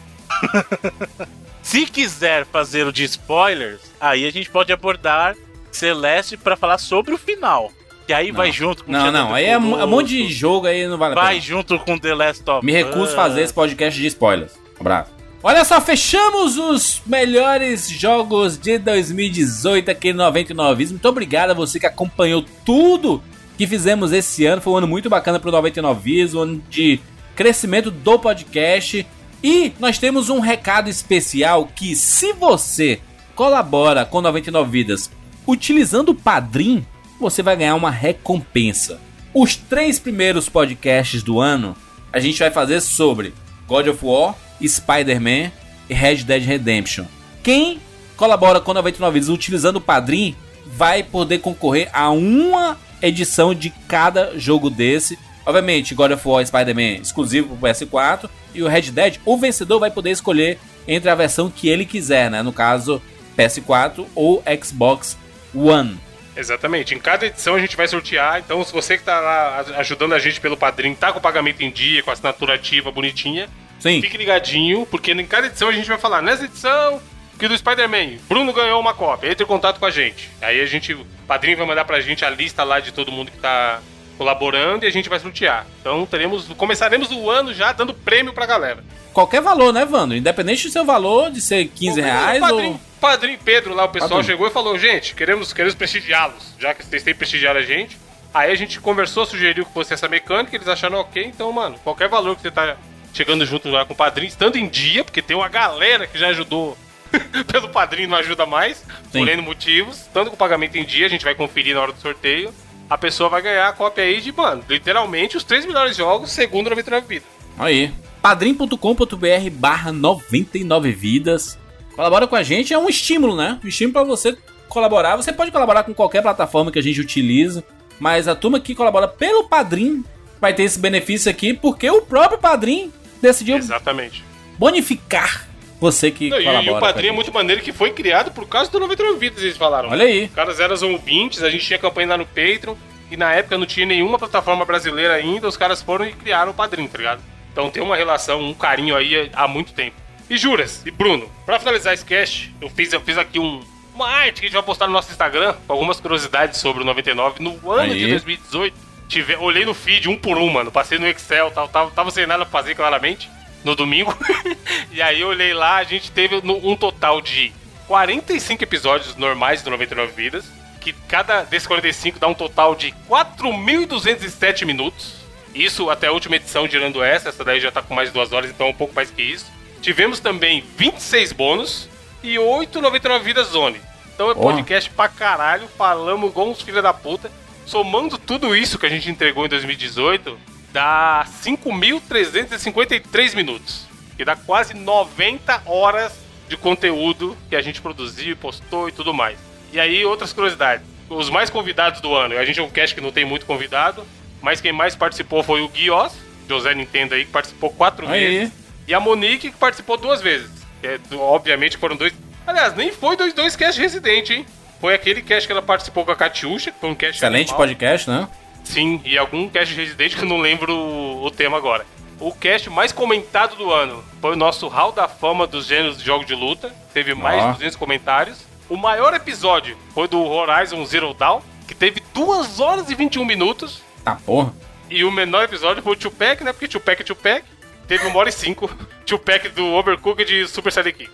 Se 1.61 1.87
quiser 1.87 2.47
fazer 2.47 2.87
o 2.87 2.93
de 2.93 3.03
spoilers, 3.03 3.81
aí 4.01 4.25
a 4.29 4.31
gente 4.31 4.49
pode 4.49 4.73
abordar 4.73 5.35
Celeste 5.73 6.37
pra 6.37 6.55
falar 6.55 6.79
sobre 6.79 7.13
o 7.13 7.19
final. 7.19 7.73
Que 8.07 8.13
aí 8.13 8.31
vai 8.31 8.53
junto 8.53 8.85
com 8.85 8.93
Não, 8.93 9.01
Shadow 9.01 9.13
não, 9.13 9.27
of 9.27 9.35
aí 9.35 9.47
é, 9.47 9.59
um 9.59 9.81
é 9.81 9.85
um 9.85 9.89
monte 9.89 10.11
de 10.11 10.33
jogo 10.33 10.69
aí, 10.69 10.87
não 10.87 10.97
vale 10.97 11.15
a 11.15 11.21
Vai 11.21 11.35
pena. 11.35 11.41
junto 11.41 11.81
com 11.81 11.99
The 11.99 12.15
Last 12.15 12.49
of 12.49 12.65
Me 12.65 12.71
recuso 12.71 13.07
Us. 13.07 13.13
a 13.13 13.17
fazer 13.17 13.43
esse 13.43 13.53
podcast 13.53 14.01
de 14.01 14.07
spoilers. 14.07 14.53
Abraço. 14.79 15.11
Olha 15.43 15.65
só, 15.65 15.81
fechamos 15.81 16.57
os 16.57 17.03
melhores 17.05 17.91
jogos 17.91 18.57
de 18.57 18.79
2018 18.79 19.91
aqui 19.91 20.13
no 20.13 20.19
99 20.19 20.87
Muito 20.87 21.09
obrigado 21.09 21.51
a 21.51 21.55
você 21.55 21.81
que 21.81 21.87
acompanhou 21.87 22.45
tudo 22.65 23.21
que 23.59 23.67
fizemos 23.67 24.13
esse 24.13 24.47
ano. 24.47 24.63
Foi 24.63 24.75
um 24.75 24.77
ano 24.77 24.87
muito 24.87 25.11
bacana 25.11 25.41
pro 25.41 25.51
99 25.51 26.37
um 26.37 26.41
ano 26.41 26.63
de 26.71 27.01
crescimento 27.35 27.91
do 27.91 28.19
podcast. 28.19 29.07
E 29.43 29.73
nós 29.79 29.99
temos 29.99 30.29
um 30.29 30.41
recado 30.41 30.89
especial 30.89 31.67
que 31.67 31.97
se 31.97 32.33
você 32.33 33.01
colabora 33.35 34.05
com 34.05 34.21
99 34.21 34.71
Vidas 34.71 35.11
utilizando 35.47 36.11
o 36.11 36.15
Padrim, 36.15 36.87
você 37.19 37.43
vai 37.43 37.57
ganhar 37.57 37.75
uma 37.75 37.91
recompensa. 37.91 39.01
Os 39.35 39.57
três 39.57 39.99
primeiros 39.99 40.49
podcasts 40.49 41.23
do 41.23 41.41
ano 41.41 41.77
a 42.13 42.21
gente 42.21 42.39
vai 42.39 42.51
fazer 42.51 42.81
sobre 42.81 43.33
God 43.67 43.89
of 43.89 44.05
War, 44.05 44.37
Spider-Man 44.63 45.51
e 45.89 45.95
Red 45.95 46.17
Dead 46.17 46.45
Redemption. 46.45 47.07
Quem 47.43 47.81
colabora 48.17 48.61
com 48.61 48.75
99 48.75 49.15
Vidas 49.15 49.29
utilizando 49.29 49.77
o 49.77 49.81
Padrim 49.81 50.37
vai 50.67 51.03
poder 51.03 51.39
concorrer 51.39 51.89
a 51.93 52.11
uma 52.11 52.79
edição 53.01 53.55
de 53.55 53.71
cada 53.89 54.39
jogo 54.39 54.71
desse. 54.71 55.19
Obviamente, 55.45 55.95
God 55.95 56.13
of 56.13 56.29
War 56.29 56.43
e 56.43 56.47
Spider-Man 56.47 57.01
exclusivo 57.03 57.57
para 57.57 57.73
PS4 57.73 58.29
e 58.55 58.63
o 58.63 58.69
Red 58.69 58.83
Dead, 58.93 59.17
o 59.25 59.37
vencedor 59.37 59.79
vai 59.81 59.91
poder 59.91 60.11
escolher 60.11 60.59
entre 60.87 61.09
a 61.11 61.15
versão 61.15 61.51
que 61.51 61.69
ele 61.69 61.85
quiser, 61.85 62.31
né? 62.31 62.43
No 62.43 62.53
caso, 62.53 63.03
PS4 63.37 64.07
ou 64.15 64.43
Xbox 64.63 65.17
One. 65.55 65.99
Exatamente. 66.37 66.95
Em 66.95 66.99
cada 66.99 67.27
edição 67.27 67.55
a 67.55 67.61
gente 67.61 67.77
vai 67.77 67.87
sortear. 67.89 68.39
Então, 68.39 68.65
se 68.65 68.73
você 68.73 68.97
que 68.97 69.05
tá 69.05 69.21
lá 69.21 69.59
aj- 69.61 69.73
ajudando 69.81 70.15
a 70.15 70.19
gente 70.19 70.41
pelo 70.41 70.57
padrinho, 70.57 70.97
tá 70.97 71.13
com 71.13 71.19
o 71.19 71.23
pagamento 71.23 71.63
em 71.63 71.71
dia, 71.71 72.03
com 72.03 72.11
a 72.11 72.13
assinatura 72.15 72.55
ativa 72.55 72.91
bonitinha, 72.91 73.49
Sim. 73.79 74.01
fique 74.01 74.17
ligadinho, 74.17 74.87
porque 74.91 75.13
em 75.13 75.27
cada 75.27 75.49
edição 75.49 75.69
a 75.69 75.73
gente 75.73 75.89
vai 75.89 75.99
falar, 75.99 76.23
nessa 76.23 76.45
edição 76.45 77.01
que 77.39 77.49
do 77.49 77.57
Spider-Man, 77.59 78.19
Bruno 78.29 78.53
ganhou 78.53 78.81
uma 78.81 78.95
cópia, 78.95 79.29
entre 79.31 79.45
em 79.45 79.47
contato 79.47 79.79
com 79.81 79.87
a 79.87 79.91
gente. 79.91 80.31
Aí 80.41 80.61
a 80.61 80.67
gente, 80.67 80.95
o 80.95 81.05
padrinho 81.27 81.57
vai 81.57 81.67
mandar 81.67 81.85
pra 81.85 82.01
gente 82.01 82.25
a 82.25 82.31
lista 82.31 82.63
lá 82.65 82.79
de 82.81 82.93
todo 82.93 83.11
mundo 83.13 83.31
que 83.31 83.39
tá 83.39 83.81
colaborando 84.23 84.85
e 84.85 84.89
a 84.89 84.91
gente 84.91 85.09
vai 85.09 85.19
sortear. 85.19 85.67
Então 85.81 86.07
teremos, 86.07 86.47
começaremos 86.57 87.11
o 87.11 87.29
ano 87.29 87.53
já 87.53 87.73
dando 87.73 87.93
prêmio 87.93 88.33
pra 88.33 88.47
galera. 88.47 88.83
Qualquer 89.13 89.43
valor, 89.43 89.73
né, 89.73 89.85
Vando? 89.85 90.15
Independente 90.15 90.67
do 90.67 90.73
seu 90.73 90.85
valor, 90.85 91.31
de 91.31 91.41
ser 91.41 91.67
15 91.67 92.01
reais 92.01 92.39
o 92.39 92.41
padrinho, 92.41 92.73
ou. 92.73 92.81
padrinho 93.01 93.39
Pedro 93.45 93.75
lá, 93.75 93.85
o 93.85 93.89
pessoal 93.89 94.11
Padrinho. 94.11 94.31
chegou 94.33 94.47
e 94.47 94.51
falou, 94.51 94.79
gente, 94.79 95.15
queremos, 95.15 95.53
queremos 95.53 95.75
prestigiá-los, 95.75 96.55
já 96.59 96.73
que 96.73 96.87
vocês 96.87 97.03
têm 97.03 97.15
prestigiado 97.15 97.59
a 97.59 97.63
gente. 97.63 97.99
Aí 98.33 98.51
a 98.51 98.55
gente 98.55 98.81
conversou, 98.81 99.27
sugeriu 99.27 99.67
que 99.67 99.73
fosse 99.75 99.93
essa 99.93 100.09
mecânica, 100.09 100.57
eles 100.57 100.69
acharam 100.69 100.99
ok, 101.01 101.23
então, 101.23 101.53
mano, 101.53 101.79
qualquer 101.85 102.09
valor 102.09 102.35
que 102.35 102.41
você 102.43 102.51
tá 102.51 102.77
chegando 103.13 103.45
junto 103.45 103.69
lá 103.69 103.85
com 103.85 103.93
o 103.93 103.97
padrinho, 103.97 104.29
estando 104.29 104.57
em 104.57 104.67
dia, 104.67 105.05
porque 105.05 105.21
tem 105.21 105.37
uma 105.37 105.49
galera 105.49 106.07
que 106.07 106.19
já 106.19 106.29
ajudou 106.29 106.79
pelo 107.53 107.69
padrinho, 107.69 108.09
não 108.09 108.17
ajuda 108.17 108.47
mais, 108.47 108.79
Sim. 109.11 109.19
por 109.19 109.29
N 109.29 109.43
motivos, 109.43 109.99
estando 109.99 110.31
com 110.31 110.35
o 110.35 110.39
pagamento 110.39 110.77
em 110.77 110.85
dia, 110.85 111.05
a 111.05 111.11
gente 111.11 111.25
vai 111.25 111.35
conferir 111.35 111.75
na 111.75 111.83
hora 111.83 111.93
do 111.93 112.01
sorteio, 112.01 112.55
a 112.93 112.99
pessoa 112.99 113.31
vai 113.31 113.41
ganhar 113.41 113.69
a 113.69 113.73
cópia 113.73 114.05
aí 114.05 114.21
de, 114.21 114.31
mano, 114.33 114.63
literalmente 114.69 115.37
os 115.37 115.45
três 115.45 115.65
melhores 115.65 115.97
jogos, 115.97 116.31
segundo 116.31 116.69
99 116.69 117.07
Vidas. 117.07 117.29
Aí. 117.59 117.91
padrim.com.br 118.21 119.51
barra 119.53 119.91
99 119.91 120.93
vidas. 120.93 121.59
Colabora 121.95 122.27
com 122.27 122.37
a 122.37 122.43
gente, 122.43 122.73
é 122.73 122.79
um 122.79 122.89
estímulo, 122.89 123.35
né? 123.35 123.59
Um 123.65 123.69
estímulo 123.69 123.93
pra 123.95 124.05
você 124.05 124.37
colaborar. 124.69 125.17
Você 125.17 125.33
pode 125.33 125.51
colaborar 125.51 125.85
com 125.85 125.95
qualquer 125.95 126.23
plataforma 126.23 126.71
que 126.71 126.79
a 126.79 126.83
gente 126.83 127.01
utiliza, 127.01 127.65
mas 127.99 128.29
a 128.29 128.35
turma 128.35 128.61
que 128.61 128.75
colabora 128.75 129.09
pelo 129.09 129.49
Padrim 129.49 130.05
vai 130.41 130.53
ter 130.53 130.65
esse 130.65 130.79
benefício 130.79 131.31
aqui 131.31 131.55
porque 131.55 131.91
o 131.91 132.03
próprio 132.03 132.39
Padrim 132.39 132.93
decidiu 133.23 133.57
Exatamente. 133.57 134.23
bonificar 134.59 135.47
você 135.83 136.11
que 136.11 136.31
Não, 136.31 136.39
colabora. 136.39 136.65
e, 136.65 136.71
o 136.71 136.81
padrinho 136.81 137.11
é 137.11 137.15
muito 137.15 137.33
maneiro 137.33 137.61
que 137.61 137.73
foi 137.73 137.91
criado 137.91 138.31
por 138.31 138.47
causa 138.49 138.71
do 138.71 138.81
99 138.81 139.19
Vidas, 139.19 139.43
eles 139.43 139.57
falaram. 139.57 139.91
Olha 139.91 140.05
aí. 140.05 140.25
Os 140.27 140.35
caras 140.35 140.61
eram 140.61 140.77
ouvintes, 140.93 141.43
a 141.43 141.51
gente 141.51 141.67
tinha 141.67 141.79
campanha 141.79 142.09
lá 142.09 142.17
no 142.17 142.25
Patreon, 142.25 142.75
e 143.11 143.17
na 143.17 143.33
época 143.35 143.59
não 143.59 143.67
tinha 143.67 143.85
nenhuma 143.85 144.19
plataforma 144.19 144.65
brasileira 144.65 145.15
ainda, 145.15 145.47
os 145.47 145.57
caras 145.57 145.83
foram 145.83 146.07
e 146.07 146.13
criaram 146.13 146.53
o 146.53 146.55
padrinho, 146.55 146.89
tá 146.89 146.97
ligado? 146.99 147.21
Então 147.53 147.69
tem 147.69 147.83
uma 147.83 147.97
relação, 147.97 148.41
um 148.41 148.55
carinho 148.55 148.97
aí 148.97 149.29
há 149.35 149.47
muito 149.47 149.73
tempo. 149.75 149.97
E 150.31 150.37
Juras, 150.39 150.83
e 150.87 150.91
Bruno, 150.91 151.31
pra 151.45 151.59
finalizar 151.59 151.93
esse 151.93 152.05
cast, 152.05 152.55
eu 152.61 152.71
fiz, 152.71 152.91
eu 152.93 153.01
fiz 153.03 153.19
aqui 153.19 153.39
um, 153.39 153.61
uma 153.95 154.09
arte 154.09 154.41
que 154.41 154.47
a 154.47 154.49
gente 154.49 154.55
vai 154.55 154.63
postar 154.63 154.87
no 154.87 154.93
nosso 154.95 155.11
Instagram, 155.11 155.55
com 155.67 155.73
algumas 155.75 156.01
curiosidades 156.01 156.59
sobre 156.59 156.83
o 156.83 156.87
99. 156.87 157.43
No 157.43 157.71
ano 157.71 157.93
de 157.95 158.05
Aí. 158.05 158.11
2018, 158.13 158.75
tive, 159.09 159.37
olhei 159.37 159.67
no 159.67 159.75
feed 159.75 160.09
um 160.09 160.17
por 160.17 160.39
um, 160.39 160.49
mano, 160.49 160.71
passei 160.73 160.99
no 160.99 161.07
Excel, 161.07 161.51
tal, 161.51 161.69
tava, 161.69 161.91
tava 161.91 162.11
sem 162.11 162.27
nada 162.27 162.47
pra 162.47 162.61
fazer, 162.61 162.75
claramente, 162.75 163.29
no 163.65 163.75
domingo. 163.75 164.17
e 164.91 165.01
aí 165.01 165.21
eu 165.21 165.29
olhei 165.29 165.55
lá, 165.55 165.77
a 165.77 165.85
gente 165.85 166.11
teve 166.11 166.37
um 166.37 166.77
total 166.77 167.21
de 167.21 167.53
45 167.87 168.63
episódios 168.63 169.17
normais 169.17 169.63
do 169.63 169.71
99 169.71 170.13
Vidas, 170.13 170.45
que 170.81 170.93
cada 170.93 171.43
desses 171.43 171.67
45 171.67 172.19
dá 172.19 172.27
um 172.27 172.35
total 172.35 172.75
de 172.75 172.93
4.207 173.09 174.65
minutos. 174.65 175.23
Isso 175.55 175.91
até 175.91 176.07
a 176.07 176.13
última 176.13 176.37
edição, 176.37 176.67
tirando 176.67 177.03
essa, 177.03 177.29
essa 177.29 177.45
daí 177.45 177.61
já 177.61 177.71
tá 177.71 177.83
com 177.83 177.95
mais 177.95 178.09
de 178.09 178.15
duas 178.15 178.33
horas, 178.33 178.51
então 178.51 178.69
é 178.69 178.71
um 178.71 178.75
pouco 178.75 178.95
mais 178.95 179.11
que 179.11 179.23
isso. 179.23 179.47
Tivemos 179.81 180.21
também 180.21 180.65
26 180.77 181.33
bônus 181.33 181.89
e 182.23 182.39
8 182.39 182.81
99 182.81 183.25
Vidas 183.25 183.49
Zone. 183.49 183.81
Então 184.15 184.31
é 184.31 184.35
podcast 184.35 184.89
pra 184.91 185.09
caralho, 185.09 185.69
falamos 185.77 186.31
igual 186.31 186.49
uns 186.49 186.63
filha 186.63 186.81
da 186.81 186.93
puta. 186.93 187.31
Somando 187.67 188.19
tudo 188.19 188.55
isso 188.57 188.79
que 188.79 188.87
a 188.87 188.89
gente 188.89 189.11
entregou 189.11 189.45
em 189.45 189.49
2018, 189.49 190.39
dá 190.73 191.27
5.353 191.43 193.35
minutos. 193.35 193.87
Que 194.17 194.25
dá 194.25 194.37
quase 194.37 194.75
90 194.75 195.63
horas 195.67 196.13
de 196.49 196.57
conteúdo 196.57 197.37
que 197.49 197.57
a 197.57 197.63
gente 197.63 197.81
produziu, 197.81 198.37
postou 198.37 198.89
e 198.89 198.93
tudo 198.93 199.13
mais. 199.15 199.39
E 199.73 199.81
aí, 199.81 200.05
outras 200.05 200.33
curiosidades. 200.33 200.85
Os 201.09 201.31
mais 201.31 201.51
convidados 201.51 202.01
do 202.01 202.15
ano, 202.15 202.37
a 202.39 202.45
gente 202.45 202.61
é 202.61 202.63
um 202.63 202.71
cast 202.71 202.95
que 202.95 203.01
não 203.01 203.11
tem 203.13 203.25
muito 203.25 203.47
convidado, 203.47 204.07
mas 204.41 204.61
quem 204.61 204.73
mais 204.73 204.95
participou 204.95 205.43
foi 205.43 205.61
o 205.61 205.69
Guios, 205.69 206.13
José 206.49 206.75
Nintendo 206.75 207.15
aí, 207.15 207.25
que 207.25 207.31
participou 207.31 207.71
quatro 207.71 208.09
Aí. 208.09 208.21
vezes. 208.21 208.53
E 208.87 208.95
a 208.95 209.01
Monique, 209.01 209.51
que 209.51 209.57
participou 209.57 209.97
duas 209.97 210.21
vezes. 210.21 210.51
É, 210.83 210.99
obviamente 211.15 211.77
foram 211.77 211.97
dois. 211.97 212.13
Aliás, 212.47 212.75
nem 212.75 212.91
foi 212.91 213.17
dois, 213.17 213.33
dois 213.33 213.55
cast 213.55 213.81
residente, 213.81 214.33
hein? 214.33 214.47
Foi 214.81 214.95
aquele 214.95 215.23
cast 215.23 215.47
que 215.47 215.53
ela 215.53 215.63
participou 215.63 216.05
com 216.05 216.11
a 216.11 216.17
Catiuxa, 216.17 216.73
que 216.73 216.81
foi 216.81 216.91
um 216.91 216.95
cast. 216.95 217.17
Excelente 217.17 217.51
normal. 217.51 217.69
podcast, 217.69 218.11
né? 218.11 218.29
Sim, 218.73 219.03
e 219.05 219.19
algum 219.19 219.51
cast 219.51 219.75
residente 219.75 220.17
que 220.17 220.23
eu 220.23 220.29
não 220.29 220.41
lembro 220.41 220.75
o, 220.75 221.27
o 221.27 221.31
tema 221.31 221.59
agora. 221.59 221.85
O 222.19 222.33
cast 222.33 222.71
mais 222.71 222.91
comentado 222.91 223.55
do 223.55 223.71
ano 223.71 224.03
foi 224.19 224.33
o 224.33 224.37
nosso 224.37 224.67
Hall 224.67 224.93
da 224.93 225.07
Fama 225.07 225.47
dos 225.47 225.67
gêneros 225.67 225.99
de 225.99 226.05
jogo 226.05 226.25
de 226.25 226.35
luta. 226.35 226.75
Teve 226.95 227.15
mais 227.15 227.43
Ó. 227.43 227.47
de 227.49 227.53
200 227.59 227.77
comentários. 227.77 228.47
O 228.71 228.77
maior 228.79 229.13
episódio 229.13 229.77
foi 229.93 230.09
do 230.09 230.25
Horizon 230.25 230.83
Zero 230.87 231.13
Dawn, 231.13 231.43
que 231.69 231.75
teve 231.75 232.03
2 232.15 232.61
horas 232.61 232.89
e 232.89 232.95
21 232.95 233.27
minutos. 233.27 233.83
Tá 234.03 234.17
porra. 234.25 234.55
E 234.89 235.05
o 235.05 235.11
menor 235.11 235.45
episódio 235.45 235.83
foi 235.83 235.93
o 235.93 235.97
Tupac, 235.97 236.43
né? 236.43 236.53
Porque 236.55 236.69
Tupac 236.69 237.03
é 237.03 237.05
Tupac. 237.05 237.45
Teve 237.87 238.07
uma 238.07 238.19
hora 238.19 238.31
e 238.31 238.33
cinco. 238.33 238.71
Tupac 239.05 239.51
do 239.51 239.67
Overcooked 239.67 240.25
de 240.25 240.49
Super 240.49 240.73
Saiyan 240.73 240.93
King. 240.93 241.11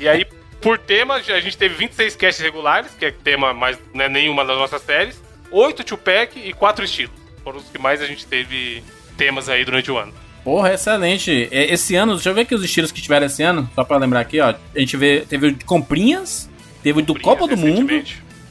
E 0.00 0.08
aí, 0.08 0.24
por 0.62 0.78
tema, 0.78 1.16
a 1.16 1.40
gente 1.40 1.58
teve 1.58 1.74
26 1.74 2.16
casts 2.16 2.42
regulares, 2.42 2.94
que 2.94 3.04
é 3.04 3.10
tema 3.10 3.52
mais 3.52 3.78
não 3.92 4.06
é 4.06 4.08
nenhuma 4.08 4.46
das 4.46 4.56
nossas 4.56 4.80
séries. 4.80 5.21
8 5.52 5.84
Tupac 5.84 6.38
e 6.38 6.52
4 6.52 6.84
estilos. 6.84 7.12
Foram 7.44 7.58
os 7.58 7.68
que 7.68 7.78
mais 7.78 8.00
a 8.00 8.06
gente 8.06 8.26
teve 8.26 8.82
temas 9.16 9.48
aí 9.48 9.64
durante 9.64 9.90
o 9.90 9.98
ano. 9.98 10.12
Porra, 10.44 10.74
excelente. 10.74 11.48
É, 11.52 11.72
Esse 11.72 11.94
ano, 11.94 12.14
deixa 12.14 12.30
eu 12.30 12.34
ver 12.34 12.40
aqui 12.42 12.54
os 12.54 12.64
estilos 12.64 12.90
que 12.90 13.00
tiveram 13.00 13.26
esse 13.26 13.42
ano, 13.42 13.68
só 13.74 13.84
pra 13.84 13.96
lembrar 13.96 14.20
aqui, 14.20 14.40
ó. 14.40 14.54
A 14.74 14.78
gente 14.78 14.96
vê, 14.96 15.24
teve 15.28 15.46
o 15.48 15.52
de 15.52 15.64
comprinhas, 15.64 16.48
teve 16.82 16.98
o 17.00 17.02
do 17.04 17.18
Copa 17.20 17.46
do 17.46 17.56
Mundo, 17.56 18.02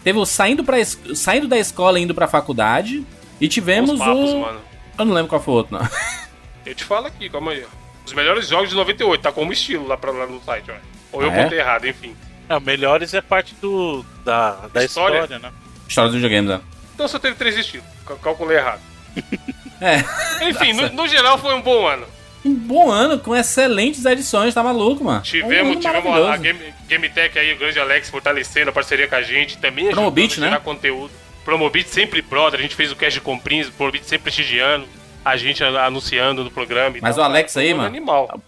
teve 0.03 0.17
o 0.17 0.25
saindo, 0.25 0.63
pra, 0.63 0.77
saindo 0.85 1.47
da 1.47 1.57
escola 1.57 1.99
e 1.99 2.03
indo 2.03 2.15
pra 2.15 2.27
faculdade, 2.27 3.05
e 3.41 3.47
tivemos 3.47 3.97
papos, 3.99 4.31
o... 4.31 4.39
mano. 4.39 4.59
Eu 4.97 5.05
não 5.05 5.13
lembro 5.13 5.29
qual 5.29 5.41
foi 5.41 5.53
o 5.53 5.57
outro, 5.57 5.77
não. 5.77 5.87
Eu 6.65 6.75
te 6.75 6.83
falo 6.83 7.07
aqui, 7.07 7.27
calma 7.29 7.51
aí. 7.51 7.63
ó. 7.65 7.81
Os 8.05 8.13
melhores 8.13 8.47
jogos 8.47 8.69
de 8.69 8.75
98, 8.75 9.21
tá 9.21 9.31
como 9.31 9.51
estilo 9.51 9.87
lá, 9.87 9.97
pra, 9.97 10.11
lá 10.11 10.27
no 10.27 10.39
site, 10.43 10.69
ó. 10.69 10.75
Ou 11.11 11.23
eu 11.23 11.29
Ah, 11.31 11.33
é? 11.35 11.43
botei 11.43 11.59
errado, 11.59 11.87
enfim. 11.87 12.15
É, 12.47 12.59
melhores 12.59 13.13
é 13.13 13.21
parte 13.21 13.55
do, 13.61 14.05
da, 14.23 14.51
da 14.73 14.83
História. 14.85 15.21
história. 15.23 15.39
né? 15.39 15.51
História 15.87 16.09
dos 16.11 16.21
videogames, 16.21 16.49
né? 16.51 16.61
Então 17.01 17.07
só 17.09 17.17
teve 17.17 17.35
três 17.35 17.57
estilos. 17.57 17.85
Cal- 18.05 18.17
Calculei 18.17 18.57
errado. 18.57 18.79
É. 19.83 20.03
Enfim, 20.47 20.73
no, 20.73 20.89
no 20.89 21.07
geral 21.07 21.39
foi 21.39 21.55
um 21.55 21.61
bom 21.61 21.87
ano. 21.87 22.05
Um 22.45 22.53
bom 22.53 22.91
ano 22.91 23.17
com 23.17 23.35
excelentes 23.35 24.05
edições, 24.05 24.53
tá 24.53 24.61
maluco, 24.61 25.03
mano? 25.03 25.17
um 25.17 25.23
Tivemos, 25.23 25.71
ano 25.71 25.79
tivemos 25.81 25.85
a, 25.85 25.89
a 25.89 26.11
maravilhoso. 26.11 26.41
Game, 26.43 26.73
GameTech 26.87 27.39
aí, 27.39 27.53
o 27.53 27.57
grande 27.57 27.79
Alex, 27.79 28.07
fortalecendo 28.11 28.69
a 28.69 28.73
parceria 28.73 29.07
com 29.07 29.15
a 29.15 29.23
gente. 29.23 29.57
Também 29.57 29.89
Promobit, 29.89 30.39
né? 30.39 30.61
conteúdo. 30.63 31.11
Promobit 31.43 31.89
sempre 31.89 32.21
brother, 32.21 32.59
a 32.59 32.61
gente 32.61 32.75
fez 32.75 32.91
o 32.91 32.95
cast 32.95 33.15
de 33.15 33.21
comprinhas, 33.21 33.69
Promobit 33.71 34.05
sempre 34.05 34.25
prestigiando. 34.25 34.87
A 35.25 35.35
gente 35.35 35.63
anunciando 35.63 36.43
no 36.43 36.51
programa. 36.51 36.95
Mas 37.01 37.15
tal. 37.15 37.23
o 37.23 37.27
Alex 37.27 37.57
aí, 37.57 37.73
um 37.73 37.77
mano, 37.77 37.87
Animal. 37.89 38.39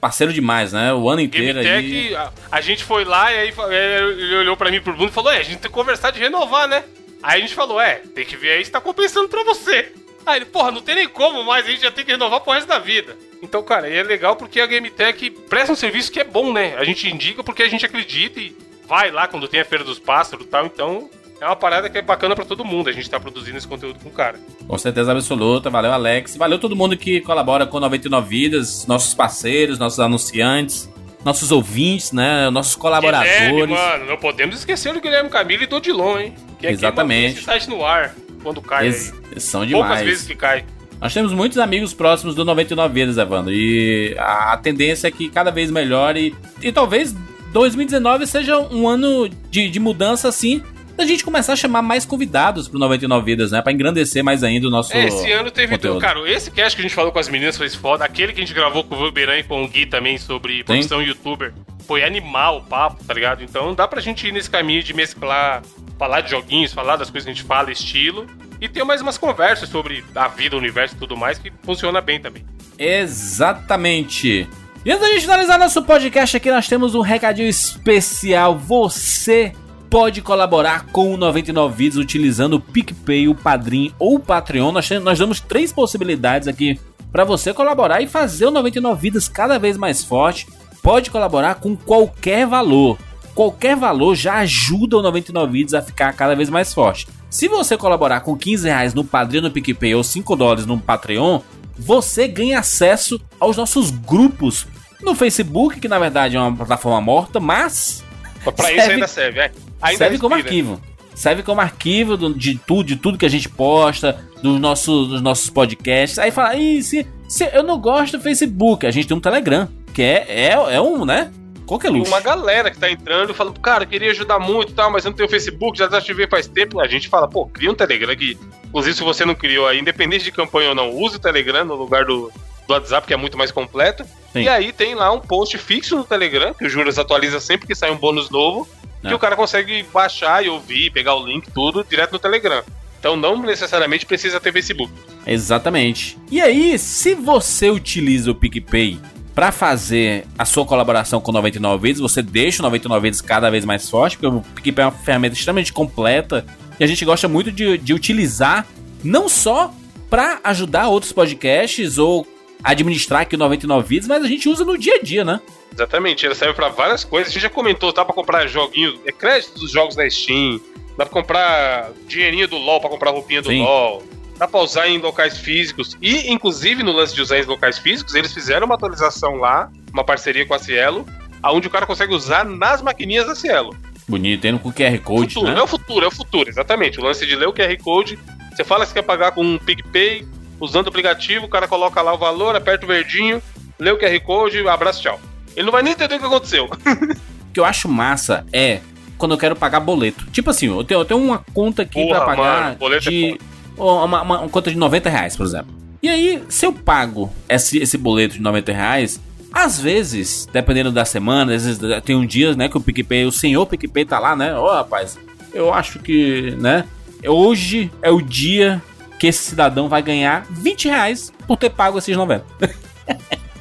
parceiro 0.00 0.34
demais, 0.34 0.72
né? 0.74 0.92
O 0.92 1.08
ano 1.08 1.22
inteiro 1.22 1.58
aí. 1.60 1.64
GameTech, 1.64 2.14
a, 2.14 2.30
a 2.52 2.60
gente 2.60 2.84
foi 2.84 3.04
lá 3.06 3.32
e 3.32 3.38
aí 3.38 3.54
é, 3.70 3.98
ele 4.02 4.36
olhou 4.36 4.56
pra 4.56 4.70
mim 4.70 4.80
pro 4.82 4.92
Bruno 4.92 5.08
e 5.08 5.12
falou: 5.12 5.32
É, 5.32 5.38
a 5.38 5.42
gente 5.42 5.60
tem 5.60 5.70
que 5.70 5.74
conversar 5.74 6.10
de 6.10 6.18
renovar, 6.18 6.68
né? 6.68 6.84
Aí 7.22 7.38
a 7.38 7.42
gente 7.42 7.54
falou: 7.54 7.80
É, 7.80 7.96
tem 8.14 8.24
que 8.24 8.36
ver 8.36 8.50
aí 8.52 8.64
se 8.64 8.70
tá 8.70 8.80
compensando 8.80 9.28
pra 9.28 9.42
você. 9.44 9.92
Aí 10.26 10.38
ele, 10.38 10.44
porra, 10.44 10.70
não 10.70 10.82
tem 10.82 10.94
nem 10.94 11.08
como 11.08 11.42
mais, 11.42 11.64
a 11.66 11.70
gente 11.70 11.82
já 11.82 11.90
tem 11.90 12.04
que 12.04 12.12
renovar 12.12 12.40
pro 12.40 12.52
resto 12.52 12.68
da 12.68 12.78
vida. 12.78 13.16
Então, 13.42 13.62
cara, 13.62 13.88
é 13.88 14.02
legal 14.02 14.36
porque 14.36 14.60
a 14.60 14.66
GameTech 14.66 15.30
presta 15.48 15.72
um 15.72 15.76
serviço 15.76 16.12
que 16.12 16.20
é 16.20 16.24
bom, 16.24 16.52
né? 16.52 16.76
A 16.76 16.84
gente 16.84 17.08
indica 17.08 17.42
porque 17.42 17.62
a 17.62 17.68
gente 17.68 17.86
acredita 17.86 18.38
e 18.38 18.54
vai 18.86 19.10
lá 19.10 19.26
quando 19.26 19.48
tem 19.48 19.60
a 19.60 19.64
Feira 19.64 19.84
dos 19.84 19.98
Pássaros 19.98 20.44
e 20.44 20.48
tal. 20.48 20.66
Então, 20.66 21.08
é 21.40 21.46
uma 21.46 21.56
parada 21.56 21.88
que 21.88 21.96
é 21.96 22.02
bacana 22.02 22.34
pra 22.34 22.44
todo 22.44 22.64
mundo. 22.64 22.90
A 22.90 22.92
gente 22.92 23.08
tá 23.08 23.20
produzindo 23.20 23.56
esse 23.56 23.68
conteúdo 23.68 24.00
com 24.00 24.08
o 24.08 24.12
cara. 24.12 24.38
Com 24.66 24.76
certeza 24.76 25.12
absoluta. 25.12 25.70
Valeu, 25.70 25.92
Alex. 25.92 26.36
Valeu 26.36 26.58
todo 26.58 26.74
mundo 26.74 26.96
que 26.96 27.20
colabora 27.20 27.66
com 27.66 27.78
99 27.78 28.28
Vidas, 28.28 28.86
nossos 28.86 29.14
parceiros, 29.14 29.78
nossos 29.78 30.00
anunciantes, 30.00 30.90
nossos 31.24 31.50
ouvintes, 31.50 32.12
né? 32.12 32.48
Nossos 32.50 32.74
colaboradores. 32.74 33.32
Guilherme, 33.38 33.74
mano, 33.74 34.06
não 34.06 34.16
podemos 34.16 34.56
esquecer 34.56 34.92
do 34.92 35.00
Guilherme 35.00 35.28
Camilo 35.28 35.64
e 35.64 35.66
do 35.66 35.76
Odilon, 35.76 36.18
hein? 36.18 36.34
Que 36.58 36.66
é 36.66 36.70
Exatamente. 36.72 37.42
site 37.42 37.68
no 37.68 37.84
ar 37.84 38.14
quando 38.42 38.62
cai 38.62 38.86
Eles, 38.86 39.12
são 39.38 39.60
Poucas 39.60 39.88
demais. 39.88 40.06
vezes 40.06 40.26
que 40.26 40.34
cai. 40.34 40.64
Nós 41.00 41.14
temos 41.14 41.32
muitos 41.32 41.58
amigos 41.58 41.94
próximos 41.94 42.34
do 42.34 42.44
99 42.44 42.92
Vidas, 42.92 43.18
Evandro. 43.18 43.52
E 43.52 44.16
a, 44.18 44.56
tendência 44.56 45.06
é 45.06 45.10
que 45.10 45.28
cada 45.28 45.50
vez 45.50 45.70
melhore. 45.70 46.34
E, 46.60 46.72
talvez 46.72 47.14
2019 47.52 48.26
seja 48.26 48.58
um 48.58 48.88
ano 48.88 49.28
de, 49.50 49.70
de 49.70 49.78
mudança, 49.78 50.28
assim, 50.28 50.62
da 50.98 51.06
gente 51.06 51.24
começar 51.24 51.52
a 51.52 51.56
chamar 51.56 51.80
mais 51.80 52.04
convidados 52.04 52.66
pro 52.66 52.76
99 52.76 53.24
Vidas, 53.24 53.52
né? 53.52 53.62
Pra 53.62 53.72
engrandecer 53.72 54.24
mais 54.24 54.42
ainda 54.42 54.66
o 54.66 54.70
nosso. 54.70 54.94
É, 54.96 55.06
esse 55.06 55.30
ano 55.30 55.48
teve. 55.48 55.68
conteúdo. 55.68 56.00
Cara, 56.00 56.28
esse 56.28 56.50
cast 56.50 56.74
que 56.76 56.82
a 56.82 56.86
gente 56.86 56.94
falou 56.94 57.12
com 57.12 57.20
as 57.20 57.28
meninas 57.28 57.56
foi 57.56 57.70
foda. 57.70 58.04
Aquele 58.04 58.32
que 58.32 58.40
a 58.40 58.44
gente 58.44 58.52
gravou 58.52 58.82
com 58.82 58.96
o 58.96 59.02
Wilberan 59.02 59.38
e 59.38 59.44
com 59.44 59.62
o 59.62 59.68
Gui 59.68 59.86
também 59.86 60.18
sobre 60.18 60.64
profissão 60.64 61.00
youtuber. 61.00 61.54
Foi 61.86 62.02
animal 62.02 62.58
o 62.58 62.62
papo, 62.62 63.02
tá 63.04 63.14
ligado? 63.14 63.44
Então 63.44 63.74
dá 63.74 63.86
pra 63.86 64.00
gente 64.00 64.26
ir 64.26 64.32
nesse 64.32 64.50
caminho 64.50 64.82
de 64.82 64.92
mesclar, 64.92 65.62
falar 65.96 66.20
de 66.20 66.30
joguinhos, 66.30 66.72
falar 66.72 66.96
das 66.96 67.08
coisas 67.08 67.24
que 67.24 67.30
a 67.30 67.34
gente 67.34 67.46
fala, 67.46 67.70
estilo. 67.70 68.26
E 68.60 68.68
ter 68.68 68.82
mais 68.82 69.00
umas 69.00 69.16
conversas 69.16 69.68
sobre 69.68 70.04
a 70.16 70.26
vida, 70.26 70.56
o 70.56 70.58
universo 70.58 70.96
e 70.96 70.98
tudo 70.98 71.16
mais, 71.16 71.38
que 71.38 71.52
funciona 71.62 72.00
bem 72.00 72.20
também. 72.20 72.44
Exatamente. 72.76 74.48
E 74.84 74.90
antes 74.90 75.00
da 75.00 75.12
gente 75.12 75.20
finalizar 75.20 75.58
nosso 75.60 75.80
podcast 75.84 76.36
aqui, 76.36 76.50
nós 76.50 76.66
temos 76.66 76.96
um 76.96 77.02
recadinho 77.02 77.48
especial. 77.48 78.58
Você 78.58 79.52
pode 79.90 80.20
colaborar 80.22 80.86
com 80.86 81.12
o 81.12 81.16
99 81.16 81.74
Vidas 81.76 81.96
utilizando 81.98 82.54
o 82.54 82.60
PicPay, 82.60 83.28
o 83.28 83.34
Padrim 83.34 83.92
ou 83.98 84.16
o 84.16 84.20
Patreon. 84.20 84.72
Nós, 84.72 84.88
tem- 84.88 84.98
nós 85.00 85.18
damos 85.18 85.40
três 85.40 85.72
possibilidades 85.72 86.46
aqui 86.48 86.78
para 87.10 87.24
você 87.24 87.54
colaborar 87.54 88.00
e 88.02 88.06
fazer 88.06 88.46
o 88.46 88.50
99 88.50 89.00
Vidas 89.00 89.28
cada 89.28 89.58
vez 89.58 89.76
mais 89.76 90.04
forte. 90.04 90.46
Pode 90.82 91.10
colaborar 91.10 91.56
com 91.56 91.74
qualquer 91.76 92.46
valor. 92.46 92.98
Qualquer 93.34 93.76
valor 93.76 94.14
já 94.14 94.34
ajuda 94.38 94.98
o 94.98 95.02
99 95.02 95.52
Vidas 95.52 95.74
a 95.74 95.82
ficar 95.82 96.12
cada 96.12 96.34
vez 96.34 96.50
mais 96.50 96.74
forte. 96.74 97.06
Se 97.30 97.46
você 97.48 97.76
colaborar 97.76 98.20
com 98.20 98.36
15 98.36 98.66
reais 98.68 98.94
no 98.94 99.04
Padrim, 99.04 99.40
no 99.40 99.50
PicPay 99.50 99.94
ou 99.94 100.02
5 100.04 100.34
dólares 100.34 100.66
no 100.66 100.78
Patreon, 100.78 101.40
você 101.78 102.26
ganha 102.26 102.58
acesso 102.58 103.20
aos 103.38 103.56
nossos 103.56 103.90
grupos 103.90 104.66
no 105.00 105.14
Facebook, 105.14 105.78
que 105.78 105.86
na 105.88 105.98
verdade 105.98 106.36
é 106.36 106.40
uma 106.40 106.54
plataforma 106.56 107.00
morta, 107.00 107.38
mas 107.38 108.02
Mas 108.44 108.54
pra 108.54 108.64
Serve- 108.66 108.80
isso 108.82 108.90
ainda 108.90 109.06
serve, 109.06 109.40
é. 109.40 109.52
Ainda 109.80 109.98
serve 109.98 110.18
como 110.18 110.34
arquivo. 110.34 110.80
Serve 111.14 111.42
como 111.42 111.60
arquivo 111.60 112.16
do- 112.16 112.34
de 112.34 112.56
tudo, 112.56 112.84
de 112.84 112.96
tudo 112.96 113.18
que 113.18 113.26
a 113.26 113.30
gente 113.30 113.48
posta, 113.48 114.24
dos 114.42 114.60
nossos, 114.60 115.08
dos 115.08 115.20
nossos 115.22 115.50
podcasts. 115.50 116.18
Aí 116.18 116.30
fala, 116.30 116.54
Ih, 116.56 116.82
se, 116.82 117.06
se 117.28 117.44
eu 117.52 117.62
não 117.62 117.78
gosto 117.78 118.16
do 118.18 118.22
Facebook, 118.22 118.86
a 118.86 118.90
gente 118.90 119.08
tem 119.08 119.16
um 119.16 119.20
Telegram, 119.20 119.68
que 119.92 120.02
é, 120.02 120.24
é, 120.28 120.50
é 120.74 120.80
um, 120.80 121.04
né? 121.04 121.32
Qualquer 121.66 121.90
luxo. 121.90 122.10
uma 122.10 122.20
galera 122.20 122.70
que 122.70 122.78
tá 122.78 122.90
entrando 122.90 123.34
falando, 123.34 123.60
cara, 123.60 123.84
eu 123.84 123.88
queria 123.88 124.10
ajudar 124.12 124.38
muito 124.38 124.70
e 124.72 124.74
tal, 124.74 124.90
mas 124.90 125.04
eu 125.04 125.10
não 125.10 125.16
tenho 125.16 125.28
Facebook, 125.28 125.76
já 125.78 125.84
desativei 125.86 126.26
faz 126.26 126.46
tempo. 126.48 126.80
A 126.80 126.88
gente 126.88 127.08
fala, 127.08 127.28
pô, 127.28 127.44
cria 127.46 127.70
um 127.70 127.74
Telegram 127.74 128.16
que, 128.16 128.38
inclusive, 128.66 128.96
se 128.96 129.02
você 129.02 129.24
não 129.26 129.34
criou 129.34 129.66
aí, 129.66 129.78
independente 129.78 130.24
de 130.24 130.32
campanha 130.32 130.70
ou 130.70 130.74
não, 130.74 130.90
use 130.96 131.16
o 131.16 131.18
Telegram 131.18 131.66
no 131.66 131.74
lugar 131.74 132.06
do, 132.06 132.32
do 132.66 132.72
WhatsApp, 132.72 133.06
que 133.06 133.12
é 133.12 133.18
muito 133.18 133.36
mais 133.36 133.50
completo. 133.50 134.02
Sim. 134.32 134.42
E 134.44 134.48
aí 134.48 134.72
tem 134.72 134.94
lá 134.94 135.12
um 135.12 135.20
post 135.20 135.58
fixo 135.58 135.94
no 135.94 136.04
Telegram, 136.04 136.54
que 136.54 136.64
o 136.64 136.70
Juras 136.70 136.98
atualiza 136.98 137.38
sempre 137.38 137.66
que 137.66 137.74
sai 137.74 137.90
um 137.90 137.96
bônus 137.98 138.30
novo. 138.30 138.66
Que 139.00 139.14
o 139.14 139.18
cara 139.18 139.36
consegue 139.36 139.84
baixar 139.92 140.44
e 140.44 140.48
ouvir, 140.48 140.90
pegar 140.90 141.14
o 141.14 141.24
link, 141.24 141.50
tudo, 141.52 141.84
direto 141.88 142.12
no 142.12 142.18
Telegram. 142.18 142.62
Então 142.98 143.16
não 143.16 143.40
necessariamente 143.40 144.04
precisa 144.04 144.40
ter 144.40 144.52
Facebook. 144.52 144.92
Exatamente. 145.26 146.18
E 146.30 146.40
aí, 146.40 146.78
se 146.78 147.14
você 147.14 147.70
utiliza 147.70 148.30
o 148.30 148.34
PicPay 148.34 148.98
para 149.34 149.52
fazer 149.52 150.26
a 150.36 150.44
sua 150.44 150.64
colaboração 150.64 151.20
com 151.20 151.30
99 151.30 151.80
Vidas, 151.80 152.00
você 152.00 152.20
deixa 152.20 152.60
o 152.60 152.64
99 152.64 153.02
Vidas 153.02 153.20
cada 153.20 153.48
vez 153.50 153.64
mais 153.64 153.88
forte, 153.88 154.18
porque 154.18 154.36
o 154.36 154.40
PicPay 154.56 154.82
é 154.82 154.86
uma 154.86 154.92
ferramenta 154.92 155.36
extremamente 155.36 155.72
completa 155.72 156.44
e 156.80 156.82
a 156.82 156.86
gente 156.86 157.04
gosta 157.04 157.28
muito 157.28 157.52
de, 157.52 157.78
de 157.78 157.94
utilizar 157.94 158.66
não 159.04 159.28
só 159.28 159.72
para 160.10 160.40
ajudar 160.42 160.88
outros 160.88 161.12
podcasts 161.12 161.98
ou 161.98 162.26
administrar 162.64 163.22
aqui 163.22 163.36
o 163.36 163.38
99 163.38 163.86
Vidas, 163.86 164.08
mas 164.08 164.24
a 164.24 164.26
gente 164.26 164.48
usa 164.48 164.64
no 164.64 164.76
dia 164.76 164.96
a 164.96 165.02
dia, 165.02 165.24
né? 165.24 165.40
Exatamente, 165.78 166.26
ele 166.26 166.34
serve 166.34 166.54
pra 166.54 166.68
várias 166.68 167.04
coisas. 167.04 167.30
A 167.30 167.32
gente 167.32 167.42
já 167.42 167.48
comentou, 167.48 167.92
dá 167.92 168.04
pra 168.04 168.12
comprar 168.12 168.48
joguinhos, 168.48 168.98
é 169.06 169.12
crédito 169.12 169.60
dos 169.60 169.70
jogos 169.70 169.94
da 169.94 170.10
Steam, 170.10 170.60
dá 170.96 171.06
pra 171.06 171.14
comprar 171.14 171.92
dinheirinho 172.08 172.48
do 172.48 172.56
LoL 172.56 172.80
pra 172.80 172.90
comprar 172.90 173.12
roupinha 173.12 173.40
do 173.40 173.48
Sim. 173.48 173.62
LoL, 173.62 174.02
dá 174.36 174.48
pra 174.48 174.58
usar 174.58 174.88
em 174.88 174.98
locais 174.98 175.38
físicos. 175.38 175.96
E, 176.02 176.32
inclusive, 176.32 176.82
no 176.82 176.90
lance 176.90 177.14
de 177.14 177.22
usar 177.22 177.38
em 177.38 177.44
locais 177.44 177.78
físicos, 177.78 178.16
eles 178.16 178.34
fizeram 178.34 178.66
uma 178.66 178.74
atualização 178.74 179.36
lá, 179.36 179.70
uma 179.92 180.02
parceria 180.02 180.44
com 180.44 180.52
a 180.52 180.58
Cielo, 180.58 181.06
aonde 181.40 181.68
o 181.68 181.70
cara 181.70 181.86
consegue 181.86 182.12
usar 182.12 182.44
nas 182.44 182.82
maquininhas 182.82 183.28
da 183.28 183.36
Cielo. 183.36 183.76
Bonito, 184.08 184.40
tendo 184.40 184.58
com 184.58 184.72
QR 184.72 184.98
Code, 184.98 185.34
futuro, 185.34 185.52
né? 185.52 185.60
é 185.60 185.62
o 185.62 185.66
futuro, 185.68 186.04
é 186.04 186.08
o 186.08 186.10
futuro, 186.10 186.48
exatamente. 186.48 186.98
O 186.98 187.04
lance 187.04 187.24
de 187.24 187.36
ler 187.36 187.46
o 187.46 187.52
QR 187.52 187.76
Code, 187.80 188.18
você 188.50 188.64
fala 188.64 188.84
que 188.84 188.94
quer 188.94 189.02
pagar 189.02 189.30
com 189.30 189.44
um 189.44 189.58
PicPay, 189.58 190.26
usando 190.58 190.86
o 190.86 190.88
aplicativo, 190.88 191.46
o 191.46 191.48
cara 191.48 191.68
coloca 191.68 192.02
lá 192.02 192.12
o 192.12 192.18
valor, 192.18 192.56
aperta 192.56 192.84
o 192.84 192.88
verdinho, 192.88 193.40
lê 193.78 193.92
o 193.92 193.98
QR 193.98 194.18
Code, 194.22 194.66
abraço, 194.66 195.02
tchau. 195.02 195.20
Ele 195.56 195.64
não 195.66 195.72
vai 195.72 195.82
nem 195.82 195.92
entender 195.92 196.16
o 196.16 196.18
que 196.18 196.24
aconteceu. 196.26 196.64
O 196.66 197.52
que 197.52 197.58
eu 197.60 197.64
acho 197.64 197.88
massa 197.88 198.44
é 198.52 198.80
quando 199.16 199.32
eu 199.32 199.38
quero 199.38 199.56
pagar 199.56 199.80
boleto. 199.80 200.26
Tipo 200.30 200.50
assim, 200.50 200.66
eu 200.66 200.84
tenho, 200.84 201.00
eu 201.00 201.04
tenho 201.04 201.20
uma 201.20 201.38
conta 201.52 201.82
aqui 201.82 202.00
Porra, 202.06 202.16
pra 202.20 202.26
pagar 202.26 202.76
mano, 202.80 202.94
é 202.94 202.98
de. 202.98 203.38
uma, 203.76 204.04
uma- 204.04 204.22
uma 204.22 204.48
conta 204.48 204.70
de 204.70 204.76
90 204.76 205.08
reais, 205.10 205.36
por 205.36 205.44
exemplo. 205.46 205.74
E 206.02 206.08
aí, 206.08 206.42
se 206.48 206.64
eu 206.64 206.72
pago 206.72 207.32
esse, 207.48 207.78
esse 207.78 207.98
boleto 207.98 208.34
de 208.34 208.40
90 208.42 208.72
reais, 208.72 209.20
às 209.52 209.80
vezes, 209.80 210.46
dependendo 210.52 210.92
da 210.92 211.04
semana, 211.04 211.52
às 211.54 211.64
vezes 211.66 211.80
tem 212.04 212.14
um 212.14 212.24
dia, 212.24 212.54
né, 212.54 212.68
que 212.68 212.76
o 212.76 212.80
PicPay, 212.80 213.24
o 213.24 213.32
senhor 213.32 213.66
PicPay 213.66 214.04
tá 214.04 214.18
lá, 214.20 214.36
né? 214.36 214.54
Ô, 214.56 214.70
rapaz, 214.70 215.18
eu 215.52 215.74
acho 215.74 215.98
que, 215.98 216.52
né? 216.60 216.84
Hoje 217.26 217.90
é 218.00 218.10
o 218.12 218.20
dia 218.22 218.80
que 219.18 219.26
esse 219.26 219.42
cidadão 219.42 219.88
vai 219.88 220.00
ganhar 220.00 220.46
20 220.48 220.86
reais 220.86 221.32
por 221.48 221.56
ter 221.56 221.70
pago 221.70 221.98
esses 221.98 222.16
90. 222.16 222.44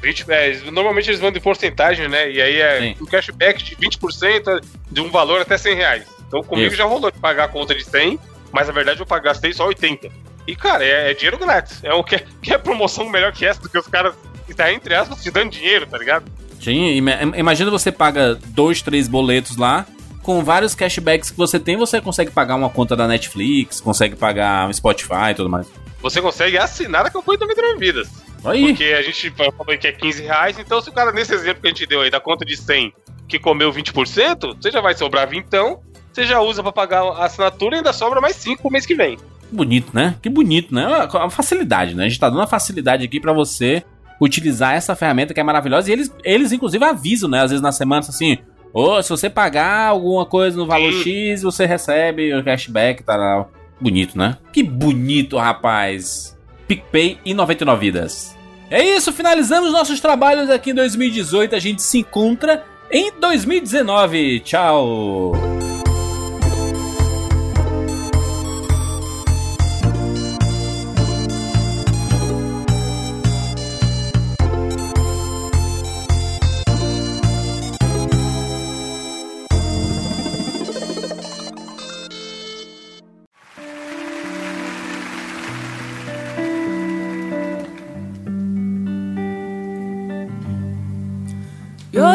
20, 0.02 0.26
é, 0.30 0.60
normalmente 0.72 1.10
eles 1.10 1.20
vão 1.20 1.32
de 1.32 1.40
porcentagem, 1.40 2.08
né? 2.08 2.32
E 2.32 2.42
aí 2.42 2.62
é 2.62 2.80
Sim. 2.82 2.96
um 3.02 3.06
cashback 3.06 3.64
de 3.64 3.76
20% 3.76 4.62
de 4.92 5.02
um 5.02 5.10
valor 5.10 5.42
até 5.42 5.58
100 5.58 5.76
reais. 5.76 6.04
Então 6.28 6.44
comigo 6.44 6.68
Isso. 6.68 6.76
já 6.78 6.86
rolou 6.86 7.10
de 7.12 7.18
pagar 7.20 7.46
a 7.46 7.48
conta 7.48 7.74
de 7.74 7.84
100, 7.84 8.20
mas 8.52 8.68
na 8.68 8.74
verdade 8.74 9.00
eu 9.02 9.22
gastei 9.22 9.54
só 9.54 9.66
80. 9.68 10.10
E 10.48 10.56
cara, 10.56 10.84
é, 10.84 11.12
é 11.12 11.14
dinheiro 11.14 11.38
grátis. 11.38 11.84
É 11.84 11.94
o 11.94 12.04
que, 12.04 12.20
que 12.42 12.54
é 12.54 12.58
promoção 12.58 13.10
melhor 13.10 13.32
que 13.34 13.46
essa, 13.46 13.62
do 13.62 13.70
que 13.70 13.78
os 13.78 13.88
caras, 13.88 14.14
tá, 14.56 14.72
entre 14.72 14.94
aspas, 14.94 15.22
te 15.22 15.30
dando 15.32 15.52
dinheiro, 15.52 15.86
tá 15.86 15.98
ligado? 15.98 16.26
Sim, 16.62 16.90
ima- 16.96 17.20
imagina 17.36 17.70
você 17.70 17.92
paga 17.92 18.36
dois, 18.48 18.82
três 18.82 19.08
boletos 19.08 19.58
lá, 19.58 19.86
com 20.24 20.44
vários 20.44 20.74
cashbacks 20.76 21.32
que 21.32 21.38
você 21.38 21.60
tem, 21.60 21.78
você 21.78 22.02
consegue 22.02 22.32
pagar 22.32 22.56
uma 22.56 22.70
conta 22.70 22.96
da 22.96 23.08
Netflix, 23.08 23.80
consegue 23.80 24.16
pagar 24.16 24.68
um 24.68 24.74
Spotify 24.74 25.32
e 25.32 25.36
tudo 25.36 25.50
mais. 25.50 25.68
Você 26.02 26.22
consegue 26.22 26.58
assinar 26.58 27.06
a 27.06 27.10
campanha 27.10 27.40
do 27.40 27.78
Vidas. 27.80 28.10
Aí. 28.50 28.68
Porque 28.68 28.86
a 28.86 29.02
gente 29.02 29.30
falou 29.32 29.78
que 29.80 29.88
é 29.88 29.92
15 29.92 30.24
reais, 30.24 30.60
então 30.60 30.82
se 30.82 30.90
o 30.90 30.94
cara, 30.94 31.12
nesse 31.12 31.34
exemplo 31.34 31.62
que 31.62 31.68
a 31.68 31.72
gente 31.72 31.86
deu 31.86 32.02
aí, 32.02 32.10
da 32.10 32.20
conta 32.20 32.46
de 32.46 32.56
100, 32.56 32.94
que 33.28 33.40
comeu 33.40 33.72
20%, 33.72 34.56
você 34.62 34.72
já 34.72 34.82
vai 34.82 34.96
sobrar 34.96 35.28
20, 35.28 35.46
então 35.46 35.82
você 36.12 36.24
já 36.24 36.42
usa 36.42 36.64
para 36.64 36.72
pagar 36.72 37.04
a 37.04 37.26
assinatura 37.26 37.76
e 37.76 37.78
ainda 37.78 37.94
sobra 37.94 38.20
mais 38.20 38.36
5 38.38 38.64
no 38.64 38.72
mês 38.72 38.86
que 38.86 38.96
vem. 38.96 39.18
Bonito, 39.52 39.92
né? 39.94 40.16
Que 40.22 40.30
bonito, 40.30 40.74
né? 40.74 40.84
É 40.84 41.18
a 41.18 41.30
facilidade, 41.30 41.96
né? 41.96 42.06
A 42.06 42.08
gente 42.08 42.20
tá 42.20 42.30
dando 42.30 42.42
a 42.42 42.48
facilidade 42.48 43.06
aqui 43.06 43.20
para 43.20 43.34
você 43.34 43.84
utilizar 44.20 44.74
essa 44.74 44.96
ferramenta 44.96 45.34
que 45.34 45.40
é 45.40 45.44
maravilhosa. 45.44 45.90
E 45.90 45.94
eles, 45.94 46.14
eles 46.24 46.52
inclusive, 46.52 46.84
avisam, 46.84 47.30
né? 47.30 47.42
Às 47.42 47.52
vezes 47.52 47.62
na 47.62 47.72
semana, 47.72 48.00
assim, 48.00 48.38
ô, 48.74 48.98
oh, 48.98 49.04
se 49.04 49.10
você 49.10 49.30
pagar 49.30 49.90
alguma 49.90 50.26
coisa 50.26 50.58
no 50.58 50.66
valor 50.66 50.92
Sim. 50.92 51.04
X, 51.04 51.44
você 51.44 51.66
recebe 51.66 52.34
o 52.34 52.44
cashback 52.44 53.04
tá 53.04 53.14
e 53.14 53.18
tal. 53.18 53.52
Bonito, 53.80 54.18
né? 54.18 54.38
Que 54.52 54.64
bonito, 54.64 55.38
rapaz. 55.38 56.38
PicPay 56.68 57.20
e 57.24 57.34
99 57.34 57.80
vidas. 57.80 58.37
É 58.70 58.84
isso, 58.84 59.14
finalizamos 59.14 59.72
nossos 59.72 60.00
trabalhos 60.00 60.50
aqui 60.50 60.72
em 60.72 60.76
2018. 60.76 61.56
A 61.56 61.60
gente 61.60 61.82
se 61.82 62.00
encontra 62.00 62.66
em 62.92 63.12
2019. 63.20 64.42
Tchau! 64.42 65.32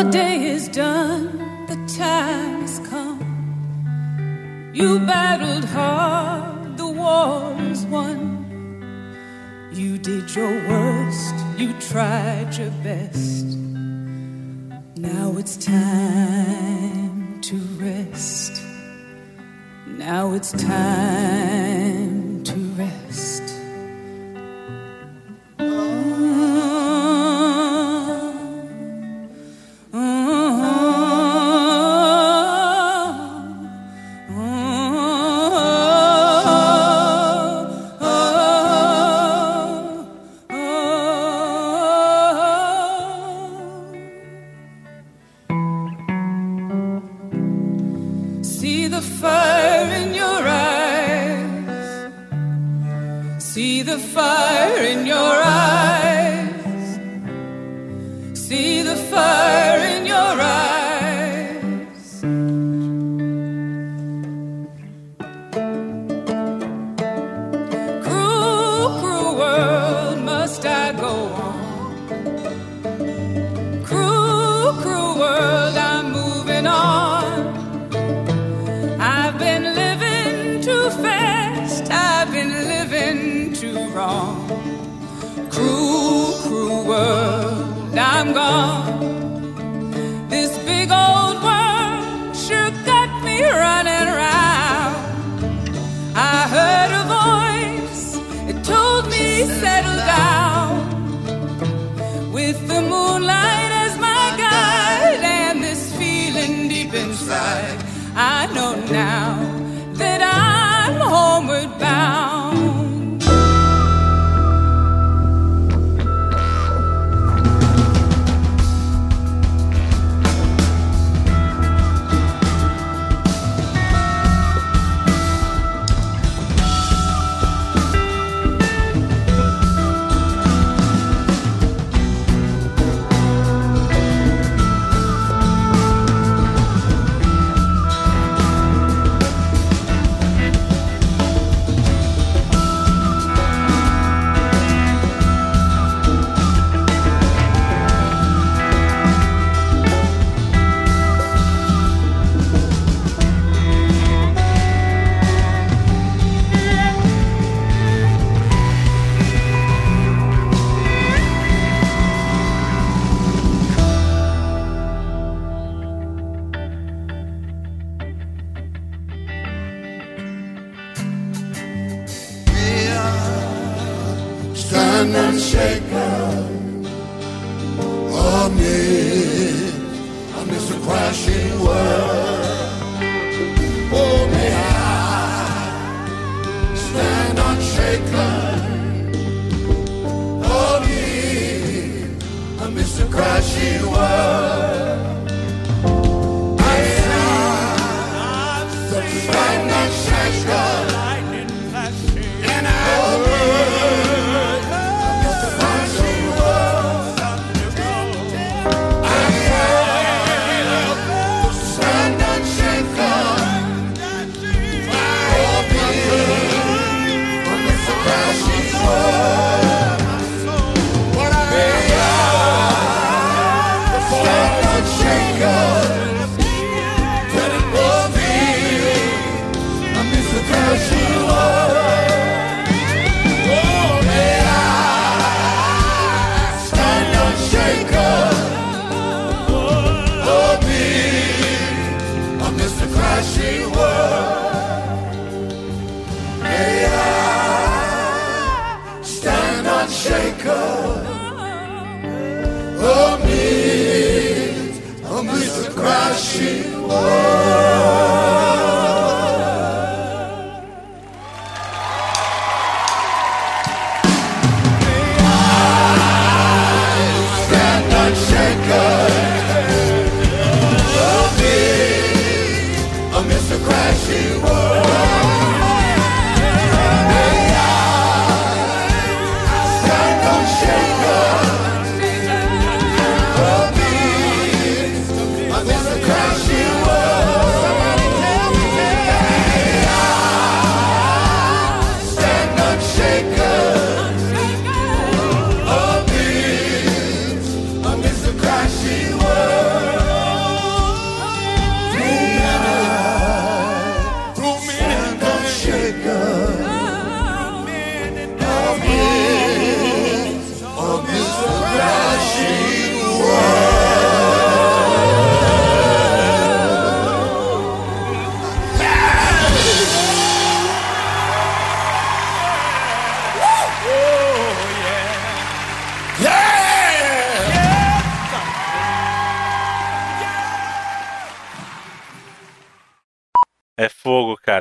The 0.03 0.11
day 0.11 0.47
is 0.47 0.67
done, 0.67 1.67
the 1.69 1.77
time 1.97 2.63
has 2.63 2.81
come. 2.89 4.73
You 4.75 4.99
battled 4.99 5.65
hard, 5.67 6.77
the 6.77 6.89
war 6.89 7.57
is 7.71 7.85
won. 7.85 9.71
You 9.73 9.99
did 9.99 10.35
your 10.35 10.51
worst, 10.69 11.35
you 11.57 11.73
tried 11.75 12.53
your 12.59 12.73
best. 12.83 13.47
Now 14.97 15.37
it's 15.39 15.57
time 15.57 17.41
to 17.43 17.57
rest. 17.79 18.61
Now 19.87 20.33
it's 20.33 20.51
time 20.51 22.32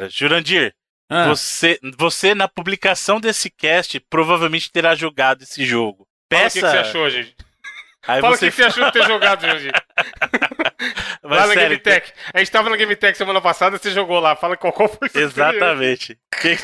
cara. 0.02 0.12
Jurandir, 0.12 0.74
Ah, 1.10 1.28
você, 1.28 1.80
você 1.98 2.34
na 2.36 2.48
publicação 2.48 3.20
desse 3.20 3.50
cast 3.50 4.00
provavelmente 4.10 4.72
terá 4.72 4.96
jogado 4.96 5.44
esse 5.44 5.66
jogo. 5.66 6.08
Fala 6.32 6.42
o 6.42 6.44
Peça. 6.46 6.60
que, 6.60 6.66
que 6.66 6.72
você 6.72 6.78
achou, 6.78 7.10
gente. 7.10 7.36
Aí 8.08 8.20
Fala 8.22 8.34
o 8.34 8.38
você 8.38 8.46
que, 8.50 8.52
que 8.56 8.62
você 8.62 8.64
achou 8.68 8.86
de 8.86 8.92
ter 8.94 9.04
jogado, 9.06 9.42
gente. 9.60 9.74
Mas 11.24 11.32
lá 11.40 11.48
na 11.48 11.54
sério, 11.54 11.62
Game 11.70 11.78
Tech. 11.80 12.14
A 12.34 12.40
gente 12.40 12.52
tava 12.52 12.70
na 12.70 12.76
Game 12.78 12.96
Tech 12.96 13.16
semana 13.18 13.40
passada, 13.42 13.78
você 13.78 13.92
jogou 13.92 14.20
lá. 14.20 14.36
Fala 14.36 14.58
qual, 14.58 14.74
qual 14.74 14.90
foi 14.90 15.08
experiência. 15.08 15.42
Exatamente. 15.42 16.20
Que- 16.42 16.58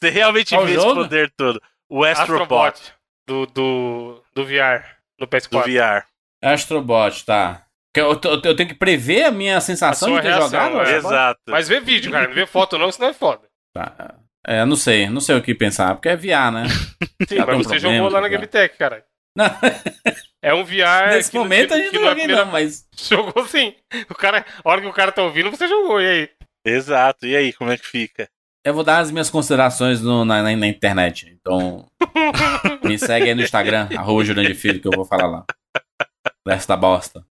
você 0.00 0.10
realmente 0.10 0.54
Qual 0.54 0.66
vê 0.66 0.72
esse 0.74 0.82
poder 0.82 1.30
todo. 1.36 1.62
O 1.88 2.02
Astrobot, 2.04 2.42
Astrobot. 2.42 2.92
Do, 3.24 3.46
do, 3.46 4.24
do 4.34 4.44
VR. 4.44 4.84
No 5.20 5.26
do 5.26 5.28
PS4. 5.28 5.62
VR. 5.64 6.06
Astrobot, 6.42 7.24
tá. 7.24 7.64
Que 7.94 8.00
Eu, 8.00 8.12
eu- 8.24 8.40
eu 8.44 8.56
tenho 8.56 8.68
que 8.68 8.74
prever 8.74 9.24
a 9.24 9.30
minha 9.30 9.60
sensação 9.60 10.14
A 10.14 10.16
de 10.16 10.22
ter 10.22 10.28
reação, 10.34 10.48
jogado? 10.72 10.88
é. 10.90 10.96
Exato. 10.96 11.40
Mas 11.48 11.68
vê 11.68 11.80
vídeo, 11.80 12.10
cara. 12.10 12.26
Não 12.28 12.34
vê 12.34 12.46
foto 12.46 12.78
não, 12.78 12.90
senão 12.90 13.08
é 13.08 13.12
foda. 13.14 13.42
Tá. 13.74 14.14
É, 14.46 14.64
não 14.64 14.74
sei, 14.76 15.08
não 15.08 15.20
sei 15.20 15.36
o 15.36 15.42
que 15.42 15.54
pensar, 15.54 15.94
porque 15.94 16.08
é 16.08 16.16
VR, 16.16 16.50
né? 16.52 16.64
Sim, 17.28 17.36
Tá 17.36 17.46
mas 17.46 17.56
com 17.56 17.62
você 17.62 17.68
problema, 17.78 17.96
jogou 17.96 18.10
lá 18.10 18.20
na. 18.20 18.28
Game 18.28 18.46
Tech, 18.46 18.76
cara. 18.76 19.04
Não, 19.36 19.46
É 20.42 20.52
um 20.52 20.64
VR. 20.64 21.10
nesse 21.12 21.32
no- 21.34 21.40
momento 21.42 21.68
que- 21.68 21.74
a 21.74 21.76
gente 21.78 21.90
que 21.90 21.98
não 21.98 22.08
joguei 22.08 22.24
primeira- 22.24 22.44
não, 22.44 22.52
mas... 22.52 22.86
Jogou 23.08 23.46
sim. 23.46 23.74
O 24.10 24.14
cara, 24.14 24.44
a 24.64 24.68
hora 24.68 24.80
que 24.80 24.86
o 24.88 24.92
cara 24.92 25.12
tá 25.12 25.22
ouvindo, 25.22 25.50
você 25.50 25.68
jogou. 25.68 26.00
E 26.00 26.06
aí? 26.08 26.28
Exato. 26.66 27.24
E 27.26 27.36
aí, 27.36 27.52
como 27.52 27.70
é 27.70 27.78
que 27.78 27.86
fica? 27.86 28.28
Eu 28.64 28.74
vou 28.74 28.82
dar 28.84 28.98
as 28.98 29.10
minhas 29.10 29.30
considerações 29.30 30.00
no- 30.02 30.24
na, 30.24 30.42
na- 30.42 30.56
na 30.56 30.66
internet. 30.66 31.28
Então, 31.40 31.86
me 32.82 32.98
segue 32.98 33.28
aí 33.28 33.34
no 33.34 33.42
Instagram, 33.42 33.88
arroba 33.96 34.24
Filho, 34.54 34.80
que 34.80 34.88
eu 34.88 34.92
vou 34.94 35.04
falar 35.04 35.26
lá. 35.28 35.44
Desta 36.46 36.76
bosta. 36.76 37.24